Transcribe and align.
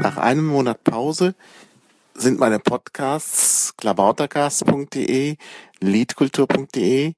Nach 0.00 0.16
einem 0.16 0.46
Monat 0.46 0.84
Pause 0.84 1.34
sind 2.14 2.38
meine 2.38 2.60
Podcasts 2.60 3.76
klabautercast.de, 3.76 5.36
liedkultur.de 5.80 7.14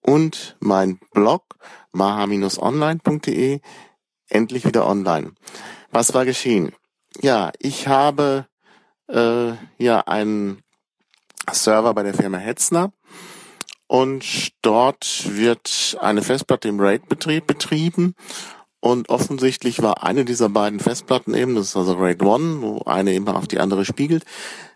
und 0.00 0.56
mein 0.58 0.98
Blog 1.12 1.44
maha-online.de 1.92 3.60
endlich 4.28 4.64
wieder 4.64 4.84
online. 4.84 5.34
Was 5.92 6.12
war 6.12 6.24
geschehen? 6.24 6.72
Ja, 7.22 7.52
ich 7.60 7.86
habe 7.86 8.48
äh, 9.08 9.52
ja 9.78 10.00
einen 10.00 10.64
Server 11.52 11.94
bei 11.94 12.02
der 12.02 12.14
Firma 12.14 12.38
Hetzner 12.38 12.92
und 13.86 14.52
dort 14.62 15.24
wird 15.36 15.96
eine 16.00 16.22
Festplatte 16.22 16.66
im 16.66 16.80
RAID-Betrieb 16.80 17.46
betrieben 17.46 18.16
und 18.84 19.08
offensichtlich 19.08 19.80
war 19.80 20.02
eine 20.02 20.26
dieser 20.26 20.50
beiden 20.50 20.78
Festplatten 20.78 21.32
eben, 21.32 21.54
das 21.54 21.68
ist 21.68 21.76
also 21.76 21.94
RAID 21.94 22.20
1, 22.20 22.60
wo 22.60 22.82
eine 22.84 23.14
eben 23.14 23.26
auf 23.28 23.48
die 23.48 23.58
andere 23.58 23.86
spiegelt, 23.86 24.26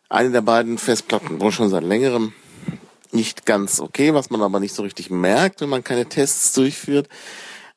eine 0.09 0.30
der 0.30 0.41
beiden 0.41 0.79
Festplatten 0.79 1.43
wohl 1.43 1.53
schon 1.53 1.69
seit 1.69 1.85
längerem 1.85 2.33
nicht 3.13 3.45
ganz 3.45 3.80
okay, 3.80 4.15
was 4.15 4.30
man 4.30 4.41
aber 4.41 4.61
nicht 4.61 4.75
so 4.75 4.83
richtig 4.83 5.11
merkt, 5.11 5.61
wenn 5.61 5.69
man 5.69 5.85
keine 5.85 6.07
Tests 6.07 6.55
durchführt, 6.55 7.11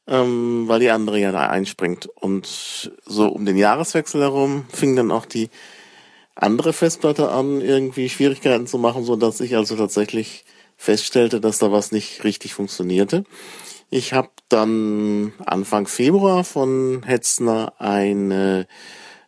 ähm, 0.07 0.69
weil 0.69 0.79
die 0.79 0.89
andere 0.89 1.19
ja 1.19 1.33
da 1.33 1.49
einspringt. 1.49 2.05
Und 2.05 2.93
so 3.05 3.27
um 3.27 3.45
den 3.45 3.57
Jahreswechsel 3.57 4.21
herum 4.21 4.63
fing 4.71 4.95
dann 4.95 5.11
auch 5.11 5.25
die 5.25 5.49
andere 6.33 6.71
Festplatte 6.71 7.29
an, 7.29 7.59
irgendwie 7.59 8.07
Schwierigkeiten 8.07 8.67
zu 8.67 8.77
machen, 8.77 9.03
so 9.03 9.17
dass 9.17 9.41
ich 9.41 9.57
also 9.57 9.75
tatsächlich 9.75 10.45
feststellte, 10.77 11.41
dass 11.41 11.59
da 11.59 11.73
was 11.73 11.91
nicht 11.91 12.23
richtig 12.23 12.53
funktionierte. 12.53 13.25
Ich 13.93 14.13
habe 14.13 14.29
dann 14.47 15.33
Anfang 15.45 15.85
Februar 15.85 16.45
von 16.45 17.03
Hetzner 17.05 17.73
eine, 17.77 18.65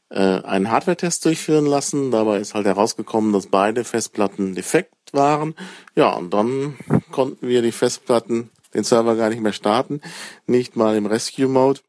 äh, 0.09 0.39
einen 0.41 0.72
Hardware-Test 0.72 1.26
durchführen 1.26 1.66
lassen. 1.66 2.12
Dabei 2.12 2.38
ist 2.38 2.53
halt 2.53 2.66
herausgekommen, 2.66 3.33
dass 3.33 3.47
beide 3.47 3.83
Festplatten 3.83 4.55
defekt 4.55 4.94
waren. 5.11 5.53
Ja, 5.95 6.14
und 6.14 6.33
dann 6.33 6.78
konnten 7.11 7.50
wir 7.50 7.61
die 7.61 7.73
Festplatten, 7.73 8.52
den 8.73 8.86
Server 8.86 9.17
gar 9.17 9.30
nicht 9.30 9.42
mehr 9.42 9.52
starten, 9.52 10.00
nicht 10.47 10.77
mal 10.77 10.95
im 10.95 11.08
Rescue-Mode. 11.08 11.81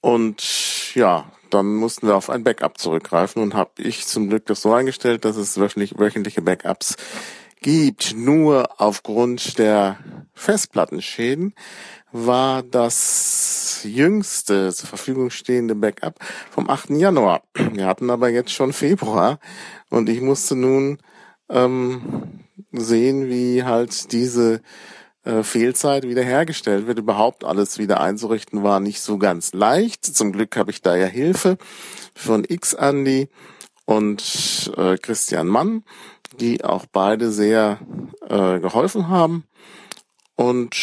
Und 0.00 0.92
ja, 0.96 1.30
dann 1.50 1.76
mussten 1.76 2.08
wir 2.08 2.16
auf 2.16 2.30
ein 2.30 2.42
Backup 2.42 2.78
zurückgreifen 2.78 3.40
und 3.40 3.54
habe 3.54 3.80
ich 3.80 4.08
zum 4.08 4.28
Glück 4.28 4.44
das 4.46 4.60
so 4.60 4.72
eingestellt, 4.72 5.24
dass 5.24 5.36
es 5.36 5.56
wöchentliche 5.56 6.42
Backups 6.42 6.96
gibt. 7.64 8.14
Nur 8.14 8.78
aufgrund 8.78 9.58
der 9.58 9.96
Festplattenschäden 10.34 11.54
war 12.12 12.62
das 12.62 13.80
jüngste 13.84 14.70
zur 14.72 14.86
Verfügung 14.86 15.30
stehende 15.30 15.74
Backup 15.74 16.18
vom 16.50 16.68
8. 16.68 16.90
Januar. 16.90 17.42
Wir 17.72 17.86
hatten 17.86 18.10
aber 18.10 18.28
jetzt 18.28 18.52
schon 18.52 18.74
Februar 18.74 19.38
und 19.88 20.10
ich 20.10 20.20
musste 20.20 20.54
nun 20.54 20.98
ähm, 21.48 22.44
sehen, 22.70 23.30
wie 23.30 23.64
halt 23.64 24.12
diese 24.12 24.60
äh, 25.24 25.42
Fehlzeit 25.42 26.06
wiederhergestellt 26.06 26.86
wird. 26.86 26.98
Überhaupt 26.98 27.44
alles 27.44 27.78
wieder 27.78 27.98
einzurichten 27.98 28.62
war 28.62 28.78
nicht 28.78 29.00
so 29.00 29.16
ganz 29.16 29.54
leicht. 29.54 30.04
Zum 30.04 30.32
Glück 30.32 30.58
habe 30.58 30.70
ich 30.70 30.82
da 30.82 30.96
ja 30.96 31.06
Hilfe 31.06 31.56
von 32.14 32.44
X 32.46 32.74
Andy 32.74 33.30
und 33.86 34.70
äh, 34.76 34.98
Christian 34.98 35.46
Mann 35.46 35.82
die 36.40 36.64
auch 36.64 36.86
beide 36.90 37.30
sehr 37.30 37.78
äh, 38.28 38.60
geholfen 38.60 39.08
haben 39.08 39.44
und 40.36 40.74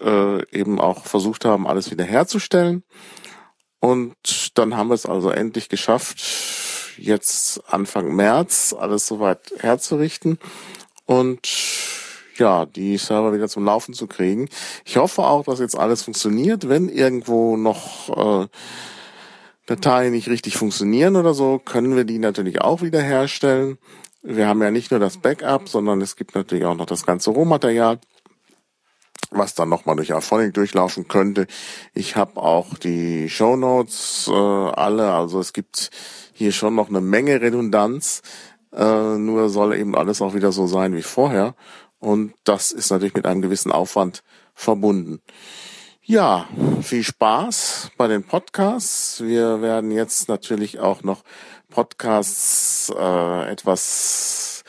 äh, 0.00 0.56
eben 0.56 0.80
auch 0.80 1.04
versucht 1.04 1.44
haben, 1.44 1.66
alles 1.66 1.90
wiederherzustellen. 1.90 2.84
Und 3.80 4.14
dann 4.54 4.76
haben 4.76 4.88
wir 4.88 4.94
es 4.94 5.06
also 5.06 5.30
endlich 5.30 5.68
geschafft, 5.68 6.22
jetzt 6.96 7.62
Anfang 7.66 8.14
März 8.14 8.74
alles 8.78 9.06
soweit 9.06 9.52
herzurichten 9.58 10.38
und 11.06 11.48
ja, 12.36 12.66
die 12.66 12.96
Server 12.96 13.32
wieder 13.32 13.48
zum 13.48 13.64
Laufen 13.64 13.94
zu 13.94 14.06
kriegen. 14.06 14.48
Ich 14.84 14.96
hoffe 14.96 15.22
auch, 15.22 15.44
dass 15.44 15.60
jetzt 15.60 15.78
alles 15.78 16.02
funktioniert. 16.02 16.68
Wenn 16.68 16.88
irgendwo 16.88 17.56
noch 17.56 18.44
äh, 18.44 18.48
Dateien 19.66 20.12
nicht 20.12 20.28
richtig 20.28 20.56
funktionieren 20.56 21.16
oder 21.16 21.34
so, 21.34 21.58
können 21.58 21.96
wir 21.96 22.04
die 22.04 22.18
natürlich 22.18 22.60
auch 22.60 22.82
wiederherstellen. 22.82 23.78
Wir 24.26 24.48
haben 24.48 24.62
ja 24.62 24.70
nicht 24.70 24.90
nur 24.90 25.00
das 25.00 25.18
Backup, 25.18 25.68
sondern 25.68 26.00
es 26.00 26.16
gibt 26.16 26.34
natürlich 26.34 26.64
auch 26.64 26.76
noch 26.76 26.86
das 26.86 27.04
ganze 27.04 27.30
Rohmaterial, 27.30 27.98
was 29.30 29.54
dann 29.54 29.68
nochmal 29.68 29.96
durch 29.96 30.14
Auphonic 30.14 30.54
durchlaufen 30.54 31.08
könnte. 31.08 31.46
Ich 31.92 32.16
habe 32.16 32.40
auch 32.40 32.78
die 32.78 33.28
Show 33.28 33.56
Notes 33.56 34.26
äh, 34.32 34.32
alle, 34.32 35.12
also 35.12 35.40
es 35.40 35.52
gibt 35.52 35.90
hier 36.32 36.52
schon 36.52 36.74
noch 36.74 36.88
eine 36.88 37.02
Menge 37.02 37.42
Redundanz, 37.42 38.22
äh, 38.72 39.18
nur 39.18 39.50
soll 39.50 39.76
eben 39.76 39.94
alles 39.94 40.22
auch 40.22 40.32
wieder 40.32 40.52
so 40.52 40.66
sein 40.66 40.96
wie 40.96 41.02
vorher. 41.02 41.54
Und 41.98 42.32
das 42.44 42.72
ist 42.72 42.90
natürlich 42.90 43.14
mit 43.14 43.26
einem 43.26 43.42
gewissen 43.42 43.72
Aufwand 43.72 44.22
verbunden. 44.54 45.20
Ja, 46.06 46.48
viel 46.82 47.02
Spaß 47.02 47.90
bei 47.98 48.08
den 48.08 48.24
Podcasts. 48.24 49.22
Wir 49.22 49.60
werden 49.60 49.90
jetzt 49.90 50.28
natürlich 50.28 50.78
auch 50.78 51.02
noch 51.02 51.24
Podcasts 51.74 52.92
äh, 52.96 53.50
etwas 53.50 54.62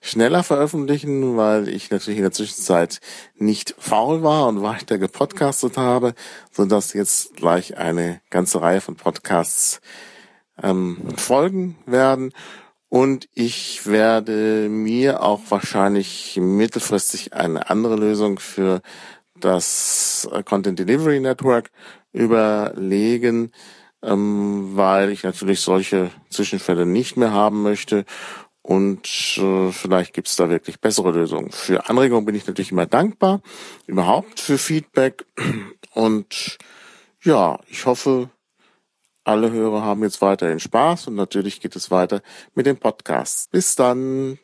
schneller 0.00 0.42
veröffentlichen, 0.42 1.36
weil 1.36 1.68
ich 1.68 1.90
natürlich 1.90 2.16
in 2.16 2.22
der 2.24 2.32
Zwischenzeit 2.32 3.00
nicht 3.34 3.74
faul 3.78 4.22
war 4.22 4.48
und 4.48 4.62
weiter 4.62 4.96
gepodcastet 4.96 5.76
habe, 5.76 6.14
so 6.50 6.64
dass 6.64 6.94
jetzt 6.94 7.36
gleich 7.36 7.76
eine 7.76 8.22
ganze 8.30 8.62
Reihe 8.62 8.80
von 8.80 8.96
Podcasts 8.96 9.82
ähm, 10.62 10.96
folgen 11.16 11.76
werden. 11.84 12.32
Und 12.88 13.28
ich 13.34 13.86
werde 13.86 14.68
mir 14.70 15.22
auch 15.22 15.42
wahrscheinlich 15.50 16.38
mittelfristig 16.40 17.34
eine 17.34 17.68
andere 17.68 17.96
Lösung 17.96 18.38
für 18.38 18.80
das 19.38 20.26
äh, 20.32 20.42
Content 20.42 20.78
Delivery 20.78 21.20
Network 21.20 21.70
überlegen, 22.14 23.52
ähm, 24.06 24.70
weil 24.76 25.10
ich 25.10 25.24
natürlich 25.24 25.60
solche 25.60 26.10
Zwischenfälle 26.30 26.86
nicht 26.86 27.16
mehr 27.16 27.32
haben 27.32 27.62
möchte. 27.62 28.04
Und 28.62 29.38
äh, 29.38 29.70
vielleicht 29.70 30.14
gibt 30.14 30.28
es 30.28 30.36
da 30.36 30.48
wirklich 30.48 30.80
bessere 30.80 31.12
Lösungen. 31.12 31.52
Für 31.52 31.88
Anregungen 31.88 32.24
bin 32.24 32.34
ich 32.34 32.46
natürlich 32.46 32.72
immer 32.72 32.86
dankbar, 32.86 33.40
überhaupt 33.86 34.40
für 34.40 34.58
Feedback. 34.58 35.26
Und 35.92 36.58
ja, 37.22 37.58
ich 37.68 37.86
hoffe, 37.86 38.30
alle 39.24 39.50
Hörer 39.50 39.82
haben 39.82 40.02
jetzt 40.02 40.22
weiterhin 40.22 40.60
Spaß 40.60 41.08
und 41.08 41.16
natürlich 41.16 41.60
geht 41.60 41.74
es 41.74 41.90
weiter 41.90 42.22
mit 42.54 42.66
dem 42.66 42.76
Podcast. 42.76 43.50
Bis 43.50 43.74
dann. 43.74 44.38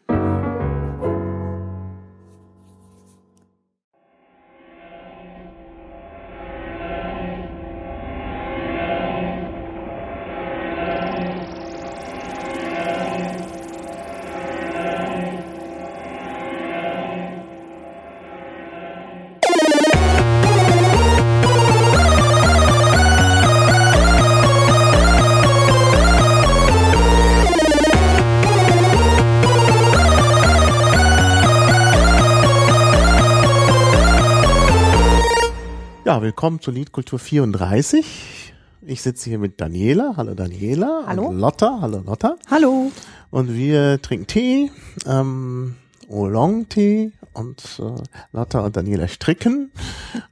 Willkommen 36.23 36.61
zu 36.61 36.71
Liedkultur 36.71 37.19
34. 37.19 38.55
Ich 38.83 39.03
sitze 39.03 39.29
hier 39.29 39.41
mit 39.41 39.61
Daniela. 39.61 40.15
Hallo 40.17 40.35
Daniela. 40.35 41.03
Hallo. 41.05 41.27
Und 41.27 41.39
Lotta. 41.39 41.79
Hallo 41.81 41.99
Lotta. 41.99 42.37
Hallo. 42.49 42.93
Und 43.31 43.53
wir 43.53 44.01
trinken 44.01 44.29
Tee, 44.29 44.71
ähm, 45.05 45.75
Oolong-Tee 46.09 47.11
und 47.33 47.81
äh, 47.81 48.03
Lotta 48.31 48.61
und 48.61 48.77
Daniela 48.77 49.09
stricken. 49.09 49.73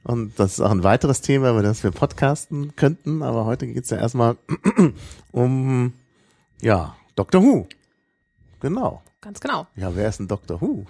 Und 0.03 0.39
das 0.39 0.53
ist 0.53 0.61
auch 0.61 0.71
ein 0.71 0.85
weiteres 0.85 1.19
Thema, 1.19 1.49
über 1.51 1.61
das 1.61 1.83
wir 1.83 1.91
podcasten 1.91 2.73
könnten. 2.77 3.21
Aber 3.21 3.43
heute 3.43 3.67
geht 3.67 3.83
es 3.83 3.89
ja 3.89 3.97
erstmal 3.97 4.37
um, 5.31 5.91
ja, 6.61 6.95
Dr. 7.17 7.43
Who. 7.43 7.67
Genau. 8.61 9.01
Ganz 9.19 9.41
genau. 9.41 9.67
Ja, 9.75 9.93
wer 9.93 10.07
ist 10.07 10.21
ein 10.21 10.29
Dr. 10.29 10.61
Who? 10.61 10.85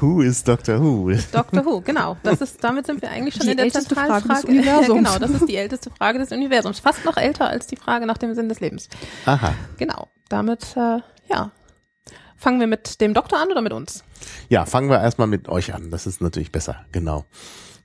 Who 0.00 0.20
is 0.22 0.42
Doctor 0.44 0.80
Who? 0.80 1.12
Doctor 1.32 1.64
Who, 1.64 1.80
genau. 1.80 2.16
Das 2.22 2.40
ist, 2.40 2.62
damit 2.62 2.86
sind 2.86 3.02
wir 3.02 3.10
eigentlich 3.10 3.34
schon 3.34 3.46
die 3.46 3.52
in 3.52 3.56
der 3.56 3.70
zentralen 3.70 4.22
Frage. 4.22 4.28
Frage. 4.28 4.52
Ja, 4.62 4.80
genau, 4.80 5.18
das 5.18 5.30
ist 5.30 5.48
die 5.48 5.56
älteste 5.56 5.90
Frage 5.90 6.18
des 6.18 6.30
Universums. 6.30 6.80
Fast 6.80 7.04
noch 7.04 7.16
älter 7.16 7.48
als 7.48 7.66
die 7.66 7.76
Frage 7.76 8.06
nach 8.06 8.18
dem 8.18 8.34
Sinn 8.34 8.48
des 8.48 8.60
Lebens. 8.60 8.88
Aha. 9.26 9.54
Genau. 9.78 10.08
Damit, 10.28 10.76
äh, 10.76 11.00
ja. 11.30 11.50
Fangen 12.36 12.60
wir 12.60 12.66
mit 12.66 13.00
dem 13.00 13.14
Doktor 13.14 13.38
an 13.38 13.50
oder 13.50 13.62
mit 13.62 13.72
uns? 13.72 14.04
Ja, 14.48 14.66
fangen 14.66 14.90
wir 14.90 15.00
erstmal 15.00 15.28
mit 15.28 15.48
euch 15.48 15.74
an. 15.74 15.90
Das 15.90 16.06
ist 16.06 16.20
natürlich 16.20 16.50
besser, 16.50 16.84
genau. 16.90 17.24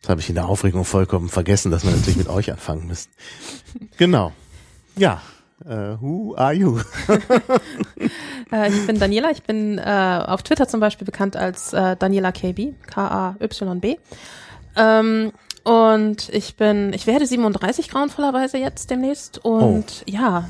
Das 0.02 0.10
habe 0.10 0.22
ich 0.22 0.30
in 0.30 0.36
der 0.36 0.48
Aufregung 0.48 0.84
vollkommen 0.86 1.30
vergessen, 1.30 1.72
dass 1.72 1.84
wir 1.84 1.92
natürlich 1.92 2.18
mit 2.18 2.30
euch 2.30 2.52
anfangen 2.52 2.88
müssen. 2.88 3.10
Genau. 3.98 4.34
Ja, 4.96 5.22
Uh, 5.66 5.98
who 6.00 6.36
are 6.36 6.54
you? 6.54 6.80
äh, 8.52 8.70
ich 8.70 8.86
bin 8.86 9.00
Daniela. 9.00 9.32
Ich 9.32 9.44
bin 9.44 9.80
äh, 9.80 10.24
auf 10.26 10.44
Twitter 10.44 10.68
zum 10.68 10.80
Beispiel 10.80 11.06
bekannt 11.06 11.36
als 11.36 11.74
äh, 11.74 11.96
Daniela 11.96 12.32
KB, 12.32 12.74
K-A-Y-B. 12.86 13.98
Ähm, 14.76 15.32
und 15.64 16.30
ich 16.30 16.56
bin, 16.56 16.94
ich 16.94 17.08
werde 17.08 17.26
37 17.26 17.90
grauenvollerweise 17.90 18.58
jetzt 18.58 18.92
demnächst. 18.92 19.44
Und 19.44 20.06
oh. 20.06 20.10
ja, 20.10 20.48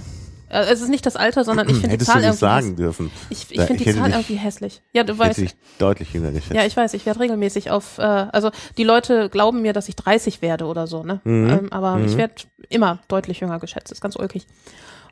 äh, 0.50 0.66
es 0.72 0.82
ist 0.82 0.90
nicht 0.90 1.06
das 1.06 1.16
Alter, 1.16 1.44
sondern 1.44 1.70
ich 1.70 1.78
finde 1.82 1.98
die 1.98 2.06
Zahl 2.06 2.22
irgendwie. 2.22 2.38
sagen 2.38 2.76
dürfen. 2.76 3.12
Ich, 3.30 3.48
ich 3.50 3.62
finde 3.62 3.84
die 3.84 3.94
Zahl 3.94 4.12
irgendwie 4.12 4.36
hässlich. 4.36 4.82
Ja, 4.94 5.04
du 5.04 5.18
weißt. 5.18 5.40
Ich 5.40 5.56
deutlich 5.78 6.14
jünger 6.14 6.32
geschätzt. 6.32 6.54
Ja, 6.54 6.66
ich 6.66 6.76
weiß. 6.76 6.94
Ich 6.94 7.06
werde 7.06 7.22
regelmäßig 7.22 7.72
auf. 7.72 7.98
Äh, 7.98 8.02
also 8.02 8.52
die 8.78 8.84
Leute 8.84 9.30
glauben 9.30 9.62
mir, 9.62 9.74
dass 9.74 9.90
ich 9.90 9.96
30 9.96 10.42
werde 10.42 10.66
oder 10.66 10.88
so, 10.88 11.04
ne? 11.04 11.22
Mhm. 11.24 11.50
Ähm, 11.50 11.68
aber 11.72 11.96
mhm. 11.96 12.06
ich 12.06 12.18
werde 12.18 12.36
immer 12.70 13.00
deutlich 13.08 13.40
jünger 13.40 13.60
geschätzt. 13.60 13.92
Das 13.92 13.98
ist 13.98 14.02
ganz 14.02 14.16
ulkig. 14.16 14.46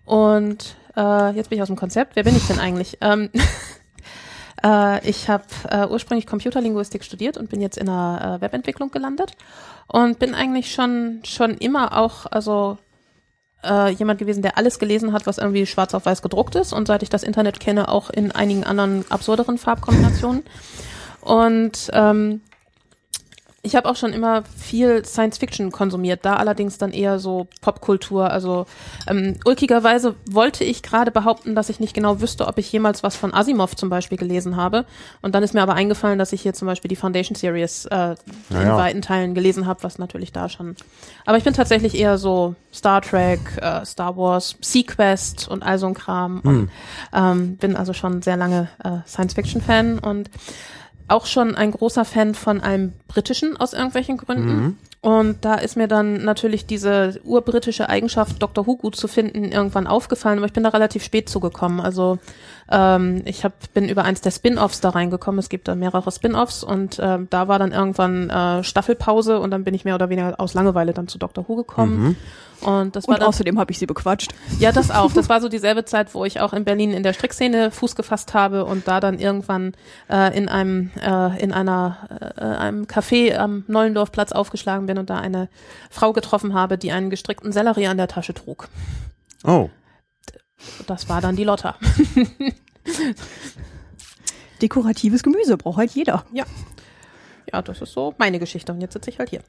Und 0.06 0.76
äh, 0.96 1.32
jetzt 1.32 1.50
bin 1.50 1.58
ich 1.58 1.62
aus 1.62 1.68
dem 1.68 1.76
Konzept. 1.76 2.16
Wer 2.16 2.24
bin 2.24 2.36
ich 2.36 2.48
denn 2.48 2.60
eigentlich? 2.60 2.98
Ähm, 3.02 3.30
äh, 4.64 5.08
ich 5.08 5.30
habe 5.30 5.46
äh, 5.70 5.88
ursprünglich 5.88 6.28
Computerlinguistik 6.28 7.04
studiert 7.04 7.38
und 7.38 7.50
bin 7.50 7.62
jetzt 7.62 7.78
in 7.78 7.88
der 7.88 8.38
äh, 8.38 8.42
Webentwicklung 8.42 8.92
gelandet 8.92 9.32
und 9.88 10.20
bin 10.20 10.34
eigentlich 10.34 10.74
schon 10.74 11.22
schon 11.24 11.56
immer 11.58 11.98
auch 11.98 12.26
also 12.28 12.78
äh, 13.64 13.90
jemand 13.92 14.20
gewesen, 14.20 14.42
der 14.42 14.58
alles 14.58 14.80
gelesen 14.80 15.12
hat, 15.12 15.26
was 15.28 15.38
irgendwie 15.38 15.66
schwarz 15.66 15.94
auf 15.94 16.06
weiß 16.06 16.22
gedruckt 16.22 16.56
ist 16.56 16.74
und 16.74 16.88
seit 16.88 17.04
ich 17.04 17.10
das 17.10 17.24
Internet 17.24 17.60
kenne, 17.60 17.90
auch 17.90 18.10
in 18.10 18.32
einigen 18.32 18.64
anderen 18.64 19.06
absurderen 19.10 19.58
Farbkombinationen. 19.58 20.44
Und 21.22 21.90
ähm, 21.94 22.42
ich 23.66 23.76
habe 23.76 23.90
auch 23.90 23.96
schon 23.96 24.14
immer 24.14 24.44
viel 24.58 25.04
Science 25.04 25.40
Fiction 25.40 25.72
konsumiert, 25.72 26.24
da 26.24 26.36
allerdings 26.36 26.78
dann 26.78 26.92
eher 26.92 27.18
so 27.18 27.48
Popkultur. 27.62 28.30
Also 28.30 28.68
ähm, 29.08 29.38
ulkigerweise 29.44 30.16
wollte 30.30 30.64
ich 30.64 30.84
gerade 30.84 31.10
behaupten, 31.10 31.56
dass 31.56 31.70
ich 31.70 31.80
nicht 31.80 31.96
genau 31.96 32.22
wüsste, 32.22 32.48
ob 32.48 32.60
ich 32.60 32.72
jemals 32.72 33.02
was 33.02 33.16
von 33.16 33.34
Asimov 33.34 33.76
zum 33.76 33.90
Beispiel 33.90 34.18
gelesen 34.18 34.56
habe. 34.56 34.86
Und 35.24 35.34
dann 35.34 35.42
ist 35.42 35.56
mir 35.56 35.64
aber 35.64 35.74
eingefallen, 35.74 36.20
dass 36.20 36.32
ich 36.32 36.44
hier 36.44 36.54
zum 36.54 36.68
Beispiel 36.68 36.90
die 36.90 36.96
Foundation 36.96 37.36
Series 37.36 37.86
äh, 37.86 38.16
in 38.52 38.56
weiten 38.56 39.02
Teilen 39.02 39.34
gelesen 39.34 39.66
habe, 39.66 39.84
was 39.84 39.98
natürlich 39.98 40.32
da 40.32 40.48
schon. 40.48 40.76
Aber 41.26 41.38
ich 41.38 41.44
bin 41.44 41.54
tatsächlich 41.54 41.96
eher 41.96 42.20
so 42.20 42.56
Star 42.72 43.02
Trek, 43.02 43.40
äh, 43.62 43.84
Star 43.84 44.16
Wars, 44.16 44.56
Sequest 44.62 45.48
und 45.48 45.64
all 45.64 45.80
so 45.80 45.88
ein 45.88 45.96
Kram. 45.96 46.44
Hm. 46.44 46.50
Und 46.50 46.70
ähm, 47.14 47.58
bin 47.58 47.76
also 47.76 47.94
schon 47.94 48.22
sehr 48.22 48.38
lange 48.38 48.70
äh, 48.84 48.98
Science 49.08 49.34
Fiction 49.34 49.62
Fan 49.62 49.98
und 49.98 50.30
auch 51.08 51.26
schon 51.26 51.56
ein 51.56 51.72
großer 51.72 52.06
Fan 52.06 52.34
von 52.36 52.62
einem 52.62 52.94
britischen 53.08 53.58
aus 53.58 53.74
irgendwelchen 53.74 54.18
Gründen. 54.18 54.56
Mhm. 54.56 54.78
Und 55.02 55.46
da 55.46 55.54
ist 55.56 55.78
mir 55.78 55.88
dann 55.88 56.24
natürlich 56.24 56.66
diese 56.66 57.20
urbritische 57.24 57.90
Eigenschaft, 57.90 58.42
Dr. 58.42 58.66
Who 58.66 58.76
gut 58.76 58.96
zu 58.96 59.08
finden, 59.08 59.52
irgendwann 59.52 59.86
aufgefallen, 59.86 60.40
aber 60.40 60.48
ich 60.48 60.54
bin 60.54 60.64
da 60.64 60.70
relativ 60.70 61.04
spät 61.04 61.30
zugekommen. 61.30 61.80
Also 61.80 62.18
ähm, 62.72 63.22
ich 63.26 63.44
hab, 63.44 63.54
bin 63.74 63.88
über 63.90 64.04
eins 64.04 64.22
der 64.22 64.32
Spin-offs 64.32 64.82
da 64.82 64.90
reingekommen. 64.90 65.40
Es 65.40 65.50
gibt 65.50 65.68
da 65.68 65.76
mehrere 65.76 66.12
Spin-offs 66.12 66.64
und 66.64 67.00
ähm, 67.02 67.28
da 67.30 67.48
war 67.48 67.60
dann 67.60 67.72
irgendwann 67.72 68.30
äh, 68.30 68.64
Staffelpause 68.64 69.40
und 69.40 69.52
dann 69.52 69.64
bin 69.64 69.74
ich 69.74 69.86
mehr 69.86 69.96
oder 69.96 70.10
weniger 70.10 70.40
aus 70.40 70.54
Langeweile 70.54 70.94
dann 70.94 71.08
zu 71.08 71.18
Dr. 71.18 71.48
Who 71.48 71.56
gekommen. 71.56 72.00
Mhm. 72.02 72.16
Und, 72.62 72.96
das 72.96 73.08
war 73.08 73.16
und 73.16 73.22
dann, 73.22 73.30
außerdem 73.30 73.60
habe 73.60 73.72
ich 73.72 73.80
sie 73.80 73.86
bequatscht. 73.86 74.34
Ja, 74.60 74.72
das 74.72 74.90
auch. 74.90 75.12
Das 75.16 75.30
war 75.30 75.40
so 75.40 75.48
dieselbe 75.50 75.86
Zeit, 75.86 76.14
wo 76.14 76.26
ich 76.26 76.42
auch 76.42 76.52
in 76.52 76.66
Berlin 76.66 76.92
in 76.92 77.02
der 77.02 77.14
Strickszene 77.14 77.72
Fuß 77.72 77.96
gefasst 77.96 78.34
habe 78.34 78.66
und 78.66 78.88
da 78.88 79.00
dann 79.00 79.18
irgendwann 79.18 79.74
äh, 80.10 80.36
in 80.38 80.50
einem 80.50 80.92
äh, 81.02 81.42
in 81.42 81.54
einer 81.54 82.34
äh, 82.38 82.42
einem 82.42 82.84
Café 82.84 83.38
am 83.38 83.64
Nollendorfplatz 83.68 84.34
aufgeschlagen 84.34 84.88
bin 84.88 84.98
und 84.98 85.10
da 85.10 85.18
eine 85.18 85.48
Frau 85.90 86.12
getroffen 86.12 86.54
habe, 86.54 86.78
die 86.78 86.92
einen 86.92 87.10
gestrickten 87.10 87.52
Sellerie 87.52 87.88
an 87.88 87.98
der 87.98 88.08
Tasche 88.08 88.34
trug. 88.34 88.68
Oh. 89.46 89.70
Das 90.88 91.10
war 91.10 91.22
dann 91.22 91.36
die 91.36 91.44
Lotta. 91.44 91.76
Dekoratives 94.62 95.24
Gemüse 95.24 95.58
braucht 95.58 95.78
halt 95.78 95.92
jeder. 95.92 96.26
Ja. 96.34 96.46
Ja, 97.52 97.62
das 97.62 97.82
ist 97.82 97.94
so 97.94 98.14
meine 98.18 98.40
Geschichte 98.40 98.72
und 98.74 98.82
jetzt 98.82 98.94
sitze 98.94 99.10
ich 99.10 99.20
halt 99.20 99.30
hier. 99.30 99.44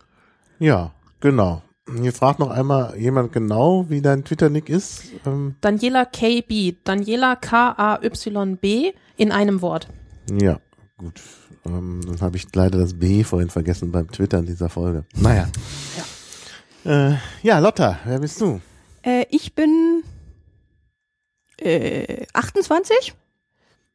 Ja, 0.59 0.93
genau. 1.21 1.63
Hier 2.01 2.13
fragt 2.13 2.41
noch 2.41 2.51
einmal 2.51 2.99
jemand 2.99 3.33
genau, 3.33 3.87
wie 3.89 4.03
dein 4.03 4.25
Twitter-Nick 4.25 4.69
ist. 4.69 5.05
Ähm 5.25 5.55
Daniela 5.61 6.05
KB. 6.05 6.75
Daniela 6.83 7.37
K-A-Y-B 7.37 8.93
in 9.17 9.31
einem 9.31 9.62
Wort. 9.62 9.89
Ja, 10.41 10.59
gut. 10.99 11.21
Ähm, 11.65 12.01
dann 12.05 12.21
habe 12.21 12.37
ich 12.37 12.47
leider 12.55 12.79
das 12.79 12.95
B 12.95 13.23
vorhin 13.23 13.51
vergessen 13.51 13.93
beim 13.93 14.11
Twitter 14.11 14.39
in 14.39 14.47
dieser 14.47 14.69
Folge. 14.69 15.05
Naja. 15.15 15.49
Ja, 16.85 17.11
äh, 17.11 17.17
ja 17.43 17.59
Lotta, 17.61 18.01
wer 18.05 18.19
bist 18.19 18.41
du? 18.41 18.61
Äh, 19.03 19.27
ich 19.31 19.55
bin 19.55 20.03
äh, 21.61 22.26
28, 22.32 23.14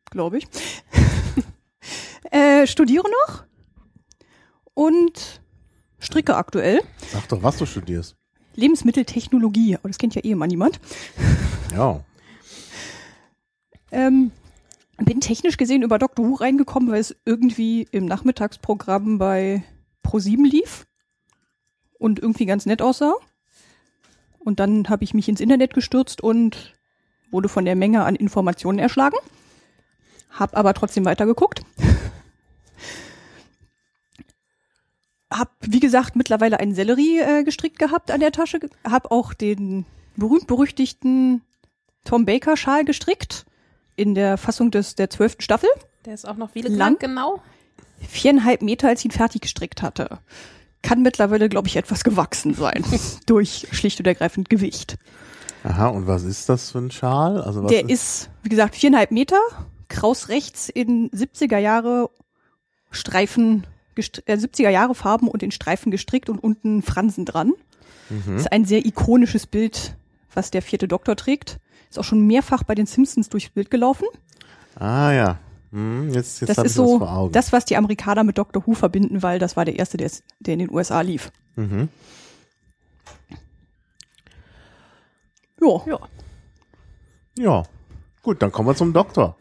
glaube 0.10 0.40
ich. 0.40 0.48
äh, 2.32 2.68
studiere 2.68 3.08
noch 3.28 3.44
und 4.74 5.42
stricke 6.00 6.36
aktuell. 6.36 6.82
Sag 7.12 7.28
doch, 7.30 7.44
was 7.44 7.58
du 7.58 7.66
studierst. 7.66 8.16
Lebensmitteltechnologie, 8.56 9.76
aber 9.76 9.90
das 9.90 9.98
kennt 9.98 10.16
ja 10.16 10.24
eh 10.24 10.32
immer 10.32 10.48
niemand. 10.48 10.80
Ja. 11.74 12.04
ähm, 13.92 14.32
bin 14.98 15.22
technisch 15.22 15.58
gesehen 15.58 15.84
über 15.84 16.00
Dr. 16.00 16.26
Who 16.26 16.36
reingekommen, 16.36 16.92
weil 16.92 17.00
es 17.00 17.16
irgendwie 17.26 17.88
im 17.92 18.06
Nachmittagsprogramm 18.06 19.18
bei 19.18 19.64
Pro7 20.06 20.48
lief 20.48 20.86
und 21.98 22.20
irgendwie 22.20 22.46
ganz 22.46 22.66
nett 22.66 22.82
aussah. 22.82 23.16
Und 24.40 24.60
dann 24.60 24.90
habe 24.90 25.04
ich 25.04 25.14
mich 25.14 25.30
ins 25.30 25.40
Internet 25.40 25.74
gestürzt 25.74 26.22
und 26.22 26.74
wurde 27.32 27.50
von 27.50 27.66
der 27.66 27.76
Menge 27.76 28.04
an 28.04 28.16
Informationen 28.16 28.80
erschlagen. 28.80 29.18
Hab 30.30 30.56
aber 30.56 30.74
trotzdem 30.74 31.06
weitergeguckt. 31.06 31.62
hab, 35.32 35.56
wie 35.62 35.80
gesagt, 35.80 36.16
mittlerweile 36.16 36.60
einen 36.60 36.76
Sellerie 36.76 37.20
äh, 37.20 37.44
gestrickt 37.44 37.80
gehabt 37.80 38.12
an 38.12 38.20
der 38.20 38.32
Tasche. 38.32 38.60
Hab 38.84 39.12
auch 39.12 39.34
den 39.34 39.86
berühmt-berüchtigten 40.16 41.42
Tom 42.04 42.26
Baker 42.26 42.58
Schal 42.58 42.86
gestrickt 42.86 43.46
in 43.96 44.16
der 44.16 44.38
Fassung 44.38 44.72
des 44.72 44.96
der 44.96 45.10
zwölften 45.10 45.42
Staffel. 45.42 45.70
Der 46.06 46.14
ist 46.14 46.28
auch 46.28 46.38
noch 46.38 46.56
wie 46.56 46.62
lang 46.62 46.98
genau? 47.00 47.42
Viereinhalb 48.08 48.62
Meter, 48.62 48.88
als 48.88 49.02
ich 49.02 49.06
ihn 49.06 49.12
fertig 49.12 49.42
gestrickt 49.42 49.82
hatte. 49.82 50.20
Kann 50.82 51.04
mittlerweile, 51.04 51.48
glaube 51.50 51.68
ich, 51.68 51.76
etwas 51.76 52.04
gewachsen 52.04 52.56
sein. 52.56 52.84
durch 53.28 53.68
schlicht 53.72 54.00
und 54.00 54.08
ergreifend 54.08 54.50
Gewicht. 54.50 54.98
Aha, 55.64 55.88
und 55.88 56.08
was 56.08 56.24
ist 56.24 56.50
das 56.50 56.72
für 56.72 56.80
ein 56.80 56.92
Schal? 56.92 57.42
Also 57.42 57.64
was 57.64 57.72
der 57.72 57.90
ist, 57.90 58.30
wie 58.44 58.50
gesagt, 58.50 58.76
viereinhalb 58.76 59.12
Meter, 59.12 59.40
kraus 59.88 60.30
rechts 60.30 60.70
in 60.70 61.10
70er 61.12 61.58
Jahre 61.58 62.10
Streifen, 62.90 63.66
äh, 63.96 64.02
70er 64.02 64.70
Jahre 64.70 64.96
Farben 64.96 65.28
und 65.28 65.44
in 65.44 65.52
Streifen 65.52 65.92
gestrickt 65.92 66.30
und 66.30 66.40
unten 66.40 66.82
Fransen 66.82 67.26
dran. 67.26 67.54
Mhm. 68.10 68.38
ist 68.38 68.52
ein 68.52 68.66
sehr 68.66 68.86
ikonisches 68.86 69.48
Bild, 69.48 69.96
was 70.34 70.52
der 70.52 70.62
vierte 70.62 70.88
Doktor 70.88 71.16
trägt. 71.16 71.60
Ist 71.90 71.98
auch 72.00 72.04
schon 72.04 72.26
mehrfach 72.28 72.64
bei 72.64 72.76
den 72.76 72.86
Simpsons 72.86 73.30
durchs 73.30 73.50
Bild 73.50 73.70
gelaufen. 73.72 74.06
Ah 74.76 75.12
ja. 75.12 75.38
Hm, 75.72 76.14
jetzt, 76.14 76.42
jetzt 76.42 76.50
das 76.50 76.66
ist 76.66 76.74
so 76.74 77.00
das, 77.00 77.32
das, 77.32 77.54
was 77.54 77.66
die 77.66 77.78
Amerikaner 77.78 78.24
mit 78.24 78.38
Dr. 78.38 78.66
Who 78.66 78.74
verbinden, 78.74 79.24
weil 79.24 79.40
das 79.40 79.56
war 79.56 79.64
der 79.64 79.80
erste, 79.80 79.98
der, 79.98 80.12
der 80.40 80.54
in 80.54 80.60
den 80.60 80.72
USA 80.72 81.02
lief. 81.02 81.32
Mhm. 81.56 81.88
Ja. 85.62 85.82
Ja. 85.86 86.00
Ja. 87.38 87.64
Gut, 88.24 88.42
dann 88.42 88.52
kommen 88.52 88.68
wir 88.68 88.76
zum 88.76 88.94
Doktor. 88.94 89.36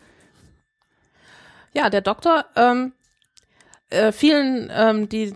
Ja, 1.73 1.91
der 1.91 2.00
Doktor 2.00 2.47
ähm, 2.57 2.93
äh, 3.91 4.12
vielen, 4.12 4.71
ähm, 4.73 5.09
die 5.09 5.35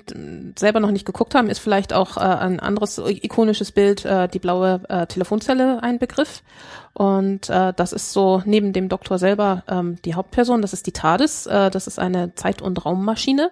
selber 0.57 0.81
noch 0.81 0.91
nicht 0.91 1.05
geguckt 1.05 1.35
haben, 1.35 1.49
ist 1.49 1.59
vielleicht 1.59 1.93
auch 1.93 2.17
äh, 2.17 2.21
ein 2.21 2.61
anderes 2.61 2.99
ikonisches 2.99 3.73
Bild, 3.73 4.05
äh, 4.05 4.29
die 4.29 4.39
blaue 4.39 4.81
äh, 4.89 5.07
Telefonzelle 5.07 5.83
ein 5.83 5.99
Begriff. 5.99 6.43
Und 6.93 7.51
äh, 7.51 7.73
das 7.75 7.93
ist 7.93 8.13
so 8.13 8.43
neben 8.45 8.73
dem 8.73 8.89
Doktor 8.89 9.19
selber 9.19 9.65
ähm, 9.69 10.01
die 10.05 10.15
Hauptperson. 10.15 10.63
Das 10.63 10.73
ist 10.73 10.87
die 10.87 10.93
TARDIS. 10.93 11.47
Äh, 11.47 11.71
das 11.71 11.87
ist 11.87 11.99
eine 11.99 12.35
Zeit- 12.37 12.63
und 12.63 12.85
Raummaschine. 12.85 13.51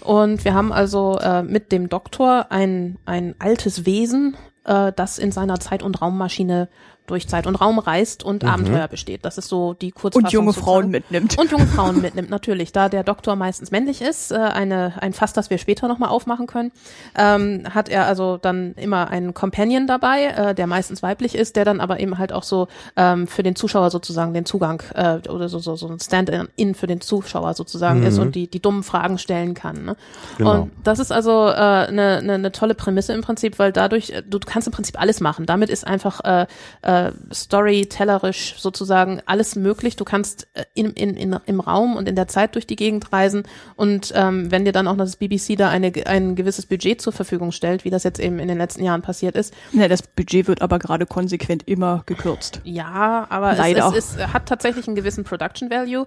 Und 0.00 0.44
wir 0.44 0.54
haben 0.54 0.72
also 0.72 1.18
äh, 1.18 1.42
mit 1.42 1.70
dem 1.70 1.88
Doktor 1.88 2.46
ein, 2.50 2.98
ein 3.04 3.34
altes 3.38 3.86
Wesen, 3.86 4.36
äh, 4.64 4.92
das 4.94 5.18
in 5.18 5.32
seiner 5.32 5.58
Zeit- 5.60 5.82
und 5.82 6.00
Raummaschine 6.00 6.68
durch 7.06 7.28
Zeit 7.28 7.46
und 7.46 7.56
Raum 7.56 7.78
reist 7.78 8.22
und 8.22 8.44
Abenteuer 8.44 8.88
besteht. 8.88 9.24
Das 9.24 9.38
ist 9.38 9.48
so 9.48 9.74
die 9.74 9.90
Kurzfassung. 9.90 10.24
Und 10.24 10.32
junge 10.32 10.52
sozusagen. 10.52 10.64
Frauen 10.64 10.90
mitnimmt. 10.90 11.38
Und 11.38 11.50
junge 11.50 11.66
Frauen 11.66 12.00
mitnimmt, 12.02 12.30
natürlich. 12.30 12.72
Da 12.72 12.88
der 12.88 13.04
Doktor 13.04 13.36
meistens 13.36 13.70
männlich 13.70 14.02
ist, 14.02 14.32
äh, 14.32 14.36
eine, 14.36 14.94
ein 15.00 15.12
Fass, 15.12 15.32
das 15.32 15.50
wir 15.50 15.58
später 15.58 15.88
nochmal 15.88 16.10
aufmachen 16.10 16.46
können, 16.46 16.72
ähm, 17.16 17.64
hat 17.70 17.88
er 17.88 18.06
also 18.06 18.36
dann 18.36 18.74
immer 18.74 19.08
einen 19.10 19.34
Companion 19.34 19.86
dabei, 19.86 20.26
äh, 20.26 20.54
der 20.54 20.66
meistens 20.66 21.02
weiblich 21.02 21.34
ist, 21.34 21.56
der 21.56 21.64
dann 21.64 21.80
aber 21.80 22.00
eben 22.00 22.18
halt 22.18 22.32
auch 22.32 22.44
so 22.44 22.68
ähm, 22.96 23.26
für 23.26 23.42
den 23.42 23.56
Zuschauer 23.56 23.90
sozusagen 23.90 24.32
den 24.34 24.44
Zugang 24.44 24.82
äh, 24.94 25.28
oder 25.28 25.48
so, 25.48 25.58
so, 25.58 25.76
so 25.76 25.88
ein 25.88 25.98
Stand-in 25.98 26.74
für 26.74 26.86
den 26.86 27.00
Zuschauer 27.00 27.54
sozusagen 27.54 28.02
ist 28.02 28.18
und 28.18 28.34
die, 28.34 28.48
die 28.48 28.60
dummen 28.60 28.82
Fragen 28.82 29.18
stellen 29.18 29.54
kann. 29.54 29.84
Ne? 29.84 29.96
Genau. 30.38 30.62
Und 30.62 30.72
das 30.84 30.98
ist 30.98 31.12
also 31.12 31.46
eine 31.46 31.88
äh, 31.88 31.92
ne, 31.92 32.22
ne, 32.22 32.38
ne 32.38 32.52
tolle 32.52 32.74
Prämisse 32.74 33.12
im 33.12 33.22
Prinzip, 33.22 33.58
weil 33.58 33.72
dadurch, 33.72 34.10
äh, 34.10 34.22
du, 34.22 34.38
du 34.38 34.46
kannst 34.46 34.68
im 34.68 34.72
Prinzip 34.72 35.00
alles 35.00 35.20
machen. 35.20 35.46
Damit 35.46 35.70
ist 35.70 35.86
einfach 35.86 36.20
äh, 36.24 36.46
äh, 36.82 37.01
storytellerisch 37.32 38.54
sozusagen 38.58 39.20
alles 39.26 39.56
möglich. 39.56 39.96
Du 39.96 40.04
kannst 40.04 40.46
äh, 40.54 40.64
in, 40.74 40.90
in, 40.92 41.16
in, 41.16 41.36
im 41.46 41.60
Raum 41.60 41.96
und 41.96 42.08
in 42.08 42.16
der 42.16 42.28
Zeit 42.28 42.54
durch 42.54 42.66
die 42.66 42.76
Gegend 42.76 43.12
reisen 43.12 43.42
und 43.76 44.12
ähm, 44.14 44.50
wenn 44.50 44.64
dir 44.64 44.72
dann 44.72 44.86
auch 44.86 44.96
noch 44.96 45.04
das 45.04 45.16
BBC 45.16 45.56
da 45.56 45.68
eine, 45.68 45.92
ein 46.06 46.36
gewisses 46.36 46.66
Budget 46.66 47.00
zur 47.00 47.12
Verfügung 47.12 47.52
stellt, 47.52 47.84
wie 47.84 47.90
das 47.90 48.04
jetzt 48.04 48.20
eben 48.20 48.38
in 48.38 48.48
den 48.48 48.58
letzten 48.58 48.84
Jahren 48.84 49.02
passiert 49.02 49.34
ist, 49.34 49.52
Ja, 49.72 49.88
das 49.88 50.02
Budget 50.02 50.46
wird 50.48 50.62
aber 50.62 50.78
gerade 50.78 51.06
konsequent 51.06 51.66
immer 51.66 52.02
gekürzt. 52.06 52.60
ja, 52.64 53.26
aber 53.28 53.54
Leider. 53.54 53.88
es, 53.88 54.12
es, 54.12 54.16
es 54.16 54.32
hat 54.32 54.46
tatsächlich 54.46 54.86
einen 54.86 54.96
gewissen 54.96 55.24
Production 55.24 55.70
Value. 55.70 56.06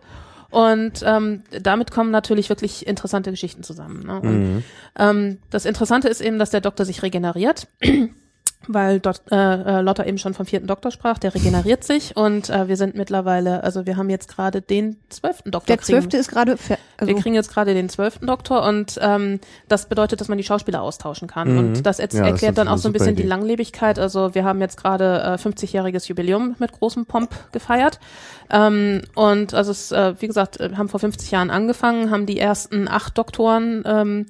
Und 0.52 1.04
ähm, 1.04 1.44
damit 1.62 1.92
kommen 1.92 2.12
natürlich 2.12 2.50
wirklich 2.50 2.88
interessante 2.88 3.32
Geschichten 3.32 3.64
zusammen. 3.64 4.06
Ne? 4.06 4.22
Und, 4.22 4.64
ähm, 4.98 5.40
das 5.50 5.66
Interessante 5.66 6.08
ist 6.08 6.22
eben, 6.22 6.40
dass 6.40 6.52
der 6.52 6.62
Doktor 6.62 6.86
sich 6.86 7.02
regeneriert. 7.04 7.68
Weil 8.68 9.00
dort, 9.00 9.22
äh, 9.32 9.36
äh, 9.36 9.82
Lotta 9.82 10.06
eben 10.06 10.18
schon 10.18 10.34
vom 10.34 10.46
vierten 10.46 10.68
Doktor 10.68 10.92
sprach, 10.92 11.20
der 11.20 11.36
regeneriert 11.36 11.84
sich 11.84 12.18
und 12.18 12.50
äh, 12.50 12.68
wir 12.68 12.78
sind 12.78 12.96
mittlerweile, 12.96 13.64
also 13.64 13.86
wir 13.86 13.96
haben 13.96 14.10
jetzt 14.10 14.28
gerade 14.28 14.62
den 14.62 14.98
zwölften 15.10 15.52
Doktor. 15.52 15.76
Der 15.76 15.84
zwölfte 15.84 16.18
ist 16.18 16.30
gerade, 16.30 16.54
also 16.54 17.14
wir 17.14 17.16
kriegen 17.22 17.36
jetzt 17.36 17.54
gerade 17.54 17.74
den 17.74 17.90
zwölften 17.90 18.26
Doktor 18.26 18.64
und 18.64 18.98
ähm, 19.02 19.40
das 19.68 19.88
bedeutet, 19.88 20.20
dass 20.20 20.30
man 20.30 20.38
die 20.38 20.44
Schauspieler 20.44 20.82
austauschen 20.82 21.28
kann. 21.28 21.52
Mhm. 21.52 21.58
Und 21.60 21.86
das 21.86 22.00
jetzt 22.00 22.14
Ja, 22.14 22.22
das 22.22 22.32
erklärt 22.32 22.58
dann 22.58 22.68
auch 22.68 22.78
so 22.78 22.90
ein 22.90 22.94
bisschen 22.94 23.16
die 23.16 23.22
Idee. 23.22 23.30
Langlebigkeit. 23.30 24.00
Also 24.00 24.34
wir 24.34 24.44
haben 24.44 24.60
jetzt 24.62 24.78
gerade 24.78 25.22
äh, 25.22 25.34
50-jähriges 25.36 26.08
Jubiläum 26.08 26.56
mit 26.60 26.72
großem 26.72 27.06
Pomp 27.06 27.36
gefeiert. 27.52 28.00
Ähm, 28.50 29.02
und 29.16 29.54
also 29.54 29.72
es, 29.72 29.92
äh, 29.92 30.16
wie 30.20 30.28
gesagt, 30.28 30.60
äh, 30.60 30.72
haben 30.76 30.90
vor 30.90 31.00
50 31.00 31.32
Jahren 31.32 31.50
angefangen, 31.50 32.10
haben 32.10 32.26
die 32.26 32.40
ersten 32.40 32.88
acht 32.88 33.18
Doktoren 33.18 33.84
ähm, 33.86 34.26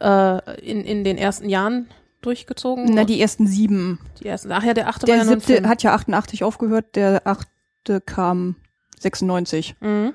äh, 0.00 0.60
in, 0.60 0.84
in 0.84 1.04
den 1.04 1.18
ersten 1.18 1.48
Jahren 1.48 1.88
durchgezogen. 2.22 2.86
na, 2.92 3.04
die 3.04 3.20
ersten 3.20 3.46
sieben. 3.46 3.98
die 4.20 4.28
ersten, 4.28 4.52
ach 4.52 4.62
ja, 4.64 4.74
der 4.74 4.88
achte 4.88 5.02
war 5.02 5.06
Der 5.06 5.16
ja 5.16 5.24
nur 5.24 5.34
ein 5.34 5.40
siebte 5.40 5.68
hat 5.68 5.82
ja 5.82 5.94
88 5.94 6.44
aufgehört, 6.44 6.96
der 6.96 7.26
achte 7.26 8.00
kam 8.04 8.56
96. 8.98 9.76
Mhm. 9.80 10.12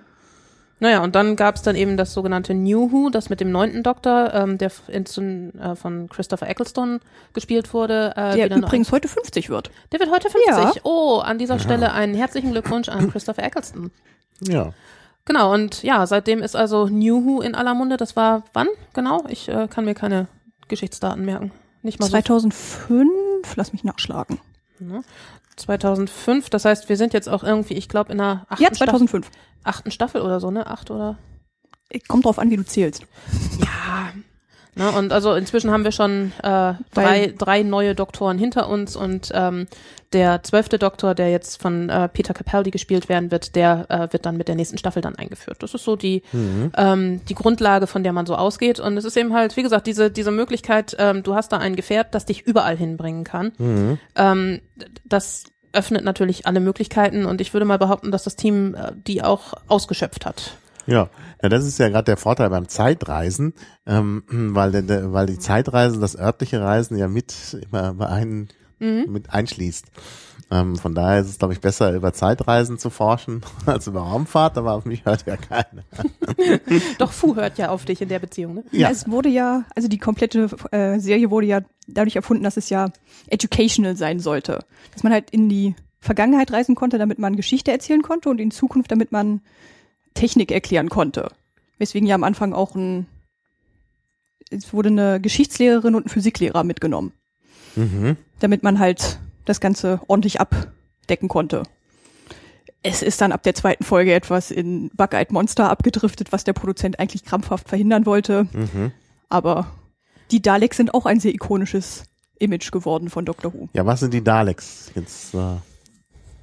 Naja, 0.80 1.02
und 1.02 1.16
dann 1.16 1.38
gab's 1.38 1.62
dann 1.62 1.76
eben 1.78 1.96
das 1.96 2.14
sogenannte 2.14 2.54
New 2.54 2.92
Who, 2.92 3.10
das 3.10 3.30
mit 3.30 3.40
dem 3.40 3.50
neunten 3.50 3.82
Doktor, 3.82 4.34
ähm, 4.34 4.58
der 4.58 4.72
in, 4.90 5.58
äh, 5.58 5.76
von 5.76 6.10
Christopher 6.10 6.50
Eccleston 6.50 7.00
gespielt 7.34 7.74
wurde. 7.74 8.14
Äh, 8.18 8.36
Der 8.36 8.56
übrigens 8.58 8.92
heute 8.92 9.08
50 9.08 9.50
wird. 9.50 9.72
der 9.94 10.02
wird 10.02 10.12
heute 10.12 10.30
50. 10.30 10.46
Ja. 10.48 10.74
Oh, 10.84 11.20
an 11.20 11.38
dieser 11.38 11.60
Stelle 11.60 11.94
einen 11.94 12.14
herzlichen 12.14 12.52
Glückwunsch 12.52 12.90
an 12.90 13.10
Christopher 13.10 13.44
Eccleston. 13.44 13.90
Ja. 14.42 14.74
Genau, 15.24 15.54
und 15.54 15.82
ja, 15.82 16.06
seitdem 16.06 16.44
ist 16.44 16.56
also 16.58 16.88
New 16.88 17.26
Who 17.26 17.42
in 17.42 17.56
aller 17.56 17.74
Munde. 17.74 17.96
Das 17.98 18.16
war 18.16 18.44
wann 18.54 18.68
genau? 18.94 19.24
Ich 19.30 19.48
äh, 19.48 19.68
kann 19.70 19.86
mir 19.86 19.96
keine 19.96 20.28
Geschichtsdaten 20.68 21.24
merken. 21.26 21.52
Nicht 21.86 22.00
mal 22.00 22.08
so 22.08 22.12
2005, 22.12 23.56
lass 23.56 23.72
mich 23.72 23.84
nachschlagen. 23.84 24.40
2005. 25.56 26.50
Das 26.50 26.66
heißt, 26.66 26.90
wir 26.90 26.98
sind 26.98 27.14
jetzt 27.14 27.30
auch 27.30 27.44
irgendwie, 27.44 27.76
ich 27.76 27.88
glaube, 27.88 28.12
in 28.12 28.18
der 28.18 28.46
achten, 28.50 28.64
Ja, 28.64 28.70
Staffel, 28.70 28.88
2005. 28.88 29.32
achten 29.64 29.92
Staffel 29.92 30.22
oder 30.22 30.40
so, 30.40 30.50
ne? 30.50 30.66
Acht 30.68 30.90
oder? 30.90 31.18
Kommt 32.08 32.26
drauf 32.26 32.40
an, 32.40 32.50
wie 32.50 32.58
du 32.58 32.66
zählst. 32.66 33.06
Ja. 33.60 34.12
Ne, 34.78 34.92
und 34.92 35.14
also 35.14 35.34
inzwischen 35.36 35.72
haben 35.72 35.86
wir 35.86 35.94
schon 35.94 36.34
äh, 36.44 36.74
drei, 36.94 37.34
drei 37.38 37.64
neue 37.64 37.96
Doktoren 37.96 38.38
hinter 38.38 38.68
uns 38.68 38.98
und 38.98 39.32
ähm, 39.34 39.68
der 40.12 40.44
zwölfte 40.44 40.78
Doktor, 40.78 41.16
der 41.16 41.32
jetzt 41.32 41.62
von 41.62 41.88
äh, 41.90 42.10
Peter 42.10 42.34
Capaldi 42.34 42.72
gespielt 42.72 43.08
werden 43.08 43.32
wird, 43.32 43.56
der 43.56 43.86
äh, 43.90 44.12
wird 44.14 44.26
dann 44.26 44.36
mit 44.36 44.48
der 44.50 44.56
nächsten 44.56 44.78
Staffel 44.78 45.02
dann 45.02 45.16
eingeführt. 45.16 45.64
Das 45.64 45.74
ist 45.74 45.86
so 45.86 45.96
die 45.96 46.24
ähm, 46.78 47.22
die 47.30 47.36
Grundlage, 47.36 47.88
von 47.88 48.04
der 48.04 48.12
man 48.12 48.26
so 48.26 48.36
ausgeht. 48.36 48.80
Und 48.82 48.98
es 48.98 49.06
ist 49.06 49.16
eben 49.16 49.34
halt, 49.34 49.56
wie 49.56 49.64
gesagt, 49.64 49.88
diese 49.88 50.12
diese 50.12 50.32
Möglichkeit, 50.32 50.96
ähm, 51.00 51.24
du 51.24 51.36
hast 51.36 51.54
da 51.54 51.58
ein 51.58 51.76
Gefährt, 51.78 52.14
das 52.14 52.26
dich 52.26 52.42
überall 52.42 52.76
hinbringen 52.76 53.24
kann. 53.24 53.54
Ähm, 54.16 54.60
d- 54.76 54.86
das 55.06 55.46
öffnet 55.72 56.04
natürlich 56.04 56.48
alle 56.48 56.60
Möglichkeiten 56.60 57.26
und 57.26 57.40
ich 57.42 57.54
würde 57.54 57.66
mal 57.66 57.78
behaupten, 57.80 58.12
dass 58.12 58.24
das 58.24 58.36
Team 58.36 58.76
äh, 58.76 58.92
die 59.08 59.24
auch 59.24 59.54
ausgeschöpft 59.68 60.26
hat. 60.26 60.52
Ja, 60.88 61.10
ja 61.42 61.50
das 61.50 61.66
ist 61.66 61.78
ja 61.80 61.90
gerade 61.90 62.06
der 62.06 62.18
Vorteil 62.18 62.50
beim 62.50 62.68
Zeitreisen, 62.68 63.54
ähm, 63.86 64.24
weil, 64.30 64.72
der, 64.84 65.14
weil 65.14 65.26
die 65.26 65.40
Zeitreisen, 65.40 66.02
das 66.02 66.18
örtliche 66.18 66.62
Reisen 66.62 66.98
ja 66.98 67.08
mit 67.08 67.58
immer 67.70 67.94
bei 67.94 68.08
ein, 68.08 68.50
mit 68.80 69.32
einschließt. 69.32 69.86
Ähm, 70.52 70.76
von 70.76 70.94
daher 70.94 71.22
ist 71.22 71.30
es, 71.30 71.40
glaube 71.40 71.54
ich, 71.54 71.62
besser, 71.62 71.94
über 71.94 72.14
Zeitreisen 72.14 72.78
zu 72.78 72.90
forschen 72.90 73.42
als 73.66 73.88
über 73.88 74.02
Raumfahrt, 74.02 74.58
aber 74.58 74.74
auf 74.74 74.86
mich 74.86 75.06
hört 75.06 75.26
ja 75.26 75.38
keiner. 75.38 75.84
Doch 77.00 77.12
Fu 77.12 77.36
hört 77.36 77.58
ja 77.58 77.70
auf 77.70 77.86
dich 77.86 78.02
in 78.02 78.10
der 78.10 78.20
Beziehung, 78.20 78.56
ne? 78.56 78.64
Ja. 78.72 78.90
Es 78.92 79.10
wurde 79.10 79.30
ja, 79.30 79.64
also 79.76 79.88
die 79.88 79.98
komplette 79.98 80.50
äh, 80.72 81.00
Serie 81.00 81.32
wurde 81.32 81.48
ja 81.48 81.62
dadurch 81.88 82.16
erfunden, 82.16 82.44
dass 82.44 82.58
es 82.58 82.70
ja 82.70 82.90
educational 83.28 83.96
sein 83.96 84.20
sollte. 84.20 84.60
Dass 84.94 85.04
man 85.04 85.14
halt 85.14 85.32
in 85.32 85.50
die 85.50 85.76
Vergangenheit 86.00 86.52
reisen 86.52 86.76
konnte, 86.76 87.00
damit 87.00 87.18
man 87.18 87.36
Geschichte 87.36 87.72
erzählen 87.72 88.04
konnte 88.04 88.30
und 88.30 88.40
in 88.40 88.52
Zukunft, 88.52 88.92
damit 88.92 89.12
man 89.12 89.42
Technik 90.16 90.52
erklären 90.52 90.90
konnte. 90.90 91.30
Weswegen 91.78 92.08
ja 92.08 92.16
am 92.16 92.24
Anfang 92.24 92.54
auch 92.54 92.74
ein, 92.76 93.06
es 94.50 94.74
wurde 94.74 94.90
eine 94.90 95.22
Geschichtslehrerin 95.22 95.94
und 95.94 96.08
ein 96.08 96.10
Physiklehrer 96.10 96.64
mitgenommen. 96.64 97.14
Mhm. 97.76 98.18
damit 98.40 98.64
man 98.64 98.80
halt 98.80 99.20
das 99.46 99.60
Ganze 99.60 100.00
ordentlich 100.08 100.40
abdecken 100.40 101.28
konnte. 101.28 101.64
Es 102.84 103.02
ist 103.02 103.20
dann 103.22 103.32
ab 103.32 103.44
der 103.44 103.56
zweiten 103.56 103.84
Folge 103.84 104.14
etwas 104.14 104.52
in 104.52 104.90
Bug-Eyed 104.90 105.32
Monster 105.32 105.70
abgedriftet, 105.70 106.32
was 106.32 106.44
der 106.44 106.54
Produzent 106.54 107.00
eigentlich 107.00 107.26
krampfhaft 107.26 107.68
verhindern 107.68 108.06
wollte. 108.06 108.48
Mhm. 108.54 108.92
Aber 109.28 109.72
die 110.32 110.42
Daleks 110.42 110.78
sind 110.78 110.94
auch 110.94 111.06
ein 111.06 111.20
sehr 111.20 111.34
ikonisches 111.34 112.04
Image 112.38 112.72
geworden 112.72 113.10
von 113.10 113.26
Doctor 113.26 113.54
Who. 113.54 113.70
Ja, 113.74 113.86
was 113.86 114.02
sind 114.02 114.14
die 114.14 114.24
Daleks? 114.24 114.92
Jetzt, 114.94 115.34
äh, 115.34 115.58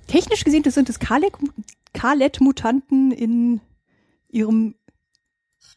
Technisch 0.08 0.44
gesehen 0.44 0.62
das 0.64 0.74
sind 0.74 0.88
es 0.88 0.98
Kalet-Mutanten 1.94 3.10
in 3.12 3.60
ihrem, 4.28 4.74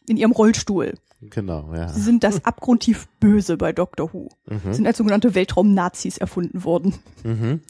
in 0.08 0.16
ihrem 0.16 0.32
Rollstuhl. 0.32 0.94
genau, 1.20 1.72
ja. 1.74 1.88
Sie 1.88 2.00
sind 2.00 2.24
das 2.24 2.44
abgrundtief 2.44 3.06
Böse 3.20 3.56
bei 3.56 3.72
Doctor 3.72 4.12
Who. 4.12 4.28
Mhm. 4.46 4.72
Sind 4.72 4.86
als 4.86 4.98
sogenannte 4.98 5.34
Weltraum-Nazis 5.34 6.18
erfunden 6.18 6.64
worden. 6.64 6.94
Mhm. 7.24 7.60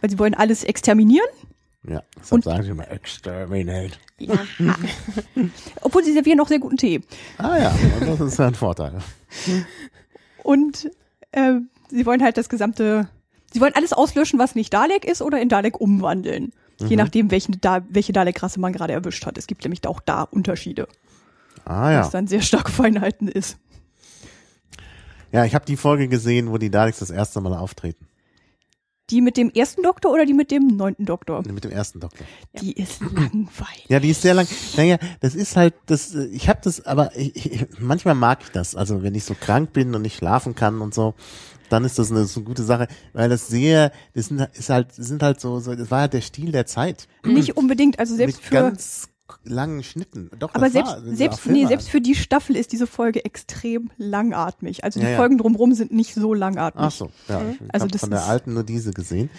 Weil 0.00 0.10
sie 0.10 0.18
wollen 0.18 0.34
alles 0.34 0.64
exterminieren 0.64 1.28
Ja, 1.88 2.02
deshalb 2.16 2.32
Und- 2.32 2.44
sagen 2.44 2.62
sie 2.62 2.70
immer 2.70 2.90
Exterminate. 2.90 3.92
Obwohl 5.80 6.04
sie 6.04 6.12
servieren 6.12 6.40
auch 6.40 6.48
sehr 6.48 6.58
guten 6.58 6.76
Tee. 6.76 7.00
Ah 7.38 7.58
ja, 7.58 7.74
und 8.00 8.08
das 8.08 8.20
ist 8.20 8.40
ein 8.40 8.54
Vorteil. 8.54 8.98
Und 10.42 10.90
äh, 11.32 11.54
sie 11.90 12.06
wollen 12.06 12.22
halt 12.22 12.36
das 12.36 12.48
gesamte, 12.48 13.08
sie 13.52 13.60
wollen 13.60 13.74
alles 13.74 13.92
auslöschen, 13.92 14.38
was 14.38 14.54
nicht 14.54 14.72
Dalek 14.72 15.04
ist 15.04 15.22
oder 15.22 15.40
in 15.40 15.48
Dalek 15.48 15.80
umwandeln. 15.80 16.52
Je 16.78 16.96
nachdem, 16.96 17.30
welchen 17.30 17.60
da, 17.60 17.84
welche 17.88 18.12
Dalek-Rasse 18.12 18.58
man 18.60 18.72
gerade 18.72 18.92
erwischt 18.92 19.26
hat. 19.26 19.38
Es 19.38 19.46
gibt 19.46 19.64
nämlich 19.64 19.86
auch 19.86 20.00
da 20.00 20.22
Unterschiede, 20.22 20.88
Ah 21.64 21.90
ja. 21.92 22.00
was 22.00 22.10
dann 22.10 22.26
sehr 22.26 22.42
starke 22.42 22.70
Feinheiten 22.72 23.28
ist. 23.28 23.58
Ja, 25.32 25.44
ich 25.44 25.54
habe 25.54 25.64
die 25.64 25.76
Folge 25.76 26.08
gesehen, 26.08 26.50
wo 26.50 26.58
die 26.58 26.70
Daleks 26.70 26.98
das 27.00 27.10
erste 27.10 27.40
Mal 27.40 27.54
auftreten. 27.54 28.06
Die 29.10 29.20
mit 29.20 29.36
dem 29.36 29.50
ersten 29.50 29.82
Doktor 29.82 30.12
oder 30.12 30.24
die 30.24 30.32
mit 30.32 30.50
dem 30.50 30.66
neunten 30.66 31.04
Doktor? 31.04 31.42
Mit 31.46 31.62
dem 31.62 31.70
ersten 31.72 32.00
Doktor. 32.00 32.24
Die 32.60 32.72
ist 32.72 33.00
langweilig. 33.02 33.84
Ja, 33.88 34.00
die 34.00 34.10
ist 34.10 34.22
sehr 34.22 34.32
lang. 34.32 34.46
Naja, 34.76 34.96
das 35.20 35.34
ist 35.34 35.56
halt, 35.56 35.74
das, 35.86 36.14
äh, 36.14 36.24
ich 36.26 36.48
habe 36.48 36.60
das, 36.62 36.86
aber 36.86 37.14
ich, 37.14 37.52
ich, 37.52 37.66
manchmal 37.78 38.14
mag 38.14 38.38
ich 38.42 38.50
das. 38.50 38.74
Also 38.74 39.02
wenn 39.02 39.14
ich 39.14 39.24
so 39.24 39.34
krank 39.38 39.74
bin 39.74 39.94
und 39.94 40.02
nicht 40.02 40.16
schlafen 40.16 40.54
kann 40.54 40.80
und 40.80 40.94
so, 40.94 41.14
dann 41.68 41.84
ist 41.84 41.98
das 41.98 42.10
eine, 42.10 42.24
so 42.24 42.40
eine 42.40 42.46
gute 42.46 42.62
Sache, 42.62 42.88
weil 43.12 43.28
das 43.28 43.48
sehr, 43.48 43.92
das 44.14 44.26
sind, 44.26 44.40
ist 44.52 44.70
halt, 44.70 44.92
sind 44.92 45.22
halt 45.22 45.40
so, 45.40 45.60
so, 45.60 45.74
das 45.74 45.90
war 45.90 46.02
halt 46.02 46.12
der 46.12 46.20
Stil 46.20 46.52
der 46.52 46.66
Zeit. 46.66 47.08
Nicht 47.24 47.56
unbedingt, 47.56 47.98
also 47.98 48.14
selbst 48.14 48.36
mit 48.36 48.46
für, 48.46 48.54
ganz 48.54 49.08
langen 49.44 49.82
Schnitten. 49.82 50.30
Doch, 50.38 50.54
aber 50.54 50.70
selbst, 50.70 50.92
war, 50.92 51.00
selbst, 51.14 51.46
nee, 51.46 51.66
selbst 51.66 51.88
für 51.88 52.00
die 52.00 52.14
Staffel 52.14 52.56
ist 52.56 52.72
diese 52.72 52.86
Folge 52.86 53.24
extrem 53.24 53.90
langatmig. 53.96 54.84
Also 54.84 55.00
die 55.00 55.06
Ja, 55.06 55.12
ja. 55.12 55.16
Folgen 55.16 55.38
drumherum 55.38 55.72
sind 55.72 55.92
nicht 55.92 56.14
so 56.14 56.34
langatmig. 56.34 56.84
Ach 56.86 56.90
so, 56.90 57.10
ja. 57.28 57.42
Ich 57.50 57.58
Also 57.72 57.86
das 57.86 58.00
von 58.00 58.10
der 58.10 58.24
alten 58.24 58.54
nur 58.54 58.64
diese 58.64 58.92
gesehen. 58.92 59.30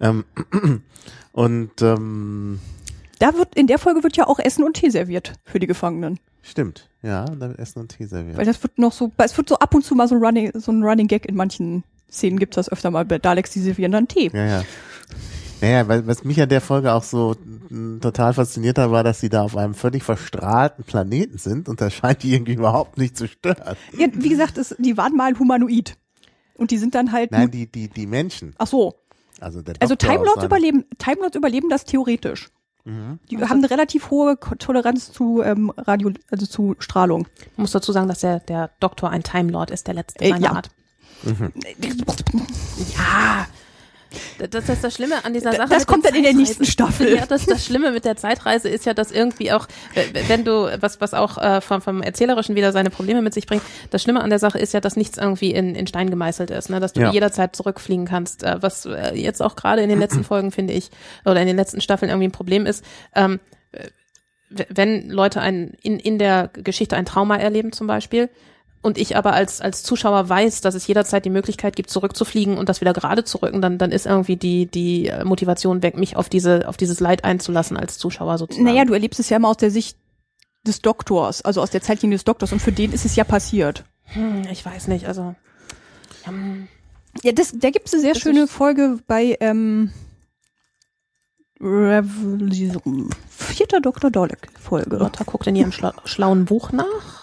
Ähm, 0.00 0.24
und 1.32 1.82
ähm, 1.82 2.60
Da 3.18 3.34
wird, 3.34 3.54
in 3.54 3.66
der 3.66 3.78
Folge 3.78 4.02
wird 4.02 4.16
ja 4.16 4.26
auch 4.26 4.38
Essen 4.38 4.64
und 4.64 4.74
Tee 4.74 4.90
serviert 4.90 5.34
für 5.44 5.58
die 5.58 5.66
Gefangenen. 5.66 6.18
Stimmt, 6.42 6.88
ja, 7.02 7.24
da 7.24 7.48
wird 7.48 7.58
Essen 7.58 7.78
und 7.80 7.96
Tee 7.96 8.04
serviert. 8.06 8.36
Weil 8.36 8.44
das 8.46 8.62
wird 8.62 8.78
noch 8.78 8.92
so, 8.92 9.10
es 9.18 9.36
wird 9.36 9.48
so 9.48 9.56
ab 9.58 9.74
und 9.74 9.84
zu 9.84 9.94
mal 9.94 10.06
so 10.08 10.14
ein 10.16 10.22
Running, 10.22 10.52
so 10.54 10.70
ein 10.72 10.82
Running 10.82 11.06
Gag 11.08 11.26
in 11.26 11.34
manchen 11.36 11.84
Szenen 12.10 12.38
gibt's 12.38 12.56
das 12.56 12.70
öfter 12.70 12.90
mal 12.90 13.04
bei 13.04 13.18
Daleks, 13.18 13.50
die 13.52 13.60
servieren 13.60 13.92
dann 13.92 14.08
Tee. 14.08 14.30
Ja, 14.32 14.44
ja. 14.46 14.64
Naja, 15.60 15.86
weil, 15.86 16.06
was 16.08 16.24
mich 16.24 16.40
an 16.42 16.48
der 16.48 16.60
Folge 16.60 16.92
auch 16.92 17.04
so 17.04 17.36
m, 17.70 18.00
total 18.02 18.34
fasziniert 18.34 18.78
hat, 18.78 18.90
war, 18.90 19.04
dass 19.04 19.20
sie 19.20 19.28
da 19.28 19.42
auf 19.42 19.56
einem 19.56 19.74
völlig 19.74 20.02
verstrahlten 20.02 20.84
Planeten 20.84 21.38
sind 21.38 21.68
und 21.68 21.80
das 21.80 21.94
scheint 21.94 22.22
die 22.24 22.34
irgendwie 22.34 22.54
überhaupt 22.54 22.98
nicht 22.98 23.16
zu 23.16 23.28
stören. 23.28 23.76
Ja, 23.96 24.08
wie 24.12 24.28
gesagt, 24.28 24.58
es, 24.58 24.74
die 24.78 24.96
waren 24.96 25.14
mal 25.16 25.38
humanoid. 25.38 25.96
Und 26.54 26.70
die 26.70 26.78
sind 26.78 26.94
dann 26.94 27.12
halt. 27.12 27.30
Nein, 27.30 27.50
die, 27.50 27.70
die, 27.70 27.88
die 27.88 28.06
Menschen. 28.06 28.54
ach 28.58 28.66
so. 28.66 28.94
Also, 29.40 29.62
der 29.62 29.74
Also 29.80 29.94
Doktor 29.94 30.08
Time 30.08 30.20
aus 30.20 30.26
Lords 30.26 30.40
seiner- 30.42 30.46
überleben, 30.46 30.84
Time 30.98 31.16
Lords 31.20 31.36
überleben 31.36 31.68
das 31.70 31.84
theoretisch. 31.84 32.50
Die 32.84 33.38
haben 33.38 33.58
eine 33.58 33.70
relativ 33.70 34.10
hohe 34.10 34.36
Toleranz 34.58 35.12
zu 35.12 35.40
ähm, 35.42 35.70
Radio, 35.76 36.10
also 36.30 36.46
zu 36.46 36.74
Strahlung. 36.80 37.28
Ich 37.52 37.58
muss 37.58 37.70
dazu 37.70 37.92
sagen, 37.92 38.08
dass 38.08 38.20
der, 38.20 38.40
der 38.40 38.70
Doktor 38.80 39.10
ein 39.10 39.22
Time 39.22 39.52
Lord 39.52 39.70
ist, 39.70 39.86
der 39.86 39.94
letzte 39.94 40.24
Äh, 40.24 40.30
seiner 40.30 40.40
ja. 40.46 40.52
Art. 40.52 40.70
Ja. 42.96 43.46
Das 44.50 44.68
ist 44.68 44.84
das 44.84 44.94
Schlimme 44.94 45.24
an 45.24 45.34
dieser 45.34 45.52
Sache. 45.52 45.68
Das 45.68 45.86
kommt 45.86 46.04
dann 46.04 46.14
in 46.14 46.22
der 46.22 46.34
nächsten 46.34 46.64
Staffel. 46.64 47.14
Ja, 47.14 47.26
das, 47.26 47.46
das 47.46 47.64
Schlimme 47.64 47.92
mit 47.92 48.04
der 48.04 48.16
Zeitreise 48.16 48.68
ist 48.68 48.86
ja, 48.86 48.94
dass 48.94 49.10
irgendwie 49.10 49.52
auch, 49.52 49.66
wenn 50.28 50.44
du, 50.44 50.70
was, 50.80 51.00
was 51.00 51.14
auch 51.14 51.38
äh, 51.38 51.60
vom, 51.60 51.80
vom 51.80 52.02
Erzählerischen 52.02 52.56
wieder 52.56 52.72
seine 52.72 52.90
Probleme 52.90 53.22
mit 53.22 53.34
sich 53.34 53.46
bringt, 53.46 53.62
das 53.90 54.02
Schlimme 54.02 54.22
an 54.22 54.30
der 54.30 54.38
Sache 54.38 54.58
ist 54.58 54.72
ja, 54.74 54.80
dass 54.80 54.96
nichts 54.96 55.18
irgendwie 55.18 55.52
in, 55.52 55.74
in 55.74 55.86
Stein 55.86 56.10
gemeißelt 56.10 56.50
ist, 56.50 56.70
ne? 56.70 56.80
dass 56.80 56.92
du 56.92 57.00
Ja. 57.02 57.10
jederzeit 57.12 57.54
zurückfliegen 57.56 58.06
kannst, 58.06 58.42
äh, 58.42 58.56
was 58.60 58.86
äh, 58.86 59.14
jetzt 59.14 59.42
auch 59.42 59.56
gerade 59.56 59.82
in 59.82 59.88
den 59.88 59.98
letzten 59.98 60.24
Folgen, 60.24 60.50
finde 60.52 60.72
ich, 60.74 60.90
oder 61.24 61.40
in 61.40 61.46
den 61.46 61.56
letzten 61.56 61.80
Staffeln 61.80 62.10
irgendwie 62.10 62.28
ein 62.28 62.32
Problem 62.32 62.66
ist. 62.66 62.84
Ähm, 63.14 63.40
äh, 63.72 63.88
wenn 64.68 65.08
Leute 65.08 65.40
ein, 65.40 65.72
in, 65.82 65.98
in 65.98 66.18
der 66.18 66.50
Geschichte 66.52 66.96
ein 66.96 67.06
Trauma 67.06 67.36
erleben 67.36 67.72
zum 67.72 67.86
Beispiel, 67.86 68.28
und 68.82 68.98
ich 68.98 69.16
aber 69.16 69.32
als, 69.32 69.60
als 69.60 69.82
Zuschauer 69.82 70.28
weiß, 70.28 70.60
dass 70.60 70.74
es 70.74 70.86
jederzeit 70.86 71.24
die 71.24 71.30
Möglichkeit 71.30 71.76
gibt, 71.76 71.88
zurückzufliegen 71.88 72.58
und 72.58 72.68
das 72.68 72.80
wieder 72.80 72.92
gerade 72.92 73.24
zu 73.24 73.38
rücken, 73.38 73.62
dann, 73.62 73.78
dann 73.78 73.92
ist 73.92 74.06
irgendwie 74.06 74.36
die, 74.36 74.66
die 74.66 75.06
äh, 75.06 75.24
Motivation 75.24 75.82
weg, 75.82 75.96
mich 75.96 76.16
auf 76.16 76.28
diese, 76.28 76.68
auf 76.68 76.76
dieses 76.76 76.98
Leid 77.00 77.24
einzulassen 77.24 77.76
als 77.76 77.96
Zuschauer 77.98 78.38
sozusagen. 78.38 78.66
Naja, 78.66 78.84
du 78.84 78.92
erlebst 78.92 79.20
es 79.20 79.28
ja 79.30 79.36
immer 79.36 79.48
aus 79.48 79.56
der 79.56 79.70
Sicht 79.70 79.96
des 80.66 80.80
Doktors, 80.82 81.42
also 81.42 81.62
aus 81.62 81.70
der 81.70 81.80
Zeitlinie 81.82 82.16
des 82.16 82.24
Doktors. 82.24 82.52
Und 82.52 82.60
für 82.60 82.72
den 82.72 82.92
ist 82.92 83.04
es 83.04 83.16
ja 83.16 83.24
passiert. 83.24 83.84
hm, 84.04 84.42
ich 84.50 84.64
weiß 84.64 84.88
nicht, 84.88 85.06
also. 85.06 85.34
hm, 86.24 86.68
Ja, 87.22 87.32
das, 87.32 87.52
da 87.54 87.70
gibt 87.70 87.86
es 87.86 87.94
eine 87.94 88.02
sehr 88.02 88.14
schöne 88.14 88.46
Folge 88.48 88.98
bei 89.06 89.36
ähm, 89.40 89.92
Revolution. 91.60 93.10
Vierter 93.28 93.80
Dr. 93.80 94.10
Dalek-Folge. 94.10 94.96
Lotta 94.96 95.24
guckt 95.24 95.46
in 95.46 95.56
ihrem 95.56 95.72
schla 95.72 95.94
schlauen 96.04 96.44
Buch 96.44 96.72
nach. 96.72 97.21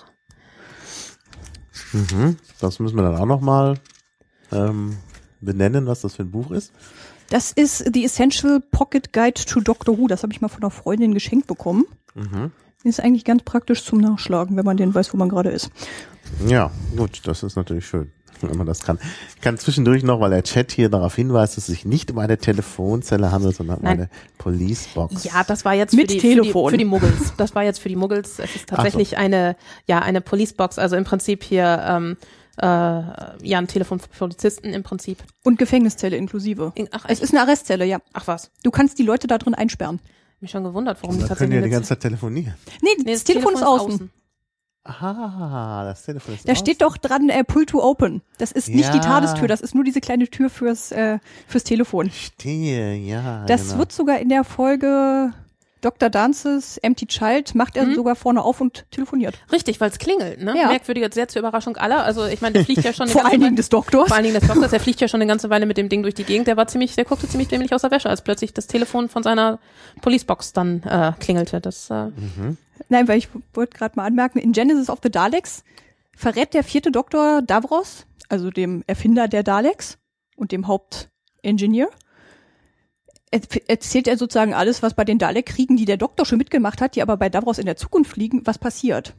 Mhm. 1.94 2.38
Das 2.60 2.80
müssen 2.80 2.96
wir 2.96 3.04
dann 3.04 3.18
auch 3.18 3.26
nochmal 3.26 3.80
ähm, 4.52 4.98
benennen, 5.42 5.86
was 5.88 6.02
das 6.02 6.16
für 6.16 6.24
ein 6.24 6.32
Buch 6.32 6.52
ist. 6.52 6.72
Das 7.30 7.52
ist 7.52 7.94
The 7.94 8.06
Essential 8.06 8.60
Pocket 8.60 9.14
Guide 9.14 9.46
to 9.46 9.60
Doctor 9.60 9.98
Who. 9.98 10.08
Das 10.08 10.24
habe 10.24 10.34
ich 10.34 10.42
mal 10.42 10.48
von 10.48 10.64
einer 10.64 10.72
Freundin 10.72 11.14
geschenkt 11.14 11.48
bekommen. 11.48 11.86
Mhm. 12.16 12.52
Ist 12.84 13.02
eigentlich 13.02 13.26
ganz 13.26 13.44
praktisch 13.44 13.84
zum 13.84 14.00
Nachschlagen, 14.00 14.56
wenn 14.56 14.66
man 14.66 14.78
den 14.78 14.96
weiß, 14.96 15.14
wo 15.14 15.18
man 15.18 15.30
gerade 15.30 15.50
ist. 15.50 15.70
Ja, 16.48 16.72
gut, 16.96 17.22
das 17.26 17.44
ist 17.44 17.56
natürlich 17.56 17.86
schön, 17.88 18.12
wenn 18.42 18.58
man 18.58 18.66
das 18.68 18.80
kann. 18.82 19.00
Ich 19.36 19.42
kann 19.42 19.58
zwischendurch 19.58 20.04
noch, 20.04 20.20
weil 20.20 20.30
der 20.32 20.44
Chat 20.44 20.72
hier 20.72 20.90
darauf 20.90 21.16
hinweist, 21.16 21.58
dass 21.58 21.64
es 21.64 21.76
sich 21.76 21.86
nicht 21.86 22.12
um 22.12 22.20
eine 22.20 22.38
Telefonzelle 22.38 23.32
handelt, 23.32 23.56
sondern 23.56 23.78
um 23.78 23.84
Nein. 23.84 23.94
eine 23.98 24.10
Police-Box. 24.38 25.24
Ja, 25.26 25.44
das 25.44 25.66
war 25.66 25.74
jetzt 25.74 25.94
Mit 25.94 26.12
für, 26.12 26.18
die, 26.18 26.22
Telefon. 26.22 26.72
Für, 26.72 26.78
die, 26.78 26.84
für 26.84 26.90
die 26.90 26.90
Muggels. 26.90 27.34
Das 27.38 27.56
war 27.56 27.64
jetzt 27.64 27.80
für 27.80 27.90
die 27.90 27.96
Muggels. 27.96 28.40
Es 28.40 28.56
ist 28.56 28.68
tatsächlich 28.70 29.18
eine, 29.18 29.56
ja, 29.88 30.00
eine 30.00 30.22
Policebox, 30.22 30.80
also 30.80 30.96
im 30.96 31.04
Prinzip 31.04 31.44
hier, 31.44 31.84
ähm, 31.88 32.18
äh, 32.58 32.66
ja, 32.66 33.58
ein 33.58 33.68
Telefon 33.68 34.00
für 34.00 34.10
Polizisten 34.10 34.74
im 34.74 34.84
Prinzip. 34.84 35.24
Und 35.44 35.58
Gefängniszelle 35.60 36.18
inklusive. 36.18 36.72
In- 36.76 36.90
Ach, 36.92 37.06
Es 37.08 37.20
ist 37.22 37.34
eine 37.34 37.42
Arrestzelle, 37.42 37.86
ja. 37.86 38.00
Ach 38.14 38.28
was. 38.28 38.52
Du 38.64 38.72
kannst 38.72 39.00
die 39.00 39.04
Leute 39.04 39.28
da 39.28 39.38
drin 39.38 39.54
einsperren. 39.56 40.00
Mich 40.42 40.52
schon 40.52 40.64
gewundert, 40.64 40.98
warum 41.02 41.18
die 41.18 41.22
Da 41.26 41.36
können 41.36 41.52
die 41.52 41.56
tatsächlich 41.56 41.56
ja 41.56 41.62
die 41.64 41.70
ganze 41.70 41.90
Zeit 41.90 42.00
telefonieren. 42.02 42.54
Nee, 42.82 42.90
Nee, 43.04 43.14
das, 43.14 43.24
Telefon, 43.26 43.54
ist 43.54 43.64
außen. 43.64 44.10
Ah, 44.90 45.84
das 45.86 46.04
Telefon 46.04 46.34
ist 46.36 46.48
Da 46.48 46.54
außen. 46.54 46.66
steht 46.66 46.82
doch 46.82 46.98
dran, 46.98 47.30
äh, 47.30 47.44
Pull 47.44 47.66
to 47.66 47.82
Open. 47.84 48.22
Das 48.38 48.52
ist 48.52 48.70
nicht 48.70 48.92
die 48.94 48.98
Ja. 48.98 49.04
Tadestür, 49.04 49.48
das 49.48 49.62
ist 49.62 49.76
nur 49.76 49.84
diese 49.84 50.02
kleine 50.02 50.28
Tür 50.28 50.50
fürs, 50.50 50.92
äh, 50.92 51.20
fürs 51.48 51.64
Telefon. 51.64 52.10
Stehe, 52.12 52.96
ja. 52.96 53.46
Das 53.46 53.68
genau. 53.68 53.80
wird 53.80 53.92
sogar 53.92 54.20
in 54.20 54.30
der 54.30 54.44
Folge 54.44 55.32
Dr. 55.82 56.10
Dances 56.10 56.78
Empty 56.78 57.08
Child, 57.08 57.56
macht 57.56 57.78
er 57.78 57.86
Mhm. 57.86 57.96
sogar 57.96 58.16
vorne 58.16 58.42
auf 58.42 58.60
und 58.60 58.86
telefoniert. 58.92 59.36
Richtig, 59.52 59.80
weil 59.80 59.90
es 59.90 59.98
klingelt, 59.98 60.42
ne? 60.42 60.54
Ja. 60.58 60.68
Merkwürdig, 60.68 61.06
sehr 61.14 61.28
zur 61.30 61.40
Überraschung 61.40 61.78
aller. 61.78 62.04
Also 62.04 62.26
ich 62.26 62.42
meine, 62.42 62.54
der 62.54 62.66
fliegt 62.66 62.84
ja 62.84 62.92
schon 62.94 63.04
eine 63.08 63.12
Vor 63.12 63.22
ganze 63.22 63.34
allen 63.34 63.42
Dingen 63.42 63.56
des 63.56 63.70
Doktors. 63.70 64.08
Vor 64.08 64.16
allen 64.16 64.26
Dingen 64.26 64.38
des 64.40 64.48
Doktors, 64.48 64.72
der 64.72 64.80
fliegt 64.80 65.00
ja 65.02 65.08
schon 65.08 65.22
eine 65.22 65.28
ganze 65.30 65.50
Weile 65.50 65.66
mit 65.66 65.78
dem 65.78 65.88
Ding 65.90 66.02
durch 66.04 66.16
die 66.16 66.24
Gegend. 66.26 66.48
Der 66.48 66.58
war 66.58 66.68
ziemlich, 66.68 66.96
der 66.96 67.06
guckte 67.06 67.28
ziemlich 67.30 67.48
dämlich 67.48 67.74
aus 67.74 67.82
der 67.82 67.92
Wäsche, 67.92 68.10
als 68.10 68.22
plötzlich 68.24 68.54
das 68.54 68.68
Telefon 68.68 69.08
von 69.10 69.24
seiner 69.24 69.60
Policebox 70.02 70.54
dann 70.54 70.84
äh, 70.84 71.14
klingelte. 71.20 71.62
Das 71.62 71.90
äh, 71.90 72.08
Nein, 72.90 73.08
weil 73.08 73.18
ich 73.18 73.30
wollte 73.54 73.78
gerade 73.78 73.96
mal 73.96 74.06
anmerken, 74.06 74.40
in 74.40 74.52
Genesis 74.52 74.90
of 74.90 75.00
the 75.04 75.10
Daleks 75.10 75.64
verrät 76.16 76.54
der 76.54 76.64
vierte 76.64 76.92
Doktor 76.92 77.42
Davros, 77.42 78.06
also 78.28 78.50
dem 78.52 78.84
Erfinder 78.88 79.28
der 79.28 79.44
Daleks 79.44 79.98
und 80.36 80.52
dem 80.52 80.68
Hauptingenieur, 80.68 81.90
erzählt 83.32 84.08
er 84.08 84.18
sozusagen 84.18 84.54
alles, 84.54 84.82
was 84.82 84.94
bei 84.94 85.06
den 85.06 85.20
Dalek-Kriegen, 85.20 85.78
die 85.78 85.86
der 85.86 85.98
Doktor 85.98 86.26
schon 86.26 86.38
mitgemacht 86.38 86.82
hat, 86.82 86.96
die 86.96 87.02
aber 87.02 87.18
bei 87.18 87.30
Davros 87.30 87.60
in 87.60 87.66
der 87.66 87.76
Zukunft 87.76 88.18
liegen, 88.18 88.42
was 88.46 88.58
passiert. 88.58 89.14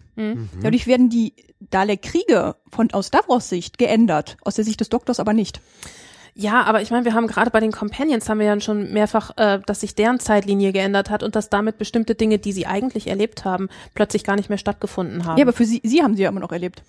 hm. 0.52 0.62
Dadurch 0.62 0.86
werden 0.86 1.10
die 1.10 1.34
Dalek-Kriege 1.70 2.56
von 2.70 2.90
aus 2.92 3.10
Davros 3.10 3.48
Sicht 3.48 3.78
geändert, 3.78 4.36
aus 4.42 4.56
der 4.56 4.64
Sicht 4.64 4.80
des 4.80 4.88
Doktors 4.88 5.20
aber 5.20 5.32
nicht. 5.32 5.60
Ja, 6.34 6.62
aber 6.62 6.80
ich 6.80 6.90
meine, 6.90 7.04
wir 7.04 7.14
haben 7.14 7.26
gerade 7.26 7.50
bei 7.50 7.60
den 7.60 7.72
Companions 7.72 8.28
haben 8.28 8.38
wir 8.38 8.46
ja 8.46 8.60
schon 8.60 8.92
mehrfach, 8.92 9.36
äh, 9.36 9.60
dass 9.66 9.80
sich 9.80 9.94
deren 9.94 10.20
Zeitlinie 10.20 10.72
geändert 10.72 11.10
hat 11.10 11.22
und 11.22 11.36
dass 11.36 11.50
damit 11.50 11.78
bestimmte 11.78 12.14
Dinge, 12.14 12.38
die 12.38 12.52
sie 12.52 12.66
eigentlich 12.66 13.08
erlebt 13.08 13.44
haben, 13.44 13.68
plötzlich 13.94 14.24
gar 14.24 14.36
nicht 14.36 14.48
mehr 14.48 14.58
stattgefunden 14.58 15.24
haben. 15.24 15.38
Ja, 15.38 15.44
aber 15.44 15.52
für 15.52 15.64
sie, 15.64 15.80
sie 15.84 16.02
haben 16.02 16.16
sie 16.16 16.22
ja 16.22 16.28
immer 16.28 16.40
noch 16.40 16.52
erlebt. 16.52 16.82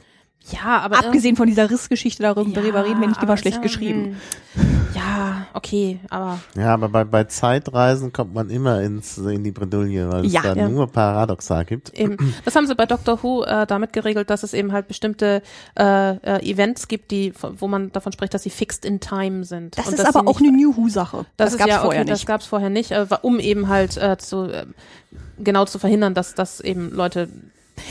Ja, 0.49 0.79
aber 0.79 0.99
Abgesehen 0.99 1.35
von 1.35 1.47
dieser 1.47 1.69
Rissgeschichte, 1.69 2.23
darüber 2.23 2.55
Ja, 2.55 2.81
reden 2.81 2.99
wir 3.01 3.07
nicht, 3.07 3.21
die 3.21 3.27
war 3.27 3.35
es 3.35 3.41
schlecht 3.41 3.57
ja, 3.57 3.61
geschrieben. 3.63 4.17
Ja, 4.95 5.45
okay, 5.53 5.99
aber 6.09 6.39
Ja, 6.55 6.73
aber 6.73 6.89
bei, 6.89 7.03
bei 7.05 7.23
Zeitreisen 7.25 8.11
kommt 8.11 8.33
man 8.33 8.49
immer 8.49 8.81
ins, 8.81 9.17
in 9.17 9.43
die 9.43 9.51
Bredouille, 9.51 10.09
weil 10.11 10.25
es 10.25 10.33
Ja. 10.33 10.41
da 10.41 10.53
Ja. 10.55 10.67
nur 10.67 10.87
Paradoxa 10.91 11.63
gibt. 11.63 11.93
eben, 11.97 12.17
das 12.43 12.55
haben 12.55 12.67
sie 12.67 12.75
bei 12.75 12.85
Doctor 12.85 13.21
Who 13.23 13.43
äh, 13.43 13.65
damit 13.67 13.93
geregelt, 13.93 14.29
dass 14.29 14.43
es 14.43 14.53
eben 14.53 14.71
halt 14.73 14.87
bestimmte 14.87 15.41
äh, 15.77 16.11
äh, 16.15 16.49
Events 16.51 16.87
gibt, 16.87 17.11
die, 17.11 17.33
wo 17.41 17.67
man 17.67 17.91
davon 17.91 18.11
spricht, 18.11 18.33
dass 18.33 18.43
sie 18.43 18.49
fixed 18.49 18.83
in 18.83 18.99
time 18.99 19.43
sind. 19.45 19.77
Das 19.77 19.87
Und 19.87 19.93
ist 19.99 20.05
aber 20.15 20.27
auch 20.27 20.39
eine 20.39 20.51
New 20.51 20.75
Who-Sache. 20.75 21.25
Das, 21.37 21.51
Das, 21.51 21.53
ist 21.53 21.59
gab's 21.59 21.69
ja 21.69 21.79
vorher 21.81 22.01
okay, 22.01 22.09
das 22.09 22.19
nicht. 22.19 22.27
gab's 22.27 22.45
vorher 22.47 22.69
nicht, 22.69 22.91
äh, 22.91 23.05
um 23.21 23.39
eben 23.39 23.69
halt 23.69 23.95
äh, 23.97 24.17
zu 24.17 24.45
äh, 24.51 24.65
genau 25.39 25.65
zu 25.65 25.79
verhindern, 25.79 26.13
dass 26.13 26.33
dass 26.35 26.59
eben 26.59 26.91
Leute 26.91 27.29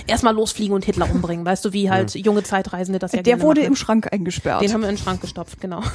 erstmal 0.07 0.35
losfliegen 0.35 0.75
und 0.75 0.85
Hitler 0.85 1.11
umbringen, 1.11 1.45
weißt 1.45 1.65
du, 1.65 1.73
wie 1.73 1.91
halt 1.91 2.15
junge 2.15 2.43
Zeitreisende 2.43 2.99
das 2.99 3.13
ja 3.13 3.23
Der 3.23 3.41
wurde 3.41 3.61
machen. 3.61 3.69
im 3.73 3.77
Schrank 3.77 4.13
eingesperrt. 4.13 4.63
den 4.63 4.73
haben 4.73 4.83
wir 4.83 4.89
in 4.89 4.97
den 4.97 5.03
Schrank 5.03 5.21
gestopft, 5.21 5.61
genau. 5.61 5.83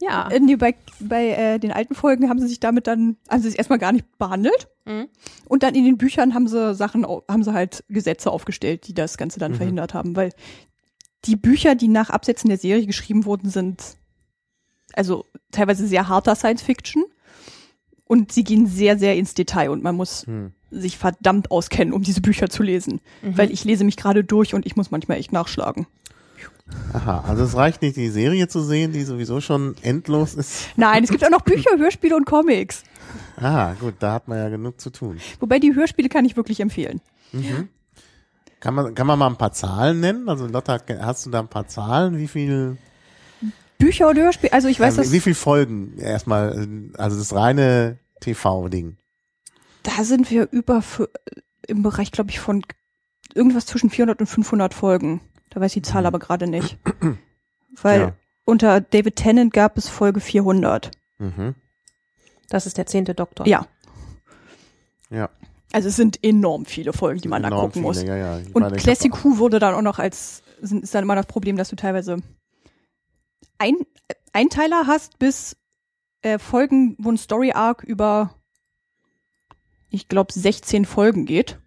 ja. 0.00 0.28
Äh, 0.30 0.40
nee, 0.40 0.56
bei 0.56 0.74
bei 1.00 1.28
äh, 1.30 1.58
den 1.58 1.72
alten 1.72 1.94
Folgen 1.94 2.28
haben 2.28 2.40
sie 2.40 2.48
sich 2.48 2.60
damit 2.60 2.86
dann, 2.86 3.16
haben 3.28 3.42
sie 3.42 3.50
sich 3.50 3.58
erstmal 3.58 3.78
gar 3.78 3.92
nicht 3.92 4.18
behandelt. 4.18 4.68
Mhm. 4.84 5.08
Und 5.46 5.62
dann 5.62 5.74
in 5.74 5.84
den 5.84 5.98
Büchern 5.98 6.34
haben 6.34 6.48
sie 6.48 6.74
Sachen, 6.74 7.06
haben 7.06 7.44
sie 7.44 7.52
halt 7.52 7.84
Gesetze 7.88 8.30
aufgestellt, 8.30 8.86
die 8.88 8.94
das 8.94 9.16
Ganze 9.16 9.38
Mhm. 9.38 9.40
dann 9.40 9.54
verhindert 9.54 9.94
haben. 9.94 10.16
Weil 10.16 10.32
die 11.24 11.36
Bücher, 11.36 11.74
die 11.74 11.88
nach 11.88 12.10
Absetzen 12.10 12.48
der 12.48 12.58
Serie 12.58 12.86
geschrieben 12.86 13.24
wurden, 13.24 13.50
sind 13.50 13.82
also 14.94 15.26
teilweise 15.52 15.86
sehr 15.86 16.08
harter 16.08 16.34
Science 16.34 16.62
Fiction. 16.62 17.04
Und 18.04 18.32
sie 18.32 18.42
gehen 18.42 18.66
sehr, 18.66 18.98
sehr 18.98 19.16
ins 19.16 19.34
Detail 19.34 19.68
und 19.70 19.82
man 19.82 19.94
muss 19.94 20.26
Hm. 20.26 20.52
Sich 20.70 20.98
verdammt 20.98 21.50
auskennen, 21.50 21.94
um 21.94 22.02
diese 22.02 22.20
Bücher 22.20 22.48
zu 22.48 22.62
lesen. 22.62 23.00
Mhm. 23.22 23.38
Weil 23.38 23.50
ich 23.50 23.64
lese 23.64 23.84
mich 23.84 23.96
gerade 23.96 24.24
durch 24.24 24.54
und 24.54 24.66
ich 24.66 24.76
muss 24.76 24.90
manchmal 24.90 25.18
echt 25.18 25.32
nachschlagen. 25.32 25.86
Aha, 26.92 27.24
also 27.26 27.44
es 27.44 27.56
reicht 27.56 27.80
nicht, 27.80 27.96
die 27.96 28.10
Serie 28.10 28.46
zu 28.48 28.60
sehen, 28.60 28.92
die 28.92 29.02
sowieso 29.02 29.40
schon 29.40 29.74
endlos 29.82 30.34
ist. 30.34 30.68
Nein, 30.76 31.02
es 31.02 31.10
gibt 31.10 31.24
auch 31.24 31.30
noch 31.30 31.40
Bücher, 31.44 31.70
Hörspiele 31.78 32.14
und 32.14 32.26
Comics. 32.26 32.82
Ah, 33.36 33.72
gut, 33.80 33.94
da 34.00 34.12
hat 34.12 34.28
man 34.28 34.38
ja 34.38 34.48
genug 34.50 34.80
zu 34.80 34.90
tun. 34.90 35.18
Wobei 35.40 35.58
die 35.58 35.74
Hörspiele 35.74 36.08
kann 36.08 36.24
ich 36.24 36.36
wirklich 36.36 36.60
empfehlen. 36.60 37.00
Kann 38.60 38.74
man, 38.74 38.94
kann 38.94 39.06
man 39.06 39.18
mal 39.18 39.28
ein 39.28 39.36
paar 39.36 39.52
Zahlen 39.52 40.00
nennen? 40.00 40.28
Also 40.28 40.46
Lotta, 40.46 40.78
hast 41.00 41.24
du 41.24 41.30
da 41.30 41.40
ein 41.40 41.48
paar 41.48 41.68
Zahlen? 41.68 42.18
Wie 42.18 42.28
viel, 42.28 42.76
Bücher 43.78 44.10
oder 44.10 44.22
Hörspiele, 44.22 44.52
also 44.52 44.68
ich 44.68 44.78
weiß, 44.78 44.94
äh, 44.94 44.96
dass 44.98 45.12
wie 45.12 45.20
viel 45.20 45.34
Folgen 45.34 45.96
erstmal, 45.98 46.58
äh, 46.58 46.98
also 46.98 47.16
das 47.16 47.34
reine 47.34 47.98
TV-Ding? 48.20 48.97
Da 49.96 50.04
sind 50.04 50.30
wir 50.30 50.48
über 50.50 50.82
für, 50.82 51.08
im 51.66 51.82
Bereich, 51.82 52.12
glaube 52.12 52.30
ich, 52.30 52.40
von 52.40 52.62
irgendwas 53.34 53.66
zwischen 53.66 53.90
400 53.90 54.20
und 54.20 54.26
500 54.26 54.74
Folgen. 54.74 55.20
Da 55.50 55.60
weiß 55.60 55.70
ich 55.76 55.82
die 55.82 55.88
Zahl 55.90 56.06
aber 56.06 56.18
gerade 56.18 56.46
nicht. 56.46 56.78
Weil 57.82 58.00
Ja. 58.00 58.12
unter 58.44 58.80
David 58.80 59.16
Tennant 59.16 59.52
gab 59.52 59.76
es 59.78 59.88
Folge 59.88 60.20
400. 60.20 60.90
Mhm. 61.18 61.54
Das 62.48 62.66
ist 62.66 62.78
der 62.78 62.86
zehnte 62.86 63.14
Doktor. 63.14 63.46
Ja, 63.46 63.66
Ja. 65.10 65.28
also 65.72 65.88
es 65.88 65.96
sind 65.96 66.22
enorm 66.24 66.64
viele 66.64 66.92
Folgen, 66.92 67.20
die 67.20 67.28
man 67.28 67.42
da 67.42 67.48
enorm 67.48 67.66
gucken 67.66 67.82
muss. 67.82 68.02
Ja, 68.02 68.16
ja. 68.16 68.38
Ich 68.38 68.54
Und 68.54 68.62
meine, 68.62 68.76
Classic 68.76 69.12
Who 69.24 69.38
wurde 69.38 69.58
dann 69.58 69.74
auch 69.74 69.82
noch 69.82 69.98
als, 69.98 70.42
ist 70.60 70.94
dann 70.94 71.02
immer 71.04 71.14
das 71.16 71.26
Problem, 71.26 71.56
dass 71.56 71.68
du 71.68 71.76
teilweise 71.76 72.16
ein, 73.58 73.74
Einteiler 74.32 74.86
hast 74.86 75.18
bis 75.18 75.56
äh, 76.22 76.38
Folgen, 76.38 76.96
wo 76.98 77.10
ein 77.10 77.18
Story 77.18 77.52
Arc 77.52 77.82
über, 77.84 78.34
ich 79.90 80.08
glaube, 80.08 80.32
16 80.32 80.84
Folgen 80.84 81.24
geht. 81.26 81.58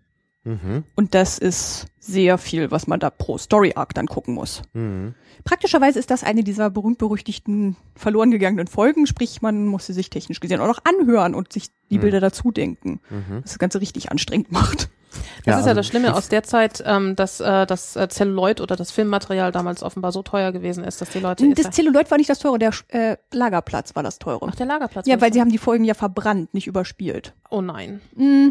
Mhm. 0.43 0.83
Und 0.95 1.13
das 1.13 1.37
ist 1.37 1.85
sehr 1.99 2.39
viel, 2.39 2.71
was 2.71 2.87
man 2.87 2.99
da 2.99 3.11
pro 3.11 3.37
Story 3.37 3.73
Arc 3.75 3.93
dann 3.93 4.07
gucken 4.07 4.33
muss. 4.33 4.63
Mhm. 4.73 5.13
Praktischerweise 5.43 5.99
ist 5.99 6.09
das 6.09 6.23
eine 6.23 6.43
dieser 6.43 6.69
berühmt-berüchtigten 6.71 7.75
verloren 7.95 8.31
gegangenen 8.31 8.67
Folgen, 8.67 9.05
sprich, 9.05 9.41
man 9.43 9.67
muss 9.67 9.85
sie 9.85 9.93
sich 9.93 10.09
technisch 10.09 10.39
gesehen 10.39 10.59
auch 10.61 10.67
noch 10.67 10.81
anhören 10.83 11.35
und 11.35 11.53
sich 11.53 11.69
die 11.91 11.97
Mhm. 11.97 12.01
Bilder 12.01 12.19
dazu 12.19 12.51
denken, 12.51 12.99
Mhm. 13.09 13.41
was 13.43 13.51
das 13.51 13.59
Ganze 13.59 13.81
richtig 13.81 14.11
anstrengend 14.11 14.51
macht. 14.51 14.89
Das 15.11 15.19
ist 15.19 15.45
ja 15.45 15.55
also 15.55 15.73
das 15.73 15.87
Schlimme 15.87 16.13
aus 16.15 16.29
der 16.29 16.43
Zeit, 16.43 16.83
ähm, 16.85 17.15
dass 17.15 17.39
äh, 17.39 17.65
das 17.65 17.95
äh, 17.95 18.07
Celluloid 18.09 18.61
oder 18.61 18.75
das 18.75 18.91
Filmmaterial 18.91 19.51
damals 19.51 19.83
offenbar 19.83 20.11
so 20.11 20.21
teuer 20.21 20.51
gewesen 20.51 20.83
ist, 20.83 21.01
dass 21.01 21.09
die 21.09 21.19
Leute. 21.19 21.53
Das 21.53 21.71
Zelluloid 21.71 22.09
war 22.11 22.17
nicht 22.17 22.29
das 22.29 22.39
teure, 22.39 22.59
der 22.59 22.71
äh, 22.89 23.17
Lagerplatz 23.31 23.95
war 23.95 24.03
das 24.03 24.19
teure. 24.19 24.47
Ach, 24.49 24.55
der 24.55 24.65
Lagerplatz. 24.65 25.07
ja, 25.07 25.19
weil 25.21 25.33
sie 25.33 25.41
haben 25.41 25.51
die 25.51 25.57
Folgen 25.57 25.83
ja 25.83 25.93
verbrannt, 25.93 26.53
nicht 26.53 26.67
überspielt. 26.67 27.33
Oh 27.49 27.61
nein, 27.61 28.01
Mm, 28.15 28.49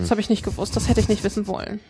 das 0.00 0.10
habe 0.10 0.20
ich 0.20 0.30
nicht 0.30 0.44
gewusst. 0.44 0.76
Das 0.76 0.88
hätte 0.88 1.00
ich 1.00 1.08
nicht 1.08 1.24
wissen 1.24 1.46
wollen. 1.46 1.80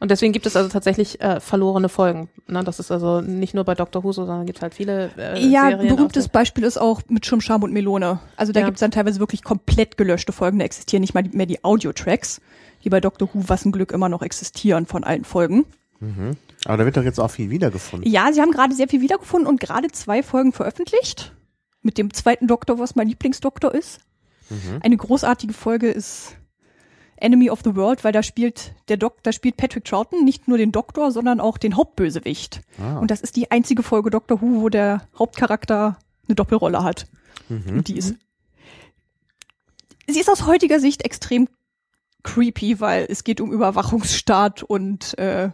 Und 0.00 0.10
deswegen 0.10 0.32
gibt 0.32 0.46
es 0.46 0.54
also 0.54 0.68
tatsächlich 0.68 1.20
äh, 1.20 1.40
verlorene 1.40 1.88
Folgen. 1.88 2.28
Ne? 2.46 2.62
Das 2.62 2.78
ist 2.78 2.92
also 2.92 3.20
nicht 3.20 3.54
nur 3.54 3.64
bei 3.64 3.74
Dr. 3.74 4.04
Who 4.04 4.12
so, 4.12 4.24
sondern 4.26 4.46
gibt 4.46 4.62
halt 4.62 4.74
viele 4.74 5.10
äh, 5.18 5.40
ja, 5.44 5.70
Serien. 5.70 5.96
berühmtes 5.96 6.26
auf 6.26 6.32
Beispiel 6.32 6.64
ist 6.64 6.78
auch 6.78 7.02
mit 7.08 7.26
Schirmscham 7.26 7.62
und 7.64 7.72
Melone. 7.72 8.20
Also 8.36 8.52
da 8.52 8.60
Ja. 8.60 8.66
gibt's 8.66 8.80
dann 8.80 8.92
teilweise 8.92 9.18
wirklich 9.18 9.42
komplett 9.42 9.96
gelöschte 9.96 10.32
Folgen. 10.32 10.58
Da 10.60 10.64
existieren 10.64 11.00
nicht 11.00 11.14
mal 11.14 11.22
die, 11.22 11.36
mehr 11.36 11.46
die 11.46 11.64
Audio-Tracks, 11.64 12.40
die 12.84 12.90
bei 12.90 13.00
Dr. 13.00 13.28
Who, 13.32 13.44
was 13.48 13.64
ein 13.64 13.72
Glück, 13.72 13.90
immer 13.90 14.08
noch 14.08 14.22
existieren 14.22 14.86
von 14.86 15.02
allen 15.02 15.24
Folgen. 15.24 15.64
Mhm. 16.00 16.36
Aber 16.64 16.76
da 16.76 16.84
wird 16.84 16.96
doch 16.96 17.02
jetzt 17.02 17.18
auch 17.18 17.30
viel 17.30 17.50
wiedergefunden. 17.50 18.08
Ja, 18.10 18.32
sie 18.32 18.40
haben 18.40 18.52
gerade 18.52 18.74
sehr 18.74 18.88
viel 18.88 19.00
wiedergefunden 19.00 19.48
und 19.48 19.58
gerade 19.58 19.88
zwei 19.88 20.22
Folgen 20.22 20.52
veröffentlicht. 20.52 21.34
Mit 21.82 21.98
dem 21.98 22.12
zweiten 22.14 22.46
Doktor, 22.46 22.78
was 22.78 22.94
mein 22.94 23.08
Lieblingsdoktor 23.08 23.74
ist. 23.74 24.00
Mhm. 24.50 24.78
Eine 24.82 24.96
großartige 24.96 25.52
Folge 25.52 25.88
ist 25.88 26.36
Enemy 27.20 27.50
of 27.50 27.60
the 27.64 27.76
World, 27.76 28.04
weil 28.04 28.12
da 28.12 28.22
spielt 28.22 28.74
der 28.88 28.96
Dok 28.96 29.22
da 29.22 29.32
spielt 29.32 29.56
Patrick 29.56 29.84
Troughton 29.84 30.24
nicht 30.24 30.48
nur 30.48 30.58
den 30.58 30.72
Doktor, 30.72 31.10
sondern 31.10 31.40
auch 31.40 31.58
den 31.58 31.76
Hauptbösewicht. 31.76 32.62
Ah. 32.80 32.98
Und 32.98 33.10
das 33.10 33.20
ist 33.20 33.36
die 33.36 33.50
einzige 33.50 33.82
Folge 33.82 34.10
Doctor 34.10 34.40
Who, 34.40 34.62
wo 34.62 34.68
der 34.68 35.08
Hauptcharakter 35.18 35.98
eine 36.26 36.34
Doppelrolle 36.34 36.82
hat. 36.82 37.06
Mhm. 37.48 37.78
Und 37.78 37.88
die 37.88 37.96
ist. 37.96 38.14
Sie 40.06 40.20
ist 40.20 40.30
aus 40.30 40.46
heutiger 40.46 40.80
Sicht 40.80 41.04
extrem 41.04 41.48
creepy, 42.22 42.80
weil 42.80 43.06
es 43.08 43.24
geht 43.24 43.40
um 43.40 43.52
Überwachungsstaat 43.52 44.62
und 44.62 45.18
äh, 45.18 45.50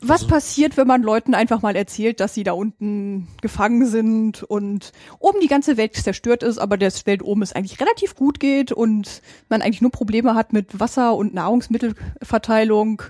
was 0.00 0.22
Also 0.22 0.34
passiert, 0.34 0.76
wenn 0.76 0.86
man 0.86 1.02
Leuten 1.02 1.34
einfach 1.34 1.62
mal 1.62 1.74
erzählt, 1.76 2.20
dass 2.20 2.34
sie 2.34 2.44
da 2.44 2.52
unten 2.52 3.28
gefangen 3.40 3.86
sind 3.86 4.42
und 4.42 4.92
oben 5.18 5.40
die 5.40 5.48
ganze 5.48 5.76
Welt 5.76 5.96
zerstört 5.96 6.42
ist, 6.42 6.58
aber 6.58 6.76
das 6.76 7.06
Welt 7.06 7.22
oben 7.22 7.42
es 7.42 7.52
eigentlich 7.52 7.80
relativ 7.80 8.14
gut 8.14 8.38
geht 8.40 8.72
und 8.72 9.22
man 9.48 9.62
eigentlich 9.62 9.80
nur 9.82 9.90
Probleme 9.90 10.34
hat 10.34 10.52
mit 10.52 10.78
Wasser 10.80 11.14
und 11.14 11.34
Nahrungsmittelverteilung. 11.34 13.02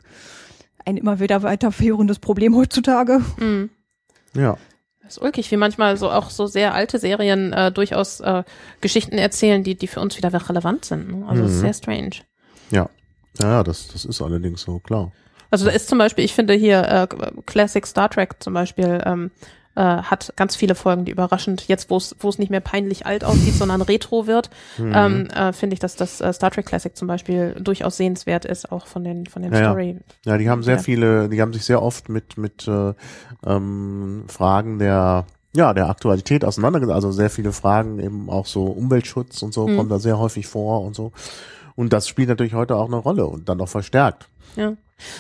Ein 0.85 0.97
immer 0.97 1.19
wieder 1.19 1.43
weiterführendes 1.43 2.19
Problem 2.21 2.55
heutzutage. 2.55 3.21
Mhm. 3.39 3.71
Ja. 4.35 4.57
Das 5.03 5.17
ist 5.17 5.23
ulkig, 5.23 5.51
wie 5.51 5.57
manchmal 5.57 5.97
so 5.97 6.11
auch 6.11 6.31
so 6.31 6.47
sehr 6.47 6.75
alte 6.75 6.99
Serien 6.99 7.53
äh, 7.53 7.71
durchaus 7.73 8.21
äh, 8.21 8.43
Geschichten 8.81 9.19
erzählen, 9.19 9.63
die, 9.65 9.77
die 9.77 9.87
für 9.87 10.01
uns 10.01 10.17
wieder 10.17 10.33
relevant 10.49 10.85
sind. 10.85 11.09
Ne? 11.21 11.27
Also 11.29 11.45
es 11.45 11.53
ist 11.53 11.57
Mhm. 11.59 11.61
sehr 11.63 11.75
strange. 11.75 12.11
Ja. 12.71 12.91
Ja, 13.41 13.51
ja, 13.51 13.63
das, 13.65 13.89
das 13.89 14.05
ist 14.05 14.23
allerdings 14.23 14.63
so, 14.63 14.79
klar. 14.79 15.13
Also 15.51 15.65
da 15.67 15.71
ist 15.73 15.89
zum 15.89 15.99
Beispiel, 15.99 16.25
ich 16.25 16.35
finde 16.35 16.55
hier 16.55 16.83
äh, 16.89 17.07
Classic 17.47 17.87
Star 17.87 18.09
Trek 18.11 18.37
zum 18.41 18.53
Beispiel 18.55 19.01
ähm, 19.05 19.31
äh, 19.77 19.81
hat 19.81 20.33
ganz 20.37 20.57
viele 20.57 20.75
Folgen, 20.75 21.05
die 21.05 21.13
überraschend 21.13 21.69
jetzt, 21.69 21.91
wo 21.91 21.97
es 21.99 22.39
nicht 22.39 22.49
mehr 22.51 22.61
peinlich 22.61 23.05
alt 23.07 23.25
aussieht, 23.25 23.55
sondern 23.55 23.83
retro 23.83 24.27
wird, 24.27 24.49
Mhm. 24.79 24.93
ähm, 24.95 25.27
äh, 25.27 25.53
finde 25.53 25.75
ich, 25.75 25.81
dass 25.81 25.97
das 25.97 26.21
äh, 26.23 26.33
Star 26.33 26.51
Trek 26.51 26.65
Classic 26.67 26.97
zum 26.97 27.07
Beispiel 27.09 27.55
durchaus 27.61 27.97
sehenswert 27.99 28.45
ist, 28.47 28.73
auch 28.73 28.87
von 28.87 29.05
den 29.05 29.27
von 29.27 29.43
den 29.43 29.53
Ja, 29.53 29.59
ja. 29.61 29.65
Story. 29.71 29.99
Ja, 30.25 30.39
die 30.39 30.49
haben 30.49 30.63
sehr 30.63 30.77
Ja. 30.77 30.83
viele, 30.83 31.29
die 31.29 31.41
haben 31.43 31.53
sich 31.53 31.65
sehr 31.65 31.83
oft 31.83 32.09
mit 32.09 32.39
mit 32.39 32.67
äh, 32.67 32.95
ähm, 33.47 34.25
Fragen 34.29 34.79
der 34.79 35.27
ja 35.55 35.73
der 35.75 35.89
Aktualität 35.89 36.45
auseinandergesetzt. 36.45 36.95
Also 36.95 37.13
sehr 37.13 37.31
viele 37.31 37.53
Fragen 37.53 37.99
eben 37.99 38.29
auch 38.31 38.47
so 38.47 38.65
Umweltschutz 38.65 39.43
und 39.43 39.53
so 39.55 39.67
Mhm. 39.69 39.77
kommen 39.77 39.89
da 39.91 39.99
sehr 39.99 40.19
häufig 40.19 40.47
vor 40.47 40.83
und 40.83 40.95
so. 40.97 41.13
Und 41.75 41.93
das 41.93 42.09
spielt 42.09 42.29
natürlich 42.31 42.55
heute 42.55 42.77
auch 42.77 42.87
eine 42.87 42.97
Rolle 42.97 43.27
und 43.27 43.49
dann 43.49 43.59
noch 43.59 43.69
verstärkt. 43.69 44.29
Ja. 44.57 44.73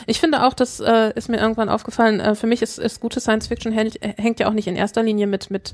Ich 0.06 0.20
finde 0.20 0.44
auch, 0.44 0.54
das 0.54 0.80
äh, 0.80 1.12
ist 1.14 1.28
mir 1.28 1.38
irgendwann 1.38 1.68
aufgefallen, 1.68 2.20
äh, 2.20 2.34
für 2.34 2.46
mich 2.46 2.62
ist, 2.62 2.78
ist 2.78 3.00
gute 3.00 3.20
Science 3.20 3.48
Fiction 3.48 3.72
hängt, 3.72 3.98
hängt 4.00 4.40
ja 4.40 4.48
auch 4.48 4.52
nicht 4.52 4.68
in 4.68 4.76
erster 4.76 5.02
Linie 5.02 5.26
mit, 5.26 5.50
mit 5.50 5.72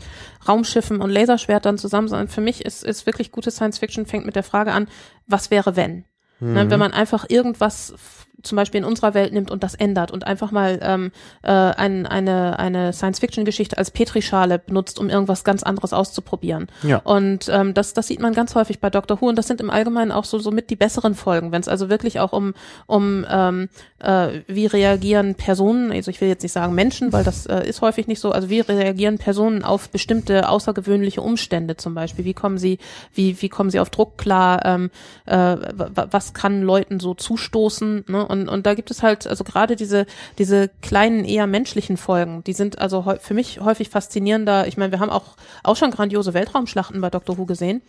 Raumschiffen 0.48 1.00
und 1.00 1.10
Laserschwertern 1.10 1.78
zusammen, 1.78 2.08
sondern 2.08 2.28
für 2.28 2.40
mich 2.40 2.64
ist, 2.64 2.82
ist 2.82 3.06
wirklich 3.06 3.30
gute 3.30 3.50
Science 3.50 3.78
Fiction 3.78 4.06
fängt 4.06 4.26
mit 4.26 4.36
der 4.36 4.42
Frage 4.42 4.72
an, 4.72 4.88
was 5.26 5.50
wäre 5.50 5.76
wenn? 5.76 6.04
Ne, 6.40 6.64
Mhm. 6.64 6.70
wenn 6.70 6.80
man 6.80 6.92
einfach 6.92 7.26
irgendwas 7.28 7.94
zum 8.42 8.56
Beispiel 8.56 8.78
in 8.78 8.84
unserer 8.84 9.14
Welt 9.14 9.32
nimmt 9.32 9.50
und 9.50 9.62
das 9.62 9.74
ändert 9.74 10.10
und 10.10 10.26
einfach 10.26 10.50
mal 10.50 10.78
ähm, 10.82 11.12
äh, 11.42 11.50
ein, 11.50 12.06
eine, 12.06 12.58
eine 12.58 12.92
Science-Fiction-Geschichte 12.92 13.78
als 13.78 13.90
Petrischale 13.90 14.58
benutzt, 14.58 14.98
um 14.98 15.08
irgendwas 15.08 15.44
ganz 15.44 15.62
anderes 15.62 15.92
auszuprobieren. 15.92 16.66
Ja. 16.82 16.98
Und 16.98 17.48
ähm, 17.48 17.74
das, 17.74 17.94
das 17.94 18.08
sieht 18.08 18.20
man 18.20 18.32
ganz 18.34 18.54
häufig 18.54 18.80
bei 18.80 18.90
Doctor 18.90 19.20
Who 19.20 19.28
und 19.28 19.36
das 19.36 19.46
sind 19.46 19.60
im 19.60 19.70
Allgemeinen 19.70 20.12
auch 20.12 20.24
so, 20.24 20.38
so 20.38 20.50
mit 20.50 20.70
die 20.70 20.76
besseren 20.76 21.14
Folgen, 21.14 21.52
wenn 21.52 21.60
es 21.60 21.68
also 21.68 21.88
wirklich 21.88 22.20
auch 22.20 22.32
um, 22.32 22.54
um 22.86 23.24
ähm, 23.30 23.68
äh, 24.00 24.40
wie 24.46 24.66
reagieren 24.66 25.34
Personen, 25.34 25.92
also 25.92 26.10
ich 26.10 26.20
will 26.20 26.28
jetzt 26.28 26.42
nicht 26.42 26.52
sagen 26.52 26.74
Menschen, 26.74 27.12
weil 27.12 27.24
das 27.24 27.46
äh, 27.46 27.66
ist 27.68 27.80
häufig 27.80 28.06
nicht 28.08 28.20
so, 28.20 28.32
also 28.32 28.50
wie 28.50 28.60
reagieren 28.60 29.18
Personen 29.18 29.64
auf 29.64 29.90
bestimmte 29.90 30.48
außergewöhnliche 30.48 31.22
Umstände 31.22 31.76
zum 31.76 31.94
Beispiel, 31.94 32.24
wie 32.24 32.34
kommen 32.34 32.58
sie, 32.58 32.78
wie, 33.14 33.40
wie 33.40 33.48
kommen 33.48 33.70
sie 33.70 33.80
auf 33.80 33.90
Druck 33.90 34.18
klar, 34.18 34.64
ähm, 34.64 34.90
äh, 35.26 35.36
wa- 35.36 35.90
wa- 35.94 36.08
was 36.10 36.34
kann 36.34 36.62
Leuten 36.62 36.98
so 37.00 37.14
zustoßen, 37.14 38.04
ne? 38.08 38.26
Und, 38.32 38.48
und 38.48 38.64
da 38.64 38.72
gibt 38.72 38.90
es 38.90 39.02
halt, 39.02 39.26
also 39.26 39.44
gerade 39.44 39.76
diese, 39.76 40.06
diese 40.38 40.70
kleinen, 40.80 41.26
eher 41.26 41.46
menschlichen 41.46 41.98
Folgen, 41.98 42.42
die 42.44 42.54
sind 42.54 42.78
also 42.78 43.14
für 43.20 43.34
mich 43.34 43.60
häufig 43.60 43.90
faszinierender. 43.90 44.66
Ich 44.66 44.78
meine, 44.78 44.90
wir 44.90 45.00
haben 45.00 45.10
auch, 45.10 45.36
auch 45.62 45.76
schon 45.76 45.90
grandiose 45.90 46.32
Weltraumschlachten 46.32 46.98
bei 47.02 47.10
Doctor 47.10 47.36
Who 47.36 47.44
gesehen. 47.44 47.82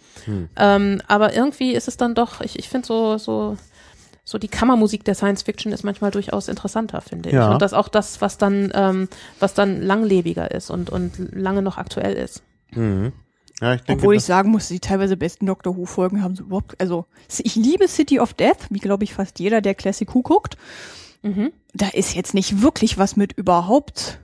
Ähm, 0.58 1.01
aber 1.08 1.34
irgendwie 1.34 1.71
ist 1.71 1.88
es 1.88 1.95
dann 1.95 2.13
doch, 2.13 2.41
ich, 2.41 2.60
ich 2.60 2.67
finde 2.67 2.86
so, 2.86 3.17
so, 3.17 3.58
so 4.25 4.38
die 4.38 4.49
Kammermusik 4.49 5.06
der 5.06 5.15
Science 5.15 5.43
Fiction 5.43 5.71
ist 5.71 5.84
manchmal 5.84 6.12
durchaus 6.12 6.49
interessanter, 6.49 6.99
finde 6.99 7.29
ich. 7.29 7.36
Ja. 7.36 7.53
Und 7.53 7.62
das 7.62 7.73
auch 7.73 7.88
das, 7.88 8.19
was 8.19 8.38
dann, 8.38 8.69
ähm, 8.75 9.08
was 9.39 9.53
dann 9.53 9.82
langlebiger 9.82 10.51
ist 10.51 10.69
und, 10.69 10.89
und 10.89 11.34
lange 11.34 11.62
noch 11.62 11.77
aktuell 11.77 12.15
ist. 12.15 12.43
Mhm. 12.71 13.13
Ja, 13.63 13.76
ich 13.76 13.82
denke, 13.82 14.02
Obwohl 14.02 14.15
ich 14.15 14.23
sagen 14.26 14.52
muss, 14.52 14.67
die 14.67 14.82
teilweise 14.82 15.15
besten 15.15 15.45
Doctor 15.45 15.78
Who 15.78 15.86
Folgen 15.86 16.21
haben 16.21 16.36
so 16.36 16.43
überhaupt, 16.43 16.82
also 16.82 17.06
ich 17.38 17.56
liebe 17.56 17.88
City 17.88 18.19
of 18.19 18.34
Death, 18.34 18.67
wie 18.69 18.80
glaube 18.80 19.06
ich 19.06 19.13
fast 19.13 19.39
jeder, 19.39 19.62
der 19.62 19.73
Classic 19.73 20.13
Who 20.13 20.21
guckt. 20.21 20.58
Mhm. 21.21 21.54
Da 21.73 21.88
ist 21.88 22.13
jetzt 22.13 22.34
nicht 22.34 22.62
wirklich 22.62 22.97
was 22.97 23.15
mit 23.15 23.32
überhaupt 23.32 24.19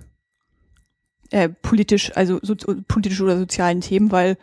äh, 1.29 1.47
politisch, 1.47 2.11
also 2.17 2.39
so, 2.41 2.53
politisch 2.89 3.21
oder 3.21 3.37
sozialen 3.37 3.79
Themen, 3.79 4.11
weil 4.11 4.37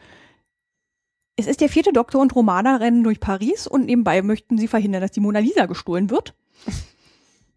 es 1.37 1.47
ist 1.47 1.61
der 1.61 1.69
vierte 1.69 1.93
Doktor 1.93 2.23
und 2.23 2.35
Romana 2.35 2.77
rennen 2.77 3.05
durch 3.05 3.21
Paris 3.21 3.67
und 3.67 3.85
nebenbei 3.85 4.23
möchten 4.23 4.57
sie 4.57 4.67
verhindern, 4.67 5.03
dass 5.03 5.13
die 5.13 5.21
Mona 5.21 5.41
Lisa 5.41 5.67
gestohlen 5.67 6.09
wird 6.09 6.33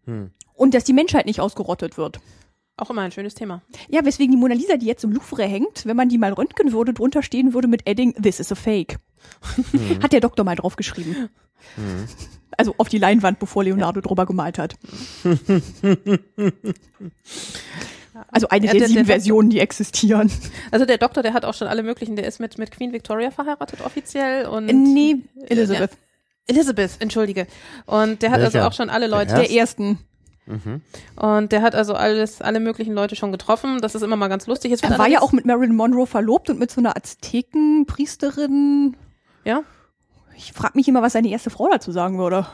Hm. 0.04 0.30
und 0.52 0.74
dass 0.74 0.84
die 0.84 0.92
Menschheit 0.92 1.24
nicht 1.24 1.40
ausgerottet 1.40 1.96
wird. 1.96 2.20
Auch 2.80 2.88
immer 2.90 3.02
ein 3.02 3.12
schönes 3.12 3.34
Thema. 3.34 3.62
Ja, 3.88 4.04
weswegen 4.04 4.32
die 4.32 4.38
Mona 4.38 4.54
Lisa, 4.54 4.76
die 4.76 4.86
jetzt 4.86 5.04
im 5.04 5.12
Louvre 5.12 5.44
hängt, 5.44 5.84
wenn 5.86 5.96
man 5.96 6.08
die 6.08 6.16
mal 6.18 6.32
röntgen 6.32 6.72
würde, 6.72 6.94
drunter 6.94 7.22
stehen 7.22 7.52
würde 7.52 7.68
mit 7.68 7.86
Edding, 7.86 8.14
this 8.14 8.40
is 8.40 8.50
a 8.50 8.54
fake. 8.54 8.96
Hat 10.02 10.12
der 10.12 10.20
Doktor 10.20 10.44
mal 10.44 10.56
draufgeschrieben. 10.56 11.28
Also 12.56 12.74
auf 12.78 12.88
die 12.88 12.96
Leinwand, 12.98 13.38
bevor 13.38 13.64
Leonardo 13.64 14.00
drüber 14.00 14.24
gemalt 14.26 14.58
hat. 14.58 14.76
Also 18.28 18.48
eine 18.48 18.66
Ja, 18.66 18.72
der 18.72 18.80
der- 18.80 18.88
sieben 18.88 19.06
der 19.06 19.14
Versionen, 19.14 19.50
die 19.50 19.60
existieren. 19.60 20.30
Also 20.70 20.84
der 20.84 20.98
Doktor, 20.98 21.22
der 21.22 21.32
hat 21.32 21.44
auch 21.44 21.54
schon 21.54 21.68
alle 21.68 21.82
möglichen, 21.82 22.16
der 22.16 22.26
ist 22.26 22.40
mit, 22.40 22.58
mit 22.58 22.70
Queen 22.70 22.92
Victoria 22.92 23.30
verheiratet 23.30 23.80
offiziell 23.82 24.46
und 24.46 24.66
Nee, 24.66 25.16
Elizabeth. 25.46 25.92
Elizabeth, 26.46 26.90
entschuldige. 26.98 27.46
Und 27.86 28.22
der 28.22 28.30
hat 28.32 28.40
also 28.40 28.54
Welcher? 28.54 28.66
auch 28.68 28.72
schon 28.72 28.90
alle 28.90 29.08
Der 29.08 29.16
Leute, 29.18 29.30
erste? 29.32 29.48
Der 29.48 29.56
ersten. 29.58 29.98
Mhm. 30.50 30.82
und 31.16 31.52
der 31.52 31.62
hat 31.62 31.74
also 31.74 31.94
alles, 31.94 32.42
alle 32.42 32.60
möglichen 32.60 32.92
Leute 32.94 33.16
schon 33.16 33.32
getroffen. 33.32 33.80
Das 33.80 33.94
ist 33.94 34.02
immer 34.02 34.16
mal 34.16 34.28
ganz 34.28 34.46
lustig. 34.46 34.70
Jetzt 34.70 34.84
Er 34.84 34.98
war 34.98 35.08
ja 35.08 35.20
auch 35.22 35.32
mit 35.32 35.44
Marilyn 35.46 35.74
Monroe 35.76 36.06
verlobt 36.06 36.50
und 36.50 36.58
mit 36.58 36.70
so 36.70 36.80
einer 36.80 36.96
Aztekenpriesterin. 36.96 38.96
ja, 39.44 39.62
Ich 40.36 40.52
frage 40.52 40.72
mich 40.76 40.88
immer, 40.88 41.02
was 41.02 41.12
seine 41.12 41.28
erste 41.28 41.50
Frau 41.50 41.68
dazu 41.70 41.92
sagen 41.92 42.18
würde. 42.18 42.46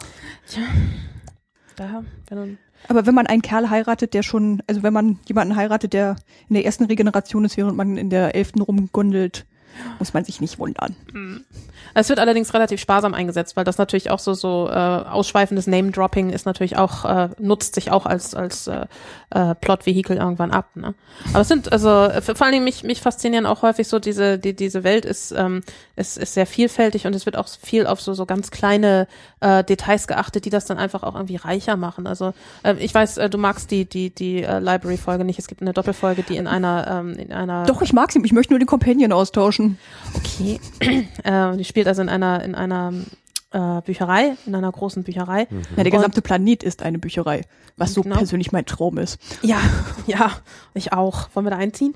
da, 1.76 2.02
wenn, 2.28 2.58
Aber 2.88 3.06
wenn 3.06 3.14
man 3.14 3.26
einen 3.26 3.42
Kerl 3.42 3.70
heiratet, 3.70 4.14
der 4.14 4.22
schon, 4.22 4.62
also 4.66 4.82
wenn 4.82 4.92
man 4.92 5.18
jemanden 5.26 5.56
heiratet, 5.56 5.92
der 5.92 6.16
in 6.48 6.54
der 6.54 6.64
ersten 6.64 6.84
Regeneration 6.84 7.44
ist, 7.44 7.56
während 7.56 7.76
man 7.76 7.96
in 7.96 8.10
der 8.10 8.34
elften 8.34 8.62
rumgundelt, 8.62 9.46
muss 9.98 10.14
man 10.14 10.24
sich 10.24 10.40
nicht 10.40 10.58
wundern. 10.58 10.96
Es 11.94 12.08
wird 12.08 12.18
allerdings 12.18 12.52
relativ 12.54 12.80
sparsam 12.80 13.14
eingesetzt, 13.14 13.56
weil 13.56 13.64
das 13.64 13.78
natürlich 13.78 14.10
auch 14.10 14.18
so 14.18 14.34
so 14.34 14.68
äh, 14.68 14.72
ausschweifendes 14.72 15.66
Name-Dropping 15.66 16.30
ist 16.30 16.46
natürlich 16.46 16.76
auch 16.76 17.04
äh, 17.04 17.28
nutzt 17.38 17.74
sich 17.74 17.90
auch 17.90 18.06
als 18.06 18.34
als 18.34 18.66
äh, 18.66 18.86
äh, 19.30 19.54
Plot-Vehikel 19.54 20.16
irgendwann 20.16 20.50
ab. 20.50 20.70
Ne? 20.74 20.94
Aber 21.30 21.40
es 21.40 21.48
sind 21.48 21.72
also 21.72 21.88
vor 21.88 22.42
allen 22.42 22.52
Dingen 22.52 22.64
mich 22.64 22.84
mich 22.84 23.00
faszinieren 23.00 23.46
auch 23.46 23.62
häufig 23.62 23.88
so 23.88 23.98
diese 23.98 24.38
die 24.38 24.54
diese 24.54 24.84
Welt 24.84 25.04
ist 25.04 25.32
ähm, 25.32 25.62
ist, 25.96 26.18
ist 26.18 26.34
sehr 26.34 26.46
vielfältig 26.46 27.06
und 27.06 27.14
es 27.14 27.26
wird 27.26 27.36
auch 27.36 27.48
viel 27.48 27.86
auf 27.86 28.00
so 28.00 28.14
so 28.14 28.26
ganz 28.26 28.50
kleine 28.50 29.06
äh, 29.40 29.64
Details 29.64 30.06
geachtet, 30.06 30.44
die 30.44 30.50
das 30.50 30.64
dann 30.64 30.78
einfach 30.78 31.02
auch 31.02 31.14
irgendwie 31.14 31.36
reicher 31.36 31.76
machen. 31.76 32.06
Also 32.06 32.34
äh, 32.62 32.74
ich 32.78 32.94
weiß, 32.94 33.18
äh, 33.18 33.30
du 33.30 33.38
magst 33.38 33.70
die 33.70 33.84
die 33.84 34.10
die 34.10 34.42
äh, 34.42 34.58
Library-Folge 34.58 35.24
nicht. 35.24 35.38
Es 35.38 35.48
gibt 35.48 35.62
eine 35.62 35.72
Doppelfolge, 35.72 36.22
die 36.22 36.36
in 36.36 36.46
einer 36.46 36.86
ähm, 36.88 37.14
in 37.14 37.32
einer 37.32 37.64
Doch, 37.64 37.82
ich 37.82 37.92
mag 37.92 38.12
sie, 38.12 38.20
ich 38.24 38.32
möchte 38.32 38.52
nur 38.52 38.58
den 38.58 38.66
Companion 38.66 39.12
austauschen. 39.12 39.78
Okay. 40.14 40.60
äh, 41.24 41.56
die 41.56 41.64
spielt 41.76 41.88
also 41.88 42.00
in 42.00 42.08
einer, 42.08 42.42
in 42.42 42.54
einer 42.54 42.90
äh, 43.56 43.80
Bücherei, 43.82 44.36
in 44.46 44.54
einer 44.54 44.70
großen 44.70 45.02
Bücherei. 45.02 45.46
Ja, 45.76 45.82
der 45.82 45.90
gesamte 45.90 46.20
Planet 46.22 46.62
ist 46.62 46.82
eine 46.82 46.98
Bücherei, 46.98 47.42
was 47.76 47.94
so 47.94 48.02
Genau. 48.02 48.16
persönlich 48.16 48.52
mein 48.52 48.66
Traum 48.66 48.98
ist. 48.98 49.18
Ja, 49.42 49.58
ja, 50.06 50.32
ich 50.74 50.92
auch. 50.92 51.28
Wollen 51.34 51.46
wir 51.46 51.50
da 51.50 51.56
einziehen? 51.56 51.94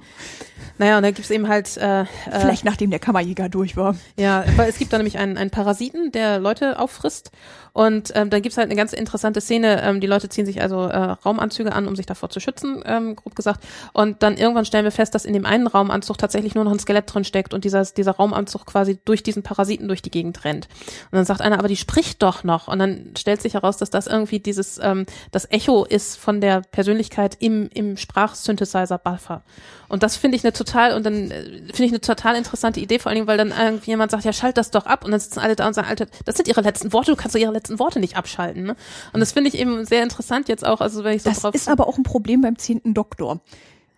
Naja, 0.78 0.96
und 0.96 1.02
da 1.02 1.10
gibt's 1.10 1.30
eben 1.30 1.48
halt, 1.48 1.76
äh, 1.76 2.02
äh, 2.02 2.06
Vielleicht 2.40 2.64
nachdem 2.64 2.90
der 2.90 2.98
Kammerjäger 2.98 3.48
durch 3.50 3.76
war. 3.76 3.94
ja, 4.16 4.44
weil 4.56 4.68
es 4.70 4.78
gibt 4.78 4.92
da 4.92 4.96
nämlich 4.96 5.18
einen, 5.18 5.36
einen 5.36 5.50
Parasiten, 5.50 6.10
der 6.12 6.38
Leute 6.38 6.78
auffrisst. 6.78 7.30
Und 7.72 8.10
ähm, 8.16 8.30
dann 8.30 8.42
gibt's 8.42 8.58
halt 8.58 8.66
eine 8.66 8.74
ganz 8.74 8.92
interessante 8.92 9.40
Szene. 9.40 9.80
Ähm, 9.82 10.00
die 10.00 10.08
Leute 10.08 10.28
ziehen 10.28 10.44
sich 10.44 10.60
also 10.60 10.86
äh, 10.86 10.96
Raumanzüge 10.96 11.72
an, 11.72 11.86
um 11.86 11.94
sich 11.94 12.04
davor 12.06 12.28
zu 12.28 12.40
schützen, 12.40 12.82
ähm, 12.84 13.14
grob 13.14 13.36
gesagt. 13.36 13.62
Und 13.92 14.24
dann 14.24 14.36
irgendwann 14.36 14.64
stellen 14.64 14.82
wir 14.84 14.90
fest, 14.90 15.14
dass 15.14 15.24
in 15.24 15.34
dem 15.34 15.46
einen 15.46 15.68
Raumanzug 15.68 16.18
tatsächlich 16.18 16.56
nur 16.56 16.64
noch 16.64 16.72
ein 16.72 16.80
Skelett 16.80 17.12
drin 17.14 17.22
steckt 17.24 17.54
und 17.54 17.62
dieser, 17.64 17.84
dieser 17.84 18.12
Raumanzug 18.12 18.66
quasi 18.66 18.98
durch 19.04 19.22
diesen 19.22 19.44
Parasiten 19.44 19.86
durch 19.86 20.02
die 20.02 20.10
Gegend 20.10 20.44
rennt. 20.44 20.66
Und 21.12 21.16
dann 21.16 21.24
sagt 21.24 21.42
einer, 21.50 21.58
aber 21.58 21.68
die 21.68 21.76
spricht 21.76 22.22
doch 22.22 22.44
noch. 22.44 22.68
Und 22.68 22.78
dann 22.78 23.12
stellt 23.18 23.42
sich 23.42 23.54
heraus, 23.54 23.76
dass 23.76 23.90
das 23.90 24.06
irgendwie 24.06 24.38
dieses, 24.40 24.78
ähm, 24.82 25.06
das 25.30 25.50
Echo 25.50 25.84
ist 25.84 26.16
von 26.16 26.40
der 26.40 26.62
Persönlichkeit 26.70 27.36
im, 27.40 27.68
im 27.74 27.96
Sprachsynthesizer-Buffer. 27.96 29.42
Und 29.88 30.02
das 30.02 30.16
finde 30.16 30.36
ich 30.36 30.44
eine 30.44 30.52
total, 30.52 30.94
und 30.94 31.04
dann 31.04 31.30
äh, 31.30 31.42
finde 31.42 31.84
ich 31.84 31.90
eine 31.90 32.00
total 32.00 32.36
interessante 32.36 32.80
Idee, 32.80 32.98
vor 32.98 33.10
allen 33.10 33.16
Dingen, 33.16 33.26
weil 33.26 33.38
dann 33.38 33.52
irgendwie 33.56 33.90
jemand 33.90 34.10
sagt, 34.10 34.24
ja, 34.24 34.32
schalt 34.32 34.56
das 34.56 34.70
doch 34.70 34.86
ab. 34.86 35.04
Und 35.04 35.10
dann 35.10 35.20
sitzen 35.20 35.40
alle 35.40 35.56
da 35.56 35.66
und 35.66 35.74
sagen, 35.74 35.88
Alter, 35.88 36.06
das 36.24 36.36
sind 36.36 36.48
ihre 36.48 36.60
letzten 36.60 36.92
Worte, 36.92 37.10
du 37.10 37.16
kannst 37.16 37.34
doch 37.34 37.40
ihre 37.40 37.52
letzten 37.52 37.78
Worte 37.78 38.00
nicht 38.00 38.16
abschalten. 38.16 38.62
Ne? 38.64 38.76
Und 39.12 39.20
das 39.20 39.32
finde 39.32 39.48
ich 39.48 39.58
eben 39.58 39.84
sehr 39.84 40.02
interessant 40.02 40.48
jetzt 40.48 40.64
auch, 40.64 40.80
also 40.80 41.04
wenn 41.04 41.16
ich 41.16 41.22
so 41.22 41.30
Das 41.30 41.40
drauf. 41.40 41.54
ist 41.54 41.68
aber 41.68 41.88
auch 41.88 41.98
ein 41.98 42.04
Problem 42.04 42.40
beim 42.42 42.56
zehnten 42.58 42.94
Doktor. 42.94 43.40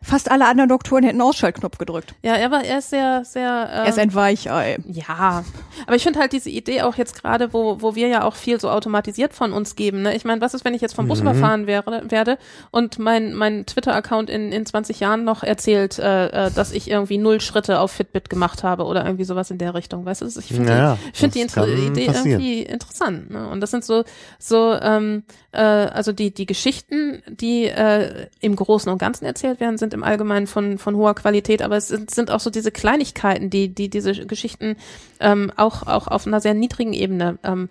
Fast 0.03 0.31
alle 0.31 0.47
anderen 0.47 0.69
Doktoren 0.69 1.05
hätten 1.05 1.21
Ausschaltknopf 1.21 1.79
gedrückt. 1.79 2.15
ja, 2.23 2.35
er 2.35 2.51
war, 2.51 2.65
er 2.65 2.79
ist 2.79 2.91
sehr, 2.91 3.25
sehr. 3.25 3.69
Äh, 3.73 3.77
Er 3.77 3.87
ist 3.89 3.99
ein 3.99 4.13
Weichei. 4.15 4.79
Ja, 4.87 5.45
aber 5.87 5.97
ich 5.97 6.03
finde 6.03 6.19
halt 6.19 6.33
diese 6.33 6.51
Idee 6.51 6.83
auch 6.83 6.97
jetzt 6.97 7.21
gerade, 7.21 7.53
wo, 7.53 7.81
wo 7.81 7.95
wir 7.95 8.09
ja 8.09 8.25
auch 8.25 8.35
viel 8.35 8.61
so 8.61 8.69
automatisiert 8.69 9.33
von 9.33 9.53
uns 9.53 9.77
geben. 9.77 10.03
Ne? 10.03 10.15
Ich 10.17 10.25
meine, 10.25 10.41
was 10.41 10.55
ist, 10.55 10.65
wenn 10.65 10.75
ich 10.75 10.81
jetzt 10.83 10.95
vom 10.95 11.09
Bus 11.09 11.21
überfahren 11.21 11.67
wäre, 11.67 12.03
werde 12.11 12.39
und 12.71 12.99
mein, 12.99 13.35
mein 13.35 13.65
Twitter-Account 13.67 14.29
in, 14.29 14.53
in 14.53 14.67
20 14.67 15.01
Jahren 15.01 15.25
noch 15.25 15.43
erzählt, 15.43 15.99
äh, 15.99 16.47
äh, 16.47 16.51
dass 16.51 16.73
ich 16.73 16.91
irgendwie 16.91 17.19
null 17.19 17.41
Schritte 17.41 17.79
auf 17.81 17.93
Fitbit 17.93 18.29
gemacht 18.29 18.65
habe 18.65 18.85
oder 18.85 19.05
irgendwie 19.05 19.25
sowas 19.25 19.51
in 19.51 19.59
der 19.59 19.75
Richtung. 19.75 20.05
Weißt 20.05 20.23
du, 20.23 20.27
ich 20.27 20.47
finde 20.47 20.65
Naja, 20.65 20.99
die, 21.05 21.11
ich 21.13 21.19
find 21.19 21.35
die 21.35 21.41
Inter 21.41 21.69
Idee 21.69 22.07
passieren. 22.07 22.41
irgendwie 22.41 22.63
interessant. 22.63 23.31
Ne? 23.31 23.49
Und 23.49 23.61
das 23.61 23.71
sind 23.71 23.85
so, 23.85 24.05
so 24.39 24.75
ähm, 24.81 25.23
äh, 25.53 25.59
also 25.59 26.13
die, 26.13 26.33
die 26.33 26.47
Geschichten, 26.47 27.23
die 27.27 27.67
äh, 27.67 28.27
im 28.41 28.57
Großen 28.57 28.91
und 28.91 28.99
Ganzen 28.99 29.25
erzählt 29.25 29.61
werden, 29.61 29.79
sind 29.79 29.95
im 29.95 30.03
Allgemeinen 30.03 30.47
von, 30.47 30.79
von 30.79 30.97
hoher 30.97 31.15
Qualität, 31.15 31.63
aber 31.63 31.77
es 31.77 31.89
sind, 31.89 32.11
sind 32.11 32.31
auch 32.31 32.41
so 32.41 32.51
diese 32.51 32.73
Kleinigkeiten, 32.73 33.51
die, 33.51 33.69
die 33.69 33.89
diese 33.89 34.13
Geschichten 34.27 34.77
ähm, 35.21 35.53
auch, 35.57 35.87
auch 35.87 36.09
auf 36.09 36.27
einer 36.27 36.41
sehr 36.41 36.55
niedrigen 36.55 36.93
Ebene 36.93 37.39
ähm, 37.43 37.69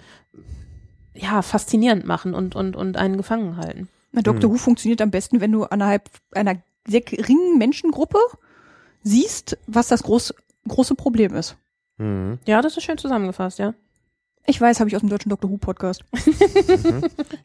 ja, 1.13 1.41
faszinierend 1.41 2.05
machen 2.05 2.33
und, 2.33 2.55
und, 2.55 2.75
und 2.75 2.97
einen 2.97 3.17
gefangen 3.17 3.57
halten. 3.57 3.89
Na, 4.11 4.21
Dr. 4.21 4.51
Who 4.51 4.57
funktioniert 4.57 5.01
am 5.01 5.11
besten, 5.11 5.41
wenn 5.41 5.51
du 5.51 5.63
innerhalb 5.65 6.09
einer 6.31 6.55
sehr 6.87 7.01
geringen 7.01 7.57
Menschengruppe 7.57 8.19
siehst, 9.03 9.57
was 9.67 9.87
das 9.87 10.03
groß, 10.03 10.33
große 10.67 10.95
Problem 10.95 11.35
ist. 11.35 11.55
Mhm. 11.97 12.39
Ja, 12.45 12.61
das 12.61 12.77
ist 12.77 12.83
schön 12.83 12.97
zusammengefasst, 12.97 13.59
ja. 13.59 13.73
Ich 14.45 14.59
weiß, 14.59 14.79
habe 14.79 14.89
ich 14.89 14.95
aus 14.95 15.01
dem 15.01 15.09
deutschen 15.09 15.29
Dr. 15.29 15.49
Who 15.49 15.57
Podcast. 15.57 16.03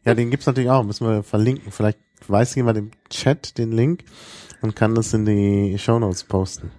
Ja, 0.03 0.13
den 0.15 0.31
gibt's 0.31 0.45
natürlich 0.45 0.69
auch. 0.69 0.83
Müssen 0.83 1.07
wir 1.07 1.23
verlinken. 1.23 1.71
Vielleicht 1.71 1.99
weiß 2.27 2.55
jemand 2.55 2.77
im 2.77 2.91
Chat 3.09 3.57
den 3.57 3.71
Link 3.71 4.03
und 4.61 4.75
kann 4.75 4.95
das 4.95 5.13
in 5.13 5.25
die 5.25 5.77
Shownotes 5.77 6.23
posten. 6.23 6.71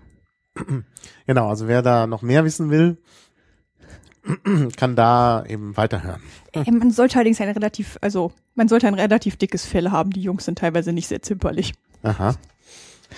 genau, 1.27 1.49
also 1.49 1.69
wer 1.69 1.83
da 1.83 2.07
noch 2.07 2.23
mehr 2.23 2.45
wissen 2.45 2.71
will, 2.71 2.97
kann 4.77 4.97
da 4.97 5.45
eben 5.47 5.77
weiterhören. 5.77 6.21
Äh, 6.53 6.71
Man 6.71 6.91
sollte 6.91 7.17
allerdings 7.17 7.41
ein 7.41 7.49
relativ, 7.51 7.97
also 8.01 8.33
man 8.55 8.69
sollte 8.69 8.89
ein 8.89 8.95
relativ 8.95 9.37
dickes 9.37 9.65
Fell 9.65 9.91
haben. 9.91 10.11
Die 10.11 10.21
Jungs 10.21 10.45
sind 10.45 10.59
teilweise 10.59 10.93
nicht 10.93 11.07
sehr 11.09 11.23
zimperlich. 11.23 11.73
Aha. 12.03 12.35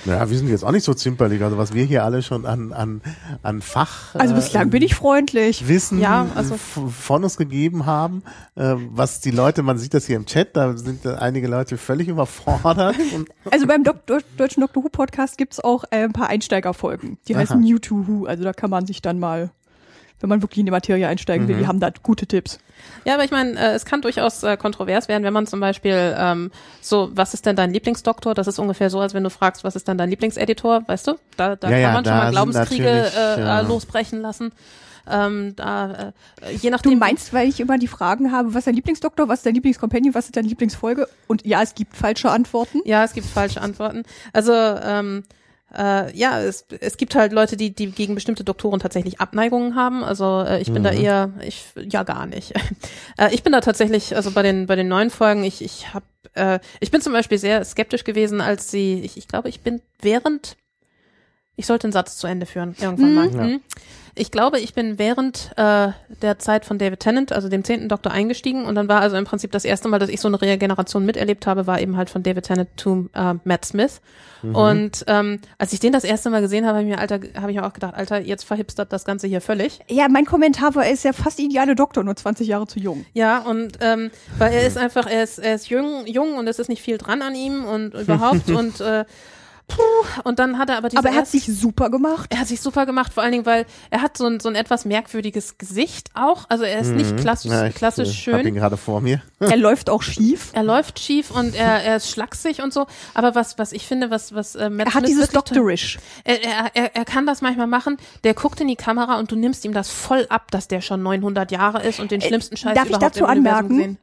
Ja, 0.05 0.31
wir 0.31 0.39
sind 0.39 0.49
jetzt 0.49 0.65
auch 0.65 0.71
nicht 0.73 0.85
so 0.85 0.95
zimperlich. 0.95 1.43
Also 1.43 1.59
was 1.59 1.75
wir 1.75 1.85
hier 1.85 2.05
alle 2.05 2.23
schon 2.23 2.47
an, 2.47 2.73
an, 2.73 3.01
an 3.43 3.61
Fach. 3.61 4.15
Also 4.15 4.35
bislang 4.35 4.71
bin 4.71 4.83
ich 4.83 4.95
freundlich. 4.95 5.69
Wissen 5.69 5.99
Ja, 6.01 6.27
also- 6.35 6.57
von 6.57 7.23
uns 7.25 7.37
gegeben 7.37 7.87
haben, 7.87 8.23
äh, 8.55 8.75
was 8.91 9.21
die 9.21 9.31
Leute, 9.31 9.63
man 9.63 9.79
sieht 9.79 9.95
das 9.95 10.07
hier 10.07 10.17
im 10.17 10.27
Chat, 10.27 10.57
da 10.57 10.77
sind 10.77 11.05
äh, 11.05 11.15
einige 11.15 11.49
Leute 11.49 11.77
völlig 11.77 12.09
überfordert. 12.09 12.97
Also 13.51 13.67
beim 13.67 13.83
Dok 13.85 14.07
deutschen 14.37 14.61
Dr. 14.61 14.85
Who 14.85 14.89
Podcast 14.91 15.37
gibt's 15.39 15.59
auch 15.61 15.85
äh, 15.91 16.05
ein 16.05 16.13
paar 16.13 16.29
Einsteigerfolgen. 16.29 17.19
Die 17.27 17.35
Aha. 17.35 17.41
heißen 17.43 17.61
New 17.61 17.79
to 17.79 18.07
Who. 18.07 18.27
Also 18.27 18.45
da 18.45 18.53
kann 18.53 18.71
man 18.71 18.87
sich 18.87 19.03
dann 19.03 19.19
mal, 19.19 19.51
wenn 20.21 20.29
man 20.29 20.43
wirklich 20.43 20.59
in 20.59 20.67
die 20.67 20.73
Materie 20.73 21.07
einsteigen 21.09 21.49
will, 21.49 21.57
die 21.59 21.67
haben 21.67 21.81
da 21.81 21.91
gute 22.03 22.27
Tipps. 22.27 22.59
Ja, 23.05 23.15
aber 23.15 23.25
ich 23.25 23.31
meine, 23.31 23.59
äh, 23.59 23.75
es 23.75 23.85
kann 23.85 24.03
durchaus 24.03 24.43
äh, 24.43 24.57
kontrovers 24.57 25.09
werden, 25.09 25.25
wenn 25.25 25.33
man 25.33 25.47
zum 25.47 25.61
Beispiel 25.61 26.15
ähm, 26.17 26.51
so, 26.81 27.11
was 27.15 27.35
ist 27.35 27.47
denn 27.47 27.57
dein 27.57 27.73
Lieblingsdoktor? 27.73 28.35
Das 28.35 28.47
ist 28.47 28.59
ungefähr 28.59 28.91
so, 28.91 29.01
als 29.01 29.15
wenn 29.15 29.25
du 29.25 29.31
fragst, 29.31 29.65
was 29.65 29.77
ist 29.77 29.89
denn 29.89 29.99
dein 29.99 30.11
Lieblingseditor, 30.11 30.83
weißt 30.87 31.09
du? 31.09 31.15
Da, 31.37 31.57
da 31.57 31.69
Ja, 31.71 31.75
kann 31.75 31.81
ja, 31.81 31.93
man 31.93 31.95
schon 31.97 32.05
da 32.05 32.15
mal 32.15 32.23
sind 32.25 32.33
Glaubenskriege 32.33 32.89
äh, 33.17 33.41
ja. 33.41 33.61
äh, 33.61 33.63
losbrechen 33.65 34.21
lassen. 34.21 34.53
Ähm, 35.11 35.55
da, 35.57 36.13
äh, 36.43 36.53
je 36.53 36.69
Du 36.69 36.71
nachdem. 36.71 36.99
meinst, 36.99 37.33
weil 37.33 37.49
ich 37.49 37.59
immer 37.59 37.79
die 37.79 37.89
Fragen 37.89 38.33
habe, 38.33 38.51
was 38.51 38.59
ist 38.61 38.67
dein 38.69 38.75
Lieblingsdoktor, 38.75 39.29
was 39.29 39.41
ist 39.41 39.47
dein 39.47 39.55
Lieblingscompanion, 39.55 40.15
was 40.15 40.27
ist 40.27 40.37
deine 40.37 40.47
Lieblingsfolge? 40.49 41.09
Und 41.27 41.45
ja, 41.47 41.63
es 41.63 41.75
gibt 41.75 41.97
falsche 41.97 42.31
Antworten. 42.31 42.81
Ja, 42.85 43.03
es 43.05 43.13
gibt 43.15 43.27
falsche 43.27 43.61
Antworten. 43.61 44.05
Also 44.33 44.53
ähm, 44.53 45.25
äh, 45.77 46.17
ja, 46.17 46.41
es, 46.41 46.67
es 46.81 46.97
gibt 46.97 47.15
halt 47.15 47.33
Leute, 47.33 47.57
die, 47.57 47.75
die 47.75 47.91
gegen 47.91 48.15
bestimmte 48.15 48.45
Doktoren 48.45 48.81
tatsächlich 48.81 49.21
Abneigungen 49.21 49.77
haben. 49.77 50.03
Also 50.03 50.43
äh, 50.47 50.61
ich 50.61 50.73
bin 50.73 50.83
da 50.83 50.91
eher, 50.91 51.31
ich 51.43 51.65
ja 51.77 52.03
gar 52.03 52.27
nicht. 52.27 52.53
äh, 53.19 53.33
ich 53.33 53.43
bin 53.43 53.53
da 53.53 53.61
tatsächlich, 53.61 54.17
also 54.17 54.33
bei 54.33 54.43
den 54.43 54.67
bei 54.67 54.77
den 54.77 54.89
neuen 54.89 55.11
Folgen, 55.11 55.45
ich 55.45 55.63
ich 55.63 55.95
habe, 55.95 56.07
äh, 56.35 56.59
ich 56.81 56.91
bin 56.91 57.01
zum 57.01 57.13
Beispiel 57.13 57.39
sehr 57.39 57.65
skeptisch 57.65 58.05
gewesen, 58.05 58.41
als 58.41 58.71
sie, 58.71 59.01
ich, 59.01 59.17
ich 59.17 59.29
glaube, 59.29 59.49
ich 59.49 59.61
bin 59.61 59.81
während, 60.01 60.57
ich 61.57 61.67
sollte 61.67 61.87
einen 61.87 61.93
Satz 61.93 62.17
zu 62.17 62.27
Ende 62.27 62.47
führen 62.47 62.75
irgendwann 62.81 63.15
mal. 63.15 63.51
Ja. 63.51 63.59
Mhm. 64.15 64.21
Ich 64.21 64.31
glaube, 64.31 64.61
ich 64.61 64.75
bin 64.75 64.99
während 64.99 65.53
äh, 65.57 65.89
der 66.23 66.39
Zeit 66.39 66.65
von 66.65 66.79
David 66.79 67.01
Tennant, 67.01 67.33
also 67.33 67.49
dem 67.49 67.65
zehnten 67.65 67.89
Doktor, 67.89 68.13
eingestiegen 68.13 68.65
und 68.65 68.75
dann 68.75 68.89
war 68.89 69.01
also 69.01 69.17
im 69.17 69.25
Prinzip 69.25 69.53
das 69.53 69.65
erste 69.65 69.89
Mal, 69.89 69.99
dass 69.99 70.09
ich 70.09 70.21
so 70.21 70.29
eine 70.29 70.41
Regeneration 70.41 71.05
miterlebt 71.05 71.47
habe, 71.47 71.67
war 71.67 71.81
eben 71.81 71.97
halt 71.97 72.11
von 72.11 72.23
David 72.23 72.45
Tennant 72.45 72.69
to 72.77 73.09
äh, 73.15 73.35
Matt 73.45 73.65
Smith. 73.65 74.01
Und 74.43 75.05
ähm, 75.07 75.41
als 75.59 75.73
ich 75.73 75.81
den 75.81 75.93
das 75.93 76.05
erste 76.05 76.31
Mal 76.31 76.41
gesehen 76.41 76.67
habe, 76.67 76.79
habe 76.79 76.89
ich 76.89 76.95
mir, 76.95 76.99
Alter, 76.99 77.21
habe 77.41 77.51
ich 77.51 77.59
mir 77.59 77.67
auch 77.67 77.73
gedacht, 77.73 77.95
Alter, 77.95 78.21
jetzt 78.21 78.45
verhipstert 78.45 78.93
das 78.93 79.05
Ganze 79.05 79.27
hier 79.27 79.41
völlig. 79.41 79.81
Ja, 79.89 80.09
mein 80.09 80.25
Kommentar 80.25 80.75
war, 80.75 80.87
er 80.87 80.93
ist 80.93 81.05
ja 81.05 81.13
fast 81.13 81.39
der 81.39 81.47
ideale 81.47 81.75
Doktor, 81.75 82.05
nur 82.05 82.17
20 82.17 82.47
Jahre 82.49 82.67
zu 82.67 82.79
jung. 82.79 83.05
Ja, 83.13 83.41
und 83.41 83.79
ähm, 83.81 84.11
weil 84.39 84.53
er 84.53 84.67
ist 84.67 84.79
einfach, 84.79 85.07
er 85.07 85.23
ist, 85.23 85.39
er 85.39 85.55
ist 85.55 85.69
jung, 85.69 86.07
jung 86.07 86.37
und 86.37 86.47
es 86.49 86.59
ist 86.59 86.69
nicht 86.69 86.83
viel 86.83 86.99
dran 86.99 87.23
an 87.23 87.35
ihm 87.35 87.65
und 87.65 87.95
überhaupt 87.95 88.49
und 88.51 88.81
äh, 88.81 89.05
puh, 89.71 90.21
und 90.25 90.39
dann 90.39 90.59
hat 90.59 90.69
er 90.71 90.77
aber 90.77 90.89
diese 90.89 90.99
Aber 90.99 91.09
er 91.09 91.15
hat 91.15 91.21
erst- 91.23 91.33
sich 91.33 91.47
super 91.47 91.89
gemacht. 91.91 92.27
er 92.33 92.41
hat 92.41 92.49
sich 92.49 92.61
super 92.61 92.85
gemacht, 92.87 93.13
vor 93.15 93.23
allen 93.23 93.33
Dingen, 93.33 93.47
weil 93.47 93.67
er 93.91 94.03
hat 94.03 94.17
so 94.19 94.27
ein, 94.27 94.41
so 94.41 94.49
ein 94.49 94.55
etwas 94.55 94.85
merkwürdiges 94.85 95.57
Gesicht 95.59 96.11
auch. 96.15 96.45
Also 96.49 96.65
er 96.65 96.79
ist 96.81 96.91
nicht 96.91 97.17
klassisch, 97.17 97.51
Mhm. 97.51 97.57
ja, 97.57 97.67
ich 97.69 97.75
klassisch 97.75 98.29
äh, 98.29 98.33
hab 98.33 98.41
ihn 98.41 98.45
schön. 98.47 98.55
gerade 98.55 98.77
vor 98.77 99.01
mir. 99.01 99.23
Er 99.41 99.57
läuft 99.57 99.89
auch 99.89 100.03
schief. 100.03 100.51
Er 100.53 100.63
läuft 100.63 100.99
schief 100.99 101.31
und 101.31 101.55
er, 101.55 101.83
er 101.83 101.97
ist 101.97 102.11
schlaksig 102.11 102.63
und 102.63 102.73
so. 102.75 102.87
Aber 103.15 103.35
was, 103.35 103.57
was 103.59 103.73
ich 103.73 103.87
finde, 103.87 104.11
was, 104.11 104.35
was 104.35 104.55
äh, 104.55 104.69
Matt 104.69 104.89
Er 104.89 104.95
hat 104.95 105.07
dieses 105.09 105.31
Doctorish. 105.31 105.99
Er, 106.25 106.45
er, 106.45 106.71
er, 106.75 106.97
er 106.97 107.05
kann 107.07 107.25
das 107.27 107.41
manchmal 107.41 107.67
machen. 107.67 107.97
Der 108.25 108.35
guckt 108.35 108.61
in 108.61 108.69
die 108.69 108.77
Kamera 108.77 109.19
und 109.19 109.31
du 109.33 109.37
nimmst 109.37 109.65
ihm 109.65 109.73
das 109.73 109.91
voll 109.91 110.27
ab, 110.29 110.51
dass 110.51 110.69
der 110.69 110.81
schon 110.83 111.03
900 111.03 111.51
Jahre 111.53 111.83
ist 111.83 112.01
und 112.01 112.11
den 112.11 112.21
Äh, 112.21 112.27
schlimmsten 112.27 112.57
Scheiß 112.59 112.75
darf 112.75 112.85
ich 112.85 112.91
überhaupt 112.97 113.17
dazu 113.17 113.25
anmerken? 113.27 113.99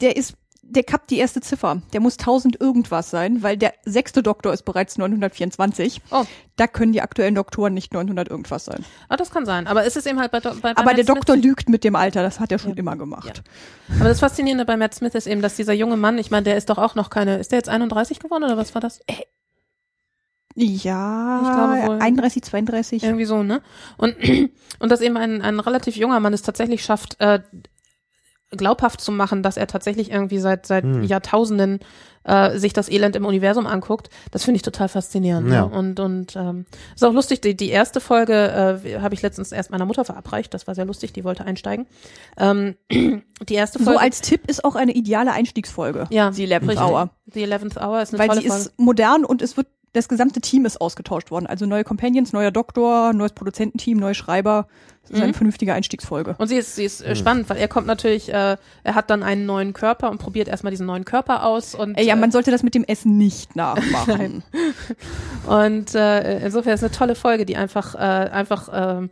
Der 0.00 0.16
ist, 0.16 0.34
der 0.70 0.84
kappt 0.84 1.10
die 1.10 1.18
erste 1.18 1.40
Ziffer. 1.40 1.82
Der 1.92 2.00
muss 2.00 2.18
1000 2.18 2.60
irgendwas 2.60 3.10
sein, 3.10 3.42
weil 3.42 3.56
der 3.56 3.74
sechste 3.84 4.22
Doktor 4.22 4.52
ist 4.52 4.62
bereits 4.64 4.96
924. 4.98 6.00
Oh, 6.10 6.24
Da 6.56 6.66
können 6.66 6.92
die 6.92 7.02
aktuellen 7.02 7.34
Doktoren 7.34 7.74
nicht 7.74 7.92
900 7.92 8.28
irgendwas 8.28 8.64
sein. 8.64 8.84
ah, 9.08 9.16
das 9.16 9.30
kann 9.30 9.44
sein. 9.46 9.66
Aber 9.66 9.84
es 9.84 9.96
ist 9.96 10.06
eben 10.06 10.18
halt 10.20 10.30
bei, 10.32 10.40
Do- 10.40 10.50
bei, 10.54 10.60
bei 10.60 10.70
Aber 10.76 10.84
Matt 10.84 10.96
der 10.98 11.04
Smith 11.04 11.14
Doktor 11.16 11.36
lügt 11.36 11.68
mit 11.68 11.84
dem 11.84 11.96
Alter, 11.96 12.22
das 12.22 12.40
hat 12.40 12.52
er 12.52 12.58
schon 12.58 12.74
immer 12.74 12.96
gemacht. 12.96 13.42
Aber 13.98 14.08
das 14.08 14.20
Faszinierende 14.20 14.64
bei 14.64 14.76
Matt 14.76 14.94
Smith 14.94 15.14
ist 15.14 15.26
eben, 15.26 15.42
dass 15.42 15.56
dieser 15.56 15.72
junge 15.72 15.96
Mann, 15.96 16.18
ich 16.18 16.30
meine, 16.30 16.44
der 16.44 16.56
ist 16.56 16.70
doch 16.70 16.78
auch 16.78 16.94
noch 16.94 17.10
keine, 17.10 17.38
ist 17.38 17.50
der 17.52 17.58
jetzt 17.58 17.68
31 17.68 18.18
geworden 18.20 18.44
oder 18.44 18.56
was 18.56 18.74
war 18.74 18.80
das? 18.80 19.00
Ja, 20.56 21.40
Ich 21.42 21.52
glaube 21.82 21.86
wohl. 21.94 21.98
31, 22.02 22.42
32. 22.42 23.02
Irgendwie 23.04 23.24
so, 23.24 23.42
ne? 23.42 23.62
Und, 23.96 24.16
und 24.80 24.88
dass 24.90 25.00
eben 25.00 25.16
ein, 25.16 25.42
ein 25.42 25.60
relativ 25.60 25.96
junger 25.96 26.18
Mann 26.20 26.32
es 26.34 26.42
tatsächlich 26.42 26.82
schafft, 26.84 27.20
äh, 27.20 27.40
glaubhaft 28.50 29.00
zu 29.00 29.12
machen, 29.12 29.42
dass 29.42 29.56
er 29.56 29.66
tatsächlich 29.66 30.10
irgendwie 30.10 30.38
seit, 30.38 30.66
seit 30.66 30.84
Hm. 30.84 31.04
Jahrtausenden 31.04 31.78
äh, 32.24 32.58
sich 32.58 32.72
das 32.72 32.90
Elend 32.90 33.16
im 33.16 33.24
Universum 33.24 33.66
anguckt, 33.66 34.10
das 34.30 34.44
finde 34.44 34.56
ich 34.56 34.62
total 34.62 34.88
faszinierend. 34.88 35.48
Ja. 35.50 35.66
Ne? 35.66 35.72
Und, 35.78 36.00
und 36.00 36.36
ähm, 36.36 36.66
ist 36.94 37.02
auch 37.04 37.12
lustig, 37.12 37.40
die, 37.40 37.56
die 37.56 37.70
erste 37.70 38.00
Folge 38.00 38.80
äh, 38.84 38.98
habe 39.00 39.14
ich 39.14 39.22
letztens 39.22 39.52
erst 39.52 39.70
meiner 39.70 39.86
Mutter 39.86 40.04
verabreicht, 40.04 40.52
das 40.52 40.66
war 40.66 40.74
sehr 40.74 40.84
lustig, 40.84 41.12
die 41.12 41.24
wollte 41.24 41.44
einsteigen. 41.46 41.86
Ähm, 42.36 42.74
die 42.92 43.54
erste 43.54 43.78
So 43.78 43.84
Folge. 43.84 44.00
als 44.00 44.20
Tipp 44.20 44.42
ist 44.50 44.64
auch 44.64 44.74
eine 44.74 44.92
ideale 44.92 45.32
Einstiegsfolge. 45.32 46.08
ja, 46.10 46.30
Die 46.30 46.46
11th 46.46 46.60
richtig. 46.68 46.80
Hour. 46.80 47.10
Die 47.26 47.46
11th 47.46 47.80
Hour 47.82 48.02
ist 48.02 48.12
eine 48.12 48.18
Weil 48.18 48.28
tolle 48.28 48.42
sie 48.42 48.48
Folge. 48.48 48.62
ist 48.64 48.78
modern 48.78 49.24
und 49.24 49.40
es 49.42 49.56
wird, 49.56 49.68
das 49.92 50.08
gesamte 50.08 50.40
Team 50.40 50.64
ist 50.66 50.80
ausgetauscht 50.80 51.30
worden. 51.30 51.46
Also 51.46 51.66
neue 51.66 51.82
Companions, 51.84 52.32
neuer 52.32 52.50
Doktor, 52.52 53.12
neues 53.12 53.32
Produzententeam, 53.32 53.98
neue 53.98 54.14
Schreiber. 54.14 54.68
Das 55.02 55.10
ist 55.10 55.16
Mhm. 55.16 55.22
eine 55.24 55.34
vernünftige 55.34 55.74
Einstiegsfolge. 55.74 56.36
Und 56.38 56.46
sie 56.48 56.56
ist, 56.56 56.76
sie 56.76 56.84
ist 56.84 57.00
äh, 57.00 57.16
spannend, 57.16 57.50
weil 57.50 57.56
er 57.56 57.66
kommt 57.66 57.86
natürlich, 57.88 58.28
äh, 58.28 58.56
er 58.84 58.94
hat 58.94 59.10
dann 59.10 59.22
einen 59.24 59.46
neuen 59.46 59.72
Körper 59.72 60.10
und 60.10 60.18
probiert 60.18 60.46
erstmal 60.46 60.70
diesen 60.70 60.86
neuen 60.86 61.04
Körper 61.04 61.44
aus 61.44 61.74
und 61.74 61.98
Äh, 61.98 62.04
ja, 62.04 62.14
äh, 62.14 62.16
man 62.18 62.30
sollte 62.30 62.50
das 62.52 62.62
mit 62.62 62.74
dem 62.76 62.84
Essen 62.84 63.18
nicht 63.18 63.56
nachmachen. 63.56 64.44
Und 65.46 65.94
äh, 65.94 66.44
insofern 66.44 66.74
ist 66.74 66.84
eine 66.84 66.92
tolle 66.92 67.14
Folge, 67.14 67.44
die 67.46 67.56
einfach, 67.56 67.94
äh, 67.94 67.98
einfach 67.98 68.68
ähm, 68.72 69.10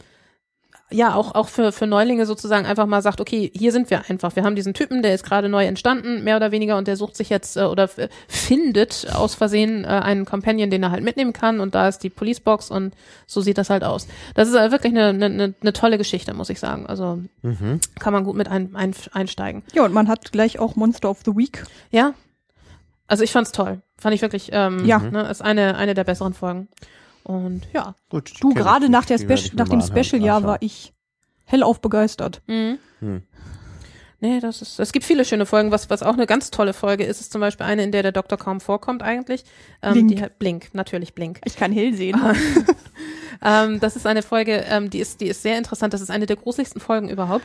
ja 0.90 1.14
auch 1.14 1.34
auch 1.34 1.48
für 1.48 1.70
für 1.72 1.86
Neulinge 1.86 2.24
sozusagen 2.24 2.64
einfach 2.66 2.86
mal 2.86 3.02
sagt, 3.02 3.20
okay, 3.20 3.52
hier 3.54 3.72
sind 3.72 3.90
wir 3.90 4.08
einfach. 4.08 4.34
Wir 4.36 4.44
haben 4.44 4.56
diesen 4.56 4.72
Typen, 4.74 5.02
der 5.02 5.14
ist 5.14 5.24
gerade 5.24 5.48
neu 5.48 5.66
entstanden, 5.66 6.24
mehr 6.24 6.36
oder 6.36 6.50
weniger, 6.50 6.78
und 6.78 6.88
der 6.88 6.96
sucht 6.96 7.14
sich 7.16 7.28
jetzt 7.28 7.56
äh, 7.56 7.62
oder 7.64 7.88
findet 8.28 9.06
aus 9.14 9.34
Versehen 9.34 9.84
äh, 9.84 9.88
einen 9.88 10.24
Companion, 10.24 10.70
den 10.70 10.82
er 10.82 10.90
halt 10.90 11.04
mitnehmen 11.04 11.32
kann. 11.32 11.60
Und 11.60 11.74
da 11.74 11.88
ist 11.88 11.98
die 12.04 12.10
Policebox 12.10 12.70
und 12.70 12.94
so 13.26 13.40
sieht 13.40 13.58
das 13.58 13.68
halt 13.70 13.84
aus. 13.84 14.08
Das 14.34 14.48
ist 14.48 14.54
äh, 14.54 14.70
wirklich 14.70 14.92
eine, 14.92 15.08
eine, 15.08 15.26
eine, 15.26 15.54
eine 15.60 15.72
tolle 15.72 15.98
Geschichte, 15.98 16.32
muss 16.34 16.50
ich 16.50 16.60
sagen. 16.60 16.86
Also 16.86 17.18
Mhm. 17.42 17.80
kann 17.98 18.12
man 18.12 18.24
gut 18.24 18.36
mit 18.36 18.48
ein, 18.48 18.74
ein, 18.74 18.94
einsteigen. 19.12 19.62
ja, 19.72 19.84
und 19.84 19.92
man 19.92 20.08
hat 20.08 20.32
gleich 20.32 20.58
auch 20.58 20.76
Monster 20.76 21.10
of 21.10 21.18
the 21.24 21.36
Week. 21.36 21.64
Ja. 21.90 22.14
Also 23.06 23.24
ich 23.24 23.32
fand's 23.32 23.52
toll. 23.52 23.80
Fand 23.96 24.14
ich 24.14 24.22
wirklich, 24.22 24.50
ähm, 24.52 24.84
Ja. 24.84 24.98
ne, 24.98 25.22
ist 25.30 25.40
eine, 25.42 25.76
eine 25.76 25.94
der 25.94 26.04
besseren 26.04 26.34
Folgen. 26.34 26.68
Und 27.28 27.68
ja. 27.74 27.94
Gut. 28.08 28.32
Du, 28.40 28.54
gerade 28.54 28.88
nach, 28.88 29.04
der 29.04 29.18
Speci 29.18 29.54
nach 29.54 29.68
dem. 29.68 29.82
Special-Jahr 29.82 30.44
war 30.44 30.56
ich 30.60 30.94
hellauf 31.44 31.80
begeistert. 31.82 32.40
Mhm. 32.46 32.78
Hm. 33.00 33.22
Nee, 34.20 34.40
das 34.40 34.62
ist, 34.62 34.80
es 34.80 34.92
gibt 34.92 35.04
viele 35.04 35.26
schöne 35.26 35.44
Folgen. 35.44 35.70
Was, 35.70 35.90
was 35.90 36.02
auch 36.02 36.14
eine 36.14 36.26
ganz 36.26 36.50
tolle 36.50 36.72
Folge 36.72 37.04
ist, 37.04 37.20
ist 37.20 37.30
zum 37.30 37.42
Beispiel 37.42 37.66
eine, 37.66 37.84
in 37.84 37.92
der 37.92 38.02
der 38.02 38.12
Doktor 38.12 38.38
kaum 38.38 38.60
vorkommt 38.60 39.02
eigentlich. 39.02 39.44
Ähm, 39.82 39.92
Blink. 39.92 40.08
Die, 40.08 40.26
Blink, 40.38 40.68
natürlich 40.72 41.14
Blink. 41.14 41.40
Ich 41.44 41.56
kann 41.56 41.70
hell 41.70 41.92
sehen. 41.94 42.18
Ähm, 43.42 43.80
das 43.80 43.96
ist 43.96 44.06
eine 44.06 44.22
Folge, 44.22 44.64
ähm, 44.68 44.90
die 44.90 44.98
ist, 44.98 45.20
die 45.20 45.26
ist 45.26 45.42
sehr 45.42 45.58
interessant. 45.58 45.94
Das 45.94 46.00
ist 46.00 46.10
eine 46.10 46.26
der 46.26 46.36
gruseligsten 46.36 46.80
Folgen 46.80 47.08
überhaupt, 47.08 47.44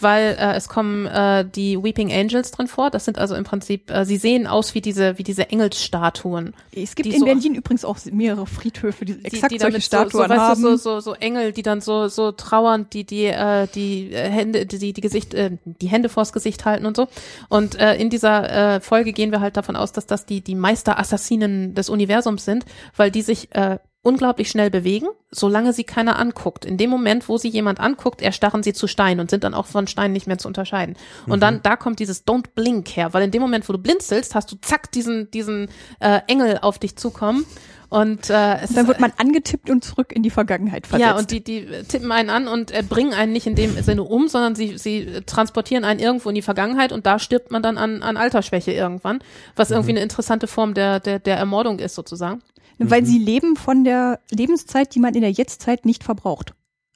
weil 0.00 0.36
äh, 0.38 0.54
es 0.54 0.68
kommen 0.68 1.06
äh, 1.06 1.44
die 1.44 1.82
Weeping 1.82 2.12
Angels 2.12 2.50
drin 2.50 2.68
vor. 2.68 2.90
Das 2.90 3.04
sind 3.04 3.18
also 3.18 3.34
im 3.34 3.44
Prinzip, 3.44 3.90
äh, 3.90 4.04
sie 4.04 4.16
sehen 4.16 4.46
aus 4.46 4.74
wie 4.74 4.80
diese, 4.80 5.18
wie 5.18 5.22
diese 5.22 5.50
Engelsstatuen. 5.50 6.54
Es 6.74 6.94
gibt 6.94 7.08
in 7.12 7.20
so- 7.20 7.26
Berlin 7.26 7.54
übrigens 7.54 7.84
auch 7.84 7.98
mehrere 8.10 8.46
Friedhöfe, 8.46 9.04
die 9.04 9.14
die, 9.14 9.24
exakt 9.24 9.52
die 9.52 9.58
solche 9.58 9.80
Statuen 9.80 10.28
so, 10.28 10.34
so, 10.34 10.40
haben. 10.40 10.62
Du, 10.62 10.76
so, 10.76 10.76
so, 10.76 11.00
so 11.00 11.14
Engel, 11.14 11.52
die 11.52 11.62
dann 11.62 11.80
so, 11.80 12.08
so 12.08 12.32
trauernd 12.32 12.92
die, 12.92 13.04
die, 13.04 13.26
äh, 13.26 13.66
die 13.74 14.12
äh, 14.12 14.28
Hände, 14.30 14.66
die, 14.66 14.92
die 14.92 15.00
Gesicht, 15.00 15.34
äh, 15.34 15.58
die 15.64 15.88
Hände 15.88 16.08
vors 16.08 16.32
Gesicht 16.32 16.64
halten 16.64 16.86
und 16.86 16.96
so. 16.96 17.08
Und 17.48 17.78
äh, 17.78 17.96
in 17.96 18.10
dieser 18.10 18.76
äh, 18.76 18.80
Folge 18.80 19.12
gehen 19.12 19.30
wir 19.32 19.40
halt 19.40 19.56
davon 19.56 19.76
aus, 19.76 19.92
dass 19.92 20.06
das 20.06 20.26
die, 20.26 20.40
die 20.40 20.54
Meisterassassinen 20.54 21.74
des 21.74 21.88
Universums 21.88 22.44
sind, 22.44 22.64
weil 22.96 23.10
die 23.10 23.22
sich 23.22 23.54
äh, 23.54 23.78
unglaublich 24.02 24.50
schnell 24.50 24.70
bewegen, 24.70 25.06
solange 25.30 25.72
sie 25.72 25.84
keiner 25.84 26.18
anguckt. 26.18 26.64
In 26.64 26.76
dem 26.76 26.90
Moment, 26.90 27.28
wo 27.28 27.38
sie 27.38 27.48
jemand 27.48 27.78
anguckt, 27.78 28.20
erstarren 28.20 28.62
sie 28.62 28.72
zu 28.72 28.88
Stein 28.88 29.20
und 29.20 29.30
sind 29.30 29.44
dann 29.44 29.54
auch 29.54 29.66
von 29.66 29.86
Stein 29.86 30.12
nicht 30.12 30.26
mehr 30.26 30.38
zu 30.38 30.48
unterscheiden. 30.48 30.96
Und 31.26 31.40
dann, 31.40 31.62
da 31.62 31.76
kommt 31.76 32.00
dieses 32.00 32.26
Don't 32.26 32.46
Blink 32.54 32.88
her, 32.96 33.14
weil 33.14 33.22
in 33.22 33.30
dem 33.30 33.40
Moment, 33.40 33.68
wo 33.68 33.72
du 33.72 33.78
blinzelst, 33.78 34.34
hast 34.34 34.50
du 34.50 34.56
zack 34.60 34.90
diesen, 34.90 35.30
diesen 35.30 35.68
äh, 36.00 36.20
Engel 36.26 36.58
auf 36.60 36.80
dich 36.80 36.96
zukommen. 36.96 37.46
Und 37.92 38.30
äh, 38.30 38.54
es 38.62 38.72
Dann 38.72 38.84
ist, 38.84 38.88
wird 38.88 39.00
man 39.00 39.12
angetippt 39.18 39.68
und 39.68 39.84
zurück 39.84 40.12
in 40.12 40.22
die 40.22 40.30
Vergangenheit 40.30 40.86
versetzt. 40.86 41.10
ja, 41.10 41.14
und 41.14 41.30
die, 41.30 41.44
die 41.44 41.66
tippen 41.86 42.10
einen 42.10 42.30
an 42.30 42.48
und 42.48 42.70
äh, 42.70 42.82
bringen 42.82 43.12
einen 43.12 43.32
nicht 43.32 43.46
in 43.46 43.54
dem 43.54 43.80
Sinne 43.82 44.02
um, 44.02 44.28
sondern 44.28 44.54
sie, 44.54 44.78
sie 44.78 45.00
äh, 45.00 45.20
transportieren 45.20 45.84
einen 45.84 46.00
irgendwo 46.00 46.30
in 46.30 46.34
die 46.34 46.40
Vergangenheit 46.40 46.90
und 46.90 47.04
da 47.04 47.18
stirbt 47.18 47.50
man 47.50 47.62
dann 47.62 47.76
an, 47.76 48.02
an 48.02 48.16
Altersschwäche 48.16 48.72
irgendwann, 48.72 49.18
was 49.56 49.70
irgendwie 49.70 49.90
eine 49.90 50.00
interessante 50.00 50.46
Form 50.46 50.72
der, 50.72 51.00
der, 51.00 51.18
der 51.18 51.36
Ermordung 51.36 51.80
ist 51.80 51.94
sozusagen. 51.94 52.40
Weil 52.90 53.04
sie 53.04 53.18
leben 53.18 53.56
von 53.56 53.84
der 53.84 54.20
Lebenszeit, 54.30 54.94
die 54.94 55.00
man 55.00 55.14
in 55.14 55.22
der 55.22 55.30
Jetztzeit 55.30 55.84
nicht 55.84 56.04
verbraucht. 56.04 56.54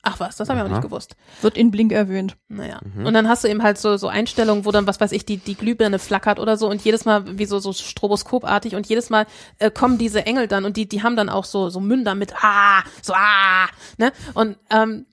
Ach 0.08 0.20
was, 0.20 0.36
das 0.36 0.48
habe 0.48 0.60
ich 0.60 0.64
auch 0.64 0.70
nicht 0.70 0.82
gewusst. 0.82 1.16
Wird 1.42 1.58
in 1.58 1.72
Blink 1.72 1.90
erwähnt. 1.90 2.36
Naja. 2.46 2.78
Und 2.96 3.12
dann 3.12 3.28
hast 3.28 3.42
du 3.42 3.48
eben 3.48 3.64
halt 3.64 3.76
so, 3.76 3.96
so 3.96 4.06
Einstellungen, 4.06 4.64
wo 4.64 4.70
dann, 4.70 4.86
was 4.86 5.00
weiß 5.00 5.10
ich, 5.10 5.24
die, 5.24 5.38
die 5.38 5.56
Glühbirne 5.56 5.98
flackert 5.98 6.38
oder 6.38 6.56
so 6.56 6.70
und 6.70 6.80
jedes 6.80 7.06
Mal 7.06 7.38
wie 7.38 7.44
so, 7.44 7.58
so 7.58 7.72
stroboskopartig 7.72 8.76
und 8.76 8.86
jedes 8.86 9.10
Mal 9.10 9.26
äh, 9.58 9.68
kommen 9.68 9.98
diese 9.98 10.24
Engel 10.24 10.46
dann 10.46 10.64
und 10.64 10.76
die, 10.76 10.88
die 10.88 11.02
haben 11.02 11.16
dann 11.16 11.28
auch 11.28 11.44
so, 11.44 11.70
so 11.70 11.80
Münder 11.80 12.14
mit 12.14 12.34
ah, 12.40 12.84
so 13.02 13.14
ah, 13.16 13.66
ne? 13.98 14.12
Und 14.34 14.56
ähm, 14.70 15.06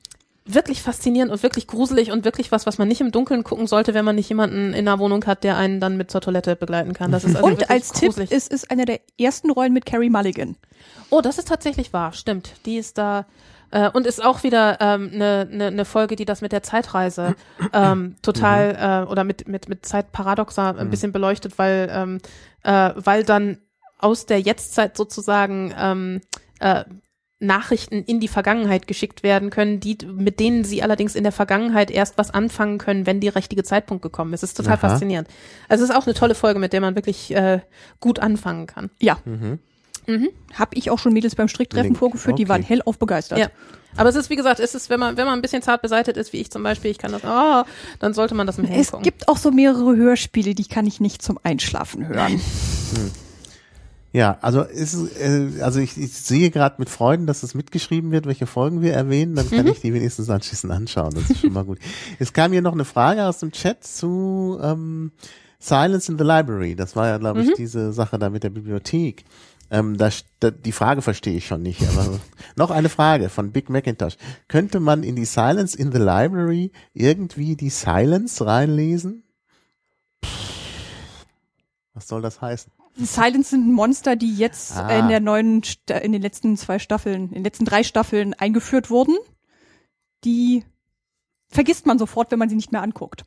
wirklich 0.45 0.81
faszinierend 0.81 1.31
und 1.31 1.41
wirklich 1.41 1.67
gruselig 1.67 2.11
und 2.11 2.25
wirklich 2.25 2.51
was, 2.51 2.65
was 2.65 2.77
man 2.77 2.87
nicht 2.87 3.01
im 3.01 3.11
Dunkeln 3.11 3.43
gucken 3.43 3.67
sollte, 3.67 3.93
wenn 3.93 4.03
man 4.03 4.15
nicht 4.15 4.29
jemanden 4.29 4.73
in 4.73 4.85
der 4.85 4.99
Wohnung 4.99 5.25
hat, 5.25 5.43
der 5.43 5.57
einen 5.57 5.79
dann 5.79 5.95
mit 5.95 6.11
zur 6.11 6.21
Toilette 6.21 6.55
begleiten 6.55 6.93
kann. 6.93 7.11
Das 7.11 7.23
ist 7.23 7.35
also 7.35 7.47
und 7.47 7.69
als 7.69 7.93
gruselig. 7.93 8.29
Tipp, 8.29 8.37
es 8.37 8.47
ist 8.47 8.69
eine 8.69 8.85
der 8.85 8.99
ersten 9.19 9.49
Rollen 9.51 9.73
mit 9.73 9.85
Carrie 9.85 10.09
Mulligan. 10.09 10.55
Oh, 11.09 11.21
das 11.21 11.37
ist 11.37 11.47
tatsächlich 11.47 11.93
wahr, 11.93 12.11
stimmt. 12.13 12.53
Die 12.65 12.77
ist 12.77 12.97
da 12.97 13.25
äh, 13.71 13.89
und 13.89 14.05
ist 14.05 14.23
auch 14.23 14.43
wieder 14.43 14.81
eine 14.81 15.05
ähm, 15.05 15.17
ne, 15.17 15.47
ne, 15.49 15.71
ne 15.71 15.85
Folge, 15.85 16.15
die 16.15 16.25
das 16.25 16.41
mit 16.41 16.51
der 16.51 16.63
Zeitreise 16.63 17.35
ähm, 17.73 18.17
total 18.21 19.05
äh, 19.07 19.09
oder 19.09 19.23
mit 19.23 19.47
mit 19.47 19.69
mit 19.69 19.85
Zeitparadoxa 19.85 20.71
ein 20.71 20.89
bisschen 20.89 21.11
beleuchtet, 21.11 21.57
weil 21.57 21.89
ähm, 21.91 22.19
äh, 22.63 22.91
weil 22.95 23.23
dann 23.23 23.59
aus 23.97 24.25
der 24.25 24.41
Jetztzeit 24.41 24.97
sozusagen 24.97 25.73
ähm, 25.77 26.21
äh, 26.59 26.83
Nachrichten 27.43 28.03
in 28.03 28.19
die 28.19 28.27
Vergangenheit 28.27 28.87
geschickt 28.87 29.21
werden 29.23 29.49
können, 29.49 29.79
die 29.79 29.97
mit 30.05 30.39
denen 30.39 30.63
sie 30.63 30.81
allerdings 30.81 31.15
in 31.15 31.23
der 31.23 31.31
Vergangenheit 31.31 31.91
erst 31.91 32.17
was 32.17 32.31
anfangen 32.31 32.77
können, 32.77 33.05
wenn 33.05 33.19
der 33.19 33.35
richtige 33.35 33.63
Zeitpunkt 33.63 34.01
gekommen 34.01 34.33
ist. 34.33 34.43
Das 34.43 34.51
ist 34.51 34.57
total 34.57 34.73
Aha. 34.73 34.89
faszinierend. 34.89 35.27
Also 35.69 35.83
es 35.83 35.89
ist 35.89 35.95
auch 35.95 36.05
eine 36.07 36.13
tolle 36.13 36.35
Folge, 36.35 36.59
mit 36.59 36.73
der 36.73 36.81
man 36.81 36.95
wirklich 36.95 37.33
äh, 37.35 37.59
gut 37.99 38.19
anfangen 38.19 38.67
kann. 38.67 38.89
Ja, 38.99 39.17
Mhm. 39.25 40.29
habe 40.55 40.75
ich 40.75 40.89
auch 40.89 40.99
schon 40.99 41.13
Mädels 41.13 41.35
beim 41.35 41.47
Stricktreffen 41.47 41.91
Link. 41.91 41.97
vorgeführt, 41.97 42.37
die 42.37 42.43
Okay. 42.43 42.49
waren 42.49 42.61
hellauf 42.63 42.97
begeistert. 42.99 43.39
Ja. 43.39 43.47
Aber 43.95 44.09
es 44.09 44.15
ist, 44.15 44.29
wie 44.29 44.35
gesagt, 44.35 44.59
es 44.59 44.75
ist, 44.75 44.89
wenn 44.89 44.99
man, 44.99 45.15
wenn 45.17 45.25
man 45.25 45.39
ein 45.39 45.41
bisschen 45.41 45.61
zart 45.61 45.81
beseitet 45.81 46.17
ist, 46.17 46.33
wie 46.33 46.41
ich 46.41 46.51
zum 46.51 46.61
Beispiel, 46.63 46.91
ich 46.91 46.97
kann 46.97 47.11
das, 47.13 47.23
ah, 47.23 47.63
dann 47.99 48.13
sollte 48.13 48.35
man 48.35 48.45
das 48.45 48.57
mit 48.57 48.69
Es 48.69 48.75
hingucken. 48.75 49.03
gibt 49.03 49.27
auch 49.29 49.37
so 49.37 49.51
mehrere 49.51 49.95
Hörspiele, 49.95 50.55
die 50.55 50.65
kann 50.65 50.85
ich 50.87 50.99
nicht 50.99 51.21
zum 51.21 51.39
Einschlafen 51.43 52.07
hören. 52.07 52.41
Ja, 54.15 54.37
also 54.41 54.61
ist 54.61 54.93
äh, 55.19 55.61
also 55.61 55.79
ich, 55.79 55.97
ich 55.97 56.13
sehe 56.13 56.51
gerade 56.51 56.75
mit 56.77 56.89
Freuden, 56.89 57.25
dass 57.25 57.41
es 57.41 57.55
mitgeschrieben 57.55 58.11
wird, 58.11 58.27
welche 58.27 58.45
Folgen 58.45 58.81
wir 58.81 58.93
erwähnen, 58.93 59.33
dann 59.35 59.47
Mhm. 59.47 59.55
kann 59.55 59.67
ich 59.67 59.81
die 59.81 59.91
wenigstens 59.93 60.29
anschließend 60.29 60.71
anschauen. 60.71 61.13
Das 61.15 61.29
ist 61.31 61.39
schon 61.41 61.51
mal 61.53 61.65
gut. 61.65 61.79
Es 62.19 62.31
kam 62.31 62.51
hier 62.51 62.61
noch 62.61 62.73
eine 62.73 62.85
Frage 62.85 63.25
aus 63.25 63.39
dem 63.39 63.51
Chat 63.51 63.83
zu 63.83 64.59
ähm, 64.61 65.11
Silence 65.59 66.11
in 66.11 66.19
the 66.19 66.23
Library. 66.23 66.75
Das 66.75 66.95
war 66.95 67.07
ja, 67.07 67.17
glaube 67.17 67.41
ich, 67.41 67.47
Mhm. 67.49 67.53
diese 67.57 67.91
Sache 67.91 68.19
da 68.19 68.29
mit 68.29 68.43
der 68.43 68.51
Bibliothek. 68.51 69.25
Ähm, 69.71 69.97
da, 69.97 70.09
da, 70.39 70.51
die 70.51 70.71
Frage 70.73 71.01
verstehe 71.01 71.35
ich 71.35 71.47
schon 71.47 71.63
nicht. 71.63 71.81
Aber 71.81 72.19
noch 72.55 72.69
eine 72.69 72.89
Frage 72.89 73.29
von 73.29 73.51
Big 73.51 73.71
Macintosh. 73.71 74.17
Könnte 74.47 74.79
man 74.79 75.01
in 75.01 75.15
die 75.15 75.25
Silence 75.25 75.75
in 75.75 75.91
the 75.91 75.97
Library 75.97 76.71
irgendwie 76.93 77.55
die 77.55 77.71
Silence 77.71 78.45
reinlesen? 78.45 79.23
Was 81.95 82.07
soll 82.07 82.21
das 82.21 82.41
heißen? 82.41 82.71
Silence 82.95 83.49
sind 83.51 83.71
Monster, 83.71 84.15
die 84.15 84.35
jetzt 84.35 84.77
Ah. 84.77 84.89
äh, 84.89 84.99
in 84.99 85.07
der 85.09 85.19
neuen, 85.19 85.63
Sta- 85.63 85.97
in 85.97 86.11
den 86.11 86.21
letzten 86.21 86.55
zwei 86.57 86.79
Staffeln, 86.79 87.29
in 87.29 87.35
den 87.35 87.43
letzten 87.43 87.65
drei 87.65 87.83
Staffeln 87.83 88.33
eingeführt 88.33 88.89
wurden. 88.89 89.15
Die 90.23 90.63
vergisst 91.49 91.85
man 91.85 91.97
sofort, 91.99 92.31
wenn 92.31 92.39
man 92.39 92.49
sie 92.49 92.55
nicht 92.55 92.71
mehr 92.71 92.81
anguckt. 92.81 93.23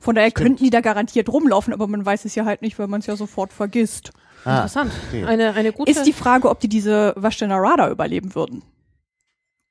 Von 0.00 0.14
daher 0.14 0.30
Stimmt. 0.30 0.44
könnten 0.46 0.64
die 0.64 0.70
da 0.70 0.80
garantiert 0.80 1.28
rumlaufen, 1.28 1.72
aber 1.72 1.86
man 1.88 2.04
weiß 2.04 2.24
es 2.26 2.34
ja 2.34 2.44
halt 2.44 2.62
nicht, 2.62 2.78
weil 2.78 2.86
man 2.86 3.00
es 3.00 3.06
ja 3.06 3.16
sofort 3.16 3.52
vergisst. 3.52 4.12
Ah, 4.44 4.56
Interessant. 4.58 4.92
okay. 5.08 5.24
Eine, 5.24 5.54
eine 5.54 5.72
gute. 5.72 5.90
Ist 5.90 6.04
die 6.06 6.12
Frage, 6.12 6.48
ob 6.48 6.60
die 6.60 6.68
diese 6.68 7.12
Vashtanarada 7.16 7.90
überleben 7.90 8.34
würden. 8.34 8.62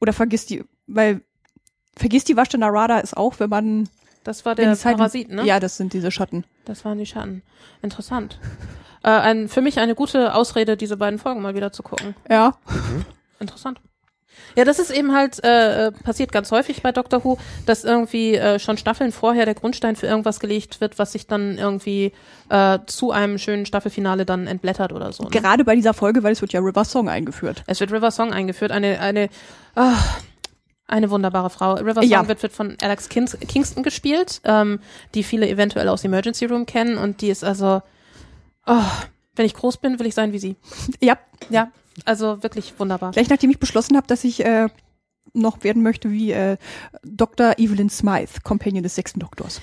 Oder 0.02 0.12
vergisst 0.14 0.50
die, 0.50 0.66
weil 0.88 1.22
vergisst 1.96 2.28
die 2.28 2.36
Vashtanarada 2.36 3.00
ist 3.00 3.16
auch, 3.16 3.40
wenn 3.40 3.50
man 3.50 3.90
das 4.26 4.44
war 4.44 4.56
der 4.56 4.76
Parasit, 4.76 5.30
ne? 5.30 5.46
Ja, 5.46 5.60
das 5.60 5.78
sind 5.78 5.94
diese 5.94 6.12
Schatten. 6.12 6.44
Das 6.66 6.84
waren 6.84 6.98
die 6.98 7.06
Schatten. 7.06 7.44
Interessant. 7.84 8.40
Äh, 9.06 9.10
ein, 9.10 9.48
für 9.48 9.62
mich 9.62 9.78
eine 9.78 9.94
gute 9.94 10.34
Ausrede, 10.34 10.78
diese 10.78 10.98
beiden 10.98 11.20
Folgen 11.20 11.42
mal 11.42 11.54
wieder 11.54 11.72
zu 11.72 11.84
gucken. 11.84 12.16
Ja. 12.28 12.58
Interessant. 13.40 13.80
Ja, 14.56 14.66
das 14.66 14.80
ist 14.80 14.90
eben 14.90 15.14
halt 15.14 15.44
äh, 15.44 15.88
äh, 15.88 15.92
passiert 15.92 16.32
ganz 16.32 16.50
häufig 16.52 16.82
bei 16.82 16.92
Doctor 16.92 17.24
Who, 17.24 17.38
dass 17.66 17.84
irgendwie 17.84 18.36
äh, 18.36 18.58
schon 18.58 18.78
Staffeln 18.78 19.12
vorher 19.12 19.46
der 19.46 19.54
Grundstein 19.54 19.96
für 19.96 20.08
irgendwas 20.08 20.40
gelegt 20.40 20.82
wird, 20.82 20.98
was 20.98 21.12
sich 21.12 21.28
dann 21.28 21.58
irgendwie 21.58 22.14
äh, 22.50 22.80
zu 22.88 23.12
einem 23.12 23.38
schönen 23.38 23.66
Staffelfinale 23.66 24.26
dann 24.26 24.48
entblättert 24.48 24.92
oder 24.92 25.12
so. 25.12 25.26
Ne? 25.26 25.30
Gerade 25.30 25.66
bei 25.66 25.76
dieser 25.76 25.94
Folge, 25.94 26.24
weil 26.24 26.32
es 26.32 26.42
wird 26.42 26.54
ja 26.54 26.62
River 26.62 26.86
Song 26.86 27.08
eingeführt. 27.10 27.64
Es 27.68 27.80
wird 27.82 27.92
River 27.92 28.12
Song 28.12 28.34
eingeführt, 28.34 28.72
eine 28.72 29.00
eine 29.02 29.30
ah, 29.76 29.94
eine 30.88 31.10
wunderbare 31.10 31.50
Frau. 31.50 31.74
River 31.76 32.02
Song 32.02 32.10
Ja. 32.10 32.28
wird, 32.28 32.42
wird 32.42 32.54
von 32.54 32.78
Alex 32.82 33.10
Kins 33.10 33.38
Kingston 33.48 33.84
gespielt, 33.84 34.42
ähm, 34.46 34.80
die 35.14 35.24
viele 35.24 35.48
eventuell 35.48 35.90
aus 35.90 36.04
Emergency 36.04 36.46
Room 36.46 36.66
kennen 36.66 36.98
und 36.98 37.22
die 37.22 37.30
ist 37.30 37.44
also, 37.44 37.82
oh, 38.66 38.82
wenn 39.36 39.46
ich 39.46 39.54
groß 39.54 39.78
bin, 39.78 40.00
will 40.00 40.06
ich 40.08 40.16
sein 40.16 40.32
wie 40.34 40.40
sie. 40.40 40.56
Ja, 41.02 41.18
Ja, 41.50 41.72
also 42.06 42.42
wirklich 42.44 42.74
wunderbar. 42.80 43.12
gleich 43.12 43.30
nachdem 43.30 43.50
ich 43.50 43.60
beschlossen 43.60 43.98
habe, 43.98 44.08
dass 44.08 44.24
ich 44.24 44.44
äh, 44.46 44.68
noch 45.34 45.64
werden 45.64 45.84
möchte 45.84 46.12
wie 46.12 46.32
äh, 46.32 46.58
Dr. 47.04 47.58
Evelyn 47.58 47.90
Smythe, 47.90 48.42
Companion 48.44 48.84
des 48.84 48.96
sechsten 48.96 49.20
Doktors. 49.20 49.62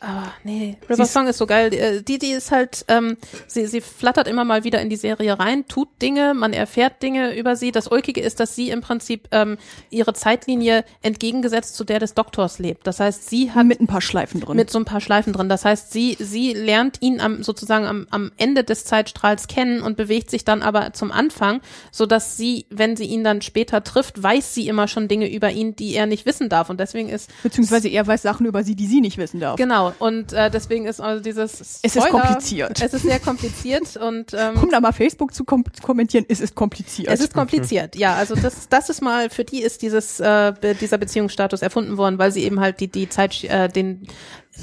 Ah, 0.00 0.28
nee. 0.44 0.76
River 0.88 1.06
Song 1.06 1.26
ist 1.26 1.38
so 1.38 1.46
geil. 1.46 1.70
Die, 1.70 2.04
die 2.04 2.18
die 2.18 2.30
ist 2.30 2.50
halt, 2.52 2.84
ähm, 2.88 3.16
sie, 3.46 3.66
sie 3.66 3.80
flattert 3.80 4.28
immer 4.28 4.44
mal 4.44 4.62
wieder 4.62 4.80
in 4.80 4.90
die 4.90 4.96
Serie 4.96 5.38
rein, 5.38 5.66
tut 5.66 5.88
Dinge, 6.00 6.34
man 6.34 6.52
erfährt 6.52 7.02
Dinge 7.02 7.36
über 7.36 7.56
sie. 7.56 7.72
Das 7.72 7.88
Ulkige 7.88 8.20
ist, 8.20 8.38
dass 8.38 8.54
sie 8.54 8.70
im 8.70 8.80
Prinzip 8.80 9.28
ähm, 9.32 9.58
ihre 9.90 10.14
Zeitlinie 10.14 10.84
entgegengesetzt 11.02 11.74
zu 11.74 11.84
der 11.84 11.98
des 11.98 12.14
Doktors 12.14 12.58
lebt. 12.60 12.86
Das 12.86 13.00
heißt, 13.00 13.28
sie 13.28 13.50
hat 13.52 13.66
Mit 13.66 13.80
ein 13.80 13.88
paar 13.88 14.00
Schleifen 14.00 14.40
drin. 14.40 14.56
mit 14.56 14.70
so 14.70 14.78
ein 14.78 14.84
paar 14.84 15.00
Schleifen 15.00 15.32
drin. 15.32 15.48
Das 15.48 15.64
heißt, 15.64 15.92
sie, 15.92 16.16
sie 16.20 16.52
lernt 16.52 17.02
ihn 17.02 17.20
am, 17.20 17.42
sozusagen 17.42 17.84
am, 17.86 18.06
am 18.10 18.30
Ende 18.36 18.62
des 18.64 18.84
Zeitstrahls 18.84 19.48
kennen 19.48 19.82
und 19.82 19.96
bewegt 19.96 20.30
sich 20.30 20.44
dann 20.44 20.62
aber 20.62 20.92
zum 20.92 21.10
Anfang, 21.10 21.60
so 21.90 22.06
dass 22.06 22.36
sie, 22.36 22.66
wenn 22.70 22.96
sie 22.96 23.06
ihn 23.06 23.24
dann 23.24 23.42
später 23.42 23.82
trifft, 23.82 24.22
weiß 24.22 24.54
sie 24.54 24.68
immer 24.68 24.86
schon 24.86 25.08
Dinge 25.08 25.28
über 25.32 25.50
ihn, 25.50 25.74
die 25.74 25.94
er 25.94 26.06
nicht 26.06 26.24
wissen 26.24 26.48
darf. 26.48 26.70
Und 26.70 26.78
deswegen 26.78 27.08
ist 27.08 27.30
Beziehungsweise 27.42 27.88
er 27.88 28.06
weiß 28.06 28.22
Sachen 28.22 28.46
über 28.46 28.62
sie, 28.62 28.76
die 28.76 28.86
sie 28.86 29.00
nicht 29.00 29.18
wissen 29.18 29.40
darf. 29.40 29.56
Genau, 29.56 29.87
und 29.98 30.32
äh, 30.32 30.50
deswegen 30.50 30.86
ist 30.86 31.00
also 31.00 31.22
dieses 31.22 31.80
Es 31.82 31.96
ist 31.96 32.08
kompliziert. 32.08 32.80
Es 32.82 32.94
ist 32.94 33.02
sehr 33.02 33.20
kompliziert 33.20 33.96
und 33.96 34.34
ähm, 34.34 34.62
Um 34.62 34.70
da 34.70 34.80
mal 34.80 34.92
Facebook 34.92 35.34
zu 35.34 35.44
kom 35.44 35.64
kommentieren, 35.82 36.24
es 36.28 36.40
ist 36.40 36.54
kompliziert. 36.54 37.08
es 37.10 37.20
ist 37.20 37.34
kompliziert. 37.34 37.96
Ja, 37.96 38.14
also 38.14 38.34
das, 38.34 38.68
das 38.68 38.88
ist 38.88 39.02
mal 39.02 39.30
für 39.30 39.44
die 39.44 39.62
ist 39.62 39.82
dieses 39.82 40.20
äh, 40.20 40.52
dieser 40.80 40.98
Beziehungsstatus 40.98 41.62
erfunden 41.62 41.96
worden, 41.96 42.18
weil 42.18 42.32
sie 42.32 42.44
eben 42.44 42.60
halt 42.60 42.80
die 42.80 42.88
die 42.88 43.08
Zeit 43.08 43.44
äh, 43.44 43.68
den 43.68 44.06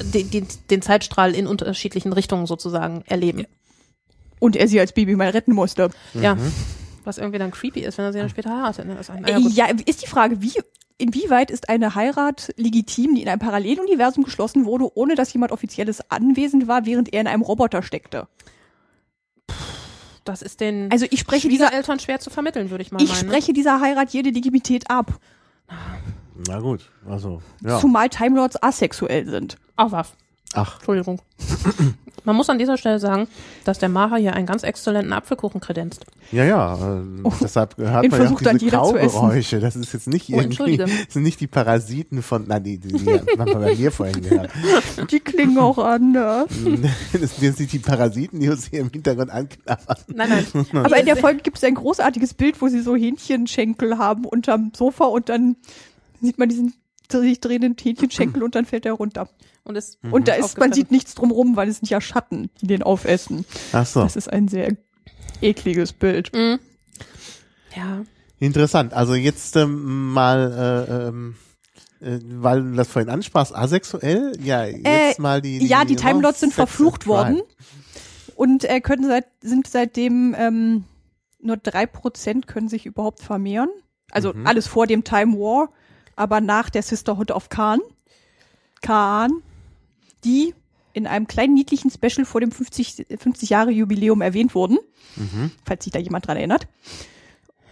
den, 0.02 0.30
den, 0.30 0.48
den 0.70 0.82
Zeitstrahl 0.82 1.34
in 1.34 1.48
unterschiedlichen 1.48 2.14
Richtungen 2.14 2.46
sozusagen 2.46 3.04
erleben. 3.08 3.46
Und 4.40 4.56
er 4.56 4.68
sie 4.68 4.80
als 4.80 4.92
Baby 4.92 5.16
mal 5.16 5.30
retten 5.30 5.54
musste. 5.54 5.90
Ja. 6.14 6.38
Was 7.04 7.18
irgendwie 7.18 7.40
dann 7.40 7.52
creepy 7.52 7.82
ist, 7.82 7.98
wenn 7.98 8.06
er 8.06 8.14
sie 8.14 8.20
dann 8.20 8.30
später 8.30 8.50
heiratet. 8.50 8.86
Ne? 8.86 8.98
Ist, 9.00 9.10
naja, 9.10 9.40
gut. 9.40 9.54
ja, 9.54 9.68
ist 9.86 10.02
die 10.02 10.08
Frage, 10.08 10.42
wie, 10.42 10.54
inwieweit 10.98 11.52
ist 11.52 11.70
eine 11.70 11.96
Heirat 11.96 12.54
legitim, 12.58 13.16
die 13.16 13.22
in 13.22 13.30
einem 13.30 13.40
Paralleluniversum 13.40 14.24
geschlossen 14.24 14.66
wurde, 14.66 14.96
ohne 14.96 15.16
dass 15.16 15.34
jemand 15.34 15.52
Offizielles 15.52 16.10
anwesend 16.10 16.68
war, 16.68 16.86
während 16.86 17.14
er 17.14 17.22
in 17.22 17.28
einem 17.28 17.42
Roboter 17.42 17.84
steckte? 17.84 18.28
das 20.26 20.42
ist 20.42 20.60
den 20.60 20.92
Also 20.92 21.06
ich 21.10 21.20
spreche 21.20 21.48
dieser, 21.48 21.72
Eltern 21.72 22.00
schwer 22.00 22.20
zu 22.20 22.30
vermitteln, 22.30 22.72
würde 22.72 22.82
ich 22.82 22.92
mal 22.92 23.02
ich 23.02 23.10
meinen. 23.10 23.22
ne? 23.22 23.32
spreche 23.32 23.54
dieser 23.54 23.80
Heirat 23.80 24.10
jede 24.12 24.32
Legitimität 24.32 24.90
ab. 24.90 25.20
Na 26.48 26.60
gut, 26.60 26.92
also, 27.08 27.42
ja. 27.64 27.80
Zumal 27.80 28.10
Time 28.10 28.36
Lords 28.36 28.62
asexuell 28.62 29.26
sind. 29.28 29.58
Auch 29.78 29.92
waff. 29.92 30.18
Ach, 30.56 30.76
Entschuldigung. 30.78 31.20
Man 32.24 32.36
muss 32.36 32.50
an 32.50 32.58
dieser 32.58 32.78
Stelle 32.78 32.98
sagen, 33.00 33.28
dass 33.66 33.78
der 33.78 33.90
Macher 33.90 34.16
hier 34.18 34.34
einen 34.34 34.48
ganz 34.48 34.64
exzellenten 34.64 35.14
Apfelkuchen 35.14 35.62
kredenzt. 35.62 36.06
ja, 36.32 36.44
ja, 36.44 36.74
äh, 36.98 37.02
deshalb 37.40 37.78
hört 37.78 38.06
Oh. 38.06 38.10
man 38.10 38.24
ja 38.24 38.30
auch 38.32 38.40
diese 38.40 38.58
jeder 38.58 38.84
zu 38.84 38.96
essen. 38.98 39.20
Kaugeräusche. 39.20 39.60
Das 39.60 39.76
ist 39.76 39.94
jetzt 39.94 40.08
nicht 40.08 40.30
Oh, 40.34 40.40
irgendwie, 40.40 40.82
sind 41.10 41.22
nicht 41.22 41.40
die 41.40 41.46
Parasiten 41.48 42.24
von, 42.24 42.48
nein, 42.48 42.64
die, 42.64 42.80
die, 42.80 42.94
die 42.94 43.12
haben 43.38 43.46
wir 43.46 43.60
bei 43.60 43.76
mir 43.76 43.92
vorhin 43.92 44.22
gehört. 44.24 44.50
Die 45.12 45.20
klingen 45.20 45.60
auch 45.60 45.78
anders. 45.78 46.48
Das 47.14 47.38
sind 47.38 47.60
nicht 47.60 47.74
die 47.74 47.80
Parasiten, 47.80 48.40
die 48.40 48.50
uns 48.50 48.66
hier 48.68 48.80
im 48.80 48.90
Hintergrund 48.90 49.30
anknabbern. 49.30 49.98
Nein, 50.08 50.30
nein. 50.54 50.84
Aber 50.86 50.98
in 50.98 51.06
der 51.06 51.18
Folge 51.18 51.42
gibt 51.44 51.58
es 51.58 51.64
ein 51.64 51.76
großartiges 51.76 52.34
Bild, 52.34 52.60
wo 52.62 52.70
sie 52.70 52.82
so 52.82 52.96
Hähnchenschenkel 52.96 53.98
haben 54.00 54.26
unterm 54.26 54.72
Sofa 54.76 55.06
und 55.06 55.30
dann 55.30 55.58
sieht 56.22 56.40
man 56.40 56.50
diesen 56.50 56.74
sich 57.12 57.40
drehenden 57.40 57.76
Hähnchenschenkel 57.80 58.44
und 58.44 58.56
dann 58.56 58.66
fällt 58.66 58.86
er 58.86 58.94
runter. 58.94 59.30
Und 59.64 59.76
es 59.76 59.98
Und 60.12 60.28
da 60.28 60.34
ist, 60.34 60.58
man 60.58 60.72
sieht 60.74 60.92
nichts 60.92 61.16
drumrum, 61.16 61.56
weil 61.56 61.68
es 61.70 61.78
sind 61.78 61.90
ja 61.90 62.00
Schatten, 62.02 62.50
die 62.62 62.68
den 62.68 62.84
aufessen. 62.84 63.46
Ach 63.72 63.86
so. 63.86 64.02
Das 64.02 64.16
ist 64.16 64.32
ein 64.32 64.48
sehr 64.48 64.76
ekliges 65.42 65.92
Bild. 65.94 66.32
Mhm. 66.34 66.60
Ja. 67.76 68.06
Interessant. 68.40 68.94
Also 68.94 69.16
jetzt 69.16 69.56
ähm, 69.56 70.12
mal, 70.14 70.86
äh, 70.90 71.08
ähm, 71.08 71.36
äh, 72.02 72.20
weil 72.42 72.62
du 72.62 72.72
das 72.76 72.88
vorhin 72.88 73.10
ansprachst, 73.10 73.56
asexuell? 73.56 74.34
Ja, 74.42 74.66
jetzt 74.66 74.86
Äh, 74.86 75.22
mal 75.22 75.42
die, 75.42 75.60
die 75.60 75.68
ja, 75.68 75.84
die 75.86 75.96
Time 75.96 76.22
Lords 76.22 76.42
sind 76.42 76.54
verflucht 76.54 77.08
worden 77.08 77.42
und 78.36 78.66
äh, 78.66 78.82
können 78.82 79.08
seit, 79.08 79.26
sind 79.42 79.68
seitdem 79.68 80.36
ähm, 80.38 80.84
nur 81.40 81.58
drei 81.58 81.86
Prozent 81.86 82.48
können 82.48 82.70
sich 82.70 82.86
überhaupt 82.86 83.20
vermehren. 83.22 83.70
Also 84.12 84.34
Mhm. 84.34 84.46
alles 84.46 84.68
vor 84.68 84.86
dem 84.88 85.04
Time 85.04 85.34
War, 85.38 85.70
aber 86.16 86.42
nach 86.42 86.70
der 86.70 86.82
Sisterhood 86.84 87.32
of 87.32 87.50
Khan. 87.50 87.80
Khan, 88.82 89.42
die 90.24 90.54
in 90.94 91.08
einem 91.08 91.28
kleinen 91.28 91.54
niedlichen 91.54 91.92
Special 91.92 92.26
vor 92.26 92.42
dem 92.42 92.52
50, 92.52 93.08
50 93.20 93.50
Jahre 93.50 93.72
Jubiläum 93.72 94.22
erwähnt 94.22 94.56
wurden, 94.56 94.78
Mhm. 95.18 95.52
falls 95.66 95.84
sich 95.84 95.94
da 95.94 96.00
jemand 96.00 96.28
dran 96.28 96.38
erinnert. 96.38 96.68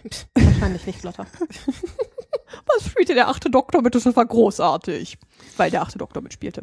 Pff, 0.08 0.26
Wahrscheinlich 0.34 0.86
nicht, 0.86 1.02
Lotta. 1.02 1.26
Was 2.66 2.86
spielte 2.90 3.14
der 3.14 3.28
achte 3.28 3.50
Doktor 3.50 3.82
mit? 3.82 3.94
Das 3.94 4.04
war 4.16 4.24
großartig, 4.26 5.18
weil 5.56 5.70
der 5.70 5.82
achte 5.82 5.98
Doktor 5.98 6.22
mitspielte. 6.22 6.62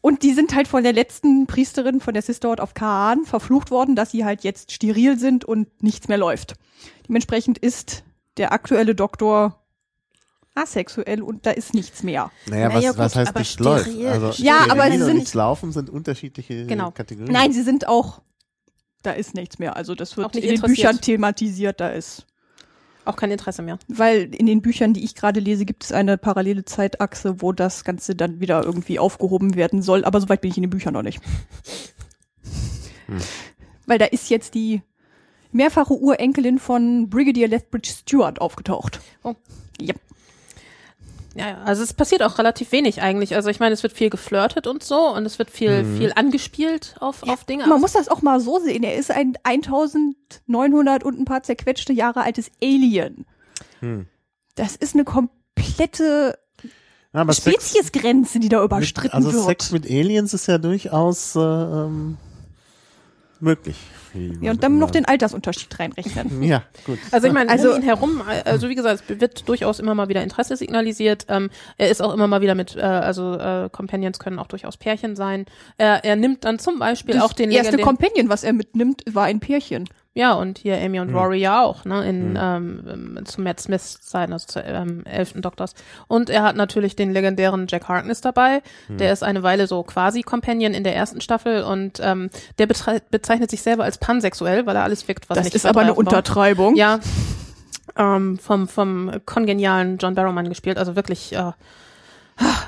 Und 0.00 0.22
die 0.22 0.32
sind 0.32 0.54
halt 0.54 0.68
von 0.68 0.82
der 0.84 0.92
letzten 0.92 1.46
Priesterin 1.46 2.00
von 2.00 2.14
der 2.14 2.22
Sisterhood 2.22 2.60
of 2.60 2.74
Khan 2.74 3.24
verflucht 3.24 3.70
worden, 3.70 3.96
dass 3.96 4.12
sie 4.12 4.24
halt 4.24 4.44
jetzt 4.44 4.70
steril 4.72 5.18
sind 5.18 5.44
und 5.44 5.82
nichts 5.82 6.06
mehr 6.08 6.18
läuft. 6.18 6.54
Dementsprechend 7.08 7.58
ist 7.58 8.04
der 8.36 8.52
aktuelle 8.52 8.94
Doktor 8.94 9.60
asexuell 10.56 11.22
und 11.22 11.46
da 11.46 11.50
ist 11.52 11.74
nichts 11.74 12.02
mehr. 12.02 12.30
Naja, 12.46 12.68
Naja, 12.68 12.90
was, 12.90 12.98
was 12.98 13.12
gut, 13.12 13.20
heißt 13.20 13.28
aber 13.30 13.38
nicht 13.40 13.60
läuft? 13.60 13.86
Also, 14.06 14.42
Ja, 14.42 14.66
aber 14.68 14.90
sie 14.90 14.98
sind- 15.02 15.16
nichts 15.18 15.34
laufen 15.34 15.72
sind 15.72 15.90
unterschiedliche 15.90 16.66
Genau. 16.66 16.90
Kategorien. 16.90 17.32
Nein, 17.32 17.52
sie 17.52 17.62
sind 17.62 17.86
auch, 17.88 18.22
da 19.02 19.12
ist 19.12 19.34
nichts 19.34 19.58
mehr. 19.58 19.76
Also 19.76 19.94
das 19.94 20.12
Auch 20.14 20.16
wird 20.18 20.34
nicht 20.34 20.44
in 20.44 20.60
den. 20.60 20.62
Büchern 20.62 21.00
thematisiert, 21.00 21.80
da 21.80 21.90
ist. 21.90 22.26
Auch 23.04 23.14
kein 23.14 23.30
Interesse 23.30 23.62
mehr. 23.62 23.78
Weil 23.86 24.34
in 24.34 24.46
den 24.46 24.62
Büchern, 24.62 24.92
die 24.92 25.04
ich 25.04 25.14
gerade 25.14 25.38
lese, 25.38 25.64
gibt 25.64 25.84
es 25.84 25.92
eine 25.92 26.18
parallele 26.18 26.64
Zeitachse, 26.64 27.40
wo 27.40 27.52
das 27.52 27.84
Ganze 27.84 28.16
dann 28.16 28.40
wieder 28.40 28.64
irgendwie 28.64 28.98
aufgehoben 28.98 29.54
werden 29.54 29.80
soll. 29.80 30.04
Aber 30.04 30.20
soweit 30.20 30.40
bin 30.40 30.50
ich 30.50 30.56
in 30.56 30.64
den 30.64 30.70
Büchern 30.70 30.94
noch 30.94 31.02
nicht. 31.02 31.20
Weil 33.86 33.98
da 33.98 34.06
ist 34.06 34.28
jetzt 34.30 34.54
die 34.54 34.82
mehrfache 35.52 35.94
Urenkelin 35.94 36.58
von 36.58 37.08
Brigadier 37.08 37.46
Lethbridge 37.46 37.90
Stewart 37.90 38.40
aufgetaucht. 38.40 39.00
Oh. 39.22 39.34
Ja. 39.80 39.94
Ja, 41.36 41.48
ja, 41.48 41.62
also 41.64 41.82
es 41.82 41.92
passiert 41.92 42.22
auch 42.22 42.38
relativ 42.38 42.72
wenig 42.72 43.02
eigentlich. 43.02 43.34
Also 43.34 43.50
ich 43.50 43.60
meine, 43.60 43.74
es 43.74 43.82
wird 43.82 43.92
viel 43.92 44.10
geflirtet 44.10 44.66
und 44.66 44.82
so 44.82 45.14
und 45.14 45.26
es 45.26 45.38
wird 45.38 45.50
viel, 45.50 45.84
viel 45.98 46.12
angespielt 46.14 46.94
auf, 47.00 47.22
auf 47.24 47.44
Dinge. 47.44 47.66
Man 47.66 47.80
muss 47.80 47.92
das 47.92 48.08
auch 48.08 48.22
mal 48.22 48.40
so 48.40 48.58
sehen. 48.58 48.82
Er 48.82 48.96
ist 48.96 49.10
ein 49.10 49.36
1900 49.42 51.04
und 51.04 51.20
ein 51.20 51.24
paar 51.24 51.42
zerquetschte 51.42 51.92
Jahre 51.92 52.22
altes 52.22 52.50
Alien. 52.62 53.26
Hm. 53.80 54.06
Das 54.54 54.76
ist 54.76 54.94
eine 54.94 55.04
komplette 55.04 56.38
Ja, 57.12 57.20
aber 57.20 57.34
Sex, 57.34 57.70
Speziesgrenze, 57.70 58.38
die 58.38 58.48
da 58.48 58.62
überstritten 58.64 59.14
also 59.14 59.32
wird. 59.32 59.44
Sex 59.44 59.72
mit 59.72 59.84
Aliens 59.84 60.32
ist 60.32 60.46
ja 60.46 60.58
durchaus 60.58 61.36
äh, 61.36 61.40
ähm, 61.40 62.16
möglich. 63.40 63.76
Ja, 64.40 64.50
und 64.50 64.62
dann 64.62 64.78
noch 64.78 64.90
den 64.90 65.04
Altersunterschied 65.04 65.78
reinrechnen. 65.78 66.42
Ja, 66.46 66.62
gut. 66.84 66.98
Also 67.12 67.26
ich 67.26 67.32
meine, 67.32 67.50
Also- 67.50 67.70
um 67.70 67.76
ihn 67.76 67.82
herum, 67.82 68.22
also 68.44 68.68
wie 68.68 68.74
gesagt, 68.74 69.04
es 69.08 69.20
wird 69.20 69.48
durchaus 69.48 69.78
immer 69.80 69.94
mal 69.94 70.08
wieder 70.08 70.22
Interesse 70.22 70.56
signalisiert. 70.56 71.26
Ähm, 71.28 71.50
er 71.78 71.88
ist 71.90 72.00
auch 72.02 72.12
immer 72.14 72.26
mal 72.26 72.40
wieder 72.40 72.54
mit, 72.54 72.76
äh, 72.76 72.80
also 72.80 73.34
äh, 73.34 73.68
Companions 73.72 74.18
können 74.18 74.38
auch 74.38 74.46
durchaus 74.46 74.76
Pärchen 74.76 75.16
sein. 75.16 75.46
Er, 75.78 76.04
er 76.04 76.16
nimmt 76.16 76.44
dann 76.44 76.58
zum 76.58 76.78
Beispiel 76.78 77.14
Das 77.14 77.24
auch 77.24 77.32
den 77.32 77.50
erste 77.50 77.78
Companion, 77.78 78.28
was 78.28 78.44
er 78.44 78.52
mitnimmt, 78.52 79.02
war 79.10 79.24
ein 79.24 79.40
Pärchen. 79.40 79.88
Ja, 80.16 80.32
und 80.32 80.56
hier 80.56 80.78
Amy 80.78 80.96
Hm. 80.96 81.08
und 81.08 81.14
Rory 81.14 81.36
ja 81.36 81.62
auch, 81.62 81.84
ne, 81.84 82.02
in, 82.08 82.38
ähm, 82.40 83.18
zu 83.26 83.42
Matt 83.42 83.60
Smiths 83.60 84.00
Zeiten, 84.00 84.32
also 84.32 84.46
zu 84.46 84.60
ähm, 84.60 85.04
elften 85.04 85.42
Doktors. 85.42 85.74
Und 86.08 86.30
er 86.30 86.42
hat 86.42 86.56
natürlich 86.56 86.96
den 86.96 87.12
legendären 87.12 87.66
Jack 87.68 87.86
Harkness 87.86 88.22
dabei. 88.22 88.62
Hm. 88.86 88.96
Der 88.96 89.12
ist 89.12 89.22
eine 89.22 89.42
Weile 89.42 89.66
so 89.66 89.82
quasi 89.82 90.22
Companion 90.22 90.72
in 90.72 90.84
der 90.84 90.96
ersten 90.96 91.20
Staffel 91.20 91.62
und 91.64 92.00
ähm, 92.02 92.30
der 92.58 92.66
bezeichnet 92.66 93.50
sich 93.50 93.60
selber 93.60 93.84
als 93.84 93.98
pansexuell, 93.98 94.64
weil 94.64 94.74
er 94.74 94.84
alles 94.84 95.06
wirkt, 95.06 95.28
was 95.28 95.36
Das 95.36 95.44
nicht 95.44 95.54
ist 95.54 95.66
aber 95.66 95.82
eine 95.82 95.92
Untertreibung. 95.92 96.76
Ja, 96.76 96.98
ähm, 97.98 98.38
vom, 98.38 98.68
vom 98.68 99.20
kongenialen 99.26 99.98
John 99.98 100.14
Barrowman 100.14 100.48
gespielt, 100.48 100.78
also 100.78 100.96
wirklich, 100.96 101.34
äh, 101.34 101.52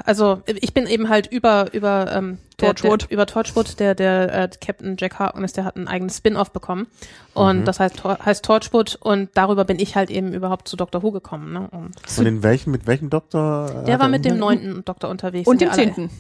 Also 0.04 0.40
ich 0.46 0.72
bin 0.72 0.86
eben 0.86 1.10
halt 1.10 1.26
über 1.26 1.66
über 1.74 2.10
ähm, 2.10 2.38
der, 2.60 2.74
Torchwood. 2.74 3.02
Der, 3.02 3.10
über 3.10 3.26
Torchwood, 3.26 3.78
der 3.78 3.94
der 3.94 4.32
äh, 4.34 4.48
Captain 4.64 4.96
Jack 4.98 5.18
Harkness, 5.18 5.52
der 5.52 5.64
hat 5.66 5.76
ein 5.76 5.86
eigenes 5.88 6.16
Spin-off 6.16 6.50
bekommen 6.52 6.86
und 7.34 7.66
das 7.66 7.78
heißt 7.78 7.98
Tor- 7.98 8.18
heißt 8.24 8.42
Torchwood 8.44 8.96
und 9.02 9.28
darüber 9.34 9.64
bin 9.66 9.78
ich 9.78 9.96
halt 9.96 10.10
eben 10.10 10.32
überhaupt 10.32 10.68
zu 10.68 10.76
Doctor 10.76 11.02
Who 11.02 11.10
gekommen. 11.10 11.52
Ne? 11.52 11.68
Und 11.70 11.92
Und 12.16 12.26
in 12.26 12.42
welchem, 12.42 12.70
mit 12.72 12.86
welchem 12.86 13.10
Doktor? 13.10 13.82
äh, 13.82 13.84
der 13.84 14.00
war 14.00 14.08
mit 14.08 14.24
dem 14.24 14.38
neunten 14.38 14.84
Doktor 14.86 15.10
unterwegs. 15.10 15.46
Und 15.46 15.60
dem 15.60 15.72
zehnten. 15.72 16.10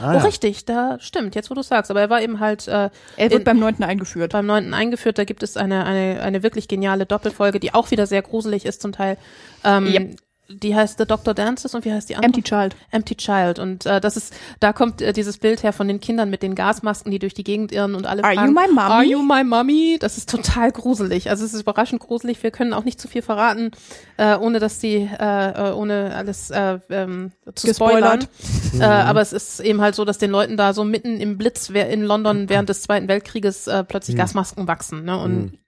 Ah, 0.00 0.10
Oh, 0.10 0.12
ja. 0.14 0.18
richtig, 0.20 0.64
da 0.64 0.96
stimmt, 1.00 1.34
jetzt 1.34 1.50
wo 1.50 1.54
du 1.54 1.62
sagst. 1.62 1.90
Aber 1.90 2.00
er 2.00 2.08
war 2.08 2.22
eben 2.22 2.38
halt 2.38 2.68
äh, 2.68 2.88
Er 3.16 3.30
wird 3.30 3.32
in- 3.40 3.44
beim 3.44 3.58
neunten 3.58 3.82
eingeführt. 3.82 4.30
beim 4.32 4.46
neunten 4.46 4.72
eingeführt. 4.72 5.18
Da 5.18 5.24
gibt 5.24 5.42
es 5.42 5.56
eine, 5.56 5.84
eine, 5.86 6.20
eine 6.22 6.42
wirklich 6.44 6.68
geniale 6.68 7.04
Doppelfolge, 7.04 7.58
die 7.58 7.74
auch 7.74 7.90
wieder 7.90 8.06
sehr 8.06 8.22
gruselig 8.22 8.64
ist 8.64 8.80
zum 8.80 8.92
Teil. 8.92 9.16
Ähm, 9.64 9.86
Yep. 9.88 10.16
Die 10.50 10.74
heißt 10.74 10.96
The 10.98 11.04
Doctor 11.04 11.34
Dances 11.34 11.74
und 11.74 11.84
wie 11.84 11.92
heißt 11.92 12.08
die 12.08 12.16
andere? 12.16 12.28
Empty 12.28 12.42
Child. 12.42 12.76
Empty 12.90 13.16
Child. 13.16 13.58
Und 13.58 13.84
äh, 13.84 14.00
das 14.00 14.16
ist, 14.16 14.32
da 14.60 14.72
kommt 14.72 15.02
äh, 15.02 15.12
dieses 15.12 15.36
Bild 15.36 15.62
her 15.62 15.74
von 15.74 15.86
den 15.88 16.00
Kindern 16.00 16.30
mit 16.30 16.42
den 16.42 16.54
Gasmasken, 16.54 17.12
die 17.12 17.18
durch 17.18 17.34
die 17.34 17.44
Gegend 17.44 17.70
irren 17.70 17.94
und 17.94 18.06
alle 18.06 18.24
Are 18.24 18.34
fragen, 18.34 18.48
you 18.48 18.54
my 18.54 18.66
mommy? 18.72 18.80
Are 18.90 19.04
you 19.04 19.22
my 19.22 19.44
mommy? 19.44 19.96
Das 20.00 20.16
ist 20.16 20.30
total 20.30 20.72
gruselig. 20.72 21.28
Also 21.28 21.44
es 21.44 21.52
ist 21.52 21.60
überraschend 21.60 22.00
gruselig. 22.00 22.42
Wir 22.42 22.50
können 22.50 22.72
auch 22.72 22.84
nicht 22.84 22.98
zu 22.98 23.08
viel 23.08 23.20
verraten, 23.20 23.72
äh, 24.16 24.36
ohne 24.36 24.58
dass 24.58 24.78
die, 24.78 24.96
äh, 24.96 25.70
äh, 25.70 25.72
ohne 25.74 26.14
alles 26.14 26.50
äh, 26.50 26.78
ähm, 26.88 27.32
zu 27.54 27.66
Gespoilert. 27.66 28.28
spoilern. 28.68 28.80
Äh, 28.80 28.84
aber 29.04 29.20
es 29.20 29.34
ist 29.34 29.60
eben 29.60 29.82
halt 29.82 29.94
so, 29.94 30.06
dass 30.06 30.16
den 30.16 30.30
Leuten 30.30 30.56
da 30.56 30.72
so 30.72 30.82
mitten 30.84 31.20
im 31.20 31.36
Blitz 31.36 31.70
wer- 31.74 31.90
in 31.90 32.02
London 32.04 32.48
während 32.48 32.70
des 32.70 32.80
Zweiten 32.80 33.06
Weltkrieges 33.06 33.66
äh, 33.66 33.84
plötzlich 33.84 34.16
Gasmasken 34.16 34.66
wachsen 34.66 35.04
ne? 35.04 35.18
und 35.20 35.58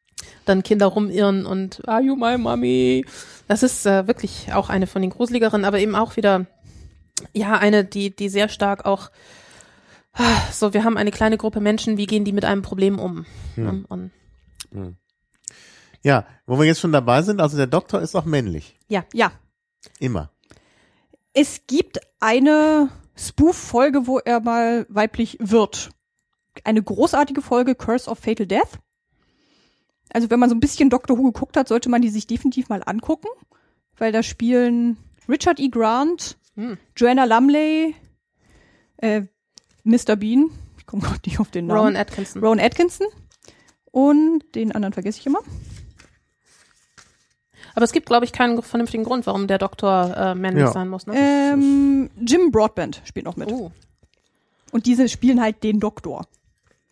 dann 0.45 0.63
Kinder 0.63 0.87
rumirren 0.87 1.47
und 1.47 1.87
Are 1.89 2.03
you 2.03 2.17
my 2.17 2.39
mommy? 2.39 3.05
Das 3.49 3.63
ist 3.63 3.87
äh, 3.87 4.07
wirklich 4.07 4.53
auch 4.53 4.69
eine 4.69 4.87
von 4.87 5.03
den 5.03 5.11
gruseligeren, 5.11 5.65
aber 5.65 5.79
eben 5.79 5.95
auch 5.95 6.17
wieder 6.17 6.47
ja 7.33 7.59
eine, 7.59 7.85
die 7.85 8.15
die 8.15 8.29
sehr 8.29 8.49
stark 8.49 8.87
auch 8.87 9.11
ah, 10.15 10.41
so 10.53 10.73
wir 10.75 10.85
haben 10.85 10.97
eine 10.97 11.11
kleine 11.11 11.37
Gruppe 11.37 11.61
Menschen, 11.61 11.97
wie 11.97 12.07
gehen 12.07 12.25
die 12.25 12.33
mit 12.33 12.45
einem 12.45 12.63
Problem 12.63 12.99
um? 12.99 13.27
Ne? 13.57 13.85
Und, 13.89 14.11
Ja, 16.03 16.27
wo 16.47 16.59
wir 16.59 16.65
jetzt 16.65 16.81
schon 16.81 16.93
dabei 16.93 17.23
sind, 17.23 17.41
also 17.41 17.57
der 17.57 17.67
Doktor 17.67 18.01
ist 18.01 18.15
auch 18.15 18.25
männlich. 18.25 18.77
ja, 18.89 19.05
Ja. 19.13 19.33
Immer. 19.99 20.31
Es 21.33 21.67
gibt 21.67 22.01
eine 22.19 22.91
Spoof-Folge, 23.17 24.07
wo 24.07 24.19
er 24.19 24.41
mal 24.41 24.87
weiblich 24.89 25.39
wird. 25.41 25.91
Eine 26.65 26.83
großartige 26.83 27.41
Folge, 27.41 27.75
Curse 27.75 28.11
of 28.11 28.19
Fatal 28.19 28.47
Death. 28.47 28.79
Also 30.13 30.31
wenn 30.31 30.41
man 30.41 30.49
so 30.49 30.57
ein 30.57 30.61
bisschen 30.61 30.91
Doctor 30.91 31.17
Who 31.19 31.25
geguckt 31.33 31.57
hat, 31.57 31.69
sollte 31.69 31.89
man 31.89 32.03
die 32.03 32.09
sich 32.09 32.27
definitiv 32.27 32.69
mal 32.69 32.83
angucken, 32.85 33.29
weil 33.97 34.13
da 34.13 34.23
spielen 34.23 34.97
Richard 35.29 35.61
E. 35.61 35.69
Grant, 35.69 36.37
Hm. 36.57 36.77
Joanna 36.97 37.25
Lumley, 37.25 37.95
äh, 38.97 39.23
Mr. 39.85 40.17
Bean, 40.17 40.51
ich 40.79 40.87
komme 40.87 41.03
gerade 41.03 41.21
nicht 41.25 41.39
auf 41.39 41.51
den 41.51 41.67
Namen, 41.67 41.79
Rowan 41.81 41.97
Atkinson. 41.97 42.43
Rowan 42.45 42.59
Atkinson 42.61 43.07
und 43.93 44.43
den 44.57 44.73
anderen 44.73 44.93
vergesse 44.93 45.21
ich 45.21 45.27
immer. 45.27 45.39
Aber 47.75 47.85
es 47.85 47.93
gibt, 47.93 48.07
glaube 48.07 48.25
ich, 48.25 48.33
keinen 48.33 48.61
vernünftigen 48.63 49.05
Grund, 49.05 49.27
warum 49.27 49.47
der 49.47 49.59
Doktor 49.59 50.15
äh, 50.17 50.35
männlich 50.35 50.65
Ja. 50.65 50.73
sein 50.73 50.89
muss. 50.89 51.07
Ne? 51.07 51.15
Ähm, 51.17 52.11
Jim 52.21 52.51
Broadbent 52.51 53.01
spielt 53.05 53.25
noch 53.27 53.37
mit. 53.37 53.51
Oh. 53.51 53.71
Und 54.73 54.87
diese 54.87 55.09
spielen 55.09 55.41
halt 55.41 55.63
den 55.63 55.79
Doktor. 55.79 56.27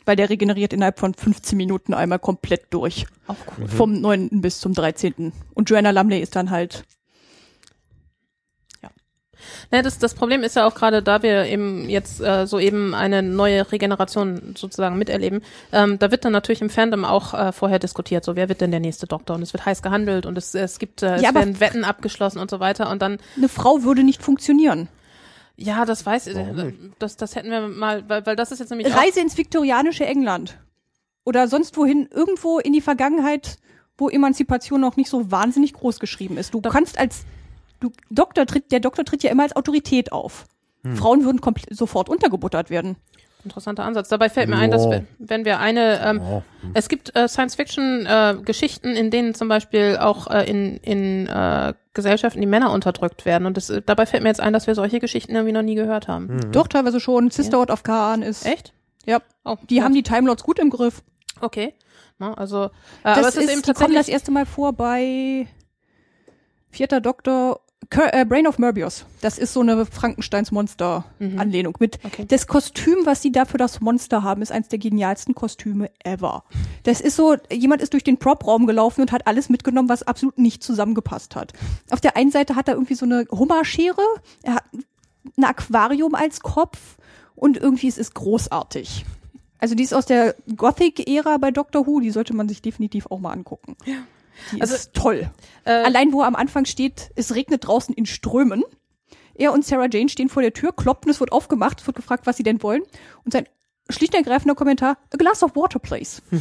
Weil 0.08 0.16
der 0.16 0.30
regeneriert 0.30 0.72
innerhalb 0.72 0.98
von 0.98 1.12
15 1.12 1.54
Minuten 1.54 1.92
einmal 1.92 2.18
komplett 2.18 2.62
durch. 2.70 3.06
Auch 3.26 3.36
cool. 3.58 3.68
Vom 3.68 4.00
9. 4.00 4.40
bis 4.40 4.58
zum 4.58 4.72
13. 4.72 5.34
Und 5.52 5.68
Joanna 5.68 5.90
Lumley 5.90 6.20
ist 6.20 6.34
dann 6.34 6.50
halt. 6.50 6.84
Ne, 9.70 9.82
das, 9.82 9.98
das 9.98 10.14
Problem 10.14 10.44
ist 10.44 10.56
ja 10.56 10.66
auch 10.66 10.74
gerade, 10.74 11.02
da 11.02 11.22
wir 11.22 11.44
eben 11.44 11.90
jetzt 11.90 12.22
äh, 12.22 12.46
so 12.46 12.58
eben 12.58 12.94
eine 12.94 13.22
neue 13.22 13.70
Regeneration 13.70 14.54
sozusagen 14.56 14.96
miterleben, 14.96 15.42
ähm, 15.72 15.98
da 15.98 16.10
wird 16.10 16.24
dann 16.24 16.32
natürlich 16.32 16.62
im 16.62 16.70
Fandom 16.70 17.04
auch 17.04 17.34
äh, 17.34 17.52
vorher 17.52 17.78
diskutiert, 17.78 18.24
so 18.24 18.34
wer 18.34 18.48
wird 18.48 18.62
denn 18.62 18.70
der 18.70 18.80
nächste 18.80 19.06
Doktor 19.06 19.36
und 19.36 19.42
es 19.42 19.52
wird 19.52 19.66
heiß 19.66 19.82
gehandelt 19.82 20.24
und 20.24 20.38
es, 20.38 20.54
es 20.54 20.78
gibt 20.78 21.02
äh, 21.02 21.16
es 21.16 21.22
Ja, 21.22 21.34
werden 21.34 21.60
Wetten 21.60 21.84
abgeschlossen 21.84 22.38
und 22.38 22.50
so 22.50 22.60
weiter 22.60 22.90
und 22.90 23.02
dann 23.02 23.18
Eine 23.36 23.50
Frau 23.50 23.82
würde 23.82 24.04
nicht 24.04 24.22
funktionieren. 24.22 24.88
Ja, 25.60 25.84
das 25.84 26.06
weiß 26.06 26.26
nicht? 26.26 26.76
das 27.00 27.16
das 27.16 27.34
hätten 27.34 27.50
wir 27.50 27.66
mal, 27.66 28.08
weil, 28.08 28.24
weil 28.24 28.36
das 28.36 28.52
ist 28.52 28.60
jetzt 28.60 28.70
nämlich 28.70 28.86
auch, 28.92 28.96
Reise 28.96 29.20
ins 29.20 29.36
viktorianische 29.36 30.06
England. 30.06 30.58
Oder 31.24 31.48
sonst 31.48 31.76
wohin, 31.76 32.08
irgendwo 32.12 32.58
in 32.60 32.72
die 32.72 32.80
Vergangenheit, 32.80 33.58
wo 33.98 34.08
Emanzipation 34.08 34.80
noch 34.80 34.96
nicht 34.96 35.10
so 35.10 35.30
wahnsinnig 35.32 35.72
groß 35.74 35.98
geschrieben 35.98 36.38
ist. 36.38 36.54
Du 36.54 36.60
Doch. 36.60 36.72
kannst 36.72 36.98
als 36.98 37.24
du 37.80 37.90
Doktor 38.08 38.46
tritt, 38.46 38.70
der 38.70 38.80
Doktor 38.80 39.04
tritt 39.04 39.24
ja 39.24 39.30
immer 39.30 39.42
als 39.42 39.56
Autorität 39.56 40.12
auf. 40.12 40.46
Frauen 40.94 41.24
würden 41.24 41.40
komplett 41.40 41.76
sofort 41.76 42.08
untergebuttert 42.08 42.70
werden. 42.70 42.96
Interessanter 43.44 43.84
Ansatz. 43.84 44.08
Dabei 44.08 44.28
fällt 44.28 44.48
mir 44.48 44.56
ein, 44.56 44.70
dass 44.70 44.84
Ja. 44.84 44.90
wir, 44.90 45.06
wenn 45.18 45.44
wir 45.44 45.58
eine 45.60 46.00
ähm, 46.04 46.20
Oh. 46.22 46.42
Es 46.74 46.88
gibt 46.88 47.14
äh, 47.16 47.28
Science-Fiction-Geschichten, 47.28 48.88
in 48.96 49.10
denen 49.10 49.34
zum 49.34 49.48
Beispiel 49.48 49.96
auch 50.00 50.26
äh, 50.28 50.44
in, 50.50 50.76
in 50.78 51.26
äh, 51.26 51.74
Gesellschaften 51.94 52.40
die 52.40 52.46
Männer 52.46 52.72
unterdrückt 52.72 53.24
werden. 53.24 53.46
Und 53.46 53.56
das, 53.56 53.70
äh, 53.70 53.82
dabei 53.84 54.06
fällt 54.06 54.22
mir 54.22 54.28
jetzt 54.28 54.40
ein, 54.40 54.52
dass 54.52 54.66
wir 54.66 54.74
solche 54.74 54.98
Geschichten 55.00 55.32
irgendwie 55.34 55.52
noch 55.52 55.62
nie 55.62 55.74
gehört 55.76 56.08
haben. 56.08 56.26
Mhm. 56.26 56.52
Doch, 56.52 56.68
teilweise 56.68 57.00
schon. 57.00 57.30
Sisterhood 57.30 57.70
of 57.70 57.82
Khan 57.82 58.22
ist. 58.22 58.44
Echt? 58.46 58.72
Ja. 59.06 59.20
Oh, 59.44 59.56
Die 59.70 59.76
gut. 59.76 59.84
haben 59.84 59.94
die 59.94 60.02
Time 60.02 60.26
Lords 60.26 60.42
gut 60.42 60.58
im 60.58 60.70
Griff. 60.70 61.02
Okay. 61.40 61.74
Na, 62.18 62.34
also, 62.34 62.64
äh, 62.64 62.68
Das 63.04 63.18
aber 63.18 63.28
es 63.28 63.36
ist, 63.36 63.44
ist, 63.44 63.50
eben 63.52 63.62
die 63.62 63.72
kommen 63.72 63.74
tatsächlich. 63.74 63.96
das 63.98 64.08
erste 64.08 64.30
Mal 64.32 64.46
vor 64.46 64.72
bei 64.72 65.46
Vierter 66.70 67.00
Doktor 67.00 67.60
äh, 67.60 67.67
Brain 67.90 68.46
of 68.46 68.58
Morbius. 68.58 69.06
Das 69.22 69.38
ist 69.38 69.54
so 69.54 69.60
eine 69.60 69.86
Frankensteins 69.86 70.50
Monster-Anlehnung. 70.52 71.74
Mit 71.80 71.98
Okay. 72.04 72.26
das 72.28 72.46
Kostüm, 72.46 72.96
was 73.04 73.22
sie 73.22 73.32
da 73.32 73.44
für 73.46 73.56
das 73.56 73.80
Monster 73.80 74.22
haben, 74.22 74.42
ist 74.42 74.52
eins 74.52 74.68
der 74.68 74.78
genialsten 74.78 75.34
Kostüme 75.34 75.90
ever. 76.04 76.44
Das 76.82 77.00
ist 77.00 77.16
so, 77.16 77.36
jemand 77.50 77.80
ist 77.80 77.94
durch 77.94 78.04
den 78.04 78.18
Prop-Raum 78.18 78.66
gelaufen 78.66 79.00
und 79.00 79.12
hat 79.12 79.26
alles 79.26 79.48
mitgenommen, 79.48 79.88
was 79.88 80.02
absolut 80.02 80.38
nicht 80.38 80.62
zusammengepasst 80.62 81.34
hat. 81.34 81.54
Auf 81.90 82.00
der 82.00 82.16
einen 82.16 82.30
Seite 82.30 82.56
hat 82.56 82.68
er 82.68 82.74
irgendwie 82.74 82.94
so 82.94 83.06
eine 83.06 83.26
Hummerschere, 83.30 84.02
er 84.42 84.56
hat 84.56 84.64
ein 85.36 85.44
Aquarium 85.44 86.14
als 86.14 86.40
Kopf 86.40 86.78
und 87.36 87.56
irgendwie 87.56 87.88
es 87.88 87.96
ist 87.96 88.14
großartig. 88.14 89.06
Also 89.60 89.74
die 89.74 89.82
ist 89.82 89.94
aus 89.94 90.06
der 90.06 90.34
Gothic-Ära 90.56 91.38
bei 91.38 91.50
Doctor 91.50 91.86
Who, 91.86 92.00
die 92.00 92.10
sollte 92.10 92.34
man 92.34 92.48
sich 92.48 92.60
definitiv 92.62 93.06
auch 93.10 93.18
mal 93.18 93.32
angucken. 93.32 93.76
Die 94.52 94.60
Also, 94.60 94.74
ist 94.74 94.94
toll. 94.94 95.30
äh, 95.64 95.70
Allein 95.70 96.12
wo 96.12 96.22
er 96.22 96.26
am 96.26 96.36
Anfang 96.36 96.64
steht, 96.64 97.10
es 97.16 97.34
regnet 97.34 97.66
draußen 97.66 97.94
in 97.94 98.06
Strömen. 98.06 98.62
Er 99.34 99.52
und 99.52 99.64
Sarah 99.64 99.86
Jane 99.90 100.08
stehen 100.08 100.28
vor 100.28 100.42
der 100.42 100.52
Tür, 100.52 100.72
kloppen, 100.74 101.10
es 101.10 101.20
wird 101.20 101.30
aufgemacht, 101.32 101.80
es 101.80 101.86
wird 101.86 101.96
gefragt, 101.96 102.26
was 102.26 102.36
sie 102.36 102.42
denn 102.42 102.62
wollen. 102.62 102.82
Und 103.24 103.32
sein 103.32 103.46
schlicht 103.90 104.12
und 104.14 104.18
ergreifender 104.24 104.54
Kommentar, 104.54 104.98
a 105.12 105.16
glass 105.16 105.42
of 105.42 105.54
water, 105.56 105.78
please. 105.78 106.20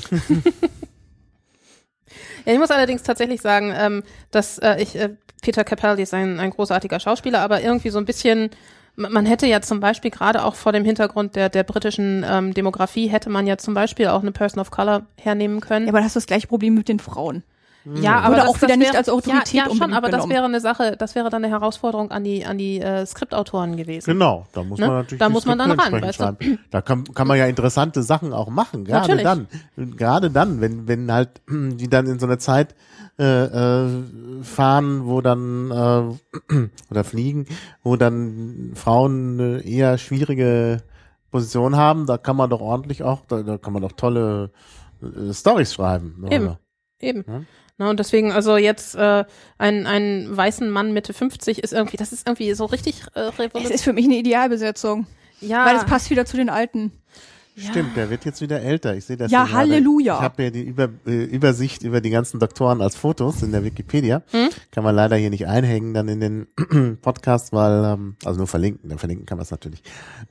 Ja, 2.45 2.53
ich 2.53 2.59
muss 2.59 2.71
allerdings 2.71 3.03
tatsächlich 3.03 3.41
sagen, 3.41 3.73
ähm, 3.75 4.03
dass 4.31 4.57
äh, 4.59 4.81
ich, 4.81 4.95
äh, 4.95 5.15
Peter 5.41 5.63
Capaldi 5.65 6.03
ist 6.03 6.13
ein, 6.13 6.39
ein 6.39 6.51
großartiger 6.51 6.99
Schauspieler, 6.99 7.41
aber 7.41 7.61
irgendwie 7.61 7.89
so 7.89 7.99
ein 7.99 8.05
bisschen, 8.05 8.49
man 8.95 9.11
man 9.11 9.25
hätte 9.25 9.45
ja 9.45 9.61
zum 9.61 9.81
Beispiel 9.81 10.09
gerade 10.09 10.43
auch 10.45 10.55
vor 10.55 10.71
dem 10.71 10.85
Hintergrund 10.85 11.35
der, 11.35 11.49
der 11.49 11.63
britischen 11.63 12.25
ähm, 12.27 12.53
Demografie, 12.53 13.07
hätte 13.07 13.29
man 13.29 13.45
ja 13.45 13.57
zum 13.57 13.73
Beispiel 13.73 14.07
auch 14.07 14.21
eine 14.21 14.31
Person 14.31 14.61
of 14.61 14.71
Color 14.71 15.05
hernehmen 15.19 15.59
können. 15.59 15.85
Ja, 15.87 15.91
aber 15.91 15.99
da 15.99 16.05
hast 16.05 16.15
du 16.15 16.19
das 16.19 16.27
gleiche 16.27 16.47
Problem 16.47 16.75
mit 16.75 16.87
den 16.87 16.99
Frauen. 16.99 17.43
Ja, 17.95 18.19
aber 18.19 18.35
das, 18.37 18.47
auch 18.47 18.57
wieder 18.57 18.67
das 18.67 18.77
nicht 18.77 18.87
wäre, 18.87 18.97
als 18.97 19.09
Autorität 19.09 19.53
ja, 19.53 19.67
ja, 19.67 19.75
schon, 19.75 19.93
aber 19.93 20.09
das 20.09 20.27
wäre 20.29 20.45
eine 20.45 20.59
Sache, 20.59 20.95
das 20.97 21.15
wäre 21.15 21.29
dann 21.29 21.43
eine 21.43 21.53
Herausforderung 21.53 22.11
an 22.11 22.23
die 22.23 22.45
an 22.45 22.57
die 22.57 22.79
äh, 22.79 23.05
Skriptautoren 23.05 23.77
gewesen. 23.77 24.11
Genau, 24.11 24.45
da 24.53 24.63
muss 24.63 24.79
Ne? 24.79 24.87
man 24.87 24.95
natürlich 24.97 25.19
Da 25.19 25.29
muss 25.29 25.45
man 25.45 25.57
dann 25.57 25.71
ran, 25.71 26.01
weißt 26.01 26.17
schreiben. 26.17 26.59
Da 26.71 26.81
kann, 26.81 27.03
kann 27.13 27.27
man 27.27 27.37
ja 27.37 27.45
interessante 27.45 28.03
Sachen 28.03 28.33
auch 28.33 28.49
machen, 28.49 28.83
gerade 28.83 29.15
Natürlich. 29.15 29.23
dann. 29.23 29.47
Gerade 29.95 30.31
dann, 30.31 30.61
wenn, 30.61 30.87
wenn 30.87 31.11
halt 31.11 31.41
die 31.49 31.89
dann 31.89 32.07
in 32.07 32.19
so 32.19 32.25
eine 32.25 32.37
Zeit 32.37 32.75
äh, 33.19 33.23
äh, 33.23 34.03
fahren, 34.43 35.05
wo 35.05 35.21
dann 35.21 35.71
äh, 35.71 36.53
oder 36.91 37.03
fliegen, 37.03 37.47
wo 37.83 37.95
dann 37.95 38.71
Frauen 38.75 39.39
eine 39.39 39.59
eher 39.61 39.97
schwierige 39.97 40.83
Position 41.31 41.75
haben, 41.75 42.05
da 42.05 42.17
kann 42.17 42.35
man 42.35 42.49
doch 42.49 42.61
ordentlich 42.61 43.03
auch, 43.03 43.21
da, 43.27 43.43
da 43.43 43.57
kann 43.57 43.73
man 43.73 43.81
doch 43.81 43.93
tolle 43.93 44.51
äh, 45.01 45.33
Stories 45.33 45.73
schreiben. 45.73 46.25
Eben. 46.29 46.57
Eben. 46.99 47.23
Ja. 47.27 47.41
Na, 47.77 47.89
und 47.89 47.99
deswegen, 47.99 48.31
also 48.31 48.57
jetzt 48.57 48.95
äh, 48.95 49.23
ein, 49.57 49.85
einen 49.85 50.35
weißen 50.35 50.69
Mann 50.69 50.93
Mitte 50.93 51.13
50 51.13 51.63
ist 51.63 51.73
irgendwie, 51.73 51.97
das 51.97 52.11
ist 52.11 52.27
irgendwie 52.27 52.51
so 52.53 52.65
richtig 52.65 53.03
äh, 53.13 53.19
Es 53.27 53.39
revolutionär. 53.39 53.75
ist 53.75 53.83
für 53.83 53.93
mich 53.93 54.05
eine 54.05 54.15
Idealbesetzung, 54.15 55.05
Ja, 55.41 55.65
weil 55.65 55.75
es 55.75 55.85
passt 55.85 56.09
wieder 56.09 56.25
zu 56.25 56.37
den 56.37 56.49
Alten. 56.49 56.91
Stimmt, 57.59 57.95
der 57.97 58.11
wird 58.11 58.23
jetzt 58.23 58.39
wieder 58.41 58.61
älter. 58.61 58.95
Ich 58.95 59.05
sehe 59.05 59.17
das 59.17 59.31
Ja, 59.31 59.39
hier 59.45 59.47
gerade. 59.55 59.71
Halleluja. 59.71 60.15
Ich 60.17 60.21
habe 60.21 60.43
hier 60.43 60.51
die 60.51 60.61
Über, 60.61 60.89
äh, 61.07 61.23
Übersicht 61.23 61.81
über 61.81 62.01
die 62.01 62.11
ganzen 62.11 62.39
Doktoren 62.39 62.81
als 62.81 62.95
Fotos 62.95 63.41
in 63.41 63.51
der 63.51 63.63
Wikipedia. 63.63 64.21
Hm? 64.29 64.49
Kann 64.69 64.83
man 64.83 64.95
leider 64.95 65.15
hier 65.15 65.31
nicht 65.31 65.47
einhängen 65.47 65.95
dann 65.95 66.07
in 66.07 66.19
den 66.19 66.97
Podcast, 67.01 67.53
weil, 67.53 67.83
ähm, 67.83 68.15
also 68.25 68.37
nur 68.37 68.45
verlinken, 68.47 68.89
dann 68.89 68.99
verlinken 68.99 69.25
kann 69.25 69.39
man 69.39 69.43
es 69.43 69.49
natürlich, 69.49 69.81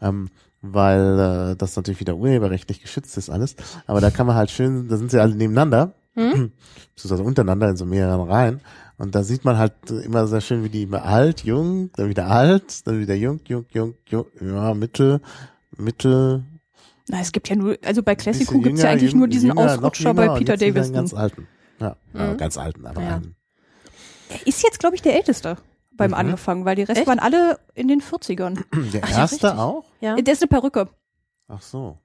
ähm, 0.00 0.28
weil 0.62 1.50
äh, 1.52 1.56
das 1.56 1.74
natürlich 1.74 1.98
wieder 1.98 2.14
urheberrechtlich 2.16 2.80
geschützt 2.80 3.16
ist 3.18 3.28
alles. 3.28 3.56
Aber 3.88 4.00
da 4.00 4.10
kann 4.12 4.28
man 4.28 4.36
halt 4.36 4.52
schön, 4.52 4.86
da 4.86 4.96
sind 4.96 5.10
sie 5.10 5.20
alle 5.20 5.34
nebeneinander, 5.34 5.94
Hm? 6.16 6.52
beziehungsweise 6.94 7.22
untereinander 7.22 7.68
in 7.68 7.76
so 7.76 7.84
mehreren 7.84 8.28
Reihen. 8.28 8.60
Und 8.98 9.14
da 9.14 9.22
sieht 9.22 9.44
man 9.44 9.58
halt 9.58 9.74
immer 9.90 10.26
sehr 10.26 10.40
schön, 10.40 10.64
wie 10.64 10.70
die 10.70 10.84
immer 10.84 11.04
alt, 11.04 11.44
jung, 11.44 11.90
dann 11.96 12.08
wieder 12.08 12.26
alt, 12.28 12.86
dann 12.86 12.98
wieder 12.98 13.14
jung, 13.14 13.40
jung, 13.46 13.66
jung, 13.70 13.94
jung, 14.08 14.24
ja, 14.40 14.72
Mitte, 14.72 15.20
Mitte. 15.76 16.42
Na, 17.08 17.20
es 17.20 17.30
gibt 17.32 17.48
ja 17.50 17.56
nur, 17.56 17.76
also 17.84 18.02
bei 18.02 18.14
Classico 18.14 18.52
bisschen 18.52 18.62
gibt's 18.62 18.80
ja 18.82 18.88
jünger, 18.88 18.92
eigentlich 18.98 19.12
jüng- 19.12 19.18
nur 19.18 19.28
diesen 19.28 19.48
jünger, 19.50 19.60
Ausrutscher 19.74 20.10
jünger 20.10 20.26
bei 20.28 20.38
Peter 20.38 20.56
Davison. 20.56 20.94
Ganz 20.94 21.12
alten. 21.14 21.46
Ja, 21.78 21.96
ja 22.14 22.32
Mhm. 22.32 22.36
ganz 22.38 22.56
alten, 22.56 22.86
aber 22.86 23.02
Ja. 23.02 23.16
einen. 23.16 23.36
Er 24.30 24.46
ist 24.46 24.62
jetzt, 24.64 24.80
glaube 24.80 24.96
ich, 24.96 25.02
der 25.02 25.14
Älteste 25.14 25.56
beim 25.92 26.10
Mhm. 26.12 26.16
Angefangen, 26.16 26.64
weil 26.64 26.76
die 26.76 26.82
Rest 26.82 26.98
Echt? 27.00 27.06
waren 27.06 27.18
alle 27.18 27.58
in 27.74 27.88
den 27.88 28.00
40ern. 28.00 28.64
Der 28.92 29.02
Ach 29.04 29.10
ja, 29.10 29.18
erste 29.18 29.46
richtig. 29.48 29.60
auch? 29.60 29.84
Ja. 30.00 30.16
Der 30.16 30.32
ist 30.32 30.42
eine 30.42 30.48
Perücke. 30.48 30.88
Ach 31.48 31.60
so. 31.62 31.98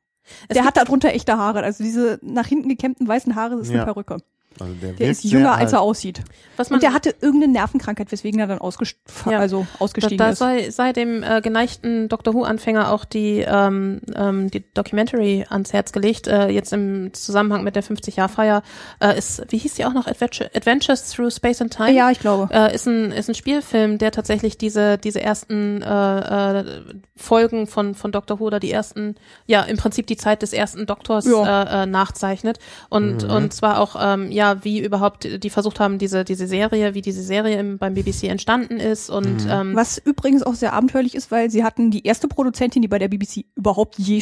Es 0.48 0.56
der 0.56 0.66
hat 0.66 0.78
darunter 0.78 1.10
echte 1.10 1.38
Haare. 1.38 1.64
Also 1.64 1.84
diese 1.84 2.20
nach 2.22 2.48
hinten 2.48 2.70
gekämmten 2.70 3.08
weißen 3.08 3.36
Haare 3.36 3.58
das 3.58 3.68
ist 3.68 3.74
Ja. 3.74 3.84
eine 3.84 3.86
Perücke. 3.94 4.18
Also 4.62 4.74
der, 4.82 4.93
Der 4.93 5.09
ist 5.09 5.24
jünger, 5.24 5.53
als 5.55 5.74
er 5.74 5.82
aussieht. 5.82 6.22
Was 6.57 6.70
man, 6.70 6.78
Und 6.78 6.84
der 6.84 6.93
hatte 6.93 7.16
irgendeine 7.22 7.53
Nervenkrankheit, 7.53 8.12
weswegen 8.12 8.39
er 8.39 8.47
dann 8.47 8.59
ausgest 8.59 8.95
Ja. 9.30 9.39
also 9.39 9.62
da, 9.78 9.84
ausgestiegen 9.84 10.18
da 10.18 10.30
ist. 10.30 10.39
sei, 10.39 10.70
sei 10.70 10.93
dem 10.93 11.24
äh, 11.24 11.41
geneigten 11.41 12.07
Doctor 12.09 12.34
Who-Anfänger 12.34 12.91
auch 12.91 13.03
die, 13.05 13.39
ähm, 13.47 14.01
ähm, 14.16 14.51
die 14.51 14.64
Documentary 14.74 15.45
ans 15.49 15.74
Herz 15.74 15.91
gelegt. 15.91 16.28
Äh, 16.28 16.49
jetzt 16.49 16.72
im 16.74 17.14
Zusammenhang 17.14 17.64
mit 17.64 17.76
der 17.76 17.84
50-Jahr-Feier 17.84 18.62
äh, 18.99 19.18
ist, 19.18 19.43
wie 19.49 19.57
hieß 19.57 19.74
die 19.76 19.86
auch 19.86 19.93
noch, 19.93 20.07
Adventure, 20.07 20.49
Adventures 20.53 21.12
Through 21.12 21.32
Space 21.34 21.62
and 21.62 21.74
Time? 21.74 21.91
ja, 21.91 22.12
ich 22.12 22.20
glaube. 22.20 22.49
äh, 22.53 22.74
ist 22.76 22.88
ein 22.88 23.12
ist 23.12 23.28
ein 23.30 23.36
Spielfilm, 23.36 23.97
der 23.97 24.12
tatsächlich 24.12 24.57
diese 24.57 24.97
diese 24.97 25.22
ersten 25.22 25.82
äh, 25.82 26.59
äh, 26.59 26.82
Folgen 27.16 27.68
von 27.68 27.95
von 27.95 28.12
Doctor 28.12 28.39
Who 28.39 28.45
oder 28.45 28.59
die 28.59 28.72
ersten 28.72 29.16
ja 29.47 29.62
im 29.64 29.78
Prinzip 29.78 30.07
die 30.07 30.18
Zeit 30.18 30.41
des 30.41 30.53
ersten 30.53 30.86
Doktors 30.86 31.26
Ja. 31.26 31.82
äh, 31.82 31.84
äh, 31.84 31.86
nachzeichnet 31.86 32.59
und 32.89 33.24
und 33.24 33.53
zwar 33.53 33.80
auch 33.80 33.95
ähm, 33.99 34.32
ja 34.32 34.51
wie 34.64 34.80
überhaupt 34.80 35.43
die 35.43 35.49
versucht 35.49 35.80
haben 35.80 35.97
diese 35.97 36.24
diese 36.24 36.47
Serie 36.47 36.93
wie 36.93 37.02
diese 37.02 37.24
Serie 37.24 37.60
im, 37.60 37.78
beim 37.78 37.93
BBC 37.93 38.26
entstanden 38.26 38.78
ist 38.78 39.10
und 39.10 39.47
ähm, 39.49 39.76
Was 39.76 39.97
übrigens 39.97 40.43
auch 40.43 40.56
sehr 40.56 40.74
abenteuerlich 40.74 41.16
ist, 41.16 41.32
weil 41.32 41.49
sie 41.49 41.64
hatten 41.64 41.91
die 41.91 42.06
erste 42.06 42.28
Produzentin, 42.28 42.82
die 42.82 42.88
bei 42.88 42.99
der 42.99 43.08
BBC 43.08 43.45
überhaupt 43.56 43.97
je 43.97 44.22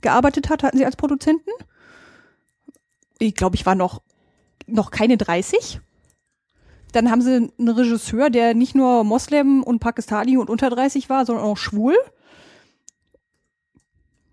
gearbeitet 0.00 0.50
hat, 0.50 0.62
hatten 0.62 0.78
sie 0.78 0.84
als 0.84 0.96
Produzenten. 0.96 1.50
Ich 3.18 3.34
glaube, 3.34 3.56
ich 3.56 3.66
war 3.66 3.74
noch, 3.74 4.02
noch 4.66 4.90
keine 4.90 5.16
30. 5.16 5.80
Dann 6.92 7.10
haben 7.10 7.22
sie 7.22 7.50
einen 7.58 7.68
Regisseur, 7.68 8.30
der 8.30 8.54
nicht 8.54 8.74
nur 8.74 9.02
Moslem 9.02 9.62
und 9.62 9.80
Pakistani 9.80 10.36
und 10.36 10.48
unter 10.48 10.70
30 10.70 11.08
war, 11.08 11.26
sondern 11.26 11.44
auch 11.44 11.56
schwul. 11.56 11.96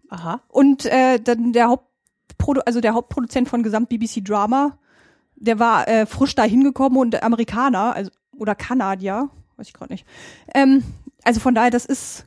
aha 0.09 0.41
Und 0.47 0.85
äh, 0.85 1.19
dann 1.19 1.53
der 1.53 1.69
Hauptprodu 1.69 2.61
also 2.65 2.81
der 2.81 2.93
Hauptproduzent 2.93 3.49
von 3.49 3.63
Gesamt 3.63 3.89
BBC 3.89 4.23
Drama, 4.23 4.77
der 5.41 5.59
war 5.59 5.87
äh, 5.87 6.05
frisch 6.05 6.35
da 6.35 6.43
hingekommen 6.43 6.97
und 6.99 7.21
Amerikaner, 7.23 7.95
also 7.95 8.11
oder 8.37 8.55
Kanadier, 8.55 9.29
weiß 9.57 9.67
ich 9.67 9.73
gerade 9.73 9.91
nicht. 9.91 10.05
Ähm, 10.53 10.83
also 11.23 11.39
von 11.39 11.53
daher, 11.53 11.71
das 11.71 11.85
ist 11.85 12.25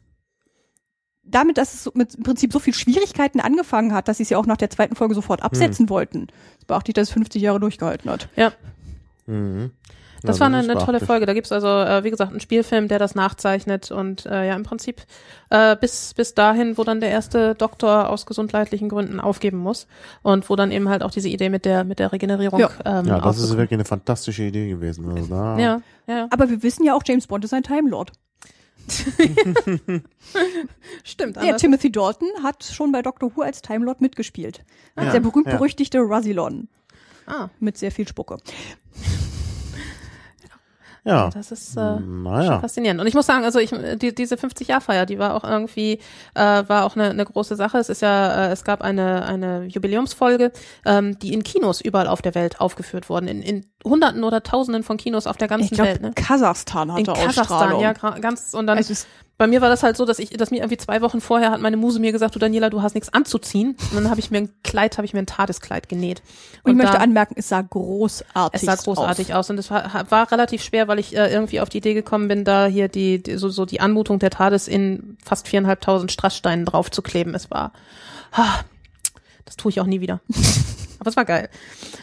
damit, 1.22 1.56
dass 1.56 1.74
es 1.74 1.94
mit 1.94 2.14
im 2.14 2.22
Prinzip 2.22 2.52
so 2.52 2.58
viel 2.58 2.74
Schwierigkeiten 2.74 3.40
angefangen 3.40 3.94
hat, 3.94 4.08
dass 4.08 4.18
sie 4.18 4.24
es 4.24 4.30
ja 4.30 4.38
auch 4.38 4.46
nach 4.46 4.58
der 4.58 4.70
zweiten 4.70 4.94
Folge 4.94 5.14
sofort 5.14 5.42
absetzen 5.42 5.88
wollten. 5.88 6.26
Das 6.56 6.66
beachtlich, 6.66 6.94
dass 6.94 7.08
es 7.08 7.14
50 7.14 7.40
Jahre 7.40 7.60
durchgehalten 7.60 8.10
hat. 8.10 8.28
ja 8.36 8.52
Mhm. 9.26 9.70
Das 10.24 10.38
Ja, 10.38 10.40
war 10.40 10.46
eine, 10.48 10.58
eine 10.58 10.78
tolle. 10.78 11.00
Folge 11.00 11.26
da 11.26 11.34
gibt's 11.34 11.52
also 11.52 11.68
äh, 11.68 12.02
wie 12.04 12.10
gesagt 12.10 12.30
einen 12.30 12.40
Spielfilm 12.40 12.88
der 12.88 12.98
das 12.98 13.14
nachzeichnet 13.14 13.90
und 13.90 14.26
äh, 14.26 14.46
ja 14.48 14.56
im 14.56 14.62
Prinzip 14.64 15.02
äh, 15.50 15.76
bis 15.76 16.14
bis 16.14 16.34
dahin 16.34 16.76
wo 16.78 16.84
dann 16.84 17.00
der 17.00 17.10
erste 17.10 17.54
Doktor 17.54 18.08
aus 18.10 18.26
gesundheitlichen 18.26 18.88
Gründen 18.88 19.20
aufgeben 19.20 19.58
muss 19.58 19.86
und 20.22 20.48
wo 20.50 20.56
dann 20.56 20.70
eben 20.72 20.88
halt 20.88 21.02
auch 21.02 21.10
diese 21.10 21.28
Idee 21.28 21.48
mit 21.50 21.64
der 21.64 21.84
mit 21.84 21.98
der 21.98 22.12
Regenerierung 22.12 22.60
Ja. 22.60 22.70
ähm, 22.84 23.06
Ja, 23.06 23.20
das 23.20 23.38
ist 23.38 23.50
wirklich 23.56 23.72
eine 23.74 23.84
fantastische 23.84 24.42
Idee 24.44 24.68
gewesen. 24.68 25.08
Also 25.10 25.26
da, 25.28 25.58
ja 25.58 25.80
ja, 26.06 26.16
ja. 26.16 26.26
Aber 26.30 26.50
wir 26.50 26.62
wissen 26.62 26.84
ja 26.84 26.94
auch, 26.94 27.02
James 27.06 27.26
Bond 27.26 27.44
ist 27.44 27.54
ein 27.54 27.62
Time 27.62 27.88
Lord. 27.90 28.12
stimmt 31.04 31.36
Der 31.36 31.56
Timothy 31.56 31.90
Dalton 31.90 32.28
hat 32.42 32.64
schon 32.64 32.92
bei 32.92 33.00
Doctor 33.00 33.34
Who 33.34 33.42
als 33.42 33.62
Time 33.62 33.84
Lord 33.84 34.00
mitgespielt. 34.02 34.62
Als 34.94 35.06
Ja, 35.06 35.12
der 35.12 35.20
berühmt-berüchtigte 35.20 36.00
Russilon. 36.00 36.68
ah 37.26 37.48
Mit 37.60 37.78
sehr 37.78 37.90
viel 37.90 38.06
Spucke. 38.06 38.36
Ja. 41.05 41.30
Das 41.30 41.52
ist 41.52 41.76
äh, 41.76 41.80
schon 41.80 42.22
naja. 42.22 42.61
faszinierend. 42.61 43.00
Und 43.00 43.07
ich 43.07 43.14
muss 43.14 43.26
sagen, 43.26 43.44
also 43.44 43.59
ich 43.59 43.70
die, 43.96 44.14
diese 44.14 44.36
50-Jahr-Feier, 44.36 45.07
die 45.07 45.18
war 45.18 45.34
auch 45.34 45.44
irgendwie 45.44 46.00
äh, 46.34 46.40
war 46.66 46.84
auch 46.84 46.96
eine, 46.96 47.11
eine 47.11 47.24
große 47.24 47.57
Sache. 47.57 47.78
Es 47.78 47.88
ist 47.88 48.02
ja, 48.02 48.46
äh, 48.46 48.52
es 48.52 48.64
gab 48.64 48.82
eine 48.82 49.24
eine 49.26 49.64
Jubiläumsfolge, 49.64 50.52
ähm, 50.86 51.18
die 51.18 51.32
in 51.34 51.42
Kinos 51.42 51.80
überall 51.80 52.09
auf 52.09 52.22
der 52.22 52.34
Welt 52.34 52.61
aufgeführt 52.61 53.09
wurden, 53.09 53.28
in, 53.28 53.42
in 53.42 53.66
Hunderten 53.84 54.24
oder 54.24 54.42
Tausenden 54.42 54.82
von 54.82 54.96
Kinos 54.96 55.26
auf 55.26 55.36
der 55.36 55.46
Ich 55.46 55.50
ganzen 55.50 55.74
glaube, 55.74 55.90
Welt. 55.90 56.02
Ne? 56.02 56.12
Kasachstan 56.14 56.90
hatte 56.90 57.00
In 57.00 57.07
Kasachstan, 57.07 57.72
Ausstrahlung. 57.74 57.80
ja, 57.82 57.92
ganz 57.92 58.55
und 58.55 58.66
dann 58.66 58.78
Es 58.78 58.88
ist, 58.88 59.07
bei 59.37 59.49
mir 59.49 59.61
war 59.61 59.68
das 59.68 59.82
halt 59.82 59.97
so, 59.97 60.05
dass 60.05 60.20
ich, 60.20 60.30
dass 60.30 60.53
mir 60.53 60.59
irgendwie 60.59 60.76
zwei 60.76 61.01
Wochen 61.03 61.20
vorher 61.20 61.51
hat 61.51 61.61
meine 61.61 61.76
Muse 61.76 61.99
mir 61.99 62.12
gesagt, 62.12 62.37
du 62.37 62.39
Daniela, 62.39 62.70
du 62.70 62.82
hast 62.82 62.95
nichts 62.95 63.12
anzuziehen. 63.12 63.76
Und 63.91 63.95
dann 63.95 64.11
habe 64.11 64.20
ich 64.20 64.30
mir 64.30 64.39
ein 64.39 64.51
Kleid, 64.62 64.97
habe 64.97 65.07
ich 65.07 65.12
mir 65.12 65.18
ein 65.18 65.26
Tadeskleid 65.26 65.89
genäht. 65.89 66.22
und 66.62 66.72
ich 66.72 66.76
möchte 66.76 67.01
anmerken, 67.01 67.35
es 67.37 67.49
sah 67.49 67.62
großartig 67.62 68.62
es 68.62 68.66
sah 68.66 68.76
großartig 68.76 69.35
aus, 69.35 69.51
und 69.51 69.59
es 69.59 69.70
war, 69.70 70.11
war 70.11 70.30
relativ 70.30 70.62
schwer, 70.62 70.87
weil 70.87 71.01
ich 71.01 71.16
äh, 71.16 71.32
irgendwie 71.32 71.61
auf 71.61 71.68
die 71.68 71.78
Idee 71.78 71.95
gekommen 71.95 72.28
bin, 72.28 72.45
da 72.45 72.66
hier 72.66 72.89
die, 72.89 73.22
die 73.22 73.37
so, 73.37 73.49
so 73.49 73.64
die 73.64 73.80
Anmutung 73.80 74.20
der 74.20 74.30
TARDIS 74.30 74.68
in 74.68 75.18
fast 75.24 75.49
viereinhalbtausend 75.49 76.12
Strasssteinen 76.12 76.64
draufzukleben. 76.64 77.35
Es 77.35 77.51
war, 77.51 77.72
ah, 78.32 78.61
das 79.45 79.57
tue 79.57 79.70
ich 79.70 79.80
auch 79.80 79.87
nie 79.87 80.01
wieder. 80.01 80.20
Aber 81.05 81.11
es 81.11 81.16
war 81.16 81.26
geil. 81.26 81.50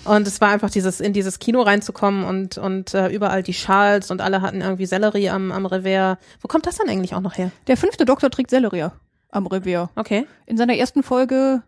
Und 0.05 0.27
es 0.27 0.39
war 0.41 0.49
einfach 0.49 0.69
dieses, 0.69 0.99
in 0.99 1.11
dieses 1.11 1.39
Kino 1.39 1.61
reinzukommen 1.61 2.23
und, 2.23 2.59
und 2.59 2.93
äh, 2.93 3.07
überall 3.09 3.41
die 3.41 3.55
Schals 3.55 4.11
und 4.11 4.21
alle 4.21 4.41
hatten 4.41 4.61
irgendwie 4.61 4.85
Sellerie 4.85 5.29
am, 5.29 5.51
am 5.51 5.65
Revers. 5.65 6.17
Wo 6.39 6.47
kommt 6.47 6.67
das 6.67 6.77
dann 6.77 6.87
eigentlich 6.87 7.15
auch 7.15 7.21
noch 7.21 7.35
her? 7.35 7.51
Der 7.65 7.77
fünfte 7.77 8.05
Doktor 8.05 8.29
trägt 8.29 8.51
Sellerie 8.51 8.91
am 9.31 9.47
Revier. 9.47 9.89
Okay. 9.95 10.27
In 10.45 10.57
seiner 10.57 10.75
ersten 10.75 11.01
Folge, 11.01 11.63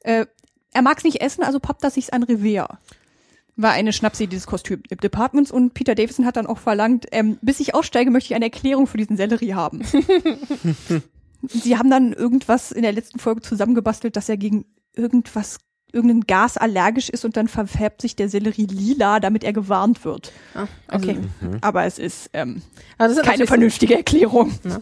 äh, 0.00 0.26
er 0.72 0.82
mag's 0.82 1.04
nicht 1.04 1.22
essen, 1.22 1.42
also 1.42 1.60
pappt 1.60 1.82
er 1.82 1.90
sich's 1.90 2.10
an 2.10 2.24
Revier. 2.24 2.68
War 3.56 3.72
eine 3.72 3.92
Schnapsidee 3.92 4.28
dieses 4.28 4.46
Kostüm 4.46 4.82
Departments 4.82 5.50
und 5.50 5.72
Peter 5.72 5.94
Davison 5.94 6.26
hat 6.26 6.36
dann 6.36 6.46
auch 6.46 6.58
verlangt, 6.58 7.06
ähm, 7.12 7.38
bis 7.40 7.60
ich 7.60 7.74
aussteige, 7.74 8.10
möchte 8.10 8.32
ich 8.32 8.34
eine 8.34 8.46
Erklärung 8.46 8.86
für 8.86 8.98
diesen 8.98 9.16
Sellerie 9.16 9.54
haben. 9.54 9.82
Sie 11.42 11.78
haben 11.78 11.90
dann 11.90 12.12
irgendwas 12.12 12.70
in 12.70 12.82
der 12.82 12.92
letzten 12.92 13.18
Folge 13.18 13.40
zusammengebastelt, 13.40 14.16
dass 14.16 14.28
er 14.28 14.36
gegen 14.36 14.66
irgendwas, 14.94 15.58
irgendein 15.92 16.22
Gas 16.22 16.56
allergisch 16.56 17.08
ist 17.08 17.24
und 17.24 17.36
dann 17.36 17.48
verfärbt 17.48 18.02
sich 18.02 18.16
der 18.16 18.28
Sellerie 18.28 18.66
lila, 18.66 19.20
damit 19.20 19.44
er 19.44 19.52
gewarnt 19.52 20.04
wird. 20.04 20.32
Ah, 20.54 20.66
okay. 20.92 21.18
Also, 21.40 21.58
Aber 21.60 21.84
es 21.84 21.98
ist 21.98 22.30
ähm, 22.32 22.62
sind 22.98 23.22
keine 23.24 23.44
so- 23.44 23.46
vernünftige 23.46 23.96
Erklärung. 23.96 24.52
Ne? 24.64 24.80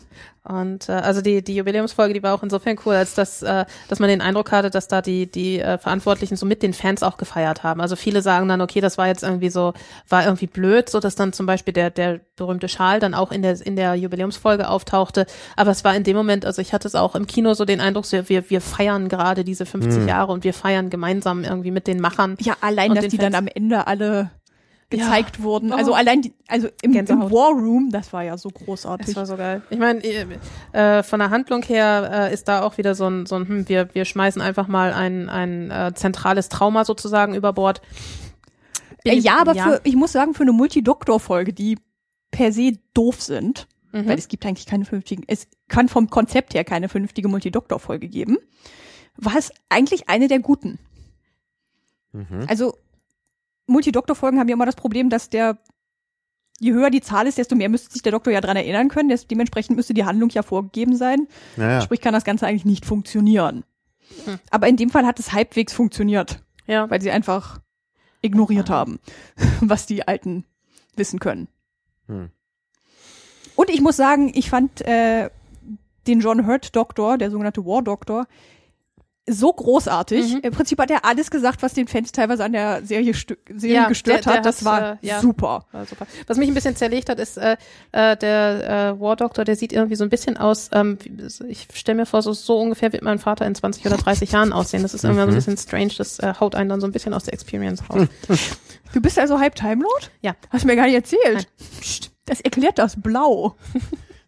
Und 0.48 0.88
äh, 0.88 0.92
also 0.92 1.20
die 1.20 1.42
die 1.42 1.56
Jubiläumsfolge, 1.56 2.14
die 2.14 2.22
war 2.22 2.34
auch 2.34 2.42
insofern 2.42 2.78
cool, 2.86 2.94
als 2.94 3.14
dass 3.14 3.42
äh, 3.42 3.66
dass 3.88 3.98
man 3.98 4.08
den 4.08 4.22
Eindruck 4.22 4.50
hatte, 4.50 4.70
dass 4.70 4.88
da 4.88 5.02
die 5.02 5.30
die 5.30 5.60
äh, 5.60 5.76
Verantwortlichen 5.76 6.36
so 6.36 6.46
mit 6.46 6.62
den 6.62 6.72
Fans 6.72 7.02
auch 7.02 7.18
gefeiert 7.18 7.62
haben. 7.62 7.80
Also 7.82 7.96
viele 7.96 8.22
sagen 8.22 8.48
dann, 8.48 8.60
okay, 8.62 8.80
das 8.80 8.96
war 8.96 9.08
jetzt 9.08 9.22
irgendwie 9.22 9.50
so 9.50 9.74
war 10.08 10.24
irgendwie 10.24 10.46
blöd, 10.46 10.88
so 10.88 11.00
dass 11.00 11.16
dann 11.16 11.34
zum 11.34 11.44
Beispiel 11.44 11.74
der 11.74 11.90
der 11.90 12.20
berühmte 12.36 12.68
Schal 12.68 12.98
dann 12.98 13.12
auch 13.14 13.30
in 13.30 13.42
der 13.42 13.60
in 13.64 13.76
der 13.76 13.94
Jubiläumsfolge 13.94 14.68
auftauchte. 14.70 15.26
Aber 15.56 15.70
es 15.70 15.84
war 15.84 15.94
in 15.94 16.04
dem 16.04 16.16
Moment, 16.16 16.46
also 16.46 16.62
ich 16.62 16.72
hatte 16.72 16.88
es 16.88 16.94
auch 16.94 17.14
im 17.14 17.26
Kino 17.26 17.52
so 17.52 17.66
den 17.66 17.80
Eindruck, 17.80 18.06
so, 18.06 18.28
wir 18.28 18.48
wir 18.48 18.60
feiern 18.62 19.08
gerade 19.08 19.44
diese 19.44 19.66
50 19.66 20.06
Jahre 20.06 20.32
und 20.32 20.44
wir 20.44 20.54
feiern 20.54 20.88
gemeinsam 20.88 21.44
irgendwie 21.44 21.70
mit 21.70 21.86
den 21.86 22.00
Machern. 22.00 22.36
Ja, 22.40 22.56
allein, 22.62 22.94
dass 22.94 23.08
die 23.08 23.18
dann 23.18 23.32
Fans. 23.32 23.36
am 23.36 23.48
Ende 23.54 23.86
alle 23.86 24.30
gezeigt 24.90 25.42
wurden. 25.42 25.72
Oh. 25.72 25.76
Also 25.76 25.92
allein, 25.94 26.22
die, 26.22 26.32
also 26.46 26.68
im, 26.82 26.94
im. 26.94 27.08
War 27.08 27.50
Room, 27.50 27.90
das 27.90 28.12
war 28.12 28.22
ja 28.24 28.38
so 28.38 28.50
Das 28.50 28.64
großartig. 28.64 29.16
war 29.16 29.26
so 29.26 29.36
geil. 29.36 29.62
Ich 29.70 29.78
meine, 29.78 30.02
äh, 30.72 31.02
von 31.02 31.18
der 31.18 31.30
Handlung 31.30 31.62
her 31.62 32.28
äh, 32.30 32.34
ist 32.34 32.48
da 32.48 32.62
auch 32.62 32.78
wieder 32.78 32.94
so 32.94 33.06
ein, 33.08 33.26
so 33.26 33.36
ein 33.36 33.48
hm, 33.48 33.68
wir, 33.68 33.94
wir 33.94 34.04
schmeißen 34.04 34.40
einfach 34.40 34.66
mal 34.66 34.92
ein, 34.92 35.28
ein 35.28 35.70
äh, 35.70 35.92
zentrales 35.94 36.48
Trauma 36.48 36.84
sozusagen 36.84 37.34
über 37.34 37.52
Bord. 37.52 37.82
Äh, 39.04 39.14
ja, 39.16 39.38
aber 39.40 39.54
Für, 39.54 39.80
ich 39.84 39.94
muss 39.96 40.12
sagen, 40.12 40.34
für 40.34 40.42
eine 40.42 40.52
Multidoktor-Folge, 40.52 41.52
die 41.52 41.78
per 42.30 42.52
se 42.52 42.72
doof 42.94 43.20
sind, 43.22 43.66
Mhm. 43.92 44.06
weil 44.06 44.18
es 44.18 44.28
gibt 44.28 44.44
eigentlich 44.44 44.66
keine 44.66 44.84
vernünftigen, 44.84 45.24
es 45.28 45.48
kann 45.68 45.88
vom 45.88 46.10
Konzept 46.10 46.52
her 46.54 46.64
keine 46.64 46.88
vernünftige 46.90 47.28
Multidoktor-Folge 47.28 48.08
geben, 48.08 48.36
war 49.16 49.36
es 49.36 49.50
eigentlich 49.70 50.08
eine 50.10 50.28
der 50.28 50.40
guten. 50.40 50.78
Mhm. 52.12 52.44
Also 52.48 52.76
Multidoktor-Folgen 53.68 54.40
haben 54.40 54.48
ja 54.48 54.54
immer 54.54 54.66
das 54.66 54.76
Problem, 54.76 55.10
dass 55.10 55.30
der 55.30 55.58
Je 56.60 56.72
höher 56.72 56.90
die 56.90 57.00
Zahl 57.00 57.26
ist, 57.26 57.38
desto 57.38 57.54
mehr 57.54 57.68
müsste 57.68 57.92
sich 57.92 58.02
der 58.02 58.12
Doktor 58.12 58.32
ja 58.32 58.40
dran 58.40 58.56
erinnern 58.56 58.88
können. 58.88 59.08
Des, 59.08 59.28
dementsprechend 59.28 59.76
müsste 59.76 59.94
die 59.94 60.04
Handlung 60.04 60.28
ja 60.30 60.42
vorgegeben 60.42 60.96
sein. 60.96 61.28
Ja, 61.56 61.70
ja. 61.70 61.80
Sprich, 61.80 62.00
kann 62.00 62.12
das 62.12 62.24
Ganze 62.24 62.46
eigentlich 62.46 62.64
nicht 62.64 62.84
funktionieren. 62.84 63.64
Hm. 64.24 64.38
Aber 64.50 64.66
in 64.66 64.76
dem 64.76 64.90
Fall 64.90 65.06
hat 65.06 65.20
es 65.20 65.32
halbwegs 65.32 65.72
funktioniert, 65.72 66.42
ja. 66.66 66.90
weil 66.90 67.00
sie 67.00 67.10
einfach 67.10 67.60
ignoriert 68.22 68.70
haben, 68.70 68.98
was 69.60 69.86
die 69.86 70.08
Alten 70.08 70.44
wissen 70.96 71.20
können. 71.20 71.46
Hm. 72.06 72.30
Und 73.54 73.70
ich 73.70 73.80
muss 73.80 73.96
sagen, 73.96 74.32
ich 74.34 74.50
fand 74.50 74.80
äh, 74.80 75.30
den 76.08 76.20
John 76.20 76.46
Hurt 76.46 76.74
Doktor, 76.74 77.18
der 77.18 77.30
sogenannte 77.30 77.64
War 77.64 77.82
Doktor, 77.82 78.26
so 79.28 79.52
großartig. 79.52 80.34
Mhm. 80.34 80.40
Im 80.42 80.52
Prinzip 80.52 80.78
hat 80.80 80.90
er 80.90 81.04
alles 81.04 81.30
gesagt, 81.30 81.62
was 81.62 81.74
den 81.74 81.86
Fans 81.88 82.12
teilweise 82.12 82.44
an 82.44 82.52
der 82.52 82.84
Serie, 82.84 83.12
stö- 83.12 83.36
Serie 83.54 83.76
Ja, 83.76 83.88
gestört 83.88 84.24
der- 84.26 84.32
der 84.32 84.38
hat. 84.38 84.46
Das 84.46 84.64
war 84.64 84.92
äh, 84.92 84.96
ja. 85.02 85.20
super. 85.20 85.66
War 85.72 85.86
super. 85.86 86.06
Was 86.26 86.36
mich 86.38 86.48
ein 86.48 86.54
bisschen 86.54 86.76
zerlegt 86.76 87.08
hat, 87.08 87.18
ist 87.18 87.36
äh, 87.38 87.56
äh, 87.92 88.16
der 88.16 88.94
äh, 88.96 89.00
War 89.00 89.16
Doctor, 89.16 89.44
der 89.44 89.56
sieht 89.56 89.72
irgendwie 89.72 89.96
so 89.96 90.04
ein 90.04 90.10
bisschen 90.10 90.36
aus, 90.36 90.70
ähm, 90.72 90.98
ich 91.48 91.68
stelle 91.74 91.96
mir 91.96 92.06
vor, 92.06 92.22
so, 92.22 92.32
so 92.32 92.58
ungefähr 92.58 92.92
wird 92.92 93.02
mein 93.02 93.18
Vater 93.18 93.46
in 93.46 93.54
20 93.54 93.84
oder 93.86 93.96
30 93.96 94.32
Jahren 94.32 94.52
aussehen. 94.52 94.82
Das 94.82 94.94
ist 94.94 95.04
irgendwie 95.04 95.22
so 95.22 95.28
ein 95.28 95.34
bisschen 95.34 95.56
strange, 95.56 95.92
das 95.98 96.18
äh, 96.18 96.34
haut 96.40 96.54
einen 96.54 96.68
dann 96.68 96.80
so 96.80 96.86
ein 96.86 96.92
bisschen 96.92 97.14
aus 97.14 97.24
der 97.24 97.34
Experience 97.34 97.82
raus. 97.90 98.06
Du 98.94 99.02
bist 99.02 99.18
also 99.18 99.38
halb 99.38 99.54
Time 99.54 99.82
Lord? 99.82 100.10
Ja. 100.22 100.34
Hast 100.48 100.62
du 100.64 100.66
mir 100.66 100.74
gar 100.74 100.86
nicht 100.86 100.94
erzählt. 100.94 101.20
Nein. 101.34 101.44
Psst, 101.78 102.10
das 102.24 102.40
erklärt 102.40 102.78
das 102.78 102.98
Blau. 102.98 103.54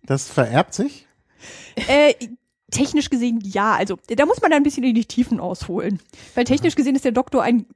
Das 0.02 0.28
vererbt 0.28 0.74
sich? 0.74 1.06
Äh, 1.88 2.12
technisch 2.70 3.10
gesehen 3.10 3.40
ja. 3.42 3.74
Also 3.74 3.96
da 4.08 4.26
muss 4.26 4.40
man 4.40 4.52
ein 4.52 4.62
bisschen 4.62 4.84
in 4.84 4.94
die 4.94 5.04
Tiefen 5.04 5.40
ausholen. 5.40 6.00
Weil 6.34 6.44
technisch 6.44 6.74
gesehen 6.74 6.94
ist 6.96 7.04
der 7.04 7.12
Doktor 7.12 7.42
ein, 7.42 7.66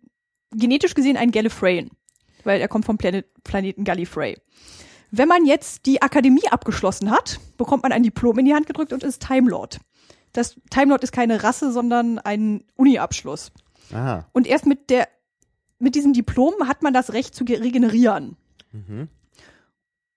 genetisch 0.53 0.95
gesehen 0.95 1.16
ein 1.16 1.30
Gallifreyan. 1.30 1.90
Weil 2.45 2.61
er 2.61 2.68
kommt 2.68 2.84
vom 2.84 2.99
Planet, 2.99 3.26
Planeten 3.45 3.84
Gallifrey. 3.84 4.38
Wenn 5.11 5.28
man 5.28 5.47
jetzt 5.47 5.86
die 5.86 6.03
Akademie 6.03 6.49
abgeschlossen 6.51 7.11
hat, 7.11 7.38
bekommt 7.57 7.82
man 7.84 7.92
ein 7.92 8.03
Diplom 8.03 8.38
in 8.38 8.47
die 8.47 8.55
Hand 8.55 8.66
gedrückt 8.66 8.92
und 8.92 9.03
ist 9.03 9.24
Time 9.24 9.49
Lord. 9.49 9.78
Das 10.32 10.57
Time 10.70 10.86
Lord 10.90 11.05
ist 11.05 11.12
keine 11.12 11.42
Rasse, 11.45 11.72
sondern 11.72 12.18
ein 12.18 12.64
Uni-Abschluss. 12.74 13.53
Aha. 13.92 14.26
Und 14.32 14.47
erst 14.47 14.66
mit 14.66 14.90
der, 14.90 15.09
mit 15.78 15.95
diesem 15.95 16.12
Diplom 16.12 16.55
hat 16.66 16.82
man 16.82 16.92
das 16.92 17.12
Recht 17.12 17.34
zu 17.34 17.45
ge- 17.45 17.61
regenerieren. 17.61 18.36
Mhm. 18.72 19.09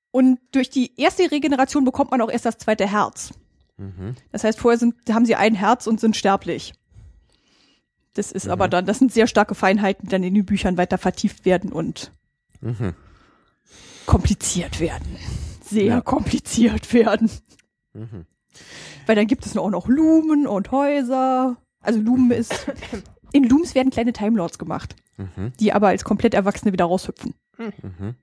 Und 0.09 0.39
durch 0.51 0.71
die 0.71 0.99
erste 0.99 1.29
Regeneration 1.29 1.85
bekommt 1.85 2.09
man 2.09 2.21
auch 2.21 2.31
erst 2.31 2.45
das 2.45 2.57
zweite 2.57 2.89
Herz. 2.89 3.33
Mhm. 3.77 4.15
Das 4.31 4.43
heißt, 4.43 4.59
vorher 4.59 4.77
sind, 4.79 4.95
haben 5.09 5.25
sie 5.25 5.35
ein 5.35 5.55
Herz 5.55 5.87
und 5.87 5.99
sind 5.99 6.15
sterblich. 6.15 6.73
Das 8.13 8.31
ist 8.31 8.47
aber 8.49 8.67
dann, 8.67 8.85
das 8.87 8.97
sind 8.97 9.11
sehr 9.13 9.27
starke 9.27 9.53
Feinheiten, 9.53 10.05
die 10.07 10.11
dann 10.11 10.23
in 10.23 10.33
den 10.33 10.45
Büchern 10.45 10.77
weiter 10.77 10.97
vertieft 10.97 11.45
werden 11.45 11.71
und 11.71 12.11
Mhm. 12.61 12.95
kompliziert 14.05 14.79
werden. 14.79 15.17
Sehr 15.61 15.83
Ja. 15.85 16.01
kompliziert 16.01 16.93
werden. 16.93 17.29
Mhm. 17.93 18.25
Weil 19.05 19.15
dann 19.15 19.27
gibt 19.27 19.45
es 19.45 19.55
auch 19.55 19.69
noch 19.69 19.87
Lumen 19.87 20.47
und 20.47 20.71
Häuser. 20.71 21.57
Also 21.81 21.99
Lumen 21.99 22.31
ist, 22.31 22.51
in 23.33 23.43
Looms 23.43 23.75
werden 23.75 23.91
kleine 23.91 24.13
Time 24.13 24.37
Lords 24.37 24.57
gemacht, 24.57 24.95
Mhm. 25.17 25.53
die 25.59 25.73
aber 25.73 25.89
als 25.89 26.03
komplett 26.03 26.33
Erwachsene 26.33 26.73
wieder 26.73 26.85
raushüpfen. 26.85 27.35
Mhm. 27.57 28.15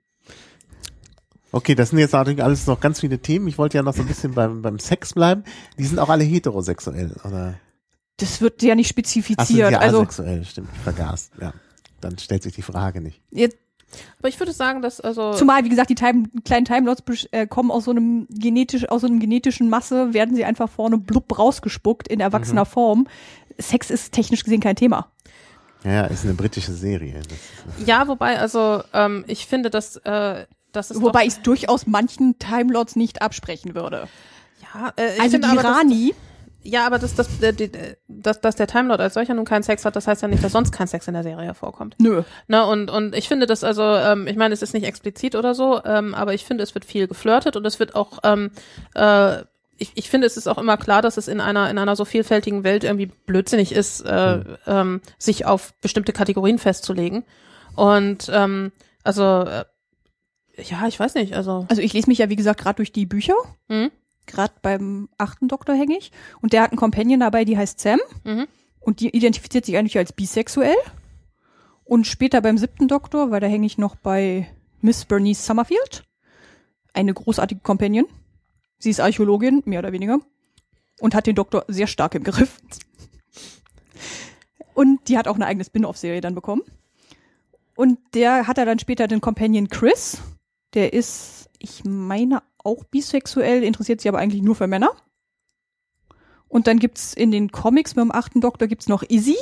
Okay, 1.55 1.75
das 1.75 1.91
sind 1.91 1.99
jetzt 2.01 2.13
natürlich 2.13 2.43
alles 2.43 2.67
noch 2.67 2.81
ganz 2.81 3.01
viele 3.01 3.19
Themen. 3.21 3.47
Ich 3.47 3.59
wollte 3.59 3.77
ja 3.77 3.83
noch 3.83 3.95
so 3.95 4.03
ein 4.03 4.09
bisschen 4.09 4.35
beim, 4.35 4.61
beim 4.63 4.79
Sex 4.79 5.13
bleiben. 5.15 5.45
Die 5.79 5.85
sind 5.85 5.99
auch 5.99 6.09
alle 6.09 6.25
heterosexuell, 6.25 7.15
oder? 7.25 7.55
Das 8.17 8.41
wird 8.41 8.63
ja 8.63 8.75
nicht 8.75 8.87
Ach, 8.87 8.97
sind 8.97 9.07
spezifiziert. 9.07 9.71
ja 9.73 9.79
also 9.79 9.99
asexuell, 9.99 10.45
stimmt, 10.45 10.69
ich 10.75 10.81
vergaß. 10.81 11.31
Ja. 11.41 11.53
Dann 12.01 12.19
stellt 12.19 12.43
sich 12.43 12.55
die 12.55 12.63
Frage 12.63 13.01
nicht. 13.01 13.21
jetzt, 13.31 13.57
Aber 14.19 14.29
ich 14.29 14.39
würde 14.41 14.53
sagen, 14.53 14.83
dass 14.83 15.01
also 15.01 15.33
zumal, 15.35 15.65
wie 15.65 15.69
gesagt, 15.69 15.91
die 15.91 15.95
Time, 15.95 16.25
kleinen 16.45 16.65
Time 16.65 16.87
Lords 16.87 17.03
besch- 17.05 17.29
äh, 17.33 17.47
kommen 17.47 17.71
aus 17.71 17.85
so 17.85 17.93
einem 17.93 18.27
genetisch, 18.31 18.89
aus 18.89 19.03
so 19.03 19.07
einem 19.07 19.21
genetischen 19.21 19.69
Masse, 19.71 20.13
werden 20.13 20.35
sie 20.35 20.45
einfach 20.45 20.69
vorne 20.69 20.99
blub 20.99 21.39
rausgespuckt 21.39 22.09
in 22.09 22.21
erwachsener 22.21 22.67
Form. 22.67 23.07
Sex 23.59 23.91
ist 23.91 24.13
technisch 24.13 24.43
gesehen 24.45 24.61
kein 24.61 24.77
Thema. 24.77 25.13
Ja, 25.85 26.07
ist 26.07 26.25
eine 26.25 26.35
britische 26.35 26.73
Serie. 26.73 27.19
Ist, 27.19 27.87
ja, 27.87 28.09
wobei 28.09 28.39
also 28.39 28.83
ähm, 28.93 29.25
ich 29.29 29.47
finde, 29.47 29.71
dass 29.71 29.97
äh, 29.99 30.47
das 30.77 30.91
ist 30.91 31.01
Wobei 31.01 31.23
ich 31.23 31.35
es 31.35 31.43
durchaus 31.43 31.87
manchen 31.87 32.39
Time 32.39 32.73
Lords 32.73 32.97
nicht 32.97 33.23
absprechen 33.23 33.75
würde. 33.75 34.09
ja, 34.75 34.93
äh, 34.97 35.15
ich 35.17 35.21
Also 35.21 35.39
die 35.39 35.57
Rani, 35.57 36.15
Ja, 36.65 36.87
aber 36.87 36.99
dass, 36.99 37.15
dass, 37.15 37.43
äh, 37.43 37.97
dass, 38.09 38.41
dass 38.41 38.57
der 38.57 38.67
Time 38.67 38.89
Lord 38.89 39.01
als 39.01 39.15
solcher 39.15 39.35
nun 39.35 39.45
keinen 39.45 39.63
Sex 39.63 39.85
hat, 39.85 39.97
das 39.97 40.07
heißt 40.07 40.23
ja 40.23 40.29
nicht, 40.29 40.43
dass 40.43 40.53
sonst 40.53 40.73
kein 40.73 40.89
Sex 40.89 41.07
in 41.07 41.15
der 41.15 41.23
Serie 41.23 41.53
vorkommt. 41.55 41.95
nö. 41.99 42.23
Ne, 42.49 42.67
und, 42.67 42.91
und 42.91 43.15
ich 43.15 43.29
finde 43.29 43.47
das 43.47 43.63
also, 43.63 43.83
ähm, 43.83 44.27
ich 44.27 44.37
meine, 44.37 44.55
es 44.55 44.63
ist 44.63 44.73
nicht 44.73 44.87
explizit 44.87 45.37
oder 45.37 45.55
so, 45.55 45.83
ähm, 45.85 46.15
aber 46.15 46.33
ich 46.33 46.45
finde, 46.45 46.65
es 46.65 46.75
wird 46.75 46.87
viel 46.87 47.07
geflirtet 47.07 47.57
und 47.57 47.67
es 47.67 47.79
wird 47.79 47.95
auch, 47.95 48.19
ähm, 48.25 48.51
äh, 48.95 49.43
ich, 49.77 49.93
ich 49.95 50.09
finde, 50.09 50.27
es 50.27 50.37
ist 50.37 50.47
auch 50.47 50.57
immer 50.57 50.79
klar, 50.79 51.03
dass 51.03 51.19
es 51.19 51.29
in 51.29 51.41
einer, 51.41 51.69
in 51.69 51.77
einer 51.79 51.97
so 51.97 52.05
vielfältigen 52.07 52.65
Welt 52.65 52.85
irgendwie 52.85 53.07
blödsinnig 53.07 53.73
ist, 53.73 54.01
äh, 54.01 54.41
ähm, 54.67 55.03
sich 55.19 55.45
auf 55.45 55.75
bestimmte 55.83 56.13
Kategorien 56.13 56.59
festzulegen. 56.59 57.25
Und 57.75 58.31
ähm, 58.33 58.73
also, 59.03 59.43
äh, 59.43 59.65
ja, 60.57 60.87
ich 60.87 60.99
weiß 60.99 61.15
nicht, 61.15 61.35
also. 61.35 61.67
Also 61.69 61.83
ich 61.83 61.93
lese 61.93 62.09
mich 62.09 62.19
ja, 62.19 62.31
wie 62.31 62.37
gesagt, 62.37 62.61
gerade 62.61 62.77
durch 62.77 62.93
die 62.93 63.07
Bücher. 63.07 63.35
Hm? 63.69 63.91
Gerade 64.27 64.55
beim 64.63 65.09
achten 65.19 65.49
Doktor 65.49 65.75
hänge 65.75 65.97
ich. 65.99 66.13
Und 66.41 66.53
der 66.53 66.63
hat 66.63 66.71
einen 66.71 66.79
Companion 66.79 67.21
dabei, 67.21 67.45
die 67.45 67.59
heißt 67.59 67.81
Sam. 67.81 68.01
Mhm. 68.25 68.47
Und 68.81 69.01
die 69.01 69.15
identifiziert 69.15 69.67
sich 69.67 69.77
eigentlich 69.77 69.99
als 69.99 70.13
bisexuell. 70.13 70.77
Und 71.85 72.07
später 72.07 72.41
beim 72.41 72.57
siebten 72.57 72.89
Doktor, 72.89 73.31
weil 73.31 73.41
da 73.41 73.47
hänge 73.47 73.67
ich 73.67 73.77
noch 73.77 73.97
bei 73.97 74.49
Miss 74.81 75.05
Bernice 75.05 75.45
Summerfield. 75.45 76.05
Eine 76.95 77.13
großartige 77.13 77.61
Companion. 77.61 78.07
Sie 78.79 78.91
ist 78.91 79.01
Archäologin, 79.01 79.63
mehr 79.67 79.81
oder 79.81 79.93
weniger. 79.93 80.21
Und 81.01 81.15
hat 81.15 81.27
den 81.27 81.35
Doktor 81.35 81.65
sehr 81.69 81.87
stark 81.87 82.15
im 82.15 82.25
Griff. 82.25 82.61
Und 84.75 85.09
die 85.09 85.19
hat 85.19 85.29
auch 85.29 85.35
eine 85.35 85.47
eigene 85.47 85.65
Spin-off-Serie 85.65 86.21
dann 86.21 86.35
bekommen. 86.35 86.63
Und 87.77 87.99
der 88.15 88.47
hat 88.47 88.59
er 88.59 88.65
dann 88.65 88.79
später 88.79 89.09
den 89.09 89.21
Companion 89.21 89.69
Chris. 89.69 90.19
Der 90.75 90.93
ist, 90.93 91.49
ich 91.59 91.85
meine, 91.85 92.43
auch 92.59 92.85
bisexuell, 92.85 93.63
interessiert 93.63 94.01
sich 94.01 94.09
aber 94.09 94.19
eigentlich 94.19 94.43
nur 94.43 94.55
für 94.55 94.67
Männer. 94.67 94.91
Und 96.49 96.67
dann 96.67 96.79
gibt's 96.79 97.15
in 97.15 97.31
den 97.31 97.51
Comics 97.51 97.97
mit 97.97 98.05
dem 98.05 98.13
achten 98.13 98.41
Doktor 98.41 98.69
gibt's 98.69 98.89
noch 98.89 99.03
Izzy. 99.03 99.37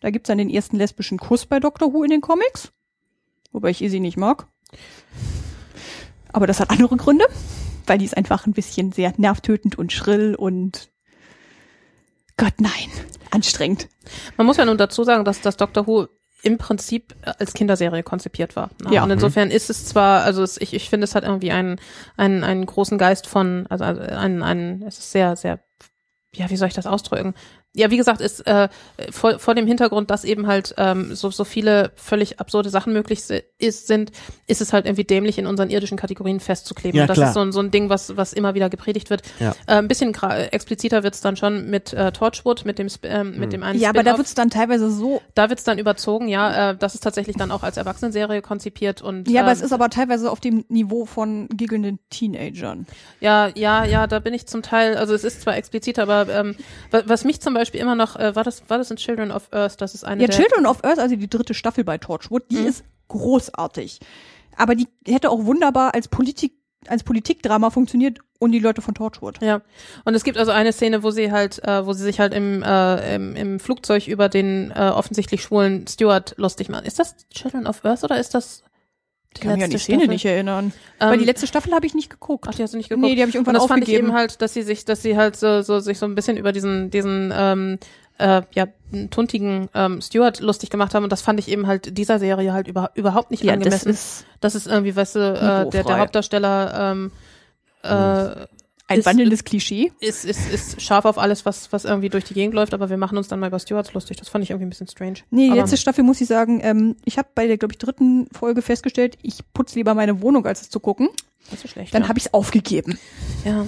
Da 0.00 0.10
gibt's 0.10 0.28
dann 0.28 0.38
den 0.38 0.50
ersten 0.50 0.76
lesbischen 0.76 1.18
Kuss 1.18 1.46
bei 1.46 1.60
Doctor 1.60 1.92
Who 1.92 2.04
in 2.04 2.10
den 2.10 2.20
Comics. 2.20 2.72
Wobei 3.52 3.70
ich 3.70 3.82
Izzy 3.82 4.00
nicht 4.00 4.16
mag. 4.16 4.46
Aber 6.32 6.46
das 6.46 6.60
hat 6.60 6.70
andere 6.70 6.96
Gründe. 6.96 7.26
Weil 7.86 7.98
die 7.98 8.04
ist 8.04 8.16
einfach 8.16 8.46
ein 8.46 8.52
bisschen 8.52 8.92
sehr 8.92 9.12
nervtötend 9.16 9.76
und 9.76 9.92
schrill 9.92 10.34
und 10.34 10.90
Gott 12.36 12.54
nein, 12.58 12.90
anstrengend. 13.30 13.88
Man 14.36 14.46
muss 14.46 14.56
ja 14.56 14.64
nun 14.64 14.78
dazu 14.78 15.04
sagen, 15.04 15.24
dass 15.24 15.40
das 15.40 15.56
Doctor 15.56 15.86
Who 15.86 16.08
im 16.44 16.58
Prinzip 16.58 17.14
als 17.22 17.54
Kinderserie 17.54 18.02
konzipiert 18.02 18.54
war. 18.54 18.70
ne? 18.82 18.94
Ja. 18.94 19.02
Und 19.02 19.10
insofern 19.10 19.50
ist 19.50 19.70
es 19.70 19.86
zwar, 19.86 20.22
also 20.24 20.42
es, 20.42 20.60
ich, 20.60 20.74
ich 20.74 20.90
finde, 20.90 21.04
es 21.04 21.14
hat 21.14 21.24
irgendwie 21.24 21.52
einen, 21.52 21.80
einen, 22.16 22.44
einen 22.44 22.66
großen 22.66 22.98
Geist 22.98 23.26
von, 23.26 23.66
also 23.70 23.84
also 23.84 24.02
einen, 24.02 24.42
einen, 24.42 24.82
es 24.82 24.98
ist 24.98 25.12
sehr, 25.12 25.36
sehr, 25.36 25.60
ja, 26.34 26.50
wie 26.50 26.56
soll 26.56 26.68
ich 26.68 26.74
das 26.74 26.86
ausdrücken? 26.86 27.34
Ja, 27.76 27.90
wie 27.90 27.96
gesagt, 27.96 28.20
ist 28.20 28.46
äh, 28.46 28.68
vor, 29.10 29.40
vor 29.40 29.56
dem 29.56 29.66
Hintergrund, 29.66 30.08
dass 30.10 30.22
eben 30.24 30.46
halt 30.46 30.74
ähm, 30.78 31.12
so, 31.16 31.30
so 31.32 31.42
viele 31.42 31.90
völlig 31.96 32.38
absurde 32.38 32.70
Sachen 32.70 32.92
möglich 32.92 33.24
si- 33.24 33.42
ist, 33.58 33.88
sind, 33.88 34.12
ist 34.46 34.60
es 34.60 34.72
halt 34.72 34.86
irgendwie 34.86 35.02
dämlich, 35.02 35.38
in 35.38 35.48
unseren 35.48 35.70
irdischen 35.70 35.98
Kategorien 35.98 36.38
festzukleben. 36.38 36.96
Ja, 36.98 37.02
Und 37.02 37.08
das 37.08 37.16
klar. 37.18 37.28
ist 37.30 37.34
so 37.34 37.40
ein, 37.40 37.50
so 37.50 37.58
ein 37.58 37.72
Ding, 37.72 37.88
was, 37.88 38.16
was 38.16 38.32
immer 38.32 38.54
wieder 38.54 38.70
gepredigt 38.70 39.10
wird. 39.10 39.22
Ja. 39.40 39.50
Äh, 39.66 39.78
ein 39.78 39.88
bisschen 39.88 40.12
gra- 40.14 40.36
expliziter 40.52 41.02
wird's 41.02 41.20
dann 41.20 41.36
schon 41.36 41.68
mit 41.68 41.92
äh, 41.92 42.12
Torchwood, 42.12 42.64
mit 42.64 42.78
dem, 42.78 42.86
Sp- 42.86 43.08
ähm, 43.10 43.38
mit 43.40 43.52
dem 43.52 43.64
einen 43.64 43.80
Ja, 43.80 43.88
aber 43.88 44.04
da 44.04 44.16
wird's 44.18 44.34
dann 44.34 44.50
teilweise 44.50 44.88
so. 44.88 45.20
Da 45.34 45.50
wird's 45.50 45.64
dann 45.64 45.78
überzogen, 45.78 46.28
ja. 46.28 46.70
Äh, 46.70 46.76
das 46.76 46.94
ist 46.94 47.00
tatsächlich 47.02 47.34
dann 47.36 47.50
auch 47.50 47.64
als 47.64 47.76
Erwachsenenserie 47.76 48.40
konzipiert 48.40 49.02
und 49.02 49.28
Ja, 49.28 49.40
aber 49.40 49.50
ähm, 49.50 49.56
es 49.56 49.62
ist 49.62 49.72
aber 49.72 49.90
teilweise 49.90 50.30
auf 50.30 50.38
dem 50.38 50.64
Niveau 50.68 51.06
von 51.06 51.48
giggelnden 51.48 51.98
Teenagern. 52.08 52.86
ja, 53.20 53.48
ja, 53.56 53.84
ja, 53.84 54.06
da 54.06 54.20
bin 54.20 54.32
ich 54.32 54.46
zum 54.46 54.62
Teil, 54.62 54.96
also 54.96 55.12
es 55.12 55.24
ist 55.24 55.42
zwar 55.42 55.56
explizit, 55.56 55.98
aber 55.98 56.28
ähm, 56.28 56.54
wa- 56.92 57.02
was 57.06 57.24
mich 57.24 57.40
zum 57.40 57.52
Beispiel 57.54 57.63
immer 57.72 57.94
noch, 57.94 58.16
äh, 58.16 58.34
war 58.36 58.44
das, 58.44 58.68
war 58.68 58.78
das 58.78 58.90
in 58.90 58.96
Children 58.98 59.30
of 59.30 59.48
Earth? 59.52 59.80
Das 59.80 59.94
ist 59.94 60.04
eine 60.04 60.22
Ja, 60.22 60.28
der, 60.28 60.36
Children 60.36 60.66
of 60.66 60.84
Earth, 60.84 60.98
also 60.98 61.16
die 61.16 61.28
dritte 61.30 61.54
Staffel 61.54 61.84
bei 61.84 61.98
Torchwood, 61.98 62.50
die 62.50 62.56
Mhm. 62.58 62.66
ist 62.66 62.84
großartig. 63.08 64.00
Aber 64.56 64.74
die 64.74 64.86
hätte 65.06 65.30
auch 65.30 65.44
wunderbar 65.44 65.94
als 65.94 66.08
Politik, 66.08 66.52
als 66.86 67.02
Politikdrama 67.02 67.70
funktioniert 67.70 68.18
und 68.38 68.52
die 68.52 68.58
Leute 68.58 68.82
von 68.82 68.94
Torchwood. 68.94 69.40
Ja, 69.40 69.62
und 70.04 70.14
es 70.14 70.22
gibt 70.22 70.36
also 70.36 70.50
eine 70.52 70.72
Szene, 70.72 71.02
wo 71.02 71.10
sie 71.10 71.32
halt, 71.32 71.62
äh, 71.64 71.86
wo 71.86 71.92
sie 71.94 72.02
sich 72.02 72.20
halt 72.20 72.34
im, 72.34 72.62
äh, 72.62 73.14
im, 73.16 73.34
im 73.36 73.58
Flugzeug 73.60 74.06
über 74.06 74.28
den 74.28 74.70
äh, 74.70 74.90
offensichtlich 74.94 75.42
schwulen 75.42 75.86
Steward 75.86 76.34
lustig 76.36 76.68
machen. 76.68 76.84
Ist 76.84 76.98
das 76.98 77.16
Children 77.30 77.66
of 77.66 77.84
Earth 77.84 78.04
oder 78.04 78.18
ist 78.20 78.34
das 78.34 78.62
die 79.36 79.40
Ich 79.40 79.46
kann 79.46 79.54
mich 79.54 79.64
an 79.64 79.70
die 79.70 79.78
Szene 79.78 79.98
Staffel? 80.00 80.14
nicht 80.14 80.24
erinnern. 80.24 80.72
Ähm, 81.00 81.10
Weil 81.10 81.18
die 81.18 81.24
letzte 81.24 81.46
Staffel 81.46 81.72
habe 81.72 81.86
ich 81.86 81.94
nicht 81.94 82.10
geguckt. 82.10 82.46
Ach, 82.48 82.54
die 82.54 82.62
hast 82.62 82.74
du 82.74 82.78
nicht 82.78 82.88
geguckt? 82.88 83.06
Nee, 83.06 83.14
die 83.14 83.20
habe 83.20 83.30
ich 83.30 83.34
irgendwann 83.34 83.56
und 83.56 83.62
das 83.62 83.68
fand 83.68 83.82
ich 83.82 83.88
aufgegeben. 83.88 84.08
eben 84.08 84.16
halt, 84.16 84.40
dass 84.42 84.54
sie 84.54 84.62
sich, 84.62 84.84
dass 84.84 85.02
sie 85.02 85.16
halt 85.16 85.36
so, 85.36 85.62
so 85.62 85.80
sich 85.80 85.98
so 85.98 86.06
ein 86.06 86.14
bisschen 86.14 86.36
über 86.36 86.52
diesen, 86.52 86.90
diesen 86.90 87.32
ähm, 87.36 87.78
äh, 88.18 88.42
ja, 88.52 88.66
tuntigen 89.10 89.68
ähm, 89.74 90.00
Steward 90.00 90.40
lustig 90.40 90.70
gemacht 90.70 90.94
haben 90.94 91.02
und 91.04 91.10
das 91.10 91.20
fand 91.20 91.40
ich 91.40 91.48
eben 91.48 91.66
halt 91.66 91.98
dieser 91.98 92.18
Serie 92.18 92.52
halt 92.52 92.68
über, 92.68 92.92
überhaupt 92.94 93.30
nicht 93.32 93.42
ja, 93.42 93.56
das 93.56 93.64
angemessen. 93.64 93.90
ist 93.90 94.26
Das 94.40 94.54
ist 94.54 94.66
irgendwie, 94.66 94.94
weißt 94.94 95.16
du, 95.16 95.18
äh, 95.66 95.70
der, 95.70 95.82
der. 95.84 95.98
Hauptdarsteller 95.98 96.92
ähm, 96.92 97.12
äh, 97.82 98.46
ein 98.86 98.98
ist- 98.98 99.06
wandelndes 99.06 99.44
Klischee. 99.44 99.92
ist, 100.00 100.24
ist, 100.24 100.50
ist 100.52 100.82
scharf 100.82 101.04
auf 101.04 101.18
alles, 101.18 101.46
was, 101.46 101.72
was 101.72 101.84
irgendwie 101.84 102.10
durch 102.10 102.24
die 102.24 102.34
Gegend 102.34 102.54
läuft, 102.54 102.74
aber 102.74 102.90
wir 102.90 102.96
machen 102.96 103.16
uns 103.16 103.28
dann 103.28 103.40
mal 103.40 103.46
über 103.48 103.58
Stewards 103.58 103.92
lustig. 103.94 104.18
Das 104.18 104.28
fand 104.28 104.44
ich 104.44 104.50
irgendwie 104.50 104.66
ein 104.66 104.70
bisschen 104.70 104.88
strange. 104.88 105.20
Nee, 105.30 105.48
aber, 105.50 105.60
letzte 105.60 105.76
Staffel 105.76 106.04
muss 106.04 106.20
ich 106.20 106.28
sagen, 106.28 106.60
ähm, 106.62 106.96
ich 107.04 107.16
habe 107.18 107.28
bei 107.34 107.46
der, 107.46 107.56
glaube 107.56 107.72
ich, 107.72 107.78
dritten 107.78 108.28
Folge 108.32 108.62
festgestellt, 108.62 109.16
ich 109.22 109.40
putze 109.54 109.76
lieber 109.76 109.94
meine 109.94 110.20
Wohnung, 110.20 110.44
als 110.46 110.62
es 110.62 110.70
zu 110.70 110.80
gucken. 110.80 111.08
das 111.50 111.64
ist 111.64 111.70
schlecht. 111.70 111.94
Dann 111.94 112.02
ja. 112.02 112.08
habe 112.08 112.18
ich 112.18 112.26
es 112.26 112.34
aufgegeben. 112.34 112.98
ja. 113.44 113.66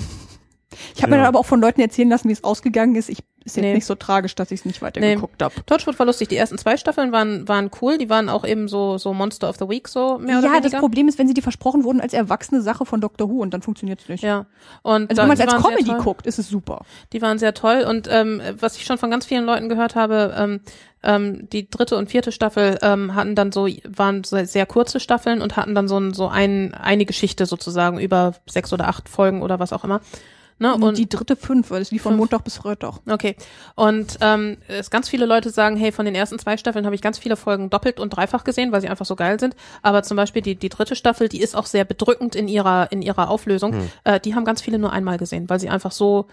Ich 0.94 1.02
habe 1.02 1.10
mir 1.10 1.16
Ja. 1.16 1.22
dann 1.22 1.28
aber 1.28 1.38
auch 1.38 1.46
von 1.46 1.60
Leuten 1.60 1.80
erzählen 1.80 2.08
lassen, 2.08 2.28
wie 2.28 2.32
es 2.32 2.44
ausgegangen 2.44 2.94
ist. 2.96 3.08
Ich 3.08 3.20
Ist 3.46 3.56
jetzt 3.56 3.62
Nee. 3.64 3.74
nicht 3.74 3.86
so 3.86 3.94
tragisch, 3.94 4.34
dass 4.34 4.50
ich 4.50 4.58
es 4.58 4.66
nicht 4.66 4.82
weitergeguckt 4.82 5.40
hab. 5.40 5.54
habe. 5.54 5.64
Torchwood 5.66 5.96
war 6.00 6.06
lustig. 6.06 6.26
Die 6.26 6.36
ersten 6.36 6.58
zwei 6.58 6.76
Staffeln 6.76 7.12
waren, 7.12 7.46
waren 7.46 7.70
cool. 7.80 7.96
Die 7.96 8.10
waren 8.10 8.28
auch 8.28 8.44
eben 8.44 8.66
so, 8.66 8.98
so 8.98 9.14
Monster 9.14 9.48
of 9.48 9.54
the 9.60 9.68
Week, 9.68 9.86
so 9.86 10.18
mehr 10.18 10.38
oder 10.38 10.48
Ja, 10.48 10.52
weniger. 10.54 10.70
das 10.70 10.80
Problem 10.80 11.06
ist, 11.06 11.16
wenn 11.20 11.28
sie 11.28 11.34
dir 11.34 11.42
versprochen 11.44 11.84
wurden 11.84 12.00
als 12.00 12.12
erwachsene 12.12 12.60
Sache 12.60 12.84
von 12.84 13.00
Doctor 13.00 13.30
Who 13.30 13.40
und 13.42 13.54
dann 13.54 13.62
funktioniert's 13.62 14.08
nicht. 14.08 14.24
Ja. 14.24 14.46
Und 14.82 15.10
Also 15.10 15.22
wenn 15.22 15.28
man 15.28 15.38
es 15.38 15.46
als 15.46 15.62
Comedy 15.62 15.92
guckt, 16.02 16.26
ist 16.26 16.40
es 16.40 16.48
super. 16.48 16.80
Die 17.12 17.22
waren 17.22 17.38
sehr 17.38 17.54
toll 17.54 17.86
und 17.88 18.08
ähm, 18.10 18.42
was 18.58 18.74
ich 18.78 18.84
schon 18.84 18.98
von 18.98 19.12
ganz 19.12 19.24
vielen 19.26 19.44
Leuten 19.44 19.68
gehört 19.68 19.94
habe, 19.94 20.34
ähm, 20.36 20.60
ähm, 21.04 21.48
die 21.52 21.70
dritte 21.70 21.96
und 21.98 22.10
vierte 22.10 22.32
Staffel 22.32 22.78
ähm, 22.82 23.14
hatten 23.14 23.36
dann 23.36 23.52
so 23.52 23.68
waren 23.88 24.24
so 24.24 24.44
sehr 24.44 24.66
kurze 24.66 24.98
Staffeln 24.98 25.40
und 25.40 25.54
hatten 25.56 25.76
dann 25.76 25.86
so 25.86 26.00
ein, 26.00 26.14
so 26.14 26.26
ein 26.26 26.74
eine 26.74 27.04
Geschichte 27.04 27.46
sozusagen 27.46 28.00
über 28.00 28.34
sechs 28.50 28.72
oder 28.72 28.88
acht 28.88 29.08
Folgen 29.08 29.42
oder 29.42 29.60
was 29.60 29.72
auch 29.72 29.84
immer. 29.84 30.00
Ne? 30.58 30.74
Und 30.74 30.96
die 30.96 31.08
dritte 31.08 31.36
fünf, 31.36 31.70
weil 31.70 31.82
es 31.82 31.90
lief 31.90 32.02
von. 32.02 32.16
Montag 32.16 32.44
bis 32.44 32.56
Freitag. 32.56 33.00
Okay. 33.08 33.36
Und 33.74 34.16
ähm, 34.22 34.56
es 34.68 34.90
ganz 34.90 35.08
viele 35.08 35.26
Leute 35.26 35.50
sagen, 35.50 35.76
hey, 35.76 35.92
von 35.92 36.06
den 36.06 36.14
ersten 36.14 36.38
zwei 36.38 36.56
Staffeln 36.56 36.86
habe 36.86 36.94
ich 36.94 37.02
ganz 37.02 37.18
viele 37.18 37.36
Folgen 37.36 37.68
doppelt 37.68 38.00
und 38.00 38.10
dreifach 38.10 38.42
gesehen, 38.42 38.72
weil 38.72 38.80
sie 38.80 38.88
einfach 38.88 39.04
so 39.04 39.16
geil 39.16 39.38
sind. 39.38 39.54
Aber 39.82 40.02
zum 40.02 40.16
Beispiel 40.16 40.40
die, 40.40 40.54
die 40.54 40.70
dritte 40.70 40.96
Staffel, 40.96 41.28
die 41.28 41.40
ist 41.40 41.54
auch 41.54 41.66
sehr 41.66 41.84
bedrückend 41.84 42.34
in 42.34 42.48
ihrer, 42.48 42.90
in 42.90 43.02
ihrer 43.02 43.28
Auflösung. 43.28 43.74
Äh, 44.04 44.18
die 44.20 44.34
haben 44.34 44.44
ganz 44.44 44.62
viele 44.62 44.78
nur 44.78 44.92
einmal 44.92 45.18
gesehen, 45.18 45.48
weil 45.50 45.60
sie 45.60 45.68
einfach 45.68 45.92
so 45.92 46.26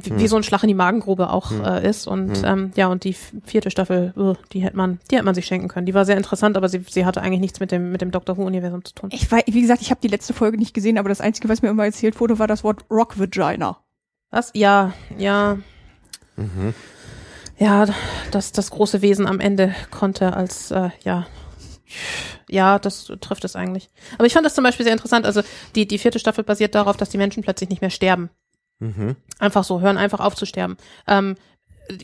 wie, 0.00 0.18
wie 0.18 0.28
so 0.28 0.36
ein 0.36 0.42
Schlag 0.42 0.62
in 0.62 0.68
die 0.68 0.74
Magengrube 0.74 1.30
auch 1.30 1.50
äh, 1.50 1.88
ist. 1.88 2.06
Und 2.06 2.42
ähm, 2.44 2.70
ja, 2.76 2.86
und 2.88 3.04
die 3.04 3.12
vierte 3.12 3.70
Staffel, 3.70 4.12
uh, 4.16 4.34
die 4.52 4.60
hätte 4.60 4.76
man, 4.76 5.00
die 5.10 5.16
hätte 5.16 5.24
man 5.24 5.34
sich 5.34 5.46
schenken 5.46 5.68
können. 5.68 5.86
Die 5.86 5.94
war 5.94 6.04
sehr 6.04 6.16
interessant, 6.16 6.56
aber 6.56 6.68
sie, 6.68 6.84
sie 6.88 7.04
hatte 7.04 7.20
eigentlich 7.20 7.40
nichts 7.40 7.60
mit 7.60 7.72
dem, 7.72 7.90
mit 7.90 8.00
dem 8.00 8.10
Doctor 8.10 8.36
Who-Universum 8.36 8.84
zu 8.84 8.94
tun. 8.94 9.10
Ich 9.12 9.30
weiß, 9.30 9.44
wie 9.46 9.60
gesagt, 9.60 9.82
ich 9.82 9.90
habe 9.90 10.00
die 10.00 10.08
letzte 10.08 10.32
Folge 10.32 10.58
nicht 10.58 10.74
gesehen, 10.74 10.98
aber 10.98 11.08
das 11.08 11.20
Einzige, 11.20 11.48
was 11.48 11.62
mir 11.62 11.68
immer 11.68 11.84
erzählt 11.84 12.20
wurde, 12.20 12.38
war 12.38 12.46
das 12.46 12.64
Wort 12.64 12.84
Rock 12.90 13.18
Vagina. 13.18 13.78
Was? 14.30 14.50
Ja, 14.54 14.92
ja. 15.16 15.58
Ja, 17.58 17.86
das, 18.30 18.52
das 18.52 18.70
große 18.70 19.02
Wesen 19.02 19.26
am 19.26 19.40
Ende 19.40 19.74
konnte 19.90 20.34
als, 20.34 20.70
äh, 20.70 20.90
ja, 21.02 21.26
ja, 22.48 22.78
das 22.78 23.10
trifft 23.20 23.44
es 23.44 23.56
eigentlich. 23.56 23.90
Aber 24.16 24.26
ich 24.26 24.32
fand 24.32 24.46
das 24.46 24.54
zum 24.54 24.64
Beispiel 24.64 24.84
sehr 24.84 24.92
interessant. 24.92 25.26
Also 25.26 25.42
die, 25.74 25.86
die 25.86 25.98
vierte 25.98 26.18
Staffel 26.18 26.44
basiert 26.44 26.74
darauf, 26.74 26.96
dass 26.96 27.10
die 27.10 27.18
Menschen 27.18 27.42
plötzlich 27.42 27.70
nicht 27.70 27.80
mehr 27.80 27.90
sterben. 27.90 28.30
Mhm. 28.78 29.16
Einfach 29.38 29.64
so, 29.64 29.80
hören 29.80 29.96
einfach 29.96 30.20
auf 30.20 30.36
zu 30.36 30.46
sterben. 30.46 30.76
Ähm, 31.06 31.36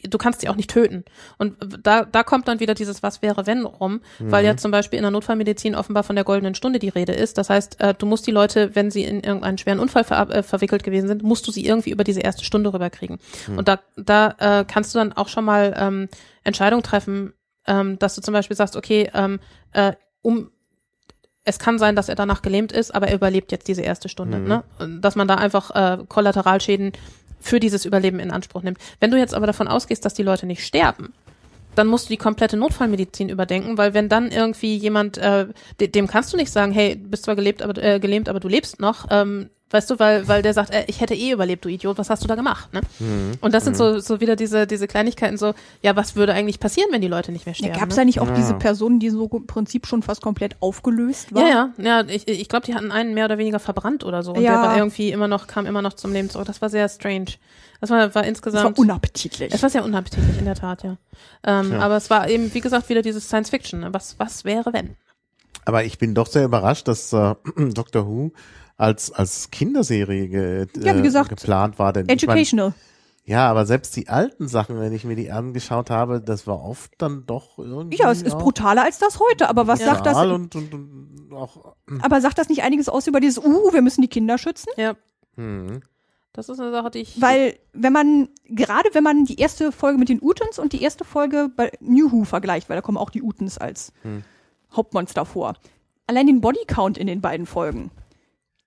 du 0.08 0.18
kannst 0.18 0.40
sie 0.40 0.48
auch 0.48 0.56
nicht 0.56 0.70
töten. 0.70 1.04
Und 1.38 1.56
da, 1.82 2.04
da 2.04 2.22
kommt 2.22 2.48
dann 2.48 2.60
wieder 2.60 2.74
dieses 2.74 3.02
Was 3.02 3.22
wäre 3.22 3.46
wenn 3.46 3.64
rum, 3.64 4.00
weil 4.18 4.44
ja 4.44 4.56
zum 4.56 4.70
Beispiel 4.70 4.96
in 4.96 5.02
der 5.02 5.10
Notfallmedizin 5.10 5.74
offenbar 5.74 6.02
von 6.04 6.16
der 6.16 6.24
goldenen 6.24 6.54
Stunde 6.54 6.78
die 6.78 6.88
Rede 6.88 7.12
ist. 7.12 7.38
Das 7.38 7.50
heißt, 7.50 7.80
äh, 7.80 7.94
du 7.94 8.06
musst 8.06 8.26
die 8.26 8.30
Leute, 8.30 8.74
wenn 8.74 8.90
sie 8.90 9.04
in 9.04 9.20
irgendeinen 9.20 9.58
schweren 9.58 9.80
Unfall 9.80 10.04
ver 10.04 10.30
äh, 10.30 10.42
verwickelt 10.42 10.84
gewesen 10.84 11.08
sind, 11.08 11.22
musst 11.22 11.46
du 11.46 11.52
sie 11.52 11.66
irgendwie 11.66 11.90
über 11.90 12.04
diese 12.04 12.20
erste 12.20 12.44
Stunde 12.44 12.72
rüberkriegen. 12.72 13.18
Und 13.56 13.68
da, 13.68 13.80
da 13.96 14.34
äh, 14.38 14.64
kannst 14.64 14.94
du 14.94 14.98
dann 14.98 15.12
auch 15.12 15.28
schon 15.28 15.44
mal 15.44 15.74
ähm, 15.76 16.08
Entscheidungen 16.44 16.82
treffen, 16.82 17.34
ähm, 17.66 17.98
dass 17.98 18.14
du 18.14 18.22
zum 18.22 18.32
Beispiel 18.32 18.56
sagst, 18.56 18.76
okay, 18.76 19.10
ähm, 19.14 19.40
äh, 19.72 19.92
um 20.22 20.50
es 21.44 21.58
kann 21.58 21.78
sein, 21.78 21.94
dass 21.94 22.08
er 22.08 22.14
danach 22.14 22.42
gelähmt 22.42 22.72
ist, 22.72 22.94
aber 22.94 23.08
er 23.08 23.14
überlebt 23.14 23.52
jetzt 23.52 23.68
diese 23.68 23.82
erste 23.82 24.08
Stunde. 24.08 24.38
Ne? 24.40 24.64
Und 24.78 25.02
Dass 25.02 25.14
man 25.14 25.28
da 25.28 25.34
einfach 25.36 25.70
äh, 25.70 25.98
Kollateralschäden 26.08 26.92
für 27.38 27.60
dieses 27.60 27.84
Überleben 27.84 28.18
in 28.20 28.30
Anspruch 28.30 28.62
nimmt. 28.62 28.78
Wenn 29.00 29.10
du 29.10 29.18
jetzt 29.18 29.34
aber 29.34 29.46
davon 29.46 29.68
ausgehst, 29.68 30.04
dass 30.04 30.14
die 30.14 30.22
Leute 30.22 30.46
nicht 30.46 30.64
sterben, 30.64 31.12
dann 31.74 31.86
musst 31.88 32.06
du 32.08 32.12
die 32.12 32.16
komplette 32.16 32.56
Notfallmedizin 32.56 33.28
überdenken, 33.28 33.76
weil 33.76 33.94
wenn 33.94 34.08
dann 34.08 34.30
irgendwie 34.30 34.76
jemand, 34.76 35.18
äh, 35.18 35.46
de 35.80 35.88
dem 35.88 36.06
kannst 36.06 36.32
du 36.32 36.36
nicht 36.36 36.50
sagen, 36.50 36.72
hey, 36.72 36.96
du 36.96 37.10
bist 37.10 37.24
zwar 37.24 37.36
gelebt, 37.36 37.62
aber, 37.62 37.82
äh, 37.82 38.00
gelähmt, 38.00 38.28
aber 38.28 38.40
du 38.40 38.48
lebst 38.48 38.80
noch, 38.80 39.06
ähm, 39.10 39.50
weißt 39.70 39.90
du, 39.90 39.98
weil, 39.98 40.28
weil 40.28 40.42
der 40.42 40.54
sagt, 40.54 40.70
äh, 40.72 40.84
ich 40.86 41.00
hätte 41.00 41.14
eh 41.14 41.32
überlebt, 41.32 41.64
du 41.64 41.68
Idiot, 41.68 41.98
was 41.98 42.10
hast 42.10 42.22
du 42.22 42.28
da 42.28 42.34
gemacht? 42.36 42.72
Ne? 42.72 42.80
Und 43.40 43.52
das 43.54 43.64
sind 43.64 43.76
so, 43.76 43.98
so 43.98 44.20
wieder 44.20 44.36
diese, 44.36 44.66
diese 44.66 44.86
Kleinigkeiten, 44.86 45.36
so, 45.36 45.54
ja, 45.82 45.96
was 45.96 46.14
würde 46.16 46.32
eigentlich 46.32 46.60
passieren, 46.60 46.88
wenn 46.92 47.00
die 47.00 47.08
Leute 47.08 47.32
nicht 47.32 47.46
mehr 47.46 47.54
Ja, 47.54 47.58
sterben? 47.58 47.80
Gab 47.80 47.88
es 47.90 47.96
ne? 47.96 48.02
da 48.02 48.04
nicht 48.04 48.20
auch 48.20 48.28
Ja. 48.28 48.34
diese 48.34 48.54
Person, 48.54 49.00
die 49.00 49.10
so 49.10 49.26
im 49.32 49.46
Prinzip 49.46 49.86
schon 49.86 50.02
fast 50.02 50.22
komplett 50.22 50.56
aufgelöst 50.60 51.34
war? 51.34 51.42
Ja, 51.42 51.70
ja, 51.78 52.00
ja, 52.02 52.04
ich, 52.08 52.28
ich 52.28 52.48
glaube, 52.48 52.66
die 52.66 52.74
hatten 52.74 52.92
einen 52.92 53.14
mehr 53.14 53.24
oder 53.24 53.38
weniger 53.38 53.58
verbrannt 53.58 54.04
oder 54.04 54.22
so. 54.22 54.32
Und 54.32 54.42
Ja. 54.42 54.52
der 54.52 54.62
war 54.70 54.76
irgendwie 54.76 55.10
immer 55.10 55.26
noch, 55.28 55.46
kam 55.48 55.66
immer 55.66 55.82
noch 55.82 55.94
zum 55.94 56.12
Leben 56.12 56.30
zurück. 56.30 56.46
Das 56.46 56.62
war 56.62 56.68
sehr 56.70 56.88
strange. 56.88 57.32
Das 57.80 57.90
war, 57.90 57.98
war 57.98 58.06
Das 58.06 58.14
war 58.14 58.24
insgesamt. 58.24 58.78
unappetitlich. 58.78 59.52
es 59.52 59.62
war 59.62 59.70
sehr 59.70 59.84
unappetitlich, 59.84 60.38
in 60.38 60.44
der 60.44 60.54
Tat, 60.54 60.84
ja. 60.84 60.96
Ähm, 61.44 61.70
Tja. 61.70 61.80
Aber 61.80 61.96
es 61.96 62.08
war 62.10 62.28
eben, 62.28 62.54
wie 62.54 62.60
gesagt, 62.60 62.88
wieder 62.88 63.02
dieses 63.02 63.26
Science 63.26 63.50
Fiction. 63.50 63.80
ne? 63.80 63.92
Was, 63.92 64.18
was 64.18 64.44
wäre, 64.44 64.72
wenn? 64.72 64.96
Aber 65.66 65.84
ich 65.84 65.98
bin 65.98 66.14
doch 66.14 66.26
sehr 66.26 66.44
überrascht, 66.44 66.86
dass 66.88 67.12
äh, 67.12 67.34
Doctor 67.56 68.06
Who 68.06 68.32
als 68.76 69.12
als 69.12 69.50
Kinderserie 69.50 70.28
ge, 70.28 70.66
Ja, 70.76 70.94
wie 70.94 71.00
äh, 71.00 71.02
gesagt, 71.02 71.30
geplant 71.30 71.78
war. 71.78 71.92
Denn 71.92 72.06
ich 72.08 72.26
mein, 72.26 72.36
Educational. 72.36 72.74
ja, 73.24 73.48
aber 73.48 73.66
selbst 73.66 73.94
die 73.96 74.08
alten 74.08 74.48
Sachen, 74.48 74.78
wenn 74.80 74.92
ich 74.92 75.04
mir 75.04 75.16
die 75.16 75.30
angeschaut 75.30 75.90
habe, 75.90 76.20
das 76.20 76.46
war 76.46 76.62
oft 76.62 76.92
dann 76.98 77.24
doch 77.26 77.58
irgendwie 77.58 77.96
Ja, 77.96 78.10
es 78.10 78.22
ist 78.22 78.36
brutaler 78.38 78.82
als 78.84 78.98
das 78.98 79.20
heute, 79.20 79.48
aber 79.48 79.66
was 79.66 79.80
sagt 79.80 80.06
das? 80.06 80.14
brutal 80.14 80.32
Und, 80.32 80.56
und, 80.56 80.74
und 80.74 81.32
auch 81.32 81.74
Aber 82.00 82.20
sagt 82.20 82.38
das 82.38 82.48
nicht 82.48 82.62
einiges 82.62 82.88
aus 82.88 83.06
über 83.06 83.20
dieses, 83.20 83.44
uh, 83.44 83.72
wir 83.72 83.82
müssen 83.82 84.02
die 84.02 84.08
Kinder 84.08 84.38
schützen? 84.38 84.70
Ja, 84.76 84.94
hm. 85.36 85.80
das 86.32 86.48
ist 86.48 86.58
eine 86.60 86.72
Sache, 86.72 86.90
die 86.90 87.00
ich. 87.00 87.20
Weil, 87.20 87.56
wenn 87.72 87.92
man, 87.92 88.28
gerade 88.48 88.88
wenn 88.92 89.04
man 89.04 89.24
die 89.24 89.38
erste 89.38 89.72
Folge 89.72 89.98
mit 89.98 90.08
den 90.08 90.20
Utens 90.22 90.58
und 90.58 90.72
die 90.72 90.82
erste 90.82 91.04
Folge 91.04 91.48
bei 91.54 91.72
New 91.80 92.10
Who 92.10 92.24
vergleicht, 92.24 92.68
weil 92.68 92.76
da 92.76 92.82
kommen 92.82 92.98
auch 92.98 93.10
die 93.10 93.22
Utens 93.22 93.58
als 93.58 93.92
Hauptmonster 94.72 95.24
vor. 95.24 95.54
Allein 96.06 96.26
den 96.26 96.40
Bodycount 96.40 96.98
in 96.98 97.06
den 97.06 97.20
beiden 97.20 97.46
Folgen. 97.46 97.90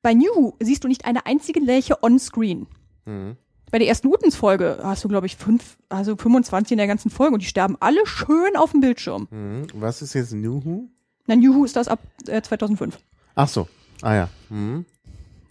Bei 0.08 0.14
New 0.14 0.34
Who 0.34 0.56
siehst 0.62 0.86
du 0.86 0.88
nicht 0.88 1.04
eine 1.04 1.26
einzige 1.26 1.60
Lerche 1.60 2.02
on-screen. 2.02 2.68
Bei 3.04 3.78
der 3.78 3.90
ersten 3.90 4.08
Utens-Folge 4.08 4.80
hast 4.82 5.04
du, 5.04 5.10
glaube 5.10 5.26
ich, 5.26 5.36
fünf, 5.36 5.78
also 5.90 6.16
25 6.16 6.72
in 6.72 6.78
der 6.78 6.88
ganzen 6.88 7.12
Folge 7.12 7.34
und 7.34 7.42
die 7.42 7.46
sterben 7.46 7.76
alle 7.82 8.00
schön 8.06 8.56
auf 8.56 8.72
dem 8.72 8.80
Bildschirm. 8.80 9.28
Hm. 9.30 9.68
Was 9.74 10.02
ist 10.02 10.14
jetzt 10.14 10.32
New 10.32 10.64
Who? 10.64 10.88
Na, 11.26 11.36
New 11.36 11.54
Who 11.54 11.66
ist 11.66 11.76
das 11.76 11.90
ab 11.90 12.00
äh, 12.26 12.42
2005. 12.42 12.98
Ach 13.36 13.50
so. 13.50 13.68
Ah 14.02 14.16
ja. 14.16 14.30
Hm. 14.48 14.86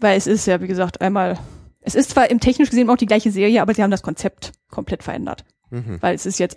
Weil 0.00 0.16
es 0.16 0.26
ist 0.26 0.46
ja, 0.46 0.58
wie 0.62 0.68
gesagt, 0.68 1.02
einmal, 1.02 1.38
es 1.82 1.94
ist 1.94 2.12
zwar 2.12 2.30
im 2.30 2.40
technisch 2.40 2.70
gesehen 2.70 2.88
auch 2.88 2.96
die 2.96 3.04
gleiche 3.04 3.30
Serie, 3.30 3.60
aber 3.60 3.74
sie 3.74 3.82
haben 3.82 3.90
das 3.90 4.02
Konzept 4.02 4.52
komplett 4.70 5.02
verändert. 5.02 5.44
Mhm. 5.68 5.98
Weil 6.00 6.14
es 6.14 6.24
ist 6.24 6.38
jetzt 6.38 6.56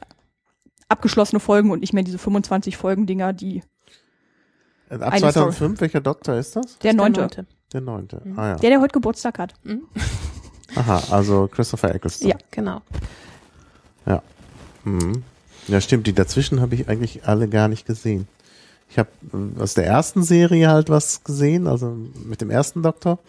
abgeschlossene 0.88 1.42
Folgen 1.42 1.70
und 1.70 1.82
nicht 1.82 1.92
mehr 1.92 2.04
diese 2.04 2.18
25 2.18 2.78
Folgen-Dinger, 2.78 3.34
die 3.34 3.62
Ab 4.90 5.02
Eine 5.02 5.20
2005, 5.20 5.82
welcher 5.82 6.00
Doktor 6.00 6.36
ist 6.36 6.56
das? 6.56 6.80
der 6.80 6.94
der 6.94 6.94
neunte. 6.94 7.46
Der 7.74 7.82
neunte. 7.82 8.22
Ah 8.36 8.50
ja. 8.50 8.56
Der, 8.56 8.70
der 8.72 8.82
heute 8.82 8.94
Geburtstag 8.94 9.38
hat. 9.40 9.54
Aha, 10.76 11.04
also 11.12 11.48
Christopher 11.48 11.94
Eccleston. 11.94 12.30
Ja. 12.30 12.38
Genau. 12.52 12.82
Ja. 14.06 14.22
Mhm. 14.84 15.24
Ja, 15.68 15.82
stimmt. 15.82 16.08
Die 16.08 16.14
dazwischen 16.14 16.62
habe 16.62 16.76
ich 16.76 16.90
eigentlich 16.90 17.28
alle 17.28 17.48
gar 17.48 17.68
nicht 17.68 17.86
gesehen. 17.86 18.28
Ich 18.90 18.98
habe 18.98 19.10
aus 19.60 19.76
der 19.76 19.86
ersten 19.86 20.24
Serie 20.24 20.70
halt 20.70 20.90
was 20.90 21.24
gesehen, 21.24 21.68
also 21.68 21.96
mit 22.26 22.42
dem 22.42 22.50
ersten 22.50 22.82
Doktor, 22.82 23.20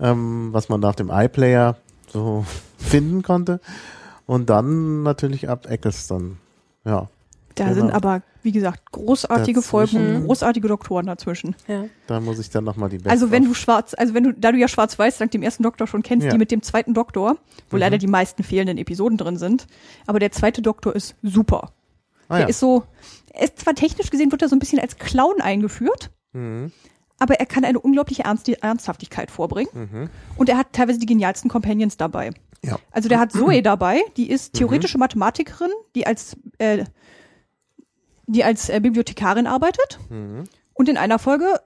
ähm, 0.00 0.48
was 0.52 0.68
man 0.68 0.80
da 0.80 0.88
auf 0.88 0.96
dem 0.96 1.10
iPlayer 1.12 1.76
so 2.08 2.44
finden 2.78 3.22
konnte. 3.22 3.60
Und 4.26 4.50
dann 4.50 5.02
natürlich 5.02 5.48
ab 5.48 5.66
Eccleston. 5.70 6.38
Ja, 6.84 7.08
Da 7.60 7.68
Genau. 7.74 7.80
sind 7.86 7.90
aber, 7.92 8.22
wie 8.42 8.52
gesagt, 8.52 8.90
großartige 8.92 9.60
Folgen 9.62 9.92
Dazwischen. 9.96 10.16
und 10.16 10.26
großartige 10.26 10.68
Doktoren 10.68 11.06
dazwischen. 11.06 11.56
Ja. 11.68 11.84
da 12.06 12.20
muss 12.20 12.38
ich 12.38 12.48
dann 12.50 12.64
nochmal 12.64 12.88
die 12.88 12.96
Best 12.98 13.10
Also 13.10 13.30
wenn 13.30 13.44
du 13.44 13.52
schwarz, 13.54 13.94
also 13.96 14.14
wenn 14.14 14.24
du, 14.24 14.32
da 14.32 14.50
du 14.52 14.58
ja 14.58 14.66
schwarz-weiß 14.68 15.18
dank 15.18 15.30
dem 15.32 15.42
ersten 15.42 15.62
Doktor 15.62 15.86
schon 15.86 16.02
kennst, 16.02 16.24
Ja. 16.26 16.32
die 16.32 16.38
mit 16.38 16.50
dem 16.50 16.62
zweiten 16.62 16.94
Doktor, 16.94 17.36
wo 17.68 17.76
Mhm. 17.76 17.80
leider 17.80 17.98
die 17.98 18.06
meisten 18.06 18.42
fehlenden 18.42 18.78
Episoden 18.78 19.18
drin 19.18 19.36
sind, 19.36 19.66
aber 20.06 20.18
der 20.20 20.32
zweite 20.32 20.62
Doktor 20.62 20.94
ist 20.96 21.16
super. 21.22 21.72
ah, 22.28 22.36
Der 22.36 22.40
ja. 22.42 22.46
ist 22.48 22.60
so, 22.60 22.84
er 23.34 23.44
ist 23.44 23.58
zwar 23.58 23.74
technisch 23.74 24.10
gesehen, 24.10 24.30
wird 24.32 24.40
er 24.42 24.48
so 24.48 24.56
ein 24.56 24.60
bisschen 24.60 24.78
als 24.80 24.96
Clown 24.96 25.40
eingeführt, 25.40 26.10
mhm. 26.32 26.72
aber 27.18 27.34
er 27.40 27.46
kann 27.46 27.64
eine 27.64 27.78
unglaubliche 27.80 28.22
Ernst 28.24 28.48
Ernsthaftigkeit 28.48 29.30
vorbringen. 29.30 29.70
Mhm. 29.74 30.10
Und 30.36 30.48
er 30.48 30.56
hat 30.56 30.72
teilweise 30.72 30.98
die 30.98 31.06
genialsten 31.06 31.50
Companions 31.50 31.96
dabei. 31.96 32.30
Ja. 32.64 32.78
Also 32.90 33.08
der 33.08 33.18
hat 33.20 33.32
Zoe 33.32 33.62
dabei, 33.62 34.00
die 34.16 34.30
ist 34.30 34.52
theoretische 34.54 34.98
Mathematikerin, 34.98 35.70
die 35.94 36.06
als, 36.06 36.36
äh, 36.58 36.84
die 38.30 38.44
als 38.44 38.68
äh, 38.68 38.80
Bibliothekarin 38.80 39.46
arbeitet. 39.46 39.98
Mhm. 40.08 40.44
Und 40.74 40.88
in 40.88 40.96
einer 40.96 41.18
Folge 41.18 41.60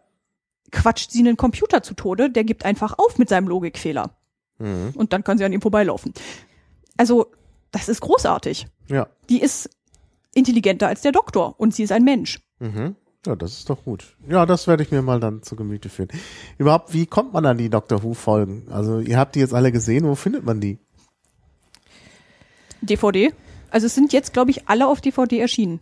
quatscht 0.70 1.10
sie 1.10 1.20
einen 1.20 1.36
Computer 1.36 1.82
zu 1.82 1.94
Tode, 1.94 2.30
der 2.30 2.44
gibt 2.44 2.64
einfach 2.64 2.98
auf 2.98 3.18
mit 3.18 3.28
seinem 3.28 3.48
Logikfehler. 3.48 4.10
Mhm. 4.58 4.92
Und 4.94 5.12
dann 5.12 5.24
kann 5.24 5.38
sie 5.38 5.44
an 5.44 5.52
ihm 5.52 5.60
vorbeilaufen. 5.60 6.12
Also, 6.96 7.26
das 7.70 7.88
ist 7.88 8.00
großartig. 8.00 8.66
Ja. 8.88 9.08
Die 9.28 9.40
ist 9.40 9.70
intelligenter 10.34 10.88
als 10.88 11.02
der 11.02 11.12
Doktor 11.12 11.54
und 11.58 11.74
sie 11.74 11.82
ist 11.82 11.92
ein 11.92 12.04
Mensch. 12.04 12.40
Mhm. 12.58 12.96
Ja, 13.26 13.36
das 13.36 13.52
ist 13.58 13.70
doch 13.70 13.84
gut. 13.84 14.16
Ja, 14.28 14.44
das 14.44 14.66
werde 14.66 14.82
ich 14.82 14.90
mir 14.90 15.00
mal 15.00 15.18
dann 15.18 15.42
zu 15.42 15.56
Gemüte 15.56 15.88
führen. 15.88 16.08
Überhaupt, 16.58 16.92
wie 16.92 17.06
kommt 17.06 17.32
man 17.32 17.46
an 17.46 17.56
die 17.56 17.70
Doctor 17.70 18.02
Who 18.02 18.14
Folgen? 18.14 18.66
Also, 18.70 19.00
ihr 19.00 19.18
habt 19.18 19.34
die 19.34 19.40
jetzt 19.40 19.54
alle 19.54 19.72
gesehen, 19.72 20.06
wo 20.06 20.14
findet 20.14 20.44
man 20.44 20.60
die? 20.60 20.78
DVD. 22.82 23.32
Also 23.70 23.86
es 23.86 23.94
sind 23.94 24.12
jetzt, 24.12 24.32
glaube 24.32 24.50
ich, 24.50 24.68
alle 24.68 24.86
auf 24.86 25.00
DVD 25.00 25.38
erschienen. 25.38 25.80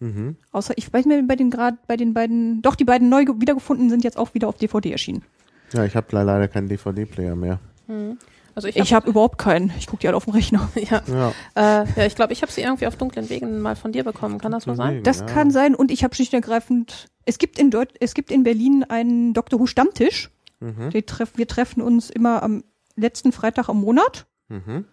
Mhm. 0.00 0.36
Außer, 0.52 0.74
ich 0.76 0.92
weiß 0.92 1.06
mir 1.06 1.22
bei 1.22 1.36
den 1.36 1.50
gerade, 1.50 1.78
bei 1.86 1.96
den 1.96 2.12
beiden, 2.14 2.60
doch 2.62 2.74
die 2.74 2.84
beiden 2.84 3.08
neu 3.08 3.24
ge- 3.24 3.36
wiedergefunden 3.38 3.88
sind 3.90 4.04
jetzt 4.04 4.18
auch 4.18 4.34
wieder 4.34 4.48
auf 4.48 4.56
DVD 4.56 4.92
erschienen. 4.92 5.22
Ja, 5.72 5.84
ich 5.84 5.96
habe 5.96 6.06
leider 6.10 6.46
keinen 6.48 6.68
DVD-Player 6.68 7.34
mehr. 7.34 7.58
Also 8.54 8.68
ich 8.68 8.76
Ich 8.76 8.92
habe 8.94 9.08
überhaupt 9.08 9.38
keinen. 9.38 9.72
Ich 9.78 9.86
gucke 9.86 10.00
die 10.00 10.08
alle 10.08 10.16
auf 10.16 10.24
dem 10.24 10.32
Rechner. 10.34 10.68
ja, 10.76 11.02
Ja. 11.06 11.28
äh, 11.54 11.86
ja, 11.96 12.06
ich 12.06 12.14
glaube, 12.14 12.32
ich 12.32 12.42
habe 12.42 12.52
sie 12.52 12.62
irgendwie 12.62 12.86
auf 12.86 12.96
dunklen 12.96 13.28
Wegen 13.30 13.60
mal 13.60 13.76
von 13.76 13.92
dir 13.92 14.04
bekommen. 14.04 14.38
Kann 14.38 14.52
das 14.52 14.64
so 14.64 14.74
sein? 14.74 15.02
Das 15.02 15.20
ja. 15.20 15.26
kann 15.26 15.50
sein. 15.50 15.74
Und 15.74 15.90
ich 15.90 16.04
habe 16.04 16.14
schlicht 16.14 16.32
und 16.34 16.38
ergreifend. 16.38 17.08
Es 17.24 17.38
gibt 17.38 17.58
in 17.58 17.70
Deut 17.70 17.88
es 18.00 18.14
gibt 18.14 18.30
in 18.30 18.42
Berlin 18.44 18.84
einen 18.88 19.34
Dr. 19.34 19.58
Who 19.60 19.66
Stammtisch. 19.66 20.30
Mhm. 20.60 20.90
Treff 21.06 21.32
wir 21.36 21.46
treffen 21.48 21.82
uns 21.82 22.08
immer 22.10 22.42
am 22.42 22.64
letzten 22.96 23.32
Freitag 23.32 23.68
im 23.68 23.78
Monat. 23.78 24.26
Mhm. 24.48 24.84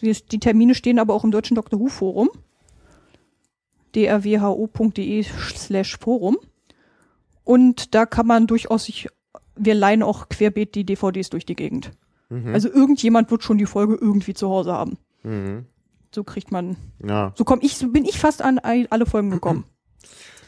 Die, 0.00 0.12
die 0.12 0.38
Termine 0.40 0.74
stehen 0.74 0.98
aber 0.98 1.14
auch 1.14 1.24
im 1.24 1.30
Deutschen 1.30 1.54
Dr. 1.54 1.78
Who 1.80 1.86
Forum. 1.88 2.28
drwho.de 3.94 5.24
slash 5.56 5.96
Forum. 5.98 6.38
Und 7.44 7.94
da 7.94 8.06
kann 8.06 8.26
man 8.26 8.46
durchaus 8.46 8.84
sich, 8.84 9.08
wir 9.56 9.74
leihen 9.74 10.02
auch 10.02 10.28
querbeet 10.28 10.74
die 10.74 10.84
DVDs 10.84 11.30
durch 11.30 11.44
die 11.46 11.56
Gegend. 11.56 11.90
Mhm. 12.28 12.54
Also 12.54 12.68
irgendjemand 12.70 13.30
wird 13.30 13.42
schon 13.42 13.58
die 13.58 13.66
Folge 13.66 13.96
irgendwie 14.00 14.34
zu 14.34 14.48
Hause 14.48 14.72
haben. 14.72 14.96
Mhm. 15.22 15.66
So 16.14 16.24
kriegt 16.24 16.52
man, 16.52 16.76
Ja. 17.04 17.32
so 17.36 17.44
komm 17.44 17.60
ich, 17.62 17.76
so 17.76 17.88
bin 17.88 18.04
ich 18.04 18.18
fast 18.18 18.42
an 18.42 18.58
alle 18.58 19.06
Folgen 19.06 19.30
gekommen. 19.30 19.64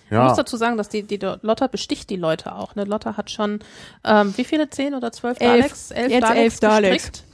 Ich 0.07 0.11
muss 0.11 0.33
Ja. 0.33 0.37
dazu 0.37 0.59
sagen, 0.59 0.77
dass 0.77 0.91
die, 0.91 1.03
die 1.03 1.17
Lotta 1.17 1.67
besticht 1.67 2.11
die 2.11 2.17
Leute 2.17 2.55
auch. 2.55 2.75
Ne? 2.77 2.85
Lotta 2.85 3.17
hat 3.17 3.31
schon, 3.31 3.61
ähm, 4.05 4.35
wie 4.37 4.45
viele, 4.45 4.69
zehn 4.69 4.95
oder 4.95 5.11
zwölf 5.13 5.41
Elf. 5.41 5.51
Daleks? 5.63 5.91
Elf 5.93 6.13
Jetzt 6.13 6.23
Daleks, 6.23 6.41
elf 6.43 6.61
Daleks. 6.61 7.25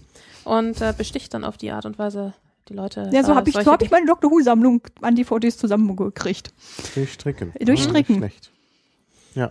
und 0.45 0.81
äh, 0.81 0.95
besticht 0.97 1.35
dann 1.35 1.45
auf 1.45 1.57
die 1.59 1.73
Art 1.73 1.85
und 1.85 1.99
Weise 1.99 2.33
die 2.71 2.75
Leute. 2.75 3.11
Ja, 3.13 3.23
so 3.23 3.33
äh, 3.33 3.35
habe 3.35 3.49
ich, 3.49 3.55
solche, 3.55 3.65
so 3.67 3.73
hab 3.73 3.83
ich 3.83 3.91
meine 3.91 4.07
Dr. 4.07 4.31
Who 4.31 4.41
Sammlung 4.41 4.81
an 5.03 5.15
DVDs 5.17 5.59
zusammengekriegt. 5.59 6.53
Durchstricken. 6.95 7.53
Durchstricken. 7.61 8.15
Ja, 8.17 8.21
nicht 8.23 8.35
schlecht. 8.35 8.53
Ja. 9.35 9.51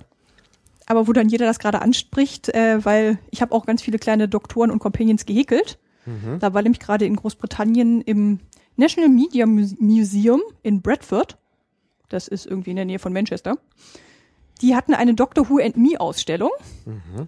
Aber 0.88 1.08
wo 1.08 1.14
dann 1.14 1.30
jeder 1.30 1.46
das 1.46 1.60
gerade 1.60 1.82
anspricht, 1.82 2.50
äh, 2.50 2.84
weil 2.84 3.20
ich 3.30 3.42
habe 3.44 3.54
auch 3.54 3.66
ganz 3.68 3.82
viele 3.84 4.00
kleine 4.00 4.28
Doktoren 4.28 4.72
und 4.72 4.80
Companions 4.80 5.26
gehäkelt. 5.26 5.78
Mhm. 6.06 6.40
Da 6.40 6.54
war 6.54 6.62
nämlich 6.64 6.80
gerade 6.80 7.06
in 7.06 7.16
Großbritannien 7.16 8.02
im 8.02 8.40
National 8.78 9.10
Media 9.10 9.46
Muse- 9.46 9.76
Museum 9.80 10.42
in 10.64 10.82
Bradford, 10.82 11.38
das 12.08 12.28
ist 12.28 12.46
irgendwie 12.48 12.72
in 12.72 12.78
der 12.78 12.86
Nähe 12.86 12.98
von 13.00 13.14
Manchester, 13.14 13.58
die 14.62 14.76
hatten 14.76 14.94
eine 14.94 15.14
Doctor 15.14 15.50
Who 15.50 15.60
and 15.60 15.78
Me 15.78 16.00
Ausstellung, 16.00 16.50
Mhm. 16.86 17.28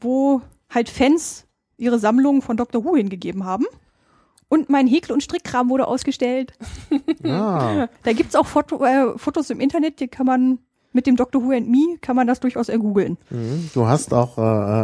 wo 0.00 0.40
halt 0.70 0.88
Fans 0.88 1.46
ihre 1.76 1.98
Sammlungen 1.98 2.42
von 2.42 2.56
Doctor 2.56 2.84
Who 2.84 2.96
hingegeben 2.96 3.44
haben. 3.44 3.66
Und 4.52 4.68
mein 4.68 4.86
Häkel- 4.86 5.12
und 5.12 5.22
Strickkram 5.22 5.70
wurde 5.70 5.86
ausgestellt. 5.86 6.52
Ah. 7.24 7.88
Da 8.02 8.12
gibt's 8.12 8.36
auch 8.36 8.44
Foto, 8.46 8.84
äh, 8.84 9.16
Fotos 9.16 9.48
im 9.48 9.60
Internet, 9.60 9.98
die 9.98 10.08
kann 10.08 10.26
man 10.26 10.58
mit 10.92 11.06
dem 11.06 11.16
Doctor 11.16 11.42
Who 11.42 11.52
and 11.52 11.70
Me 11.70 11.96
kann 12.02 12.16
man 12.16 12.26
das 12.26 12.38
durchaus 12.38 12.68
ergoogeln. 12.68 13.16
Mhm. 13.30 13.70
Du 13.72 13.86
hast 13.86 14.12
auch 14.12 14.36
äh, 14.36 14.42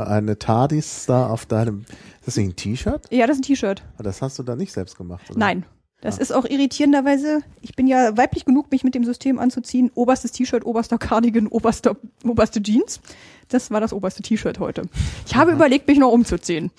eine 0.08 0.38
TARDIS 0.38 1.04
da 1.04 1.26
auf 1.26 1.44
deinem, 1.44 1.84
ist 2.20 2.28
das 2.28 2.36
nicht 2.38 2.48
ein 2.48 2.56
T-Shirt? 2.56 3.08
Ja, 3.10 3.26
das 3.26 3.36
ist 3.36 3.40
ein 3.40 3.46
T-Shirt. 3.46 3.82
Aber 3.96 4.04
Das 4.04 4.22
hast 4.22 4.38
du 4.38 4.42
da 4.42 4.56
nicht 4.56 4.72
selbst 4.72 4.96
gemacht, 4.96 5.28
oder? 5.28 5.38
Nein. 5.38 5.66
Das 6.00 6.18
ist 6.18 6.32
auch 6.32 6.44
irritierenderweise, 6.44 7.40
ich 7.60 7.74
bin 7.74 7.88
ja 7.88 8.16
weiblich 8.16 8.44
genug, 8.44 8.70
mich 8.70 8.84
mit 8.84 8.94
dem 8.94 9.04
System 9.04 9.40
anzuziehen. 9.40 9.90
Oberstes 9.96 10.30
T-Shirt, 10.30 10.64
oberster 10.64 10.96
Cardigan, 10.96 11.48
oberster, 11.48 11.96
oberste 12.24 12.62
Jeans. 12.62 13.00
Das 13.48 13.72
war 13.72 13.80
das 13.80 13.92
oberste 13.92 14.22
T-Shirt 14.22 14.60
heute. 14.60 14.82
Ich 15.26 15.34
habe 15.34 15.50
überlegt, 15.50 15.88
mich 15.88 15.98
noch 15.98 16.12
umzuziehen. 16.12 16.70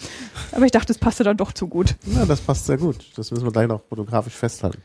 Aber 0.54 0.66
ich 0.66 0.72
dachte, 0.72 0.94
es 0.94 1.00
passte 1.00 1.26
dann 1.26 1.36
doch 1.36 1.52
zu 1.52 1.68
gut. 1.68 1.96
Ja, 2.06 2.26
das 2.26 2.40
passt 2.40 2.68
sehr 2.68 2.78
gut. 2.78 2.98
Das 3.18 3.32
müssen 3.32 3.44
wir 3.44 3.52
gleich 3.52 3.68
noch 3.68 3.82
fotografisch 3.90 4.36
festhalten. 4.36 4.82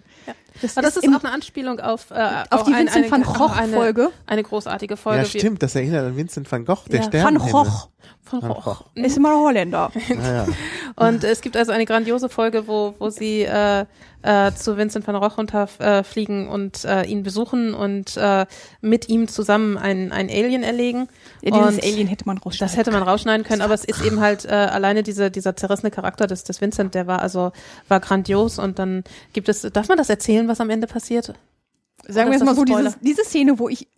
Das, 0.62 0.76
Aber 0.76 0.86
das 0.86 0.96
ist 0.96 1.04
im- 1.04 1.14
auch 1.16 1.24
eine 1.24 1.32
Anspielung 1.32 1.80
auf, 1.80 2.10
äh, 2.10 2.44
auf 2.50 2.62
die 2.64 2.72
ein- 2.74 2.86
Vincent 2.86 3.10
van 3.10 3.22
eine, 3.24 3.32
Gogh 3.38 3.52
eine, 3.52 3.72
Folge. 3.72 4.10
eine 4.26 4.42
großartige 4.42 4.96
Folge. 4.96 5.22
ja, 5.22 5.24
stimmt. 5.24 5.62
Das 5.62 5.74
erinnert 5.74 6.06
an 6.06 6.16
Vincent 6.16 6.50
van 6.50 6.64
Gogh, 6.64 6.84
der 6.90 7.00
Ja, 7.00 7.06
Stern. 7.06 7.24
Van 7.24 7.38
Gogh. 7.38 7.88
Von 8.22 8.40
Van 8.42 8.50
Roch. 8.52 8.64
Gogh. 8.64 8.84
Ist 8.94 9.16
immer 9.16 9.34
Holländer. 9.38 9.90
Naja. 10.08 10.46
Und 10.96 11.24
es 11.24 11.40
gibt 11.40 11.56
also 11.56 11.72
eine 11.72 11.84
grandiose 11.86 12.28
Folge, 12.28 12.66
wo, 12.68 12.94
wo 12.98 13.10
sie 13.10 13.42
äh, 13.42 13.84
äh, 14.22 14.52
zu 14.54 14.76
Vincent 14.78 15.06
van 15.06 15.14
Gogh 15.20 15.34
runterfliegen 15.36 15.86
äh, 16.00 16.04
fliegen 16.04 16.48
und 16.48 16.84
äh, 16.84 17.04
ihn 17.04 17.22
besuchen 17.22 17.74
und 17.74 18.16
äh, 18.16 18.46
mit 18.80 19.08
ihm 19.10 19.28
zusammen 19.28 19.76
ein, 19.76 20.12
ein 20.12 20.28
Alien 20.30 20.62
erlegen. 20.62 21.08
Ja, 21.42 21.50
dieses 21.50 21.74
Und 21.76 21.84
Alien 21.84 22.06
hätte 22.08 22.24
man 22.26 22.38
rausschneiden 22.38 22.68
Das 22.68 22.76
hätte 22.78 22.90
man 22.92 23.02
rausschneiden 23.02 23.44
können, 23.44 23.60
aber 23.62 23.74
es 23.74 23.84
ist 23.84 24.02
eben 24.02 24.20
halt 24.20 24.44
äh, 24.46 24.48
alleine 24.52 25.02
diese, 25.02 25.30
dieser 25.30 25.56
zerrissene 25.56 25.90
Charakter 25.90 26.26
des, 26.26 26.44
des 26.44 26.60
Vincent, 26.60 26.94
der 26.94 27.06
war 27.06 27.20
also 27.20 27.52
war 27.88 28.00
grandios 28.00 28.58
und 28.58 28.78
dann 28.78 29.04
gibt 29.34 29.48
es, 29.50 29.60
darf 29.62 29.88
man 29.88 29.98
das 29.98 30.08
erzählen, 30.08 30.43
was 30.48 30.60
am 30.60 30.70
Ende 30.70 30.86
passiert? 30.86 31.34
Sagen 32.06 32.30
wir 32.30 32.36
jetzt 32.36 32.44
mal 32.44 32.54
so, 32.54 32.62
ein 32.62 32.68
Spoiler? 32.68 32.90
diese, 32.90 33.18
diese 33.18 33.24
Szene, 33.24 33.58
wo 33.58 33.68
ich, 33.68 33.88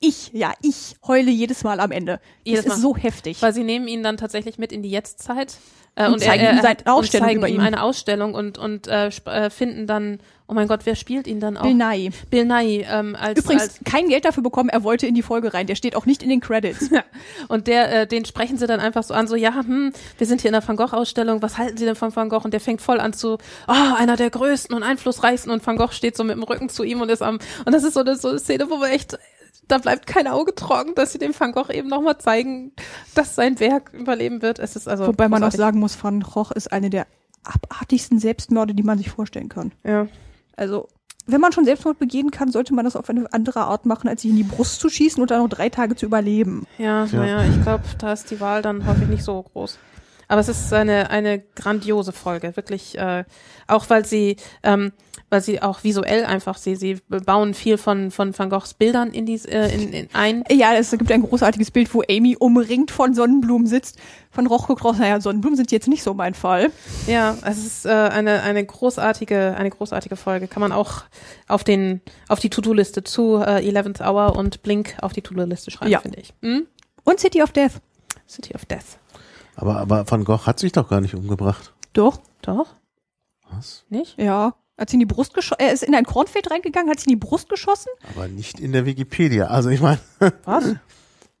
ich, 0.00 0.30
ja, 0.32 0.52
ich 0.62 0.96
heule 1.06 1.30
jedes 1.30 1.64
Mal 1.64 1.80
am 1.80 1.90
Ende. 1.90 2.20
Jedes 2.44 2.64
das 2.64 2.74
ist 2.74 2.82
Mal. 2.82 2.82
so 2.82 2.96
heftig. 2.96 3.42
Weil 3.42 3.52
sie 3.52 3.64
nehmen 3.64 3.88
ihn 3.88 4.02
dann 4.02 4.16
tatsächlich 4.16 4.58
mit 4.58 4.72
in 4.72 4.82
die 4.82 4.90
Jetztzeit 4.90 5.56
äh, 5.96 6.06
Und 6.06 6.14
und, 6.14 6.20
zeigen 6.20 6.44
er, 6.44 6.52
ihm 6.52 6.56
er, 6.58 6.62
seine 6.62 6.86
Ausstellung 6.86 7.26
und 7.26 7.28
zeigen 7.28 7.38
über 7.40 7.48
ihm 7.48 7.60
eine 7.60 7.82
Ausstellung 7.82 8.34
und 8.34 8.58
und 8.58 8.86
äh, 8.86 9.08
äh, 9.08 9.50
finden 9.50 9.88
dann, 9.88 10.20
oh 10.46 10.54
mein 10.54 10.68
Gott, 10.68 10.80
wer 10.84 10.94
spielt 10.94 11.26
ihn 11.26 11.40
dann 11.40 11.56
auch? 11.56 11.62
Bill 11.62 11.74
Nye. 11.74 12.10
Bill 12.30 12.44
Nye 12.44 12.84
ähm, 12.88 13.16
als, 13.16 13.40
Übrigens, 13.40 13.62
als 13.62 13.80
kein 13.84 14.08
Geld 14.08 14.24
dafür 14.24 14.44
bekommen, 14.44 14.68
er 14.68 14.84
wollte 14.84 15.08
in 15.08 15.14
die 15.14 15.22
Folge 15.22 15.52
rein. 15.52 15.66
Der 15.66 15.74
steht 15.74 15.96
auch 15.96 16.06
nicht 16.06 16.22
in 16.22 16.28
den 16.28 16.40
Credits. 16.40 16.90
Ja. 16.98 17.04
Und 17.48 17.66
der, 17.66 17.92
äh, 18.02 18.06
den 18.06 18.24
sprechen 18.24 18.56
sie 18.56 18.66
dann 18.66 18.80
einfach 18.80 19.02
so 19.02 19.12
an, 19.12 19.28
so, 19.28 19.36
ja, 19.36 19.54
hm, 19.54 19.92
wir 20.16 20.26
sind 20.26 20.40
hier 20.40 20.48
in 20.48 20.52
der 20.54 20.66
Van 20.66 20.76
Gogh-Ausstellung, 20.76 21.42
was 21.42 21.58
halten 21.58 21.76
Sie 21.76 21.84
denn 21.84 21.96
von 21.96 22.14
Van 22.16 22.28
Gogh? 22.28 22.44
Und 22.44 22.52
der 22.52 22.60
fängt 22.60 22.80
voll 22.80 22.98
an 22.98 23.12
zu, 23.12 23.34
oh, 23.66 23.94
einer 23.96 24.16
der 24.16 24.30
größten 24.30 24.74
und 24.74 24.82
einflussreichsten 24.82 25.52
und 25.52 25.66
Van 25.66 25.76
Gogh 25.76 25.92
steht 25.92 26.16
so 26.16 26.24
mit 26.24 26.36
dem 26.36 26.42
Rücken 26.42 26.70
zu 26.70 26.82
ihm 26.82 27.00
und 27.02 27.10
ist 27.10 27.22
am, 27.22 27.38
und 27.66 27.72
das 27.74 27.84
ist 27.84 27.94
so 27.94 28.00
eine, 28.00 28.16
so 28.16 28.28
eine 28.28 28.38
Szene, 28.38 28.70
wo 28.70 28.76
man 28.76 28.90
echt, 28.90 29.18
da 29.68 29.78
bleibt 29.78 30.06
kein 30.06 30.26
Auge 30.26 30.54
trocken, 30.54 30.94
dass 30.94 31.12
sie 31.12 31.18
dem 31.18 31.38
Van 31.38 31.52
Gogh 31.52 31.70
eben 31.72 31.88
nochmal 31.88 32.18
zeigen, 32.18 32.72
dass 33.14 33.34
sein 33.34 33.60
Werk 33.60 33.92
überleben 33.92 34.42
wird. 34.42 34.58
Es 34.58 34.76
ist 34.76 34.88
also. 34.88 35.06
Wobei 35.06 35.28
man 35.28 35.44
auch 35.44 35.52
sagen 35.52 35.78
muss, 35.78 36.02
Van 36.02 36.20
Gogh 36.20 36.52
ist 36.54 36.72
eine 36.72 36.90
der 36.90 37.06
abartigsten 37.44 38.18
Selbstmorde, 38.18 38.74
die 38.74 38.82
man 38.82 38.98
sich 38.98 39.10
vorstellen 39.10 39.48
kann. 39.48 39.72
Ja. 39.84 40.08
Also, 40.56 40.88
wenn 41.26 41.40
man 41.40 41.52
schon 41.52 41.64
Selbstmord 41.64 41.98
begehen 41.98 42.30
kann, 42.30 42.50
sollte 42.50 42.74
man 42.74 42.84
das 42.84 42.96
auf 42.96 43.08
eine 43.10 43.32
andere 43.32 43.60
Art 43.60 43.86
machen, 43.86 44.08
als 44.08 44.22
sich 44.22 44.30
in 44.30 44.36
die 44.36 44.42
Brust 44.42 44.80
zu 44.80 44.88
schießen 44.88 45.20
und 45.20 45.30
dann 45.30 45.42
noch 45.42 45.48
drei 45.48 45.68
Tage 45.68 45.94
zu 45.94 46.06
überleben. 46.06 46.66
Ja, 46.78 47.06
Tja. 47.06 47.20
naja, 47.20 47.44
ich 47.44 47.62
glaube, 47.62 47.84
da 47.98 48.12
ist 48.12 48.30
die 48.30 48.40
Wahl 48.40 48.62
dann 48.62 48.86
häufig 48.86 49.08
nicht 49.08 49.22
so 49.22 49.42
groß. 49.42 49.78
Aber 50.26 50.40
es 50.40 50.48
ist 50.48 50.72
eine, 50.72 51.10
eine 51.10 51.38
grandiose 51.38 52.12
Folge, 52.12 52.54
wirklich, 52.56 52.98
äh, 52.98 53.24
auch 53.66 53.88
weil 53.88 54.04
sie, 54.04 54.36
ähm, 54.62 54.92
weil 55.30 55.40
sie 55.42 55.60
auch 55.60 55.84
visuell 55.84 56.24
einfach, 56.24 56.56
sie, 56.56 56.74
sie 56.76 57.00
bauen 57.08 57.52
viel 57.54 57.76
von, 57.78 58.10
von 58.10 58.36
Van 58.38 58.48
Goghs 58.50 58.74
Bildern 58.74 59.10
in 59.10 59.26
dies, 59.26 59.44
äh, 59.44 59.68
in, 59.68 59.92
in 59.92 60.08
ein. 60.14 60.44
Ja, 60.50 60.74
es 60.74 60.90
gibt 60.90 61.10
ein 61.12 61.22
großartiges 61.22 61.70
Bild, 61.70 61.92
wo 61.92 62.02
Amy 62.08 62.36
umringt 62.38 62.90
von 62.90 63.14
Sonnenblumen 63.14 63.66
sitzt. 63.66 63.98
Von 64.30 64.46
Roch 64.46 64.68
gekreuzt, 64.68 65.00
naja, 65.00 65.20
Sonnenblumen 65.20 65.56
sind 65.56 65.72
jetzt 65.72 65.88
nicht 65.88 66.02
so 66.02 66.14
mein 66.14 66.34
Fall. 66.34 66.70
Ja, 67.06 67.36
es 67.44 67.58
ist 67.64 67.86
äh, 67.86 67.90
eine, 67.90 68.42
eine 68.42 68.64
großartige, 68.64 69.54
eine 69.56 69.70
großartige 69.70 70.16
Folge. 70.16 70.48
Kann 70.48 70.60
man 70.60 70.72
auch 70.72 71.02
auf 71.48 71.64
den, 71.64 72.00
auf 72.28 72.38
die 72.38 72.50
To-Do-Liste 72.50 73.04
zu 73.04 73.36
äh, 73.38 73.60
11th 73.68 74.06
Hour 74.06 74.36
und 74.36 74.62
Blink 74.62 74.96
auf 75.02 75.12
die 75.12 75.22
To-Do-Liste 75.22 75.70
schreiben, 75.70 75.90
Ja. 75.90 76.00
finde 76.00 76.20
ich. 76.20 76.32
Hm? 76.42 76.66
Und 77.04 77.20
City 77.20 77.42
of 77.42 77.52
Death. 77.52 77.80
City 78.28 78.54
of 78.54 78.64
Death. 78.66 78.98
Aber, 79.56 79.76
aber 79.78 80.04
Van 80.10 80.24
Gogh 80.24 80.46
hat 80.46 80.58
sich 80.60 80.72
doch 80.72 80.88
gar 80.88 81.00
nicht 81.00 81.14
umgebracht. 81.14 81.72
Doch, 81.94 82.20
Doch? 82.42 82.66
Was? 83.50 83.84
Nicht? 83.88 84.18
ja. 84.18 84.54
Hat 84.78 84.90
sie 84.90 84.94
in 84.94 85.00
die 85.00 85.06
Brust 85.06 85.34
geschossen, 85.34 85.60
er 85.60 85.72
ist 85.72 85.82
in 85.82 85.94
ein 85.94 86.04
Kornfeld 86.04 86.50
reingegangen, 86.50 86.88
hat 86.88 87.00
sie 87.00 87.10
in 87.10 87.18
die 87.18 87.24
Brust 87.26 87.48
geschossen. 87.48 87.88
Aber 88.14 88.28
nicht 88.28 88.60
in 88.60 88.72
der 88.72 88.86
Wikipedia. 88.86 89.46
Also 89.46 89.70
ich 89.70 89.80
meine, 89.80 89.98
Was? 90.44 90.76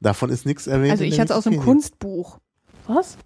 davon 0.00 0.30
ist 0.30 0.44
nichts 0.44 0.66
erwähnt. 0.66 0.90
Also 0.90 1.04
ich 1.04 1.20
hatte 1.20 1.32
es 1.32 1.38
aus 1.38 1.46
einem. 1.46 1.60
Kunstbuch. 1.60 2.38
Was? 2.86 3.16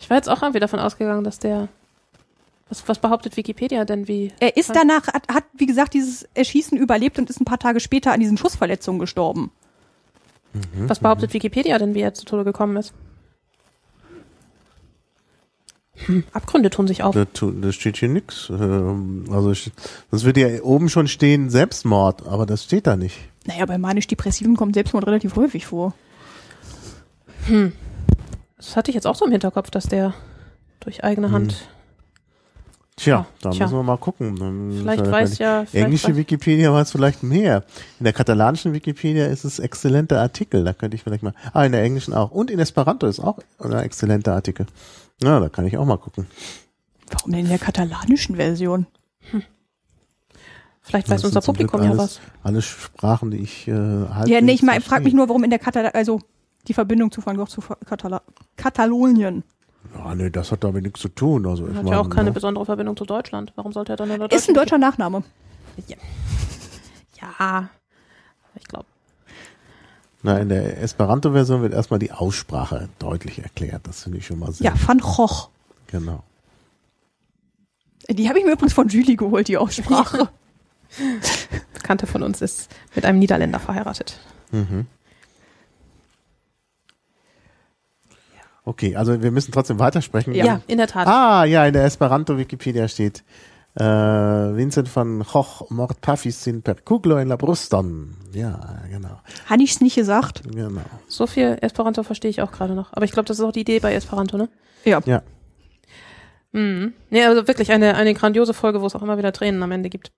Ich 0.00 0.10
war 0.10 0.16
jetzt 0.16 0.28
auch 0.28 0.42
irgendwie 0.42 0.60
davon 0.60 0.80
ausgegangen, 0.80 1.24
dass 1.24 1.38
der. 1.38 1.68
Was, 2.68 2.86
was 2.88 2.98
behauptet 2.98 3.36
Wikipedia 3.36 3.84
denn 3.84 4.08
wie? 4.08 4.32
Er 4.40 4.56
ist 4.56 4.74
danach, 4.74 5.06
hat, 5.06 5.28
hat, 5.32 5.44
wie 5.54 5.66
gesagt, 5.66 5.94
dieses 5.94 6.24
Erschießen 6.34 6.76
überlebt 6.76 7.16
und 7.16 7.30
ist 7.30 7.40
ein 7.40 7.44
paar 7.44 7.60
Tage 7.60 7.78
später 7.78 8.12
an 8.12 8.18
diesen 8.18 8.36
Schussverletzungen 8.36 8.98
gestorben. 8.98 9.52
Was 10.74 10.98
behauptet 11.00 11.32
Wikipedia 11.34 11.78
denn, 11.78 11.94
wie 11.94 12.00
er 12.00 12.14
zu 12.14 12.24
Tode 12.24 12.42
gekommen 12.42 12.76
ist? 12.76 12.92
Hm. 16.04 16.24
Abgründe 16.32 16.68
tun 16.70 16.86
sich 16.86 17.02
auf. 17.02 17.14
Da, 17.14 17.24
da 17.32 17.72
steht 17.72 17.96
hier 17.96 18.08
nix. 18.10 18.50
Ähm, 18.50 19.24
Also 19.30 19.52
das 20.10 20.24
würde 20.24 20.40
ja 20.40 20.62
oben 20.62 20.88
schon 20.90 21.08
stehen 21.08 21.48
Selbstmord, 21.48 22.26
aber 22.26 22.44
das 22.44 22.64
steht 22.64 22.86
da 22.86 22.96
nicht. 22.96 23.16
Naja, 23.46 23.64
bei 23.64 23.78
manisch-depressiven 23.78 24.56
kommt 24.56 24.74
Selbstmord 24.74 25.06
relativ 25.06 25.36
häufig 25.36 25.66
vor. 25.66 25.94
Das 28.56 28.76
hatte 28.76 28.90
ich 28.90 28.94
jetzt 28.94 29.06
auch 29.06 29.14
so 29.14 29.24
im 29.24 29.30
Hinterkopf, 29.32 29.70
dass 29.70 29.86
der 29.88 30.14
durch 30.80 31.04
eigene 31.04 31.30
Hand. 31.30 31.68
Tja, 32.96 33.26
Ah, 33.28 33.32
da 33.42 33.50
tja. 33.50 33.66
müssen 33.66 33.76
wir 33.78 33.82
mal 33.82 33.98
gucken. 33.98 34.72
Vielleicht 34.80 35.02
ist 35.04 35.12
weiß 35.12 35.38
ja. 35.38 35.60
die 35.62 35.66
Vielleicht 35.68 35.84
Englische 35.84 36.08
weiß, 36.08 36.16
Wikipedia 36.16 36.72
weiß 36.72 36.92
vielleicht 36.92 37.22
mehr. 37.22 37.64
In 38.00 38.04
der 38.04 38.14
katalanischen 38.14 38.72
Wikipedia 38.72 39.26
ist 39.26 39.44
es 39.44 39.58
exzellenter 39.58 40.18
Artikel. 40.20 40.64
Da 40.64 40.72
könnte 40.72 40.94
ich 40.96 41.02
vielleicht 41.02 41.22
mal. 41.22 41.34
Ah, 41.52 41.64
in 41.66 41.72
der 41.72 41.82
englischen 41.82 42.14
auch. 42.14 42.30
Und 42.30 42.50
in 42.50 42.58
Esperanto 42.58 43.06
ist 43.06 43.20
auch 43.20 43.38
ein 43.58 43.72
exzellenter 43.72 44.32
Artikel. 44.34 44.64
Na, 45.22 45.40
da 45.40 45.48
kann 45.48 45.66
ich 45.66 45.76
auch 45.78 45.86
mal 45.86 45.96
gucken. 45.96 46.26
Warum 47.10 47.32
denn 47.32 47.40
in 47.40 47.48
der 47.48 47.58
katalanischen 47.58 48.36
Version? 48.36 48.86
vielleicht 50.82 51.08
weiß 51.08 51.24
unser 51.24 51.40
Publikum 51.40 51.82
ja 51.82 51.90
alles, 51.90 51.98
was. 51.98 52.20
Alle 52.42 52.62
Sprachen, 52.62 53.30
die 53.30 53.38
ich 53.38 53.68
äh, 53.68 53.72
halt. 53.72 54.28
ja, 54.28 54.40
nee, 54.40 54.52
ich 54.52 54.62
mein, 54.62 54.80
frag 54.80 55.04
mich 55.04 55.14
nur, 55.14 55.28
warum 55.28 55.44
in 55.44 55.50
der 55.50 55.58
Katal 55.58 55.86
also 55.88 56.20
die 56.68 56.74
Verbindung 56.74 57.10
zu 57.10 57.24
Van 57.24 57.36
Gogh 57.36 57.48
zu 57.48 57.60
Katala 57.84 58.22
Katalonien. 58.56 59.44
Ja, 59.94 60.06
Ja, 60.06 60.14
nee, 60.14 60.30
das 60.30 60.52
hat 60.52 60.64
damit 60.64 60.82
nichts 60.82 61.00
zu 61.00 61.08
tun. 61.08 61.46
Also, 61.46 61.68
ich 61.68 61.76
Hat 61.76 61.88
ja 61.88 62.00
auch 62.00 62.10
keine 62.10 62.30
ne? 62.30 62.32
besondere 62.32 62.64
Verbindung 62.64 62.96
zu 62.96 63.04
Deutschland. 63.04 63.52
Warum 63.56 63.72
sollte 63.72 63.92
er 63.92 63.96
dann 63.96 64.10
in 64.10 64.20
der 64.20 64.32
Ist 64.32 64.48
ein 64.48 64.54
deutscher 64.54 64.78
Nachname. 64.78 65.22
Ja. 65.86 65.96
Ich 68.54 68.64
glaube. 68.64 68.86
Na, 70.26 70.38
in 70.40 70.48
der 70.48 70.82
Esperanto-Version 70.82 71.62
wird 71.62 71.72
erstmal 71.72 72.00
die 72.00 72.10
Aussprache 72.10 72.88
deutlich 72.98 73.38
erklärt. 73.44 73.86
Das 73.86 74.02
finde 74.02 74.18
ich 74.18 74.26
schon 74.26 74.40
mal 74.40 74.50
sehr. 74.50 74.72
Ja, 74.72 74.74
Van 74.84 74.98
Gogh. 74.98 75.50
Genau. 75.86 76.24
Die 78.08 78.28
habe 78.28 78.40
ich 78.40 78.44
mir 78.44 78.50
übrigens 78.50 78.72
von 78.72 78.88
Julie 78.88 79.14
geholt, 79.14 79.46
die 79.46 79.56
Aussprache. 79.56 80.28
Bekannte 81.74 82.08
von 82.08 82.24
uns 82.24 82.42
ist 82.42 82.68
mit 82.96 83.04
einem 83.04 83.20
Niederländer 83.20 83.60
verheiratet. 83.60 84.18
Mhm. 84.50 84.86
Okay, 88.64 88.96
also 88.96 89.22
wir 89.22 89.30
müssen 89.30 89.52
trotzdem 89.52 89.78
weitersprechen. 89.78 90.34
Ja, 90.34 90.60
in 90.66 90.78
der 90.78 90.88
Tat. 90.88 91.06
Ah, 91.06 91.44
ja, 91.44 91.64
in 91.66 91.72
der 91.72 91.84
Esperanto-Wikipedia 91.84 92.88
steht 92.88 93.22
äh, 93.76 93.82
Vincent 94.56 94.94
van 94.94 95.22
Gogh 95.22 95.66
mort 95.70 96.00
pafis 96.00 96.42
sin 96.42 96.62
per 96.62 96.76
kuglo 96.76 97.18
in 97.18 97.28
la 97.28 97.36
bruston. 97.36 98.16
Ja, 98.32 98.80
genau. 98.90 99.20
Habe 99.48 99.62
ich's 99.62 99.80
nicht 99.80 99.94
gesagt? 99.96 100.42
Genau. 100.50 100.80
So 101.08 101.26
viel 101.26 101.58
Esperanto 101.60 102.02
verstehe 102.02 102.30
ich 102.30 102.40
auch 102.42 102.52
gerade 102.52 102.74
noch. 102.74 102.92
Aber 102.92 103.04
ich 103.04 103.12
glaube, 103.12 103.26
das 103.26 103.38
ist 103.38 103.44
auch 103.44 103.52
die 103.52 103.60
Idee 103.60 103.78
bei 103.80 103.94
Esperanto, 103.94 104.36
ne? 104.36 104.48
Ja. 104.84 105.00
Ja. 105.04 105.22
Mhm. 106.52 106.94
Nee, 107.10 107.24
also 107.24 107.46
wirklich 107.46 107.70
eine, 107.72 107.94
eine 107.96 108.14
grandiose 108.14 108.54
Folge, 108.54 108.80
wo 108.80 108.86
es 108.86 108.94
auch 108.94 109.02
immer 109.02 109.18
wieder 109.18 109.32
Tränen 109.32 109.62
am 109.62 109.72
Ende 109.72 109.90
gibt. 109.90 110.10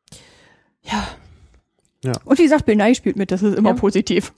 Ja. 0.83 2.13
Und 2.25 2.39
wie 2.39 2.45
gesagt, 2.45 2.65
Bill 2.65 2.77
Nye 2.77 2.95
spielt 2.95 3.17
mit, 3.17 3.33
das 3.33 3.43
ist 3.43 3.57
immer 3.57 3.71
Ja. 3.71 3.75
positiv. 3.77 4.33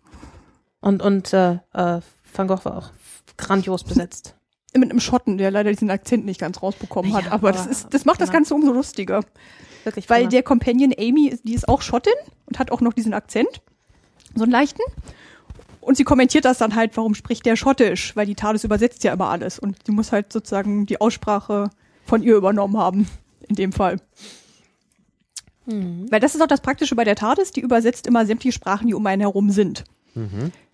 Und, 0.81 1.03
und 1.03 1.33
äh, 1.35 1.59
äh, 1.75 2.01
Van 2.35 2.47
Gogh 2.49 2.65
war 2.65 2.79
auch 2.79 2.91
grandios 3.37 3.85
besetzt. 3.85 4.35
Mit 4.75 4.91
einem 4.91 5.01
Schotten, 5.01 5.37
der 5.39 5.51
leider 5.51 5.71
diesen 5.71 5.91
Akzent 5.91 6.25
nicht 6.25 6.41
ganz 6.41 6.63
rausbekommen 6.63 7.13
hat. 7.15 7.25
Ja, 7.27 7.33
aber 7.33 7.51
das 7.53 7.63
aber- 7.63 7.71
ist, 7.71 7.87
das 7.93 8.05
macht 8.05 8.21
das 8.21 8.29
prima. 8.29 8.39
Ganze 8.39 8.55
umso 8.55 8.73
lustiger. 8.73 9.21
Wirklich 9.85 10.09
Weil 10.09 10.29
der 10.29 10.43
Companion 10.43 10.93
Amy, 10.99 11.37
die 11.43 11.55
ist 11.55 11.69
auch 11.69 11.83
Schottin 11.83 12.13
und 12.47 12.59
hat 12.59 12.71
auch 12.71 12.81
noch 12.81 12.93
diesen 12.93 13.13
Akzent. 13.15 13.63
So 14.35 14.45
einen 14.45 14.53
leichten. 14.53 14.83
Und 15.81 15.97
sie 15.97 16.05
kommentiert 16.05 16.45
das 16.45 16.59
dann 16.59 16.77
halt, 16.77 16.97
warum 16.97 17.15
spricht 17.15 17.47
der 17.47 17.57
Schottisch? 17.57 18.15
Weil 18.15 18.27
die 18.27 18.35
TARDIS 18.35 18.63
übersetzt 18.65 19.03
ja 19.03 19.13
immer 19.13 19.29
alles. 19.31 19.59
Und 19.59 19.79
sie 19.87 19.93
muss 19.93 20.13
halt 20.13 20.33
sozusagen 20.33 20.87
die 20.87 21.01
Aussprache 21.01 21.71
von 22.05 22.23
ihr 22.23 22.37
übernommen 22.37 22.77
haben. 22.77 23.09
In 23.49 23.57
dem 23.57 23.73
Fall. 23.73 23.97
Mhm. 25.67 26.07
Weil 26.11 26.21
das 26.21 26.35
ist 26.35 26.43
auch 26.43 26.47
das 26.47 26.61
Praktische 26.61 26.95
bei 26.95 27.05
der 27.05 27.17
TARDIS, 27.17 27.51
die 27.53 27.61
übersetzt 27.61 28.07
immer 28.07 28.27
sämtliche 28.27 28.53
Sprachen, 28.53 28.87
die 28.87 28.95
um 28.95 29.05
einen 29.07 29.21
herum 29.23 29.51
sind. 29.51 29.85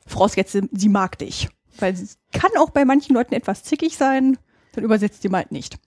Vorausgesetzt, 0.07 0.53
sie- 0.53 0.69
sie 0.73 0.89
mag 0.89 1.19
dich. 1.19 1.49
Weil 1.79 1.97
sie 1.97 2.09
kann 2.33 2.51
auch 2.59 2.71
bei 2.71 2.85
manchen 2.85 3.15
Leuten 3.15 3.35
etwas 3.35 3.63
zickig 3.63 3.97
sein, 3.97 4.39
dann 4.73 4.85
übersetzt 4.85 5.23
sie 5.23 5.29
mal 5.29 5.39
halt 5.39 5.53
nicht. 5.53 5.79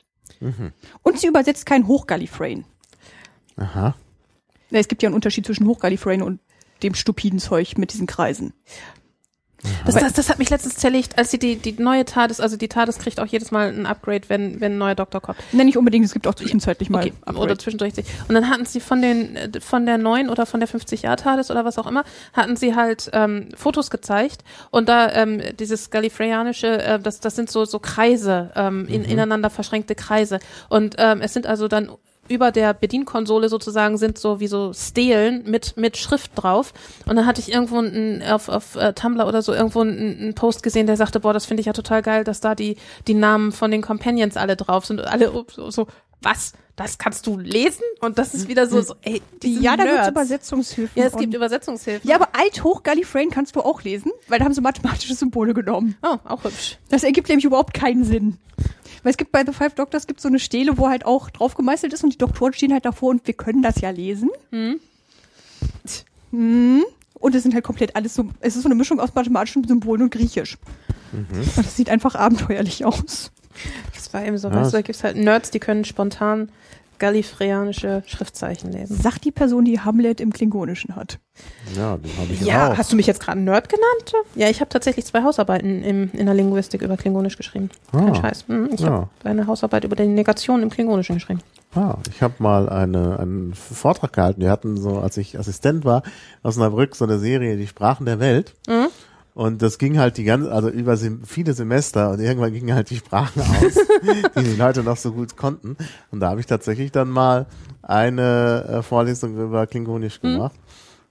Und 1.03 1.19
sie 1.19 1.27
übersetzt 1.27 1.65
kein 1.65 1.87
Hochgallifreyen. 1.87 2.65
Aha. 3.57 3.95
Na, 4.69 4.79
Es 4.79 4.87
gibt 4.87 5.01
ja 5.03 5.07
einen 5.07 5.15
Unterschied 5.15 5.45
zwischen 5.45 5.67
Hochgallifreyen 5.67 6.21
und 6.21 6.39
dem 6.83 6.93
stupiden 6.93 7.39
Zeug 7.39 7.77
mit 7.77 7.91
diesen 7.91 8.07
Kreisen. 8.07 8.53
Das, 9.85 9.95
das, 9.95 10.13
das 10.13 10.29
hat 10.29 10.39
mich 10.39 10.49
letztens 10.49 10.75
zerlegt, 10.75 11.17
als 11.17 11.31
sie 11.31 11.39
die, 11.39 11.57
die 11.57 11.73
neue 11.73 12.05
TARDIS, 12.05 12.39
also 12.39 12.55
die 12.55 12.67
TARDIS 12.69 12.99
kriegt 12.99 13.19
auch 13.19 13.25
jedes 13.25 13.51
Mal 13.51 13.69
ein 13.69 13.85
Upgrade, 13.85 14.21
wenn, 14.27 14.61
wenn 14.61 14.73
ein 14.73 14.77
neuer 14.77 14.95
Doktor 14.95 15.21
kommt. 15.21 15.37
Nenn 15.51 15.65
nicht 15.65 15.77
unbedingt, 15.77 16.05
es 16.05 16.13
gibt 16.13 16.27
auch 16.27 16.35
zwischenzeitlich 16.35 16.89
mal 16.89 16.99
Okay, 16.99 17.13
oder 17.35 17.57
zwischendurch. 17.57 17.93
Und 18.27 18.35
dann 18.35 18.49
hatten 18.49 18.65
sie 18.65 18.79
von 18.79 19.01
den 19.01 19.35
äh, 19.35 19.61
von 19.61 19.85
der 19.85 19.97
neuen 19.97 20.29
oder 20.29 20.45
von 20.45 20.59
der 20.59 20.67
50 20.67 21.03
Jahr 21.03 21.17
TARDIS 21.17 21.51
oder 21.51 21.65
was 21.65 21.77
auch 21.77 21.87
immer, 21.87 22.03
hatten 22.33 22.55
sie 22.55 22.75
halt 22.75 23.09
ähm, 23.13 23.49
Fotos 23.55 23.89
gezeigt 23.89 24.43
und 24.71 24.87
da 24.89 25.11
ähm, 25.11 25.41
dieses 25.59 25.89
Gallifreyanische, 25.89 26.81
äh, 26.81 26.99
das 26.99 27.19
das 27.19 27.35
sind 27.35 27.49
so 27.49 27.65
so 27.65 27.79
Kreise, 27.79 28.51
ähm, 28.55 28.87
in, 28.87 29.03
ineinander 29.03 29.49
verschränkte 29.49 29.95
Kreise 29.95 30.39
und 30.69 30.95
ähm, 30.97 31.21
es 31.21 31.33
sind 31.33 31.47
also 31.47 31.67
dann 31.67 31.89
über 32.29 32.51
der 32.51 32.73
Bedienkonsole 32.73 33.49
sozusagen 33.49 33.97
sind 33.97 34.17
so 34.17 34.39
wie 34.39 34.47
so 34.47 34.71
Stelen 34.73 35.49
mit 35.49 35.75
mit 35.77 35.97
Schrift 35.97 36.31
drauf 36.35 36.73
und 37.05 37.15
dann 37.15 37.25
hatte 37.25 37.41
ich 37.41 37.51
irgendwo 37.51 37.77
einen, 37.77 38.23
auf 38.23 38.49
auf 38.49 38.75
äh, 38.75 38.93
Tumblr 38.93 39.27
oder 39.27 39.41
so 39.41 39.53
irgendwo 39.53 39.81
einen, 39.81 40.19
einen 40.19 40.35
Post 40.35 40.63
gesehen, 40.63 40.87
der 40.87 40.97
sagte, 40.97 41.19
boah, 41.19 41.33
das 41.33 41.45
finde 41.45 41.61
ich 41.61 41.67
ja 41.67 41.73
total 41.73 42.01
geil, 42.01 42.23
dass 42.23 42.39
da 42.39 42.55
die 42.55 42.77
die 43.07 43.13
Namen 43.13 43.51
von 43.51 43.71
den 43.71 43.81
Companions 43.81 44.37
alle 44.37 44.55
drauf 44.55 44.85
sind 44.85 44.99
und 44.99 45.07
alle 45.07 45.31
so, 45.49 45.69
so 45.71 45.87
was, 46.21 46.53
das 46.75 46.97
kannst 46.97 47.27
du 47.27 47.37
lesen 47.37 47.83
und 48.01 48.17
das 48.17 48.33
ist 48.33 48.47
wieder 48.47 48.67
so, 48.67 48.81
so 48.81 48.95
ey, 49.01 49.21
diese 49.41 49.61
ja, 49.61 49.75
da 49.75 49.83
gibt's 49.83 49.95
Nerds. 49.95 50.09
Übersetzungshilfen. 50.09 51.01
Ja, 51.01 51.07
es 51.07 51.15
gibt 51.15 51.33
Übersetzungshilfen. 51.33 52.09
ja, 52.09 52.15
aber 52.15 52.29
Alt-Hoch-Gallifreyen 52.33 53.29
kannst 53.29 53.55
du 53.55 53.61
auch 53.61 53.83
lesen, 53.83 54.11
weil 54.27 54.39
da 54.39 54.45
haben 54.45 54.53
sie 54.53 54.61
mathematische 54.61 55.13
Symbole 55.13 55.53
genommen. 55.53 55.97
Oh, 56.01 56.17
auch 56.25 56.43
hübsch. 56.43 56.77
Das 56.89 57.03
ergibt 57.03 57.29
nämlich 57.29 57.45
überhaupt 57.45 57.73
keinen 57.73 58.03
Sinn. 58.03 58.37
Weil 59.03 59.11
es 59.11 59.17
gibt 59.17 59.31
bei 59.31 59.43
The 59.45 59.53
Five 59.53 59.75
Doctors 59.75 60.07
gibt 60.07 60.21
so 60.21 60.27
eine 60.27 60.39
Stele, 60.39 60.77
wo 60.77 60.89
halt 60.89 61.05
auch 61.05 61.29
drauf 61.29 61.55
gemeißelt 61.55 61.93
ist 61.93 62.03
und 62.03 62.13
die 62.13 62.17
Doktoren 62.17 62.53
stehen 62.53 62.73
halt 62.73 62.85
davor 62.85 63.09
und 63.09 63.25
wir 63.25 63.33
können 63.33 63.61
das 63.61 63.81
ja 63.81 63.89
lesen. 63.89 64.29
Hm. 64.51 64.79
Hm. 66.31 66.83
Und 67.13 67.35
es 67.35 67.43
sind 67.43 67.53
halt 67.53 67.63
komplett 67.63 67.95
alles 67.95 68.15
so, 68.15 68.29
es 68.39 68.55
ist 68.55 68.63
so 68.63 68.67
eine 68.67 68.75
Mischung 68.75 68.99
aus 68.99 69.13
mathematischen 69.13 69.65
Symbolen 69.65 70.03
und 70.03 70.11
Griechisch. 70.11 70.57
Und 71.11 71.57
das 71.57 71.75
sieht 71.75 71.89
einfach 71.89 72.15
abenteuerlich 72.15 72.85
aus. 72.85 73.31
Das 73.93 74.13
war 74.13 74.25
eben 74.25 74.37
so, 74.37 74.49
Ja, 74.49 74.55
weißt 74.55 74.73
du, 74.73 74.77
da 74.77 74.81
gibt's 74.81 75.03
halt 75.03 75.17
Nerds, 75.17 75.51
die 75.51 75.59
können 75.59 75.83
spontan 75.83 76.51
gallifreyanische 76.99 78.03
Schriftzeichen 78.05 78.71
lesen. 78.71 78.95
Sagt 78.97 79.25
die 79.25 79.31
Person, 79.31 79.65
die 79.65 79.79
Hamlet 79.79 80.21
im 80.21 80.31
Klingonischen 80.33 80.95
hat. 80.95 81.19
Ja, 81.75 81.97
den 81.97 82.11
habe 82.17 82.33
ich 82.33 82.41
Ja, 82.41 82.71
auch. 82.71 82.77
hast 82.77 82.91
du 82.91 82.95
mich 82.95 83.07
jetzt 83.07 83.21
gerade 83.21 83.39
Nerd 83.39 83.69
genannt? 83.69 84.13
Ja, 84.35 84.49
ich 84.49 84.59
habe 84.59 84.69
tatsächlich 84.69 85.05
zwei 85.05 85.23
Hausarbeiten 85.23 85.83
im, 85.83 86.09
in 86.13 86.25
der 86.25 86.35
Linguistik 86.35 86.81
über 86.81 86.97
Klingonisch 86.97 87.37
geschrieben. 87.37 87.69
Kein 87.91 88.11
Ah. 88.11 88.15
Scheiß. 88.15 88.45
Hm, 88.47 88.69
Ich 88.73 88.81
Ja. 88.81 88.89
habe 88.89 89.09
eine 89.23 89.47
Hausarbeit 89.47 89.83
über 89.85 89.95
die 89.95 90.05
Negation 90.07 90.61
im 90.61 90.69
Klingonischen 90.69 91.15
geschrieben. 91.15 91.39
Ah, 91.75 91.97
ich 92.09 92.21
habe 92.21 92.33
mal 92.39 92.67
eine, 92.67 93.19
einen 93.19 93.53
Vortrag 93.53 94.11
gehalten. 94.13 94.41
Wir 94.41 94.49
hatten 94.51 94.75
so, 94.75 94.97
als 94.99 95.17
ich 95.17 95.37
Assistent 95.37 95.85
war, 95.85 96.01
aus 96.43 96.55
Osnabrück 96.55 96.95
so 96.95 97.05
eine 97.05 97.19
Serie, 97.19 97.57
die 97.57 97.67
Sprachen 97.67 98.05
der 98.05 98.19
Welt. 98.19 98.55
Mhm. 98.67 98.87
Und 99.39 99.61
das 99.61 99.77
ging 99.77 99.97
halt 99.97 100.17
die 100.17 100.25
ganze, 100.25 100.51
also 100.51 100.67
über 100.67 100.97
viele 100.97 101.53
Semester 101.53 102.11
und 102.11 102.19
irgendwann 102.19 102.51
gingen 102.51 102.73
halt 102.75 102.89
die 102.89 102.97
Sprachen 102.97 103.41
aus, 103.41 103.73
die 104.35 104.43
die 104.43 104.55
Leute 104.57 104.83
noch 104.83 104.97
so 104.97 105.13
gut 105.13 105.37
konnten. 105.37 105.77
Und 106.11 106.19
da 106.19 106.31
habe 106.31 106.41
ich 106.41 106.45
tatsächlich 106.45 106.91
dann 106.91 107.09
mal 107.09 107.45
eine 107.81 108.65
äh, 108.67 108.81
Vorlesung 108.81 109.37
über 109.41 109.65
Klingonisch 109.65 110.19
gemacht. 110.19 110.57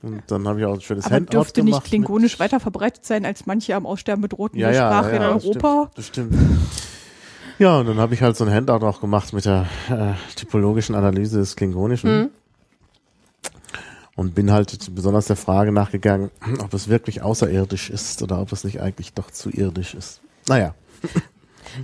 Und 0.03 0.25
dann 0.27 0.47
habe 0.47 0.61
ich 0.61 0.67
auch 0.67 0.75
ein 0.75 0.83
schönes 0.83 1.07
Aber 1.07 1.15
Handout 1.15 1.39
dürfte 1.39 1.63
nicht 1.63 1.83
Klingonisch 1.85 2.39
weiter 2.39 2.61
verbreitet 2.61 3.07
sein 3.07 3.25
als 3.25 3.47
manche 3.47 3.75
am 3.75 3.87
Aussterben 3.87 4.21
bedrohten 4.21 4.59
ja, 4.59 4.73
ja, 4.73 4.91
Sprache 4.91 5.09
ja, 5.09 5.17
in 5.17 5.23
das 5.23 5.45
Europa. 5.47 5.91
Stimmt, 5.93 5.97
das 5.97 6.07
stimmt. 6.07 6.35
Ja, 7.59 7.79
und 7.79 7.87
dann 7.87 7.97
habe 7.97 8.13
ich 8.13 8.21
halt 8.21 8.37
so 8.37 8.45
ein 8.45 8.53
Handout 8.53 8.85
auch 8.87 9.01
gemacht 9.01 9.33
mit 9.33 9.47
der 9.47 9.65
äh, 9.89 10.13
typologischen 10.37 10.95
Analyse 10.95 11.39
des 11.39 11.57
Klingonischen. 11.57 12.19
Mhm. 12.19 12.31
Und 14.19 14.35
bin 14.35 14.51
halt 14.51 14.77
besonders 14.97 15.27
der 15.27 15.37
Frage 15.37 15.71
nachgegangen, 15.71 16.31
ob 16.59 16.75
es 16.75 16.89
wirklich 16.89 17.23
außerirdisch 17.23 17.89
ist 17.89 18.21
oder 18.21 18.41
ob 18.41 18.51
es 18.51 18.65
nicht 18.65 18.81
eigentlich 18.81 19.15
doch 19.15 19.31
zu 19.31 19.49
irdisch 19.49 19.95
ist. 19.95 20.21
Naja, 20.49 20.75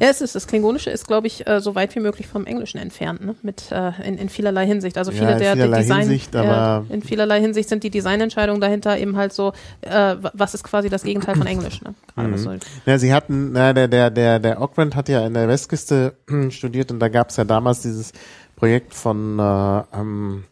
Ja, 0.01 0.09
es 0.09 0.21
ist, 0.23 0.35
das 0.35 0.47
Klingonische 0.47 0.89
ist, 0.91 1.07
glaube 1.07 1.27
ich, 1.27 1.47
äh, 1.47 1.61
so 1.61 1.75
weit 1.75 1.95
wie 1.95 2.01
möglich 2.01 2.27
vom 2.27 2.47
Englischen 2.47 2.79
entfernt, 2.79 3.25
ne? 3.25 3.35
Mit 3.43 3.71
äh, 3.71 3.93
in, 4.03 4.17
in 4.17 4.29
vielerlei 4.31 4.67
Hinsicht. 4.67 4.97
Also 4.97 5.13
Ja, 5.13 5.19
viele 5.19 5.33
in 5.35 5.39
der, 5.39 5.55
der 5.57 5.69
Design, 5.79 6.01
Hinsicht, 6.01 6.35
äh, 6.35 6.39
aber- 6.39 6.87
in 6.89 7.03
vielerlei 7.03 7.39
Hinsicht 7.41 7.69
sind 7.69 7.85
die 7.85 7.91
Designentscheidungen 7.91 8.63
dahinter 8.63 8.99
eben 8.99 9.17
halt 9.17 9.35
so, 9.35 9.53
äh, 9.83 10.17
was 10.33 10.55
ist 10.55 10.65
quasi 10.65 10.89
das 10.89 11.03
Gegenteil 11.03 11.37
von 11.37 11.47
Englisch, 11.47 11.83
ne? 11.83 11.95
So. 12.39 12.55
Ja, 12.87 12.99
sie 12.99 13.13
hatten, 13.13 13.53
na, 13.53 13.75
der, 13.75 13.87
der, 13.89 14.11
der, 14.11 14.39
der 14.41 14.61
Ockrent 14.63 14.97
hat 14.97 15.09
ja 15.11 15.25
in 15.27 15.35
der 15.35 15.49
Westküste 15.49 16.15
studiert 16.49 16.91
und 16.91 16.99
da 16.99 17.09
gab 17.09 17.29
es 17.29 17.37
ja 17.37 17.45
damals 17.45 17.83
dieses 17.83 18.13
Projekt 18.57 18.95
von 18.95 19.39
äh, 19.39 19.83
ähm, 20.01 20.45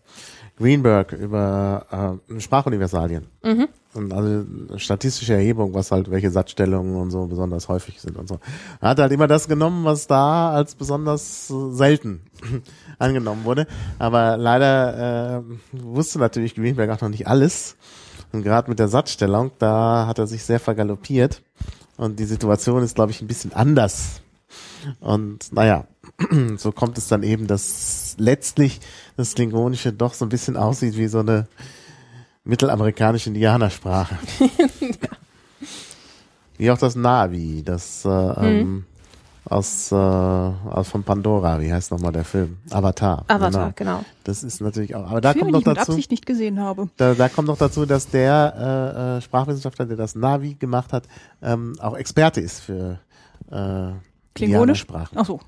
Greenberg 0.59 1.12
über 1.12 2.20
äh, 2.30 2.40
Sprachuniversalien. 2.40 3.26
Und 3.94 4.12
also 4.12 4.78
statistische 4.78 5.34
Erhebung, 5.34 5.74
was 5.74 5.90
halt 5.90 6.11
welche 6.11 6.30
Satzstellungen 6.30 6.96
und 6.96 7.11
so 7.11 7.26
besonders 7.26 7.68
häufig 7.68 8.00
sind 8.00 8.16
und 8.16 8.28
so. 8.28 8.38
Er 8.80 8.90
hat 8.90 8.98
halt 8.98 9.12
immer 9.12 9.26
das 9.26 9.48
genommen, 9.48 9.84
was 9.84 10.07
da 10.07 10.53
als 10.53 10.74
besonders 10.74 11.48
selten 11.48 12.22
angenommen 12.98 13.44
wurde. 13.44 13.66
Aber 13.98 14.36
leider 14.38 15.38
äh, 15.38 15.42
wusste 15.72 16.18
natürlich 16.18 16.55
Greenberg 16.55 16.90
auch 16.90 17.00
noch 17.03 17.11
nicht 17.11 17.26
alles. 17.26 17.76
Und 18.32 18.42
gerade 18.42 18.70
mit 18.70 18.78
der 18.78 18.88
Satzstellung, 18.88 19.50
da 19.59 20.07
hat 20.07 20.18
er 20.18 20.26
sich 20.26 20.42
sehr 20.42 20.59
vergaloppiert. 20.59 21.42
Und 21.98 22.18
die 22.18 22.24
Situation 22.24 22.82
ist, 22.82 22.94
glaube 22.94 23.11
ich, 23.11 23.20
ein 23.20 23.26
bisschen 23.26 23.53
anders. 23.53 24.22
Und 25.00 25.53
naja, 25.53 25.86
so 26.56 26.72
kommt 26.72 26.98
es 26.98 27.08
dann 27.08 27.22
eben, 27.22 27.46
dass 27.46 28.14
letztlich 28.18 28.80
das 29.16 29.34
Klingonische 29.34 29.92
doch 29.92 30.14
so 30.14 30.24
ein 30.24 30.28
bisschen 30.28 30.56
aussieht 30.56 30.96
wie 30.96 31.08
so 31.08 31.20
eine 31.20 31.46
mittelamerikanische 32.44 33.30
Indianersprache. 33.30 34.16
Wie 36.58 36.70
auch 36.70 36.78
das 36.78 36.94
Navi, 36.94 37.62
das 37.64 38.04
äh, 38.04 38.08
ähm, 38.08 38.84
aus, 39.44 39.90
äh, 39.90 39.94
aus 39.96 40.88
von 40.88 41.02
Pandora, 41.02 41.61
wie 41.61 41.72
heißt 41.72 41.91
nochmal 41.91 42.12
der 42.12 42.24
Film? 42.24 42.58
Avatar. 42.70 43.24
Avatar, 43.26 43.72
Genau. 43.74 43.96
genau. 43.96 44.04
Das 44.22 44.45
ist 44.45 44.61
natürlich 44.61 44.95
auch, 44.95 45.11
aber 45.11 45.20
da 45.20 45.32
Film, 45.32 45.50
kommt 45.50 45.66
noch 45.66 45.74
dazu, 45.74 45.92
Absicht 45.92 46.11
nicht 46.12 46.26
gesehen 46.26 46.61
habe. 46.61 46.88
da, 46.99 47.14
da 47.14 47.28
kommt 47.28 47.49
noch 47.49 47.58
dazu, 47.58 47.84
dass 47.87 48.08
der 48.08 48.54
äh, 48.57 49.16
äh, 49.16 49.20
Sprachwissenschaftler, 49.22 49.87
der 49.87 49.96
das 49.96 50.14
Navi 50.14 50.54
gemacht 50.54 50.92
hat, 50.92 51.04
ähm, 51.42 51.74
auch 51.80 51.96
Experte 51.96 52.41
ist 52.41 52.61
für 52.61 53.00
äh, 53.50 53.88
Klingonisch? 54.34 54.80
Sprachen. 54.80 55.16
Ach 55.18 55.26
so. 55.26 55.41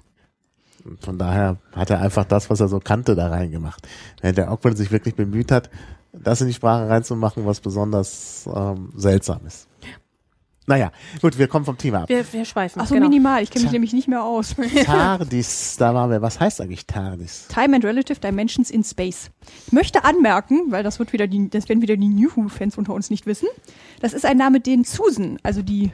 Von 1.01 1.19
daher 1.19 1.56
hat 1.73 1.90
er 1.90 2.01
einfach 2.01 2.24
das, 2.24 2.51
was 2.51 2.61
er 2.61 2.69
so 2.69 2.78
kannte, 2.78 3.15
da 3.15 3.28
reingemacht. 3.28 3.86
Während 4.20 4.39
der 4.39 4.52
Ogwen 4.52 4.77
sich 4.77 4.90
wirklich 4.90 5.15
bemüht 5.15 5.51
hat, 5.51 5.70
das 6.12 6.40
in 6.40 6.47
die 6.47 6.55
Sprache 6.55 6.89
reinzumachen, 6.89 7.47
was 7.47 7.61
besonders 7.61 8.48
ähm, 8.55 8.93
seltsam 8.94 9.40
ist. 9.47 9.69
Naja, 10.66 10.93
gut, 11.20 11.36
wir 11.39 11.47
kommen 11.47 11.66
vom 11.66 11.77
Thema 11.77 12.02
ab. 12.02 12.09
Wir, 12.09 12.24
wir 12.32 12.44
schweifen. 12.47 12.81
Ach 12.81 12.86
so, 12.86 12.94
genau. 12.94 13.09
minimal. 13.09 13.43
Ich 13.43 13.51
kenne 13.51 13.65
mich 13.65 13.73
nämlich 13.73 13.93
nicht 13.93 14.09
mehr 14.09 14.24
aus. 14.24 14.55
TARDIS, 14.85 15.77
da 15.77 15.94
waren 15.94 16.11
wir. 16.11 16.23
Was 16.23 16.40
heißt 16.40 16.61
eigentlich 16.62 16.86
TARDIS? 16.86 17.48
Time 17.48 17.77
and 17.77 17.85
Relative 17.85 18.19
Dimensions 18.19 18.70
in 18.70 18.82
Space. 18.82 19.31
Ich 19.66 19.73
möchte 19.73 20.05
anmerken, 20.05 20.70
weil 20.70 20.82
das 20.82 20.98
wird 20.98 21.12
wieder 21.12 21.27
die, 21.27 21.51
das 21.51 21.69
werden 21.69 21.82
wieder 21.82 21.97
die 21.97 22.09
New 22.09 22.31
Who-Fans 22.35 22.78
unter 22.78 22.94
uns 22.94 23.11
nicht 23.11 23.27
wissen. 23.27 23.48
Das 24.01 24.15
ist 24.15 24.24
ein 24.24 24.39
Name, 24.39 24.61
den 24.61 24.85
Susan, 24.85 25.39
also 25.43 25.61
die 25.61 25.93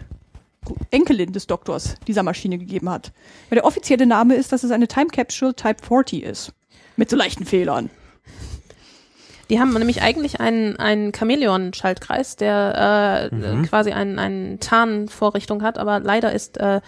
Enkelin 0.91 1.33
des 1.33 1.47
Doktors, 1.47 1.95
dieser 2.07 2.23
Maschine 2.23 2.59
gegeben 2.59 2.91
hat. 2.91 3.13
Weil 3.49 3.57
der 3.57 3.65
offizielle 3.65 4.07
Name 4.07 4.35
ist, 4.35 4.53
dass 4.53 4.63
es 4.65 4.71
eine 4.71 4.89
Time 4.89 5.09
Capsule 5.09 5.55
Type 5.55 5.83
40 5.87 6.23
ist. 6.23 6.53
Mit 6.97 7.09
so 7.11 7.17
leichten 7.17 7.45
Fehlern. 7.47 7.91
Die 9.49 9.59
haben 9.59 9.73
nämlich 9.73 10.01
eigentlich 10.03 10.39
einen, 10.41 10.77
einen 10.77 11.13
Chamäleon-Schaltkreis, 11.13 12.37
der 12.37 13.31
äh, 13.33 13.35
Mhm. 13.35 13.63
quasi 13.65 13.91
einen, 13.91 14.19
einen 14.21 14.61
Tarnvorrichtung 14.61 15.63
hat, 15.63 15.77
aber 15.77 15.99
leider 15.99 16.33
ist 16.33 16.57
äh, 16.59 16.81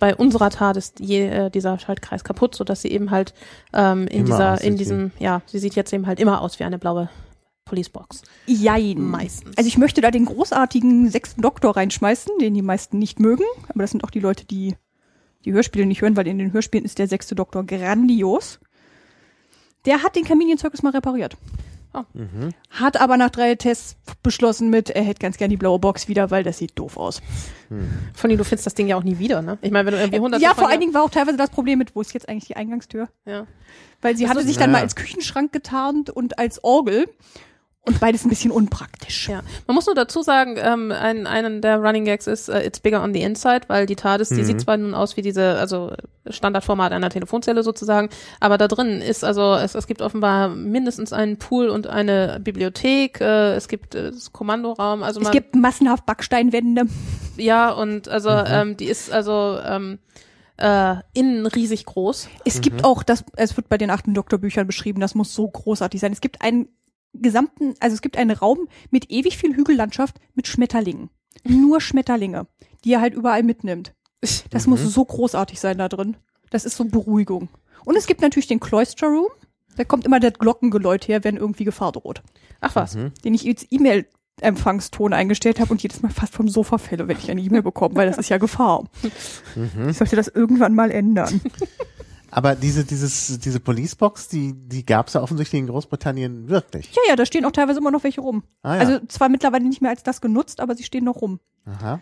bei 0.00 0.14
unserer 0.16 0.50
Tat 0.50 0.76
ist 0.76 0.98
je, 1.00 1.28
äh, 1.28 1.50
dieser 1.50 1.78
Schaltkreis 1.78 2.24
kaputt, 2.24 2.54
sodass 2.56 2.82
sie 2.82 2.88
eben 2.88 3.10
halt 3.12 3.34
ähm, 3.72 4.08
in 4.08 4.20
Immer 4.20 4.24
dieser, 4.26 4.60
in 4.62 4.74
wie- 4.74 4.78
diesem, 4.78 5.10
ja, 5.20 5.42
sie 5.46 5.58
sieht 5.60 5.76
jetzt 5.76 5.92
eben 5.92 6.06
halt 6.08 6.18
immer 6.18 6.40
aus 6.40 6.58
wie 6.58 6.64
eine 6.64 6.78
blaue 6.78 7.08
Policebox. 7.68 8.22
Jein. 8.46 9.00
Meistens. 9.00 9.56
Also 9.56 9.68
ich 9.68 9.78
möchte 9.78 10.00
da 10.00 10.10
den 10.10 10.24
großartigen 10.24 11.10
sechsten 11.10 11.42
Doktor 11.42 11.76
reinschmeißen, 11.76 12.38
den 12.40 12.54
die 12.54 12.62
meisten 12.62 12.98
nicht 12.98 13.20
mögen. 13.20 13.44
Aber 13.68 13.82
das 13.82 13.90
sind 13.90 14.04
auch 14.04 14.10
die 14.10 14.20
Leute, 14.20 14.44
die 14.44 14.74
die 15.44 15.52
Hörspiele 15.52 15.86
nicht 15.86 16.02
hören, 16.02 16.16
weil 16.16 16.26
in 16.26 16.38
den 16.38 16.52
Hörspielen 16.52 16.84
ist 16.84 16.98
der 16.98 17.08
sechste 17.08 17.34
Doktor 17.34 17.64
grandios. 17.64 18.58
Der 19.84 20.02
hat 20.02 20.16
den 20.16 20.26
Circus 20.58 20.82
mal 20.82 20.90
repariert. 20.90 21.36
Oh. 21.94 22.02
Hat 22.70 23.00
aber 23.00 23.16
nach 23.16 23.30
drei 23.30 23.54
Tests 23.54 23.96
beschlossen 24.22 24.68
mit, 24.68 24.90
er 24.90 25.02
hätte 25.02 25.20
ganz 25.20 25.38
gern 25.38 25.48
die 25.48 25.56
blaue 25.56 25.78
Box 25.78 26.06
wieder, 26.06 26.30
weil 26.30 26.44
das 26.44 26.58
sieht 26.58 26.78
doof 26.78 26.98
aus. 26.98 27.22
Von 28.12 28.30
du 28.30 28.44
findest 28.44 28.66
das 28.66 28.74
Ding 28.74 28.88
ja 28.88 28.96
auch 28.96 29.02
nie 29.02 29.18
wieder, 29.18 29.40
ne? 29.40 29.58
Ich 29.62 29.70
meine, 29.70 29.86
wenn 29.86 29.94
du 29.94 30.00
irgendwie 30.00 30.20
hundert 30.20 30.42
ja, 30.42 30.54
vor 30.54 30.68
allen 30.68 30.80
Dingen 30.80 30.92
war 30.92 31.02
auch 31.02 31.10
teilweise 31.10 31.38
das 31.38 31.50
Problem 31.50 31.78
mit, 31.78 31.96
wo 31.96 32.00
ist 32.02 32.12
jetzt 32.12 32.28
eigentlich 32.28 32.46
die 32.46 32.56
Eingangstür? 32.56 33.08
ja. 33.24 33.46
Weil 34.00 34.16
sie 34.16 34.24
so, 34.24 34.30
hatte 34.30 34.44
sich 34.44 34.56
dann 34.56 34.70
ja. 34.70 34.76
mal 34.76 34.82
als 34.82 34.94
Küchenschrank 34.94 35.50
getarnt 35.50 36.10
und 36.10 36.38
als 36.38 36.62
Orgel. 36.62 37.08
Und 37.88 37.98
beides 38.00 38.24
ein 38.24 38.28
bisschen 38.28 38.50
unpraktisch. 38.50 39.28
Ja, 39.28 39.40
man 39.66 39.74
muss 39.74 39.86
nur 39.86 39.94
dazu 39.94 40.22
sagen, 40.22 40.56
ähm, 40.58 40.92
ein, 40.92 41.26
einen 41.26 41.60
der 41.62 41.78
Running 41.78 42.04
Gags 42.04 42.26
ist, 42.26 42.48
äh, 42.48 42.62
it's 42.66 42.80
bigger 42.80 43.02
on 43.02 43.14
the 43.14 43.22
inside, 43.22 43.62
weil 43.68 43.86
die 43.86 43.96
TARDIS, 43.96 44.28
die 44.28 44.42
Mhm. 44.42 44.44
sieht 44.44 44.60
zwar 44.60 44.76
nun 44.76 44.94
aus 44.94 45.16
wie 45.16 45.22
diese, 45.22 45.58
also 45.58 45.92
Standardformat 46.28 46.92
einer 46.92 47.08
Telefonzelle 47.08 47.62
sozusagen, 47.62 48.10
aber 48.40 48.58
da 48.58 48.68
drin 48.68 49.00
ist 49.00 49.24
also, 49.24 49.54
es, 49.54 49.74
es 49.74 49.86
gibt 49.86 50.02
offenbar 50.02 50.50
mindestens 50.50 51.12
einen 51.14 51.38
Pool 51.38 51.68
und 51.70 51.86
eine 51.86 52.38
Bibliothek, 52.44 53.20
äh, 53.22 53.54
es 53.54 53.68
gibt 53.68 53.94
äh, 53.94 54.10
das 54.12 54.32
Kommandoraum, 54.32 55.02
also 55.02 55.20
Es 55.20 55.24
man, 55.24 55.32
gibt 55.32 55.54
massenhaft 55.56 56.04
Backsteinwände. 56.04 56.82
ja, 57.38 57.70
und 57.70 58.08
also 58.08 58.28
Mhm. 58.30 58.44
ähm, 58.48 58.76
die 58.76 58.84
ist 58.86 59.10
also 59.10 59.58
ähm, 59.64 59.98
äh, 60.58 60.96
innen 61.14 61.46
riesig 61.46 61.86
groß. 61.86 62.28
Es 62.44 62.60
gibt 62.60 62.84
auch, 62.84 63.02
das, 63.02 63.24
es 63.36 63.56
wird 63.56 63.68
bei 63.70 63.78
den 63.78 63.90
achten 63.90 64.12
Doktorbüchern 64.12 64.66
beschrieben, 64.66 65.00
das 65.00 65.14
muss 65.14 65.34
so 65.34 65.48
großartig 65.48 66.00
sein. 66.00 66.12
Es 66.12 66.20
gibt 66.20 66.42
einen 66.42 66.68
gesamten, 67.22 67.74
also 67.80 67.94
es 67.94 68.02
gibt 68.02 68.16
einen 68.16 68.30
Raum 68.30 68.68
mit 68.90 69.10
ewig 69.10 69.36
viel 69.36 69.54
Hügellandschaft 69.54 70.20
mit 70.34 70.46
Schmetterlingen. 70.46 71.10
Nur 71.44 71.80
Schmetterlinge, 71.80 72.46
die 72.84 72.92
er 72.92 73.00
halt 73.00 73.14
überall 73.14 73.42
mitnimmt. 73.42 73.94
Das 74.50 74.66
muss 74.66 74.82
so 74.82 75.04
großartig 75.04 75.60
sein 75.60 75.78
da 75.78 75.88
drin. 75.88 76.16
Das 76.50 76.64
ist 76.64 76.76
so 76.76 76.84
Beruhigung. 76.84 77.48
Und 77.84 77.96
es 77.96 78.06
gibt 78.06 78.20
natürlich 78.20 78.48
den 78.48 78.60
Cloister 78.60 79.06
Room. 79.06 79.28
Da 79.76 79.84
kommt 79.84 80.04
immer 80.04 80.18
der 80.18 80.32
Glockengeläut 80.32 81.06
her, 81.06 81.22
wenn 81.22 81.36
irgendwie 81.36 81.64
Gefahr 81.64 81.92
droht. 81.92 82.22
Ach 82.60 82.74
was. 82.74 82.96
Mhm. 82.96 83.12
Den 83.24 83.34
ich 83.34 83.46
als 83.46 83.66
E-Mail-Empfangston 83.70 85.12
eingestellt 85.12 85.60
habe 85.60 85.70
und 85.70 85.82
jedes 85.82 86.02
Mal 86.02 86.10
fast 86.10 86.34
vom 86.34 86.48
Sofa 86.48 86.78
fälle, 86.78 87.06
wenn 87.06 87.16
ich 87.16 87.30
eine 87.30 87.40
E-Mail 87.40 87.62
bekomme, 87.62 87.94
weil 87.94 88.08
das 88.08 88.18
ist 88.18 88.28
ja 88.28 88.38
Gefahr. 88.38 88.84
Ich 89.88 89.96
sollte 89.96 90.16
das 90.16 90.26
irgendwann 90.28 90.74
mal 90.74 90.90
ändern. 90.90 91.40
Aber 92.30 92.54
diese, 92.54 92.84
dieses, 92.84 93.38
diese 93.40 93.60
Policebox, 93.60 94.28
die, 94.28 94.52
die 94.54 94.84
gab's 94.84 95.14
ja 95.14 95.22
offensichtlich 95.22 95.60
in 95.60 95.66
Großbritannien 95.68 96.48
wirklich. 96.48 96.90
Ja, 96.94 97.02
ja, 97.08 97.16
da 97.16 97.24
stehen 97.26 97.44
auch 97.44 97.52
teilweise 97.52 97.78
immer 97.78 97.90
noch 97.90 98.04
welche 98.04 98.20
rum. 98.20 98.42
Ah, 98.62 98.74
ja. 98.74 98.80
Also 98.80 98.98
zwar 99.08 99.28
mittlerweile 99.28 99.64
nicht 99.64 99.80
mehr 99.80 99.90
als 99.90 100.02
das 100.02 100.20
genutzt, 100.20 100.60
aber 100.60 100.74
sie 100.74 100.82
stehen 100.84 101.04
noch 101.04 101.22
rum. 101.22 101.40
Aha. 101.64 102.00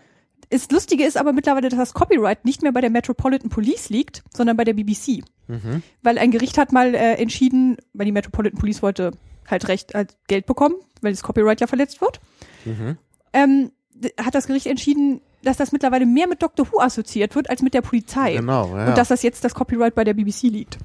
Das 0.49 0.69
Lustige 0.71 1.03
ist 1.05 1.17
aber 1.17 1.33
mittlerweile, 1.33 1.69
dass 1.69 1.79
das 1.79 1.93
Copyright 1.93 2.45
nicht 2.45 2.61
mehr 2.61 2.71
bei 2.71 2.81
der 2.81 2.89
Metropolitan 2.89 3.49
Police 3.49 3.89
liegt, 3.89 4.23
sondern 4.33 4.55
bei 4.55 4.63
der 4.63 4.73
BBC. 4.73 5.23
Mhm. 5.47 5.81
Weil 6.03 6.17
ein 6.17 6.31
Gericht 6.31 6.57
hat 6.57 6.71
mal 6.71 6.93
äh, 6.95 7.15
entschieden, 7.15 7.77
weil 7.93 8.05
die 8.05 8.11
Metropolitan 8.11 8.59
Police 8.59 8.81
wollte 8.81 9.11
halt 9.47 9.67
Recht 9.67 9.95
als 9.95 10.15
Geld 10.27 10.45
bekommen, 10.45 10.75
weil 11.01 11.11
das 11.11 11.23
Copyright 11.23 11.61
ja 11.61 11.67
verletzt 11.67 12.01
wird, 12.01 12.19
Mhm. 12.65 12.97
ähm, 13.33 13.71
hat 14.21 14.35
das 14.35 14.47
Gericht 14.47 14.67
entschieden, 14.67 15.21
dass 15.47 15.57
das 15.57 15.71
mittlerweile 15.71 16.05
mehr 16.05 16.27
mit 16.27 16.41
Doctor 16.41 16.67
Who 16.71 16.79
assoziiert 16.79 17.35
wird 17.35 17.49
als 17.49 17.61
mit 17.61 17.73
der 17.73 17.81
Polizei. 17.81 18.35
Genau, 18.35 18.75
ja. 18.75 18.87
Und 18.87 18.97
dass 18.97 19.07
das 19.07 19.23
jetzt 19.23 19.43
das 19.43 19.55
Copyright 19.55 19.95
bei 19.95 20.03
der 20.03 20.13
BBC 20.13 20.43
liegt. 20.43 20.77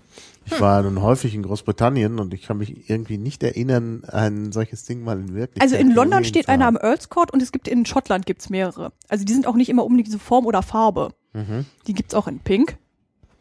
Ich 0.45 0.61
war 0.61 0.83
nun 0.83 1.03
häufig 1.03 1.35
in 1.35 1.43
Großbritannien 1.43 2.19
und 2.19 2.35
ich 2.35 2.43
kann 2.43 2.59
mich 2.59 2.89
irgendwie 2.89 3.19
nicht 3.19 3.43
erinnern, 3.43 4.05
ein 4.05 4.53
solches 4.53 4.85
Ding 4.85 5.05
mal 5.05 5.19
in 5.19 5.35
Wirklichkeit 5.35 5.63
Also 5.63 5.77
in 5.77 5.93
London 5.95 6.25
steht 6.25 6.49
einer 6.49 6.67
am 6.67 6.77
Earls 6.77 7.09
Court 7.09 7.33
und 7.33 7.43
es 7.43 7.53
gibt 7.53 7.69
in 7.69 7.87
Schottland 7.87 8.27
gibt's 8.27 8.51
mehrere. 8.51 8.93
Also 9.09 9.25
die 9.25 9.33
sind 9.33 9.47
auch 9.47 9.55
nicht 9.55 9.69
immer 9.69 9.85
unbedingt 9.85 10.09
diese 10.09 10.19
Form 10.19 10.47
oder 10.47 10.63
Farbe. 10.63 11.11
Mhm. 11.33 11.67
Die 11.87 11.95
gibt's 11.95 12.15
auch 12.15 12.27
in 12.27 12.41
Pink. 12.41 12.77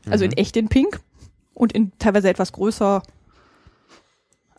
Also 0.10 0.26
in 0.26 0.34
echt 0.34 0.58
in 0.58 0.68
Pink. 0.68 1.00
Und 1.54 1.74
in 1.74 1.92
teilweise 2.00 2.30
etwas 2.30 2.52
größer. 2.54 3.04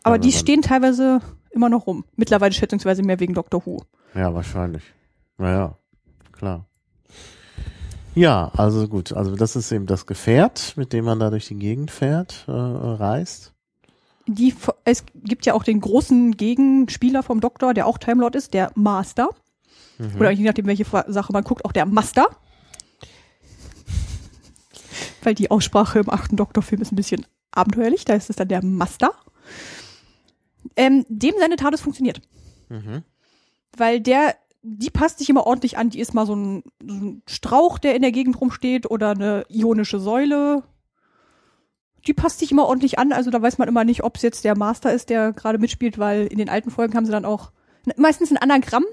Aber 0.03 0.15
Ja, 0.15 0.21
die 0.21 0.31
stehen 0.31 0.61
teilweise 0.61 1.21
immer 1.51 1.69
noch 1.69 1.87
rum. 1.87 2.05
Mittlerweile 2.15 2.53
schätzungsweise 2.53 3.03
mehr 3.03 3.19
wegen 3.19 3.33
Doctor 3.33 3.65
Who. 3.65 3.83
Ja, 4.15 4.33
wahrscheinlich. 4.33 4.83
Naja, 5.37 5.77
klar. 6.33 6.65
Ja, 8.15 8.51
also 8.55 8.87
gut. 8.87 9.13
Also 9.13 9.35
das 9.35 9.55
ist 9.55 9.71
eben 9.71 9.85
das 9.85 10.05
Gefährt, 10.05 10.73
mit 10.77 10.93
dem 10.93 11.05
man 11.05 11.19
da 11.19 11.29
durch 11.29 11.47
die 11.47 11.55
Gegend 11.55 11.89
fährt, 11.89 12.45
äh, 12.47 12.51
reist. 12.51 13.53
Die, 14.27 14.55
es 14.85 15.03
gibt 15.15 15.45
ja 15.45 15.53
auch 15.53 15.63
den 15.63 15.81
großen 15.81 16.37
Gegenspieler 16.37 17.23
vom 17.23 17.41
Doktor, 17.41 17.73
der 17.73 17.87
auch 17.87 17.97
Time 17.97 18.21
Lord 18.21 18.35
ist, 18.35 18.53
der 18.53 18.71
Master. 18.75 19.29
Mhm. 19.97 20.15
Oder 20.19 20.31
je 20.31 20.45
nachdem, 20.45 20.67
welche 20.67 20.85
Sache 20.85 21.33
man 21.33 21.43
guckt, 21.43 21.65
auch 21.65 21.71
der 21.71 21.85
Master. 21.85 22.27
Weil 25.23 25.35
die 25.35 25.51
Aussprache 25.51 25.99
im 25.99 26.09
achten 26.09 26.35
Doktorfilm 26.35 26.81
ist 26.81 26.91
ein 26.91 26.97
bisschen 26.97 27.25
abenteuerlich, 27.51 28.05
da 28.05 28.13
ist 28.13 28.29
es 28.29 28.35
dann 28.35 28.47
der 28.47 28.63
Master. 28.63 29.11
Ähm, 30.75 31.05
dem 31.09 31.35
seine 31.39 31.55
TARDIS 31.55 31.81
funktioniert. 31.81 32.21
Mhm. 32.69 33.03
Weil 33.75 33.99
der, 33.99 34.35
die 34.63 34.89
passt 34.89 35.19
sich 35.19 35.29
immer 35.29 35.45
ordentlich 35.45 35.77
an. 35.77 35.89
Die 35.89 35.99
ist 35.99 36.13
mal 36.13 36.25
so 36.25 36.35
ein, 36.35 36.63
so 36.81 36.93
ein 36.93 37.21
Strauch, 37.27 37.77
der 37.77 37.95
in 37.95 38.01
der 38.01 38.13
Gegend 38.13 38.39
rumsteht 38.39 38.89
oder 38.89 39.11
eine 39.11 39.45
ionische 39.49 39.99
Säule. 39.99 40.63
Die 42.07 42.13
passt 42.13 42.39
sich 42.39 42.51
immer 42.51 42.65
ordentlich 42.65 42.97
an. 42.97 43.11
Also 43.11 43.29
da 43.29 43.41
weiß 43.41 43.57
man 43.57 43.67
immer 43.67 43.83
nicht, 43.83 44.03
ob 44.03 44.15
es 44.15 44.21
jetzt 44.21 44.45
der 44.45 44.57
Master 44.57 44.93
ist, 44.93 45.09
der 45.09 45.33
gerade 45.33 45.59
mitspielt, 45.59 45.99
weil 45.99 46.27
in 46.27 46.37
den 46.37 46.49
alten 46.49 46.71
Folgen 46.71 46.95
haben 46.95 47.05
sie 47.05 47.11
dann 47.11 47.25
auch 47.25 47.51
meistens 47.97 48.31
ein 48.31 48.37
Anagramm 48.37 48.85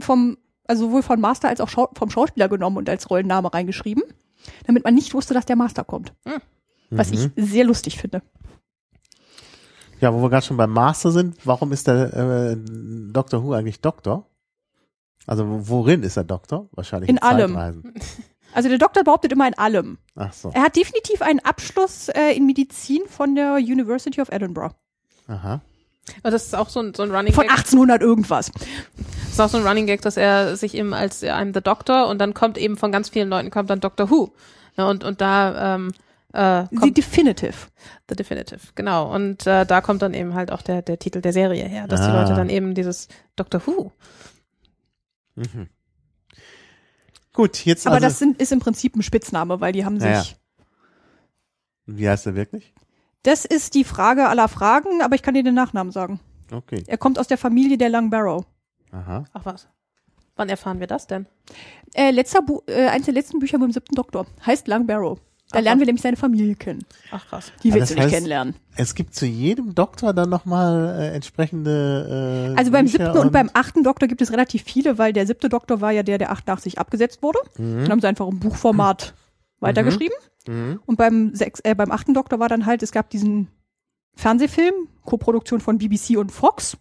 vom, 0.00 0.36
also 0.66 0.86
sowohl 0.86 1.02
von 1.02 1.20
Master 1.20 1.48
als 1.48 1.60
auch 1.60 1.68
Schau 1.68 1.88
vom 1.94 2.10
Schauspieler 2.10 2.48
genommen 2.48 2.76
und 2.76 2.88
als 2.88 3.08
Rollenname 3.08 3.54
reingeschrieben, 3.54 4.02
damit 4.66 4.82
man 4.82 4.94
nicht 4.94 5.14
wusste, 5.14 5.32
dass 5.32 5.46
der 5.46 5.56
Master 5.56 5.84
kommt. 5.84 6.12
Was 6.90 7.12
ich 7.12 7.30
sehr 7.36 7.64
lustig 7.64 7.98
finde. 7.98 8.22
Ja, 10.00 10.12
wo 10.12 10.20
wir 10.22 10.30
gerade 10.30 10.44
schon 10.44 10.56
beim 10.56 10.72
Master 10.72 11.10
sind, 11.10 11.36
warum 11.44 11.72
ist 11.72 11.86
der 11.86 12.14
äh, 12.14 12.56
Doctor 13.12 13.44
Who 13.44 13.52
eigentlich 13.52 13.80
Doktor? 13.80 14.26
Also 15.26 15.46
wo- 15.48 15.60
worin 15.68 16.02
ist 16.02 16.16
er 16.16 16.24
Doktor? 16.24 16.68
Wahrscheinlich 16.72 17.08
In 17.10 17.18
allem. 17.20 17.54
Zeitreisen. 17.54 17.94
Also 18.54 18.70
der 18.70 18.78
Doktor 18.78 19.04
behauptet 19.04 19.32
immer 19.32 19.46
in 19.46 19.52
allem. 19.58 19.98
Ach 20.14 20.32
so. 20.32 20.50
Er 20.54 20.62
hat 20.62 20.76
definitiv 20.76 21.20
einen 21.20 21.40
Abschluss 21.40 22.08
äh, 22.08 22.30
in 22.34 22.46
Medizin 22.46 23.02
von 23.06 23.34
der 23.34 23.56
University 23.56 24.18
of 24.18 24.30
Edinburgh. 24.30 24.74
Aha. 25.28 25.60
Aber 26.22 26.30
das 26.30 26.46
ist 26.46 26.54
auch 26.54 26.70
so 26.70 26.80
ein, 26.80 26.94
so 26.94 27.02
ein 27.02 27.10
Running 27.14 27.34
Von 27.34 27.42
Gag. 27.48 27.50
1800 27.52 28.00
irgendwas. 28.00 28.50
Das 28.54 29.32
ist 29.32 29.40
auch 29.40 29.50
so 29.50 29.58
ein 29.58 29.66
Running 29.66 29.84
Gag, 29.84 30.00
dass 30.00 30.16
er 30.16 30.56
sich 30.56 30.74
eben 30.74 30.94
als 30.94 31.22
äh, 31.22 31.30
I'm 31.32 31.52
the 31.52 31.60
Doctor 31.60 32.08
und 32.08 32.18
dann 32.18 32.32
kommt 32.32 32.56
eben 32.56 32.78
von 32.78 32.92
ganz 32.92 33.10
vielen 33.10 33.28
Leuten 33.28 33.50
kommt 33.50 33.68
dann 33.68 33.80
Doctor 33.80 34.08
Who. 34.10 34.32
Ja, 34.78 34.88
und, 34.88 35.04
und 35.04 35.20
da 35.20 35.74
ähm, 35.74 35.92
äh, 36.32 36.64
kommt 36.78 36.96
definitive. 36.96 37.52
The 38.08 38.16
Definitive, 38.16 38.60
genau. 38.74 39.12
Und 39.14 39.46
äh, 39.46 39.66
da 39.66 39.82
kommt 39.82 40.00
dann 40.00 40.14
eben 40.14 40.32
halt 40.32 40.50
auch 40.50 40.62
der, 40.62 40.80
der 40.80 40.98
Titel 40.98 41.20
der 41.20 41.34
Serie 41.34 41.64
her, 41.64 41.88
dass 41.88 42.00
die 42.00 42.06
Ah. 42.06 42.22
Leute 42.22 42.34
dann 42.34 42.48
eben 42.48 42.74
dieses 42.74 43.08
Doctor 43.34 43.60
Who. 43.66 43.92
Mhm. 45.36 45.68
Gut, 47.32 47.64
jetzt 47.64 47.86
Aber 47.86 47.96
also, 47.96 48.06
das 48.06 48.18
sind, 48.18 48.40
ist 48.40 48.52
im 48.52 48.60
Prinzip 48.60 48.96
ein 48.96 49.02
Spitzname, 49.02 49.60
weil 49.60 49.72
die 49.72 49.84
haben 49.84 50.00
sich. 50.00 50.08
Ja, 50.08 50.24
wie 51.86 52.08
heißt 52.08 52.26
er 52.26 52.34
wirklich? 52.34 52.74
Das 53.22 53.44
ist 53.44 53.74
die 53.74 53.84
Frage 53.84 54.28
aller 54.28 54.48
Fragen, 54.48 55.02
aber 55.02 55.14
ich 55.14 55.22
kann 55.22 55.34
dir 55.34 55.42
den 55.42 55.54
Nachnamen 55.54 55.92
sagen. 55.92 56.20
Okay. 56.50 56.82
Er 56.86 56.98
kommt 56.98 57.18
aus 57.18 57.28
der 57.28 57.38
Familie 57.38 57.76
der 57.76 57.88
Langbarrow. 57.88 58.44
Aha. 58.92 59.24
Ach 59.32 59.44
was. 59.44 59.68
Wann 60.36 60.48
erfahren 60.48 60.80
wir 60.80 60.86
das 60.86 61.06
denn? 61.06 61.26
Äh, 61.94 62.10
letzter 62.10 62.42
Bu 62.42 62.60
äh, 62.66 62.88
eins 62.88 63.06
der 63.06 63.14
letzten 63.14 63.38
Bücher 63.38 63.58
mit 63.58 63.68
dem 63.68 63.72
siebten 63.72 63.94
Doktor. 63.94 64.26
Heißt 64.44 64.68
Lang 64.68 64.86
Barrow. 64.86 65.18
Da 65.52 65.60
lernen 65.60 65.80
wir 65.80 65.86
nämlich 65.86 66.02
seine 66.02 66.16
Familie 66.16 66.56
kennen. 66.56 66.84
Ach 67.12 67.24
krass. 67.28 67.52
Die 67.62 67.72
willst 67.72 67.90
du 67.90 67.94
nicht 67.94 68.06
heißt- 68.06 68.10
kennenlernen. 68.10 68.56
Es 68.76 68.94
gibt 68.94 69.14
zu 69.14 69.26
jedem 69.26 69.74
Doktor 69.74 70.12
dann 70.12 70.28
nochmal 70.28 70.96
äh, 70.98 71.14
entsprechende 71.14 72.52
äh, 72.54 72.58
Also 72.58 72.72
beim 72.72 72.86
Bücher 72.86 73.04
siebten 73.04 73.18
und, 73.18 73.32
beim 73.32 73.50
achten 73.54 73.84
Doktor 73.84 74.08
gibt 74.08 74.20
es 74.20 74.32
relativ 74.32 74.64
viele, 74.64 74.98
weil 74.98 75.12
der 75.12 75.26
siebte 75.26 75.48
Doktor 75.48 75.80
war 75.80 75.92
ja 75.92 76.02
der, 76.02 76.18
der 76.18 76.32
88 76.32 76.78
abgesetzt 76.78 77.22
wurde. 77.22 77.38
Dann 77.56 77.88
haben 77.88 78.00
sie 78.00 78.08
einfach 78.08 78.26
im 78.26 78.40
Buchformat 78.40 79.14
weitergeschrieben. 79.60 80.16
Mhm. 80.48 80.80
Und 80.84 80.96
beim 80.96 81.34
sechs, 81.34 81.60
äh, 81.60 81.74
beim 81.74 81.90
achten 81.90 82.12
Doktor 82.12 82.38
war 82.38 82.48
dann 82.48 82.66
halt, 82.66 82.82
es 82.82 82.92
gab 82.92 83.08
diesen 83.10 83.48
Fernsehfilm, 84.14 84.74
Koproduktion 85.04 85.60
von 85.60 85.78
BBC 85.78 86.16
und 86.16 86.32
Fox. 86.32 86.76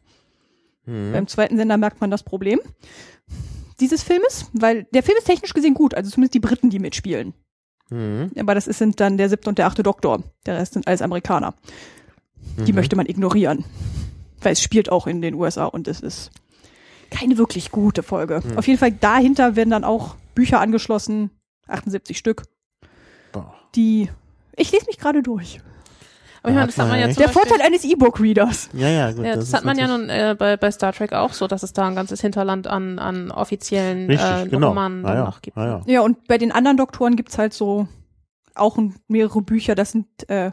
Mhm. 0.86 1.12
Beim 1.14 1.28
zweiten 1.28 1.58
Sender 1.58 1.78
merkt 1.78 2.02
man 2.02 2.12
das 2.12 2.24
Problem 2.24 2.60
dieses 3.80 4.04
Filmes, 4.04 4.50
weil 4.54 4.86
der 4.94 5.04
Film 5.04 5.18
ist 5.18 5.26
technisch 5.26 5.54
gesehen 5.54 5.74
gut, 5.74 5.94
also 5.94 6.10
zumindest 6.10 6.34
die 6.34 6.40
Briten, 6.40 6.70
die 6.70 6.80
mitspielen. 6.80 7.34
Mhm. 7.90 8.32
Aber 8.40 8.56
das 8.56 8.66
sind 8.66 9.00
dann 9.00 9.18
der 9.18 9.30
siebte 9.30 9.50
und 9.50 9.58
der 9.58 9.68
achte 9.68 9.84
Doktor. 9.84 10.24
Der 10.46 10.58
Rest 10.58 10.74
sind 10.74 10.88
alles 10.88 11.02
Amerikaner. 11.02 11.54
Die 12.58 12.72
Mhm. 12.72 12.76
möchte 12.76 12.96
man 12.96 13.06
ignorieren. 13.06 13.66
Weil 14.42 14.54
es 14.54 14.62
spielt 14.62 14.92
auch 14.92 15.08
in 15.08 15.22
den 15.22 15.34
USA 15.36 15.66
und 15.66 15.88
es 15.88 16.02
ist 16.02 16.32
keine 17.12 17.38
wirklich 17.38 17.72
gute 17.72 18.04
Folge. 18.04 18.42
Mhm. 18.44 18.58
Auf 18.58 18.68
jeden 18.68 18.80
Fall 18.80 18.92
dahinter 18.92 19.56
werden 19.56 19.70
dann 19.70 19.84
auch 19.84 20.16
Bücher 20.36 20.60
angeschlossen, 20.60 21.30
78 21.68 22.18
Stück, 22.18 22.44
Boah. 23.32 23.56
die 23.76 24.10
ich 24.56 24.72
lese 24.72 24.86
mich 24.88 24.98
gerade 25.00 25.22
durch. 25.24 25.60
Aber 26.46 26.52
ich 26.52 26.56
meine, 26.56 26.68
das 26.68 26.78
hat 26.78 26.88
man 26.90 27.00
ja 27.00 27.06
zum 27.10 27.16
Der 27.16 27.26
Beispiel, 27.26 27.42
Vorteil 27.50 27.66
eines 27.66 27.84
E-Book-Readers. 27.84 28.70
Ja, 28.74 28.88
ja, 28.90 29.12
gut. 29.12 29.26
ja, 29.26 29.36
das, 29.36 29.46
ist 29.46 29.54
hat 29.56 29.66
man 29.66 29.80
ja 29.80 29.88
nun 29.88 30.10
äh, 30.10 30.36
bei, 30.38 30.58
bei 30.58 30.70
Star 30.70 30.94
Trek 30.94 31.12
auch 31.14 31.34
so, 31.34 31.48
dass 31.48 31.64
es 31.64 31.74
da 31.74 31.88
ein 31.88 31.96
ganzes 31.96 32.22
Hinterland 32.22 32.68
an, 32.68 33.00
an 33.00 33.32
offiziellen 33.32 34.06
Richtig, 34.08 34.30
äh, 34.30 34.48
genau. 34.48 34.68
Romanen 34.70 35.02
Ja, 35.02 35.08
dann 35.08 35.18
ja. 35.18 35.26
noch 35.26 35.42
gibt. 35.42 35.58
Ja, 35.58 35.66
ja. 35.68 35.82
Ja, 35.88 36.02
und 36.02 36.28
bei 36.28 36.38
den 36.38 36.52
anderen 36.52 36.78
Doktoren 36.78 37.16
gibt's 37.16 37.38
halt 37.40 37.54
so 37.54 37.88
auch 38.54 38.78
mehrere 39.08 39.42
Bücher, 39.42 39.74
das 39.74 39.92
sind, 39.92 40.06
äh, 40.30 40.52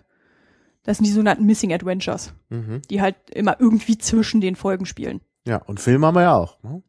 das 0.83 0.97
sind 0.97 1.07
die 1.07 1.13
sogenannten 1.13 1.45
Missing 1.45 1.73
Adventures, 1.75 2.33
Mhm. 2.49 2.81
die 2.91 3.01
halt 3.03 3.17
immer 3.31 3.57
irgendwie 3.61 3.99
zwischen 3.99 4.41
den 4.41 4.57
Folgen 4.57 4.87
spielen. 4.87 5.21
Ja, 5.47 5.59
und 5.59 5.79
Filme 5.79 6.07
haben 6.07 6.15
wir 6.15 6.23
ja 6.23 6.35
auch. 6.35 6.57
Ne? 6.63 6.83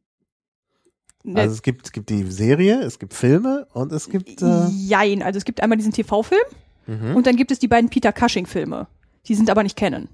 Ne, 1.25 1.41
Also 1.41 1.53
es 1.55 1.61
gibt, 1.61 1.85
es 1.87 1.91
gibt 1.91 2.09
die 2.09 2.23
Serie, 2.31 2.81
es 2.81 2.99
gibt 2.99 3.13
Filme 3.13 3.67
und 3.73 3.91
es 3.91 4.09
gibt 4.09 4.41
äh, 4.41 4.67
Jein, 4.69 5.21
also 5.23 5.37
es 5.37 5.45
gibt 5.45 5.61
einmal 5.61 5.77
diesen 5.77 5.91
TV-Film 5.93 6.41
mhm. 6.87 7.15
und 7.15 7.27
dann 7.27 7.35
gibt 7.35 7.51
es 7.51 7.59
die 7.59 7.67
beiden 7.67 7.89
Peter 7.89 8.11
Cushing-Filme. 8.11 8.87
Die 9.27 9.35
sind 9.35 9.49
aber 9.49 9.63
nicht 9.63 9.77
kennen. 9.77 10.09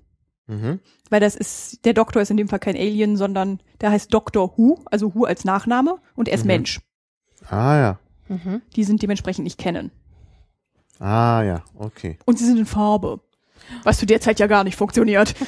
Mhm. 0.47 0.79
Weil 1.09 1.19
das 1.19 1.35
ist, 1.35 1.85
der 1.85 1.93
Doktor 1.93 2.21
ist 2.21 2.31
in 2.31 2.37
dem 2.37 2.47
Fall 2.49 2.59
kein 2.59 2.75
Alien, 2.75 3.17
sondern 3.17 3.59
der 3.81 3.91
heißt 3.91 4.13
Dr. 4.13 4.53
Who, 4.57 4.79
also 4.85 5.13
Who 5.15 5.25
als 5.25 5.45
Nachname 5.45 5.97
und 6.15 6.27
er 6.27 6.35
ist 6.35 6.41
Mhm. 6.43 6.47
Mensch. 6.47 6.79
Ah 7.49 7.75
ja. 7.77 7.99
Mhm. 8.27 8.61
Die 8.75 8.83
sind 8.83 9.01
dementsprechend 9.01 9.43
nicht 9.43 9.57
kennen. 9.57 9.91
Ah 10.99 11.41
ja, 11.43 11.63
okay. 11.77 12.17
Und 12.25 12.37
sie 12.37 12.45
sind 12.45 12.57
in 12.57 12.65
Farbe. 12.65 13.21
Was 13.83 13.97
zu 13.99 14.05
der 14.05 14.19
Zeit 14.21 14.39
ja 14.39 14.47
gar 14.47 14.63
nicht 14.63 14.75
funktioniert. 14.75 15.35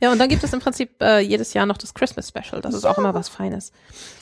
Ja, 0.00 0.12
und 0.12 0.18
dann 0.20 0.28
gibt 0.28 0.44
es 0.44 0.52
im 0.52 0.60
Prinzip 0.60 1.02
äh, 1.02 1.18
jedes 1.18 1.52
Jahr 1.52 1.66
noch 1.66 1.76
das 1.76 1.94
Christmas 1.94 2.28
Special. 2.28 2.60
Das 2.60 2.74
ist 2.76 2.84
auch 2.84 2.96
immer 2.96 3.12
was 3.12 3.28
Feines. 3.28 3.72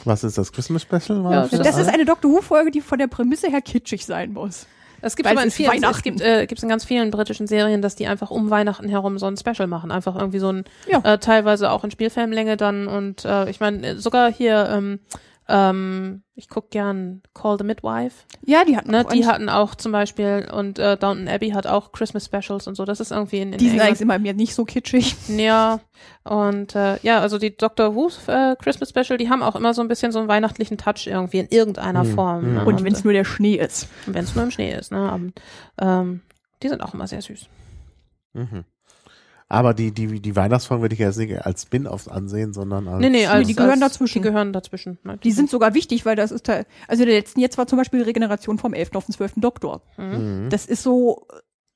Was 0.05 0.25
ist 0.25 0.39
das 0.39 0.51
Christmas 0.51 0.81
Special? 0.81 1.23
Ja, 1.31 1.47
Das 1.47 1.51
das? 1.61 1.77
ist 1.77 1.89
eine 1.89 2.07
Doctor 2.07 2.31
Who-Folge, 2.31 2.71
die 2.71 2.81
von 2.81 2.99
der 2.99 3.07
Prämisse 3.07 3.49
her 3.51 3.61
kitschig 3.61 4.07
sein 4.07 4.33
muss. 4.33 4.67
Es 5.01 5.17
gibt 5.17 5.29
aber 5.29 5.43
in 5.43 5.51
vielen, 5.51 5.83
es 5.85 6.03
gibt, 6.03 6.21
äh, 6.21 6.47
gibt's 6.47 6.63
in 6.63 6.69
ganz 6.69 6.85
vielen 6.85 7.11
britischen 7.11 7.47
Serien, 7.47 7.83
dass 7.83 7.95
die 7.97 8.07
einfach 8.07 8.31
um 8.31 8.51
Weihnachten 8.51 8.89
herum 8.89 9.19
so 9.19 9.27
ein 9.27 9.37
Special 9.37 9.67
machen. 9.69 9.91
Einfach 9.93 10.17
irgendwie 10.17 10.39
so 10.41 10.51
ein, 10.53 10.65
Ja. 10.89 11.01
äh, 11.05 11.19
teilweise 11.19 11.71
auch 11.71 11.85
in 11.85 11.91
Spielfilmlänge 11.91 12.57
dann 12.57 12.89
und 12.89 13.25
äh, 13.25 13.49
ich 13.51 13.61
meine, 13.61 13.99
sogar 13.99 14.33
hier, 14.33 14.69
ähm, 14.73 14.99
ähm, 15.49 16.23
ich 16.35 16.49
guck 16.49 16.71
gern 16.71 17.23
Call 17.35 17.57
the 17.59 17.65
Midwife. 17.65 18.25
Ja, 18.45 18.65
die 18.65 18.77
hatten 18.77 18.91
Ne, 18.91 19.05
auch 19.07 19.11
die 19.11 19.27
hatten 19.27 19.49
auch 19.49 19.75
zum 19.75 19.93
Beispiel 19.93 20.47
und 20.53 20.79
äh, 20.79 20.97
Downton 20.97 21.27
Abbey 21.27 21.51
hat 21.51 21.67
auch 21.67 21.91
Christmas 21.93 22.27
Specials 22.27 22.67
und 22.67 22.75
so. 22.75 22.85
Das 22.85 23.01
ist 23.01 23.11
irgendwie 23.13 23.39
in, 23.39 23.53
in 23.53 23.59
die 23.59 23.65
sind 23.65 23.75
England 23.75 23.89
eigentlich 23.89 24.01
immer 24.03 24.19
mir 24.19 24.35
nicht 24.35 24.55
so 24.55 24.65
kitschig. 24.65 25.17
Ja, 25.29 25.81
und 26.25 26.75
äh, 26.75 26.99
ja, 27.03 27.21
also 27.21 27.39
die 27.39 27.57
Doctor 27.57 27.95
Who 27.95 28.11
äh, 28.27 28.57
Christmas 28.57 28.91
Special, 28.91 29.17
die 29.19 29.31
haben 29.31 29.43
auch 29.43 29.57
immer 29.57 29.73
so 29.75 29.81
ein 29.83 29.89
bisschen 29.89 30.13
so 30.13 30.19
einen 30.19 30.29
weihnachtlichen 30.29 30.77
Touch 30.79 31.07
irgendwie 31.07 31.39
in 31.39 31.49
irgendeiner 31.49 32.03
Hm, 32.05 32.15
Form. 32.15 32.43
hm. 32.43 32.55
Ne? 32.55 32.65
Und 32.65 32.85
wenn 32.85 32.93
es 32.93 33.05
nur 33.05 33.13
der 33.13 33.25
Schnee 33.25 33.55
ist. 33.57 33.89
wenn 34.07 34.25
es 34.25 34.35
nur 34.35 34.45
im 34.45 34.51
Schnee 34.51 34.75
ist, 34.75 34.93
ne? 34.93 35.13
Und, 35.13 35.33
ähm, 35.81 36.21
die 36.63 36.69
sind 36.69 36.83
auch 36.83 36.93
immer 36.95 37.07
sehr 37.07 37.23
süß. 37.23 37.47
Mhm. 38.35 38.65
Aber 39.51 39.73
die, 39.73 39.93
die, 39.93 40.21
die 40.21 40.37
Weihnachtsfolgen 40.37 40.83
würde 40.83 40.93
ich 40.93 40.99
jetzt 40.99 41.17
nicht 41.17 41.35
als 41.47 41.63
Spin-offs 41.63 42.07
ansehen, 42.07 42.53
sondern 42.53 42.87
als 42.87 43.01
Nee, 43.01 43.09
nee, 43.09 43.27
als, 43.27 43.47
die 43.47 43.55
gehören 43.55 43.81
dazwischen. 43.81 44.19
Die 44.23 44.29
gehören 44.29 44.53
dazwischen. 44.53 44.99
Ne? 45.05 45.17
Die 45.25 45.33
sind 45.33 45.49
sogar 45.49 45.73
wichtig, 45.73 46.05
weil 46.05 46.17
das 46.17 46.31
ist 46.33 46.45
Teil, 46.45 46.67
also 46.87 47.05
der 47.07 47.15
letzten 47.15 47.41
jetzt 47.41 47.57
war 47.57 47.67
zum 47.67 47.79
Beispiel 47.79 48.03
Regeneration 48.03 48.59
vom 48.59 48.75
11. 48.75 48.95
auf 48.95 49.07
den 49.07 49.15
12. 49.15 49.35
Doktor. 49.37 49.81
Mhm. 49.97 50.49
Das 50.51 50.67
ist 50.67 50.83
so 50.83 51.27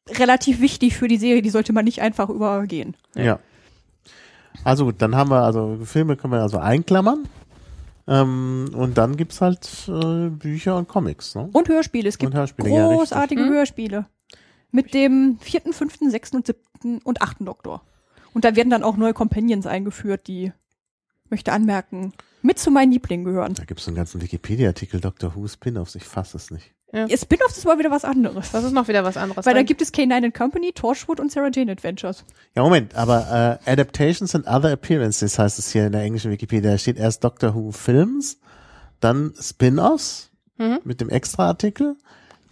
äh, 0.07 0.16
relativ 0.19 0.61
wichtig 0.61 0.97
für 0.99 1.09
die 1.09 1.16
Serie, 1.16 1.40
die 1.40 1.49
sollte 1.49 1.73
man 1.73 1.86
nicht 1.86 2.03
einfach 2.03 2.28
übergehen. 2.28 2.94
Ja. 3.15 3.39
Also 4.65 4.85
gut, 4.85 4.97
dann 4.99 5.16
haben 5.16 5.31
wir, 5.31 5.43
also 5.43 5.78
Filme 5.85 6.16
können 6.16 6.35
wir 6.35 6.43
also 6.43 6.59
einklammern. 6.59 7.27
Ähm, 8.07 8.66
und 8.74 8.99
dann 8.99 9.16
gibt's 9.16 9.40
halt 9.40 9.89
äh, 9.89 10.28
Bücher 10.28 10.77
und 10.77 10.89
Comics, 10.89 11.35
ne? 11.36 11.49
Und 11.53 11.69
Hörspiele. 11.69 12.09
Es 12.09 12.19
gibt 12.19 12.35
Hörspiele, 12.35 12.69
ja, 12.69 12.86
großartige 12.89 13.43
Mhm. 13.44 13.51
Hörspiele. 13.51 14.07
Mit 14.73 14.94
dem 14.94 15.39
vierten, 15.40 15.73
fünften, 15.73 16.11
sechsten 16.11 16.36
und 16.36 16.47
siebten 16.47 16.99
und 17.05 17.23
achten 17.23 17.44
Doktor. 17.44 17.82
Und 18.35 18.44
da 18.44 18.57
werden 18.57 18.70
dann 18.70 18.82
auch 18.82 18.97
neue 18.97 19.12
Companions 19.12 19.66
eingeführt, 19.66 20.27
die, 20.27 20.53
möchte 21.28 21.53
anmerken, 21.53 22.12
mit 22.40 22.59
zu 22.59 22.70
meinen 22.70 22.90
Lieblingen 22.90 23.24
gehören. 23.24 23.55
Da 23.55 23.65
gibt's 23.65 23.86
einen 23.86 23.97
ganzen 23.97 24.20
Wikipedia-Artikel 24.23 25.01
Doctor 25.01 25.36
Who 25.36 25.47
Spin-offs, 25.47 25.94
ich 25.94 26.05
fasse 26.05 26.36
es 26.36 26.51
nicht. 26.51 26.73
Ihr 26.94 27.16
Spin-off 27.16 27.57
ist 27.57 27.65
mal 27.65 27.78
wieder 27.78 27.90
was 27.90 28.05
anderes. 28.05 28.51
Das 28.51 28.65
ist 28.65 28.73
noch 28.73 28.86
wieder 28.86 29.03
was 29.03 29.16
anderes. 29.16 29.47
Weil 29.47 29.55
da 29.55 29.62
gibt 29.62 29.81
es 29.81 29.94
K9 29.94 30.27
and 30.27 30.35
Company, 30.35 30.73
Torchwood 30.73 31.20
und 31.20 31.32
Sarah 31.32 31.49
Jane 31.51 31.73
Adventures. 31.73 32.23
Ja, 32.55 32.62
Moment, 32.62 32.94
aber 32.94 33.61
äh, 33.65 33.70
Adaptations 33.70 34.35
and 34.35 34.47
Other 34.47 34.73
Appearances 34.73 35.39
heißt 35.39 35.59
es 35.59 35.73
hier 35.73 35.86
in 35.86 35.93
der 35.93 36.03
englischen 36.03 36.31
Wikipedia. 36.31 36.73
Da 36.73 36.77
steht 36.77 36.99
erst 36.99 37.24
Doctor 37.24 37.55
Who 37.55 37.73
Films, 37.73 38.39
dann 39.01 39.32
Spin-offs 39.40 40.31
Mhm. 40.59 40.81
mit 40.85 41.01
dem 41.01 41.09
Extra-Artikel, 41.09 41.97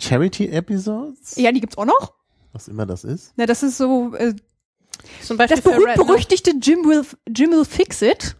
Charity-Episodes, 0.00 1.36
Ja, 1.36 1.52
die 1.52 1.60
gibt's 1.60 1.78
auch 1.78 1.84
noch. 1.86 2.14
was 2.52 2.68
immer 2.68 2.86
das 2.86 3.04
ist. 3.04 3.32
Na, 3.36 3.46
das 3.46 3.62
ist 3.62 3.76
so, 3.78 4.14
äh, 4.14 4.34
zum 5.22 5.36
Beispiel 5.36 5.56
das 5.58 5.66
Red, 5.66 5.78
ne? 5.78 5.84
berühmt-berüchtigte 5.94 6.52
Jim 6.60 6.84
will, 6.84 7.04
Jim 7.28 7.50
will 7.52 7.64
Fix 7.64 8.02
It, 8.02 8.36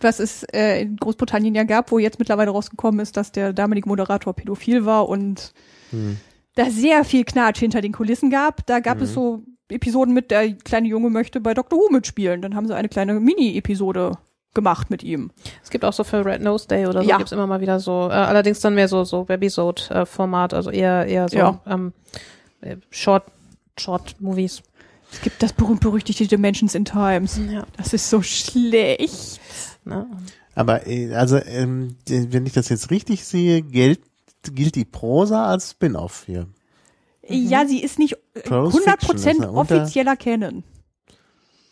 was 0.00 0.20
es 0.20 0.44
äh, 0.52 0.82
in 0.82 0.96
Großbritannien 0.96 1.54
ja 1.54 1.64
gab, 1.64 1.90
wo 1.90 1.98
jetzt 1.98 2.18
mittlerweile 2.18 2.50
rausgekommen 2.52 3.00
ist, 3.00 3.16
dass 3.16 3.32
der 3.32 3.52
damalige 3.52 3.88
Moderator 3.88 4.32
pädophil 4.34 4.84
war 4.84 5.08
und 5.08 5.52
Hm. 5.90 6.18
da 6.54 6.70
sehr 6.70 7.04
viel 7.04 7.24
Knatsch 7.24 7.58
hinter 7.60 7.80
den 7.80 7.92
Kulissen 7.92 8.30
gab. 8.30 8.64
Da 8.66 8.80
gab 8.80 9.00
es 9.00 9.14
so 9.14 9.42
Episoden 9.70 10.12
mit, 10.14 10.30
der 10.30 10.52
kleine 10.54 10.86
Junge 10.88 11.08
möchte 11.10 11.40
bei 11.40 11.54
Dr. 11.54 11.78
Who 11.78 11.88
mitspielen. 11.90 12.40
Dann 12.42 12.54
haben 12.54 12.66
sie 12.66 12.76
eine 12.76 12.88
kleine 12.88 13.14
Mini-Episode 13.20 14.12
gemacht 14.54 14.90
mit 14.90 15.02
ihm. 15.02 15.30
Es 15.62 15.70
gibt 15.70 15.84
auch 15.84 15.92
so 15.92 16.04
für 16.04 16.24
Red 16.24 16.42
Nose 16.42 16.66
Day 16.68 16.86
oder 16.86 17.02
so 17.02 17.08
Ja. 17.08 17.16
gibt's 17.18 17.32
immer 17.32 17.46
mal 17.46 17.60
wieder 17.60 17.78
so, 17.80 18.08
äh, 18.08 18.14
allerdings 18.14 18.60
dann 18.60 18.74
mehr 18.74 18.88
so 18.88 19.04
so 19.04 19.28
Webisode-Format, 19.28 20.54
also 20.54 20.70
eher 20.70 21.06
eher 21.06 21.28
so 21.28 21.36
Ja. 21.38 21.60
ähm, 21.66 21.92
äh, 22.60 22.76
Short 22.90 23.24
Short 23.78 24.16
Movies. 24.20 24.62
Es 25.12 25.20
gibt 25.20 25.42
das 25.42 25.52
berühmt-berüchtigte 25.52 26.26
Dimensions 26.26 26.74
in 26.74 26.84
Times. 26.84 27.38
Ja. 27.50 27.64
Das 27.76 27.92
ist 27.92 28.10
so 28.10 28.20
schlecht. 28.22 29.40
Ne? 29.84 30.06
Aber 30.54 30.86
äh, 30.86 31.14
also, 31.14 31.36
ähm, 31.38 31.96
wenn 32.08 32.44
ich 32.44 32.52
das 32.52 32.68
jetzt 32.68 32.90
richtig 32.90 33.24
sehe, 33.24 33.62
gilt, 33.62 34.00
gilt 34.52 34.74
die 34.74 34.84
Prosa 34.84 35.46
als 35.46 35.70
Spin-off 35.70 36.24
hier. 36.26 36.46
Ja, 37.28 37.64
sie 37.66 37.82
ist 37.82 37.98
nicht 37.98 38.16
äh, 38.34 38.40
Prose 38.40 38.80
Fiction, 38.82 39.16
100% 39.16 39.16
ist 39.16 39.24
ja 39.26 39.32
unter- 39.48 39.52
offizieller 39.82 40.16
Canon. 40.16 40.64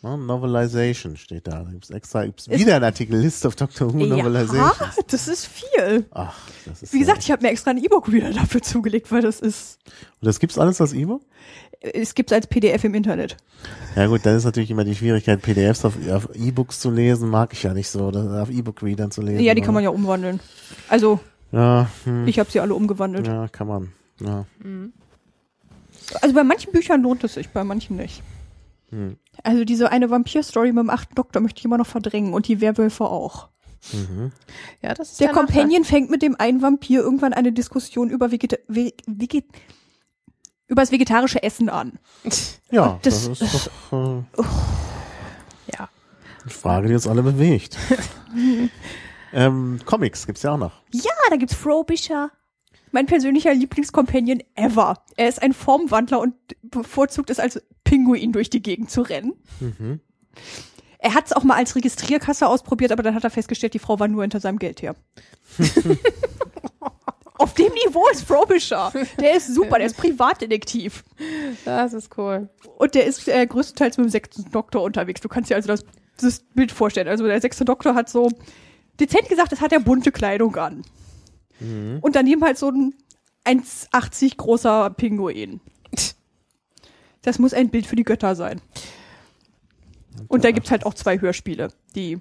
Ne? 0.03 0.17
Novelization 0.17 1.17
steht 1.17 1.47
da. 1.47 1.63
Da 1.63 1.71
gibt's 1.71 1.89
extra 1.89 2.25
gibt's 2.25 2.47
wieder 2.49 2.75
ein 2.75 2.83
Artikel 2.83 3.17
List 3.19 3.45
of 3.45 3.55
Doctor 3.55 3.93
Who 3.93 3.99
Ja, 4.05 4.15
Novelizations. 4.17 4.95
das 5.07 5.27
ist 5.27 5.47
viel. 5.47 6.05
Ach, 6.11 6.37
das 6.65 6.83
ist 6.83 6.93
Wie 6.93 6.97
ja- 6.97 7.01
gesagt, 7.05 7.23
ich 7.23 7.31
habe 7.31 7.41
mir 7.43 7.49
extra 7.51 7.71
ein 7.71 7.77
E-Book 7.83 8.11
wieder 8.11 8.31
dafür 8.31 8.61
zugelegt, 8.61 9.11
weil 9.11 9.21
das 9.21 9.39
ist, 9.39 9.79
Und 10.21 10.27
das 10.27 10.39
gibt's 10.39 10.57
alles 10.59 10.79
als 10.81 10.93
E-Book? 10.93 11.21
es 11.79 12.15
gibt's 12.15 12.33
als 12.33 12.47
PDF 12.47 12.83
im 12.83 12.93
Internet. 12.95 13.37
Ja 13.95 14.07
gut, 14.07 14.25
dann 14.25 14.35
ist 14.35 14.43
natürlich 14.45 14.69
immer 14.71 14.83
die 14.83 14.95
Schwierigkeit, 14.95 15.41
PDFs 15.41 15.85
auf, 15.85 15.93
auf 16.11 16.29
E-Books 16.35 16.79
zu 16.79 16.89
lesen, 16.91 17.29
mag 17.29 17.53
ich 17.53 17.63
ja 17.63 17.73
nicht 17.73 17.89
so, 17.89 18.05
oder 18.07 18.41
auf 18.43 18.49
E-Book-Readern 18.49 19.11
zu 19.11 19.21
lesen. 19.21 19.43
Ja, 19.43 19.53
die 19.55 19.61
kann 19.61 19.73
man 19.73 19.83
ja 19.83 19.89
umwandeln. 19.89 20.39
Also, 20.89 21.19
Ja, 21.51 21.89
hm, 22.03 22.27
ich 22.27 22.39
habe 22.39 22.49
sie 22.51 22.59
alle 22.59 22.73
umgewandelt. 22.75 23.25
ja, 23.27 23.47
kann 23.47 23.67
man. 23.67 23.91
Ja. 24.21 24.45
Also 26.21 26.33
bei 26.35 26.43
manchen 26.43 26.71
Büchern 26.71 27.01
lohnt 27.03 27.23
es 27.23 27.33
sich, 27.35 27.49
bei 27.49 27.63
manchen 27.63 27.95
nicht. 27.97 28.21
Hm. 28.89 29.17
Also 29.43 29.63
diese 29.65 29.91
eine 29.91 30.09
Vampir-Story 30.09 30.71
mit 30.73 30.83
dem 30.83 30.89
achten 30.89 31.15
Doktor 31.15 31.39
möchte 31.41 31.59
ich 31.59 31.65
immer 31.65 31.77
noch 31.77 31.87
verdrängen 31.87 32.33
und 32.33 32.47
die 32.47 32.61
Werwölfe 32.61 33.05
auch. 33.05 33.49
Mhm. 33.93 34.31
Ja, 34.81 34.93
das 34.93 35.11
ist 35.11 35.19
Der 35.19 35.27
Nachteil. 35.27 35.45
Companion 35.45 35.83
fängt 35.85 36.09
mit 36.09 36.21
dem 36.21 36.35
einen 36.39 36.61
Vampir 36.61 37.01
irgendwann 37.01 37.33
eine 37.33 37.51
Diskussion 37.53 38.09
über 38.09 38.31
Vegeta 38.31 38.57
Ve 38.67 38.93
über 40.69 40.81
das 40.81 40.91
vegetarische 40.91 41.41
Essen 41.43 41.69
an. 41.69 41.99
Ja, 42.71 42.99
Das- 43.03 43.29
das, 43.29 43.41
ist 43.41 43.69
doch 43.91 43.93
äh, 43.93 44.43
Ja. 45.73 45.87
eine 46.41 46.49
Frage, 46.51 46.87
die 46.89 46.93
uns 46.95 47.07
alle 47.07 47.23
bewegt. 47.23 47.77
Ähm, 49.33 49.79
Comics 49.85 50.25
gibt's 50.25 50.43
ja 50.43 50.53
auch 50.53 50.57
noch. 50.57 50.71
Ja, 50.93 51.11
da 51.29 51.35
gibt's 51.35 51.53
Frobisher. 51.53 52.31
Mein 52.93 53.05
persönlicher 53.07 53.53
Lieblingscompanion 53.53 54.41
ever. 54.55 55.03
Er 55.17 55.27
ist 55.27 55.41
ein 55.41 55.51
Formwandler 55.51 56.21
und 56.21 56.33
bevorzugt 56.61 57.29
es 57.29 57.37
als 57.39 57.61
Pinguin 57.87 58.31
durch 58.31 58.49
die 58.49 58.61
Gegend 58.61 58.91
zu 58.91 59.01
rennen. 59.01 59.33
Er 60.99 61.13
hat 61.13 61.27
es 61.27 61.33
auch 61.33 61.43
mal 61.43 61.55
als 61.55 61.75
Registrierkasse 61.75 62.47
ausprobiert, 62.47 62.91
aber 62.91 63.03
dann 63.03 63.15
hat 63.15 63.23
er 63.23 63.29
festgestellt, 63.29 63.73
die 63.73 63.79
Frau 63.79 63.99
war 63.99 64.07
nur 64.07 64.23
hinter 64.23 64.39
seinem 64.39 64.59
Geld 64.59 64.81
her. 64.81 64.95
Auf 67.39 67.53
dem 67.53 67.71
Niveau 67.85 68.07
ist 68.11 68.23
Frobisher. 68.23 68.91
Der 69.19 69.37
ist 69.37 69.53
super, 69.53 69.77
der 69.77 69.87
ist 69.87 69.97
Privatdetektiv. 69.97 71.03
Das 71.65 71.93
ist 71.93 72.17
cool. 72.17 72.49
Und 72.77 72.95
der 72.95 73.05
ist 73.05 73.27
äh, 73.27 73.45
größtenteils 73.45 73.97
mit 73.97 74.07
dem 74.07 74.09
sechsten 74.09 74.51
Doktor 74.51 74.81
unterwegs. 74.81 75.21
Du 75.21 75.29
kannst 75.29 75.51
dir 75.51 75.55
also 75.55 75.67
das, 75.67 75.85
das 76.19 76.39
Bild 76.55 76.71
vorstellen. 76.71 77.07
Also 77.07 77.25
der 77.27 77.39
sechste 77.39 77.63
Doktor 77.63 77.93
hat 77.93 78.09
so, 78.09 78.31
dezent 78.99 79.29
gesagt, 79.29 79.53
es 79.53 79.61
hat 79.61 79.71
er 79.71 79.79
bunte 79.79 80.11
Kleidung 80.11 80.55
an. 80.55 80.81
Und 82.01 82.15
daneben 82.15 82.43
halt 82.43 82.57
so 82.57 82.69
ein 82.69 82.95
1,80 83.45 84.37
großer 84.37 84.89
Pinguin. 84.91 85.61
Das 87.21 87.39
muss 87.39 87.53
ein 87.53 87.69
Bild 87.69 87.85
für 87.85 87.95
die 87.95 88.03
Götter 88.03 88.35
sein. 88.35 88.61
Und 90.27 90.43
da 90.43 90.51
gibt's 90.51 90.71
halt 90.71 90.85
auch 90.85 90.93
zwei 90.93 91.19
Hörspiele, 91.19 91.69
die. 91.95 92.19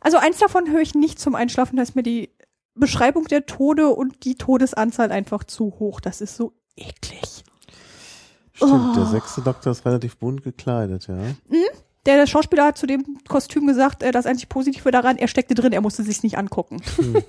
Also 0.00 0.18
eins 0.18 0.38
davon 0.38 0.70
höre 0.70 0.80
ich 0.80 0.94
nicht 0.94 1.18
zum 1.18 1.34
Einschlafen, 1.34 1.76
da 1.76 1.82
ist 1.82 1.96
mir 1.96 2.02
die 2.02 2.30
Beschreibung 2.74 3.24
der 3.24 3.46
Tode 3.46 3.88
und 3.88 4.24
die 4.24 4.36
Todesanzahl 4.36 5.10
einfach 5.10 5.44
zu 5.44 5.74
hoch. 5.78 6.00
Das 6.00 6.20
ist 6.20 6.36
so 6.36 6.52
eklig. 6.76 7.44
Stimmt, 8.52 8.96
der 8.96 9.06
sechste 9.06 9.40
Doktor 9.40 9.72
ist 9.72 9.84
relativ 9.84 10.16
bunt 10.16 10.42
gekleidet, 10.42 11.06
ja. 11.06 11.16
Der, 12.06 12.16
der 12.16 12.26
Schauspieler 12.26 12.66
hat 12.66 12.78
zu 12.78 12.86
dem 12.86 13.18
Kostüm 13.28 13.66
gesagt, 13.66 14.02
äh, 14.02 14.12
das 14.12 14.26
einzig 14.26 14.48
Positive 14.48 14.90
daran, 14.90 15.16
er 15.16 15.28
steckte 15.28 15.54
drin, 15.54 15.72
er 15.72 15.80
musste 15.80 16.02
sich's 16.02 16.22
nicht 16.22 16.38
angucken. 16.38 16.80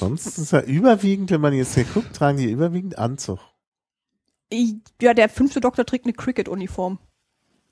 Sonst 0.00 0.26
ist 0.26 0.38
es 0.38 0.50
ja 0.52 0.60
überwiegend, 0.60 1.30
wenn 1.30 1.40
man 1.40 1.52
jetzt 1.52 1.74
hier 1.74 1.84
guckt, 1.84 2.14
tragen 2.14 2.38
die 2.38 2.50
überwiegend 2.50 2.98
Anzug. 2.98 3.40
Ja, 5.00 5.14
der 5.14 5.28
fünfte 5.28 5.60
Doktor 5.60 5.84
trägt 5.84 6.06
eine 6.06 6.12
Cricket-Uniform. 6.12 6.98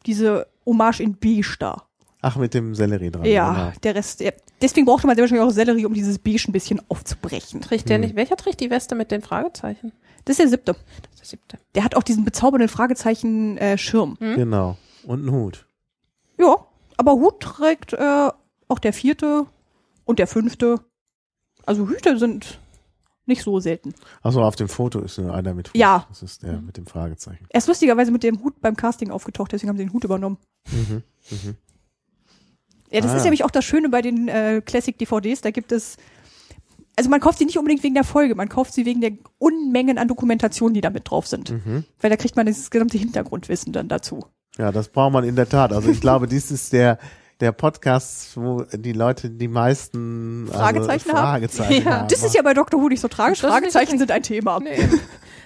Diese 0.06 0.46
Hommage 0.66 1.00
in 1.00 1.16
beige 1.16 1.56
da. 1.58 1.86
Ach, 2.20 2.36
mit 2.36 2.54
dem 2.54 2.74
Sellerie 2.74 3.10
dran. 3.10 3.24
Ja, 3.24 3.52
genau. 3.52 3.72
der 3.82 3.94
Rest, 3.96 4.22
deswegen 4.60 4.86
brauchte 4.86 5.08
man 5.08 5.16
sehr 5.16 5.24
wahrscheinlich 5.24 5.46
auch 5.46 5.50
Sellerie, 5.50 5.86
um 5.86 5.94
dieses 5.94 6.18
beige 6.18 6.44
ein 6.48 6.52
bisschen 6.52 6.80
aufzubrechen. 6.88 7.60
Trägt 7.60 7.88
der 7.88 7.98
nicht, 7.98 8.14
welcher 8.14 8.36
trägt 8.36 8.60
die 8.60 8.70
Weste 8.70 8.94
mit 8.94 9.10
den 9.10 9.22
Fragezeichen? 9.22 9.92
Das 10.24 10.34
ist 10.34 10.40
der 10.40 10.48
siebte. 10.48 10.72
Das 10.72 11.14
ist 11.14 11.20
der 11.20 11.26
siebte. 11.26 11.58
Der 11.74 11.84
hat 11.84 11.96
auch 11.96 12.04
diesen 12.04 12.24
bezaubernden 12.24 12.68
Fragezeichen 12.68 13.58
äh, 13.58 13.76
Schirm. 13.76 14.16
Genau. 14.20 14.76
Und 15.04 15.20
einen 15.20 15.32
Hut. 15.32 15.66
Ja, 16.38 16.56
aber 16.96 17.12
Hut 17.12 17.40
trägt 17.40 17.92
äh, 17.92 18.30
auch 18.68 18.78
der 18.78 18.92
vierte 18.92 19.46
und 20.04 20.20
der 20.20 20.28
fünfte. 20.28 20.80
Also 21.66 21.88
Hüte 21.88 22.18
sind 22.18 22.60
nicht 23.32 23.42
so 23.42 23.58
selten. 23.60 23.94
Achso, 24.22 24.42
auf 24.42 24.56
dem 24.56 24.68
Foto 24.68 25.00
ist 25.00 25.18
nur 25.18 25.34
einer 25.34 25.54
mit 25.54 25.68
Hut. 25.68 25.76
Ja. 25.76 26.06
Das 26.08 26.22
ist 26.22 26.42
der 26.42 26.60
mit 26.60 26.76
dem 26.76 26.86
Fragezeichen. 26.86 27.46
Er 27.48 27.58
ist 27.58 27.66
lustigerweise 27.68 28.10
mit 28.12 28.22
dem 28.22 28.42
Hut 28.42 28.60
beim 28.60 28.76
Casting 28.76 29.10
aufgetaucht, 29.10 29.52
deswegen 29.52 29.70
haben 29.70 29.76
sie 29.78 29.84
den 29.84 29.92
Hut 29.92 30.04
übernommen. 30.04 30.38
Mhm. 30.70 31.02
Mhm. 31.30 31.56
Ja, 32.90 33.00
das 33.00 33.10
Ah, 33.12 33.14
ist 33.16 33.20
ja. 33.20 33.24
nämlich 33.24 33.44
auch 33.44 33.50
das 33.50 33.64
Schöne 33.64 33.88
bei 33.88 34.02
den 34.02 34.28
äh, 34.28 34.60
Classic-DVDs. 34.64 35.40
Da 35.40 35.50
gibt 35.50 35.72
es, 35.72 35.96
also 36.96 37.08
man 37.08 37.20
kauft 37.20 37.38
sie 37.38 37.46
nicht 37.46 37.58
unbedingt 37.58 37.82
wegen 37.82 37.94
der 37.94 38.04
Folge, 38.04 38.34
man 38.34 38.48
kauft 38.50 38.74
sie 38.74 38.84
wegen 38.84 39.00
der 39.00 39.12
Unmengen 39.38 39.96
an 39.98 40.08
Dokumentation, 40.08 40.74
die 40.74 40.82
da 40.82 40.90
mit 40.90 41.10
drauf 41.10 41.26
sind. 41.26 41.50
Mhm. 41.50 41.84
Weil 42.00 42.10
da 42.10 42.16
kriegt 42.16 42.36
man 42.36 42.44
das 42.46 42.70
gesamte 42.70 42.98
Hintergrundwissen 42.98 43.72
dann 43.72 43.88
dazu. 43.88 44.26
Ja, 44.58 44.70
das 44.72 44.88
braucht 44.88 45.14
man 45.14 45.24
in 45.24 45.34
der 45.36 45.48
Tat. 45.48 45.72
Also 45.72 45.88
ich 45.90 46.00
glaube, 46.02 46.26
dies 46.28 46.50
ist 46.50 46.72
der 46.74 46.98
der 47.40 47.52
Podcast, 47.52 48.36
wo 48.36 48.64
die 48.72 48.92
Leute 48.92 49.30
die 49.30 49.48
meisten 49.48 50.46
also 50.48 50.58
Fragezeichen 50.58 51.08
haben? 51.10 51.18
Fragezeichen 51.18 51.84
Ja, 51.84 51.98
haben. 51.98 52.08
Das 52.08 52.22
ist 52.22 52.34
ja 52.34 52.42
bei 52.42 52.54
Dr. 52.54 52.80
Who 52.80 52.88
nicht 52.88 53.00
so 53.00 53.08
tragisch. 53.08 53.40
Das 53.40 53.50
Fragezeichen 53.50 53.98
sind 53.98 54.10
ein 54.10 54.22
Thema. 54.22 54.60
Nee. 54.60 54.88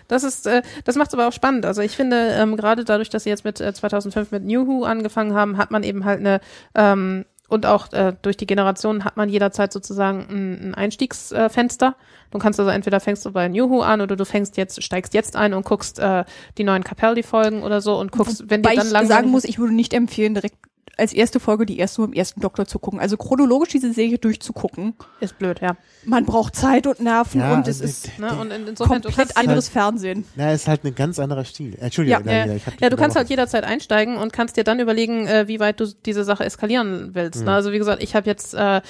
Das 0.08 0.22
ist, 0.22 0.46
äh, 0.46 0.62
das 0.84 0.96
macht 0.96 1.08
es 1.08 1.14
aber 1.14 1.26
auch 1.26 1.32
spannend. 1.32 1.66
Also 1.66 1.82
ich 1.82 1.96
finde, 1.96 2.28
ähm, 2.38 2.56
gerade 2.56 2.84
dadurch, 2.84 3.10
dass 3.10 3.24
sie 3.24 3.30
jetzt 3.30 3.44
mit 3.44 3.60
äh, 3.60 3.72
2005 3.74 4.30
mit 4.30 4.44
New 4.44 4.66
Who 4.66 4.84
angefangen 4.84 5.34
haben, 5.34 5.56
hat 5.56 5.70
man 5.70 5.82
eben 5.82 6.04
halt 6.04 6.20
eine 6.20 6.40
ähm, 6.74 7.24
und 7.48 7.66
auch 7.66 7.92
äh, 7.92 8.12
durch 8.22 8.36
die 8.36 8.46
Generationen 8.46 9.04
hat 9.04 9.16
man 9.16 9.28
jederzeit 9.28 9.72
sozusagen 9.72 10.26
ein, 10.28 10.70
ein 10.70 10.74
Einstiegsfenster. 10.74 11.96
Du 12.30 12.38
kannst 12.38 12.58
also 12.58 12.70
entweder 12.70 12.98
fängst 13.00 13.24
du 13.24 13.32
bei 13.32 13.48
New 13.48 13.70
Who 13.70 13.82
an 13.82 14.00
oder 14.00 14.16
du 14.16 14.24
fängst 14.24 14.56
jetzt, 14.56 14.82
steigst 14.82 15.14
jetzt 15.14 15.36
ein 15.36 15.54
und 15.54 15.64
guckst 15.64 15.98
äh, 15.98 16.24
die 16.58 16.64
neuen 16.64 16.82
Capaldi-Folgen 16.82 17.62
oder 17.62 17.80
so 17.80 17.98
und 17.98 18.10
guckst, 18.10 18.50
wenn 18.50 18.62
dir 18.62 18.70
Weil 18.70 18.76
dann 18.76 18.86
ich 18.86 18.92
langweilig 18.92 19.16
sagen 19.16 19.30
muss, 19.30 19.44
ich 19.44 19.58
würde 19.58 19.74
nicht 19.74 19.94
empfehlen, 19.94 20.34
direkt 20.34 20.56
als 20.96 21.12
erste 21.12 21.40
Folge 21.40 21.66
die 21.66 21.78
erste 21.78 22.00
mit 22.02 22.10
dem 22.12 22.14
ersten 22.18 22.40
Doktor 22.40 22.66
zu 22.66 22.78
gucken. 22.78 23.00
Also 23.00 23.16
chronologisch 23.16 23.68
diese 23.70 23.92
Serie 23.92 24.18
durchzugucken. 24.18 24.94
ist 25.20 25.38
blöd, 25.38 25.60
ja. 25.60 25.76
Man 26.04 26.24
braucht 26.24 26.56
Zeit 26.56 26.86
und 26.86 27.00
Nerven 27.00 27.40
Ja, 27.40 27.54
und 27.54 27.68
es 27.68 27.78
die- 27.78 27.84
ist 27.84 28.18
Ne? 28.18 28.34
Und 28.38 28.50
in, 28.50 28.66
insofern 28.68 29.02
komplett 29.02 29.36
anderes 29.36 29.68
Fernsehen. 29.68 30.24
Na, 30.36 30.52
ist 30.52 30.68
halt 30.68 30.84
ein 30.84 30.94
ganz 30.94 31.18
anderer 31.18 31.44
Stil. 31.44 31.74
Äh, 31.74 31.86
Entschuldigung, 31.86 32.24
Ja, 32.24 32.32
Ja, 32.32 32.38
Daniela, 32.40 32.56
ich 32.56 32.66
hab 32.66 32.72
dich 32.74 32.80
ja, 32.80 32.88
du 32.90 32.96
kannst 32.96 33.16
halt 33.16 33.28
jederzeit 33.28 33.64
einsteigen 33.64 34.16
und 34.16 34.32
kannst 34.32 34.56
dir 34.56 34.64
dann 34.64 34.80
überlegen, 34.80 35.26
äh, 35.26 35.48
wie 35.48 35.60
weit 35.60 35.80
du 35.80 35.86
diese 36.06 36.24
Sache 36.24 36.44
eskalieren 36.44 37.10
willst. 37.14 37.44
Ne? 37.44 37.52
Also 37.52 37.72
wie 37.72 37.78
gesagt, 37.78 38.02
ich 38.02 38.14
habe 38.14 38.26
jetzt 38.26 38.54
äh, 38.54 38.78
äh, 38.78 38.82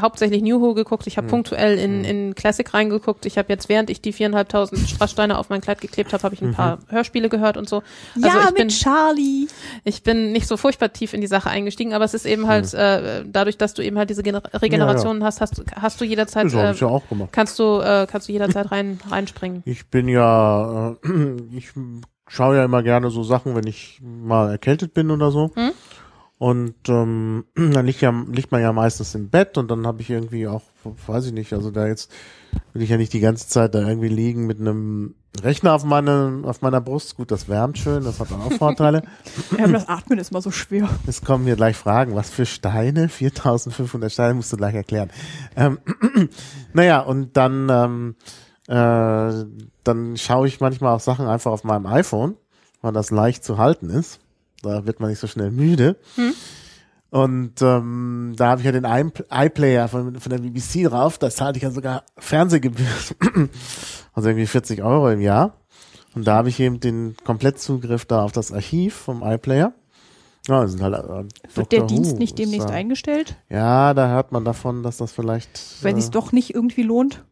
hauptsächlich 0.00 0.42
New 0.42 0.60
Who 0.60 0.74
geguckt, 0.74 1.06
ich 1.06 1.16
habe 1.18 1.26
punktuell 1.28 1.78
in, 1.78 2.04
in 2.04 2.34
Classic 2.34 2.72
reingeguckt, 2.74 3.26
ich 3.26 3.38
habe 3.38 3.52
jetzt, 3.52 3.68
während 3.68 3.90
ich 3.90 4.00
die 4.00 4.12
viereinhalbtausend 4.12 4.88
Strasssteine 4.88 5.38
auf 5.38 5.50
mein 5.50 5.60
Kleid 5.60 5.80
geklebt 5.80 6.12
habe, 6.12 6.22
habe 6.24 6.34
ich 6.34 6.42
ein 6.42 6.52
paar 6.52 6.78
Hörspiele 6.88 7.28
gehört 7.28 7.56
und 7.56 7.68
so. 7.68 7.82
Also 8.16 8.26
ja, 8.28 8.38
ich 8.40 8.44
mit 8.46 8.54
bin, 8.56 8.68
Charlie. 8.68 9.46
ich 9.84 10.02
bin 10.02 10.32
nicht 10.32 10.46
so 10.48 10.56
furchtbar 10.56 10.92
tief 10.92 11.12
in 11.14 11.20
die 11.20 11.26
Sache 11.26 11.43
eingestiegen, 11.50 11.92
aber 11.94 12.04
es 12.04 12.14
ist 12.14 12.26
eben 12.26 12.46
halt, 12.46 12.72
äh, 12.74 13.24
dadurch, 13.26 13.58
dass 13.58 13.74
du 13.74 13.82
eben 13.82 13.98
halt 13.98 14.10
diese 14.10 14.22
Gener 14.22 14.42
Regenerationen 14.54 15.24
hast, 15.24 15.40
hast, 15.40 15.62
hast 15.74 16.00
du 16.00 16.04
jederzeit, 16.04 16.52
habe 16.52 16.68
äh, 16.68 16.72
ich 16.72 16.80
ja 16.80 16.88
auch 16.88 17.08
gemacht. 17.08 17.30
kannst 17.32 17.58
du, 17.58 17.80
äh, 17.80 18.06
kannst 18.10 18.28
du 18.28 18.32
jederzeit 18.32 18.70
rein, 18.70 18.98
reinspringen. 19.08 19.62
Ich 19.64 19.88
bin 19.88 20.08
ja, 20.08 20.96
äh, 21.04 21.36
ich 21.56 21.70
schaue 22.26 22.56
ja 22.56 22.64
immer 22.64 22.82
gerne 22.82 23.10
so 23.10 23.22
Sachen, 23.22 23.54
wenn 23.54 23.66
ich 23.66 24.00
mal 24.02 24.50
erkältet 24.50 24.94
bin 24.94 25.10
oder 25.10 25.30
so. 25.30 25.50
Hm? 25.54 25.72
Und 26.38 26.74
ähm, 26.88 27.44
dann 27.54 27.86
liegt, 27.86 28.00
ja, 28.00 28.10
liegt 28.30 28.52
man 28.52 28.60
ja 28.60 28.72
meistens 28.72 29.14
im 29.14 29.30
Bett 29.30 29.56
und 29.56 29.70
dann 29.70 29.86
habe 29.86 30.02
ich 30.02 30.10
irgendwie 30.10 30.48
auch, 30.48 30.62
weiß 31.06 31.26
ich 31.26 31.32
nicht, 31.32 31.52
also 31.52 31.70
da 31.70 31.86
jetzt 31.86 32.10
will 32.72 32.82
ich 32.82 32.90
ja 32.90 32.96
nicht 32.96 33.12
die 33.12 33.20
ganze 33.20 33.48
Zeit 33.48 33.74
da 33.74 33.86
irgendwie 33.86 34.08
liegen 34.08 34.46
mit 34.46 34.60
einem 34.60 35.14
Rechner 35.42 35.72
auf, 35.74 35.84
meine, 35.84 36.42
auf 36.44 36.62
meiner 36.62 36.80
Brust. 36.80 37.16
Gut, 37.16 37.30
das 37.30 37.48
wärmt 37.48 37.78
schön, 37.78 38.04
das 38.04 38.20
hat 38.20 38.30
dann 38.30 38.40
auch 38.40 38.52
Vorteile. 38.52 39.02
Ja, 39.58 39.64
aber 39.64 39.72
das 39.72 39.88
Atmen 39.88 40.18
ist 40.18 40.32
mal 40.32 40.40
so 40.40 40.50
schwer. 40.50 40.88
Es 41.06 41.22
kommen 41.22 41.44
hier 41.44 41.56
gleich 41.56 41.76
Fragen. 41.76 42.14
Was 42.14 42.30
für 42.30 42.46
Steine? 42.46 43.08
4500 43.10 44.12
Steine 44.12 44.34
musst 44.34 44.52
du 44.52 44.56
gleich 44.56 44.74
erklären. 44.74 45.10
Ähm, 45.56 45.78
naja, 46.72 47.00
und 47.00 47.36
dann, 47.36 47.68
ähm, 47.70 48.14
äh, 48.68 49.44
dann 49.84 50.16
schaue 50.16 50.46
ich 50.46 50.60
manchmal 50.60 50.94
auch 50.94 51.00
Sachen 51.00 51.26
einfach 51.26 51.50
auf 51.52 51.64
meinem 51.64 51.86
iPhone, 51.86 52.36
weil 52.80 52.92
das 52.92 53.10
leicht 53.10 53.44
zu 53.44 53.58
halten 53.58 53.90
ist. 53.90 54.20
Da 54.64 54.86
wird 54.86 55.00
man 55.00 55.10
nicht 55.10 55.20
so 55.20 55.26
schnell 55.26 55.50
müde. 55.50 55.96
Und 57.10 57.62
ähm, 57.62 58.32
da 58.36 58.48
habe 58.48 58.60
ich 58.60 58.64
ja 58.66 58.72
den 58.72 58.84
i- 58.84 59.22
iPlayer 59.46 59.86
von, 59.88 60.18
von 60.18 60.30
der 60.30 60.38
BBC 60.38 60.84
drauf. 60.88 61.18
Da 61.18 61.30
zahle 61.30 61.56
ich 61.56 61.62
ja 61.62 61.70
sogar 61.70 62.02
Fernsehgebühren. 62.18 62.90
also 64.12 64.28
irgendwie 64.28 64.46
40 64.48 64.82
Euro 64.82 65.10
im 65.10 65.20
Jahr. 65.20 65.54
Und 66.16 66.26
da 66.26 66.34
habe 66.36 66.48
ich 66.48 66.58
eben 66.60 66.80
den 66.80 67.16
Komplettzugriff 67.24 68.04
da 68.04 68.22
auf 68.24 68.32
das 68.32 68.52
Archiv 68.52 68.94
vom 68.94 69.22
iPlayer. 69.22 69.72
Ja, 70.48 70.66
sind 70.66 70.82
halt, 70.82 70.94
äh, 70.94 71.56
Wird 71.56 71.72
der 71.72 71.82
Who 71.82 71.86
Dienst 71.86 72.18
nicht 72.18 72.38
demnächst 72.38 72.68
da. 72.68 72.72
eingestellt, 72.74 73.36
Ja, 73.48 73.94
da 73.94 74.08
hört 74.08 74.30
man 74.30 74.44
davon, 74.44 74.82
dass 74.82 74.98
das 74.98 75.10
vielleicht. 75.12 75.58
wenn 75.82 75.96
äh, 75.96 76.00
es 76.00 76.10
doch 76.10 76.32
nicht 76.32 76.54
irgendwie 76.54 76.82
lohnt? 76.82 77.24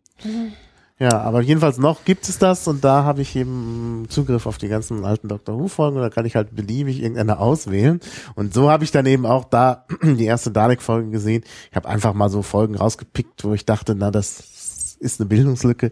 Ja, 0.99 1.21
aber 1.21 1.41
jedenfalls 1.41 1.79
noch 1.79 2.05
gibt 2.05 2.29
es 2.29 2.39
das 2.39 2.69
und 2.69 2.85
da 2.85 3.03
habe 3.03 3.23
ich 3.23 3.35
eben 3.35 4.07
Zugriff 4.09 4.47
auf 4.47 4.59
die 4.59 4.69
ganzen 4.69 5.05
alten 5.05 5.27
Doctor 5.27 5.59
Who 5.59 5.67
Folgen 5.69 5.97
und 5.97 6.03
da 6.03 6.11
kann 6.11 6.27
ich 6.27 6.37
halt 6.37 6.55
beliebig 6.55 7.01
irgendeine 7.01 7.39
auswählen. 7.41 7.99
Und 8.37 8.55
so 8.55 8.71
habe 8.71 8.85
ich 8.85 8.93
dann 8.93 9.07
eben 9.07 9.27
auch 9.27 9.45
da 9.45 9.87
die 10.03 10.25
erste 10.27 10.51
Dalek-Folge 10.53 11.11
gesehen. 11.11 11.43
Ich 11.71 11.77
habe 11.77 11.89
einfach 11.89 12.15
mal 12.15 12.29
so 12.29 12.43
Folgen 12.43 12.77
rausgepickt, 12.77 13.43
wo 13.45 13.53
ich 13.53 13.65
dachte, 13.67 13.95
na, 13.97 14.11
das 14.13 14.97
ist 15.01 15.21
eine 15.21 15.29
Bildungslücke. 15.29 15.91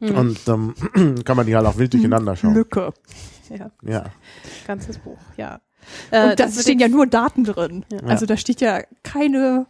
Hm. 0.00 0.16
Und 0.16 0.48
ähm, 0.48 0.74
kann 1.24 1.36
man 1.36 1.46
die 1.46 1.54
halt 1.54 1.66
auch 1.66 1.78
wild 1.78 1.92
durcheinander 1.92 2.34
schauen. 2.34 2.54
Lücke. 2.54 2.92
Ja, 3.48 3.70
Ja. 3.82 4.04
ganzes 4.66 4.98
Buch, 4.98 5.18
ja. 5.36 5.60
Äh, 6.10 6.30
Und 6.30 6.40
da 6.40 6.48
stehen 6.50 6.78
ja 6.78 6.88
nur 6.88 7.06
Daten 7.06 7.44
drin. 7.44 7.84
Ja. 7.92 8.00
Also 8.04 8.26
da 8.26 8.36
steht 8.36 8.60
ja 8.60 8.80
keine 9.02 9.66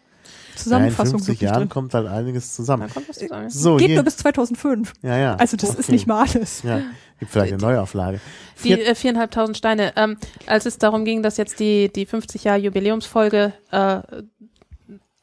Ja, 0.55 0.59
in 0.59 0.63
Zusammenfassung 0.65 1.19
50 1.19 1.29
wirklich 1.29 1.41
Jahren 1.49 1.59
drin. 1.61 1.69
kommt 1.69 1.95
halt 1.95 2.07
einiges 2.09 2.49
Da 2.51 2.55
zusammen. 2.57 2.91
kommt 2.93 3.09
was 3.09 3.19
zusammen. 3.19 3.51
So, 3.51 3.77
Geht 3.77 3.95
nur 3.95 4.03
bis 4.05 4.17
2005. 4.19 4.93
ja, 5.03 5.17
ja. 5.19 5.35
Also 5.37 5.57
das 5.57 5.71
ist 5.71 5.81
Okay. 5.87 5.93
nicht 5.93 6.07
mal 6.07 6.27
alles. 6.29 6.63
Ja, 6.63 6.81
gibt 7.19 7.31
vielleicht 7.33 7.53
eine 7.55 7.63
Neuauflage. 7.63 8.21
Die 8.59 8.63
Vier- 8.75 8.87
äh, 8.87 8.95
viereinhalbtausend 8.95 9.57
Steine. 9.57 9.93
Ähm, 9.97 10.17
als 10.47 10.67
es 10.67 10.79
darum 10.79 11.05
ging, 11.05 11.23
dass 11.23 11.37
jetzt 11.37 11.59
die, 11.61 11.91
die 11.93 12.07
50 12.07 12.45
Jahre 12.45 12.59
Jubiläumsfolge 12.61 13.53
äh, 13.71 14.01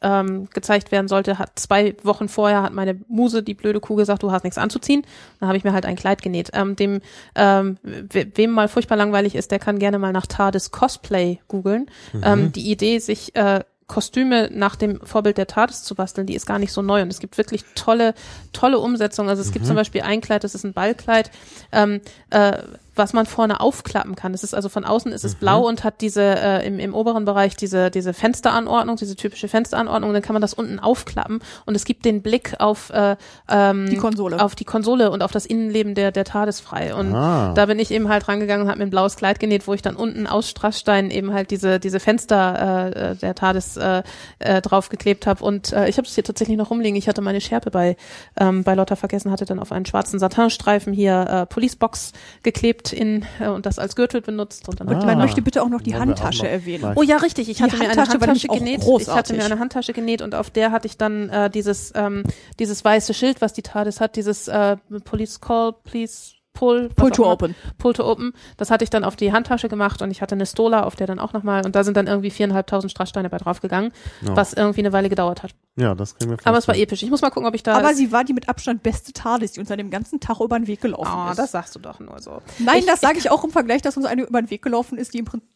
ähm, 0.02 0.48
gezeigt 0.54 0.92
werden 0.92 1.08
sollte, 1.08 1.38
hat 1.38 1.58
zwei 1.58 1.94
Wochen 2.04 2.30
vorher 2.30 2.62
hat 2.62 2.72
meine 2.72 2.98
Muse, 3.08 3.42
die 3.42 3.52
blöde 3.52 3.80
Kuh, 3.80 3.96
gesagt, 3.96 4.22
du 4.22 4.32
hast 4.32 4.44
nichts 4.44 4.56
anzuziehen. 4.56 5.02
Dann 5.40 5.48
habe 5.48 5.58
ich 5.58 5.64
mir 5.64 5.74
halt 5.74 5.84
ein 5.84 5.96
Kleid 5.96 6.22
genäht. 6.22 6.48
Ähm, 6.54 6.74
dem, 6.74 7.00
ähm, 7.34 7.76
we 7.82 8.26
wem 8.34 8.50
mal 8.50 8.68
furchtbar 8.68 8.96
langweilig 8.96 9.34
ist, 9.34 9.50
der 9.50 9.58
kann 9.58 9.78
gerne 9.78 9.98
mal 9.98 10.12
nach 10.12 10.26
TARDIS 10.26 10.70
Cosplay 10.70 11.40
googeln. 11.48 11.90
Ähm, 12.22 12.50
die 12.50 12.70
Idee, 12.70 12.98
sich 12.98 13.36
äh, 13.36 13.60
Kostüme 13.90 14.48
nach 14.52 14.76
dem 14.76 15.00
Vorbild 15.00 15.36
der 15.36 15.48
TARDIS 15.48 15.82
zu 15.82 15.96
basteln, 15.96 16.26
die 16.26 16.36
ist 16.36 16.46
gar 16.46 16.60
nicht 16.60 16.72
so 16.72 16.80
neu. 16.80 17.02
Und 17.02 17.08
es 17.08 17.18
gibt 17.18 17.36
wirklich 17.36 17.64
tolle, 17.74 18.14
tolle 18.52 18.78
Umsetzungen. 18.78 19.28
Also 19.28 19.42
es 19.42 19.50
gibt 19.50 19.66
zum 19.66 19.74
Beispiel 19.74 20.02
ein 20.02 20.20
Kleid, 20.20 20.44
das 20.44 20.54
ist 20.54 20.64
ein 20.64 20.72
Ballkleid, 20.72 21.32
ähm, 21.72 22.00
äh, 22.30 22.58
was 23.00 23.12
man 23.12 23.26
vorne 23.26 23.60
aufklappen 23.60 24.14
kann. 24.14 24.34
Es 24.34 24.44
ist 24.44 24.54
also 24.54 24.68
von 24.68 24.84
außen 24.84 25.10
ist 25.12 25.24
es 25.24 25.34
blau 25.34 25.66
und 25.66 25.82
hat 25.82 26.00
diese 26.00 26.22
äh, 26.22 26.66
im, 26.66 26.78
im 26.78 26.94
oberen 26.94 27.24
Bereich 27.24 27.56
diese 27.56 27.90
diese 27.90 28.12
Fensteranordnung, 28.14 28.96
diese 28.96 29.16
typische 29.16 29.48
Fensteranordnung. 29.48 30.12
Dann 30.12 30.22
kann 30.22 30.34
man 30.34 30.42
das 30.42 30.54
unten 30.54 30.78
aufklappen 30.78 31.40
und 31.66 31.74
es 31.74 31.84
gibt 31.84 32.04
den 32.04 32.22
Blick 32.22 32.54
auf 32.60 32.90
äh, 32.90 33.16
ähm, 33.50 33.88
Die 33.90 33.96
Konsole. 33.96 34.40
auf 34.40 34.54
die 34.54 34.64
Konsole 34.64 35.10
und 35.10 35.22
auf 35.22 35.32
das 35.32 35.46
Innenleben 35.46 35.94
der 35.94 36.12
der 36.12 36.24
TARDIS 36.24 36.60
frei. 36.60 36.94
Und 36.94 37.14
Ah. 37.14 37.52
da 37.54 37.66
bin 37.66 37.78
ich 37.78 37.90
eben 37.90 38.08
halt 38.08 38.28
rangegangen 38.28 38.64
und 38.64 38.68
habe 38.70 38.78
mir 38.78 38.86
ein 38.86 38.90
blaues 38.90 39.16
Kleid 39.16 39.40
genäht, 39.40 39.66
wo 39.66 39.74
ich 39.74 39.82
dann 39.82 39.96
unten 39.96 40.26
aus 40.28 40.48
Strassstein 40.48 41.10
eben 41.10 41.32
halt 41.32 41.50
diese 41.50 41.80
diese 41.80 41.98
Fenster 42.00 42.92
äh, 42.94 43.10
äh, 43.12 43.16
der 43.16 43.34
TARDIS 43.34 43.76
äh, 43.78 44.02
äh, 44.38 44.60
draufgeklebt 44.60 45.26
habe. 45.26 45.42
Und 45.42 45.72
äh, 45.72 45.88
ich 45.88 45.96
habe 45.96 46.06
das 46.06 46.14
hier 46.14 46.24
tatsächlich 46.24 46.56
noch 46.58 46.70
rumliegen. 46.70 46.96
Ich 46.96 47.08
hatte 47.08 47.22
meine 47.22 47.40
Schärpe 47.40 47.70
bei 47.70 47.96
ähm, 48.38 48.62
bei 48.62 48.74
Lotta 48.74 48.96
vergessen, 48.96 49.30
hatte 49.32 49.46
dann 49.46 49.58
auf 49.58 49.72
einen 49.72 49.86
schwarzen 49.86 50.18
Satinstreifen 50.18 50.92
hier 50.92 51.26
äh, 51.28 51.46
Policebox 51.46 52.12
geklebt 52.42 52.89
in 52.92 53.24
äh, 53.40 53.48
und 53.48 53.66
das 53.66 53.78
als 53.78 53.96
Gürtel 53.96 54.20
benutzt 54.20 54.68
und 54.68 54.80
dann 54.80 54.88
Und 54.88 54.96
Ah. 54.96 55.06
man 55.06 55.18
möchte 55.18 55.42
bitte 55.42 55.62
auch 55.62 55.68
noch 55.68 55.80
die 55.80 55.94
Handtasche 55.94 56.48
erwähnen. 56.48 56.92
Oh 56.96 57.02
ja, 57.02 57.16
richtig. 57.18 57.48
Ich 57.48 57.58
Die 57.58 57.62
hatte 57.62 57.76
mir 57.76 57.84
eine 57.88 57.96
Handtasche 57.96 58.20
war 58.20 58.28
Handtasche 58.28 58.48
genäht. 58.48 58.84
Ich 59.00 59.08
hatte 59.08 59.34
mir 59.34 59.44
eine 59.44 59.58
Handtasche 59.58 59.92
genäht 59.92 60.22
und 60.22 60.34
auf 60.34 60.50
der 60.50 60.72
hatte 60.72 60.86
ich 60.86 60.96
dann 60.96 61.28
äh, 61.28 61.50
dieses 61.50 61.92
ähm, 61.94 62.24
dieses 62.58 62.84
weiße 62.84 63.14
Schild, 63.14 63.40
was 63.40 63.52
die 63.52 63.62
TARDIS 63.62 64.00
hat, 64.00 64.16
dieses 64.16 64.48
äh, 64.48 64.76
Police 65.04 65.40
Call, 65.40 65.74
Please 65.84 66.32
Pull, 66.52 66.88
Pull 66.90 67.10
to 67.12 67.24
open. 67.30 67.54
Pull 67.78 67.92
to 67.94 68.04
Open. 68.10 68.32
Das 68.56 68.70
hatte 68.70 68.82
ich 68.84 68.90
dann 68.90 69.04
auf 69.04 69.16
die 69.16 69.32
Handtasche 69.32 69.68
gemacht 69.68 70.02
und 70.02 70.10
ich 70.10 70.20
hatte 70.20 70.34
eine 70.34 70.44
Stola, 70.46 70.82
auf 70.82 70.96
der 70.96 71.06
dann 71.06 71.18
auch 71.18 71.32
nochmal 71.32 71.64
und 71.64 71.74
da 71.76 71.84
sind 71.84 71.96
dann 71.96 72.06
irgendwie 72.08 72.30
viereinhalbtausend 72.30 72.90
Strasssteine 72.90 73.30
bei 73.30 73.38
draufgegangen, 73.38 73.92
Ja. 74.22 74.36
was 74.36 74.52
irgendwie 74.52 74.80
eine 74.80 74.92
Weile 74.92 75.08
gedauert 75.08 75.42
hat. 75.44 75.52
Ja, 75.76 75.94
das 75.94 76.16
kriegen 76.16 76.32
wir 76.32 76.38
Aber 76.44 76.58
es 76.58 76.66
war 76.66 76.74
vorstellen. 76.74 76.82
episch. 76.82 77.02
Ich 77.04 77.10
muss 77.10 77.22
mal 77.22 77.30
gucken, 77.30 77.48
ob 77.48 77.54
ich 77.54 77.62
da. 77.62 77.76
Aber 77.78 77.94
sie 77.94 78.10
war 78.12 78.24
die 78.24 78.32
mit 78.34 78.48
Abstand 78.48 78.82
beste 78.82 79.12
TARDIS, 79.12 79.52
die 79.52 79.60
uns 79.60 79.70
an 79.70 79.78
dem 79.78 79.90
ganzen 79.90 80.18
Tag 80.20 80.40
über 80.40 80.58
den 80.58 80.66
Weg 80.66 80.80
gelaufen 80.82 81.10
oh, 81.26 81.30
ist. 81.30 81.38
das 81.38 81.52
sagst 81.52 81.74
du 81.76 81.78
doch 81.78 82.00
nur 82.00 82.20
so. 82.20 82.42
Nein, 82.58 82.78
Ich- 82.80 82.86
das 82.86 83.00
sage 83.00 83.18
ich 83.18 83.30
auch 83.30 83.44
im 83.44 83.50
Vergleich, 83.50 83.80
dass 83.80 83.96
uns 83.96 84.04
eine 84.06 84.22
über 84.22 84.42
den 84.42 84.50
Weg 84.50 84.60
gelaufen 84.62 84.98
ist, 84.98 85.14
die 85.14 85.18
im 85.20 85.24
Prinzip, 85.26 85.48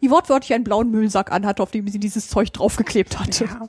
die 0.00 0.10
wortwörtlich 0.10 0.54
einen 0.54 0.64
blauen 0.64 0.90
Müllsack 0.90 1.30
anhatte, 1.30 1.62
auf 1.62 1.70
dem 1.70 1.86
sie 1.88 2.00
dieses 2.00 2.28
Zeug 2.28 2.52
draufgeklebt 2.52 3.20
hatte. 3.20 3.44
Ja. 3.44 3.68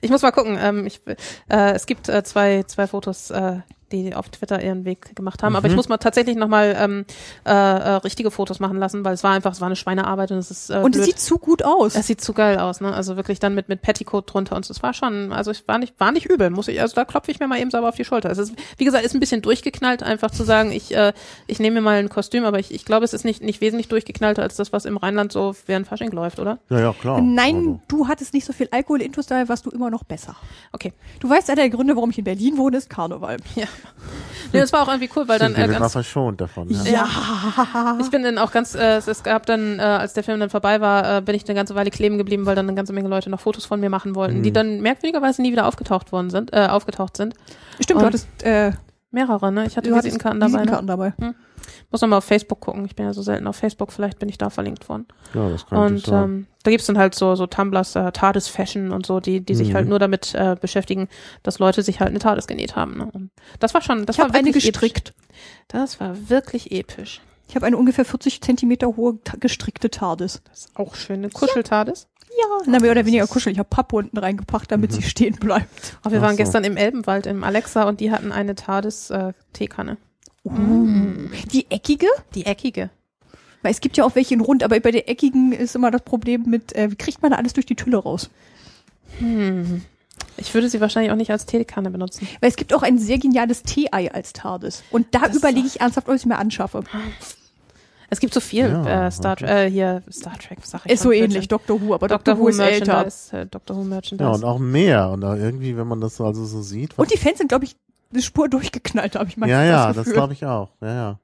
Ich 0.00 0.10
muss 0.10 0.22
mal 0.22 0.30
gucken. 0.30 0.56
Ähm, 0.60 0.86
ich, 0.86 1.00
äh, 1.48 1.72
es 1.72 1.86
gibt 1.86 2.08
äh, 2.08 2.22
zwei, 2.22 2.62
zwei 2.62 2.86
Fotos, 2.86 3.30
äh, 3.30 3.58
die 3.94 4.14
auf 4.14 4.28
Twitter 4.28 4.62
ihren 4.62 4.84
Weg 4.84 5.14
gemacht 5.16 5.42
haben. 5.42 5.56
Aber 5.56 5.68
ich 5.68 5.76
muss 5.76 5.88
mal 5.88 5.98
tatsächlich 5.98 6.36
nochmal 6.36 6.76
ähm, 6.78 7.04
äh, 7.46 7.50
äh, 7.50 7.90
richtige 7.96 8.30
Fotos 8.30 8.60
machen 8.60 8.78
lassen, 8.78 9.04
weil 9.04 9.14
es 9.14 9.22
war 9.24 9.32
einfach, 9.32 9.52
es 9.52 9.60
war 9.60 9.66
eine 9.66 9.76
Schweinearbeit 9.76 10.30
und 10.32 10.38
es 10.38 10.50
ist 10.50 10.70
äh, 10.70 10.78
Und 10.78 10.96
es 10.96 11.04
sieht 11.04 11.18
zu 11.18 11.38
gut 11.38 11.64
aus. 11.64 11.94
es 11.94 12.06
sieht 12.06 12.20
zu 12.20 12.32
geil 12.32 12.58
aus, 12.58 12.80
ne? 12.80 12.92
Also 12.92 13.16
wirklich 13.16 13.38
dann 13.38 13.54
mit 13.54 13.68
mit 13.68 13.82
Petticoat 13.82 14.32
drunter 14.32 14.56
und 14.56 14.68
es 14.68 14.82
war 14.82 14.92
schon, 14.94 15.32
also 15.32 15.50
ich 15.50 15.66
war 15.68 15.78
nicht 15.78 15.98
war 15.98 16.12
nicht 16.12 16.26
übel, 16.26 16.50
muss 16.50 16.68
ich, 16.68 16.80
also 16.80 16.94
da 16.94 17.04
klopfe 17.04 17.30
ich 17.30 17.40
mir 17.40 17.46
mal 17.48 17.58
eben 17.58 17.70
sauber 17.70 17.88
auf 17.88 17.96
die 17.96 18.04
Schulter. 18.04 18.30
Es 18.30 18.38
ist 18.38 18.54
wie 18.78 18.84
gesagt, 18.84 19.04
ist 19.04 19.14
ein 19.14 19.20
bisschen 19.20 19.42
durchgeknallt, 19.42 20.02
einfach 20.02 20.30
zu 20.30 20.44
sagen, 20.44 20.72
ich 20.72 20.94
äh, 20.94 21.12
ich 21.46 21.58
nehme 21.60 21.76
mir 21.76 21.80
mal 21.82 21.98
ein 21.98 22.08
Kostüm, 22.08 22.44
aber 22.44 22.58
ich, 22.58 22.72
ich 22.74 22.84
glaube, 22.84 23.04
es 23.04 23.12
ist 23.14 23.24
nicht 23.24 23.42
nicht 23.42 23.60
wesentlich 23.60 23.88
durchgeknallter 23.88 24.42
als 24.42 24.56
das, 24.56 24.72
was 24.72 24.84
im 24.84 24.96
Rheinland 24.96 25.32
so 25.32 25.54
während 25.66 25.86
Fasching 25.86 26.10
läuft, 26.10 26.38
oder? 26.38 26.58
Ja, 26.70 26.80
ja, 26.80 26.92
klar. 26.92 27.20
Nein, 27.20 27.56
Also, 27.56 27.80
du 27.88 28.08
hattest 28.08 28.34
nicht 28.34 28.44
so 28.44 28.52
viel 28.52 28.68
Alkohol 28.70 29.02
intus, 29.02 29.26
daher 29.26 29.48
warst 29.48 29.66
du 29.66 29.70
immer 29.70 29.90
noch 29.90 30.04
besser. 30.04 30.36
Okay. 30.72 30.92
Du 31.20 31.28
weißt, 31.30 31.48
einer 31.50 31.62
der 31.62 31.70
Gründe, 31.70 31.94
warum 31.96 32.10
ich 32.10 32.18
in 32.18 32.24
Berlin 32.24 32.56
wohne, 32.58 32.76
ist 32.78 32.90
Karneval. 32.90 33.36
Ja. 33.54 33.66
Nee, 34.52 34.60
das 34.60 34.72
war 34.72 34.82
auch 34.82 34.88
irgendwie 34.88 35.10
cool, 35.16 35.26
weil 35.26 35.40
dann 35.40 35.54
äh, 35.56 35.66
ganz, 35.66 35.92
verschont 35.92 36.40
davon. 36.40 36.68
Ja. 36.70 36.84
Ja. 36.84 37.98
Ich 38.00 38.08
bin 38.10 38.22
dann 38.22 38.38
auch 38.38 38.52
ganz, 38.52 38.76
äh, 38.76 38.98
es, 38.98 39.22
gab 39.24 39.46
dann, 39.46 39.80
äh, 39.80 39.82
als 39.82 40.12
der 40.12 40.22
Film 40.22 40.38
dann 40.38 40.50
vorbei 40.50 40.80
war, 40.80 41.16
äh, 41.16 41.20
bin 41.22 41.34
ich 41.34 41.44
eine 41.48 41.56
ganze 41.56 41.74
Weile 41.74 41.90
kleben 41.90 42.18
geblieben, 42.18 42.46
weil 42.46 42.54
dann 42.54 42.66
eine 42.68 42.76
ganze 42.76 42.92
Menge 42.92 43.08
Leute 43.08 43.30
noch 43.30 43.40
Fotos 43.40 43.64
von 43.64 43.80
mir 43.80 43.90
machen 43.90 44.14
wollten, 44.14 44.42
die 44.44 44.52
dann 44.52 44.80
merkwürdigerweise 44.80 45.42
nie 45.42 45.50
wieder 45.50 45.66
aufgetaucht 45.66 46.12
worden 46.12 46.30
sind, 46.30 46.52
äh, 46.52 46.68
aufgetaucht 46.68 47.16
sind. 47.16 47.34
Stimmt, 47.80 47.96
Und- 47.96 48.02
du 48.02 48.06
hattest, 48.06 48.28
äh, 48.44 48.72
Mehrere, 49.10 49.52
ne? 49.52 49.66
Ich 49.66 49.76
hatte 49.76 49.88
du 49.88 49.94
hattest 49.96 50.06
Visitenkarten 50.14 50.40
dabei. 50.40 50.64
Ne? 50.64 50.72
Visitenkarten 50.72 50.86
dabei. 50.86 51.12
Muss 51.90 52.00
nochmal 52.00 52.18
auf 52.18 52.24
Facebook 52.24 52.60
gucken. 52.60 52.84
Ich 52.84 52.94
bin 52.96 53.06
ja 53.06 53.12
so 53.12 53.22
selten 53.22 53.46
auf 53.46 53.56
Facebook, 53.56 53.92
vielleicht 53.92 54.18
bin 54.18 54.28
ich 54.28 54.38
da 54.38 54.50
verlinkt 54.50 54.88
worden. 54.88 55.06
ja, 55.34 55.48
das 55.48 55.66
könnte 55.66 55.84
Und 55.94 56.08
ähm, 56.08 56.46
da 56.62 56.70
gibt's 56.70 56.86
dann 56.86 56.98
halt 56.98 57.14
so, 57.14 57.34
so 57.34 57.46
Tumblers, 57.46 57.94
äh, 57.96 58.10
TARDIS 58.12 58.48
Fashion 58.48 58.90
und 58.92 59.06
so, 59.06 59.20
die, 59.20 59.40
die 59.40 59.54
sich 59.54 59.68
Mhm. 59.70 59.74
halt 59.74 59.88
nur 59.88 59.98
damit 59.98 60.34
äh, 60.34 60.56
beschäftigen, 60.60 61.08
dass 61.42 61.58
Leute 61.58 61.82
sich 61.82 62.00
halt 62.00 62.10
eine 62.10 62.18
TARDIS 62.18 62.46
genäht 62.46 62.76
haben. 62.76 62.96
Ne? 62.98 63.08
Und 63.12 63.30
das 63.60 63.74
war 63.74 63.82
schon, 63.82 64.06
das 64.06 64.16
Ich 64.16 64.20
war 64.22 64.26
eine 64.34 64.44
wirklich 64.46 64.64
gestrickt. 64.64 65.10
Episch. 65.10 65.54
Das 65.68 66.00
war 66.00 66.28
wirklich 66.30 66.72
episch. 66.72 67.20
Ich 67.48 67.56
habe 67.56 67.66
eine 67.66 67.76
ungefähr 67.76 68.04
40 68.06 68.40
Zentimeter 68.40 68.96
hohe 68.96 69.18
gestrickte 69.38 69.90
TARDIS. 69.90 70.42
Das 70.48 70.60
ist 70.60 70.76
auch 70.76 70.94
schön. 70.94 71.16
Eine 71.16 71.28
Kuschel-TARDIS. 71.30 72.08
Ja. 72.30 72.62
Na, 72.66 72.80
mehr 72.80 72.90
oder 72.90 73.04
weniger 73.06 73.26
kuschelig. 73.28 73.56
Ich 73.56 73.58
habe 73.60 73.68
Pappe 73.68 73.94
unten 73.96 74.16
reingepackt, 74.18 74.72
damit 74.72 74.92
sie 74.92 75.02
stehen 75.02 75.34
bleibt. 75.36 75.98
Oh, 76.04 76.10
wir 76.10 76.18
Ach 76.18 76.22
waren 76.22 76.30
so. 76.32 76.36
gestern 76.38 76.64
im 76.64 76.76
Elbenwald 76.76 77.26
im 77.26 77.44
Alexa 77.44 77.84
und 77.84 78.00
die 78.00 78.10
hatten 78.10 78.32
eine 78.32 78.54
TARDIS 78.54 79.10
äh, 79.10 79.32
Teekanne. 79.52 79.98
Uh. 80.44 81.28
Die 81.52 81.70
eckige? 81.70 82.06
Die 82.34 82.46
eckige. 82.46 82.90
Weil 83.62 83.72
es 83.72 83.80
gibt 83.80 83.96
ja 83.96 84.04
auch 84.04 84.14
welche 84.14 84.34
in 84.34 84.40
rund, 84.40 84.62
aber 84.62 84.78
bei 84.78 84.90
der 84.90 85.08
eckigen 85.08 85.52
ist 85.52 85.74
immer 85.74 85.90
das 85.90 86.02
Problem 86.02 86.44
mit, 86.46 86.74
äh, 86.76 86.90
wie 86.90 86.96
kriegt 86.96 87.22
man 87.22 87.30
da 87.30 87.38
alles 87.38 87.54
durch 87.54 87.64
die 87.64 87.76
Tülle 87.76 87.96
raus? 87.96 88.28
Hm. 89.18 89.82
Ich 90.36 90.52
würde 90.52 90.68
sie 90.68 90.80
wahrscheinlich 90.80 91.12
auch 91.12 91.16
nicht 91.16 91.30
als 91.30 91.46
Teekanne 91.46 91.90
benutzen. 91.90 92.28
Weil 92.40 92.50
es 92.50 92.56
gibt 92.56 92.74
auch 92.74 92.82
ein 92.82 92.98
sehr 92.98 93.18
geniales 93.18 93.62
Tee-Ei 93.62 94.12
als 94.12 94.32
TARDIS. 94.32 94.82
Und 94.90 95.06
da 95.12 95.20
Das 95.20 95.36
überlege 95.36 95.66
ich 95.66 95.80
ernsthaft, 95.80 96.08
ob 96.08 96.14
ich 96.14 96.22
es 96.22 96.26
mir 96.26 96.36
anschaffe. 96.36 96.84
Es 98.10 98.20
gibt 98.20 98.34
so 98.34 98.40
viel 98.40 98.68
Ja, 98.68 99.06
äh, 99.06 99.10
Star, 99.10 99.40
äh, 99.40 99.70
hier 99.70 100.02
Star 100.12 100.38
Trek, 100.38 100.58
sag 100.62 100.84
ich 100.84 100.92
Ist 100.92 101.02
so 101.02 101.10
ähnlich, 101.10 101.48
Doctor 101.48 101.80
Who, 101.80 101.94
aber 101.94 102.08
Doctor, 102.08 102.38
Who 102.38 102.48
ist 102.48 102.58
älter. 102.58 103.06
Äh, 103.32 103.46
Doctor 103.46 103.76
Who 103.76 103.84
Merchandise. 103.84 104.28
Ja, 104.28 104.34
und 104.34 104.44
auch 104.44 104.58
mehr. 104.58 105.10
Und 105.10 105.24
auch 105.24 105.34
irgendwie, 105.34 105.76
wenn 105.76 105.88
man 105.88 106.00
das 106.00 106.16
so 106.16 106.24
also 106.24 106.44
so 106.44 106.62
sieht. 106.62 106.98
Und 106.98 107.12
die 107.12 107.16
Fans 107.16 107.38
sind, 107.38 107.48
glaube 107.48 107.64
ich, 107.64 107.76
eine 108.14 108.22
Spur 108.22 108.48
durchgeknallt, 108.48 109.16
habe 109.16 109.28
ich 109.28 109.36
mal 109.36 109.48
ja, 109.48 109.62
ja, 109.64 109.86
das 109.88 109.96
Gefühl. 109.98 110.12
glaube 110.14 110.32
ich 110.32 110.46
auch. 110.46 110.70
Ja, 110.80 110.94
ja. 110.94 111.18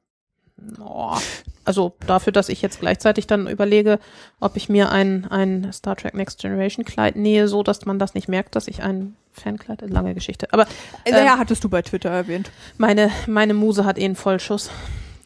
Oh, 0.79 1.17
also 1.65 1.95
dafür, 2.07 2.33
dass 2.35 2.51
ich 2.51 2.61
jetzt 2.61 2.81
gleichzeitig 2.81 3.27
dann 3.27 3.47
überlege, 3.47 3.99
ob 4.41 4.57
ich 4.57 4.69
mir 4.69 4.91
ein, 4.91 5.27
ein 5.31 5.73
Star 5.73 5.97
Trek 5.97 6.13
Next 6.15 6.39
Generation 6.41 6.85
Kleid 6.85 7.17
nähe, 7.17 7.49
so 7.49 7.63
dass 7.63 7.87
man 7.87 7.99
das 7.99 8.13
nicht 8.15 8.29
merkt, 8.29 8.57
dass 8.57 8.69
ich 8.69 8.83
ein 8.83 9.17
Fankleid, 9.33 9.81
lange 9.89 10.13
Geschichte. 10.15 10.49
Aber 10.53 10.65
Äh, 11.05 11.13
ähm, 11.13 11.25
ja, 11.25 11.39
hattest 11.39 11.65
du 11.65 11.71
bei 11.71 11.81
Twitter 11.81 12.11
erwähnt. 12.11 12.51
meine, 12.77 13.11
meine 13.27 13.55
Muse 13.55 13.85
hat 13.87 13.99
eh 13.99 14.05
einen 14.05 14.17
Vollschuss. 14.17 14.71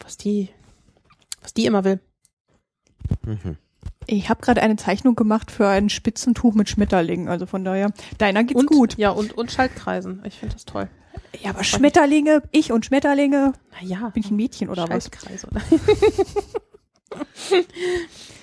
Was 0.03 0.15
die, 0.15 0.49
was 1.41 1.53
die 1.53 1.65
immer 1.65 1.83
will. 1.83 1.99
Mhm. 3.23 3.57
Ich 4.07 4.29
habe 4.29 4.41
gerade 4.41 4.61
eine 4.61 4.75
Zeichnung 4.77 5.15
gemacht 5.15 5.49
für 5.51 5.67
ein 5.67 5.89
Spitzentuch 5.89 6.53
mit 6.53 6.69
Schmetterlingen, 6.69 7.27
also 7.27 7.45
von 7.47 7.65
daher, 7.65 7.91
deiner 8.19 8.43
geht's 8.43 8.59
und, 8.59 8.67
gut. 8.67 8.97
Ja, 8.97 9.09
und, 9.09 9.33
und 9.33 9.51
Schaltkreisen. 9.51 10.21
Ich 10.25 10.35
finde 10.39 10.53
das 10.55 10.65
toll. 10.65 10.87
Ja, 11.41 11.51
aber 11.51 11.63
Schmetterlinge, 11.63 12.43
ich 12.51 12.71
und 12.71 12.85
Schmetterlinge, 12.85 13.53
Naja. 13.81 14.09
bin 14.13 14.23
ich 14.23 14.31
ein 14.31 14.35
Mädchen 14.35 14.69
oder 14.69 14.87
was? 14.89 15.05
Schaltkreise. 15.05 15.47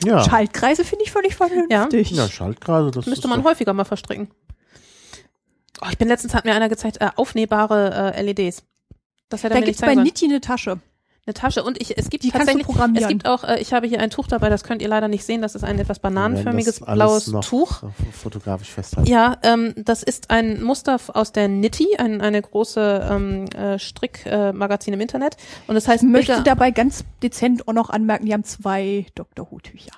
Ja. 0.05 0.25
Schaltkreise 0.25 0.85
finde 0.85 1.05
ich 1.05 1.13
völlig 1.13 1.35
vernünftig. 1.37 2.11
ja, 2.11 2.29
Schaltkreise, 2.29 2.91
das 2.91 3.07
Müsste 3.07 3.29
man 3.29 3.45
häufiger 3.45 3.73
mal 3.73 3.85
verstricken. 3.85 4.31
Oh, 5.81 5.87
ich 5.91 5.99
bin 5.99 6.09
letztens, 6.09 6.35
hat 6.35 6.45
mir 6.45 6.55
einer 6.55 6.69
gezeigt, 6.69 7.01
äh, 7.01 7.11
aufnähbare 7.17 8.15
äh, 8.17 8.23
LEDs. 8.23 8.65
Das 9.29 9.43
hätte 9.43 9.55
Da 9.55 9.61
nicht 9.61 9.79
zeigen 9.79 9.97
bei. 9.97 10.03
Nitty 10.03 10.27
eine 10.27 10.41
Tasche. 10.41 10.81
Eine 11.25 11.35
Tasche 11.35 11.63
und 11.63 11.81
ich, 11.81 11.97
es 11.97 12.11
gibt 12.11 12.25
Die 12.25 12.33
tatsächlich, 12.33 12.67
es 12.97 13.07
gibt 13.07 13.27
auch, 13.29 13.45
äh, 13.45 13.61
ich 13.61 13.73
habe 13.73 13.87
hier 13.87 14.01
ein 14.01 14.11
Tuch 14.11 14.27
dabei, 14.27 14.49
das 14.49 14.65
könnt 14.65 14.83
ihr 14.83 14.89
leider 14.89 15.07
nicht 15.07 15.25
sehen, 15.25 15.41
das 15.41 15.55
ist 15.55 15.63
ein 15.63 15.79
etwas 15.79 16.01
bananenförmiges 16.01 16.81
blaues 16.81 17.31
Tuch. 17.43 17.85
Fotografisch 18.11 18.71
festhalten. 18.71 19.09
Ja, 19.09 19.37
ähm, 19.45 19.73
das 19.77 20.03
ist 20.03 20.31
ein 20.31 20.65
Muster 20.65 20.99
aus 21.15 21.31
der 21.31 21.47
Nitty, 21.47 21.97
ein, 21.97 22.21
eine 22.21 22.43
große 22.43 23.09
ähm, 23.09 23.45
äh, 23.51 23.79
Strickmagazin 23.79 24.95
äh, 24.95 24.97
im 24.97 25.01
Internet 25.01 25.37
und 25.69 25.77
das 25.77 25.87
heißt 25.87 26.03
Ich 26.03 26.09
möchte 26.09 26.43
dabei 26.43 26.73
ganz 26.73 27.05
dezent 27.23 27.69
auch 27.69 27.73
noch 27.73 27.91
anmerken, 27.91 28.27
die 28.27 28.33
haben 28.33 28.43
zwei 28.43 29.07
Dr. 29.15 29.47
Who-Tücher. 29.49 29.93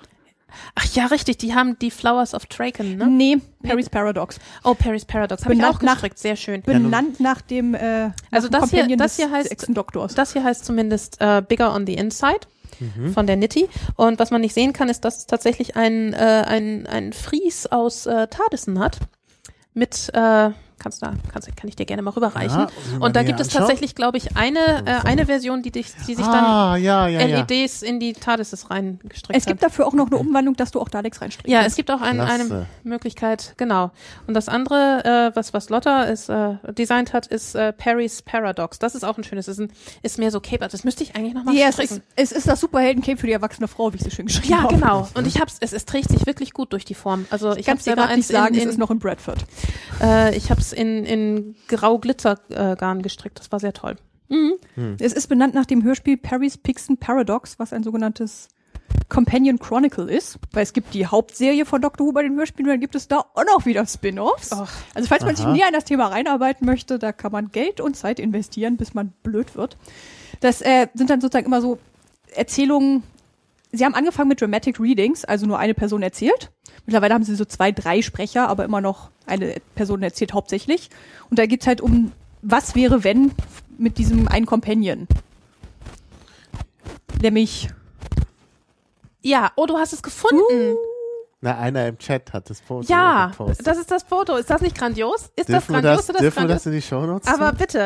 Ach 0.75 0.85
ja, 0.93 1.05
richtig, 1.07 1.37
die 1.37 1.53
haben 1.55 1.77
die 1.79 1.91
Flowers 1.91 2.33
of 2.33 2.45
Draken, 2.47 2.97
ne? 2.97 3.07
Nee, 3.07 3.37
Paris 3.63 3.89
Paradox. 3.89 4.39
Oh, 4.63 4.73
Paris 4.73 5.05
Paradox, 5.05 5.43
habe 5.45 5.53
ich 5.55 5.63
auch 5.63 5.81
nach- 5.81 5.93
gestrickt, 5.95 6.19
sehr 6.19 6.35
schön. 6.35 6.61
Benannt 6.61 7.19
nach 7.19 7.41
dem 7.41 7.73
äh, 7.75 8.09
Also 8.31 8.47
das 8.49 8.69
hier- 8.71 8.87
das 8.97 9.15
hier 9.17 9.31
heißt-. 9.31 9.51
Das 10.15 10.33
hier 10.33 10.43
heißt 10.43 10.65
zumindest 10.65 11.17
äh, 11.21 11.41
Bigger 11.47 11.73
on 11.73 11.85
the 11.85 11.93
Inside 11.95 12.41
Mhm. 12.79 13.13
von 13.13 13.25
der 13.25 13.37
Nitty. 13.37 13.69
Und 13.95 14.19
was 14.19 14.31
man 14.31 14.41
nicht 14.41 14.53
sehen 14.53 14.73
kann, 14.73 14.89
ist, 14.89 15.05
dass 15.05 15.19
es 15.19 15.25
tatsächlich 15.27 15.77
ein, 15.77 16.11
äh, 16.13 16.43
ein, 16.45 16.85
ein 16.87 17.13
Fries 17.13 17.67
aus 17.67 18.05
äh, 18.05 18.27
Tardissen 18.27 18.79
hat. 18.79 18.97
Mit, 19.73 20.09
äh, 20.13 20.49
kannst 20.85 21.01
da, 21.01 21.13
kannst, 21.33 21.47
kann 21.57 21.67
ich 21.67 21.75
dir 21.75 21.85
gerne 21.87 22.03
mal 22.03 22.11
rüberreichen. 22.11 22.59
Ja, 22.59 22.67
ich 22.95 23.01
und 23.01 23.15
da 23.15 23.23
gibt 23.23 23.39
es 23.39 23.47
anschauen. 23.47 23.61
tatsächlich, 23.61 23.95
glaube 23.95 24.19
ich, 24.19 24.37
eine, 24.37 24.59
äh, 24.85 25.07
eine 25.07 25.25
Version, 25.25 25.63
die, 25.63 25.71
dich, 25.71 25.87
die 26.07 26.13
sich 26.13 26.25
dann 26.27 26.45
ah, 26.45 26.75
ja, 26.77 27.07
ja, 27.07 27.25
ja. 27.25 27.39
LEDs 27.49 27.81
in 27.81 27.99
die 27.99 28.13
TARDISes 28.13 28.69
reingestrickt 28.69 29.35
Es 29.35 29.45
gibt 29.47 29.63
hat. 29.63 29.71
dafür 29.71 29.87
auch 29.87 29.93
noch 29.93 30.05
eine 30.07 30.17
Umwandlung, 30.17 30.55
dass 30.55 30.69
du 30.69 30.79
auch 30.79 30.89
Daleks 30.89 31.21
reinstrickst. 31.21 31.51
Ja, 31.51 31.63
es 31.63 31.75
gibt 31.75 31.89
auch 31.89 32.01
ein, 32.01 32.19
eine 32.19 32.67
Möglichkeit, 32.83 33.55
genau. 33.57 33.89
Und 34.27 34.35
das 34.35 34.47
andere, 34.47 35.31
äh, 35.33 35.35
was, 35.35 35.53
was 35.55 35.69
Lotta 35.69 36.03
ist, 36.03 36.29
äh, 36.29 36.55
designt 36.77 37.13
hat, 37.13 37.25
ist 37.25 37.55
äh, 37.55 37.73
Perry's 37.73 38.21
Paradox. 38.21 38.77
Das 38.77 38.93
ist 38.93 39.03
auch 39.03 39.17
ein 39.17 39.23
schönes, 39.23 39.47
ist, 39.47 39.59
ein, 39.59 39.71
ist 40.03 40.19
mehr 40.19 40.29
so 40.29 40.39
Cape, 40.39 40.67
das 40.69 40.83
müsste 40.83 41.01
ich 41.03 41.15
eigentlich 41.15 41.33
nochmal 41.33 41.55
Ja, 41.55 41.67
es 41.69 41.75
stricken. 41.75 41.95
ist, 42.15 42.31
es 42.31 42.31
ist 42.31 42.47
das 42.47 42.59
Superhelden-Cape 42.59 43.17
für 43.17 43.25
die 43.27 43.33
erwachsene 43.33 43.67
Frau, 43.67 43.91
wie 43.91 43.97
ich 43.97 44.03
sie 44.03 44.11
schön 44.11 44.27
geschrieben 44.27 44.49
Ja, 44.51 44.61
habe. 44.63 44.75
genau. 44.75 45.07
Und 45.15 45.25
ich 45.25 45.39
hab's, 45.41 45.57
es, 45.61 45.73
es 45.73 45.85
trägt 45.85 46.09
sich 46.09 46.25
wirklich 46.27 46.53
gut 46.53 46.71
durch 46.73 46.85
die 46.85 46.93
Form. 46.93 47.25
Also 47.31 47.51
ich 47.53 47.67
habe 47.67 47.75
Ganz 47.77 47.85
selber 47.85 48.03
eins 48.03 48.17
nicht 48.17 48.27
sagen, 48.27 48.53
in, 48.53 48.59
es 48.59 48.63
in, 48.65 48.69
ist 48.69 48.77
noch 48.77 48.91
in 48.91 48.99
Bradford. 48.99 49.45
äh, 50.01 50.35
ich 50.35 50.51
habe 50.51 50.61
es 50.61 50.73
in, 50.75 51.05
in 51.05 51.55
grau 51.67 51.97
Glitzer 51.97 52.39
äh, 52.49 52.75
Garn 52.75 53.01
gestrickt. 53.01 53.39
Das 53.39 53.51
war 53.51 53.59
sehr 53.59 53.73
toll. 53.73 53.95
Es 54.99 55.13
ist 55.13 55.27
benannt 55.27 55.53
nach 55.53 55.65
dem 55.65 55.83
Hörspiel 55.83 56.17
Perry's 56.17 56.57
Pixen 56.57 56.97
Paradox, 56.97 57.59
was 57.59 57.73
ein 57.73 57.83
sogenanntes 57.83 58.49
Companion 59.09 59.59
Chronicle 59.59 60.09
ist, 60.09 60.39
weil 60.51 60.63
es 60.63 60.73
gibt 60.73 60.93
die 60.93 61.05
Hauptserie 61.05 61.65
von 61.65 61.81
Doctor 61.81 62.07
Who 62.07 62.11
bei 62.11 62.23
den 62.23 62.35
Hörspielen 62.35 62.67
und 62.67 62.73
dann 62.73 62.79
gibt 62.79 62.95
es 62.95 63.07
da 63.07 63.19
auch 63.19 63.45
noch 63.45 63.65
wieder 63.65 63.85
Spin-offs. 63.85 64.51
Also 64.51 65.07
falls 65.07 65.23
man 65.23 65.35
sich 65.35 65.45
Aha. 65.45 65.53
näher 65.53 65.67
an 65.67 65.73
das 65.73 65.85
Thema 65.85 66.07
reinarbeiten 66.07 66.65
möchte, 66.65 66.97
da 66.97 67.11
kann 67.11 67.31
man 67.31 67.51
Geld 67.51 67.81
und 67.81 67.95
Zeit 67.95 68.19
investieren, 68.19 68.77
bis 68.77 68.93
man 68.93 69.13
blöd 69.21 69.55
wird. 69.55 69.77
Das 70.39 70.61
äh, 70.61 70.87
sind 70.93 71.09
dann 71.09 71.21
sozusagen 71.21 71.45
immer 71.45 71.61
so 71.61 71.77
Erzählungen. 72.33 73.03
Sie 73.71 73.85
haben 73.85 73.93
angefangen 73.95 74.29
mit 74.29 74.41
Dramatic 74.41 74.79
Readings, 74.79 75.23
also 75.23 75.45
nur 75.45 75.59
eine 75.59 75.73
Person 75.73 76.01
erzählt. 76.01 76.51
Mittlerweile 76.85 77.13
haben 77.13 77.23
sie 77.23 77.35
so 77.35 77.45
zwei, 77.45 77.71
drei 77.71 78.01
Sprecher, 78.01 78.47
aber 78.47 78.63
immer 78.65 78.81
noch 78.81 79.09
eine 79.25 79.55
Person 79.75 80.03
erzählt 80.03 80.33
hauptsächlich. 80.33 80.89
Und 81.29 81.39
da 81.39 81.45
geht's 81.47 81.65
halt 81.67 81.81
um, 81.81 82.11
was 82.41 82.75
wäre, 82.75 83.03
wenn 83.03 83.31
mit 83.77 83.97
diesem 83.97 84.27
einen 84.27 84.45
Companion. 84.45 85.07
Nämlich, 87.21 87.69
Ja, 89.21 89.51
oh, 89.55 89.65
du 89.65 89.77
hast 89.77 89.93
es 89.93 90.03
gefunden. 90.03 90.75
Na, 91.41 91.57
einer 91.57 91.87
im 91.87 91.97
Chat 91.97 92.33
hat 92.33 92.49
das 92.49 92.59
Foto 92.59 92.87
ja, 92.87 93.27
gepostet. 93.27 93.65
das 93.67 93.77
ist 93.77 93.91
das 93.91 94.03
Foto. 94.03 94.35
Ist 94.35 94.49
das 94.49 94.61
nicht 94.61 94.77
grandios? 94.77 95.29
Ist 95.35 95.47
das 95.49 95.65
dürfen 95.65 95.73
wir 95.75 95.81
grandios 95.81 95.97
das, 95.97 96.09
oder 96.09 96.13
das 96.13 96.21
dürfen 96.21 96.35
wir 96.35 96.41
grandios? 96.41 96.57
das 96.63 96.65
in 96.67 96.71
die 96.73 96.81
Shownotes 96.81 97.27
Aber 97.27 97.51
bitte. 97.53 97.79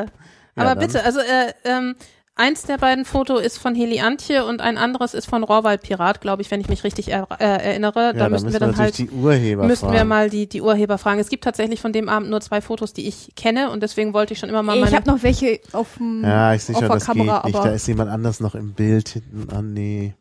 Ja, 0.55 0.63
Aber 0.63 0.75
dann. 0.75 0.79
bitte, 0.79 1.03
also 1.03 1.19
äh, 1.19 1.53
ähm, 1.63 1.95
eins 2.39 2.63
der 2.63 2.77
beiden 2.77 3.05
Foto 3.05 3.37
ist 3.37 3.59
von 3.59 3.75
Heli 3.75 3.99
Antje 3.99 4.45
und 4.45 4.61
ein 4.61 4.77
anderes 4.77 5.13
ist 5.13 5.27
von 5.29 5.43
Rohrwald 5.43 5.81
Pirat, 5.83 6.21
glaube 6.21 6.41
ich, 6.41 6.49
wenn 6.49 6.61
ich 6.61 6.69
mich 6.69 6.83
richtig 6.83 7.09
er, 7.11 7.27
äh, 7.39 7.43
erinnere. 7.43 8.05
ja, 8.07 8.13
da 8.13 8.29
müssten 8.29 8.51
wir 8.51 8.59
dann 8.59 8.77
halt 8.77 8.97
die 8.97 9.09
Urheber 9.09 9.65
müssten 9.65 9.87
wir 9.91 9.97
fragen. 9.97 10.09
mal 10.09 10.29
die 10.29 10.47
die 10.47 10.61
Urheber 10.61 10.97
fragen. 10.97 11.19
Es 11.19 11.29
gibt 11.29 11.43
tatsächlich 11.43 11.81
von 11.81 11.93
dem 11.93 12.09
Abend 12.09 12.29
nur 12.29 12.41
zwei 12.41 12.61
Fotos, 12.61 12.93
die 12.93 13.07
ich 13.07 13.35
kenne 13.35 13.69
und 13.69 13.83
deswegen 13.83 14.13
wollte 14.13 14.33
ich 14.33 14.39
schon 14.39 14.49
immer 14.49 14.63
mal 14.63 14.75
ich 14.77 14.83
meine 14.83 14.95
habe 14.95 15.07
noch 15.09 15.21
welche 15.21 15.59
auf 15.73 15.97
dem 15.97 16.23
Ja, 16.23 16.53
ich 16.53 16.63
sehe 16.63 16.75
auf 16.75 16.79
schon, 16.81 16.89
der 16.89 16.97
das 16.97 17.05
Kamera, 17.05 17.35
geht 17.37 17.45
nicht. 17.45 17.55
aber 17.55 17.67
Da 17.67 17.73
ist 17.75 17.87
jemand 17.87 18.09
anders 18.09 18.39
noch 18.39 18.55
im 18.55 18.73
Bild 18.73 19.09
hinten 19.09 19.49
an. 19.53 19.73
Nee. 19.73 20.15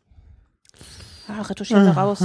ah, 1.27 1.41
retuschieren 1.41 1.85
wir 1.85 1.93
raus. 1.93 2.23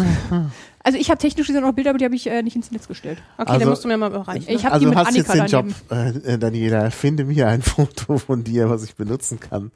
Also 0.85 0.99
ich 0.99 1.11
habe 1.11 1.19
technisch 1.19 1.47
gesehen 1.47 1.63
noch 1.63 1.73
Bilder, 1.73 1.91
aber 1.91 1.99
die 1.99 2.05
habe 2.05 2.15
ich 2.15 2.27
äh, 2.29 2.43
nicht 2.43 2.55
ins 2.55 2.71
Netz 2.71 2.87
gestellt. 2.87 3.19
Okay, 3.39 3.49
Also- 3.51 3.61
dann 3.61 3.69
musst 3.71 3.85
du 3.85 3.89
mir 3.89 3.97
mal 3.97 4.11
überreichen. 4.11 4.45
Ich 4.49 4.65
habe 4.65 4.75
also 4.75 4.85
die 4.85 4.91
mit 4.91 4.99
hast 4.99 5.09
Annika 5.09 5.35
jetzt 5.35 5.53
den 5.53 5.65
daneben. 5.91 6.13
Job, 6.15 6.27
äh, 6.27 6.39
Daniela. 6.39 6.91
Finde 6.91 7.25
mir 7.25 7.49
ein 7.49 7.63
Foto 7.63 8.19
von 8.19 8.45
dir, 8.45 8.71
was 8.71 8.85
ich 8.85 8.95
benutzen 8.95 9.41
kann. 9.41 9.73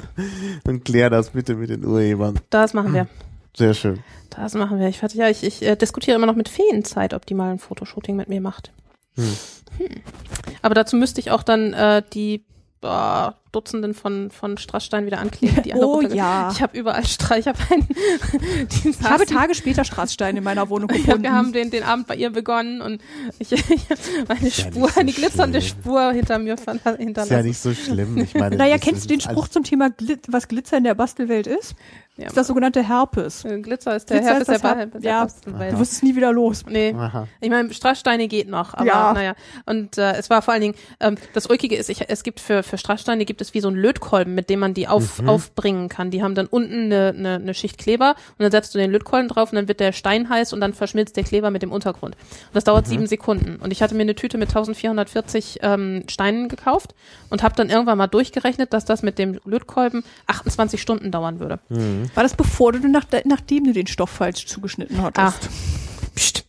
Und 0.66 0.84
klär 0.84 1.10
das 1.10 1.30
bitte 1.30 1.54
mit 1.54 1.70
den 1.70 1.84
Urhebern. 1.84 2.40
das 2.50 2.74
machen 2.74 2.92
wir. 2.94 3.06
Sehr 3.56 3.74
schön. 3.74 4.00
Das 4.30 4.54
machen 4.54 4.78
wir. 4.78 4.88
Ich, 4.88 5.00
ja, 5.14 5.28
ich, 5.28 5.42
ich 5.44 5.62
äh, 5.62 5.76
diskutiere 5.76 6.16
immer 6.16 6.26
noch 6.26 6.36
mit 6.36 6.48
Feenzeit, 6.48 7.12
ob 7.14 7.26
die 7.26 7.34
mal 7.34 7.50
ein 7.50 7.58
Fotoshooting 7.58 8.16
mit 8.16 8.28
mir 8.28 8.40
macht. 8.40 8.72
Hm. 9.16 9.24
Hm. 9.78 9.88
Aber 10.62 10.74
dazu 10.74 10.96
müsste 10.96 11.20
ich 11.20 11.30
auch 11.30 11.42
dann 11.42 11.72
äh, 11.72 12.02
die 12.12 12.44
äh, 12.82 13.30
Dutzenden 13.52 13.94
von, 13.94 14.30
von 14.30 14.58
Strassstein 14.58 15.06
wieder 15.06 15.18
ankleben. 15.20 15.62
Die 15.62 15.72
alle 15.72 15.86
Oh 15.86 16.00
ja. 16.02 16.50
Ich 16.52 16.60
habe 16.62 16.76
überall 16.78 17.04
Streich. 17.06 17.40
Ich 17.40 17.48
habe 17.48 17.58
einen. 17.70 17.88
die 18.84 18.88
Ich 18.90 19.00
habe 19.02 19.24
saßen- 19.24 19.34
Tage 19.34 19.54
später 19.54 19.84
Straßsteine 19.84 20.38
in 20.38 20.44
meiner 20.44 20.68
Wohnung 20.70 20.90
ja, 20.90 20.96
gefunden. 20.96 21.22
wir 21.22 21.32
haben 21.32 21.52
den, 21.52 21.70
den 21.70 21.82
Abend 21.82 22.06
bei 22.06 22.16
ihr 22.16 22.30
begonnen 22.30 22.80
und 22.82 23.00
ich, 23.38 23.52
ich 23.52 23.64
meine 24.28 24.50
Spur, 24.50 24.88
so 24.90 25.00
eine 25.00 25.12
glitzernde 25.12 25.60
schlimm. 25.62 25.78
Spur 25.82 26.12
hinter 26.12 26.38
mir 26.38 26.56
verla- 26.56 26.76
Ist 26.76 26.84
ja 26.86 26.96
hinterlassen. 26.96 27.46
nicht 27.46 27.58
so 27.60 27.72
schlimm. 27.74 28.18
Ich 28.18 28.34
meine, 28.34 28.56
naja, 28.56 28.78
kennst 28.78 29.04
du 29.04 29.08
den 29.08 29.20
Spruch 29.20 29.48
zum 29.48 29.64
Thema, 29.64 29.90
Glit 29.90 30.26
was 30.28 30.48
Glitzer 30.48 30.76
in 30.76 30.84
der 30.84 30.94
Bastelwelt 30.94 31.46
ist? 31.46 31.74
Ja, 32.16 32.24
Das 32.24 32.32
ist 32.32 32.36
das 32.38 32.46
sogenannte 32.48 32.82
Herpes. 32.86 33.44
äh, 33.44 33.60
Glitzer 33.60 33.94
ist 33.94 34.10
der 34.10 34.18
Glitzer 34.18 34.32
Herr 34.34 34.40
ist 34.40 34.48
der, 34.48 34.58
Her- 34.76 34.86
Ba- 34.88 34.98
der 34.98 35.10
ja. 35.10 35.22
Bastelwelt. 35.24 35.72
Du 35.74 35.78
wirst 35.78 35.92
es 35.92 36.02
nie 36.02 36.16
wieder 36.16 36.32
los. 36.32 36.64
Nee. 36.68 36.92
Aha. 36.92 37.28
Ich 37.40 37.48
meine, 37.48 37.72
Strasssteine 37.72 38.26
geht 38.26 38.48
noch, 38.48 38.74
aber 38.74 38.86
Ja. 38.86 39.12
naja. 39.12 39.34
Und 39.66 39.96
äh, 39.98 40.14
es 40.16 40.28
war 40.28 40.42
vor 40.42 40.52
allen 40.52 40.62
Dingen, 40.62 40.74
ähm, 40.98 41.14
das 41.32 41.46
Ulkige 41.46 41.76
ist, 41.76 41.88
ich, 41.90 42.08
es 42.10 42.24
gibt 42.24 42.40
für, 42.40 42.64
für 42.64 42.76
Strasssteine 42.76 43.24
gibt 43.24 43.37
es 43.40 43.54
wie 43.54 43.60
so 43.60 43.68
einen 43.68 43.76
Lötkolben, 43.76 44.34
mit 44.34 44.50
dem 44.50 44.60
man 44.60 44.74
die 44.74 44.88
auf, 44.88 45.20
aufbringen 45.26 45.88
kann. 45.88 46.10
Die 46.10 46.22
haben 46.22 46.34
dann 46.34 46.46
unten 46.46 46.84
eine, 46.92 47.14
eine, 47.16 47.34
eine 47.36 47.54
Schicht 47.54 47.78
Kleber 47.78 48.10
und 48.38 48.42
dann 48.42 48.50
setzt 48.50 48.74
du 48.74 48.78
den 48.78 48.90
Lötkolben 48.90 49.28
drauf 49.28 49.52
und 49.52 49.56
dann 49.56 49.68
wird 49.68 49.80
der 49.80 49.92
Stein 49.92 50.28
heiß 50.28 50.52
und 50.52 50.60
dann 50.60 50.74
verschmilzt 50.74 51.16
der 51.16 51.24
Kleber 51.24 51.50
mit 51.50 51.62
dem 51.62 51.72
Untergrund. 51.72 52.14
Und 52.16 52.54
das 52.54 52.64
dauert 52.64 52.86
sieben 52.86 53.06
Sekunden. 53.06 53.56
Und 53.56 53.72
ich 53.72 53.82
hatte 53.82 53.94
mir 53.94 54.02
eine 54.02 54.14
Tüte 54.14 54.38
mit 54.38 54.48
1440 54.48 55.58
ähm, 55.62 56.04
Steinen 56.08 56.48
gekauft 56.48 56.94
und 57.30 57.42
habe 57.42 57.54
dann 57.54 57.70
irgendwann 57.70 57.98
mal 57.98 58.06
durchgerechnet, 58.06 58.72
dass 58.72 58.84
das 58.84 59.02
mit 59.02 59.18
dem 59.18 59.38
Lötkolben 59.44 60.04
28 60.26 60.80
Stunden 60.80 61.10
dauern 61.10 61.40
würde. 61.40 61.58
War 62.14 62.22
das 62.22 62.34
bevor 62.34 62.72
du, 62.72 62.88
nach, 62.88 63.06
nachdem 63.24 63.64
du 63.64 63.72
den 63.72 63.86
Stoff 63.86 64.10
falsch 64.10 64.46
zugeschnitten 64.46 65.02
hattest? 65.02 65.48
Ah. 65.48 66.08
Psst. 66.14 66.47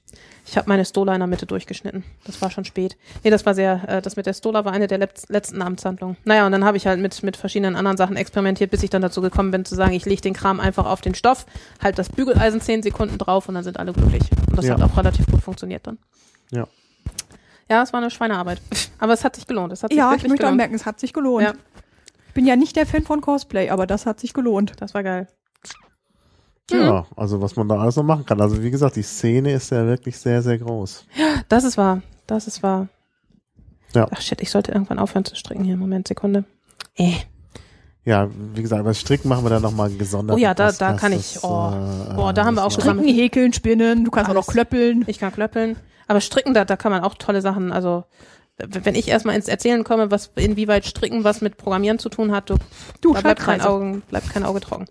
Ich 0.50 0.58
habe 0.58 0.68
meine 0.68 0.84
Stola 0.84 1.14
in 1.14 1.20
der 1.20 1.28
Mitte 1.28 1.46
durchgeschnitten. 1.46 2.04
Das 2.26 2.42
war 2.42 2.50
schon 2.50 2.66
spät. 2.66 2.98
Nee, 3.24 3.30
das 3.30 3.46
war 3.46 3.54
sehr, 3.54 3.88
äh, 3.88 4.02
das 4.02 4.16
mit 4.16 4.26
der 4.26 4.34
Stola 4.34 4.66
war 4.66 4.72
eine 4.74 4.88
der 4.88 4.98
letz 4.98 5.30
letzten 5.30 5.62
Amtshandlungen. 5.62 6.18
Naja, 6.26 6.48
und 6.48 6.52
dann 6.52 6.66
habe 6.66 6.76
ich 6.76 6.88
halt 6.88 7.00
mit, 7.00 7.22
mit 7.22 7.38
verschiedenen 7.38 7.76
anderen 7.76 7.98
Sachen 7.98 8.16
experimentiert, 8.16 8.72
bis 8.72 8.82
ich 8.82 8.90
dann 8.90 9.04
dazu 9.04 9.22
gekommen 9.22 9.52
bin 9.52 9.64
zu 9.64 9.76
sagen, 9.76 9.94
ich 9.94 10.06
lege 10.06 10.22
den 10.22 10.34
Kram 10.34 10.60
einfach 10.60 10.88
auf 10.88 11.02
den 11.02 11.14
Stoff, 11.14 11.46
halt 11.84 12.00
das 12.00 12.10
Bügeleisen 12.10 12.62
zehn 12.62 12.82
Sekunden 12.82 13.20
drauf 13.20 13.48
und 13.48 13.54
dann 13.56 13.64
sind 13.64 13.78
alle 13.78 13.94
glücklich. 13.94 14.24
Und 14.50 14.58
das 14.58 14.66
Ja. 14.66 14.74
hat 14.74 14.82
auch 14.82 14.98
relativ 14.98 15.28
gut 15.28 15.42
funktioniert 15.44 15.86
dann. 15.86 16.00
Ja. 16.52 16.68
Ja, 17.70 17.84
es 17.84 17.94
war 17.94 18.00
eine 18.00 18.10
Schweinearbeit. 18.10 18.60
Aber 18.98 19.14
es 19.14 19.24
hat 19.24 19.36
sich 19.36 19.46
gelohnt. 19.46 19.72
Es 19.72 19.84
hat 19.84 19.92
sich 19.92 20.00
Ja, 20.00 20.08
ich 20.08 20.14
wirklich 20.14 20.30
möchte 20.32 20.38
gelohnt. 20.42 20.54
anmerken, 20.54 20.74
es 20.74 20.88
hat 20.88 21.00
sich 21.00 21.14
gelohnt. 21.14 21.44
Ja. 21.46 21.54
Ich 22.28 22.34
bin 22.34 22.48
ja 22.48 22.56
nicht 22.56 22.76
der 22.76 22.88
Fan 22.88 23.04
von 23.04 23.22
Cosplay, 23.22 23.70
aber 23.70 23.86
das 23.86 24.08
hat 24.08 24.20
sich 24.20 24.34
gelohnt. 24.34 24.74
Das 24.80 24.96
war 24.96 25.04
geil. 25.04 25.28
Ja, 26.72 27.06
also 27.16 27.42
was 27.42 27.56
man 27.56 27.68
da 27.68 27.80
alles 27.80 27.96
noch 27.96 28.04
machen 28.04 28.26
kann. 28.26 28.40
Also 28.42 28.62
wie 28.62 28.72
gesagt, 28.72 28.96
die 28.96 29.02
Szene 29.04 29.54
ist 29.54 29.72
ja 29.72 29.86
wirklich 29.86 30.18
sehr, 30.18 30.42
sehr 30.42 30.58
groß. 30.58 31.06
Das 31.48 31.64
ist 31.64 31.78
wahr. 31.78 32.02
Das 32.28 32.48
ist 32.48 32.62
wahr. 32.64 32.88
Ja. 33.96 34.08
Ach 34.12 34.22
shit, 34.22 34.42
ich 34.42 34.52
sollte 34.52 34.72
irgendwann 34.72 35.00
aufhören 35.00 35.26
zu 35.26 35.36
stricken 35.36 35.64
hier. 35.64 35.76
Moment, 35.78 36.08
Sekunde. 36.08 36.44
Äh. 36.96 37.14
Ja, 38.06 38.30
wie 38.54 38.62
gesagt, 38.62 38.86
das 38.86 39.00
Stricken 39.00 39.30
machen 39.30 39.44
wir 39.46 39.50
dann 39.50 39.62
nochmal 39.62 39.90
gesondert. 39.92 40.36
Oh 40.38 40.40
ja, 40.40 40.54
da- 40.54 40.72
da 40.72 40.94
kann 40.94 41.12
ich- 41.12 41.40
oh. 41.44 41.72
Boah, 42.16 42.34
da 42.34 42.46
haben 42.46 42.56
wir 42.56 42.64
auch 42.64 42.72
Stricken, 42.72 43.04
häkeln, 43.04 43.52
spinnen, 43.54 44.06
du 44.06 44.12
kannst 44.12 44.30
auch 44.30 44.36
Alles. 44.36 44.48
noch 44.48 44.54
klöppeln. 44.54 45.04
Ich 45.08 45.20
kann 45.20 45.32
klöppeln. 45.32 45.76
Aber 46.08 46.22
stricken, 46.22 46.54
da, 46.54 46.66
da 46.66 46.76
kann 46.76 46.92
man 46.92 47.04
auch 47.04 47.16
tolle 47.16 47.42
Sachen, 47.42 47.72
also 47.72 48.04
wenn 48.58 48.96
ich 48.96 49.08
erstmal 49.08 49.36
ins 49.36 49.48
Erzählen 49.48 49.84
komme, 49.84 50.12
was 50.12 50.32
inwieweit 50.36 50.86
Stricken 50.86 51.24
was 51.24 51.42
mit 51.42 51.58
Programmieren 51.58 51.98
zu 52.00 52.10
tun 52.10 52.32
hat, 52.32 52.50
du, 52.50 52.56
Du, 53.02 53.14
da 53.14 53.22
bleibt 53.22 53.42
kein. 53.42 53.62
Augen, 53.62 54.02
bleibt 54.10 54.30
kein 54.32 54.44
Auge 54.44 54.60
trocken. 54.60 54.86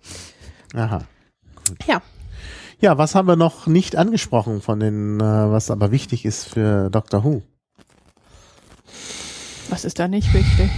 Aha. 0.75 1.01
Ja, 1.87 2.03
Ja, 2.81 2.97
was 2.97 3.15
haben 3.15 3.27
wir 3.27 3.37
noch 3.37 3.67
nicht 3.67 3.97
angesprochen 3.97 4.61
von 4.63 4.79
den, 4.79 5.19
äh, 5.21 5.23
was 5.23 5.71
aber 5.71 5.91
wichtig 5.91 6.25
ist 6.25 6.47
für 6.47 6.91
Doctor 6.91 7.25
Who? 7.25 7.43
Was 9.69 9.85
ist 9.85 9.99
da 9.99 10.09
nicht 10.09 10.33
wichtig? 10.33 10.71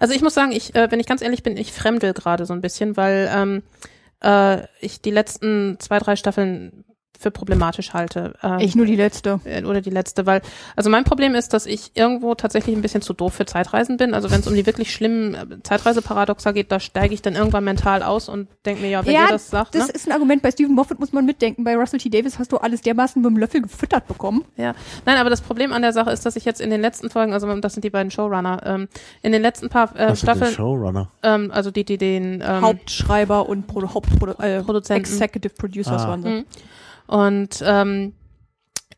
also 0.00 0.14
ich 0.14 0.22
muss 0.22 0.34
sagen, 0.34 0.52
ich, 0.52 0.74
äh, 0.74 0.90
wenn 0.90 1.00
ich 1.00 1.06
ganz 1.06 1.22
ehrlich 1.22 1.42
bin, 1.42 1.56
ich 1.56 1.72
fremdel 1.72 2.12
gerade 2.12 2.44
so 2.46 2.52
ein 2.52 2.60
bisschen, 2.60 2.96
weil 2.96 3.30
ähm, 3.32 3.62
äh, 4.22 4.66
ich 4.80 5.00
die 5.00 5.10
letzten 5.10 5.78
zwei, 5.78 5.98
drei 5.98 6.16
Staffeln 6.16 6.84
für 7.18 7.30
problematisch 7.30 7.92
halte. 7.92 8.34
Ähm, 8.42 8.58
Ich 8.60 8.74
nur 8.74 8.86
die 8.86 8.96
letzte. 8.96 9.40
äh, 9.44 9.64
oder 9.64 9.80
die 9.80 9.90
letzte, 9.90 10.26
weil 10.26 10.42
also 10.76 10.90
mein 10.90 11.04
Problem 11.04 11.34
ist, 11.34 11.52
dass 11.52 11.66
ich 11.66 11.92
irgendwo 11.94 12.34
tatsächlich 12.34 12.76
ein 12.76 12.82
bisschen 12.82 13.02
zu 13.02 13.12
doof 13.12 13.34
für 13.34 13.46
Zeitreisen 13.46 13.96
bin. 13.96 14.14
Also 14.14 14.30
wenn 14.30 14.40
es 14.40 14.46
um 14.46 14.54
die 14.54 14.66
wirklich 14.66 14.92
schlimmen 14.92 15.34
äh, 15.34 15.62
Zeitreiseparadoxa 15.62 16.52
geht, 16.52 16.70
da 16.72 16.80
steige 16.80 17.14
ich 17.14 17.22
dann 17.22 17.34
irgendwann 17.34 17.64
mental 17.64 18.02
aus 18.02 18.28
und 18.28 18.48
denke 18.64 18.82
mir, 18.82 18.90
ja, 18.90 19.06
wenn 19.06 19.12
ihr 19.14 19.28
das 19.28 19.50
sagt, 19.50 19.74
das 19.74 19.88
ne? 19.88 19.92
ist 19.94 20.06
ein 20.08 20.12
Argument. 20.12 20.42
Bei 20.42 20.50
Stephen 20.50 20.74
Moffat 20.74 20.98
muss 21.00 21.12
man 21.12 21.24
mitdenken. 21.26 21.64
Bei 21.64 21.76
Russell 21.76 21.98
T. 22.00 22.08
Davis 22.10 22.38
hast 22.38 22.52
du 22.52 22.58
alles 22.58 22.80
dermaßen 22.82 23.20
mit 23.22 23.30
dem 23.30 23.36
Löffel 23.38 23.62
gefüttert 23.62 24.06
bekommen. 24.08 24.44
Ja, 24.56 24.74
nein, 25.04 25.16
aber 25.18 25.30
das 25.30 25.40
Problem 25.40 25.72
an 25.72 25.82
der 25.82 25.92
Sache 25.92 26.10
ist, 26.10 26.26
dass 26.26 26.36
ich 26.36 26.44
jetzt 26.44 26.60
in 26.60 26.70
den 26.70 26.80
letzten 26.80 27.10
Folgen, 27.10 27.32
also 27.32 27.46
das 27.60 27.72
sind 27.74 27.84
die 27.84 27.90
beiden 27.90 28.10
Showrunner, 28.10 28.60
ähm, 28.64 28.88
in 29.22 29.32
den 29.32 29.42
letzten 29.42 29.68
paar 29.68 29.94
äh, 29.96 30.10
Was 30.10 30.20
sind 30.20 30.30
Staffeln, 30.30 30.52
Showrunner? 30.54 31.10
ähm, 31.22 31.50
also 31.52 31.70
die, 31.70 31.84
die 31.84 31.98
den 31.98 32.42
ähm, 32.46 32.60
Hauptschreiber 32.60 33.48
und 33.48 33.66
Pro 33.66 33.82
Hauptprodu 33.86 34.34
äh. 34.42 34.94
Executive 34.94 35.54
Producers 35.54 36.02
Ah. 36.02 36.08
waren 36.08 36.22
sie. 36.22 36.28
Mhm. 36.28 36.44
Und 37.06 37.62
ähm, 37.64 38.14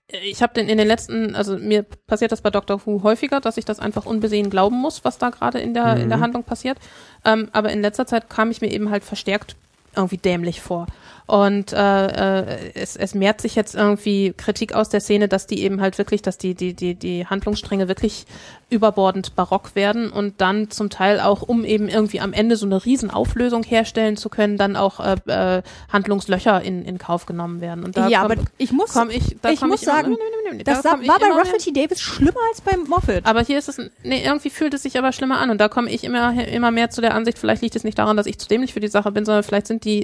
ich 0.08 0.42
habe 0.42 0.54
den 0.54 0.68
in 0.68 0.78
den 0.78 0.86
letzten, 0.88 1.34
also 1.34 1.58
mir 1.58 1.84
passiert 2.06 2.32
das 2.32 2.40
bei 2.40 2.50
Doctor 2.50 2.80
Who 2.86 3.02
häufiger, 3.02 3.40
dass 3.40 3.58
ich 3.58 3.66
das 3.66 3.78
einfach 3.78 4.06
unbesehen 4.06 4.48
glauben 4.48 4.76
muss, 4.76 5.04
was 5.04 5.18
da 5.18 5.28
gerade 5.30 5.58
in 5.58 5.74
der 5.74 5.96
in 5.96 6.08
der 6.08 6.18
Mhm. 6.18 6.22
Handlung 6.22 6.44
passiert. 6.44 6.78
Ähm, 7.24 7.48
aber 7.52 7.70
in 7.70 7.82
letzter 7.82 8.06
Zeit 8.06 8.30
kam 8.30 8.50
ich 8.50 8.60
mir 8.62 8.72
eben 8.72 8.90
halt 8.90 9.04
verstärkt 9.04 9.54
irgendwie 9.94 10.16
dämlich 10.16 10.60
vor. 10.62 10.86
Und 11.28 11.74
äh, 11.74 12.06
äh, 12.40 12.72
es, 12.74 12.96
es 12.96 13.14
mehrt 13.14 13.42
sich 13.42 13.54
jetzt 13.54 13.74
irgendwie 13.74 14.32
Kritik 14.34 14.74
aus 14.74 14.88
der 14.88 15.00
Szene, 15.00 15.28
dass 15.28 15.46
die 15.46 15.62
eben 15.62 15.82
halt 15.82 15.98
wirklich, 15.98 16.22
dass 16.22 16.38
die, 16.38 16.54
die, 16.54 16.72
die, 16.72 16.94
die 16.94 17.26
Handlungsstränge 17.26 17.86
wirklich 17.86 18.24
überbordend 18.70 19.34
barock 19.36 19.74
werden 19.74 20.10
und 20.10 20.40
dann 20.40 20.70
zum 20.70 20.88
Teil 20.90 21.20
auch, 21.20 21.42
um 21.42 21.64
eben 21.64 21.88
irgendwie 21.88 22.20
am 22.20 22.32
Ende 22.32 22.56
so 22.56 22.64
eine 22.66 22.84
Riesenauflösung 22.84 23.62
herstellen 23.62 24.16
zu 24.16 24.28
können, 24.30 24.56
dann 24.58 24.74
auch 24.76 25.00
äh, 25.00 25.16
äh, 25.26 25.62
Handlungslöcher 25.92 26.60
in, 26.62 26.82
in 26.84 26.96
Kauf 26.98 27.24
genommen 27.26 27.60
werden. 27.60 27.84
Und 27.84 27.96
da 27.98 28.08
ja, 28.08 28.22
komm, 28.22 28.32
aber 28.32 28.42
ich 28.58 28.72
muss, 28.72 28.92
komm 28.92 29.10
ich, 29.10 29.36
da 29.42 29.50
ich 29.50 29.60
komm 29.60 29.68
muss 29.70 29.82
ich 29.82 29.86
immer- 29.88 29.96
sagen, 29.96 30.10
nee, 30.10 30.16
nee, 30.16 30.50
nee, 30.50 30.56
nee, 30.58 30.64
das 30.64 30.82
da 30.82 30.90
war 30.90 30.92
komm 30.96 31.02
ich 31.02 31.08
bei 31.08 31.26
immer 31.26 31.34
mehr- 31.44 31.58
T. 31.58 31.72
Davis 31.72 32.00
schlimmer 32.00 32.40
als 32.50 32.60
bei 32.62 32.76
Moffat. 32.76 33.26
aber 33.26 33.42
hier 33.42 33.58
ist 33.58 33.68
es, 33.68 33.78
nee, 34.02 34.22
irgendwie 34.24 34.50
fühlt 34.50 34.72
es 34.74 34.82
sich 34.82 34.96
aber 34.98 35.12
schlimmer 35.12 35.38
an 35.40 35.50
und 35.50 35.58
da 35.60 35.68
komme 35.68 35.90
ich 35.90 36.04
immer, 36.04 36.32
immer 36.48 36.70
mehr 36.70 36.88
zu 36.90 37.00
der 37.02 37.14
Ansicht, 37.14 37.38
vielleicht 37.38 37.62
liegt 37.62 37.76
es 37.76 37.84
nicht 37.84 37.98
daran, 37.98 38.16
dass 38.16 38.26
ich 38.26 38.38
zu 38.38 38.48
dämlich 38.48 38.72
für 38.74 38.80
die 38.80 38.88
Sache 38.88 39.12
bin, 39.12 39.24
sondern 39.24 39.42
vielleicht 39.44 39.66
sind 39.66 39.84
die, 39.84 40.00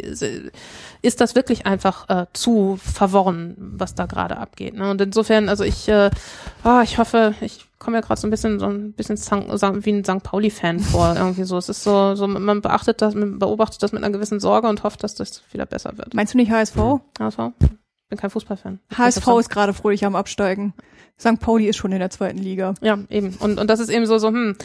ist 1.02 1.13
das 1.20 1.34
wirklich 1.34 1.66
einfach 1.66 2.08
äh, 2.08 2.26
zu 2.32 2.78
verworren, 2.82 3.54
was 3.58 3.94
da 3.94 4.06
gerade 4.06 4.36
abgeht. 4.36 4.74
Ne? 4.74 4.90
Und 4.90 5.00
insofern, 5.00 5.48
also 5.48 5.64
ich, 5.64 5.88
äh, 5.88 6.10
ah, 6.62 6.82
ich 6.82 6.98
hoffe, 6.98 7.34
ich 7.40 7.66
komme 7.78 7.98
ja 7.98 8.00
gerade 8.00 8.20
so 8.20 8.26
ein 8.26 8.30
bisschen 8.30 8.58
so 8.58 8.66
ein 8.66 8.92
bisschen 8.92 9.16
wie 9.16 9.92
ein 9.92 10.04
St. 10.04 10.22
Pauli-Fan 10.22 10.80
vor, 10.80 11.14
irgendwie 11.16 11.44
so. 11.44 11.58
Es 11.58 11.68
ist 11.68 11.82
so, 11.82 12.14
so 12.14 12.26
man 12.26 12.62
beachtet 12.62 13.02
das, 13.02 13.14
man 13.14 13.38
beobachtet 13.38 13.82
das 13.82 13.92
mit 13.92 14.02
einer 14.02 14.12
gewissen 14.12 14.40
Sorge 14.40 14.68
und 14.68 14.82
hofft, 14.82 15.02
dass 15.02 15.14
das 15.14 15.42
wieder 15.52 15.66
besser 15.66 15.96
wird. 15.96 16.14
Meinst 16.14 16.34
du 16.34 16.38
nicht 16.38 16.50
HSV? 16.50 16.76
HSV? 17.18 17.38
Bin 18.08 18.18
kein 18.18 18.30
Fußballfan. 18.30 18.80
HSV 18.96 19.26
ist 19.40 19.50
gerade 19.50 19.72
fröhlich 19.74 20.04
am 20.04 20.16
Absteigen. 20.16 20.74
St. 21.18 21.40
Pauli 21.40 21.68
ist 21.68 21.76
schon 21.76 21.92
in 21.92 22.00
der 22.00 22.10
zweiten 22.10 22.38
Liga. 22.38 22.74
Ja, 22.80 22.98
eben. 23.08 23.36
Und, 23.38 23.58
und 23.58 23.68
das 23.68 23.80
ist 23.80 23.88
eben 23.88 24.06
so, 24.06 24.18
so, 24.18 24.28
hm, 24.28 24.56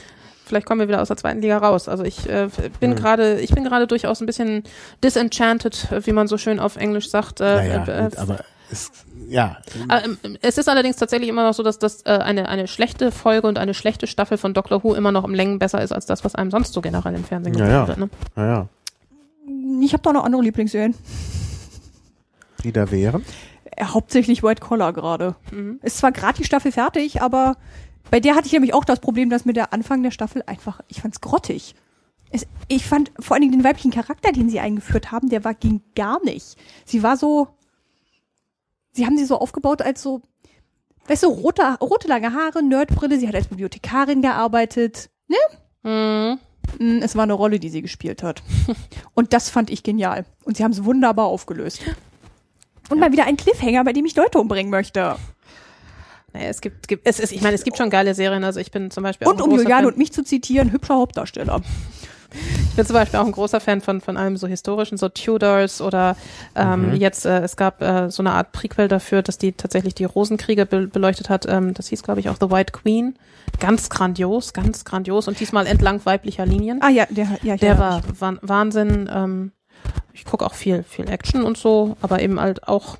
vielleicht 0.50 0.66
kommen 0.66 0.82
wir 0.82 0.88
wieder 0.90 1.02
aus 1.02 1.08
der 1.08 1.16
zweiten 1.18 1.42
Liga 1.42 1.58
raus. 1.60 1.88
Also 1.88 2.04
ich 2.04 2.28
äh, 2.30 2.50
bin 2.82 2.92
Hm. 2.92 2.98
gerade, 2.98 3.40
ich 3.40 3.52
bin 3.54 3.64
gerade 3.64 3.88
durchaus 3.88 4.20
ein 4.20 4.26
bisschen 4.26 4.64
disenchanted, 5.04 5.88
wie 6.06 6.12
man 6.12 6.28
so 6.28 6.38
schön 6.38 6.60
auf 6.60 6.76
Englisch 6.76 7.10
sagt. 7.10 7.40
Äh, 7.40 7.56
Naja, 7.56 7.84
äh, 7.88 8.04
gut, 8.10 8.18
aber 8.18 8.40
es, 8.72 8.92
ja, 9.30 9.58
äh, 9.90 10.06
ähm, 10.06 10.38
es 10.42 10.58
ist 10.58 10.68
allerdings 10.68 10.98
tatsächlich 10.98 11.30
immer 11.30 11.44
noch 11.44 11.54
so, 11.54 11.64
dass 11.64 11.80
das 11.80 12.02
äh, 12.06 12.10
eine, 12.10 12.50
eine 12.50 12.68
schlechte 12.68 13.12
Folge 13.12 13.48
und 13.48 13.58
eine 13.58 13.74
schlechte 13.74 14.06
Staffel 14.08 14.38
von 14.38 14.54
Doctor 14.54 14.84
Who 14.84 14.94
immer 14.96 15.12
noch 15.12 15.24
um 15.24 15.34
Längen 15.34 15.58
besser 15.60 15.82
ist 15.82 15.92
als 15.92 16.06
das, 16.06 16.24
was 16.26 16.36
einem 16.36 16.52
sonst 16.52 16.74
so 16.74 16.82
generell 16.82 17.16
im 17.16 17.24
Fernsehen 17.24 17.56
Ja, 17.58 17.68
ja. 17.68 17.88
wird. 17.88 17.98
Ne? 17.98 18.10
naja, 18.36 18.68
Ich 19.82 19.94
habe 19.94 20.04
doch 20.04 20.14
noch 20.14 20.24
andere 20.24 20.42
Lieblingsserien. 20.42 20.94
die 22.64 22.72
da 22.72 22.92
wären. 22.92 23.24
Äh, 23.76 23.86
Hauptsächlich 23.86 24.44
White 24.44 24.62
Collar 24.62 24.94
gerade. 24.94 25.36
Mhm. 25.52 25.80
Ist 25.82 25.98
zwar 25.98 26.12
gerade 26.12 26.38
die 26.38 26.44
Staffel 26.44 26.72
fertig, 26.72 27.22
aber 27.22 27.56
bei 28.12 28.20
der 28.20 28.36
hatte 28.36 28.48
ich 28.48 28.54
nämlich 28.54 28.74
auch 28.74 28.86
das 28.86 29.00
Problem, 29.00 29.30
dass 29.30 29.46
mir 29.46 29.54
der 29.54 29.74
Anfang 29.74 30.04
der 30.04 30.12
Staffel 30.12 30.44
einfach, 30.46 30.82
ich 30.88 31.02
fand's 31.02 31.22
grottig. 31.22 31.76
Es, 32.32 32.46
ich 32.68 32.86
fand 32.86 33.12
vor 33.20 33.36
allen 33.36 33.42
Dingen 33.42 33.54
den 33.54 33.64
weiblichen 33.64 33.92
Charakter, 33.92 34.32
den 34.32 34.50
sie 34.50 34.60
eingeführt 34.60 35.12
haben, 35.12 35.30
der 35.30 35.44
war 35.44 35.54
ging 35.54 35.82
gar 35.96 36.24
nicht. 36.24 36.58
Sie 36.86 37.02
war 37.02 37.18
so, 37.18 37.48
sie 38.92 39.06
haben 39.06 39.18
sie 39.18 39.26
so 39.26 39.40
aufgebaut 39.40 39.82
als 39.82 40.02
so, 40.02 40.22
weißt 41.08 41.24
du, 41.24 41.28
rote, 41.28 41.64
rote 41.82 42.08
lange 42.08 42.34
Haare, 42.34 42.62
Nerdbrille, 42.64 43.18
sie 43.20 43.28
hat 43.28 43.36
als 43.36 43.48
Bibliothekarin 43.48 44.22
gearbeitet. 44.22 45.10
Mhm. 45.84 46.40
Mm, 46.78 47.02
Es 47.02 47.16
war 47.16 47.24
eine 47.24 47.34
Rolle, 47.34 47.60
die 47.60 47.70
sie 47.70 47.82
gespielt 47.82 48.22
hat. 48.22 48.44
Und 49.16 49.34
das 49.34 49.50
fand 49.50 49.70
ich 49.70 49.82
genial. 49.82 50.26
Und 50.44 50.58
sie 50.58 50.64
haben 50.64 50.72
es 50.72 50.84
wunderbar 50.84 51.26
aufgelöst. 51.26 51.82
Und 52.90 53.00
mal 53.00 53.12
wieder 53.12 53.26
ein 53.26 53.38
Cliffhanger, 53.38 53.84
bei 53.84 53.94
dem 53.94 54.06
ich 54.06 54.16
Leute 54.16 54.40
umbringen 54.40 54.72
möchte. 54.72 55.16
Naja, 56.34 56.48
es 56.50 56.62
gibt, 56.62 56.88
gibt 56.88 57.08
es 57.08 57.20
ist, 57.20 57.32
ich 57.32 57.42
meine, 57.42 57.56
es 57.56 57.64
gibt 57.64 57.78
schon 57.78 57.90
geile 57.90 58.14
Serien. 58.14 58.44
Also 58.44 58.60
ich 58.60 58.72
bin 58.72 58.92
zum 58.92 59.04
Beispiel 59.04 59.28
auch 59.28 59.32
Und 59.32 59.42
ein 59.42 59.50
um 59.52 59.60
Fan. 59.60 59.86
und 59.86 59.98
mich 59.98 60.14
zu 60.14 60.24
zitieren, 60.24 60.72
hübscher 60.72 60.96
Hauptdarsteller. 60.96 61.62
Ich 62.32 62.76
bin 62.76 62.86
zum 62.86 62.94
Beispiel 62.94 63.20
auch 63.20 63.26
ein 63.26 63.32
großer 63.32 63.60
Fan 63.60 63.82
von, 63.82 64.02
von 64.02 64.16
allem 64.16 64.38
so 64.38 64.46
historischen, 64.46 65.00
so 65.00 65.10
Tudors 65.10 65.82
oder 65.82 66.16
ähm, 66.56 66.94
jetzt, 66.94 67.26
äh, 67.26 67.40
es 67.40 67.56
gab 67.56 67.82
äh, 67.82 68.12
so 68.12 68.22
eine 68.22 68.34
Art 68.34 68.52
Prequel 68.52 68.88
dafür, 68.88 69.24
dass 69.24 69.40
die 69.40 69.54
tatsächlich 69.54 69.96
die 69.96 70.04
Rosenkriege 70.06 70.68
be 70.68 70.86
beleuchtet 70.88 71.28
hat. 71.30 71.48
Ähm, 71.50 71.74
das 71.74 71.88
hieß, 71.88 72.04
glaube 72.04 72.20
ich, 72.20 72.30
auch 72.30 72.36
The 72.40 72.52
White 72.52 72.72
Queen. 72.74 73.18
Ganz 73.60 73.90
grandios, 73.90 74.54
ganz 74.54 74.86
grandios 74.86 75.28
und 75.28 75.40
diesmal 75.40 75.66
entlang 75.66 76.06
weiblicher 76.06 76.46
Linien. 76.46 76.80
Ah 76.84 76.90
ja, 76.90 77.08
der, 77.10 77.26
ja, 77.42 77.56
ich 77.56 77.62
Der 77.62 77.70
erinnere 77.72 78.04
war. 78.20 78.34
Wah- 78.34 78.40
Wahnsinn. 78.44 79.10
Ähm, 79.12 79.52
ich 80.14 80.24
gucke 80.26 80.46
auch 80.46 80.54
viel, 80.54 80.84
viel 80.84 81.10
Action 81.10 81.44
und 81.44 81.58
so, 81.58 81.98
aber 82.02 82.22
eben 82.22 82.40
halt 82.40 82.68
auch, 82.68 82.98
ja, 82.98 83.00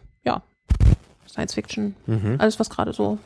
Science 1.30 1.54
Fiction, 1.54 1.96
Mhm. 2.08 2.36
alles 2.40 2.60
was 2.60 2.70
gerade 2.70 2.94
so. 2.94 3.18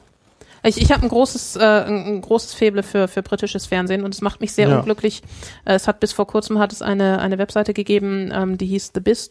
Ich, 0.65 0.77
ich 0.81 0.91
habe 0.93 1.03
ein 1.03 1.09
großes, 1.09 1.57
äh, 1.57 1.83
ein, 1.87 2.21
großes 2.21 2.53
Faible 2.53 2.83
für, 2.83 3.07
für 3.09 3.21
britisches 3.21 3.65
Fernsehen 3.65 4.03
und 4.05 4.13
es 4.13 4.21
macht 4.21 4.39
mich 4.39 4.53
sehr 4.53 4.69
Ja. 4.69 4.79
unglücklich. 4.79 5.21
Äh, 5.65 5.73
es 5.73 5.87
hat 5.87 5.99
bis 5.99 6.13
vor 6.13 6.25
kurzem 6.25 6.57
hat 6.57 6.71
es 6.71 6.81
eine, 6.81 7.19
eine 7.19 7.37
Webseite 7.37 7.73
gegeben, 7.73 8.31
ähm, 8.33 8.57
die 8.57 8.65
hieß 8.67 8.93
thebiz. 8.93 9.29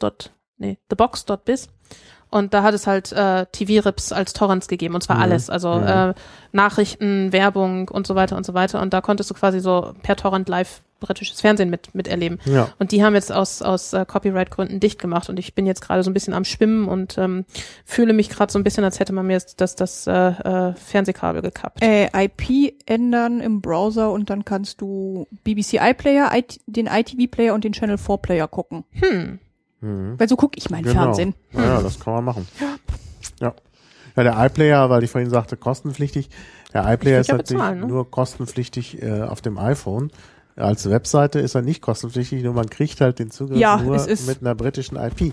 Nee, 0.58 0.76
thebox.biz. 0.90 1.68
Und 2.30 2.54
da 2.54 2.62
hat 2.62 2.74
es 2.74 2.86
halt 2.86 3.12
äh, 3.12 3.46
TV-Rips 3.52 4.12
als 4.12 4.32
Torrents 4.32 4.68
gegeben 4.68 4.94
und 4.94 5.02
zwar 5.02 5.16
Mhm. 5.16 5.22
alles. 5.22 5.50
Also 5.50 5.72
Mhm. 5.74 5.86
äh, 5.86 6.14
Nachrichten, 6.52 7.32
Werbung 7.32 7.88
und 7.88 8.06
so 8.06 8.14
weiter 8.14 8.36
und 8.36 8.44
so 8.46 8.54
weiter. 8.54 8.80
Und 8.80 8.92
da 8.92 9.00
konntest 9.00 9.30
du 9.30 9.34
quasi 9.34 9.60
so 9.60 9.94
per 10.02 10.16
Torrent 10.16 10.48
live 10.48 10.82
britisches 11.02 11.40
Fernsehen 11.40 11.68
mit, 11.70 11.94
miterleben. 11.94 12.38
Ja. 12.44 12.68
Und 12.78 12.92
die 12.92 13.04
haben 13.04 13.14
jetzt 13.14 13.30
aus, 13.32 13.60
aus 13.62 13.92
äh, 13.92 14.06
Copyright-Gründen 14.06 14.80
dicht 14.80 14.98
gemacht 14.98 15.28
und 15.28 15.38
ich 15.38 15.54
bin 15.54 15.66
jetzt 15.66 15.80
gerade 15.82 16.02
so 16.02 16.10
ein 16.10 16.14
bisschen 16.14 16.34
am 16.34 16.44
Schwimmen 16.44 16.88
und 16.88 17.18
ähm, 17.18 17.44
fühle 17.84 18.12
mich 18.12 18.28
gerade 18.30 18.52
so 18.52 18.58
ein 18.58 18.64
bisschen, 18.64 18.84
als 18.84 19.00
hätte 19.00 19.12
man 19.12 19.26
mir 19.26 19.34
jetzt 19.34 19.60
das, 19.60 19.76
das 19.76 20.06
äh, 20.06 20.12
äh, 20.12 20.74
Fernsehkabel 20.74 21.42
gekappt. 21.42 21.82
Äh, 21.82 22.08
IP 22.14 22.74
ändern 22.86 23.40
im 23.40 23.60
Browser 23.60 24.12
und 24.12 24.30
dann 24.30 24.44
kannst 24.44 24.80
du 24.80 25.26
BBC 25.44 25.74
iPlayer, 25.82 26.30
IT, 26.34 26.60
den 26.66 26.86
ITV-Player 26.86 27.54
und 27.54 27.64
den 27.64 27.72
Channel 27.72 27.96
4-Player 27.96 28.48
gucken. 28.48 28.84
Hm. 28.92 29.38
Mhm. 29.80 30.14
Weil 30.18 30.28
so 30.28 30.36
gucke 30.36 30.56
ich 30.58 30.70
meinen 30.70 30.84
Genau. 30.84 31.02
Fernsehen. 31.02 31.34
Ja, 31.52 31.82
das 31.82 31.98
kann 31.98 32.14
man 32.14 32.24
machen. 32.24 32.48
Ja. 33.40 33.54
Ja, 34.16 34.22
der 34.24 34.44
iPlayer, 34.44 34.90
weil 34.90 35.02
ich 35.04 35.10
vorhin 35.10 35.30
sagte, 35.30 35.56
kostenpflichtig. 35.56 36.28
Der 36.74 36.90
iPlayer 36.92 37.20
ist 37.20 37.28
ja 37.28 37.36
natürlich 37.36 37.60
bezahlen, 37.62 37.80
ne? 37.80 37.86
nur 37.86 38.10
kostenpflichtig 38.10 39.02
äh, 39.02 39.22
auf 39.22 39.40
dem 39.40 39.58
iPhone. 39.58 40.10
Als 40.62 40.88
Webseite 40.88 41.40
ist 41.40 41.54
er 41.54 41.62
nicht 41.62 41.82
kostenpflichtig, 41.82 42.42
nur 42.42 42.54
man 42.54 42.70
kriegt 42.70 43.00
halt 43.00 43.18
den 43.18 43.30
Zugriff 43.30 43.58
Ja, 43.58 43.76
nur 43.78 43.96
mit 44.26 44.40
einer 44.40 44.54
britischen 44.54 44.96
IP. 44.96 45.32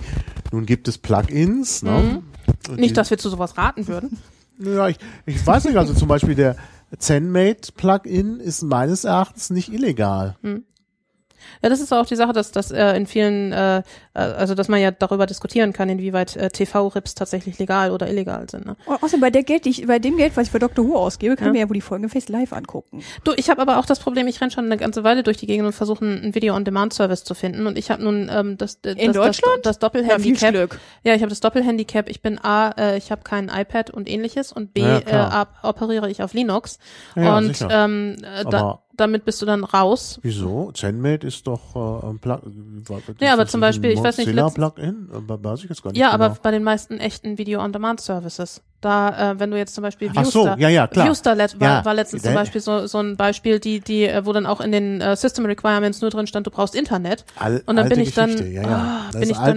Nun 0.52 0.66
gibt 0.66 0.88
es 0.88 0.98
Plugins, 0.98 1.84
ne? 1.84 2.22
Mhm. 2.70 2.76
Nicht, 2.76 2.98
dass 2.98 3.10
wir 3.10 3.18
zu 3.18 3.30
sowas 3.30 3.58
raten 3.58 3.88
würden. 3.88 4.18
Ja, 4.62 4.90
ich, 4.90 4.98
ich 5.26 5.48
weiß 5.48 5.64
nicht, 5.64 5.78
also 5.78 5.94
zum 5.94 6.10
Beispiel 6.10 6.36
der 6.36 6.58
ZenMate 6.98 7.72
Plugin 7.72 8.42
ist 8.42 8.62
meines 8.62 9.06
Erachtens 9.06 9.50
nicht 9.52 9.72
illegal. 9.72 10.36
Ja, 10.44 11.70
das 11.70 11.80
ist 11.80 11.94
auch 11.94 12.06
die 12.06 12.18
Sache, 12.18 12.34
dass 12.34 12.52
das 12.52 12.72
äh, 12.72 12.96
in 12.98 13.06
vielen, 13.06 13.54
äh, 13.54 13.84
also 14.20 14.56
dass 14.56 14.68
man 14.68 14.80
ja 14.82 14.92
darüber 14.92 15.26
diskutieren 15.26 15.74
kann, 15.74 15.90
inwieweit 15.90 16.36
äh, 16.36 16.50
TV-Rips 16.50 17.16
tatsächlich 17.16 17.60
legal 17.60 17.92
oder 17.92 18.08
illegal 18.10 18.50
sind. 18.50 18.66
Ne? 18.66 18.76
Außerdem 18.86 19.22
bei 19.22 19.30
der 19.30 19.44
Geld, 19.44 19.66
ich, 19.66 19.86
bei 19.88 20.00
dem 20.00 20.18
Geld, 20.18 20.36
was 20.38 20.48
ich 20.48 20.52
für 20.52 20.60
Dr. 20.60 20.86
Who 20.88 20.96
ausgebe, 20.98 21.36
kann 21.36 21.48
Ja. 21.48 21.54
mir 21.54 21.60
ja 21.62 21.70
wohl 21.70 21.74
die 21.76 21.82
Folgen 21.82 22.10
Face 22.10 22.30
live 22.30 22.54
angucken. 22.54 23.02
Du, 23.24 23.34
ich 23.36 23.50
habe 23.50 23.62
aber 23.62 23.78
auch 23.80 23.86
das 23.86 24.00
Problem, 24.00 24.28
ich 24.28 24.40
renn 24.42 24.52
schon 24.52 24.66
eine 24.66 24.78
ganze 24.78 25.04
Weile 25.04 25.24
durch 25.24 25.38
die 25.38 25.48
Gegend 25.48 25.66
und 25.66 25.74
versuche 25.74 26.06
einen 26.06 26.36
Video-on-Demand-Service 26.36 27.24
zu 27.24 27.34
finden 27.34 27.68
und 27.68 27.78
ich 27.78 27.92
habe 27.92 28.04
nun 28.04 28.30
ähm, 28.32 28.58
das, 28.58 28.82
das, 28.82 28.96
In 28.96 29.08
das, 29.14 29.16
Deutschland? 29.16 29.66
das, 29.66 29.78
das 29.80 29.94
Ja, 29.94 30.00
Doppelhandicap. 30.00 30.52
Glück. 30.54 30.80
Ja, 31.04 31.14
ich 31.16 31.22
habe 31.22 31.30
das 31.30 31.40
Doppelhandicap. 31.40 32.10
Ich 32.10 32.22
bin 32.22 32.40
A, 32.44 32.70
äh, 32.78 32.98
ich 32.98 33.12
habe 33.12 33.22
kein 33.24 33.50
iPad 33.50 33.90
und 33.92 34.10
ähnliches 34.10 34.52
und 34.52 34.74
B, 34.74 34.82
Ja, 34.82 35.42
äh, 35.64 35.68
operiere 35.68 36.10
ich 36.10 36.24
auf 36.24 36.34
Linux. 36.34 36.80
Ja, 37.16 37.38
und 37.38 37.56
sicher. 37.56 37.70
ähm, 37.72 38.16
äh, 38.24 38.44
da, 38.50 38.80
damit 38.96 39.24
bist 39.24 39.42
du 39.42 39.46
dann 39.46 39.64
raus. 39.64 40.20
Wieso? 40.24 40.72
ZenMate 40.74 41.26
ist 41.26 41.48
doch 41.48 41.76
äh, 42.04 42.08
ein 42.08 42.20
Plugin. 42.20 42.84
Ja, 43.22 43.34
aber 43.34 43.48
zum 43.48 43.62
Beispiel, 43.62 43.92
ich 43.92 44.02
weiß 44.04 44.09
nicht, 44.18 44.34
letzt- 44.34 44.56
Plugin? 44.56 45.10
Aber 45.14 45.44
weiß 45.44 45.64
ich 45.64 45.70
jetzt 45.70 45.84
gar 45.84 45.92
nicht. 45.92 46.00
Ja, 46.00 46.12
genau. 46.12 46.26
aber 46.26 46.38
bei 46.42 46.52
den 46.52 46.64
meisten 46.64 47.00
echten 47.00 47.38
Video-on-Demand-Services. 47.38 48.62
Da, 48.82 49.32
äh, 49.32 49.40
wenn 49.40 49.52
du 49.52 49.58
jetzt 49.58 49.76
zum 49.76 49.82
Beispiel 49.82 50.10
Ach 50.16 50.24
so, 50.24 50.48
ja, 50.58 50.70
ja, 50.70 50.88
klar. 50.88 51.06
Viewstar 51.08 51.36
let, 51.36 51.60
war, 51.60 51.68
Ja, 51.68 51.86
war 51.86 51.94
letztens 51.94 52.24
zum 52.24 52.34
Beispiel 52.34 52.62
so, 52.62 52.88
so 52.88 53.00
ein 53.00 53.18
Beispiel, 53.18 53.60
die, 53.60 53.82
die, 53.82 54.06
äh, 54.06 54.26
wo 54.26 54.32
dann 54.32 54.46
auch 54.46 54.62
in 54.62 54.72
den 54.72 55.02
äh, 55.02 55.18
System 55.18 55.46
Requirements 55.46 56.00
nur 56.00 56.10
drin 56.12 56.28
stand, 56.28 56.48
du 56.48 56.52
brauchst 56.52 56.76
Internet. 56.76 57.26
Al- 57.38 57.62
Und 57.66 57.76
dann 57.76 57.90
bin 57.90 58.00
ich 58.00 58.14
dann, 58.14 58.38
ja, 58.54 58.62
ja. 58.62 59.02
Das 59.12 59.20
bin 59.20 59.30
ich 59.32 59.38
dann 59.38 59.56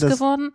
das- 0.00 0.12
geworden. 0.18 0.50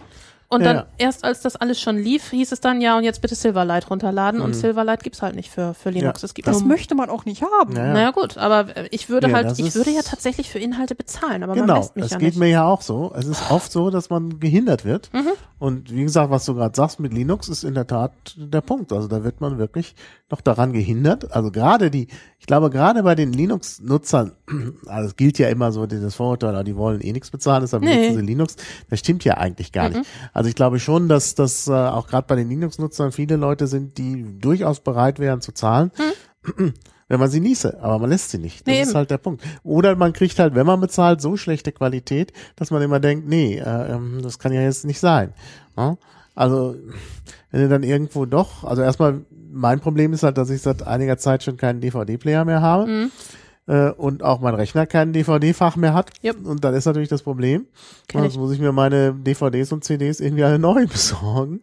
Und 0.52 0.64
dann 0.66 0.76
ja. 0.76 0.86
erst 0.98 1.24
als 1.24 1.42
das 1.42 1.56
alles 1.56 1.80
schon 1.80 1.98
lief, 1.98 2.30
hieß 2.32 2.52
es 2.52 2.60
dann 2.60 2.82
ja 2.82 2.98
und 2.98 3.04
jetzt 3.06 3.22
bitte 3.22 3.36
Silverlight 3.36 3.90
runterladen 3.90 4.42
und 4.42 4.54
Silverlight 4.54 5.02
gibt's 5.04 5.22
halt 5.22 5.36
nicht 5.36 5.50
für 5.50 5.74
für 5.74 5.90
Linux. 5.90 6.22
Mhm. 6.22 6.24
Ja, 6.24 6.26
es 6.26 6.34
gibt 6.34 6.48
Das 6.48 6.60
nur, 6.60 6.68
möchte 6.68 6.94
man 6.94 7.10
auch 7.10 7.24
nicht 7.26 7.42
haben. 7.42 7.76
Ja, 7.76 7.86
ja. 7.88 7.94
naja 7.94 8.12
gut, 8.12 8.38
aber 8.38 8.76
äh, 8.76 8.88
ich 8.92 9.10
würde 9.10 9.30
Ja, 9.30 9.34
halt, 9.36 9.50
das 9.52 9.60
ich 9.60 9.74
würde 9.76 9.92
ja 9.92 10.02
tatsächlich 10.04 10.50
für 10.50 10.60
Inhalte 10.60 10.94
bezahlen, 10.94 11.42
aber 11.44 11.56
man 11.56 11.62
Genau, 11.66 11.78
lässt 11.78 11.96
mich 11.96 12.04
das 12.04 12.12
ja 12.12 12.18
geht 12.18 12.28
nicht. 12.30 12.40
mir 12.40 12.50
ja 12.50 12.66
auch 12.66 12.82
so. 12.82 13.14
Es 13.16 13.26
ist 13.26 13.50
oft 13.50 13.72
so, 13.72 13.90
dass 13.90 14.10
man 14.10 14.40
gehindert 14.42 14.84
wird. 14.86 15.10
Mhm. 15.14 15.30
Und 15.58 15.92
wie 15.94 16.04
gesagt, 16.04 16.32
was 16.32 16.46
du 16.46 16.56
gerade 16.56 16.76
sagst 16.76 17.00
mit 17.00 17.14
Linux, 17.14 17.48
ist 17.48 17.64
in 17.64 17.76
der 17.76 17.86
Tat 17.88 18.12
der 18.36 18.62
Punkt. 18.62 18.92
Also 18.92 19.08
da 19.08 19.24
wird 19.24 19.42
man 19.42 19.58
wirklich 19.60 19.96
noch 20.32 20.42
daran 20.42 20.74
gehindert. 20.74 21.32
Also 21.34 21.52
gerade 21.52 21.92
die, 21.92 22.08
ich 22.40 22.46
glaube 22.48 22.70
gerade 22.72 23.04
bei 23.04 23.16
den 23.16 23.32
Linux-Nutzern, 23.32 24.32
also 24.88 25.08
es 25.10 25.16
gilt 25.16 25.38
ja 25.38 25.50
immer 25.50 25.72
so 25.72 25.86
dieses 25.86 26.16
Vorurteil, 26.16 26.56
ah, 26.56 26.64
die 26.64 26.76
wollen 26.76 27.00
eh 27.02 27.12
nichts 27.14 27.30
bezahlen, 27.32 27.62
deshalb 27.62 27.84
Nee. 27.84 28.08
nutzen 28.10 28.20
sie 28.22 28.26
Linux. 28.26 28.56
Das 28.90 29.00
stimmt 29.00 29.24
ja 29.24 29.36
eigentlich 29.38 29.72
gar 29.72 29.90
nicht. 29.90 30.02
Also 30.34 30.41
ich 30.48 30.56
glaube 30.56 30.80
schon, 30.80 31.08
dass 31.08 31.36
das 31.36 31.68
äh, 31.68 31.72
auch 31.72 32.08
gerade 32.08 32.28
bei 32.28 32.36
den 32.36 32.50
Linux-Nutzern 32.50 33.12
viele 33.12 33.36
Leute 33.36 33.68
sind, 33.68 33.98
die 33.98 34.40
durchaus 34.40 34.80
bereit 34.80 35.20
wären 35.20 35.42
zu 35.42 35.52
zahlen. 35.52 35.92
wenn 37.08 37.20
man 37.20 37.30
sie 37.30 37.42
nieße, 37.42 37.82
aber 37.82 38.00
man 38.00 38.10
lässt 38.10 38.30
sie 38.32 38.38
nicht. 38.38 38.62
Das 38.66 38.74
Nee, 38.74 38.82
ist 38.82 38.96
halt 38.96 39.12
der 39.12 39.18
Punkt. 39.18 39.44
Oder 39.64 39.96
man 39.96 40.14
kriegt 40.14 40.40
halt, 40.40 40.56
wenn 40.56 40.66
man 40.66 40.80
bezahlt, 40.80 41.20
so 41.22 41.36
schlechte 41.36 41.72
Qualität, 41.72 42.32
dass 42.56 42.72
man 42.72 42.82
immer 42.82 43.00
denkt, 43.00 43.28
nee, 43.28 43.58
äh, 43.58 43.92
ähm, 43.94 44.20
das 44.24 44.40
kann 44.40 44.54
ja 44.54 44.62
jetzt 44.62 44.86
nicht 44.86 45.00
sein. 45.00 45.34
Ja? 45.76 45.98
Also, 46.36 46.76
wenn 47.52 47.62
du 47.62 47.70
dann 47.70 47.84
irgendwo 47.84 48.26
doch, 48.26 48.64
also 48.64 48.82
erstmal, 48.82 49.22
mein 49.52 49.82
Problem 49.82 50.14
ist 50.14 50.24
halt, 50.24 50.38
dass 50.38 50.50
ich 50.50 50.62
seit 50.62 50.84
einiger 50.88 51.18
Zeit 51.18 51.44
schon 51.44 51.58
keinen 51.58 51.82
DVD-Player 51.82 52.46
mehr 52.46 52.62
habe. 52.62 52.88
Mhm. 52.88 53.12
Äh, 53.72 53.92
und 53.92 54.22
auch 54.22 54.42
mein 54.42 54.54
Rechner 54.54 54.86
kein 54.86 55.14
DVD-Fach 55.14 55.78
mehr 55.78 55.94
hat. 55.94 56.12
Yep. 56.26 56.46
Und 56.46 56.62
dann 56.62 56.74
ist 56.74 56.86
natürlich 56.86 57.08
das 57.08 57.24
Problem. 57.24 57.68
Kenn 58.10 58.22
Jetzt 58.24 58.34
ich. 58.34 58.38
muss 58.38 58.52
ich 58.52 58.60
mir 58.60 58.74
meine 58.74 59.14
DVDs 59.14 59.72
und 59.72 59.86
CDs 59.86 60.20
irgendwie 60.20 60.44
alle 60.44 60.60
neu 60.60 60.88
besorgen. 60.88 61.62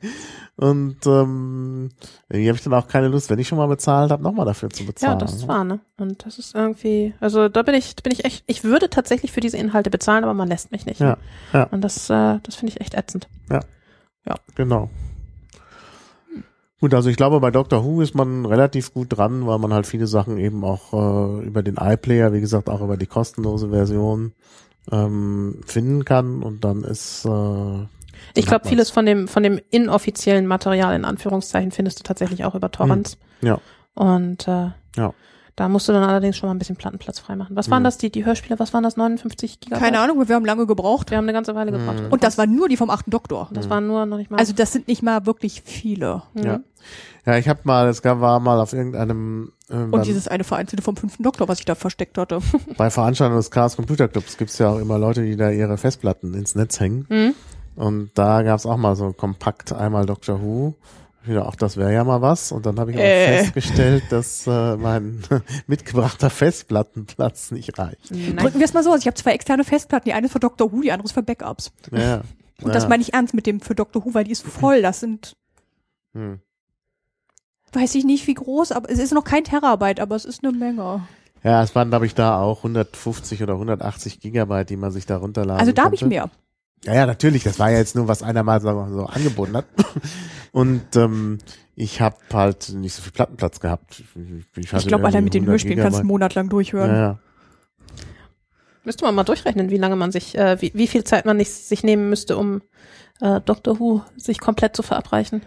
Und 0.56 1.04
ähm, 1.06 1.90
irgendwie 2.30 2.48
habe 2.48 2.56
ich 2.56 2.64
dann 2.64 2.72
auch 2.72 2.88
keine 2.88 3.08
Lust, 3.08 3.28
wenn 3.28 3.38
ich 3.38 3.46
schon 3.46 3.58
mal 3.58 3.66
bezahlt 3.68 4.10
habe, 4.10 4.22
nochmal 4.22 4.46
dafür 4.46 4.70
zu 4.70 4.84
Ja, 4.84 4.86
bezahlen. 4.88 5.18
das 5.18 5.34
ist 5.34 5.48
wahr, 5.48 5.64
ne? 5.64 5.80
Und 5.98 6.24
das 6.24 6.38
ist 6.38 6.54
irgendwie, 6.54 7.12
also 7.20 7.50
da 7.50 7.62
bin 7.62 7.74
ich, 7.74 7.94
bin 7.96 8.12
ich 8.12 8.24
echt, 8.24 8.42
ich 8.46 8.64
würde 8.64 8.88
tatsächlich 8.88 9.30
für 9.30 9.40
diese 9.40 9.58
Inhalte 9.58 9.90
bezahlen, 9.90 10.24
aber 10.24 10.32
man 10.32 10.48
lässt 10.48 10.72
mich 10.72 10.86
nicht. 10.86 11.00
Ja, 11.00 11.18
ja. 11.52 11.64
Und 11.64 11.82
das, 11.82 12.08
äh, 12.08 12.38
das 12.42 12.54
finde 12.54 12.72
ich 12.72 12.80
echt 12.80 12.94
ätzend. 12.94 13.28
Genau. 14.54 14.90
Gut, 16.80 16.94
also 16.94 17.10
ich 17.10 17.16
glaube, 17.16 17.40
bei 17.40 17.50
Doctor 17.50 17.84
Who 17.84 18.02
ist 18.02 18.14
man 18.14 18.46
relativ 18.46 18.94
gut 18.94 19.16
dran, 19.16 19.46
weil 19.46 19.58
man 19.58 19.72
halt 19.72 19.86
viele 19.86 20.06
Sachen 20.06 20.38
eben 20.38 20.64
auch 20.64 20.92
äh, 20.92 21.44
über 21.44 21.62
den 21.62 21.76
iPlayer, 21.76 22.32
wie 22.32 22.40
gesagt, 22.40 22.70
auch 22.70 22.80
über 22.80 22.96
die 22.96 23.06
kostenlose 23.06 23.70
Version 23.70 24.32
ähm, 24.92 25.60
finden 25.66 26.04
kann 26.04 26.42
und 26.42 26.64
dann 26.64 26.84
ist 26.84 27.24
äh, 27.24 27.86
Ich 28.34 28.46
glaube, 28.46 28.68
vieles 28.68 28.90
von 28.90 29.06
dem, 29.06 29.26
von 29.26 29.42
dem 29.42 29.60
inoffiziellen 29.70 30.46
Material 30.46 30.94
in 30.94 31.04
Anführungszeichen 31.04 31.72
findest 31.72 31.98
du 31.98 32.04
tatsächlich 32.04 32.44
auch 32.44 32.54
über 32.54 32.70
Torrents. 32.70 33.18
Ja. 33.40 33.58
Und 33.94 34.46
äh, 34.46 34.70
Ja. 34.96 35.14
Da 35.58 35.68
musst 35.68 35.88
du 35.88 35.92
dann 35.92 36.04
allerdings 36.04 36.36
schon 36.36 36.48
mal 36.48 36.54
ein 36.54 36.58
bisschen 36.58 36.76
Plattenplatz 36.76 37.18
freimachen. 37.18 37.56
Was 37.56 37.68
waren 37.68 37.82
Mhm. 37.82 37.84
das, 37.84 37.98
die, 37.98 38.10
die 38.10 38.24
Hörspiele, 38.24 38.58
was 38.60 38.72
waren 38.72 38.84
das, 38.84 38.96
59 38.96 39.58
Gigabyte? 39.58 39.82
Keine 39.84 39.98
Ahnung, 39.98 40.28
wir 40.28 40.34
haben 40.36 40.44
lange 40.44 40.66
gebraucht. 40.66 41.10
Wir 41.10 41.18
haben 41.18 41.24
eine 41.24 41.32
ganze 41.32 41.54
Weile 41.56 41.72
gebraucht. 41.72 42.00
Mhm. 42.04 42.12
Und 42.12 42.22
das 42.22 42.38
waren 42.38 42.54
nur 42.54 42.68
die 42.68 42.76
vom 42.76 42.90
achten 42.90 43.10
Doktor. 43.10 43.48
das 43.52 43.68
waren 43.68 43.86
nur 43.88 44.06
noch 44.06 44.18
nicht 44.18 44.30
mal. 44.30 44.38
Also 44.38 44.52
das 44.52 44.72
sind 44.72 44.86
nicht 44.86 45.02
mal 45.02 45.26
wirklich 45.26 45.62
viele. 45.64 46.22
Mhm. 46.34 46.42
Ja. 46.44 46.60
Ja, 47.26 47.36
ich 47.36 47.48
habe 47.48 47.60
mal, 47.64 47.88
es 47.88 48.00
gab 48.02 48.20
war 48.20 48.38
mal 48.40 48.58
auf 48.60 48.72
irgendeinem 48.72 49.52
äh, 49.68 49.74
Und 49.74 49.90
beim- 49.90 50.02
dieses 50.02 50.28
eine 50.28 50.44
vereinzelte 50.44 50.82
vom 50.82 50.96
fünften 50.96 51.22
Doktor, 51.24 51.48
was 51.48 51.58
ich 51.58 51.64
da 51.66 51.74
versteckt 51.74 52.16
hatte. 52.16 52.38
bei 52.78 52.88
Veranstaltungen 52.88 53.38
des 53.38 53.50
Chaos 53.50 53.76
Computer 53.76 54.08
Clubs 54.08 54.36
gibt's 54.38 54.58
ja 54.58 54.70
auch 54.70 54.78
immer 54.78 54.96
Leute, 54.98 55.22
die 55.24 55.36
da 55.36 55.50
ihre 55.50 55.76
Festplatten 55.76 56.32
ins 56.34 56.54
Netz 56.54 56.78
hängen. 56.80 57.04
Mhm. 57.10 57.34
Und 57.74 58.10
da 58.14 58.42
gab's 58.42 58.64
auch 58.64 58.76
mal 58.76 58.96
so 58.96 59.12
kompakt 59.12 59.72
einmal 59.72 60.06
Doctor 60.06 60.40
Who. 60.40 60.74
Wieder, 61.28 61.46
ach, 61.46 61.56
das 61.56 61.76
wäre 61.76 61.92
ja 61.92 62.02
mal 62.04 62.22
was. 62.22 62.52
Und 62.52 62.66
dann 62.66 62.78
habe 62.80 62.90
ich 62.90 62.96
auch 62.96 63.02
Äh. 63.02 63.38
festgestellt, 63.42 64.04
dass 64.10 64.46
äh, 64.46 64.76
mein 64.76 65.22
mitgebrachter 65.66 66.30
Festplattenplatz 66.30 67.50
nicht 67.50 67.78
reicht. 67.78 68.10
Nein. 68.10 68.36
Drücken 68.36 68.58
wir 68.58 68.64
es 68.64 68.74
mal 68.74 68.82
so 68.82 68.90
aus. 68.92 69.00
Ich 69.00 69.06
habe 69.06 69.14
zwei 69.16 69.32
externe 69.32 69.64
Festplatten. 69.64 70.06
Die 70.08 70.12
eine 70.14 70.26
ist 70.26 70.32
für 70.32 70.40
Doctor 70.40 70.72
Who, 70.72 70.80
die 70.80 70.92
andere 70.92 71.06
ist 71.06 71.12
für 71.12 71.22
Backups. 71.22 71.72
Ja. 71.92 72.22
Und 72.62 72.74
das 72.74 72.84
ja. 72.84 72.88
meine 72.88 73.02
ich 73.02 73.14
ernst 73.14 73.34
mit 73.34 73.46
dem 73.46 73.60
für 73.60 73.74
Doctor 73.74 74.04
Who, 74.04 74.14
weil 74.14 74.24
die 74.24 74.32
ist 74.32 74.44
voll. 74.46 74.82
Das 74.82 75.00
sind, 75.00 75.36
Hm. 76.14 76.40
weiß 77.72 77.94
ich 77.94 78.04
nicht 78.04 78.26
wie 78.26 78.34
groß, 78.34 78.72
aber 78.72 78.90
es 78.90 78.98
ist 78.98 79.12
noch 79.12 79.24
kein 79.24 79.44
Terabyte, 79.44 80.00
aber 80.00 80.16
es 80.16 80.24
ist 80.24 80.42
eine 80.42 80.56
Menge. 80.56 81.06
Ja, 81.44 81.62
es 81.62 81.74
waren, 81.76 81.90
glaube 81.90 82.06
ich, 82.06 82.14
da 82.16 82.40
auch 82.40 82.58
150 82.64 83.42
oder 83.44 83.52
180 83.54 84.18
Gigabyte, 84.18 84.70
die 84.70 84.76
man 84.76 84.90
sich 84.90 85.06
da 85.06 85.18
runterladen 85.18 85.60
Also 85.60 85.70
da 85.72 85.84
habe 85.84 85.94
ich 85.94 86.04
mehr. 86.04 86.30
Ja, 86.84 86.94
ja, 86.94 87.06
natürlich. 87.06 87.42
Das 87.42 87.58
war 87.58 87.70
ja 87.70 87.78
jetzt 87.78 87.96
nur, 87.96 88.08
was 88.08 88.22
einer 88.22 88.42
mal 88.42 88.60
so, 88.60 88.68
so 88.90 89.06
angeboten 89.06 89.56
hat. 89.56 89.66
Und 90.52 90.96
ähm, 90.96 91.38
ich 91.74 92.00
habe 92.00 92.16
halt 92.32 92.70
nicht 92.70 92.94
so 92.94 93.02
viel 93.02 93.12
Plattenplatz 93.12 93.60
gehabt. 93.60 94.02
Ich, 94.56 94.72
Ich 94.72 94.86
glaube, 94.86 95.06
allein 95.06 95.24
mit 95.24 95.34
den 95.34 95.46
Hörspielen 95.46 95.78
kannst 95.78 95.96
du 95.96 96.00
einen 96.00 96.08
Monat 96.08 96.34
lang 96.34 96.48
durchhören. 96.48 96.90
Ja, 96.90 96.96
ja. 96.96 97.18
Müsste 98.84 99.04
man 99.04 99.14
mal 99.14 99.24
durchrechnen, 99.24 99.70
wie 99.70 99.76
lange 99.76 99.96
man 99.96 100.12
sich, 100.12 100.36
äh, 100.36 100.60
wie, 100.62 100.72
wie 100.74 100.86
viel 100.86 101.04
Zeit 101.04 101.26
man 101.26 101.36
nicht, 101.36 101.52
sich 101.52 101.82
nehmen 101.82 102.08
müsste, 102.08 102.36
um 102.38 102.62
äh, 103.20 103.40
Doctor 103.40 103.78
Who 103.78 104.02
sich 104.16 104.40
komplett 104.40 104.74
zu 104.74 104.82
verabreichen. 104.82 105.42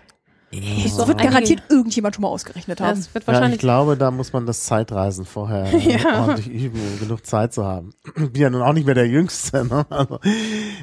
Das 0.83 0.97
doch 0.97 1.07
wird 1.07 1.21
garantiert 1.21 1.63
irgendjemand 1.69 2.15
schon 2.15 2.23
mal 2.23 2.27
ausgerechnet 2.27 2.81
haben. 2.81 2.99
es 2.99 3.13
wird 3.13 3.25
ja, 3.25 3.31
ich 3.31 3.35
wahrscheinlich. 3.35 3.59
glaube, 3.61 3.95
da 3.95 4.11
muss 4.11 4.33
man 4.33 4.45
das 4.45 4.63
Zeitreisen 4.65 5.25
vorher 5.25 5.73
Ja. 5.79 6.21
ordentlich 6.21 6.49
üben, 6.49 6.79
um 6.81 6.99
genug 6.99 7.25
Zeit 7.25 7.53
zu 7.53 7.63
haben. 7.63 7.93
Ich 8.17 8.31
bin 8.33 8.41
ja 8.41 8.49
nun 8.49 8.61
auch 8.61 8.73
nicht 8.73 8.85
mehr 8.85 8.95
der 8.95 9.07
Jüngste. 9.07 9.63
Ne? 9.65 9.85
Also, 9.89 10.19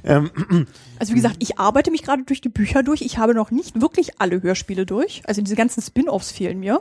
ähm, 0.04 0.30
Also 0.98 1.12
wie 1.12 1.16
gesagt, 1.16 1.36
ich 1.40 1.58
arbeite 1.58 1.90
mich 1.90 2.02
gerade 2.02 2.24
durch 2.24 2.40
die 2.40 2.48
Bücher 2.48 2.82
durch. 2.82 3.02
Ich 3.02 3.18
habe 3.18 3.34
noch 3.34 3.50
nicht 3.50 3.80
wirklich 3.80 4.20
alle 4.20 4.42
Hörspiele 4.42 4.86
durch. 4.86 5.22
Also 5.26 5.42
diese 5.42 5.54
ganzen 5.56 5.82
Spin-offs 5.82 6.32
fehlen 6.32 6.60
mir. 6.60 6.80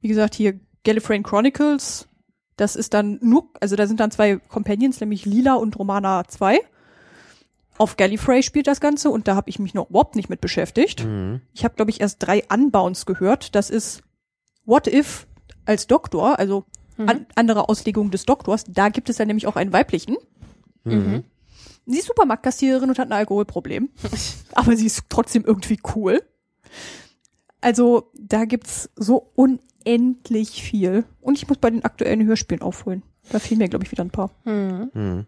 Wie 0.00 0.08
gesagt, 0.08 0.34
hier 0.34 0.58
Gallifreyan 0.84 1.22
Chronicles, 1.22 2.08
das 2.56 2.74
ist 2.74 2.92
dann 2.94 3.18
nur, 3.22 3.44
also 3.60 3.76
da 3.76 3.86
sind 3.86 4.00
dann 4.00 4.10
zwei 4.10 4.36
Companions, 4.48 4.98
nämlich 5.00 5.24
Lila 5.24 5.54
und 5.54 5.78
Romana 5.78 6.24
2. 6.26 6.58
Auf 7.78 7.96
Gallifrey 7.96 8.42
spielt 8.42 8.66
das 8.66 8.80
Ganze 8.80 9.10
und 9.10 9.28
da 9.28 9.34
habe 9.34 9.50
ich 9.50 9.58
mich 9.58 9.74
noch 9.74 9.90
überhaupt 9.90 10.16
nicht 10.16 10.28
mit 10.28 10.40
beschäftigt. 10.40 11.04
mhm. 11.04 11.40
Ich 11.52 11.64
habe, 11.64 11.74
glaube 11.74 11.90
ich, 11.90 12.00
erst 12.00 12.18
drei 12.20 12.44
Unbounds 12.52 13.06
gehört. 13.06 13.54
Das 13.54 13.70
ist 13.70 14.02
What 14.64 14.86
If 14.86 15.26
als 15.64 15.86
Doktor, 15.86 16.38
also 16.38 16.64
an, 16.98 17.26
andere 17.34 17.68
Auslegung 17.68 18.10
des 18.10 18.26
Doktors. 18.26 18.64
Da 18.68 18.88
gibt 18.88 19.08
es 19.08 19.16
dann 19.16 19.26
nämlich 19.26 19.46
auch 19.46 19.56
einen 19.56 19.72
weiblichen. 19.72 20.16
Mhm. 20.84 21.24
Sie 21.86 21.98
ist 21.98 22.06
Supermarktkassiererin 22.06 22.90
und 22.90 22.98
hat 22.98 23.08
ein 23.08 23.12
Alkoholproblem. 23.12 23.90
Aber 24.52 24.76
sie 24.76 24.86
ist 24.86 25.04
trotzdem 25.08 25.44
irgendwie 25.44 25.78
cool. 25.94 26.22
Also, 27.60 28.10
da 28.14 28.44
gibt's 28.44 28.90
so 28.96 29.32
unendlich 29.34 30.62
viel. 30.62 31.04
Und 31.20 31.38
ich 31.38 31.48
muss 31.48 31.58
bei 31.58 31.70
den 31.70 31.84
aktuellen 31.84 32.24
Hörspielen 32.26 32.62
aufholen. 32.62 33.02
Da 33.30 33.38
fehlen 33.38 33.58
mir, 33.58 33.68
glaube 33.68 33.84
ich, 33.84 33.92
wieder 33.92 34.04
ein 34.04 34.10
paar. 34.10 34.30
Mhm. 34.44 35.26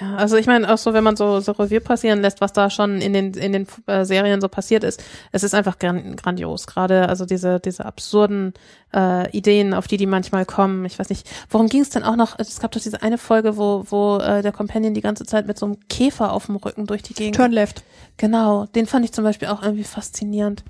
Ja, 0.00 0.16
also 0.16 0.36
ich 0.36 0.46
meine 0.46 0.70
auch 0.72 0.76
so, 0.76 0.92
wenn 0.92 1.04
man 1.04 1.16
so, 1.16 1.40
so 1.40 1.52
Revue 1.52 1.80
passieren 1.80 2.20
lässt, 2.20 2.40
was 2.40 2.52
da 2.52 2.68
schon 2.68 3.00
in 3.00 3.12
den 3.12 3.32
in 3.32 3.52
den 3.52 3.66
äh, 3.86 4.04
Serien 4.04 4.40
so 4.40 4.48
passiert 4.48 4.84
ist, 4.84 5.02
es 5.32 5.42
ist 5.42 5.54
einfach 5.54 5.78
gran 5.78 6.16
grandios. 6.16 6.66
Gerade 6.66 7.08
also 7.08 7.24
diese 7.24 7.60
diese 7.60 7.86
absurden 7.86 8.52
äh, 8.94 9.30
Ideen, 9.30 9.72
auf 9.72 9.86
die 9.88 9.96
die 9.96 10.06
manchmal 10.06 10.44
kommen. 10.44 10.84
Ich 10.84 10.98
weiß 10.98 11.08
nicht, 11.08 11.26
worum 11.48 11.68
ging 11.68 11.80
es 11.80 11.90
denn 11.90 12.04
auch 12.04 12.16
noch? 12.16 12.38
Es 12.38 12.60
gab 12.60 12.72
doch 12.72 12.80
diese 12.80 13.02
eine 13.02 13.16
Folge, 13.16 13.56
wo 13.56 13.84
wo 13.88 14.18
äh, 14.18 14.42
der 14.42 14.52
Companion 14.52 14.92
die 14.92 15.00
ganze 15.00 15.24
Zeit 15.24 15.46
mit 15.46 15.58
so 15.58 15.66
einem 15.66 15.78
Käfer 15.88 16.32
auf 16.32 16.46
dem 16.46 16.56
Rücken 16.56 16.86
durch 16.86 17.02
die 17.02 17.14
Gegend. 17.14 17.36
Turn 17.36 17.52
left. 17.52 17.82
Genau, 18.18 18.66
den 18.66 18.86
fand 18.86 19.04
ich 19.04 19.12
zum 19.12 19.24
Beispiel 19.24 19.48
auch 19.48 19.62
irgendwie 19.62 19.84
faszinierend. 19.84 20.62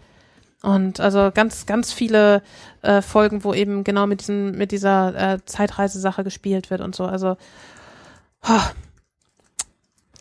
Und 0.63 1.01
also 1.01 1.31
ganz, 1.33 1.67
ganz 1.67 1.93
viele 1.93 2.43
äh, 2.83 3.03
Folgen, 3.03 3.45
wo 3.45 3.55
eben 3.55 3.85
genau 3.85 4.07
mit 4.07 4.21
diesem, 4.21 4.53
mit 4.53 4.73
dieser 4.73 5.35
äh, 5.35 5.39
Zeitreisesache 5.45 6.25
gespielt 6.25 6.71
wird 6.71 6.81
und 6.81 6.95
so. 6.97 7.05
Also 7.05 7.37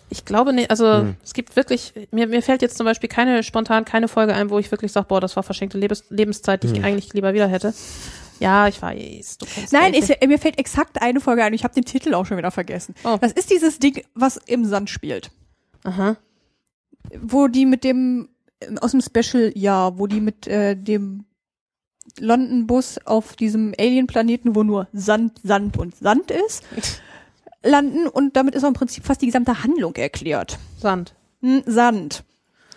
ich 0.09 0.25
glaube 0.25 0.53
nicht, 0.53 0.69
also 0.69 0.85
Hm. 0.99 1.15
es 1.23 1.33
gibt 1.33 1.55
wirklich, 1.55 1.93
mir, 2.11 2.27
mir 2.27 2.41
fällt 2.41 2.61
jetzt 2.61 2.77
zum 2.77 2.85
Beispiel 2.85 3.09
keine 3.09 3.43
spontan 3.43 3.85
keine 3.85 4.07
Folge 4.07 4.33
ein, 4.33 4.49
wo 4.49 4.59
ich 4.59 4.71
wirklich 4.71 4.91
sage, 4.91 5.07
boah, 5.07 5.19
das 5.19 5.35
war 5.35 5.43
verschenkte 5.43 5.77
Lebens, 5.77 6.03
Lebenszeit, 6.09 6.63
die 6.63 6.67
ich 6.67 6.77
Hm. 6.77 6.83
eigentlich 6.85 7.13
lieber 7.13 7.33
wieder 7.33 7.47
hätte. 7.47 7.73
Ja, 8.39 8.67
ich 8.67 8.81
weiß, 8.81 9.37
Nein, 9.71 9.93
ich, 9.93 10.09
mir 10.27 10.37
fällt 10.39 10.59
exakt 10.59 11.01
eine 11.01 11.21
Folge 11.21 11.43
ein. 11.43 11.53
Ich 11.53 11.63
habe 11.63 11.73
den 11.73 11.85
Titel 11.85 12.13
auch 12.13 12.25
schon 12.25 12.37
wieder 12.37 12.51
vergessen. 12.51 12.93
Oh. 13.05 13.17
Das 13.21 13.31
ist 13.31 13.49
dieses 13.49 13.79
Ding, 13.79 14.03
was 14.13 14.35
im 14.37 14.65
Sand 14.65 14.89
spielt. 14.89 15.31
Aha. 15.85 16.17
Wo 17.21 17.47
die 17.47 17.65
mit 17.65 17.85
dem, 17.85 18.27
aus 18.81 18.91
dem 18.91 18.99
Special, 19.01 19.53
ja, 19.55 19.97
wo 19.97 20.07
die 20.07 20.19
mit 20.19 20.47
äh, 20.47 20.75
dem 20.75 21.23
London-Bus 22.19 22.99
auf 23.05 23.37
diesem 23.37 23.73
Alien-Planeten, 23.79 24.53
wo 24.53 24.63
nur 24.63 24.87
Sand, 24.91 25.39
Sand 25.43 25.77
und 25.77 25.95
Sand 25.95 26.29
ist, 26.29 26.63
landen 27.65 28.07
und 28.07 28.35
damit 28.35 28.55
ist 28.55 28.63
auch 28.63 28.69
im 28.69 28.73
Prinzip 28.73 29.05
fast 29.05 29.21
die 29.21 29.25
gesamte 29.25 29.63
Handlung 29.63 29.95
erklärt. 29.95 30.57
Sand. 30.77 31.15
Hm, 31.41 31.63
Sand. 31.65 32.23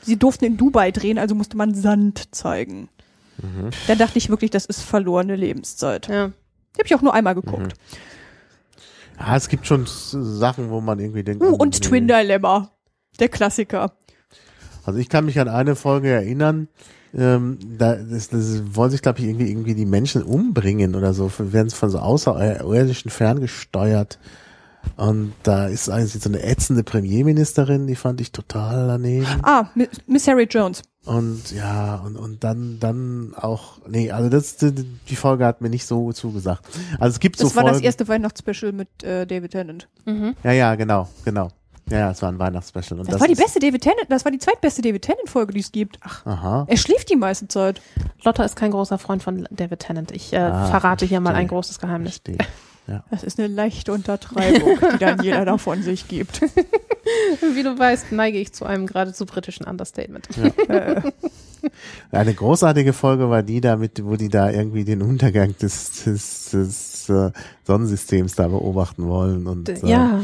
Sie 0.02 0.16
durften 0.16 0.44
in 0.44 0.56
Dubai 0.56 0.90
drehen, 0.90 1.18
also 1.18 1.34
musste 1.34 1.56
man 1.56 1.74
Sand 1.74 2.34
zeigen. 2.34 2.88
Da 3.86 3.94
dachte 3.94 4.18
ich 4.18 4.30
wirklich, 4.30 4.50
das 4.50 4.66
ist 4.66 4.82
verlorene 4.82 5.36
Lebenszeit. 5.36 6.08
Ja. 6.08 6.28
Die 6.28 6.78
habe 6.78 6.86
ich 6.86 6.94
auch 6.94 7.02
nur 7.02 7.14
einmal 7.14 7.34
geguckt. 7.34 7.74
Ja, 9.18 9.36
es 9.36 9.48
gibt 9.48 9.66
schon 9.66 9.86
Sachen, 9.86 10.70
wo 10.70 10.80
man 10.80 10.98
irgendwie 10.98 11.22
denkt. 11.22 11.42
Uh, 11.42 11.50
oh, 11.50 11.56
und 11.56 11.74
nee. 11.74 11.80
Twin 11.80 12.08
Dilemma. 12.08 12.70
Der 13.18 13.28
Klassiker. 13.28 13.92
Also 14.84 14.98
ich 14.98 15.08
kann 15.08 15.24
mich 15.24 15.38
an 15.38 15.48
eine 15.48 15.76
Folge 15.76 16.08
erinnern, 16.08 16.68
ähm, 17.16 17.58
da 17.78 17.96
das, 17.96 18.28
das 18.28 18.74
wollen 18.74 18.90
sich, 18.90 19.02
glaube 19.02 19.20
ich, 19.20 19.26
irgendwie, 19.26 19.50
irgendwie 19.50 19.74
die 19.74 19.86
Menschen 19.86 20.22
umbringen 20.22 20.94
oder 20.94 21.14
so, 21.14 21.30
werden 21.38 21.70
von 21.70 21.90
so 21.90 21.98
Außerirdischen 21.98 23.10
ferngesteuert. 23.10 24.18
Und 24.96 25.32
da 25.44 25.66
ist 25.66 25.88
eigentlich 25.88 26.20
so 26.22 26.28
eine 26.28 26.42
ätzende 26.42 26.82
Premierministerin, 26.84 27.86
die 27.86 27.94
fand 27.96 28.20
ich 28.20 28.32
total 28.32 28.88
daneben. 28.88 29.26
Ah, 29.42 29.66
Mi- 29.76 29.88
Miss 30.06 30.26
Harry 30.26 30.44
Jones. 30.50 30.82
Und 31.04 31.52
ja, 31.52 31.96
und, 32.04 32.16
und 32.16 32.42
dann, 32.44 32.78
dann 32.80 33.32
auch, 33.36 33.78
nee, 33.88 34.10
also 34.10 34.28
das, 34.28 34.56
die, 34.56 35.16
Folge 35.16 35.46
hat 35.46 35.60
mir 35.60 35.70
nicht 35.70 35.86
so 35.86 36.12
zugesagt. 36.12 36.66
Also 36.98 37.14
es 37.14 37.20
gibt 37.20 37.40
Das 37.40 37.50
so 37.50 37.56
war 37.56 37.62
Folgen. 37.62 37.78
das 37.78 37.82
erste 37.84 38.08
Weihnachtsspecial 38.08 38.72
mit 38.72 39.02
äh, 39.04 39.26
David 39.26 39.52
Tennant. 39.52 39.88
Mhm. 40.04 40.34
Ja, 40.42 40.52
ja, 40.52 40.74
genau, 40.74 41.08
genau. 41.24 41.48
Ja, 41.90 41.98
ja, 42.00 42.10
es 42.10 42.20
war 42.20 42.30
ein 42.30 42.38
Weihnachtsspecial. 42.38 43.00
Und 43.00 43.10
Das, 43.10 43.18
war 43.18 43.28
die 43.28 43.34
beste 43.34 43.60
David 43.60 43.80
Tennant, 43.82 44.06
das 44.10 44.24
war 44.26 44.32
die 44.32 44.38
zweitbeste 44.38 44.82
David 44.82 45.00
Tennant 45.02 45.30
Folge, 45.30 45.54
die 45.54 45.60
es 45.60 45.72
gibt. 45.72 45.98
Ach, 46.02 46.26
Aha. 46.26 46.66
er 46.68 46.76
schläft 46.76 47.08
die 47.10 47.16
meiste 47.16 47.48
Zeit. 47.48 47.80
Lotta 48.24 48.42
ist 48.44 48.56
kein 48.56 48.72
großer 48.72 48.98
Freund 48.98 49.22
von 49.22 49.48
David 49.50 49.78
Tennant. 49.78 50.10
Ich 50.10 50.34
äh, 50.34 50.36
Ah, 50.38 50.66
verrate 50.66 51.06
hier 51.06 51.20
mal 51.20 51.34
ein 51.34 51.48
großes 51.48 51.78
Geheimnis. 51.78 52.20
Verstehe. 52.22 52.38
Ja. 52.88 53.04
Das 53.10 53.22
ist 53.22 53.38
eine 53.38 53.48
leichte 53.48 53.92
Untertreibung, 53.92 54.78
die 54.94 54.98
dann 54.98 55.20
jeder 55.22 55.44
davon 55.44 55.82
sich 55.82 56.08
gibt. 56.08 56.40
Wie 57.54 57.62
du 57.62 57.78
weißt, 57.78 58.12
neige 58.12 58.38
ich 58.38 58.52
zu 58.52 58.64
einem 58.64 58.86
geradezu 58.86 59.26
britischen 59.26 59.64
Understatement. 59.66 60.26
äh, 60.68 61.02
Eine 62.12 62.34
großartige 62.34 62.92
Folge 62.92 63.28
war 63.30 63.42
die 63.42 63.60
da 63.60 63.76
mit, 63.76 64.04
wo 64.04 64.16
die 64.16 64.28
da 64.28 64.50
irgendwie 64.50 64.84
den 64.84 65.02
Untergang 65.02 65.54
des, 65.58 66.04
des, 66.04 66.50
des 66.50 67.08
äh, 67.08 67.30
Sonnensystems 67.64 68.34
da 68.36 68.48
beobachten 68.48 69.06
wollen 69.08 69.46
und 69.46 69.68
äh, 69.68 69.78
Ja, 69.86 70.20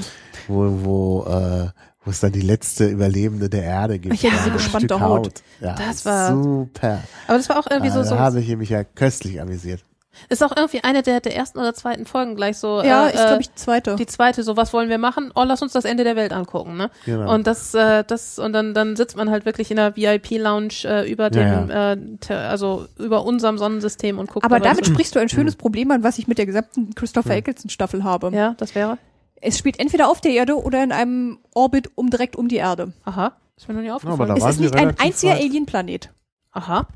wo, 0.49 0.79
wo, 0.85 1.25
äh, 1.25 1.69
wo 2.05 2.11
es 2.11 2.21
dann 2.21 2.33
die 2.33 2.41
letzte 2.41 2.87
Überlebende 2.87 3.49
der 3.49 3.65
Erde 3.65 3.99
gibt. 3.99 4.23
Ja, 4.23 4.31
diese 4.31 4.51
gespannte 4.53 4.95
Stück 4.95 5.01
Haut. 5.01 5.43
Ja, 5.61 5.75
Das 5.75 6.05
war- 6.07 6.31
super. 6.33 7.01
aber 7.27 7.37
das 7.39 7.49
war 7.49 7.59
auch 7.59 7.67
irgendwie 7.69 7.91
Ah, 7.91 7.95
so, 7.95 7.99
da 8.01 8.05
so 8.07 8.19
habe 8.19 8.41
ich 8.41 8.57
mich 8.57 8.71
ja 8.71 8.85
köstlich 8.85 9.41
amüsiert. 9.41 9.85
Ist 10.29 10.43
auch 10.45 10.57
irgendwie 10.57 10.83
eine 10.85 11.03
der, 11.03 11.21
der 11.21 11.37
ersten 11.37 11.59
oder 11.59 11.75
zweiten 11.75 12.07
Folgen 12.07 12.37
gleich 12.37 12.59
so. 12.59 12.83
ja, 12.83 13.07
äh, 13.07 13.15
ist 13.15 13.27
glaube 13.27 13.41
ich 13.43 13.49
die 13.51 13.55
zweite. 13.57 13.97
die 13.97 14.07
zweite, 14.07 14.43
so 14.43 14.57
was 14.57 14.73
wollen 14.73 14.89
wir 14.89 14.99
machen? 14.99 15.31
Oh, 15.35 15.43
lass 15.45 15.63
uns 15.63 15.73
das 15.73 15.85
Ende 15.85 16.05
der 16.05 16.17
Welt 16.17 16.33
angucken, 16.33 16.77
ne? 16.77 16.91
Genau. 17.05 17.33
Und 17.35 17.47
das, 17.47 17.75
äh, 17.75 18.05
das 18.07 18.39
und 18.39 18.53
dann 18.53 18.75
dann 18.75 18.97
sitzt 18.97 19.17
man 19.17 19.31
halt 19.31 19.45
wirklich 19.47 19.71
in 19.71 19.77
der 19.77 19.97
VIP-Lounge 19.97 20.75
äh, 20.85 21.11
über 21.11 21.31
dem, 21.31 21.71
Äh, 21.71 21.97
te- 22.21 22.37
also 22.39 22.87
über 22.99 23.25
unserem 23.25 23.59
Sonnensystem 23.59 24.19
und 24.19 24.31
guckt. 24.31 24.45
Aber 24.45 24.61
damit 24.61 24.87
so, 24.87 24.93
sprichst 24.93 25.15
du 25.15 25.21
ein 25.21 25.29
schönes 25.29 25.57
Problem 25.57 25.91
an, 25.91 26.03
was 26.03 26.19
ich 26.19 26.27
mit 26.29 26.39
der 26.39 26.47
gesamten 26.47 26.95
Christopher 26.95 27.35
Eccleston 27.37 27.71
Staffel 27.71 28.05
habe. 28.05 28.31
ja, 28.35 28.55
das 28.59 28.75
wäre. 28.75 28.99
Es 29.47 29.59
spielt 29.59 29.79
entweder 29.79 30.09
auf 30.09 30.21
der 30.23 30.31
Erde 30.33 30.57
oder 30.57 30.83
in 30.83 30.91
einem 30.93 31.39
Orbit 31.55 31.91
um 31.97 32.09
direkt 32.09 32.35
um 32.37 32.49
die 32.49 32.57
Erde. 32.57 32.93
Aha, 33.05 33.33
ist 33.57 33.69
mir 33.69 33.75
noch 33.75 33.83
nie 33.83 33.89
aber 33.91 33.97
aufgefallen. 33.97 34.29
da 34.41 34.49
Es 34.49 34.55
ist 34.55 34.61
nicht 34.61 34.75
ein 34.75 34.95
einziger. 34.99 35.35
Alien-Planet. 35.35 36.11
Aha. 36.53 36.87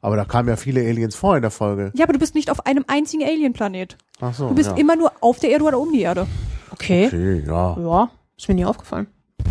Aber 0.00 0.16
da 0.16 0.24
kamen 0.24 0.48
ja 0.48 0.56
viele 0.56 0.80
Aliens 0.80 1.14
vor 1.16 1.36
in 1.36 1.42
der 1.42 1.50
Folge. 1.50 1.90
Ja, 1.94 2.04
aber 2.04 2.12
du 2.12 2.18
bist 2.18 2.34
nicht 2.34 2.50
auf 2.50 2.66
einem 2.66 2.84
einzigen 2.86 3.24
Alien-Planet. 3.24 3.96
Ach 4.20 4.32
so. 4.34 4.48
Du 4.48 4.54
bist 4.54 4.70
ja. 4.70 4.76
immer 4.76 4.94
nur 4.96 5.12
auf 5.20 5.38
der 5.40 5.50
Erde 5.50 5.64
oder 5.64 5.78
um 5.78 5.92
die 5.92 6.02
Erde. 6.02 6.26
Okay. 6.70 7.06
Okay, 7.06 7.42
ja. 7.46 7.76
Ja, 7.78 8.10
ist 8.36 8.48
mir 8.48 8.54
nie 8.54 8.64
aufgefallen. 8.64 9.06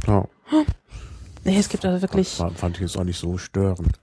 ja. 0.07 0.25
Nee, 1.43 1.57
es 1.59 1.69
gibt 1.69 1.85
also 1.85 2.01
wirklich. 2.01 2.29
Fand, 2.29 2.57
fand 2.59 2.75
ich 2.75 2.81
jetzt 2.81 2.97
auch 2.97 3.03
nicht 3.05 3.17
so 3.19 3.37
störend. 3.37 3.99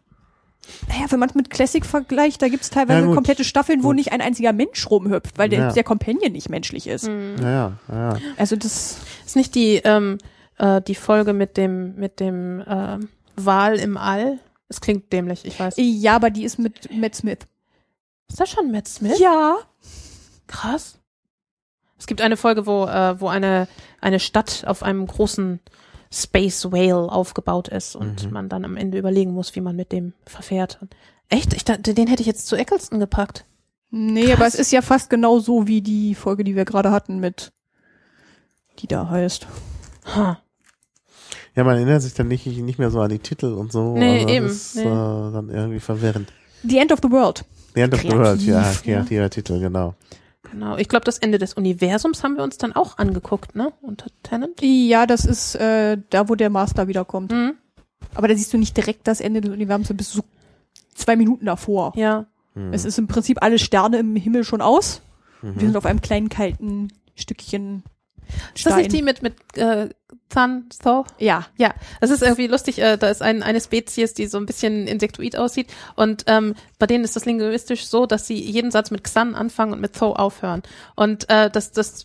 Naja, 0.88 1.04
wenn 1.10 1.18
man 1.18 1.28
es 1.28 1.34
mit 1.34 1.50
Classic 1.50 1.84
vergleicht, 1.84 2.40
da 2.40 2.48
gibt 2.48 2.62
es 2.62 2.70
teilweise 2.70 3.06
Ja, 3.06 3.14
komplette 3.14 3.44
Staffeln, 3.44 3.82
wo 3.82 3.88
Gut. 3.88 3.96
nicht 3.96 4.12
ein 4.12 4.22
einziger 4.22 4.54
Mensch 4.54 4.88
rumhüpft, 4.90 5.36
weil 5.38 5.50
der, 5.50 5.58
Ja. 5.58 5.72
der 5.72 5.84
Companion 5.84 6.32
nicht 6.32 6.48
menschlich 6.48 6.86
ist. 6.86 7.06
Mhm. 7.06 7.36
Ja, 7.42 7.72
ja. 7.90 8.16
Also 8.38 8.56
das, 8.56 8.96
Ist 9.26 9.36
nicht 9.36 9.54
die, 9.54 9.76
ähm, 9.84 10.16
äh, 10.58 10.80
die 10.80 10.94
Folge 10.94 11.34
mit 11.34 11.58
dem, 11.58 11.96
mit 11.96 12.18
dem 12.18 12.62
ähm, 12.66 13.08
Wal 13.36 13.76
im 13.76 13.98
All? 13.98 14.38
Es 14.68 14.80
klingt 14.80 15.12
dämlich, 15.12 15.44
ich 15.44 15.58
weiß. 15.60 15.74
ja, 15.76 16.16
aber 16.16 16.30
die 16.30 16.44
ist 16.44 16.58
mit 16.58 16.90
Matt 16.92 17.14
Smith. 17.14 17.38
Ist 18.28 18.40
das 18.40 18.50
schon 18.50 18.70
Matt 18.72 18.88
Smith? 18.88 19.18
Ja. 19.18 19.56
Krass. 20.46 20.98
Es 21.98 22.06
gibt 22.06 22.20
eine 22.20 22.36
Folge, 22.36 22.66
wo, 22.66 22.84
äh, 22.86 23.20
wo 23.20 23.28
eine, 23.28 23.68
eine 24.00 24.20
Stadt 24.20 24.64
auf 24.66 24.82
einem 24.82 25.06
großen 25.06 25.60
Space 26.12 26.70
Whale 26.70 27.10
aufgebaut 27.10 27.68
ist 27.68 27.96
und 27.96 28.24
Mhm. 28.26 28.30
man 28.32 28.48
dann 28.48 28.64
am 28.64 28.76
Ende 28.76 28.98
überlegen 28.98 29.32
muss, 29.32 29.54
wie 29.54 29.60
man 29.60 29.76
mit 29.76 29.92
dem 29.92 30.12
verfährt. 30.26 30.78
Echt? 31.28 31.54
Ich 31.54 31.64
dachte, 31.64 31.94
den 31.94 32.06
hätte 32.06 32.20
ich 32.22 32.26
jetzt 32.26 32.46
zu 32.46 32.56
Eccleston 32.56 33.00
gepackt. 33.00 33.44
Nee, 33.90 34.24
Krass. 34.26 34.34
aber 34.36 34.46
es 34.46 34.54
ist 34.54 34.72
ja 34.72 34.82
fast 34.82 35.08
genau 35.10 35.38
so 35.38 35.66
wie 35.66 35.80
die 35.82 36.14
Folge, 36.14 36.44
die 36.44 36.56
wir 36.56 36.64
gerade 36.64 36.90
hatten 36.90 37.20
mit, 37.20 37.52
die 38.80 38.86
da 38.86 39.08
heißt. 39.08 39.46
Ha. 40.14 40.40
Ja, 41.56 41.64
man 41.64 41.76
erinnert 41.76 42.02
sich 42.02 42.14
dann 42.14 42.28
nicht, 42.28 42.46
nicht 42.46 42.78
mehr 42.78 42.90
so 42.90 43.00
an 43.00 43.10
die 43.10 43.18
Titel 43.18 43.46
und 43.46 43.70
so. 43.70 43.96
Nee, 43.96 44.20
also 44.20 44.28
eben, 44.28 44.46
Das 44.46 44.54
ist 44.56 44.76
nee. 44.76 44.82
äh, 44.82 45.32
dann 45.32 45.50
irgendwie 45.50 45.80
verwirrend. 45.80 46.32
The 46.64 46.78
End 46.78 46.92
of 46.92 46.98
the 47.02 47.10
World. 47.10 47.44
The 47.74 47.80
End 47.82 47.94
of 47.94 48.00
the 48.00 48.08
Kreativ, 48.08 48.24
World, 48.24 48.42
ja, 48.42 48.60
ne? 48.60 48.76
kreativer 48.82 49.30
Titel, 49.30 49.60
genau. 49.60 49.94
Genau. 50.50 50.76
Ich 50.76 50.88
glaube, 50.88 51.04
das 51.04 51.18
Ende 51.18 51.38
des 51.38 51.54
Universums 51.54 52.22
haben 52.22 52.36
wir 52.36 52.44
uns 52.44 52.58
dann 52.58 52.72
auch 52.72 52.98
angeguckt, 52.98 53.56
ne? 53.56 53.72
Unter 53.82 54.06
Tennant. 54.22 54.60
Ja, 54.62 55.06
das 55.06 55.24
ist 55.24 55.56
äh, 55.56 55.98
da, 56.10 56.28
wo 56.28 56.34
der 56.34 56.50
Master 56.50 56.86
wiederkommt. 56.88 57.32
Mhm. 57.32 57.54
Aber 58.14 58.28
da 58.28 58.36
siehst 58.36 58.52
du 58.52 58.58
nicht 58.58 58.76
direkt 58.76 59.06
das 59.08 59.20
Ende 59.20 59.40
des 59.40 59.50
Universums, 59.52 59.88
du 59.88 59.94
bist 59.94 60.12
so 60.12 60.22
zwei 60.94 61.16
Minuten 61.16 61.46
davor. 61.46 61.92
Ja. 61.96 62.26
Hm. 62.54 62.72
Es 62.72 62.84
ist 62.84 62.98
im 62.98 63.08
Prinzip 63.08 63.42
alle 63.42 63.58
Sterne 63.58 63.98
im 63.98 64.14
Himmel 64.16 64.44
schon 64.44 64.60
aus. 64.60 65.02
Mhm. 65.42 65.54
Wir 65.56 65.66
sind 65.68 65.76
auf 65.76 65.86
einem 65.86 66.00
kleinen 66.00 66.28
kalten 66.28 66.88
Stückchen 67.16 67.82
Ist 68.54 68.66
das 68.66 68.72
Stein. 68.72 68.76
nicht 68.76 68.92
die 68.92 69.02
mit, 69.02 69.22
mit 69.22 69.34
äh, 69.56 69.88
Thun, 70.28 70.68
Tho? 70.82 71.04
ja, 71.18 71.46
Ja, 71.56 71.74
das 72.00 72.10
ist 72.10 72.22
irgendwie 72.22 72.46
lustig. 72.46 72.78
Äh, 72.78 72.96
da 72.96 73.08
ist 73.08 73.22
ein, 73.22 73.42
eine 73.42 73.60
Spezies, 73.60 74.14
die 74.14 74.26
so 74.26 74.38
ein 74.38 74.46
bisschen 74.46 74.86
insektoid 74.86 75.36
aussieht. 75.36 75.68
Und 75.96 76.24
ähm, 76.26 76.54
bei 76.78 76.86
denen 76.86 77.04
ist 77.04 77.16
das 77.16 77.24
linguistisch 77.24 77.86
so, 77.86 78.06
dass 78.06 78.26
sie 78.26 78.40
jeden 78.40 78.70
Satz 78.70 78.90
mit 78.90 79.04
Xan 79.04 79.34
anfangen 79.34 79.72
und 79.72 79.80
mit 79.80 79.94
Tho 79.94 80.12
aufhören. 80.12 80.62
Und 80.96 81.28
äh, 81.30 81.50
das, 81.50 81.72
das, 81.72 82.04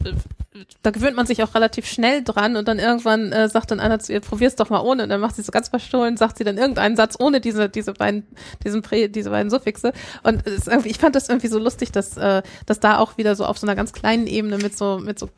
da 0.81 0.89
gewöhnt 0.89 1.15
man 1.15 1.27
sich 1.27 1.43
auch 1.43 1.53
relativ 1.53 1.85
schnell 1.85 2.23
dran. 2.23 2.55
Und 2.55 2.67
dann 2.67 2.80
irgendwann 2.80 3.31
äh, 3.31 3.47
sagt 3.49 3.71
dann 3.71 3.80
einer 3.80 3.99
zu 3.99 4.11
ihr, 4.13 4.19
probier's 4.19 4.55
doch 4.55 4.69
mal 4.69 4.80
ohne. 4.81 5.03
Und 5.03 5.09
dann 5.09 5.21
macht 5.21 5.35
sie 5.35 5.43
so 5.43 5.51
ganz 5.51 5.69
verstohlen, 5.69 6.17
sagt 6.17 6.38
sie 6.38 6.43
dann 6.43 6.57
irgendeinen 6.57 6.95
Satz 6.95 7.15
ohne 7.19 7.39
diese, 7.39 7.69
diese 7.69 7.93
beiden, 7.93 8.26
diesen 8.63 8.81
Prä, 8.81 9.07
diese 9.07 9.30
beiden 9.30 9.51
Suffixe. 9.51 9.93
Und 10.23 10.45
es 10.47 10.53
ist 10.53 10.67
irgendwie, 10.67 10.89
ich 10.89 10.97
fand 10.97 11.15
das 11.15 11.30
irgendwie 11.30 11.47
so 11.47 11.59
lustig, 11.59 11.91
dass, 11.91 12.17
äh, 12.17 12.41
dass 12.65 12.80
da 12.80 12.97
auch 12.97 13.17
wieder 13.17 13.35
so 13.35 13.45
auf 13.45 13.57
so 13.59 13.67
einer 13.67 13.76
ganz 13.76 13.93
kleinen 13.93 14.26
Ebene 14.26 14.57
mit 14.57 14.77
so, 14.77 14.97
mit 14.97 15.19
so 15.19 15.30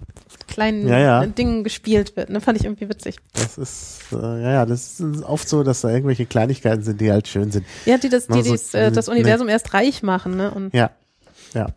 kleinen 0.48 0.88
Ja, 0.88 0.98
ja. 1.00 1.24
äh, 1.24 1.28
Dingen 1.28 1.64
gespielt 1.64 2.16
wird. 2.16 2.30
Ne? 2.30 2.40
Fand 2.40 2.58
ich 2.58 2.66
irgendwie 2.66 2.88
witzig. 2.88 3.18
Das 3.34 3.58
ist, 3.58 4.00
äh, 4.14 4.16
ja, 4.16 4.52
ja, 4.52 4.66
das 4.66 5.00
ist 5.00 5.24
oft 5.24 5.48
so, 5.50 5.64
dass 5.64 5.82
da 5.82 5.90
irgendwelche 5.90 6.26
Kleinigkeiten 6.26 6.84
sind, 6.84 7.02
die 7.02 7.12
halt 7.12 7.28
schön 7.28 7.52
sind. 7.52 7.66
Ja, 7.86 7.98
die 7.98 8.10
das, 8.10 8.28
die, 8.28 8.34
Also, 8.34 8.52
dies, 8.52 8.74
äh, 8.74 8.92
das. 8.92 9.10
Universum 9.10 9.50
erst 9.50 9.74
reich 9.74 10.04
machen, 10.04 10.38
ne? 10.38 10.52
Und 10.52 10.74
Ja, 10.74 10.92
ja. 11.54 11.68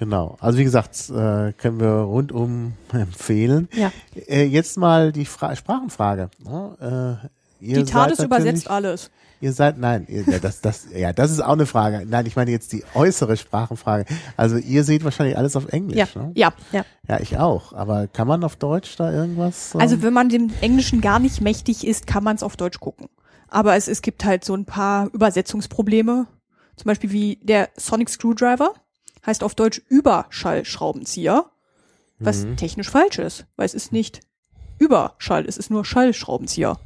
Genau. 0.00 0.36
Also 0.40 0.58
wie 0.58 0.64
gesagt, 0.64 1.10
äh, 1.10 1.52
können 1.52 1.78
wir 1.78 1.90
rundum 1.90 2.72
empfehlen. 2.92 3.68
ja. 3.72 3.92
Äh, 4.26 4.44
jetzt 4.44 4.76
mal 4.78 5.12
die 5.12 5.26
Fra 5.26 5.54
Sprachenfrage. 5.54 6.30
ne? 6.42 7.20
Äh, 7.22 7.28
die 7.64 7.84
TARDIS 7.84 8.20
übersetzt 8.20 8.68
alles. 8.70 9.10
Ihr 9.42 9.52
seid, 9.52 9.78
nein, 9.78 10.06
ihr, 10.08 10.22
ja, 10.26 10.38
das, 10.38 10.60
das, 10.62 10.86
ja, 10.94 11.12
das 11.12 11.30
ist 11.30 11.40
auch 11.40 11.52
eine 11.52 11.66
Frage. 11.66 12.04
Nein, 12.06 12.24
ich 12.26 12.34
meine 12.36 12.50
jetzt 12.50 12.72
die 12.72 12.82
äußere 12.94 13.36
Sprachenfrage. 13.36 14.04
Also 14.36 14.56
ihr 14.56 14.82
seht 14.84 15.04
wahrscheinlich 15.04 15.36
alles 15.38 15.56
auf 15.56 15.68
Englisch, 15.68 15.96
Ja. 15.96 16.06
ne? 16.14 16.32
Ja, 16.34 16.52
Ja, 17.08 17.20
ich 17.20 17.38
auch. 17.38 17.72
Aber 17.74 18.06
kann 18.06 18.26
man 18.28 18.42
auf 18.44 18.56
Deutsch 18.56 18.96
da 18.96 19.12
irgendwas? 19.12 19.74
ähm, 19.74 19.80
also 19.82 20.02
wenn 20.02 20.12
man 20.14 20.28
dem 20.30 20.50
Englischen 20.62 21.00
gar 21.02 21.18
nicht 21.20 21.40
mächtig 21.42 21.86
ist, 21.86 22.06
kann 22.06 22.24
man 22.24 22.36
es 22.36 22.42
auf 22.42 22.56
Deutsch 22.56 22.80
gucken. 22.80 23.08
Aber 23.48 23.76
es, 23.76 23.88
es 23.88 24.00
gibt 24.02 24.24
halt 24.24 24.44
so 24.44 24.54
ein 24.54 24.64
paar 24.64 25.08
Übersetzungsprobleme. 25.12 26.26
Zum 26.76 26.84
Beispiel 26.86 27.10
wie 27.12 27.38
der 27.42 27.68
Sonic 27.76 28.08
Screwdriver 28.08 28.72
heißt 29.26 29.42
auf 29.42 29.54
Deutsch 29.54 29.80
Überschallschraubenzieher, 29.88 31.46
was 32.18 32.44
Mhm. 32.44 32.56
technisch 32.56 32.90
falsch 32.90 33.18
ist, 33.18 33.46
weil 33.56 33.66
es 33.66 33.74
ist 33.74 33.92
nicht 33.92 34.20
Überschall, 34.78 35.44
es 35.46 35.56
ist 35.56 35.70
nur 35.70 35.84
Schallschraubenzieher. 35.84 36.78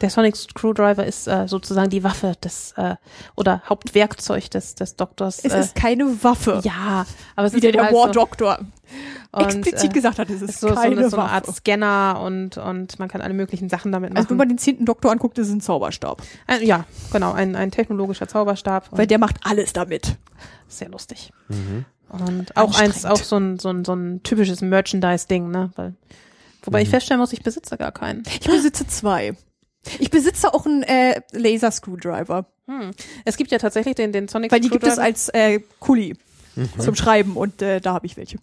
Der 0.00 0.10
Sonic 0.10 0.36
Screwdriver 0.36 1.04
ist 1.06 1.26
äh, 1.28 1.46
sozusagen 1.46 1.90
die 1.90 2.02
Waffe 2.02 2.32
des 2.42 2.72
äh, 2.76 2.96
oder 3.36 3.62
Hauptwerkzeug 3.68 4.50
des 4.50 4.74
des 4.74 4.96
Doktors. 4.96 5.40
Es 5.44 5.52
äh, 5.52 5.60
ist 5.60 5.74
keine 5.74 6.22
Waffe, 6.24 6.60
ja, 6.64 7.06
aber 7.36 7.46
es 7.46 7.54
wie 7.54 7.60
der, 7.60 7.70
ist 7.70 7.74
der 7.76 7.84
halt 7.84 7.94
War 7.94 8.06
so, 8.06 8.12
Doctor 8.12 8.58
und, 9.32 9.44
explizit 9.44 9.90
äh, 9.90 9.92
gesagt 9.92 10.18
hat, 10.18 10.30
es 10.30 10.42
ist 10.42 10.60
so, 10.60 10.68
so, 10.68 10.74
keine 10.74 10.96
eine, 10.96 11.10
so 11.10 11.16
eine. 11.18 11.30
Art 11.30 11.46
Scanner 11.46 12.20
und 12.24 12.56
und 12.56 12.98
man 12.98 13.08
kann 13.08 13.20
alle 13.20 13.34
möglichen 13.34 13.68
Sachen 13.68 13.92
damit 13.92 14.10
also 14.16 14.30
wenn 14.30 14.36
machen. 14.36 14.38
man 14.38 14.48
den 14.48 14.58
zehnten 14.58 14.84
Doktor 14.86 15.10
anguckt, 15.12 15.38
ist 15.38 15.48
es 15.48 15.52
ein 15.52 15.60
Zauberstab, 15.60 16.22
ein, 16.46 16.62
ja, 16.64 16.84
genau, 17.12 17.32
ein 17.32 17.54
ein 17.56 17.70
technologischer 17.70 18.26
Zauberstab. 18.28 18.88
weil 18.90 19.06
der 19.06 19.18
macht 19.18 19.36
alles 19.42 19.72
damit. 19.72 20.16
sehr 20.68 20.88
lustig. 20.88 21.32
Mhm. 21.48 21.84
Und 22.08 22.56
auch 22.56 22.76
eins, 22.78 23.04
auch 23.04 23.22
so 23.22 23.36
ein 23.36 23.58
so 23.60 23.68
ein 23.70 23.84
so 23.84 23.94
ein 23.94 24.22
typisches 24.24 24.62
Merchandise-Ding, 24.62 25.48
ne? 25.48 25.70
Weil, 25.76 25.94
wobei 26.62 26.82
ich 26.82 26.88
Mhm. 26.88 26.92
feststellen 26.92 27.20
muss, 27.20 27.32
ich 27.32 27.42
besitze 27.42 27.76
gar 27.76 27.92
keinen. 27.92 28.24
Ich 28.28 28.40
besitze 28.40 28.86
zwei. 28.88 29.36
Ich 29.98 30.10
besitze 30.10 30.52
auch 30.52 30.66
einen 30.66 30.82
äh, 30.82 31.20
Laser 31.32 31.70
Screwdriver, 31.70 32.46
Hm. 32.70 32.92
Es 33.24 33.36
gibt 33.36 33.50
ja 33.50 33.58
tatsächlich 33.58 33.96
den, 33.96 34.12
den 34.12 34.28
Sonic 34.28 34.52
weil 34.52 34.60
die 34.60 34.68
gibt 34.68 34.86
es 34.86 34.96
als 34.98 35.28
äh, 35.30 35.58
Kuli 35.80 36.16
zum 36.78 36.94
Schreiben 36.94 37.36
und 37.36 37.62
äh, 37.62 37.80
da 37.80 37.94
habe 37.94 38.06
ich 38.06 38.16
welche. 38.16 38.38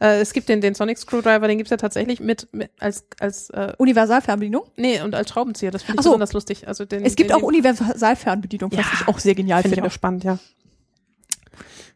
äh, 0.00 0.20
es 0.20 0.32
gibt 0.32 0.48
den, 0.48 0.62
den 0.62 0.74
Sonic 0.74 0.96
Screwdriver, 0.98 1.46
den 1.46 1.58
gibt's 1.58 1.70
ja 1.70 1.76
tatsächlich 1.76 2.20
mit, 2.20 2.48
mit 2.52 2.70
als, 2.78 3.04
als, 3.20 3.50
äh, 3.50 3.74
Universalfernbedienung. 3.76 4.64
nee, 4.76 5.00
und 5.02 5.14
als 5.14 5.28
Schraubenzieher. 5.28 5.70
Das 5.70 5.82
finde 5.82 6.00
ich 6.00 6.04
so. 6.04 6.10
besonders 6.10 6.32
lustig. 6.32 6.66
Also 6.68 6.84
den, 6.86 7.04
Es 7.04 7.16
gibt 7.16 7.30
den, 7.30 7.36
auch 7.36 7.42
Universalfernbedienung, 7.42 8.72
was 8.72 8.78
Ja, 8.78 8.86
ich 8.94 9.08
auch 9.08 9.18
sehr 9.18 9.34
genial 9.34 9.60
finde 9.62 9.74
finde. 9.76 9.88
ich 9.88 9.92
auch 9.92 9.94
spannend, 9.94 10.24
ja. 10.24 10.38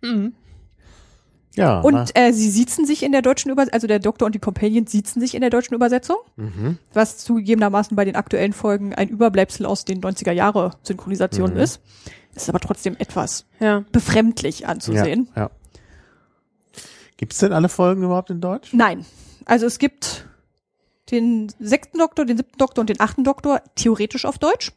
Mhm. 0.03 0.35
Ja. 1.57 1.81
Und 1.81 2.17
äh, 2.17 2.33
sie 2.33 2.49
siezen 2.49 2.87
sich 2.87 3.03
in 3.03 3.11
der 3.13 3.23
deutschen 3.23 3.51
Übersetzung, 3.51 3.75
also 3.75 3.87
der 3.89 3.99
Doktor 3.99 4.27
und 4.27 4.35
die 4.35 4.39
Companion 4.39 4.87
siezen 4.87 5.21
sich 5.21 5.35
in 5.35 5.41
der 5.41 5.51
deutschen 5.51 5.75
Übersetzung, 5.75 6.17
mhm. 6.37 6.79
was 6.93 7.19
zugegebenermaßen 7.19 7.97
bei 7.97 8.05
den 8.05 8.15
aktuellen 8.17 8.53
Folgen 8.53 8.95
ein 8.95 9.09
Überbleibsel 9.09 9.67
aus 9.67 9.85
den 9.85 10.01
90er 10.01 10.33
Jahre 10.33 10.73
Synchronisationen 10.83 11.55
Mhm. 11.57 11.61
ist. 11.63 11.81
Ist 12.35 12.49
aber 12.49 12.61
trotzdem 12.61 12.95
etwas 12.99 13.47
Ja. 13.59 13.85
befremdlich 13.91 14.69
anzusehen. 14.69 15.29
Ja, 15.35 15.43
ja. 15.43 15.51
Gibt 17.17 17.33
es 17.33 17.41
denn 17.41 17.53
alle 17.53 17.69
Folgen 17.69 18.03
überhaupt 18.05 18.31
in 18.31 18.41
Deutsch? 18.41 18.73
Nein. 18.73 19.05
Also 19.45 19.67
es 19.67 19.79
gibt 19.79 20.27
den 21.11 21.53
sechsten 21.59 21.99
Doktor, 21.99 22.25
den 22.25 22.37
siebten 22.37 22.57
Doktor 22.59 22.83
und 22.83 22.89
den 22.91 23.01
achten 23.01 23.25
Doktor 23.25 23.61
theoretisch 23.75 24.25
auf 24.25 24.39
Deutsch. 24.39 24.71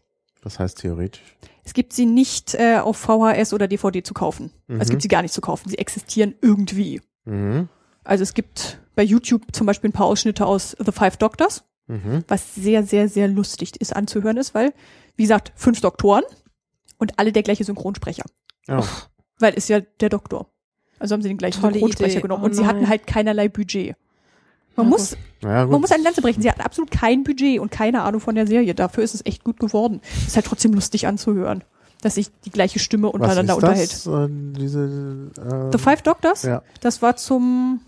Das 0.43 0.57
heißt 0.59 0.79
theoretisch. 0.79 1.21
Es 1.64 1.73
gibt 1.73 1.94
sie 1.94 2.06
nicht 2.06 2.56
äh, 2.56 2.77
auf 2.77 2.98
VHS 2.98 3.53
oder 3.53 3.68
DVD 3.68 4.03
zu 4.03 4.14
kaufen. 4.14 4.52
Also 4.68 4.81
es 4.81 4.88
Mhm. 4.88 4.91
gibt 4.91 5.02
sie 5.03 5.07
gar 5.07 5.22
nicht 5.22 5.34
zu 5.34 5.41
kaufen. 5.41 5.69
Sie 5.69 5.77
existieren 5.77 6.35
irgendwie. 6.41 7.02
Mhm. 7.26 7.69
Also 8.03 8.23
es 8.23 8.34
gibt 8.34 8.80
bei 8.95 9.03
YouTube 9.03 9.44
zum 9.53 9.65
Beispiel 9.65 9.90
ein 9.90 9.94
paar 9.94 10.06
Ausschnitte 10.07 10.45
aus 10.45 10.76
The 10.84 10.91
Five 10.91 11.18
Doctors, 11.18 11.64
Mhm. 11.88 12.23
was 12.27 12.53
sehr, 12.56 12.84
sehr, 12.84 13.07
sehr 13.10 13.27
lustig 13.27 13.80
ist 13.80 13.95
anzuhören 13.95 14.38
ist, 14.38 14.53
weil, 14.53 14.73
wie 15.15 15.23
gesagt, 15.23 15.52
fünf 15.56 15.80
Doktoren 15.81 16.23
und 16.98 17.18
alle 17.19 17.31
der 17.31 17.44
gleiche 17.44 17.64
Synchronsprecher. 17.64 18.23
Ja. 18.68 18.84
Weil 19.40 19.53
ist 19.53 19.69
ja 19.69 19.80
der 19.80 20.10
Doktor. 20.10 20.48
Also 20.99 21.14
haben 21.14 21.22
sie 21.22 21.27
den 21.30 21.38
gleichen 21.38 21.60
Tolle 21.61 21.73
Synchronsprecher 21.73 22.11
Idee. 22.14 22.22
genommen. 22.22 22.44
Oh 22.44 22.45
und 22.45 22.53
sie 22.53 22.65
hatten 22.65 22.88
halt 22.88 23.07
keinerlei 23.07 23.48
Budget. 23.49 23.95
Man 24.75 24.85
Ja, 24.87 24.89
muss, 24.89 25.17
Ja, 25.41 25.65
man 25.67 25.81
muss 25.81 25.91
eine 25.91 26.03
Lanze 26.03 26.21
brechen. 26.21 26.41
Sie 26.41 26.49
hatten 26.49 26.61
absolut 26.61 26.89
kein 26.91 27.23
Budget 27.23 27.59
und 27.59 27.71
keine 27.71 28.01
Ahnung 28.01 28.21
von 28.21 28.35
der 28.35 28.47
Serie. 28.47 28.73
Dafür 28.73 29.03
ist 29.03 29.13
es 29.13 29.25
echt 29.25 29.43
gut 29.43 29.59
geworden. 29.59 30.01
Ist 30.25 30.35
halt 30.35 30.45
trotzdem 30.45 30.73
lustig 30.73 31.05
anzuhören, 31.07 31.63
dass 32.01 32.15
sich 32.15 32.29
die 32.45 32.49
gleiche 32.49 32.79
Stimme 32.79 33.07
Was 33.07 33.13
untereinander 33.13 33.53
ist 33.53 33.57
unterhält. 33.57 33.91
das? 33.91 34.07
Äh, 34.07 34.27
diese, 34.59 35.31
äh, 35.37 35.71
The 35.71 35.77
Five 35.77 36.01
Doctors, 36.01 36.43
Ja. 36.43 36.63
das 36.81 37.01
war 37.01 37.15
zum 37.17 37.81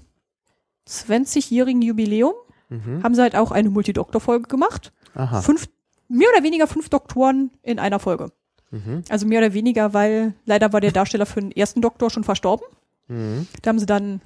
20-jährigen 0.87 1.81
Jubiläum. 1.81 2.33
Mhm. 2.69 3.03
Haben 3.03 3.15
sie 3.15 3.21
halt 3.21 3.35
auch 3.35 3.51
eine 3.51 3.69
Multidoktor-Folge 3.69 4.47
gemacht. 4.47 4.91
Aha. 5.13 5.41
Fünf, 5.41 5.67
mehr 6.07 6.27
oder 6.33 6.43
weniger 6.43 6.67
fünf 6.67 6.89
Doktoren 6.89 7.51
in 7.63 7.79
einer 7.79 7.99
Folge. 7.99 8.31
Mhm. 8.71 9.03
Also 9.09 9.25
mehr 9.27 9.39
oder 9.39 9.53
weniger, 9.53 9.93
weil 9.93 10.33
leider 10.45 10.73
war 10.73 10.81
der 10.81 10.91
Darsteller 10.91 11.25
für 11.25 11.39
den 11.41 11.51
ersten 11.51 11.81
Doktor 11.81 12.09
schon 12.09 12.23
verstorben. 12.23 12.65
Mhm. 13.07 13.47
Da 13.61 13.69
haben 13.69 13.79
sie 13.79 13.85
dann 13.85 14.21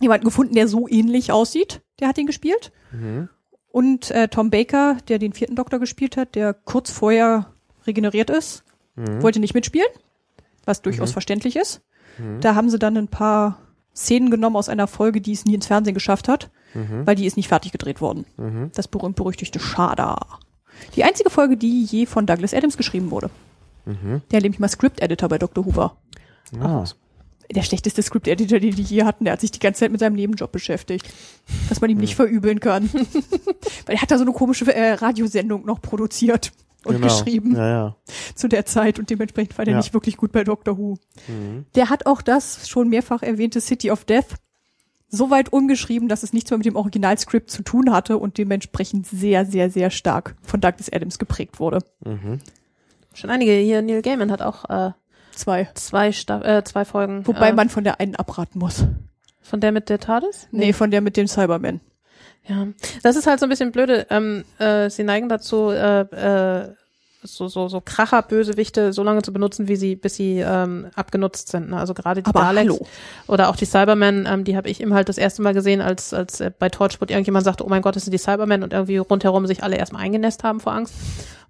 jemanden 0.00 0.24
gefunden, 0.24 0.54
der 0.54 0.68
so 0.68 0.86
ähnlich 0.88 1.32
aussieht. 1.32 1.80
Der 1.98 2.08
hat 2.08 2.18
ihn 2.18 2.26
gespielt. 2.26 2.72
Mhm. 2.92 3.28
Und 3.72 4.10
äh, 4.10 4.28
Tom 4.28 4.50
Baker, 4.50 4.96
der 5.08 5.18
den 5.18 5.32
vierten 5.32 5.56
Doktor 5.56 5.78
gespielt 5.78 6.16
hat, 6.16 6.34
der 6.34 6.54
kurz 6.54 6.90
vorher 6.90 7.46
regeneriert 7.86 8.30
ist, 8.30 8.64
Mhm. 8.96 9.22
wollte 9.22 9.38
nicht 9.40 9.54
mitspielen, 9.54 9.86
was 10.64 10.82
durchaus 10.82 11.10
Mhm. 11.10 11.12
verständlich 11.14 11.56
ist. 11.56 11.80
Mhm. 12.18 12.40
Da 12.40 12.54
haben 12.56 12.68
sie 12.70 12.78
dann 12.78 12.96
ein 12.96 13.08
paar 13.08 13.58
Szenen 13.94 14.30
genommen 14.30 14.56
aus 14.56 14.68
einer 14.68 14.86
Folge, 14.88 15.20
die 15.20 15.32
es 15.32 15.44
nie 15.44 15.54
ins 15.54 15.66
Fernsehen 15.66 15.94
geschafft 15.94 16.26
hat, 16.28 16.50
Mhm. 16.74 17.06
weil 17.06 17.14
die 17.14 17.26
ist 17.26 17.36
nicht 17.36 17.48
fertig 17.48 17.70
gedreht 17.72 18.00
worden. 18.00 18.24
Mhm. 18.36 18.70
Das 18.74 18.88
berühmt-berüchtigte 18.88 19.60
Schada. 19.60 20.18
Die 20.96 21.04
einzige 21.04 21.30
Folge, 21.30 21.56
die 21.56 21.84
je 21.84 22.06
von 22.06 22.26
Douglas 22.26 22.54
Adams 22.54 22.76
geschrieben 22.76 23.10
wurde. 23.10 23.30
Mhm. 23.84 24.22
Der 24.32 24.40
nämlich 24.40 24.58
mal 24.60 24.68
Script-Editor 24.68 25.28
bei 25.28 25.38
Dr. 25.38 25.64
Hoover. 25.64 25.96
Ah. 26.60 26.84
Der 27.54 27.62
schlechteste 27.62 28.02
Script-Editor, 28.02 28.60
den 28.60 28.74
die 28.76 28.82
je 28.82 29.04
hatten. 29.04 29.24
Der 29.24 29.32
hat 29.32 29.40
sich 29.40 29.50
die 29.50 29.58
ganze 29.58 29.80
Zeit 29.80 29.90
mit 29.90 30.00
seinem 30.00 30.14
Nebenjob 30.14 30.52
beschäftigt. 30.52 31.08
Was 31.68 31.80
man 31.80 31.90
ihm 31.90 31.98
nicht 31.98 32.14
verübeln 32.14 32.60
kann. 32.60 32.88
Weil 33.86 33.96
er 33.96 34.02
hat 34.02 34.10
da 34.10 34.18
so 34.18 34.22
eine 34.24 34.32
komische 34.32 34.72
äh, 34.72 34.92
Radiosendung 34.92 35.64
noch 35.66 35.80
produziert 35.82 36.52
und 36.84 36.94
Genau. 36.94 37.06
geschrieben 37.08 37.56
Ja, 37.56 37.68
ja. 37.68 37.96
zu 38.34 38.48
der 38.48 38.64
Zeit 38.66 38.98
und 38.98 39.10
dementsprechend 39.10 39.58
war 39.58 39.64
der 39.64 39.72
Ja. 39.72 39.78
nicht 39.78 39.92
wirklich 39.94 40.16
gut 40.16 40.32
bei 40.32 40.44
Doctor 40.44 40.78
Who. 40.78 40.96
Mhm. 41.28 41.66
Der 41.74 41.90
hat 41.90 42.06
auch 42.06 42.22
das 42.22 42.68
schon 42.68 42.88
mehrfach 42.88 43.22
erwähnte 43.22 43.60
City 43.60 43.90
of 43.90 44.04
Death 44.04 44.36
so 45.12 45.28
weit 45.30 45.52
umgeschrieben, 45.52 46.08
dass 46.08 46.22
es 46.22 46.32
nichts 46.32 46.50
mehr 46.50 46.58
mit 46.58 46.66
dem 46.66 46.76
Originalskript 46.76 47.50
zu 47.50 47.62
tun 47.64 47.92
hatte 47.92 48.16
und 48.16 48.38
dementsprechend 48.38 49.08
sehr, 49.08 49.44
sehr, 49.44 49.68
sehr 49.68 49.90
stark 49.90 50.36
von 50.42 50.60
Douglas 50.60 50.90
Adams 50.92 51.18
geprägt 51.18 51.58
wurde. 51.58 51.80
Mhm. 52.04 52.38
Schon 53.12 53.28
einige 53.30 53.52
hier. 53.52 53.82
Neil 53.82 54.02
Gaiman 54.02 54.30
hat 54.30 54.40
auch 54.40 54.70
äh, 54.70 54.92
Zwei. 55.40 55.70
zwei, 55.72 56.12
Sta 56.12 56.42
äh, 56.42 56.64
zwei 56.64 56.84
Folgen. 56.84 57.26
Wobei 57.26 57.48
äh, 57.48 57.52
man 57.54 57.70
von 57.70 57.82
der 57.82 57.98
einen 57.98 58.14
abraten 58.14 58.58
muss. 58.58 58.84
Von 59.40 59.60
der 59.60 59.72
mit 59.72 59.88
der 59.88 59.98
TARDIS? 59.98 60.48
Nee, 60.50 60.74
von 60.74 60.90
der 60.90 61.00
mit 61.00 61.16
dem 61.16 61.26
Cyberman. 61.26 61.80
Ja, 62.46 62.68
das 63.02 63.16
ist 63.16 63.26
halt 63.26 63.40
so 63.40 63.46
ein 63.46 63.48
bisschen 63.48 63.72
blöde. 63.72 64.06
Ähm, 64.10 64.44
äh, 64.58 64.90
sie 64.90 65.02
neigen 65.02 65.30
dazu, 65.30 65.70
äh, 65.70 66.00
äh, 66.02 66.74
so, 67.22 67.48
so, 67.48 67.68
so 67.68 67.80
Kracher-Bösewichte 67.80 68.92
so 68.92 69.02
lange 69.02 69.22
zu 69.22 69.32
benutzen, 69.32 69.66
wie 69.66 69.76
sie, 69.76 69.96
bis 69.96 70.16
sie 70.16 70.40
ähm, 70.40 70.88
abgenutzt 70.94 71.48
sind. 71.48 71.70
Ne? 71.70 71.78
Also 71.78 71.94
gerade 71.94 72.22
die 72.22 72.28
Aber 72.28 72.40
Daleks 72.40 72.72
hallo. 72.72 72.86
oder 73.26 73.48
auch 73.48 73.56
die 73.56 73.66
Cybermen, 73.66 74.26
ähm, 74.30 74.44
die 74.44 74.56
habe 74.56 74.68
ich 74.68 74.80
eben 74.80 74.92
halt 74.92 75.08
das 75.08 75.18
erste 75.18 75.40
Mal 75.42 75.54
gesehen, 75.54 75.80
als, 75.80 76.12
als 76.12 76.40
äh, 76.40 76.50
bei 76.56 76.68
Torchwood 76.68 77.10
irgendjemand 77.10 77.44
sagte, 77.44 77.64
oh 77.64 77.68
mein 77.68 77.82
Gott, 77.82 77.96
das 77.96 78.04
sind 78.04 78.12
die 78.12 78.18
Cybermen 78.18 78.62
und 78.62 78.72
irgendwie 78.72 78.98
rundherum 78.98 79.46
sich 79.46 79.62
alle 79.62 79.76
erstmal 79.76 80.02
eingenässt 80.02 80.44
haben 80.44 80.60
vor 80.60 80.72
Angst. 80.72 80.94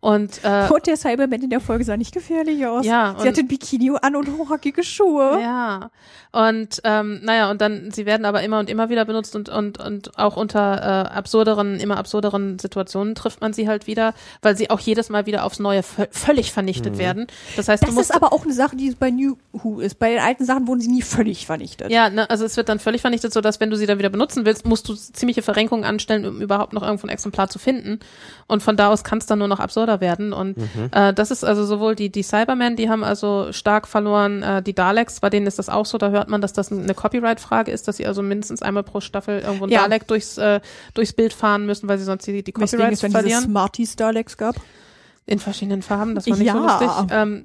Und 0.01 0.43
äh, 0.44 0.66
Und 0.68 0.86
der 0.86 0.97
Cyberman 0.97 1.43
in 1.43 1.51
der 1.51 1.60
Folge 1.60 1.85
sah 1.85 1.97
nicht 1.97 2.14
gefährlich 2.14 2.64
aus. 2.66 2.86
Ja, 2.86 3.16
Sie 3.18 3.28
hatte 3.28 3.40
ein 3.40 3.48
Bikini 3.48 3.93
an 4.01 4.16
und 4.16 4.28
hochhackige 4.39 4.82
Schuhe. 4.82 5.40
Ja, 5.43 5.90
und 6.32 6.81
ähm, 6.85 7.20
naja, 7.22 7.51
und 7.51 7.60
dann, 7.60 7.90
sie 7.90 8.06
werden 8.06 8.24
aber 8.24 8.43
immer 8.43 8.60
und 8.60 8.70
immer 8.70 8.89
wieder 8.89 9.05
benutzt 9.05 9.35
und, 9.36 9.48
und, 9.48 9.78
und 9.78 10.16
auch 10.16 10.36
unter 10.36 10.78
äh, 10.78 11.14
absurderen, 11.14 11.78
immer 11.81 11.98
absurderen 11.98 12.59
Situationen 12.59 13.14
trifft 13.14 13.40
man 13.40 13.52
sie 13.52 13.68
halt 13.68 13.86
wieder, 13.86 14.14
weil 14.40 14.56
sie 14.56 14.70
auch 14.70 14.81
jedes 14.81 15.10
Mal 15.10 15.27
wieder 15.27 15.44
aufs 15.44 15.59
Neue 15.59 15.82
vö 15.82 16.06
völlig 16.10 16.52
vernichtet 16.52 16.97
werden. 16.98 17.27
Das 17.56 17.68
heißt, 17.68 17.82
du 17.82 17.86
Das 17.86 17.94
musst 17.94 18.10
ist 18.10 18.16
aber 18.16 18.32
auch 18.32 18.44
eine 18.44 18.55
Sache, 18.55 18.77
die 18.77 18.90
bei 18.93 19.10
New 19.10 19.36
Who 19.52 19.81
ist. 19.81 19.98
Bei 19.98 20.10
den 20.10 20.20
alten 20.20 20.44
Sachen 20.44 20.66
wurden 20.66 20.81
sie 20.81 20.89
nie 20.89 21.02
völlig 21.02 21.47
vernichtet. 21.47 21.90
ja, 21.90 22.09
ne, 22.09 22.31
also 22.31 22.44
es 22.44 22.56
wird 22.56 22.68
dann 22.68 22.78
völlig 22.78 23.01
vernichtet, 23.02 23.32
so 23.32 23.40
dass 23.40 23.60
wenn 23.60 23.68
du 23.70 23.77
sie 23.77 23.86
dann 23.86 23.98
wieder 23.98 24.10
benutzen 24.10 24.47
willst, 24.47 24.64
musst 24.64 24.89
du 24.89 24.94
ziemliche 24.94 25.43
Verrenkungen 25.43 25.85
anstellen, 25.85 26.24
um 26.24 26.40
überhaupt 26.40 26.72
noch 26.72 26.82
irgendwo 26.82 27.06
ein 27.06 27.10
Exemplar 27.10 27.48
zu 27.48 27.59
finden. 27.59 27.98
Und 28.47 28.62
von 28.62 28.77
da 28.77 28.89
aus 28.89 29.05
kann 29.05 29.18
es 29.18 29.27
dann 29.27 29.40
nur 29.40 29.48
noch 29.48 29.60
absurder 29.60 29.89
werden. 29.98 30.32
Und 30.32 30.56
äh, 30.92 31.12
das 31.12 31.30
ist 31.32 31.42
also 31.42 31.64
sowohl 31.64 31.96
die, 31.96 32.10
die 32.10 32.22
Cybermen, 32.22 32.76
die 32.76 32.88
haben 32.88 33.02
also 33.02 33.52
stark 33.52 33.88
verloren, 33.88 34.42
äh, 34.42 34.62
die 34.62 34.74
Daleks, 34.74 35.18
bei 35.20 35.30
denen 35.30 35.46
ist 35.46 35.58
das 35.58 35.68
auch 35.68 35.86
so, 35.86 35.98
da 35.98 36.10
hört 36.10 36.28
man, 36.28 36.40
dass 36.40 36.52
das 36.52 36.70
eine 36.70 36.94
Copyright-Frage 36.94 37.72
ist, 37.72 37.88
dass 37.88 37.96
sie 37.96 38.06
also 38.06 38.22
mindestens 38.22 38.62
einmal 38.62 38.82
pro 38.84 39.00
Staffel 39.00 39.40
irgendwo 39.40 39.64
ein 39.64 39.70
Ja. 39.70 39.82
Dalek 39.82 40.06
durchs, 40.06 40.38
äh, 40.38 40.60
durchs 40.94 41.14
Bild 41.14 41.32
fahren 41.32 41.66
müssen, 41.66 41.88
weil 41.88 41.98
sie 41.98 42.04
sonst 42.04 42.26
die, 42.26 42.44
die 42.44 42.52
Copyrights 42.52 42.74
es 42.74 43.00
dann 43.00 43.08
diese 43.10 43.18
verlieren. 43.18 43.42
Smarties 43.44 43.96
Daleks 43.96 44.36
gab. 44.36 44.54
In 45.26 45.38
verschiedenen 45.38 45.82
Farben, 45.82 46.14
das 46.14 46.28
war 46.28 46.36
nicht 46.36 46.46
Ja. 46.46 46.52
so 46.54 46.60
lustig. 46.60 46.90
Ähm, 47.10 47.44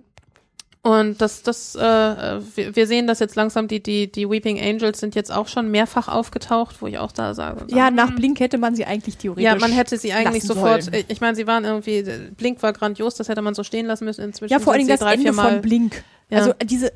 und 0.85 1.19
das, 1.19 1.41
das, 1.41 1.73
äh, 1.73 1.79
wir, 1.79 2.75
wir 2.75 2.85
sehen 2.85 3.07
das 3.07 3.17
jetzt 3.17 3.35
langsam, 3.35 3.67
die, 3.67 3.81
die, 3.81 4.05
die 4.11 4.29
Weeping 4.29 4.59
Angels 4.61 4.99
sind 4.99 5.15
jetzt 5.15 5.31
auch 5.31 5.47
schon 5.47 5.71
mehrfach 5.71 6.07
aufgetaucht, 6.07 6.79
wo 6.79 6.85
ich 6.85 6.99
auch 6.99 7.11
da 7.11 7.33
sage. 7.33 7.65
Ja, 7.69 7.89
nach 7.89 8.09
hm. 8.09 8.15
Blink 8.17 8.39
hätte 8.39 8.59
man 8.59 8.75
sie 8.75 8.85
eigentlich 8.85 9.17
theoretisch. 9.17 9.43
Ja, 9.43 9.55
man 9.55 9.71
hätte 9.71 9.97
sie 9.97 10.13
eigentlich 10.13 10.43
sofort, 10.43 10.83
sollen. 10.83 11.03
ich 11.07 11.21
meine, 11.21 11.35
sie 11.35 11.47
waren 11.47 11.65
irgendwie, 11.65 12.05
Blink 12.37 12.61
war 12.61 12.71
grandios, 12.71 13.15
das 13.15 13.29
hätte 13.29 13.41
man 13.41 13.55
so 13.55 13.63
stehen 13.63 13.87
lassen 13.87 14.05
müssen. 14.05 14.25
Inzwischen 14.25 14.53
Ja, 14.53 14.59
vor 14.59 14.73
allen 14.73 14.81
Dingen 14.85 14.89
das 14.89 14.99
drei, 14.99 15.15
Ende 15.15 15.33
von 15.33 15.59
Blink. 15.63 16.03
Ja. 16.29 16.37
Also 16.37 16.53
diese 16.63 16.93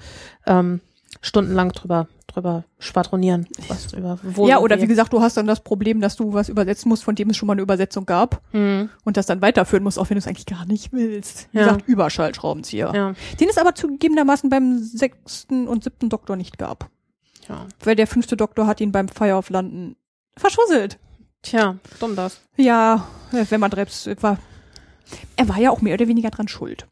ähm, 0.45 0.79
stundenlang 1.21 1.71
drüber 1.73 2.07
drüber 2.33 2.63
schwadronieren, 2.79 3.47
was 3.67 3.93
über 3.93 4.17
wo 4.23 4.47
ja, 4.47 4.59
oder 4.59 4.81
wie 4.81 4.87
gesagt, 4.87 5.13
du 5.13 5.21
hast 5.21 5.37
dann 5.37 5.47
das 5.47 5.59
Problem, 5.61 6.01
dass 6.01 6.15
du 6.15 6.33
was 6.33 6.49
übersetzen 6.49 6.89
musst, 6.89 7.03
von 7.03 7.15
dem 7.15 7.29
es 7.29 7.37
schon 7.37 7.47
mal 7.47 7.53
eine 7.53 7.61
Übersetzung 7.61 8.05
gab 8.05 8.41
Hm, 8.51 8.89
und 9.03 9.17
das 9.17 9.25
dann 9.25 9.41
weiterführen 9.41 9.83
musst, 9.83 9.99
auch 9.99 10.09
wenn 10.09 10.15
du 10.15 10.19
es 10.19 10.27
eigentlich 10.27 10.45
gar 10.45 10.65
nicht 10.65 10.91
willst. 10.93 11.47
Wie 11.51 11.57
Ja. 11.59 11.65
gesagt, 11.65 11.87
Überschallschraubenzieher. 11.87 12.91
ja, 12.95 13.13
Den 13.39 13.49
es 13.49 13.57
aber 13.57 13.75
zugegebenermaßen 13.75 14.49
beim 14.49 14.79
sechsten 14.79 15.67
und 15.67 15.83
siebten 15.83 16.09
Doktor 16.09 16.35
nicht 16.35 16.57
gab. 16.57 16.89
ja. 17.49 17.65
Weil 17.83 17.95
der 17.95 18.07
fünfte 18.07 18.37
Doktor 18.37 18.67
hat 18.67 18.81
ihn 18.81 18.91
beim 18.91 19.07
Fire 19.09 19.35
of 19.35 19.49
London 19.49 19.95
verschusselt. 20.37 20.97
Tja, 21.43 21.77
dumm 21.99 22.15
das. 22.15 22.39
Ja, 22.55 23.07
wenn 23.31 23.59
man 23.59 23.71
Drebs 23.71 24.07
war. 24.21 24.37
Er 25.35 25.49
war 25.49 25.57
ja 25.57 25.71
auch 25.71 25.81
mehr 25.81 25.95
oder 25.95 26.07
weniger 26.07 26.29
dran 26.29 26.47
schuld. 26.47 26.87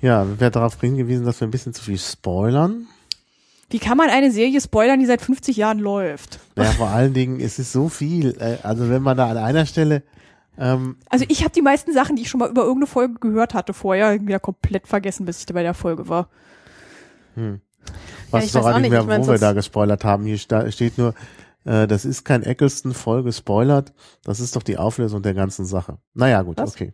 Ja, 0.00 0.26
wir 0.28 0.38
werden 0.40 0.52
darauf 0.52 0.80
hingewiesen, 0.80 1.24
dass 1.24 1.40
wir 1.40 1.48
ein 1.48 1.50
bisschen 1.50 1.72
zu 1.74 1.82
viel 1.82 1.98
spoilern. 1.98 2.86
Wie 3.74 3.80
kann 3.80 3.98
man 3.98 4.08
eine 4.08 4.30
Serie 4.30 4.60
spoilern, 4.60 5.00
die 5.00 5.06
seit 5.06 5.20
50 5.20 5.56
Jahren 5.56 5.80
läuft? 5.80 6.38
Ja, 6.56 6.66
vor 6.66 6.90
allen 6.90 7.12
Dingen, 7.12 7.40
es 7.40 7.58
ist 7.58 7.72
so 7.72 7.88
viel. 7.88 8.36
äh, 8.38 8.58
Also 8.62 8.88
wenn 8.88 9.02
man 9.02 9.16
da 9.16 9.28
an 9.28 9.36
einer 9.36 9.66
Stelle 9.66 10.04
ähm, 10.56 10.98
Also 11.10 11.24
ich 11.28 11.40
habe 11.42 11.50
die 11.50 11.60
meisten 11.60 11.92
Sachen, 11.92 12.14
die 12.14 12.22
ich 12.22 12.28
schon 12.30 12.38
mal 12.38 12.48
über 12.48 12.62
irgendeine 12.62 12.86
Folge 12.86 13.14
gehört 13.14 13.52
hatte 13.52 13.74
vorher, 13.74 14.20
wieder 14.24 14.38
komplett 14.38 14.86
vergessen, 14.86 15.26
bis 15.26 15.40
ich 15.40 15.46
da 15.46 15.54
bei 15.54 15.64
der 15.64 15.74
Folge 15.74 16.08
war. 16.08 16.28
was 18.30 18.44
ich 18.44 18.46
ist 18.46 18.54
doch 18.54 18.62
weiß 18.62 18.76
auch 18.76 18.78
nicht 18.78 18.90
mehr, 18.90 19.00
ich 19.00 19.06
mein, 19.08 19.26
wo 19.26 19.32
wir 19.32 19.38
da 19.38 19.52
gespoilert 19.54 20.04
haben. 20.04 20.24
Hier 20.24 20.38
steht 20.38 20.96
nur, 20.96 21.12
äh, 21.64 21.88
das 21.88 22.04
ist 22.04 22.22
kein 22.22 22.44
Eccleston-Folge 22.44 23.32
spoilert. 23.32 23.92
Das 24.22 24.38
ist 24.38 24.54
doch 24.54 24.62
die 24.62 24.78
Auflösung 24.78 25.20
der 25.22 25.34
ganzen 25.34 25.66
Sache. 25.66 25.98
Naja, 26.12 26.42
gut, 26.42 26.58
Was? 26.58 26.74
okay. 26.74 26.92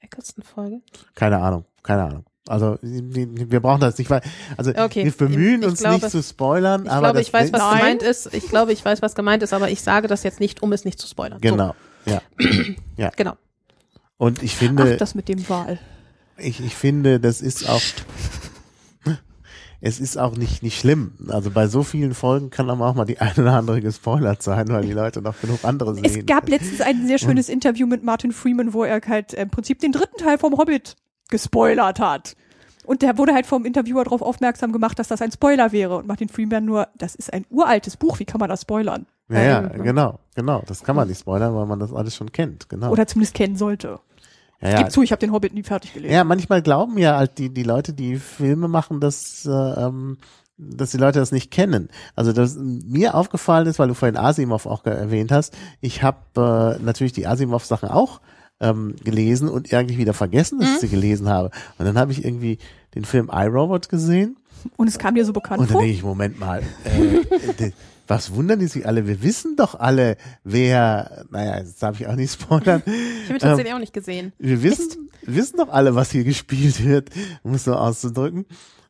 Eccleston-Folge. 0.00 0.80
Keine 1.14 1.38
Ahnung, 1.38 1.66
keine 1.84 2.02
Ahnung. 2.02 2.24
Also 2.48 2.78
wir 2.82 3.60
brauchen 3.60 3.80
das 3.80 3.98
nicht, 3.98 4.08
weil 4.10 4.20
also 4.56 4.70
Okay. 4.70 5.04
wir 5.04 5.12
bemühen 5.12 5.62
Ich 5.62 5.68
uns 5.68 5.80
glaube- 5.80 5.96
nicht 5.96 6.10
zu 6.10 6.22
spoilern, 6.22 6.84
Ich 6.84 6.90
aber 6.90 7.00
glaube, 7.08 7.18
das 7.18 7.26
ich 7.28 7.32
weiß, 7.32 7.52
was 7.52 7.60
Nein. 7.60 7.78
gemeint 7.78 8.02
ist. 8.02 8.32
Ich 8.34 8.48
glaube, 8.48 8.72
ich 8.72 8.84
weiß, 8.84 9.02
was 9.02 9.14
gemeint 9.14 9.42
ist, 9.42 9.52
aber 9.52 9.70
ich 9.70 9.80
sage 9.82 10.06
das 10.08 10.22
jetzt 10.22 10.38
nicht, 10.40 10.62
um 10.62 10.72
es 10.72 10.84
nicht 10.84 10.98
zu 11.00 11.06
spoilern. 11.08 11.40
genau. 11.40 11.74
Ja. 12.04 12.20
So, 12.98 13.08
genau. 13.16 13.34
Und 14.16 14.42
ich 14.42 14.52
Ach, 14.54 14.58
finde, 14.58 14.96
das 14.96 15.14
mit 15.14 15.28
dem 15.28 15.46
Wahl. 15.50 15.78
ich, 16.38 16.60
ich 16.64 16.74
finde, 16.74 17.20
das 17.20 17.42
ist 17.42 17.68
auch, 17.68 17.82
es 19.82 20.00
ist 20.00 20.16
auch 20.16 20.36
nicht, 20.36 20.62
nicht 20.62 20.78
schlimm. 20.80 21.12
Also 21.28 21.50
bei 21.50 21.66
so 21.68 21.82
vielen 21.82 22.14
Folgen 22.14 22.48
kann 22.50 22.70
aber 22.70 22.86
auch 22.86 22.94
mal 22.94 23.04
die 23.04 23.18
eine 23.20 23.34
oder 23.36 23.52
andere 23.52 23.80
gespoilert 23.82 24.42
sein, 24.42 24.68
weil 24.68 24.82
die 24.86 24.92
Leute 24.92 25.20
noch 25.20 25.38
genug 25.40 25.58
andere 25.64 25.94
sehen. 25.94 26.04
Es 26.04 26.24
gab 26.26 26.48
letztens 26.48 26.80
ein 26.80 27.06
sehr 27.06 27.18
schönes 27.18 27.48
Interview 27.50 27.86
mit 27.86 28.02
Martin 28.02 28.32
Freeman, 28.32 28.72
wo 28.72 28.84
er 28.84 29.00
halt 29.06 29.34
im 29.34 29.50
Prinzip 29.50 29.80
den 29.80 29.92
dritten 29.92 30.16
Teil 30.16 30.38
vom 30.38 30.56
Hobbit 30.56 30.96
gespoilert 31.28 32.00
hat. 32.00 32.36
Und 32.86 33.02
der 33.02 33.18
wurde 33.18 33.34
halt 33.34 33.46
vom 33.46 33.64
Interviewer 33.64 34.04
darauf 34.04 34.22
aufmerksam 34.22 34.72
gemacht, 34.72 34.98
dass 34.98 35.08
das 35.08 35.20
ein 35.20 35.32
Spoiler 35.32 35.72
wäre. 35.72 35.96
Und 35.96 36.06
Martin 36.06 36.28
Freeman 36.28 36.64
nur, 36.64 36.88
das 36.96 37.16
ist 37.16 37.32
ein 37.32 37.44
uraltes 37.50 37.96
Buch, 37.96 38.20
wie 38.20 38.24
kann 38.24 38.38
man 38.38 38.48
das 38.48 38.62
spoilern? 38.62 39.06
ja, 39.28 39.42
ja, 39.42 39.60
genau, 39.60 40.20
genau. 40.36 40.62
Das 40.68 40.84
kann 40.84 40.94
man 40.94 41.08
nicht 41.08 41.18
spoilern, 41.18 41.52
weil 41.54 41.66
man 41.66 41.80
das 41.80 41.92
alles 41.92 42.14
schon 42.14 42.30
kennt. 42.30 42.68
Genau. 42.68 42.92
Oder 42.92 43.08
zumindest 43.08 43.34
kennen 43.34 43.56
sollte. 43.56 43.98
ja, 44.60 44.68
Ich 44.68 44.72
ja. 44.74 44.78
gebe 44.78 44.90
zu, 44.90 45.02
ich 45.02 45.10
habe 45.10 45.18
den 45.18 45.32
Hobbit 45.32 45.52
nie 45.52 45.64
fertig 45.64 45.94
gelesen. 45.94 46.14
Ja, 46.14 46.22
manchmal 46.22 46.62
glauben 46.62 46.96
ja 46.96 47.16
halt 47.16 47.38
die, 47.38 47.52
die 47.52 47.64
Leute, 47.64 47.92
die 47.92 48.16
Filme 48.16 48.68
machen, 48.68 49.00
dass, 49.00 49.44
äh, 49.46 49.50
ähm, 49.50 50.18
dass 50.56 50.92
die 50.92 50.98
Leute 50.98 51.18
das 51.18 51.32
nicht 51.32 51.50
kennen. 51.50 51.88
Also 52.14 52.32
das 52.32 52.56
mir 52.56 53.16
aufgefallen 53.16 53.66
ist, 53.66 53.80
weil 53.80 53.88
du 53.88 53.94
vorhin 53.94 54.16
Asimov 54.16 54.66
auch 54.66 54.84
erwähnt 54.86 55.32
hast, 55.32 55.56
ich 55.80 56.04
habe 56.04 56.78
äh, 56.78 56.82
natürlich 56.84 57.12
die 57.12 57.26
Asimov-Sachen 57.26 57.88
auch 57.88 58.20
ähm, 58.60 58.94
gelesen 59.04 59.48
und 59.48 59.72
irgendwie 59.72 59.98
wieder 59.98 60.14
vergessen, 60.14 60.58
dass 60.60 60.74
ich 60.74 60.78
sie 60.80 60.88
gelesen 60.88 61.28
habe. 61.28 61.50
Und 61.78 61.84
dann 61.86 61.98
habe 61.98 62.12
ich 62.12 62.24
irgendwie 62.24 62.58
den 62.94 63.04
Film 63.04 63.30
iRobot 63.32 63.88
gesehen 63.88 64.36
Und 64.76 64.88
es 64.88 64.98
kam 64.98 65.14
dir 65.14 65.24
so 65.24 65.32
bekannt 65.32 65.60
und 65.60 65.68
dann 65.68 65.72
vor? 65.74 65.82
denke 65.82 65.94
ich, 65.96 66.02
Moment 66.02 66.40
mal, 66.40 66.62
äh, 66.84 67.70
was 68.08 68.32
wundern 68.34 68.58
die 68.60 68.66
sich 68.68 68.86
alle? 68.86 69.06
Wir 69.06 69.22
wissen 69.22 69.56
doch 69.56 69.74
alle, 69.78 70.16
wer, 70.44 71.24
naja, 71.30 71.58
jetzt 71.58 71.82
darf 71.82 72.00
ich 72.00 72.06
auch 72.06 72.14
nicht 72.14 72.32
spoilern. 72.32 72.82
Ich 73.24 73.28
habe 73.30 73.40
tatsächlich 73.40 73.74
auch 73.74 73.80
nicht 73.80 73.92
gesehen. 73.92 74.32
Wir 74.38 74.62
wissen, 74.62 75.10
wissen 75.22 75.56
doch 75.56 75.68
alle, 75.68 75.96
was 75.96 76.12
hier 76.12 76.22
gespielt 76.22 76.84
wird, 76.84 77.10
um 77.42 77.54
es 77.54 77.64
so 77.64 77.74
auszudrücken. 77.74 78.46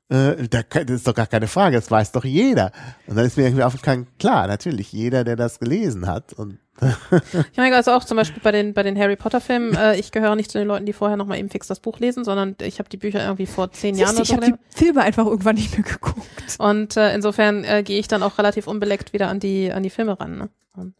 Äh, 0.08 0.48
da, 0.48 0.62
das 0.62 0.90
ist 0.90 1.08
doch 1.08 1.14
gar 1.14 1.26
keine 1.26 1.48
Frage, 1.48 1.76
das 1.76 1.90
weiß 1.90 2.12
doch 2.12 2.24
jeder. 2.24 2.70
Und 3.06 3.16
dann 3.16 3.26
ist 3.26 3.36
mir 3.36 3.44
irgendwie 3.44 3.64
aufgegangen, 3.64 4.06
klar, 4.18 4.46
natürlich, 4.46 4.92
jeder, 4.92 5.24
der 5.24 5.36
das 5.36 5.58
gelesen 5.58 6.06
hat. 6.06 6.32
Und 6.32 6.58
Ich 7.52 7.56
meine 7.56 7.74
also 7.74 7.92
auch 7.92 8.04
zum 8.04 8.16
Beispiel 8.16 8.42
bei 8.42 8.52
den 8.52 8.74
bei 8.74 8.82
den 8.82 8.98
Harry 8.98 9.16
Potter 9.16 9.40
Filmen. 9.40 9.74
Äh, 9.74 9.98
ich 9.98 10.12
gehöre 10.12 10.36
nicht 10.36 10.50
zu 10.50 10.58
den 10.58 10.68
Leuten, 10.68 10.86
die 10.86 10.92
vorher 10.92 11.16
noch 11.16 11.26
mal 11.26 11.38
eben 11.38 11.48
fix 11.48 11.66
das 11.66 11.80
Buch 11.80 11.98
lesen, 11.98 12.24
sondern 12.24 12.54
ich 12.60 12.78
habe 12.78 12.88
die 12.88 12.96
Bücher 12.96 13.22
irgendwie 13.22 13.46
vor 13.46 13.72
zehn 13.72 13.94
Jahren 13.96 14.16
Siehst 14.16 14.30
du, 14.30 14.36
oder 14.36 14.42
ich 14.42 14.48
so 14.48 14.52
habe 14.52 14.62
die 14.70 14.84
Filme 14.84 15.02
einfach 15.02 15.26
irgendwann 15.26 15.56
nicht 15.56 15.72
mehr 15.76 15.86
geguckt. 15.86 16.26
Und 16.58 16.96
äh, 16.96 17.14
insofern 17.14 17.64
äh, 17.64 17.82
gehe 17.82 17.98
ich 17.98 18.08
dann 18.08 18.22
auch 18.22 18.38
relativ 18.38 18.66
unbeleckt 18.66 19.12
wieder 19.12 19.28
an 19.28 19.40
die 19.40 19.72
an 19.72 19.82
die 19.82 19.90
Filme 19.90 20.18
ran. 20.18 20.38
Ne? 20.38 20.48
Und, 20.76 20.94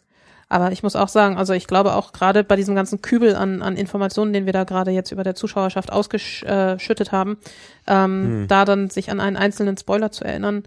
aber 0.48 0.70
ich 0.70 0.82
muss 0.82 0.94
auch 0.94 1.08
sagen, 1.08 1.36
also 1.36 1.52
ich 1.54 1.66
glaube 1.66 1.94
auch 1.94 2.12
gerade 2.12 2.44
bei 2.44 2.54
diesem 2.56 2.74
ganzen 2.74 3.02
Kübel 3.02 3.34
an, 3.34 3.62
an 3.62 3.76
Informationen, 3.76 4.32
den 4.32 4.46
wir 4.46 4.52
da 4.52 4.64
gerade 4.64 4.92
jetzt 4.92 5.10
über 5.10 5.24
der 5.24 5.34
Zuschauerschaft 5.34 5.92
ausgeschüttet 5.92 7.10
haben, 7.10 7.38
ähm, 7.86 8.46
da 8.48 8.64
dann 8.64 8.88
sich 8.88 9.10
an 9.10 9.20
einen 9.20 9.36
einzelnen 9.36 9.76
Spoiler 9.76 10.12
zu 10.12 10.24
erinnern. 10.24 10.62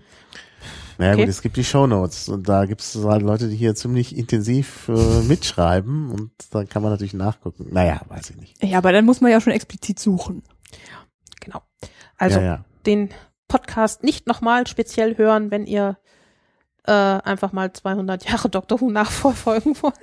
naja 0.98 1.14
Okay. 1.14 1.22
gut, 1.22 1.30
es 1.30 1.42
gibt 1.42 1.56
die 1.56 1.64
Shownotes 1.64 2.28
und 2.28 2.50
da 2.50 2.66
gibt 2.66 2.82
es 2.82 2.98
halt 3.02 3.22
Leute, 3.22 3.48
die 3.48 3.56
hier 3.56 3.74
ziemlich 3.74 4.18
intensiv 4.18 4.90
äh, 4.90 5.22
mitschreiben 5.28 6.12
und 6.12 6.32
da 6.52 6.66
kann 6.66 6.82
man 6.82 6.92
natürlich 6.92 7.14
nachgucken. 7.14 7.68
Naja, 7.72 8.02
weiß 8.10 8.32
ich 8.32 8.36
nicht. 8.36 8.62
Ja, 8.62 8.80
aber 8.80 8.92
dann 8.92 9.06
muss 9.06 9.22
man 9.22 9.32
ja 9.32 9.40
schon 9.40 9.54
explizit 9.54 9.98
suchen. 9.98 10.44
Genau. 11.40 11.62
Also 12.18 12.40
ja, 12.40 12.46
ja. 12.46 12.66
den 12.86 13.12
Podcast 13.48 14.04
nicht 14.04 14.28
nochmal 14.28 14.68
speziell 14.68 15.18
hören, 15.18 15.52
wenn 15.52 15.66
ihr 15.66 15.98
äh, 16.90 16.92
einfach 17.24 17.52
mal 17.52 17.72
200 17.72 18.26
Jahre 18.28 18.50
Dr. 18.50 18.82
Who 18.82 18.90
nachverfolgen 18.90 19.76
wollt. 19.82 19.94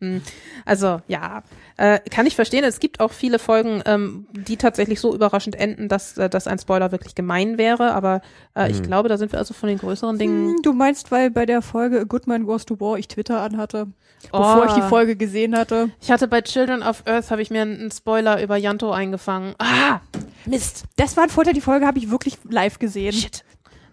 Hm. 0.00 0.20
also 0.66 1.00
ja, 1.08 1.42
äh, 1.76 2.00
kann 2.10 2.26
ich 2.26 2.34
verstehen. 2.36 2.64
Es 2.64 2.80
gibt 2.80 3.00
auch 3.00 3.12
viele 3.12 3.38
Folgen, 3.38 3.82
ähm, 3.86 4.26
die 4.32 4.56
tatsächlich 4.56 5.00
so 5.00 5.14
überraschend 5.14 5.54
enden, 5.54 5.88
dass, 5.88 6.18
äh, 6.18 6.28
dass 6.28 6.46
ein 6.46 6.58
Spoiler 6.58 6.92
wirklich 6.92 7.14
gemein 7.14 7.56
wäre. 7.58 7.92
Aber 7.94 8.20
äh, 8.56 8.70
ich 8.70 8.82
glaube, 8.82 9.08
da 9.08 9.16
sind 9.16 9.32
wir 9.32 9.38
also 9.38 9.54
von 9.54 9.68
den 9.68 9.78
größeren 9.78 10.18
Dingen. 10.18 10.56
Hm, 10.56 10.62
Du 10.62 10.72
meinst, 10.72 11.10
weil 11.10 11.30
bei 11.30 11.46
der 11.46 11.62
Folge 11.62 12.00
A 12.00 12.04
Good 12.04 12.26
Man 12.26 12.44
Goes 12.44 12.66
to 12.66 12.78
War 12.80 12.98
ich 12.98 13.08
Twitter 13.08 13.40
anhatte, 13.40 13.86
bevor 14.30 14.66
ich 14.66 14.72
die 14.72 14.82
Oh. 14.82 14.88
Folge 14.88 15.16
gesehen 15.16 15.56
hatte. 15.56 15.90
Ich 16.00 16.10
hatte 16.10 16.28
bei 16.28 16.40
Children 16.42 16.82
of 16.82 17.02
Earth 17.06 17.30
habe 17.30 17.40
ich 17.42 17.50
mir 17.50 17.62
einen 17.62 17.90
Spoiler 17.90 18.42
über 18.42 18.56
Yanto 18.56 18.90
eingefangen. 18.92 19.54
Ah, 19.58 20.00
Mist. 20.44 20.84
Das 20.96 21.16
war 21.16 21.24
ein 21.24 21.30
Vorteil, 21.30 21.54
die 21.54 21.60
Folge 21.60 21.86
habe 21.86 21.98
ich 21.98 22.10
wirklich 22.10 22.36
live 22.48 22.78
gesehen. 22.78 23.12
Shit. 23.12 23.44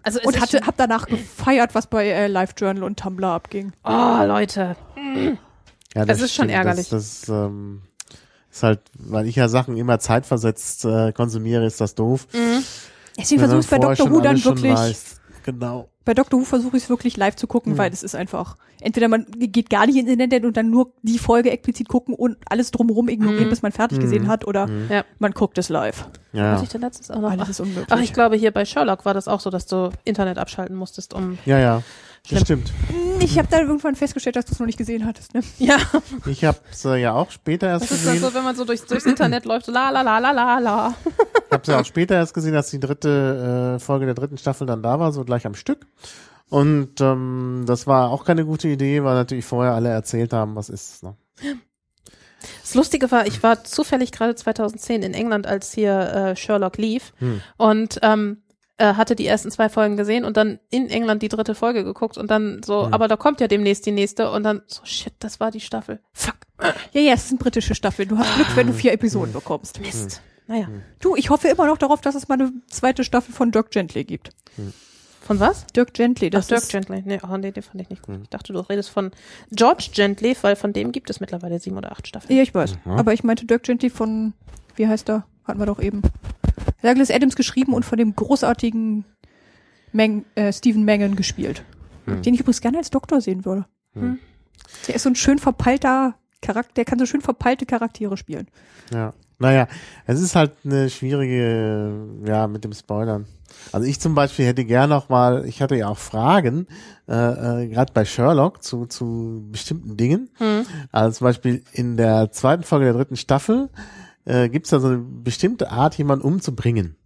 Also 0.02 0.20
Und 0.24 0.34
ist 0.36 0.40
hatte, 0.42 0.58
schon- 0.58 0.66
hab 0.66 0.76
danach 0.76 1.06
gefeiert, 1.06 1.74
was 1.74 1.86
bei 1.86 2.08
äh, 2.08 2.26
LiveJournal 2.26 2.82
und 2.84 2.98
Tumblr 2.98 3.28
abging. 3.28 3.72
Oh, 3.84 4.22
Leute. 4.24 4.76
Ja, 5.94 6.04
Es 6.06 6.20
ist 6.20 6.34
schon 6.34 6.44
stimmt. 6.46 6.50
ärgerlich. 6.52 6.88
Das, 6.88 7.20
das 7.22 7.28
ähm, 7.28 7.82
ist 8.50 8.62
halt, 8.62 8.80
weil 8.94 9.26
ich 9.26 9.36
ja 9.36 9.48
Sachen 9.48 9.76
immer 9.76 9.98
zeitversetzt 9.98 10.84
äh, 10.84 11.12
konsumiere, 11.12 11.66
ist 11.66 11.80
das 11.80 11.94
doof. 11.94 12.26
Deswegen 13.18 13.40
versuche 13.40 13.56
man 13.56 13.60
ich 13.60 13.68
bei 13.70 13.78
Dr. 13.78 13.96
schon 13.96 14.12
Who 14.12 14.20
dann 14.20 14.38
schon 14.38 14.56
wirklich, 14.56 14.72
weiß. 14.74 15.20
Genau. 15.44 15.88
Bei 16.10 16.14
Dr. 16.14 16.40
Who 16.40 16.44
versuche 16.44 16.76
ich 16.76 16.82
es 16.82 16.88
wirklich 16.88 17.16
live 17.16 17.36
zu 17.36 17.46
gucken, 17.46 17.78
weil 17.78 17.92
es 17.92 18.02
ist 18.02 18.16
einfach, 18.16 18.56
entweder 18.80 19.06
man 19.06 19.26
geht 19.38 19.70
gar 19.70 19.86
nicht 19.86 19.94
ins 19.96 20.10
Internet 20.10 20.44
und 20.44 20.56
dann 20.56 20.68
nur 20.68 20.90
die 21.02 21.18
Folge 21.20 21.52
explizit 21.52 21.88
gucken 21.88 22.14
und 22.14 22.36
alles 22.48 22.72
drumherum 22.72 23.08
ignorieren, 23.08 23.48
bis 23.48 23.62
man 23.62 23.70
fertig 23.70 24.00
gesehen 24.00 24.26
hat, 24.26 24.44
oder 24.44 24.68
Ja. 24.88 25.04
man 25.20 25.30
guckt 25.30 25.56
es 25.58 25.68
live. 25.68 26.06
Ja, 26.32 26.52
Hatte 26.54 26.64
ich 26.64 26.68
denn 26.70 26.80
letztens 26.80 27.12
auch 27.12 27.20
noch? 27.20 27.30
Alles 27.30 27.44
Ach, 27.44 27.48
ist 27.50 27.60
unmöglich. 27.60 27.86
ach, 27.90 28.00
ich 28.00 28.12
glaube, 28.12 28.34
hier 28.34 28.50
bei 28.50 28.64
Sherlock 28.64 29.04
war 29.04 29.14
das 29.14 29.28
auch 29.28 29.38
so, 29.38 29.50
dass 29.50 29.66
du 29.66 29.90
Internet 30.04 30.38
abschalten 30.38 30.74
musstest, 30.74 31.14
um. 31.14 31.38
ja, 31.46 31.58
ja. 31.60 31.82
Das 32.30 32.42
stimmt. 32.42 32.72
Ich 33.20 33.38
habe 33.38 33.48
dann 33.50 33.66
irgendwann 33.66 33.94
festgestellt, 33.96 34.36
dass 34.36 34.46
du 34.46 34.52
es 34.52 34.58
noch 34.60 34.66
nicht 34.66 34.78
gesehen 34.78 35.04
hattest. 35.04 35.34
Ne? 35.34 35.42
Ja, 35.58 35.76
Ich 36.26 36.44
habe 36.44 36.58
es 36.70 36.84
äh, 36.84 36.96
ja 36.96 37.12
auch 37.12 37.30
später 37.30 37.66
erst 37.68 37.84
das 37.90 37.98
ist 37.98 38.06
dann 38.06 38.14
gesehen. 38.14 38.28
so, 38.30 38.34
wenn 38.34 38.44
man 38.44 38.56
so 38.56 38.64
durchs, 38.64 38.86
durchs 38.86 39.04
Internet 39.06 39.44
läuft, 39.44 39.66
so 39.66 39.72
la 39.72 39.90
la 39.90 40.00
la 40.02 40.18
la 40.18 40.30
la 40.32 40.58
la. 40.58 40.94
Ich 41.46 41.52
habe 41.52 41.62
es 41.62 41.68
ja 41.68 41.80
auch 41.80 41.84
später 41.84 42.14
erst 42.14 42.32
gesehen, 42.32 42.54
als 42.56 42.70
die 42.70 42.80
dritte 42.80 43.74
äh, 43.76 43.78
Folge 43.80 44.06
der 44.06 44.14
dritten 44.14 44.38
Staffel 44.38 44.66
dann 44.66 44.82
da 44.82 44.98
war, 44.98 45.12
so 45.12 45.24
gleich 45.24 45.44
am 45.46 45.54
Stück. 45.54 45.86
Und 46.48 47.00
ähm, 47.00 47.64
das 47.66 47.86
war 47.86 48.10
auch 48.10 48.24
keine 48.24 48.44
gute 48.44 48.68
Idee, 48.68 49.04
weil 49.04 49.14
natürlich 49.14 49.44
vorher 49.44 49.72
alle 49.74 49.90
erzählt 49.90 50.32
haben, 50.32 50.56
was 50.56 50.68
ist. 50.68 51.02
Ne? 51.02 51.14
Das 52.62 52.74
Lustige 52.74 53.10
war, 53.10 53.26
ich 53.26 53.42
war 53.42 53.64
zufällig 53.64 54.12
gerade 54.12 54.34
2010 54.34 55.02
in 55.02 55.14
England, 55.14 55.46
als 55.46 55.72
hier 55.72 55.92
äh, 56.32 56.36
Sherlock 56.36 56.78
lief 56.78 57.12
Hm. 57.18 57.40
und 57.58 57.98
ähm, 58.02 58.38
äh, 58.80 58.94
hatte 58.94 59.14
die 59.14 59.26
ersten 59.26 59.50
zwei 59.50 59.68
Folgen 59.68 59.96
gesehen 59.96 60.24
und 60.24 60.36
dann 60.36 60.58
in 60.70 60.88
England 60.90 61.22
die 61.22 61.28
dritte 61.28 61.54
Folge 61.54 61.84
geguckt 61.84 62.18
und 62.18 62.30
dann 62.30 62.62
so, 62.64 62.86
Hm. 62.86 62.94
aber 62.94 63.06
da 63.08 63.16
kommt 63.16 63.40
ja 63.40 63.46
demnächst 63.46 63.86
die 63.86 63.92
nächste 63.92 64.30
und 64.30 64.42
dann 64.42 64.62
so, 64.66 64.80
shit, 64.84 65.12
das 65.20 65.38
war 65.38 65.50
die 65.50 65.60
Staffel. 65.60 66.00
Fuck, 66.12 66.36
Ja, 66.92 67.00
ja, 67.00 67.12
es 67.12 67.28
sind 67.28 67.38
britische 67.38 67.74
Staffeln. 67.74 68.08
Du 68.08 68.18
hast 68.18 68.34
Glück, 68.34 68.48
wenn 68.56 68.66
du 68.66 68.72
vier 68.72 68.92
Episoden 68.92 69.32
bekommst. 69.32 69.80
Mist. 69.80 70.20
Naja, 70.46 70.66
Du, 70.98 71.14
ich 71.14 71.30
hoffe 71.30 71.46
immer 71.48 71.66
noch 71.66 71.78
darauf, 71.78 72.00
dass 72.00 72.16
es 72.16 72.26
mal 72.26 72.34
eine 72.40 72.52
zweite 72.68 73.04
Staffel 73.04 73.32
von 73.32 73.52
Dirk 73.52 73.70
Gently 73.70 74.02
gibt. 74.04 74.30
von 75.20 75.38
was? 75.38 75.64
Dirk 75.68 75.94
Gently, 75.94 76.26
Ach, 76.28 76.30
das 76.32 76.48
Dirk 76.48 76.62
ist, 76.62 76.72
Gently. 76.72 77.02
Nee, 77.04 77.20
oh, 77.22 77.36
nee, 77.36 77.52
den 77.52 77.62
fand 77.62 77.80
ich 77.80 77.88
nicht 77.88 78.02
gut. 78.02 78.18
Ich 78.22 78.28
dachte, 78.30 78.52
du 78.52 78.58
redest 78.58 78.90
von 78.90 79.12
George 79.52 79.90
Gently, 79.94 80.36
weil 80.42 80.56
von 80.56 80.72
dem 80.72 80.90
gibt 80.90 81.08
es 81.08 81.20
mittlerweile 81.20 81.60
sieben 81.60 81.76
oder 81.76 81.92
acht 81.92 82.08
Staffeln. 82.08 82.36
Ja, 82.36 82.42
ich 82.42 82.52
weiß. 82.52 82.78
Aber 82.84 83.12
ich 83.12 83.22
meinte 83.22 83.46
Dirk 83.46 83.62
Gently 83.62 83.90
von, 83.90 84.32
wie 84.74 84.88
heißt 84.88 85.08
er? 85.08 85.24
Hatten 85.46 85.60
wir 85.60 85.66
doch 85.66 85.78
eben. 85.80 86.02
Douglas 86.82 87.10
Adams 87.10 87.36
geschrieben 87.36 87.74
und 87.74 87.84
von 87.84 87.98
dem 87.98 88.14
großartigen 88.14 89.04
Meng, 89.92 90.24
äh, 90.34 90.52
Stephen 90.52 90.84
Mangan 90.84 91.16
gespielt. 91.16 91.64
Den 92.06 92.34
ich 92.34 92.40
übrigens 92.40 92.60
gerne 92.60 92.78
als 92.78 92.90
Doktor 92.90 93.20
sehen 93.20 93.44
würde. 93.44 93.66
Hm. 93.92 94.18
Der 94.88 94.96
ist 94.96 95.02
so 95.02 95.10
ein 95.10 95.14
schön 95.14 95.38
verpeilter 95.38 96.14
Charakter, 96.42 96.72
der 96.74 96.84
kann 96.84 96.98
so 96.98 97.06
schön 97.06 97.20
verpeilte 97.20 97.66
Charaktere 97.66 98.16
spielen. 98.16 98.48
Ja. 98.92 99.12
Naja, 99.38 99.68
es 100.06 100.20
ist 100.20 100.36
halt 100.36 100.52
eine 100.64 100.90
schwierige, 100.90 102.08
ja, 102.26 102.46
mit 102.46 102.62
dem 102.62 102.74
Spoilern. 102.74 103.26
Also 103.72 103.86
ich 103.86 103.98
zum 103.98 104.14
Beispiel 104.14 104.44
hätte 104.44 104.66
gern 104.66 104.90
noch 104.90 105.08
mal, 105.08 105.46
ich 105.46 105.62
hatte 105.62 105.76
ja 105.76 105.88
auch 105.88 105.96
Fragen, 105.96 106.66
äh, 107.08 107.62
äh, 107.62 107.68
gerade 107.68 107.92
bei 107.94 108.04
Sherlock 108.04 108.62
zu, 108.62 108.84
zu 108.84 109.48
bestimmten 109.50 109.96
Dingen. 109.96 110.28
Also 110.92 111.18
zum 111.18 111.24
Beispiel 111.26 111.62
in 111.72 111.96
der 111.96 112.32
zweiten 112.32 112.64
Folge 112.64 112.84
der 112.86 112.94
dritten 112.94 113.16
Staffel 113.16 113.70
äh, 114.24 114.48
gibt 114.48 114.66
es 114.66 114.70
da 114.70 114.80
so 114.80 114.88
eine 114.88 114.98
bestimmte 114.98 115.70
Art, 115.70 115.96
jemanden 115.96 116.24
umzubringen. 116.24 116.96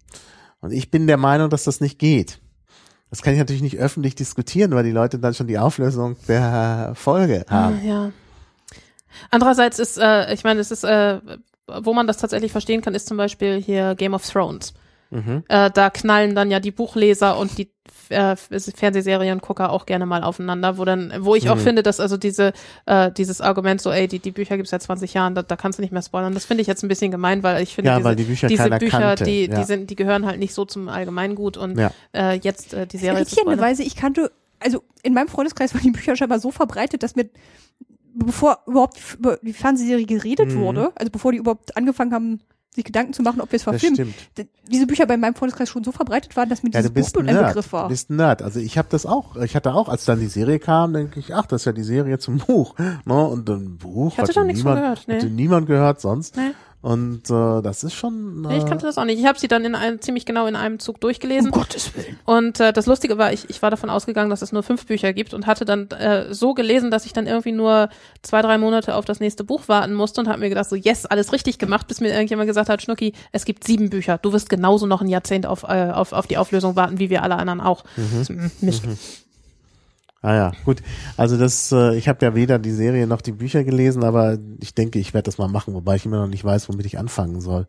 Und 0.61 0.73
ich 0.73 0.91
bin 0.91 1.07
der 1.07 1.17
Meinung, 1.17 1.51
dass 1.51 1.65
das 1.65 1.81
nicht 1.81 1.99
geht. 1.99 2.41
Das 3.11 3.23
kann 3.23 3.35
ich 3.35 3.39
natürlich 3.39 3.63
nicht 3.63 3.79
öffentlich 3.79 4.15
diskutieren, 4.15 4.73
weil 4.73 4.85
die 4.85 4.91
Leute 4.91 5.19
dann 5.19 5.35
schon 5.35 5.47
die 5.47 5.59
Auflösung 5.59 6.17
der 6.27 6.93
Folge 6.95 7.45
haben. 7.49 7.79
Ah, 7.81 7.87
Ja. 7.87 8.13
Andererseits 9.31 9.79
ist, 9.79 9.97
äh, 9.99 10.33
ich 10.35 10.43
meine, 10.43 10.61
es 10.61 10.73
ist, 10.73 10.83
äh, 10.83 11.21
wo 11.67 11.95
man 11.95 12.07
das 12.07 12.17
tatsächlich 12.17 12.51
verstehen 12.51 12.81
kann, 12.81 12.95
ist 12.95 13.07
zum 13.07 13.17
Beispiel 13.17 13.61
hier 13.63 13.95
Game 13.95 14.15
of 14.15 14.29
Thrones. 14.29 14.75
Mhm. 15.15 15.45
Äh, 15.49 15.71
da 15.71 15.91
knallen 15.91 16.35
dann 16.35 16.51
ja 16.51 16.61
die 16.61 16.71
Buchleser 16.73 17.39
und 17.39 17.57
die 17.57 17.71
äh, 18.11 18.37
Fernsehseriengucker 18.37 19.71
auch 19.71 19.87
gerne 19.87 20.07
mal 20.07 20.23
aufeinander, 20.23 20.79
wo 20.79 20.85
dann, 20.85 21.13
wo 21.21 21.35
ich 21.35 21.49
auch 21.51 21.57
Mhm. 21.57 21.61
finde, 21.61 21.83
dass 21.83 22.01
also 22.01 22.17
diese, 22.17 22.53
äh, 22.87 23.11
dieses 23.13 23.41
Argument 23.41 23.81
so, 23.81 23.91
ey, 23.91 24.09
die, 24.09 24.19
die 24.19 24.31
Bücher 24.31 24.57
gibt's 24.57 24.71
seit 24.71 24.83
20 24.83 25.15
Jahren, 25.15 25.35
da, 25.35 25.43
da 25.43 25.57
kannst 25.57 25.79
du 25.79 25.83
nicht 25.83 25.93
mehr 25.93 26.03
spoilern. 26.03 26.35
Das 26.35 26.45
finde 26.45 26.61
ich 26.63 26.67
jetzt 26.67 26.83
ein 26.83 26.89
bisschen 26.89 27.11
gemein, 27.11 27.43
weil 27.43 27.63
ich 27.63 27.75
finde, 27.75 27.91
Ja, 27.91 27.97
diese, 27.97 28.09
weil 28.09 28.17
die 28.17 28.25
Bücher 28.25 28.49
diese 28.49 28.69
Bücher, 28.71 28.99
kannte, 28.99 29.25
die, 29.25 29.47
ja. 29.47 29.57
die 29.59 29.65
sind, 29.65 29.91
die 29.91 29.97
gehören 29.97 30.27
halt 30.27 30.39
nicht 30.39 30.55
so 30.55 30.65
zum 30.65 30.89
Allgemeingut 30.89 31.57
und 31.57 31.79
Ja. 31.79 31.91
äh, 32.13 32.35
jetzt 32.39 32.75
äh, 32.75 32.87
die 32.87 32.99
Serie. 32.99 33.21
Irritierenderweise, 33.21 33.83
ich 33.83 33.97
kannte, 33.97 34.31
also 34.61 34.83
in 35.03 35.15
meinem 35.15 35.29
Freundeskreis 35.29 35.75
waren 35.75 35.83
die 35.83 35.91
Bücher 35.91 36.17
scheinbar 36.17 36.41
so 36.41 36.51
verbreitet, 36.51 37.03
dass 37.03 37.17
mir, 37.17 37.29
bevor 38.15 38.59
überhaupt 38.67 38.99
über 39.19 39.39
die 39.43 39.53
Fernsehserie 39.53 40.07
geredet 40.07 40.51
Mhm. 40.51 40.61
wurde, 40.61 40.93
also 40.97 41.11
bevor 41.11 41.33
die 41.33 41.39
überhaupt 41.39 41.77
angefangen 41.77 42.13
haben, 42.13 42.41
sich 42.75 42.85
Gedanken 42.85 43.13
zu 43.13 43.23
machen, 43.23 43.41
ob 43.41 43.53
wir 43.53 43.57
es 43.57 43.63
verfilmen, 43.63 44.15
diese 44.69 44.87
Bücher 44.87 45.07
bei 45.07 45.17
meinem 45.17 45.35
Freundeskreis 45.35 45.69
schon 45.69 45.85
so 45.85 45.93
verbreitet 45.93 46.37
waren, 46.37 46.49
dass 46.49 46.63
mir 46.63 46.71
Ja, 46.71 46.81
dieses 46.83 47.13
du 47.13 47.21
Buch 47.21 47.29
ein. 47.29 47.47
Begriff 47.47 47.67
Du 47.67 47.73
war. 47.73 47.89
bist 47.89 48.11
ein 48.11 48.17
Nerd. 48.17 48.43
Also 48.43 48.61
ich 48.61 48.79
habe 48.79 48.89
das 48.91 49.07
auch. 49.07 49.37
Ich 49.37 49.55
hatte 49.57 49.75
auch, 49.75 49.89
als 49.89 50.05
dann 50.05 50.21
die 50.21 50.27
Serie 50.27 50.59
kam, 50.59 50.93
denke 50.93 51.21
ich, 51.21 51.35
ach, 51.35 51.47
das 51.47 51.63
ist 51.63 51.67
ja 51.67 51.73
die 51.73 51.83
Serie 51.85 52.19
zum 52.19 52.39
Buch. 52.39 52.75
Ne? 52.79 53.27
Und 53.27 53.49
ein 53.49 53.79
Buch 53.79 54.13
Ich 54.13 54.19
hatte 54.19 54.29
hatte 54.29 54.41
da 54.41 54.45
nichts 54.45 54.63
von 54.63 54.75
niemand, 54.75 54.83
gehört, 54.97 55.09
nee. 55.09 55.15
hatte 55.17 55.27
niemand 55.31 55.67
gehört 55.67 56.01
sonst. 56.01 56.37
Nee. 56.37 56.51
Und 56.85 57.31
äh, 57.31 57.63
das 57.63 57.83
ist 57.83 57.95
schon. 57.95 58.43
Nee, 58.43 58.59
ich 58.59 58.65
Äh, 58.65 58.69
kannte 58.69 58.85
das 58.85 58.99
auch 58.99 59.07
nicht. 59.07 59.19
Ich 59.19 59.25
habe 59.25 59.39
sie 59.39 59.49
dann 59.49 59.65
in 59.65 59.75
einem, 59.75 60.03
ziemlich 60.03 60.27
genau 60.27 60.47
in 60.47 60.55
einem 60.55 60.79
Zug 60.79 61.01
durchgelesen. 61.01 61.51
Um 61.51 61.59
Gottes 61.59 61.97
Willen. 61.97 62.19
Und 62.27 62.61
äh, 62.61 62.75
das 62.75 62.85
Lustige 62.85 63.17
war, 63.17 63.33
ich, 63.33 63.49
ich 63.49 63.63
war 63.63 63.71
davon 63.71 63.89
ausgegangen, 63.89 64.29
dass 64.29 64.43
es 64.43 64.53
nur 64.53 64.63
fünf 64.63 64.85
Bücher 64.85 65.15
gibt 65.15 65.33
und 65.33 65.47
hatte 65.47 65.65
dann 65.65 65.89
äh, 65.93 66.35
so 66.35 66.53
gelesen, 66.53 66.91
dass 66.91 67.07
ich 67.07 67.15
dann 67.15 67.27
irgendwie 67.27 67.53
nur 67.53 67.89
zwei, 68.21 68.43
drei 68.43 68.59
Monate 68.59 68.97
auf 68.97 69.07
das 69.07 69.19
nächste 69.19 69.45
Buch 69.45 69.63
warten 69.67 69.95
musste 69.95 70.21
und 70.21 70.29
habe 70.29 70.41
mir 70.41 70.51
gedacht, 70.51 70.69
so 70.69 70.77
yes, 70.77 71.07
alles 71.07 71.33
richtig 71.33 71.59
gemacht, 71.59 71.87
bis 71.87 72.03
mir 72.03 72.13
irgendjemand 72.13 72.49
gesagt 72.49 72.69
hat, 72.69 72.83
Schnucki, 72.83 73.15
es 73.33 73.47
gibt 73.47 73.65
sieben 73.65 73.89
Bücher. 73.89 74.19
Du 74.19 74.35
wirst 74.35 74.51
genauso 74.51 74.85
noch 74.85 75.01
ein 75.01 75.09
Jahrzehnt 75.09 75.47
auf, 75.47 75.63
äh, 75.63 75.91
auf, 75.91 76.13
auf 76.13 76.27
die 76.27 76.37
Auflösung 76.37 76.77
warten, 76.77 76.99
wie 76.99 77.09
wir 77.09 77.23
alle 77.23 77.37
anderen 77.37 77.63
auch. 77.63 77.85
Mhm. 77.97 78.51
Mist. 78.61 78.83
Ah 80.25 80.35
ja, 80.35 80.53
gut. 80.65 80.83
Also 81.17 81.37
das, 81.37 81.71
äh, 81.71 81.97
ich 81.97 82.09
habe 82.09 82.25
ja 82.25 82.35
weder 82.35 82.59
die 82.59 82.71
Serie 82.71 83.07
noch 83.07 83.21
die 83.21 83.33
Bücher 83.33 83.63
gelesen, 83.63 84.03
aber 84.03 84.39
ich 84.61 84.75
denke, 84.75 84.99
ich 84.99 85.13
werde 85.13 85.27
das 85.27 85.37
mal 85.37 85.49
machen, 85.49 85.75
wobei 85.75 85.97
ich 85.97 86.07
immer 86.07 86.19
noch 86.19 86.29
nicht 86.29 86.45
weiß, 86.45 86.69
womit 86.71 86.87
ich 86.87 86.99
anfangen 86.99 87.41
soll. 87.41 87.67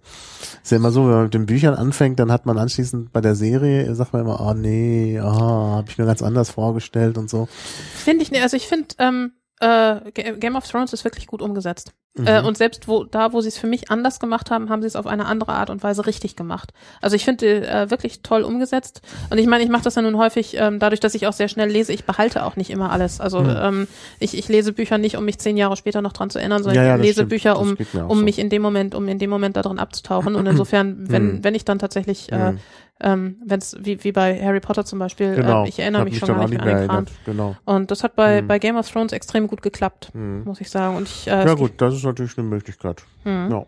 Ist 0.64 0.72
ja 0.72 0.78
immer 0.78 0.92
so, 0.92 1.04
wenn 1.04 1.14
man 1.14 1.24
mit 1.24 1.34
den 1.34 1.46
Büchern 1.46 1.76
anfängt, 1.76 2.18
dann 2.20 2.32
hat 2.32 2.46
man 2.46 2.58
anschließend 2.58 3.12
bei 3.12 3.20
der 3.20 3.36
Serie, 3.36 3.94
sagt 3.94 4.14
man 4.14 4.22
immer, 4.22 4.40
oh 4.40 4.54
nee, 4.54 5.20
oh, 5.22 5.26
habe 5.26 5.90
ich 5.90 5.98
mir 5.98 6.06
ganz 6.06 6.22
anders 6.22 6.50
vorgestellt 6.50 7.18
und 7.18 7.30
so. 7.30 7.48
Finde 7.94 8.24
ich, 8.24 8.32
ne, 8.32 8.42
also 8.42 8.56
ich 8.56 8.68
finde, 8.68 8.88
ähm, 9.00 9.34
äh, 9.62 9.66
Ga- 10.12 10.32
Game 10.38 10.56
of 10.56 10.68
Thrones 10.68 10.94
ist 10.94 11.04
wirklich 11.04 11.28
gut 11.28 11.42
umgesetzt. 11.42 11.94
Äh, 12.26 12.40
Mhm. 12.42 12.48
und 12.48 12.58
selbst 12.58 12.88
wo, 12.88 13.04
da, 13.04 13.34
wo 13.34 13.42
sie 13.42 13.50
es 13.50 13.58
für 13.58 13.68
mich 13.68 13.92
anders 13.92 14.22
gemacht 14.22 14.50
haben, 14.50 14.70
haben 14.70 14.82
sie 14.82 14.88
es 14.88 14.96
auf 14.96 15.06
eine 15.06 15.26
andere 15.26 15.52
Art 15.52 15.70
und 15.70 15.84
Weise 15.84 16.06
richtig 16.06 16.38
gemacht. 16.38 16.72
Also 17.02 17.18
ich 17.18 17.26
finde 17.26 17.68
äh, 17.68 17.90
wirklich 17.92 18.22
toll 18.24 18.44
umgesetzt. 18.44 19.02
Und 19.30 19.38
ich 19.38 19.48
meine, 19.48 19.66
ich 19.66 19.70
mache 19.70 19.84
das 19.84 19.96
ja 19.96 20.02
nun 20.02 20.18
häufig, 20.18 20.56
ähm, 20.58 20.80
dadurch, 20.80 21.02
dass 21.02 21.14
ich 21.14 21.28
auch 21.28 21.34
sehr 21.34 21.50
schnell 21.50 21.70
lese, 21.70 21.92
ich 21.92 22.06
behalte 22.06 22.46
auch 22.46 22.56
nicht 22.56 22.70
immer 22.70 22.90
alles. 22.90 23.20
Also 23.20 23.42
Mhm. 23.42 23.56
ähm, 23.60 23.88
ich, 24.20 24.38
ich 24.38 24.48
lese 24.48 24.72
Bücher 24.72 24.98
nicht, 24.98 25.18
um 25.18 25.26
mich 25.26 25.40
zehn 25.40 25.58
Jahre 25.58 25.76
später 25.76 26.02
noch 26.02 26.14
dran 26.14 26.30
zu 26.30 26.40
erinnern, 26.40 26.64
sondern 26.64 26.82
Ja, 26.86 26.90
ja, 26.92 26.96
ich 26.96 27.02
lese 27.02 27.14
stimmt. 27.16 27.30
Bücher, 27.32 27.60
um, 27.60 27.76
um 28.08 28.20
so. 28.20 28.24
mich 28.24 28.40
in 28.40 28.50
dem 28.50 28.62
Moment, 28.62 28.96
um 28.96 29.10
in 29.10 29.20
dem 29.20 29.30
Moment 29.30 29.58
da 29.58 29.62
drin 29.62 29.78
abzutauchen. 29.80 30.36
Und 30.36 30.46
insofern, 30.48 31.10
wenn, 31.10 31.26
Mhm. 31.40 31.44
wenn 31.44 31.54
ich 31.56 31.66
dann 31.66 31.80
tatsächlich, 31.80 32.32
äh, 32.32 32.52
Mhm. 32.54 32.60
Ähm, 33.02 33.42
wenn 33.46 33.60
es 33.60 33.76
wie, 33.80 34.04
wie 34.04 34.12
bei 34.12 34.42
Harry 34.42 34.60
Potter 34.60 34.86
zum 34.86 35.00
Beispiel, 35.00 35.36
Genau. 35.36 35.66
äh, 35.66 35.70
ich 35.70 35.80
erinnere 35.80 36.02
Hab 36.04 36.10
mich 36.10 36.18
schon 36.20 36.30
gar 36.30 36.48
nicht 36.48 36.64
mehr 36.64 36.74
an 36.74 36.80
den 36.80 36.88
Kram. 36.88 37.06
Genau. 37.26 37.56
Und 37.66 37.92
das 37.92 38.04
hat 38.04 38.16
bei, 38.16 38.42
Mhm. 38.42 38.48
bei 38.48 38.60
Game 38.60 38.78
of 38.78 38.90
Thrones 38.90 39.12
extrem 39.12 39.48
gut 39.48 39.62
geklappt, 39.62 40.12
Mhm. 40.14 40.44
muss 40.46 40.62
ich 40.62 40.70
sagen. 40.70 40.96
Und 40.96 41.08
ich, 41.10 41.28
äh, 41.28 41.46
Ja 41.46 41.54
gut, 41.56 41.74
das 41.78 41.94
ist 41.96 42.04
natürlich 42.04 42.38
eine 42.38 42.48
Möglichkeit. 42.48 43.04
Mhm. 43.26 43.50
Ja. 43.52 43.66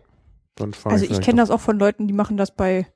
Dann 0.56 0.72
fang 0.72 0.92
Also 0.92 1.04
ich 1.04 1.10
vielleicht 1.10 1.24
kenne 1.24 1.40
das 1.40 1.50
auch 1.50 1.60
von 1.60 1.78
Leuten, 1.78 2.06
die 2.08 2.14
machen 2.14 2.36
das 2.36 2.50
bei 2.52 2.86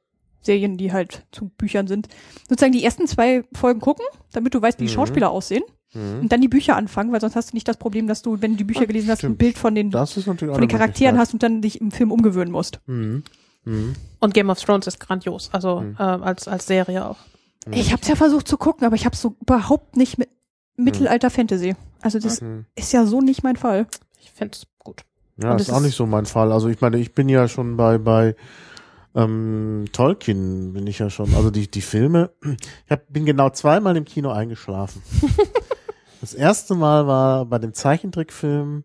Serien, 0.41 0.77
die 0.77 0.93
halt 0.93 1.25
zu 1.31 1.51
Büchern 1.51 1.87
sind. 1.87 2.09
Sozusagen 2.49 2.73
die 2.73 2.83
ersten 2.83 3.07
zwei 3.07 3.45
Folgen 3.53 3.81
gucken, 3.81 4.05
damit 4.33 4.55
du 4.55 4.61
weißt, 4.61 4.81
wie 4.81 4.87
die 4.87 4.91
Mhm. 4.91 4.95
Schauspieler 4.97 5.31
aussehen. 5.31 5.63
Mhm. 5.95 6.21
Und 6.23 6.33
dann 6.33 6.41
die 6.41 6.49
Bücher 6.49 6.75
anfangen, 6.75 7.13
weil 7.13 7.21
sonst 7.21 7.37
hast 7.37 7.53
du 7.53 7.57
nicht 7.57 7.69
das 7.69 7.77
Problem, 7.77 8.07
dass 8.09 8.23
du, 8.23 8.41
wenn 8.41 8.53
du 8.53 8.57
die 8.57 8.65
Bücher 8.65 8.81
Ah, 8.81 8.85
gelesen 8.87 9.09
hast, 9.11 9.19
ein 9.19 9.37
stimmt. 9.37 9.39
Bild 9.39 9.59
von 9.59 9.75
den, 9.75 9.93
von 9.93 10.37
den 10.61 10.69
Charakteren 10.69 11.19
hast 11.19 11.35
und 11.35 11.43
dann 11.45 11.61
dich 11.61 11.81
im 11.81 11.91
Film 11.93 12.11
umgewöhnen 12.11 12.51
musst. 12.51 12.81
Mhm. 13.65 13.75
Mhm. 13.75 13.93
Und 14.21 14.35
Game 14.35 14.51
of 14.51 14.61
Thrones 14.61 14.87
ist 14.87 15.01
grandios, 15.01 15.51
also 15.53 15.81
Mhm. 15.81 15.97
äh, 15.99 16.03
als, 16.03 16.49
als 16.49 16.67
Serie 16.67 17.07
auch. 17.07 17.19
Mhm. 17.67 17.73
Ich 17.75 17.93
habe 17.93 18.03
es 18.03 18.09
ja 18.09 18.17
versucht 18.17 18.49
zu 18.49 18.57
gucken, 18.57 18.87
aber 18.87 18.97
ich 18.97 19.05
habe 19.05 19.15
so 19.17 19.37
überhaupt 19.41 19.97
nicht 19.97 20.19
mit 20.19 20.29
Mittelalter-Fantasy. 20.77 21.77
Also 22.01 22.19
das 22.19 22.41
Mhm. 22.41 22.67
ist 22.75 22.93
ja 22.93 23.07
so 23.07 23.21
nicht 23.21 23.43
mein 23.45 23.57
Fall. 23.57 23.87
Ich 24.21 24.31
finde 24.33 24.55
es 24.57 24.67
gut. 24.79 25.03
Ja, 25.37 25.55
ist 25.55 25.63
es 25.63 25.71
auch 25.71 25.77
ist- 25.79 25.85
nicht 25.85 25.97
so 25.97 26.07
mein 26.07 26.27
Fall. 26.27 26.51
Also 26.53 26.69
ich 26.69 26.81
meine, 26.81 26.99
ich 26.99 27.15
bin 27.15 27.29
ja 27.29 27.47
schon 27.49 27.77
bei 27.77 27.99
bei 27.99 28.35
ähm, 29.15 29.85
Tolkien 29.93 30.73
bin 30.73 30.87
ich 30.87 30.99
ja 30.99 31.11
schon. 31.11 31.35
Also 31.35 31.51
die 31.51 31.71
die 31.71 31.83
Filme. 31.83 32.31
Ich 32.87 32.91
hab, 32.91 33.13
bin 33.13 33.27
genau 33.27 33.51
zweimal 33.51 33.97
im 33.97 34.05
Kino 34.07 34.31
eingeschlafen. 34.31 35.03
das 36.21 36.35
erste 36.35 36.75
Mal 36.75 37.07
war 37.07 37.45
bei 37.47 37.59
dem 37.59 37.75
Zeichentrickfilm 37.75 38.85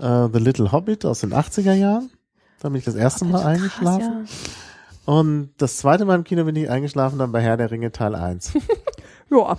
äh, 0.00 0.28
The 0.32 0.38
Little 0.38 0.72
Hobbit 0.72 1.04
aus 1.04 1.20
den 1.20 1.32
80er 1.34 1.74
Jahren. 1.74 2.10
Da 2.60 2.68
bin 2.68 2.78
ich 2.78 2.84
das 2.84 2.94
erste 2.94 3.24
Mal 3.24 3.42
eingeschlafen. 3.44 4.26
Krass, 4.26 4.30
Und 5.04 5.50
das 5.58 5.76
zweite 5.78 6.04
Mal 6.04 6.16
im 6.16 6.24
Kino 6.24 6.44
bin 6.44 6.56
ich 6.56 6.70
eingeschlafen 6.70 7.18
dann 7.18 7.32
bei 7.32 7.40
Herr 7.40 7.56
der 7.56 7.70
Ringe 7.70 7.92
Teil 7.92 8.14
1. 8.14 8.52
Ja. 9.30 9.58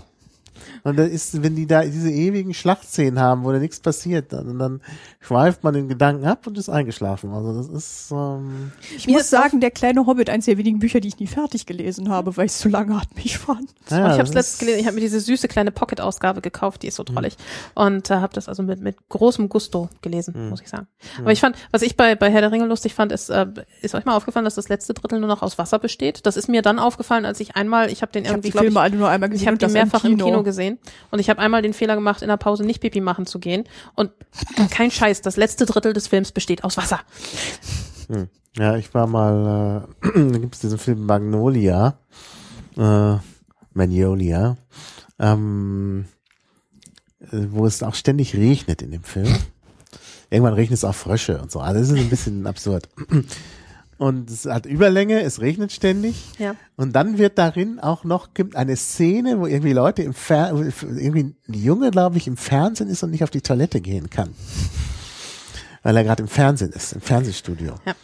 Und 0.84 0.98
da 0.98 1.04
ist, 1.04 1.42
wenn 1.44 1.56
die 1.56 1.68
da 1.68 1.84
diese 1.84 2.12
ewigen 2.12 2.54
Schlachtszenen 2.54 3.20
haben, 3.20 3.44
wo 3.44 3.52
da 3.52 3.60
nichts 3.60 3.80
passiert, 3.80 4.34
dann, 4.34 4.58
dann 4.60 4.82
schweift 5.20 5.64
man 5.64 5.74
den 5.74 5.88
Gedanken 5.88 6.26
ab 6.26 6.48
und 6.48 6.58
ist 6.58 6.70
eingeschlafen. 6.70 7.32
Also 7.32 7.54
das 7.58 7.68
ist 7.70 8.12
ähm, 8.12 8.72
Ich 8.96 9.08
muss 9.08 9.30
sagen, 9.30 9.60
der 9.60 9.72
kleine 9.72 10.06
Hobbit, 10.06 10.30
eins 10.30 10.46
der 10.46 10.58
wenigen 10.58 10.80
Bücher, 10.80 11.00
die 11.00 11.08
ich 11.10 11.20
nie 11.20 11.28
fertig 11.28 11.66
gelesen 11.66 12.10
habe, 12.10 12.36
weil 12.38 12.46
ich 12.46 12.52
es 12.54 12.60
zu 12.60 12.70
lange 12.70 13.00
hat 13.00 13.16
mich 13.16 13.38
fand. 13.38 13.70
ja. 13.90 13.98
ich 14.08 14.14
habe 14.14 14.24
es 14.24 14.34
letztens 14.34 14.60
gelesen, 14.60 14.80
ich 14.80 14.86
habe 14.86 14.96
mir 14.96 15.02
diese 15.02 15.20
süße 15.20 15.48
kleine 15.48 15.72
Pocket-Ausgabe 15.72 16.42
gekauft, 16.42 16.84
die 16.84 16.88
ist 16.88 16.96
so 16.96 17.04
Mhm. 17.04 17.14
trollig. 17.14 17.38
Und 17.76 18.10
äh, 18.10 18.16
habe 18.16 18.34
das 18.34 18.48
also 18.50 18.64
mit, 18.64 18.82
mit 18.82 18.98
großem 19.10 19.50
Gusto 19.50 19.90
gelesen, 20.02 20.34
Mhm. 20.38 20.50
muss 20.50 20.62
ich 20.62 20.70
sagen. 20.70 20.88
Aber 21.20 21.32
ich 21.32 21.40
fand, 21.40 21.56
was 21.72 21.82
ich 21.82 21.96
bei, 21.98 22.16
bei 22.16 22.30
Herr 22.32 22.42
der 22.42 22.52
Ringe 22.52 22.66
lustig 22.66 22.94
fand, 22.94 23.12
ist, 23.12 23.30
äh, 23.30 23.46
ist 23.82 23.96
euch 23.96 24.06
mal 24.06 24.16
aufgefallen, 24.16 24.46
dass 24.46 24.56
das 24.56 24.70
letzte 24.70 24.94
Drittel 24.94 25.20
nur 25.20 25.28
noch 25.30 25.42
aus 25.42 25.58
Wasser 25.58 25.80
besteht? 25.80 26.26
Das 26.26 26.38
ist 26.38 26.48
mir 26.50 26.62
dann 26.62 26.80
aufgefallen, 26.80 27.26
als 27.26 27.40
ich 27.40 27.56
einmal, 27.56 27.90
ich 27.92 28.02
habe 28.02 28.12
den 28.12 28.24
Ich 28.24 28.30
habe 28.30 28.38
irgendwie, 28.38 28.48
die 28.50 28.52
glaube 28.52 28.66
ich, 28.68 28.72
Filme 28.74 28.82
alle 28.82 28.96
nur 28.96 29.10
einmal 29.10 29.30
gesehen. 29.30 29.44
Ich 29.44 29.48
habe 29.48 29.58
die 29.58 29.68
mehrfach 29.72 30.04
im 30.04 30.18
Kino. 30.18 30.44
gesehen 30.44 30.67
und 31.12 31.20
ich 31.20 31.30
habe 31.30 31.40
einmal 31.40 31.62
den 31.62 31.74
Fehler 31.74 31.96
gemacht, 31.96 32.22
in 32.22 32.28
der 32.28 32.38
Pause 32.38 32.64
nicht 32.64 32.82
Pipi 32.82 33.02
machen 33.02 33.26
zu 33.26 33.40
gehen. 33.40 33.64
Und 33.96 34.12
kein 34.72 34.92
Scheiß, 34.92 35.22
das 35.22 35.38
letzte 35.38 35.66
Drittel 35.66 35.94
des 35.94 36.08
Films 36.08 36.32
besteht 36.32 36.64
aus 36.64 36.78
Wasser. 36.78 37.00
Hm. 38.08 38.28
Ja, 38.58 38.76
ich 38.76 38.94
war 38.94 39.08
mal, 39.08 39.88
äh, 40.02 40.10
da 40.32 40.38
gibt 40.40 40.56
es 40.56 40.62
diesen 40.62 40.80
Film 40.80 41.06
Magnolia, 41.06 42.00
äh, 42.76 43.16
Magnolia, 43.74 44.58
ähm, 45.20 46.06
äh, 47.20 47.46
wo 47.50 47.66
es 47.66 47.84
auch 47.84 47.96
ständig 47.96 48.36
regnet 48.36 48.82
in 48.82 48.92
dem 48.92 49.04
Film. 49.04 49.34
Irgendwann 50.30 50.56
regnet 50.56 50.78
es 50.78 50.84
auch 50.84 50.96
Frösche 50.96 51.40
und 51.40 51.52
so. 51.52 51.60
Also 51.60 51.80
das 51.80 51.90
ist 51.90 51.98
ein 51.98 52.10
bisschen 52.10 52.48
absurd. 52.48 52.90
Und 53.98 54.30
es 54.30 54.46
hat 54.46 54.66
Überlänge, 54.68 55.22
es 55.22 55.42
regnet 55.42 55.72
ständig. 55.72 56.24
Ja. 56.38 56.56
Und 56.76 56.94
dann 56.94 57.18
wird 57.18 57.38
darin 57.38 57.80
auch 57.80 58.04
noch 58.04 58.34
gibt 58.36 58.56
eine 58.56 58.76
Szene, 58.76 59.40
wo 59.40 59.48
irgendwie 59.48 59.74
Leute 59.74 60.04
im 60.04 60.14
Fer 60.14 60.52
irgendwie 60.54 61.24
ein 61.24 61.36
Junge, 61.48 61.90
glaube 61.90 62.18
ich, 62.18 62.28
im 62.28 62.38
Fernsehen 62.38 62.90
ist 62.90 63.02
und 63.02 63.10
nicht 63.10 63.24
auf 63.24 63.32
die 63.32 63.42
Toilette 63.42 63.82
gehen 63.82 64.10
kann. 64.10 64.30
Weil 65.82 65.98
er 65.98 66.04
gerade 66.04 66.22
im 66.22 66.30
Fernsehen 66.30 66.72
ist, 66.74 66.94
im 66.94 67.02
Fernsehstudio. 67.02 67.76
Ja. 67.86 67.96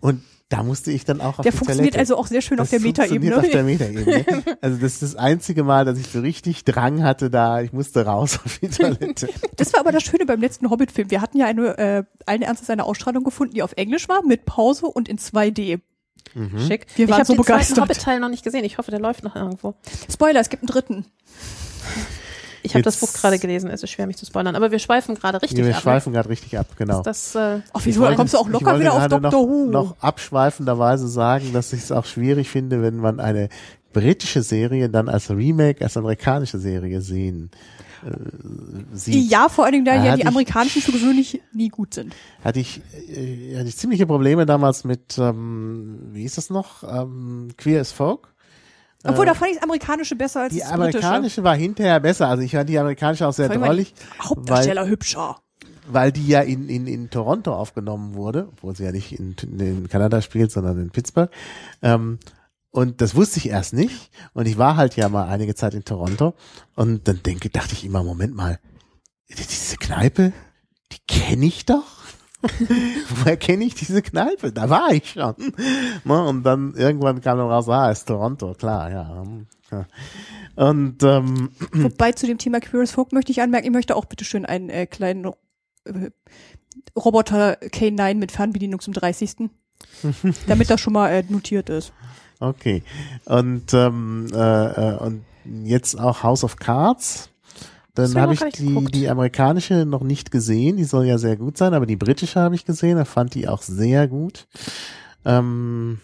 Und 0.00 0.22
da 0.52 0.62
musste 0.62 0.90
ich 0.92 1.04
dann 1.04 1.20
auch 1.20 1.38
auf 1.38 1.42
Der 1.42 1.52
die 1.52 1.56
funktioniert 1.58 1.94
Toilette. 1.94 1.98
also 1.98 2.16
auch 2.16 2.26
sehr 2.26 2.42
schön 2.42 2.60
auf 2.60 2.70
Das 2.70 2.70
der 2.70 2.80
funktioniert 2.80 3.34
Auf 3.34 3.48
der 3.48 3.62
Metaebene. 3.62 4.04
Metaebene. 4.04 4.56
Also 4.60 4.76
das 4.78 4.92
ist 4.94 5.02
das 5.02 5.16
einzige 5.16 5.64
Mal, 5.64 5.84
dass 5.84 5.98
ich 5.98 6.06
so 6.08 6.20
richtig 6.20 6.64
Drang 6.64 7.02
hatte 7.02 7.30
da. 7.30 7.62
Ich 7.62 7.72
musste 7.72 8.04
raus 8.04 8.38
auf 8.44 8.58
die 8.58 8.68
Toilette. 8.68 9.28
Das 9.56 9.72
war 9.72 9.80
aber 9.80 9.92
das 9.92 10.02
Schöne 10.02 10.26
beim 10.26 10.40
letzten 10.40 10.68
Hobbit-Film. 10.70 11.10
Wir 11.10 11.20
hatten 11.22 11.38
ja 11.38 11.46
eine, 11.46 11.78
äh, 11.78 12.04
allen 12.26 12.42
Ernstes 12.42 12.68
eine 12.70 12.84
Ausstrahlung 12.84 13.24
gefunden, 13.24 13.54
die 13.54 13.62
auf 13.62 13.72
Englisch 13.76 14.08
war, 14.08 14.22
mit 14.24 14.44
Pause 14.44 14.86
und 14.86 15.08
in 15.08 15.18
2D. 15.18 15.80
Schick. 16.66 16.86
Wir 16.96 17.04
ich 17.06 17.10
waren 17.10 17.18
habe 17.18 17.26
so 17.26 17.32
den 17.34 17.36
zweiten 17.36 17.36
begeistert. 17.36 17.80
Hobbit-Teil 17.80 18.20
noch 18.20 18.28
nicht 18.28 18.44
gesehen. 18.44 18.64
Ich 18.64 18.78
hoffe, 18.78 18.90
der 18.90 19.00
läuft 19.00 19.22
noch 19.24 19.36
irgendwo. 19.36 19.74
Spoiler, 20.10 20.40
es 20.40 20.48
gibt 20.48 20.62
einen 20.62 20.68
dritten. 20.68 21.04
Ich 22.62 22.74
habe 22.74 22.82
das 22.82 22.96
Buch 22.98 23.12
gerade 23.12 23.38
gelesen. 23.38 23.70
Es 23.70 23.82
ist 23.82 23.90
schwer, 23.90 24.06
mich 24.06 24.16
zu 24.16 24.26
spoilern. 24.26 24.54
Aber 24.56 24.70
wir 24.70 24.78
schweifen 24.78 25.14
gerade 25.14 25.42
richtig 25.42 25.58
wir 25.58 25.66
ab. 25.66 25.74
ne? 25.74 25.80
schweifen 25.80 26.12
gerade 26.12 26.28
richtig 26.28 26.58
ab, 26.58 26.66
genau. 26.76 27.02
Das, 27.02 27.34
äh, 27.34 27.60
Ach, 27.72 27.80
wieso? 27.84 28.02
Dann 28.04 28.14
kommst 28.16 28.34
du 28.34 28.38
auch 28.38 28.48
locker 28.48 28.78
wieder 28.78 28.92
auf 28.94 29.08
Doctor 29.08 29.20
noch, 29.20 29.32
Who. 29.48 29.70
noch 29.70 29.96
abschweifenderweise 30.00 31.08
sagen, 31.08 31.52
dass 31.52 31.72
ich 31.72 31.80
es 31.82 31.92
auch 31.92 32.04
schwierig 32.04 32.48
finde, 32.48 32.82
wenn 32.82 32.96
man 32.96 33.20
eine 33.20 33.48
britische 33.92 34.42
Serie 34.42 34.88
dann 34.88 35.08
als 35.08 35.28
Remake, 35.30 35.84
als 35.84 35.96
amerikanische 35.96 36.58
Serie 36.58 37.00
sehen. 37.02 37.50
Äh, 38.04 38.10
sieht. 38.96 39.30
Ja, 39.30 39.48
vor 39.48 39.64
allen 39.64 39.72
Dingen, 39.74 39.84
da 39.84 39.94
ja 39.94 40.14
die 40.16 40.22
ich- 40.22 40.26
amerikanischen 40.26 40.82
für 40.82 40.92
gewöhnlich 40.92 41.40
nie 41.52 41.68
gut 41.68 41.94
sind. 41.94 42.14
hatte 42.42 42.58
ich, 42.58 42.80
äh, 43.08 43.56
hatte 43.56 43.68
ich 43.68 43.76
ziemliche 43.76 44.06
Probleme 44.06 44.44
damals 44.46 44.84
mit, 44.84 45.18
ähm, 45.18 45.98
wie 46.12 46.22
hieß 46.22 46.34
das 46.36 46.50
noch, 46.50 46.82
ähm, 46.82 47.48
Queer 47.56 47.80
as 47.80 47.92
Folk. 47.92 48.31
Obwohl, 49.04 49.26
da 49.26 49.34
fand 49.34 49.50
ich 49.50 49.56
das 49.56 49.64
amerikanische 49.64 50.14
besser 50.16 50.42
als 50.42 50.52
Die 50.52 50.60
das 50.60 50.68
britische. 50.70 50.98
amerikanische 50.98 51.44
war 51.44 51.56
hinterher 51.56 52.00
besser. 52.00 52.28
Also 52.28 52.42
ich 52.42 52.52
fand 52.52 52.68
die 52.68 52.78
amerikanische 52.78 53.26
auch 53.26 53.32
sehr 53.32 53.48
die 53.48 53.58
drollig, 53.58 53.94
Hauptdarsteller 54.22 54.86
hübscher. 54.86 55.38
weil 55.88 56.12
die 56.12 56.28
ja 56.28 56.40
in, 56.40 56.68
in, 56.68 56.86
in 56.86 57.10
Toronto 57.10 57.52
aufgenommen 57.54 58.14
wurde, 58.14 58.48
obwohl 58.52 58.76
sie 58.76 58.84
ja 58.84 58.92
nicht 58.92 59.18
in, 59.18 59.34
in 59.58 59.88
Kanada 59.88 60.22
spielt, 60.22 60.52
sondern 60.52 60.78
in 60.80 60.90
Pittsburgh. 60.90 61.30
Ähm, 61.82 62.18
und 62.70 63.00
das 63.00 63.14
wusste 63.14 63.38
ich 63.38 63.48
erst 63.48 63.74
nicht. 63.74 64.10
Und 64.32 64.46
ich 64.46 64.56
war 64.56 64.76
halt 64.76 64.96
ja 64.96 65.08
mal 65.08 65.28
einige 65.28 65.54
Zeit 65.54 65.74
in 65.74 65.84
Toronto. 65.84 66.34
Und 66.74 67.06
dann 67.08 67.22
denke, 67.22 67.50
dachte 67.50 67.74
ich 67.74 67.84
immer, 67.84 68.02
Moment 68.02 68.34
mal, 68.34 68.58
diese 69.28 69.76
Kneipe, 69.76 70.32
die 70.92 70.98
kenne 71.08 71.46
ich 71.46 71.66
doch. 71.66 72.01
Woher 73.08 73.36
kenne 73.36 73.64
ich 73.64 73.74
diese 73.74 74.02
Kneipe? 74.02 74.52
Da 74.52 74.68
war 74.68 74.92
ich 74.92 75.10
schon. 75.10 75.34
Ne? 76.04 76.24
Und 76.24 76.42
dann 76.42 76.74
irgendwann 76.74 77.20
kam 77.20 77.38
dann 77.38 77.48
raus, 77.48 77.68
ah, 77.68 77.90
ist 77.90 78.06
Toronto, 78.06 78.54
klar, 78.54 78.90
ja. 78.90 79.24
Und 80.54 81.02
ähm, 81.02 81.50
Wobei 81.72 82.12
zu 82.12 82.26
dem 82.26 82.38
Thema 82.38 82.60
Queer 82.60 82.82
as 82.82 82.90
Folk 82.90 83.12
möchte 83.12 83.32
ich 83.32 83.40
anmerken, 83.40 83.66
ich 83.66 83.72
möchte 83.72 83.96
auch 83.96 84.04
bitte 84.04 84.24
schön 84.24 84.44
einen 84.44 84.68
äh, 84.68 84.86
kleinen 84.86 85.26
äh, 85.84 86.10
Roboter 86.96 87.58
K9 87.62 88.14
mit 88.14 88.32
Fernbedienung 88.32 88.80
zum 88.80 88.92
30. 88.92 89.50
damit 90.46 90.70
das 90.70 90.80
schon 90.80 90.92
mal 90.92 91.10
äh, 91.10 91.24
notiert 91.28 91.68
ist. 91.68 91.92
Okay. 92.40 92.82
Und, 93.24 93.72
ähm, 93.72 94.28
äh, 94.32 94.94
äh, 94.94 94.96
und 94.98 95.24
jetzt 95.64 95.98
auch 95.98 96.22
House 96.22 96.44
of 96.44 96.56
Cards. 96.56 97.30
Dann 97.94 98.14
hab 98.14 98.22
habe 98.22 98.34
ich 98.34 98.40
die, 98.40 98.66
geguckt. 98.66 98.94
die 98.94 99.08
amerikanische 99.08 99.84
noch 99.84 100.02
nicht 100.02 100.30
gesehen. 100.30 100.76
Die 100.76 100.84
soll 100.84 101.06
ja 101.06 101.18
sehr 101.18 101.36
gut 101.36 101.58
sein, 101.58 101.74
aber 101.74 101.86
die 101.86 101.96
britische 101.96 102.40
habe 102.40 102.54
ich 102.54 102.64
gesehen. 102.64 102.96
Da 102.96 103.04
fand 103.04 103.34
die 103.34 103.48
auch 103.48 103.62
sehr 103.62 104.08
gut. 104.08 104.46
Ähm, 105.24 106.00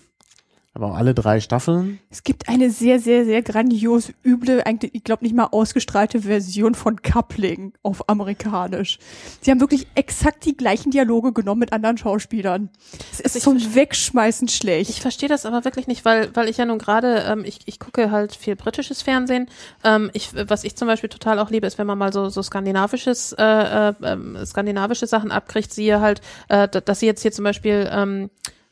aber 0.79 0.95
alle 0.95 1.13
drei 1.13 1.41
Staffeln. 1.41 1.99
Es 2.09 2.23
gibt 2.23 2.49
eine 2.49 2.71
sehr, 2.71 3.01
sehr, 3.01 3.25
sehr 3.25 3.43
grandios 3.43 4.13
üble, 4.25 4.63
eigentlich, 4.65 4.95
ich 4.95 5.03
glaube 5.03 5.25
nicht 5.25 5.35
mal 5.35 5.49
ausgestrahlte 5.51 6.23
Version 6.23 6.77
von 6.77 7.03
Coupling 7.03 7.73
auf 7.83 8.09
amerikanisch. 8.09 8.99
Sie 9.41 9.51
haben 9.51 9.61
wirklich 9.61 9.89
exakt 9.97 10.45
die 10.45 10.57
gleichen 10.57 10.93
Dialoge 10.93 11.33
genommen 11.33 11.59
mit 11.59 11.73
anderen 11.73 11.99
Schauspielern. 11.99 12.71
Es 13.13 13.19
ist 13.19 13.37
ich 13.37 13.43
zum 13.43 13.75
Wegschmeißen 13.75 14.47
schlecht. 14.47 14.89
Ich 14.91 15.01
verstehe 15.01 15.29
das 15.29 15.47
aber 15.47 15.65
wirklich 15.65 15.89
nicht, 15.89 16.05
weil, 16.05 16.35
weil 16.35 16.49
ich 16.49 16.59
ja 16.59 16.65
nun 16.65 16.79
gerade, 16.79 17.25
ähm, 17.29 17.45
ich, 17.45 17.59
ich 17.67 17.81
gucke 17.81 18.13
halt 18.13 18.37
viel 18.37 18.55
britisches 18.55 19.03
Fernsehen. 19.03 19.49
Ähm, 19.83 20.11
ich, 20.13 20.31
was 20.49 20.63
ich 20.63 20.77
zum 20.77 20.87
Beispiel 20.87 21.11
total 21.11 21.41
auch 21.41 21.51
liebe, 21.51 21.67
ist, 21.67 21.79
wenn 21.79 21.89
man 21.89 21.99
mal 21.99 22.13
so, 22.13 22.29
so 22.29 22.41
skandinavisches, 22.41 23.33
äh, 23.33 23.43
äh, 23.43 23.95
ähm, 24.05 24.39
skandinavische 24.47 25.09
Sachen 25.09 25.33
abkriegt, 25.33 25.73
siehe 25.73 26.01
halt, 26.01 26.21
äh, 26.49 26.69
dass 26.69 27.01
sie 27.01 27.07
jetzt 27.07 27.23
hier 27.23 27.33
zum 27.33 27.45
Beispiel 27.45 27.89
ähm, 27.91 28.31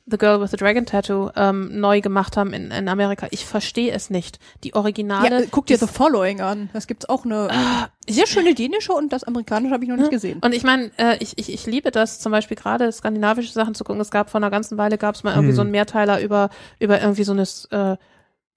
The 0.09 0.19
Girl 0.19 0.41
with 0.41 0.53
the 0.53 0.57
Dragon 0.57 0.87
Tattoo 0.87 1.31
ähm, 1.35 1.81
neu 1.81 2.01
gemacht 2.01 2.37
haben 2.37 2.53
in, 2.53 2.71
in 2.71 2.89
Amerika. 2.89 3.27
Ich 3.31 3.45
verstehe 3.45 3.93
es 3.93 4.09
nicht. 4.09 4.39
Die 4.63 4.69
ja, 4.69 4.77
Originale. 4.77 5.45
äh, 5.45 5.49
guck 5.51 5.67
dir 5.67 5.79
The 5.79 5.89
Following 5.89 6.41
an. 6.41 6.71
Das 6.73 6.87
gibt's 6.87 7.09
auch 7.09 7.25
eine 7.25 7.49
sehr 8.09 8.27
schöne 8.27 8.55
dänische 8.55 8.93
und 8.93 9.13
das 9.13 9.25
amerikanische 9.25 9.75
habe 9.75 9.85
ich 9.85 9.91
noch 9.91 9.97
nicht 9.97 10.11
gesehen. 10.11 10.41
Und 10.45 10.55
ich 10.55 10.63
meine, 10.63 10.93
äh, 10.97 11.17
ich, 11.19 11.39
ich, 11.39 11.53
ich 11.53 11.67
liebe 11.67 11.91
das 11.91 12.21
zum 12.21 12.31
Beispiel 12.31 12.57
gerade 12.57 12.91
skandinavische 12.93 13.53
Sachen 13.53 13.75
zu 13.75 13.83
gucken. 13.83 14.01
Es 14.01 14.13
gab 14.13 14.31
vor 14.31 14.39
einer 14.39 14.51
ganzen 14.51 14.79
Weile 14.79 14.97
gab 14.97 15.17
es 15.17 15.25
mal 15.25 15.35
irgendwie 15.35 15.55
so 15.55 15.63
einen 15.63 15.73
Mehrteiler 15.73 16.21
über 16.21 16.51
über 16.79 17.01
irgendwie 17.01 17.25
so 17.25 17.33
eine 17.33 17.43
äh, 17.71 17.97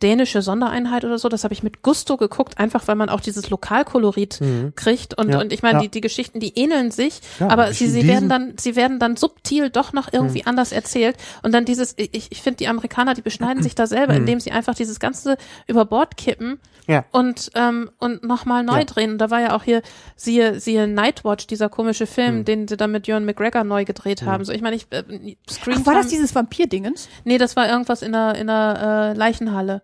dänische 0.01 0.41
Sondereinheit 0.41 1.03
oder 1.05 1.17
so. 1.19 1.29
Das 1.29 1.43
habe 1.43 1.53
ich 1.53 1.63
mit 1.63 1.81
Gusto 1.81 2.17
geguckt, 2.17 2.57
einfach 2.57 2.87
weil 2.87 2.95
man 2.95 3.09
auch 3.09 3.19
dieses 3.21 3.49
Lokalkolorit 3.49 4.39
kriegt. 4.75 5.13
Und 5.17 5.29
Ja, 5.29 5.39
und 5.41 5.51
ich 5.53 5.61
meine, 5.61 5.79
ja. 5.79 5.81
die 5.83 5.89
die 5.89 6.01
Geschichten, 6.01 6.39
die 6.39 6.57
ähneln 6.57 6.91
sich, 6.91 7.19
Ja, 7.39 7.49
aber 7.49 7.73
sie 7.73 7.87
sie 7.87 8.07
werden 8.07 8.29
dann 8.29 8.53
sie 8.57 8.75
werden 8.75 8.99
dann 8.99 9.15
subtil 9.17 9.69
doch 9.69 9.93
noch 9.93 10.11
irgendwie 10.11 10.45
anders 10.45 10.71
erzählt. 10.71 11.15
Und 11.43 11.53
dann 11.53 11.65
dieses, 11.65 11.93
ich 11.97 12.31
ich 12.31 12.41
finde 12.41 12.57
die 12.57 12.67
Amerikaner, 12.67 13.13
die 13.13 13.21
beschneiden 13.21 13.61
sich 13.63 13.75
da 13.75 13.87
selber, 13.87 14.13
indem 14.13 14.39
sie 14.39 14.51
einfach 14.51 14.75
dieses 14.75 14.99
ganze 14.99 15.37
über 15.67 15.85
Bord 15.85 16.15
kippen 16.17 16.59
Ja. 16.87 17.05
und 17.11 17.51
ähm, 17.55 17.89
und 17.99 18.23
nochmal 18.23 18.63
neu 18.63 18.79
Ja. 18.79 18.83
drehen. 18.85 19.11
Und 19.13 19.17
da 19.19 19.29
war 19.29 19.41
ja 19.41 19.55
auch 19.55 19.63
hier 19.63 19.81
siehe 20.15 20.59
siehe 20.59 20.87
Nightwatch, 20.87 21.47
dieser 21.47 21.69
komische 21.69 22.07
Film, 22.07 22.37
Hm. 22.37 22.45
den 22.45 22.67
sie 22.67 22.77
dann 22.77 22.91
mit 22.91 23.07
Ewan 23.07 23.25
McGregor 23.25 23.63
neu 23.63 23.85
gedreht 23.85 24.23
haben. 24.23 24.45
So, 24.45 24.51
ich 24.53 24.61
meine, 24.61 24.75
ich 24.75 24.87
äh, 24.91 25.03
Screen 25.49 25.79
Ach, 25.81 25.85
war 25.85 25.93
das 25.95 26.07
dieses 26.07 26.33
Vampir-Dingens? 26.35 27.09
Nee, 27.25 27.37
das 27.37 27.55
war 27.55 27.67
irgendwas 27.69 28.01
in 28.01 28.11
der 28.13 28.35
in 28.35 28.47
der 28.47 29.11
äh, 29.13 29.17
Leichenhalle. 29.17 29.81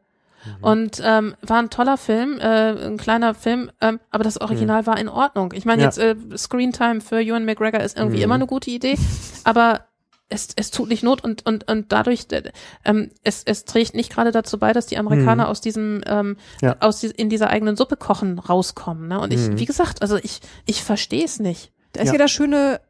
Mhm. 0.60 0.64
Und 0.64 1.02
ähm, 1.04 1.36
war 1.42 1.58
ein 1.60 1.70
toller 1.70 1.98
Film, 1.98 2.40
äh, 2.40 2.86
ein 2.88 2.98
kleiner 2.98 3.34
Film, 3.34 3.72
ähm, 3.82 4.00
aber 4.12 4.24
das 4.24 4.40
Original 4.40 4.86
war 4.86 4.98
in 5.00 5.10
Ordnung. 5.10 5.54
Ich 5.56 5.66
meine 5.66 5.82
Ja. 5.82 5.88
jetzt 5.88 5.98
äh, 5.98 6.16
Screentime 6.38 7.02
für 7.02 7.22
Ewan 7.22 7.46
McGregor 7.46 7.80
ist 7.82 7.98
irgendwie 7.98 8.18
Mhm. 8.18 8.24
immer 8.24 8.36
eine 8.36 8.48
gute 8.48 8.70
Idee, 8.72 8.98
aber 9.44 9.86
es, 10.30 10.50
es 10.56 10.72
tut 10.72 10.90
nicht 10.90 11.04
Not 11.04 11.24
und 11.24 11.46
und 11.46 11.70
und 11.70 11.92
dadurch 11.92 12.26
äh, 12.32 12.52
ähm, 12.84 13.12
es 13.24 13.44
es 13.46 13.66
trägt 13.66 13.94
nicht 13.94 14.12
gerade 14.12 14.32
dazu 14.32 14.58
bei, 14.58 14.74
dass 14.74 14.88
die 14.88 14.98
Amerikaner 14.98 15.48
aus 15.50 15.62
diesem 15.62 16.02
ähm, 16.08 16.28
Mhm. 16.30 16.36
Ja. 16.62 16.76
aus 16.80 17.00
die, 17.00 17.08
in 17.08 17.30
dieser 17.30 17.50
eigenen 17.52 17.76
Suppe 17.76 17.96
kochen 17.96 18.40
rauskommen. 18.40 19.08
Ne? 19.08 19.20
Und 19.20 19.32
ich, 19.32 19.50
Mhm. 19.50 19.60
wie 19.60 19.66
gesagt, 19.66 20.02
also 20.02 20.18
ich 20.18 20.42
ich 20.66 20.84
verstehe 20.84 21.24
es 21.26 21.40
nicht. 21.40 21.72
Da 21.94 22.02
ist 22.02 22.08
Ja. 22.08 22.14
ja, 22.14 22.20
das 22.20 22.32
schöne 22.32 22.82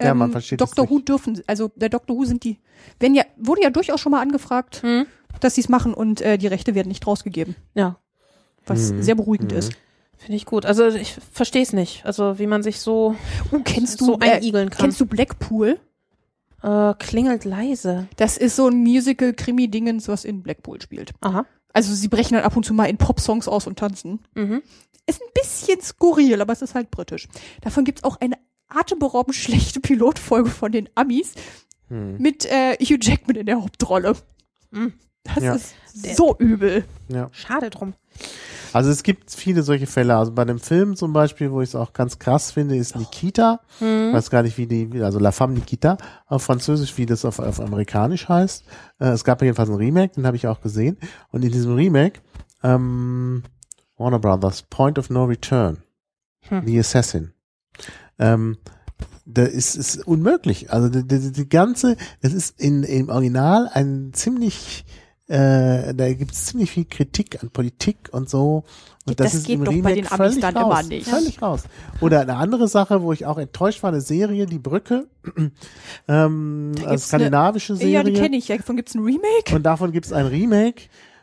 Ja, 0.00 0.10
ähm, 0.10 0.18
man 0.18 0.30
versteht 0.32 0.60
es 0.60 0.66
Doctor 0.68 0.88
Who 0.88 0.96
nicht. 0.96 1.08
dürfen, 1.08 1.42
also 1.48 1.70
der 1.74 1.88
Doctor 1.88 2.16
Who 2.16 2.24
sind 2.24 2.44
die, 2.44 2.60
wenn 3.00 3.14
ja, 3.14 3.24
wurde 3.36 3.62
ja 3.62 3.70
durchaus 3.70 4.00
schon 4.00 4.12
mal 4.12 4.20
angefragt, 4.22 4.82
Hm? 4.82 5.06
Dass 5.40 5.54
sie 5.54 5.60
es 5.62 5.68
machen 5.68 5.94
und 5.94 6.20
äh, 6.20 6.38
die 6.38 6.46
Rechte 6.46 6.74
werden 6.74 6.88
nicht 6.88 7.06
rausgegeben, 7.06 7.56
Ja, 7.74 7.98
was 8.66 8.92
Mhm. 8.92 9.02
sehr 9.02 9.14
beruhigend 9.14 9.52
Mhm. 9.52 9.58
ist. 9.58 9.72
finde 10.16 10.36
ich 10.36 10.46
gut. 10.46 10.64
Also 10.64 10.86
ich 10.88 11.16
verstehe 11.32 11.62
es 11.62 11.72
nicht. 11.72 12.06
Also 12.06 12.38
wie 12.38 12.46
man 12.46 12.62
sich 12.62 12.80
so 12.80 13.14
Oh, 13.52 13.58
kennst 13.64 14.00
du 14.00 14.04
so 14.06 14.18
äh, 14.20 14.30
einigeln 14.30 14.70
kann. 14.70 14.78
Kennst 14.86 15.00
du 15.00 15.06
Blackpool? 15.06 15.78
äh, 16.62 16.94
klingelt 16.98 17.44
leise. 17.44 18.08
Das 18.16 18.38
ist 18.38 18.56
so 18.56 18.68
ein 18.68 18.76
Musical-Krimi-Dingens, 18.82 20.08
was 20.08 20.24
in 20.24 20.42
Blackpool 20.42 20.80
spielt. 20.80 21.12
Aha. 21.20 21.44
Also 21.74 21.92
sie 21.94 22.08
brechen 22.08 22.34
dann 22.34 22.44
ab 22.44 22.56
und 22.56 22.64
zu 22.64 22.72
mal 22.72 22.86
in 22.86 22.96
Popsongs 22.96 23.48
aus 23.48 23.66
und 23.66 23.78
tanzen. 23.78 24.20
Mhm. 24.34 24.62
Ist 25.06 25.20
ein 25.20 25.28
bisschen 25.34 25.82
skurril, 25.82 26.40
aber 26.40 26.52
es 26.54 26.62
ist 26.62 26.74
halt 26.74 26.90
britisch. 26.90 27.28
Davon 27.60 27.84
gibt's 27.84 28.04
auch 28.04 28.18
eine 28.20 28.36
atemberaubend 28.68 29.34
schlechte 29.36 29.80
Pilotfolge 29.80 30.48
von 30.48 30.72
den 30.72 30.88
Amis 30.94 31.34
Hm. 31.88 32.16
mit 32.16 32.46
äh, 32.46 32.76
Hugh 32.80 32.96
Jackman 32.98 33.36
in 33.36 33.44
der 33.44 33.60
Hauptrolle. 33.60 34.14
Mhm. 34.70 34.94
Das 35.24 35.42
Ja. 35.42 35.54
ist 35.54 35.74
so 36.16 36.36
übel. 36.38 36.84
Ja. 37.08 37.28
Schade 37.32 37.70
drum. 37.70 37.94
Also 38.72 38.90
es 38.90 39.02
gibt 39.04 39.30
viele 39.30 39.62
solche 39.62 39.86
Fälle. 39.86 40.16
Also 40.16 40.32
bei 40.32 40.44
dem 40.44 40.58
Film 40.58 40.96
zum 40.96 41.12
Beispiel, 41.12 41.50
wo 41.52 41.62
ich 41.62 41.70
es 41.70 41.74
auch 41.74 41.92
ganz 41.92 42.18
krass 42.18 42.50
finde, 42.50 42.76
ist 42.76 42.96
Nikita. 42.96 43.60
Mhm. 43.80 44.08
Ich 44.08 44.14
weiß 44.14 44.30
gar 44.30 44.42
nicht, 44.42 44.58
wie 44.58 44.66
die, 44.66 45.00
also 45.02 45.18
La 45.18 45.30
Femme 45.32 45.54
Nikita 45.54 45.96
auf 46.26 46.42
Französisch, 46.42 46.96
wie 46.98 47.06
das 47.06 47.24
auf, 47.24 47.38
auf 47.38 47.60
Amerikanisch 47.60 48.28
heißt. 48.28 48.64
Äh, 48.98 49.06
es 49.10 49.24
gab 49.24 49.40
ja 49.40 49.46
jedenfalls 49.46 49.70
ein 49.70 49.76
Remake, 49.76 50.14
den 50.14 50.26
habe 50.26 50.36
ich 50.36 50.46
auch 50.46 50.60
gesehen. 50.60 50.98
Und 51.30 51.44
in 51.44 51.52
diesem 51.52 51.74
Remake, 51.74 52.20
ähm, 52.62 53.44
Warner 53.96 54.18
Brothers, 54.18 54.62
Point 54.62 54.98
of 54.98 55.08
No 55.10 55.24
Return, 55.24 55.78
Hm. 56.48 56.66
The 56.66 56.78
Assassin. 56.80 57.32
Ähm, 58.18 58.58
da 59.24 59.44
ist 59.44 59.76
es 59.76 59.96
unmöglich. 59.96 60.70
Also 60.72 60.88
die, 60.88 61.06
die, 61.06 61.32
die 61.32 61.48
ganze, 61.48 61.96
es 62.20 62.32
ist 62.34 62.60
in 62.60 62.82
im 62.82 63.08
Original 63.08 63.70
ein 63.72 64.10
ziemlich 64.12 64.84
äh, 65.26 65.94
da 65.94 66.12
gibt 66.12 66.32
es 66.32 66.46
ziemlich 66.46 66.70
viel 66.70 66.84
Kritik 66.84 67.42
an 67.42 67.50
Politik 67.50 68.10
und 68.12 68.28
so. 68.28 68.64
Und 69.06 69.18
Das 69.20 69.32
das, 69.32 69.34
ist 69.40 69.46
geht 69.46 69.56
im 69.56 69.64
doch 69.64 69.72
bei 69.72 69.78
Remake 69.78 69.94
den 69.94 70.06
Amis 70.06 70.16
völlig 70.16 70.40
dann 70.40 70.56
raus, 70.56 70.80
immer 70.80 70.88
nicht. 70.88 71.08
Völlig 71.08 71.42
raus. 71.42 71.62
Oder 72.00 72.20
eine 72.20 72.36
andere 72.36 72.68
Sache, 72.68 73.02
wo 73.02 73.12
ich 73.12 73.24
auch 73.24 73.38
enttäuscht 73.38 73.82
war, 73.82 73.90
eine 73.90 74.00
Serie, 74.00 74.46
Die 74.46 74.58
Brücke, 74.58 75.06
ähm, 76.08 76.72
gibt's 76.74 77.08
skandinavische 77.08 77.76
Serie. 77.76 77.92
Ja, 77.92 78.02
die 78.02 78.12
kenne 78.12 78.36
ich. 78.36 78.46
Davon 78.48 78.76
gibt's 78.76 78.94
ein 78.94 79.02
Remake. 79.02 79.54
Und 79.54 79.62
davon 79.62 79.92
gibt 79.92 80.06
es 80.06 80.12
ein 80.12 80.26
Remake. 80.26 80.82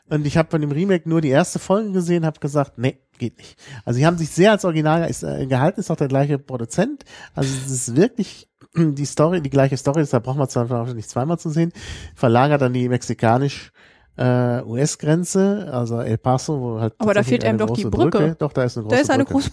Und 0.09 0.25
ich 0.25 0.35
habe 0.35 0.49
von 0.49 0.61
dem 0.61 0.71
Remake 0.71 1.07
nur 1.07 1.21
die 1.21 1.29
erste 1.29 1.57
Folge 1.59 1.91
gesehen, 1.91 2.25
habe 2.25 2.39
gesagt, 2.39 2.77
nee, 2.77 2.97
geht 3.17 3.37
nicht. 3.37 3.55
Also 3.85 3.97
sie 3.97 4.05
haben 4.05 4.17
sich 4.17 4.29
sehr 4.29 4.51
als 4.51 4.65
Original 4.65 5.09
äh, 5.09 5.45
gehalten, 5.45 5.79
ist 5.79 5.89
auch 5.89 5.95
der 5.95 6.09
gleiche 6.09 6.37
Produzent. 6.37 7.05
Also 7.33 7.49
es 7.65 7.71
ist 7.71 7.95
wirklich 7.95 8.49
die 8.75 9.05
Story, 9.05 9.41
die 9.41 9.49
gleiche 9.49 9.77
Story, 9.77 10.05
da 10.09 10.19
braucht 10.19 10.37
man 10.37 10.49
zwar 10.49 10.93
nicht 10.93 11.09
zweimal 11.09 11.39
zu 11.39 11.49
sehen, 11.49 11.71
verlagert 12.15 12.61
an 12.63 12.73
die 12.73 12.87
mexikanisch 12.89 13.71
äh, 14.17 14.61
US-Grenze, 14.63 15.69
also 15.71 15.99
El 16.01 16.17
Paso, 16.17 16.59
wo 16.59 16.79
halt 16.79 16.93
Aber 16.99 17.13
da 17.13 17.23
fehlt 17.23 17.43
einem 17.43 17.59
eine 17.59 17.67
doch 17.67 17.75
die 17.75 17.83
große 17.83 17.89
Brücke. 17.91 18.35
Doch, 18.37 18.53
da 18.53 18.63
ist 18.63 18.77
eine 18.77 18.83
große 18.85 18.95
Da 18.95 19.01
ist 19.01 19.09
eine 19.11 19.25
Brücke. 19.25 19.39
große- 19.45 19.51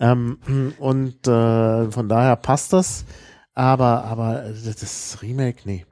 Ja. 0.00 0.12
Ähm, 0.12 0.38
und 0.78 1.26
äh, 1.26 1.90
von 1.90 2.08
daher 2.08 2.36
passt 2.36 2.72
das. 2.72 3.04
Aber, 3.54 4.04
aber 4.04 4.44
das 4.64 5.18
Remake, 5.22 5.58
nee. 5.64 5.84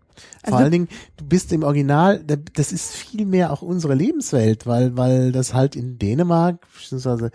Vor 0.44 0.52
Also- 0.52 0.56
allen 0.59 0.70
Dingen, 0.70 0.88
du 1.16 1.24
bist 1.24 1.52
im 1.52 1.64
Original, 1.64 2.22
da- 2.22 2.36
das 2.55 2.70
ist 2.72 2.93
viel 2.94 3.26
mehr 3.26 3.52
auch 3.52 3.62
unsere 3.62 3.94
Lebenswelt, 3.94 4.66
weil, 4.66 4.97
weil 4.97 5.32
das 5.32 5.52
halt 5.52 5.74
in 5.74 5.98
Dänemark, 5.98 6.60
beziehungsweise 6.74 7.30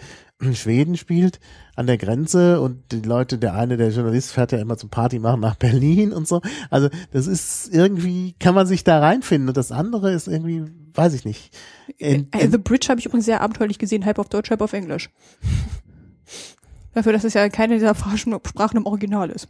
Schweden 0.53 0.97
spielt, 0.97 1.39
an 1.75 1.87
der 1.87 1.97
Grenze 1.97 2.61
und 2.61 2.91
die 2.91 3.01
Leute, 3.01 3.37
der 3.37 3.53
eine, 3.53 3.77
der 3.77 3.89
Journalist 3.89 4.31
fährt 4.31 4.51
ja 4.51 4.59
immer 4.59 4.77
zum 4.77 4.89
Party 4.89 5.19
machen 5.19 5.39
nach 5.39 5.55
Berlin 5.55 6.11
und 6.13 6.27
so. 6.27 6.41
Also 6.69 6.89
das 7.11 7.27
ist 7.27 7.73
irgendwie, 7.73 8.33
kann 8.39 8.55
man 8.55 8.67
sich 8.67 8.83
da 8.83 8.99
reinfinden 8.99 9.49
und 9.49 9.57
das 9.57 9.71
andere 9.71 10.11
ist 10.11 10.27
irgendwie 10.27 10.65
weiß 10.95 11.13
ich 11.13 11.25
nicht. 11.25 11.57
In, 11.97 12.31
Äh, 12.31 12.49
The 12.49 12.57
Bridge 12.57 12.87
habe 12.89 12.99
ich 12.99 13.05
übrigens 13.05 13.25
sehr 13.25 13.41
abenteuerlich 13.41 13.79
gesehen, 13.79 14.05
halb 14.05 14.19
auf 14.19 14.29
Deutsch, 14.29 14.49
halb 14.49 14.61
auf 14.61 14.73
Englisch. 14.73 15.09
Dafür, 16.93 17.13
dass 17.13 17.23
es 17.23 17.33
ja 17.33 17.47
keine 17.49 17.75
dieser 17.75 17.95
Sprachen 17.95 18.77
im 18.77 18.85
Original 18.85 19.29
ist. 19.29 19.47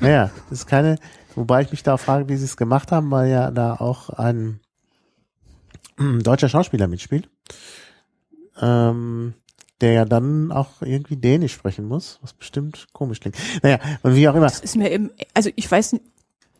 Naja, 0.00 0.30
das 0.48 0.60
ist 0.60 0.66
keine, 0.66 0.98
wobei 1.34 1.62
ich 1.62 1.72
mich 1.72 1.82
da 1.82 1.96
frage, 1.96 2.28
wie 2.28 2.36
sie 2.36 2.44
es 2.44 2.56
gemacht 2.56 2.92
haben, 2.92 3.10
weil 3.10 3.30
ja 3.30 3.50
da 3.50 3.74
auch 3.74 4.10
ein 4.10 4.60
deutscher 5.96 6.48
Schauspieler 6.48 6.86
mitspielt, 6.86 7.28
ähm, 8.60 9.34
der 9.80 9.92
ja 9.92 10.04
dann 10.04 10.50
auch 10.52 10.82
irgendwie 10.82 11.16
Dänisch 11.16 11.52
sprechen 11.52 11.86
muss, 11.86 12.18
was 12.22 12.32
bestimmt 12.32 12.86
komisch 12.92 13.20
klingt. 13.20 13.36
Naja, 13.62 13.78
und 14.02 14.14
wie 14.14 14.28
auch 14.28 14.34
immer. 14.34 14.46
Das 14.46 14.60
ist 14.60 14.76
mir 14.76 14.88
im, 14.90 15.10
also 15.34 15.50
ich 15.54 15.70
weiß 15.70 15.96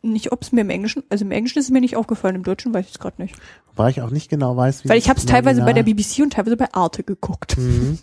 nicht, 0.02 0.30
ob 0.30 0.42
es 0.42 0.52
mir 0.52 0.60
im 0.60 0.70
Englischen, 0.70 1.02
also 1.08 1.24
im 1.24 1.32
Englischen 1.32 1.58
ist 1.58 1.64
es 1.66 1.70
mir 1.72 1.80
nicht 1.80 1.96
aufgefallen, 1.96 2.36
im 2.36 2.44
Deutschen 2.44 2.72
weiß 2.72 2.86
ich 2.86 2.92
es 2.92 2.98
gerade 3.00 3.20
nicht. 3.20 3.34
Wobei 3.74 3.90
ich 3.90 4.00
auch 4.02 4.10
nicht 4.10 4.28
genau 4.30 4.56
weiß, 4.56 4.84
wie 4.84 4.88
Weil 4.88 4.98
es 4.98 5.04
ich 5.04 5.10
habe 5.10 5.18
es 5.18 5.26
teilweise 5.26 5.62
bei 5.62 5.72
der 5.72 5.82
BBC 5.82 6.20
und 6.22 6.32
teilweise 6.34 6.56
bei 6.56 6.72
Arte 6.72 7.02
geguckt. 7.02 7.56
Mhm. 7.58 7.98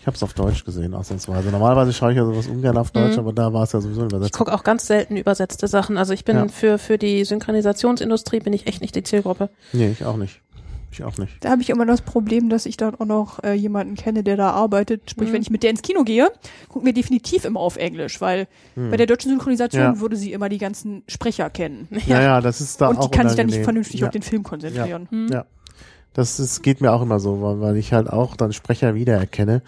Ich 0.00 0.06
habe 0.08 0.16
es 0.16 0.22
auf 0.24 0.34
Deutsch 0.34 0.64
gesehen, 0.64 0.94
ausnahmsweise. 0.94 1.50
Normalerweise 1.50 1.92
schaue 1.92 2.10
ich 2.10 2.16
ja 2.16 2.24
sowas 2.24 2.48
ungern 2.48 2.76
auf 2.76 2.90
Deutsch, 2.90 3.12
Mhm. 3.12 3.20
aber 3.20 3.32
da 3.32 3.52
war 3.52 3.62
es 3.62 3.70
ja 3.72 3.80
sowieso 3.80 4.00
Ich 4.06 4.12
übersetzt. 4.12 4.32
gucke 4.36 4.52
auch 4.52 4.64
ganz 4.64 4.88
selten 4.88 5.16
übersetzte 5.16 5.68
Sachen. 5.68 5.96
Also 5.96 6.12
ich 6.12 6.24
bin 6.24 6.34
Ja. 6.36 6.48
für, 6.48 6.78
für 6.78 6.98
die 6.98 7.24
Synchronisationsindustrie 7.24 8.40
bin 8.40 8.52
ich 8.52 8.66
echt 8.66 8.80
nicht 8.80 8.96
die 8.96 9.04
Zielgruppe. 9.04 9.48
Nee, 9.72 9.92
ich 9.92 10.04
auch 10.04 10.16
nicht. 10.16 10.40
Ich 10.92 11.02
auch 11.02 11.16
nicht. 11.16 11.32
Da 11.40 11.50
habe 11.50 11.62
ich 11.62 11.70
immer 11.70 11.86
das 11.86 12.02
Problem, 12.02 12.50
dass 12.50 12.66
ich 12.66 12.76
dann 12.76 12.94
auch 12.94 13.06
noch 13.06 13.42
äh, 13.42 13.54
jemanden 13.54 13.94
kenne, 13.94 14.22
der 14.22 14.36
da 14.36 14.50
arbeitet. 14.50 15.10
Sprich, 15.10 15.30
Mhm. 15.30 15.32
wenn 15.32 15.42
ich 15.42 15.50
mit 15.50 15.62
der 15.62 15.70
ins 15.70 15.80
Kino 15.80 16.04
gehe, 16.04 16.30
gucken 16.68 16.84
wir 16.84 16.92
definitiv 16.92 17.46
immer 17.46 17.60
auf 17.60 17.76
Englisch, 17.76 18.20
weil 18.20 18.46
bei 18.76 18.96
der 18.98 19.06
deutschen 19.06 19.30
Synchronisation. 19.30 19.82
Ja. 19.82 20.00
würde 20.00 20.16
sie 20.16 20.32
immer 20.32 20.48
die 20.50 20.58
ganzen 20.58 21.02
Sprecher 21.08 21.48
kennen. 21.50 21.88
Ja, 22.06 22.20
ja, 22.20 22.40
das 22.40 22.60
ist 22.60 22.80
da 22.80 22.88
und 22.88 22.98
auch 22.98 23.08
die 23.10 23.16
kann 23.16 23.28
sich 23.28 23.36
dann 23.36 23.46
nicht 23.46 23.64
vernünftig 23.64 24.00
ja. 24.00 24.06
auf 24.06 24.12
den 24.12 24.22
Film 24.22 24.42
konzentrieren. 24.42 25.08
Ja, 25.30 25.46
das 26.12 26.38
ist, 26.38 26.62
geht 26.62 26.80
mir 26.82 26.92
auch 26.92 27.00
immer 27.00 27.20
so, 27.20 27.40
weil, 27.40 27.60
weil 27.60 27.76
ich 27.78 27.92
halt 27.94 28.10
auch 28.10 28.36
dann 28.36 28.52
Sprecher 28.52 28.94
wiedererkenne 28.94 29.62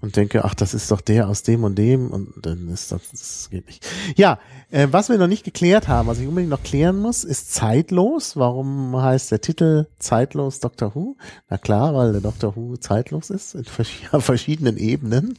und 0.00 0.16
denke, 0.16 0.44
ach, 0.44 0.54
das 0.54 0.74
ist 0.74 0.90
doch 0.90 1.00
der 1.00 1.28
aus 1.28 1.42
dem 1.42 1.64
und 1.64 1.76
dem 1.76 2.10
und 2.10 2.32
dann 2.42 2.68
ist 2.68 2.92
das, 2.92 3.00
das 3.10 3.48
geht 3.50 3.66
nicht. 3.66 3.86
Ja, 4.16 4.38
äh, 4.70 4.86
was 4.90 5.08
wir 5.08 5.18
noch 5.18 5.26
nicht 5.26 5.44
geklärt 5.44 5.88
haben, 5.88 6.08
was 6.08 6.20
ich 6.20 6.28
unbedingt 6.28 6.50
noch 6.50 6.62
klären 6.62 6.98
muss, 6.98 7.24
ist 7.24 7.52
zeitlos. 7.52 8.36
Warum 8.36 8.96
heißt 9.00 9.32
der 9.32 9.40
Titel 9.40 9.86
zeitlos 9.98 10.60
Doctor 10.60 10.94
Who? 10.94 11.16
Na 11.50 11.58
klar, 11.58 11.94
weil 11.94 12.12
der 12.12 12.20
Doctor 12.20 12.54
Who 12.54 12.76
zeitlos 12.76 13.30
ist 13.30 13.54
in 13.54 13.64
verschiedenen 14.20 14.76
Ebenen. 14.76 15.38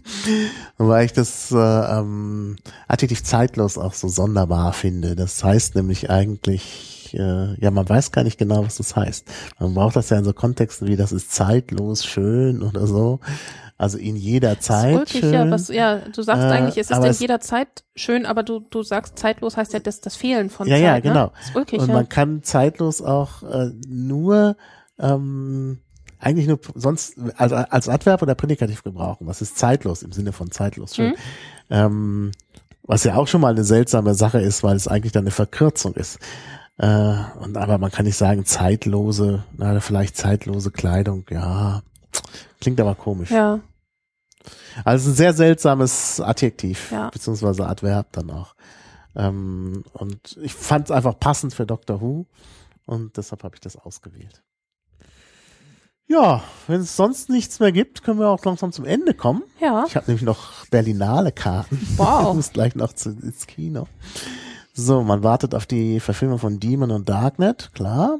Weil 0.77 1.06
ich 1.06 1.14
das 1.14 1.52
äh, 1.52 1.56
ähm, 1.56 2.57
Adjektiv 2.88 3.23
zeitlos 3.23 3.77
auch 3.77 3.94
so 3.94 4.10
sonderbar 4.10 4.73
finde. 4.73 5.15
Das 5.15 5.44
heißt 5.44 5.76
nämlich 5.76 6.10
eigentlich, 6.10 6.99
äh, 7.14 7.56
ja, 7.60 7.72
man 7.72 7.88
weiß 7.88 8.11
gar 8.11 8.23
nicht 8.23 8.38
genau, 8.38 8.65
was 8.65 8.77
das 8.77 8.95
heißt. 8.95 9.27
Man 9.60 9.73
braucht 9.73 9.95
das 9.95 10.10
ja 10.10 10.18
in 10.18 10.23
so 10.26 10.34
Kontexten 10.34 10.88
wie, 10.88 10.95
das 10.95 11.11
ist 11.11 11.31
zeitlos 11.34 12.06
schön 12.06 12.61
oder 12.64 12.88
so. 12.88 13.19
Also 13.77 13.98
in 13.98 14.18
jeder 14.18 14.56
Das 14.56 14.65
Zeit 14.65 14.94
ist 14.94 14.99
ulkig, 14.99 15.22
schön. 15.22 15.34
ja, 15.34 15.49
was, 15.52 15.68
ja, 15.69 15.99
du 16.14 16.22
sagst 16.22 16.44
Äh, 16.44 16.48
eigentlich, 16.48 16.77
es 16.77 16.90
ist 16.91 16.98
in 16.98 17.14
jeder 17.14 17.40
Zeit 17.40 17.86
schön, 17.95 18.26
aber 18.26 18.44
du, 18.44 18.60
du 18.60 18.84
sagst 18.84 19.18
zeitlos 19.18 19.56
heißt 19.56 19.72
ja 19.73 19.80
das, 19.80 20.02
das 20.02 20.15
Fehlen 20.18 20.49
von 20.49 20.68
ja, 20.68 20.76
Zeit. 20.76 20.84
ja, 20.84 20.99
genau. 20.99 21.26
Ne? 21.27 21.31
Das 21.38 21.45
ist 21.49 21.56
ulkig, 21.56 21.80
Und 21.80 21.88
ja. 21.88 21.94
man 21.94 22.10
kann 22.10 22.44
zeitlos 22.44 23.02
auch 23.02 23.44
äh, 23.44 23.72
nur 23.88 24.57
ähm, 24.99 25.80
eigentlich 26.19 26.48
nur 26.48 26.60
sonst 26.76 27.15
als, 27.38 27.53
als 27.53 27.88
Adverb 27.88 28.22
oder 28.22 28.36
Prädikativ 28.36 28.84
gebrauchen. 28.84 29.26
Was 29.27 29.41
ist 29.41 29.57
zeitlos 29.57 30.03
im 30.03 30.11
Sinne 30.11 30.34
von 30.34 30.52
zeitlos 30.52 30.95
schön? 30.95 31.11
Mhm. 31.11 31.15
Ähm, 31.69 32.31
was 32.84 33.03
ja 33.06 33.15
auch 33.15 33.27
schon 33.27 33.40
mal 33.40 33.52
eine 33.52 33.64
seltsame 33.64 34.14
Sache 34.15 34.41
ist, 34.41 34.64
weil 34.64 34.76
es 34.76 34.88
eigentlich 34.88 35.14
dann 35.14 35.23
eine 35.23 35.31
Verkürzung 35.31 35.94
ist. 35.94 36.19
Äh, 36.80 37.15
und 37.41 37.57
aber 37.57 37.77
man 37.77 37.91
kann 37.91 38.06
nicht 38.06 38.18
sagen 38.18 38.45
zeitlose, 38.45 39.43
na, 39.57 39.80
vielleicht 39.81 40.15
zeitlose 40.18 40.72
Kleidung, 40.72 41.26
ja. 41.30 41.81
Klingt 42.61 42.80
aber 42.81 42.95
komisch. 42.95 43.30
ja. 43.31 43.60
Also 44.85 45.11
ein 45.11 45.15
sehr 45.15 45.34
seltsames 45.34 46.22
Adjektiv, 46.22 46.91
Ja. 46.91 47.10
beziehungsweise 47.10 47.68
Adverb 47.68 48.07
dann 48.14 48.31
auch. 48.31 48.56
Ähm, 49.15 49.84
und 49.93 50.38
ich 50.41 50.53
fand 50.53 50.85
es 50.85 50.91
einfach 50.91 51.19
passend 51.19 51.53
für 51.53 51.65
Doctor 51.65 51.99
Who 51.99 52.26
und 52.85 53.18
deshalb 53.18 53.43
habe 53.43 53.56
ich 53.56 53.61
das 53.61 53.76
ausgewählt. 53.76 54.41
Ja, 56.07 56.41
wenn 56.68 56.81
es 56.81 56.95
sonst 56.95 57.30
nichts 57.30 57.60
mehr 57.60 57.72
gibt, 57.73 58.03
können 58.03 58.19
wir 58.19 58.30
auch 58.30 58.43
langsam 58.45 58.72
zum 58.72 58.85
Ende 58.85 59.14
kommen. 59.14 59.43
Ja. 59.60 59.84
Ich 59.88 59.95
habe 59.95 60.07
nämlich 60.07 60.23
noch 60.23 60.65
Berlinale-Karten. 60.68 61.77
Wow. 61.97 62.30
Ich 62.30 62.35
muss 62.35 62.51
gleich 62.53 62.73
noch 62.76 62.93
zu, 62.93 63.10
ins 63.10 63.45
Kino. 63.45 63.88
So, 64.81 65.03
man 65.03 65.23
wartet 65.23 65.53
auf 65.56 65.65
die 65.65 65.99
Verfilmung 65.99 66.39
von 66.39 66.60
Demon 66.61 66.91
und 66.91 67.10
Darknet, 67.10 67.72
klar. 67.73 68.19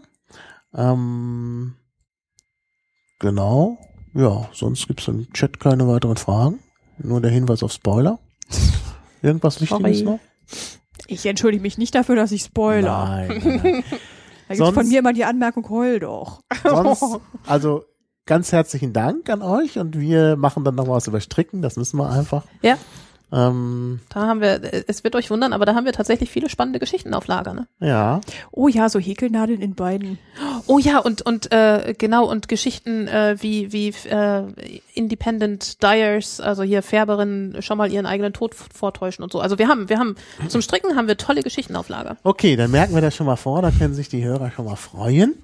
Ähm, 0.73 1.76
genau. 3.19 3.77
Ja, 4.14 4.49
sonst 4.52 4.88
gibt's 4.88 5.07
im 5.07 5.31
Chat 5.31 5.61
keine 5.61 5.88
weiteren 5.88 6.18
Fragen. 6.18 6.60
Nur 6.98 7.22
der 7.22 7.31
Hinweis 7.31 7.64
auf 7.64 7.72
Spoiler. 7.72 8.19
Irgendwas 9.22 9.61
Wichtiges 9.61 9.99
Sorry. 9.99 10.03
noch? 10.03 10.19
Ich 11.07 11.26
entschuldige 11.26 11.61
mich 11.61 11.77
nicht 11.77 11.95
dafür, 11.95 12.18
dass 12.18 12.34
ich 12.34 12.44
spoiler. 12.44 13.06
Nein, 13.06 13.27
nein, 13.44 13.61
nein. 13.64 13.84
Da 14.49 14.56
gibt's 14.56 14.73
von 14.73 14.88
mir 14.90 14.99
immer 14.99 15.14
die 15.14 15.23
Anmerkung, 15.23 15.69
heul 15.69 15.99
doch. 15.99 16.41
Sonst, 16.61 17.22
also 17.48 17.86
ganz 18.26 18.52
herzlichen 18.52 18.91
Dank 18.91 19.30
an 19.30 19.41
euch 19.41 19.80
und 19.80 19.98
wir 19.98 20.36
machen 20.36 20.65
dann 20.65 20.76
noch 20.76 20.90
was 20.90 21.07
über 21.07 21.22
Stricken. 21.22 21.61
Das 21.61 21.77
müssen 21.77 21.98
wir 21.98 22.10
einfach. 22.10 22.44
Ja. 22.61 22.77
Ähm, 23.32 24.00
Da 24.10 24.22
haben 24.22 24.42
wir, 24.42 24.60
es 24.88 25.04
wird 25.04 25.16
euch 25.16 25.30
wundern, 25.30 25.54
aber 25.54 25.66
da 25.66 25.76
haben 25.76 25.86
wir 25.86 25.94
tatsächlich 25.94 26.32
viele 26.32 26.50
spannende 26.50 26.80
Geschichten 26.80 27.14
auf 27.14 27.28
Lager, 27.28 27.54
ne? 27.54 27.68
ja. 27.80 28.22
Oh 28.52 28.68
ja, 28.68 28.90
so 28.90 29.00
Häkelnadeln 29.00 29.62
in 29.62 29.76
beiden. 29.76 30.18
Oh 30.66 30.80
ja, 30.80 30.98
und 31.00 31.22
und 31.22 31.52
äh, 31.52 31.94
genau 31.98 32.26
und 32.26 32.48
Geschichten 32.48 33.08
äh, 33.08 33.36
wie 33.40 33.72
wie 33.72 33.90
äh, 34.10 34.44
Independent 34.94 35.82
Dyers, 35.84 36.42
also 36.42 36.64
hier 36.64 36.82
Färberinnen 36.82 37.62
schon 37.62 37.78
mal 37.78 37.92
ihren 37.92 38.06
eigenen 38.06 38.34
Tod 38.34 38.56
vortäuschen 38.56 39.24
und 39.24 39.32
so. 39.32 39.40
Also 39.40 39.60
wir 39.60 39.68
haben 39.68 39.90
wir 39.90 40.00
haben 40.00 40.16
zum 40.48 40.62
Stricken 40.62 40.96
haben 40.96 41.08
wir 41.08 41.18
tolle 41.18 41.44
Geschichten 41.44 41.76
auf 41.76 41.90
Lager. 41.90 42.18
Okay, 42.24 42.56
dann 42.56 42.72
merken 42.72 42.96
wir 42.96 43.02
das 43.02 43.16
schon 43.16 43.26
mal 43.28 43.36
vor, 43.36 43.62
da 43.62 43.72
können 43.72 43.94
sich 43.94 44.10
die 44.10 44.24
Hörer 44.24 44.52
schon 44.52 44.66
mal 44.66 44.76
freuen. 44.76 45.36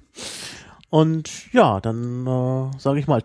Und 0.90 1.52
ja, 1.52 1.80
dann 1.80 2.26
äh, 2.26 2.78
sage 2.78 2.98
ich 2.98 3.06
mal 3.06 3.22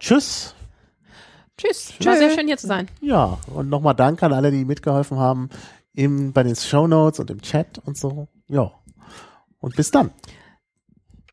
Tschüss. 1.62 1.94
Tschüss. 1.98 2.06
War 2.06 2.18
sehr 2.18 2.32
schön 2.32 2.48
hier 2.48 2.58
zu 2.58 2.68
sein. 2.68 2.88
Ja, 3.02 3.38
und 3.54 3.70
nochmal 3.70 3.94
Dank 3.94 4.24
an 4.24 4.34
alle, 4.34 4.52
die 4.52 4.66
mitgeholfen 4.66 5.20
haben 5.20 5.50
im, 5.94 6.34
bei 6.34 6.44
den 6.44 6.56
Show 6.56 6.88
Notes 6.88 7.20
und 7.20 7.30
im 7.30 7.42
Chat 7.42 7.80
und 7.86 7.98
so. 7.98 8.28
Ja. 8.48 8.72
Und 9.60 9.76
bis 9.76 9.92
dann. 9.92 10.12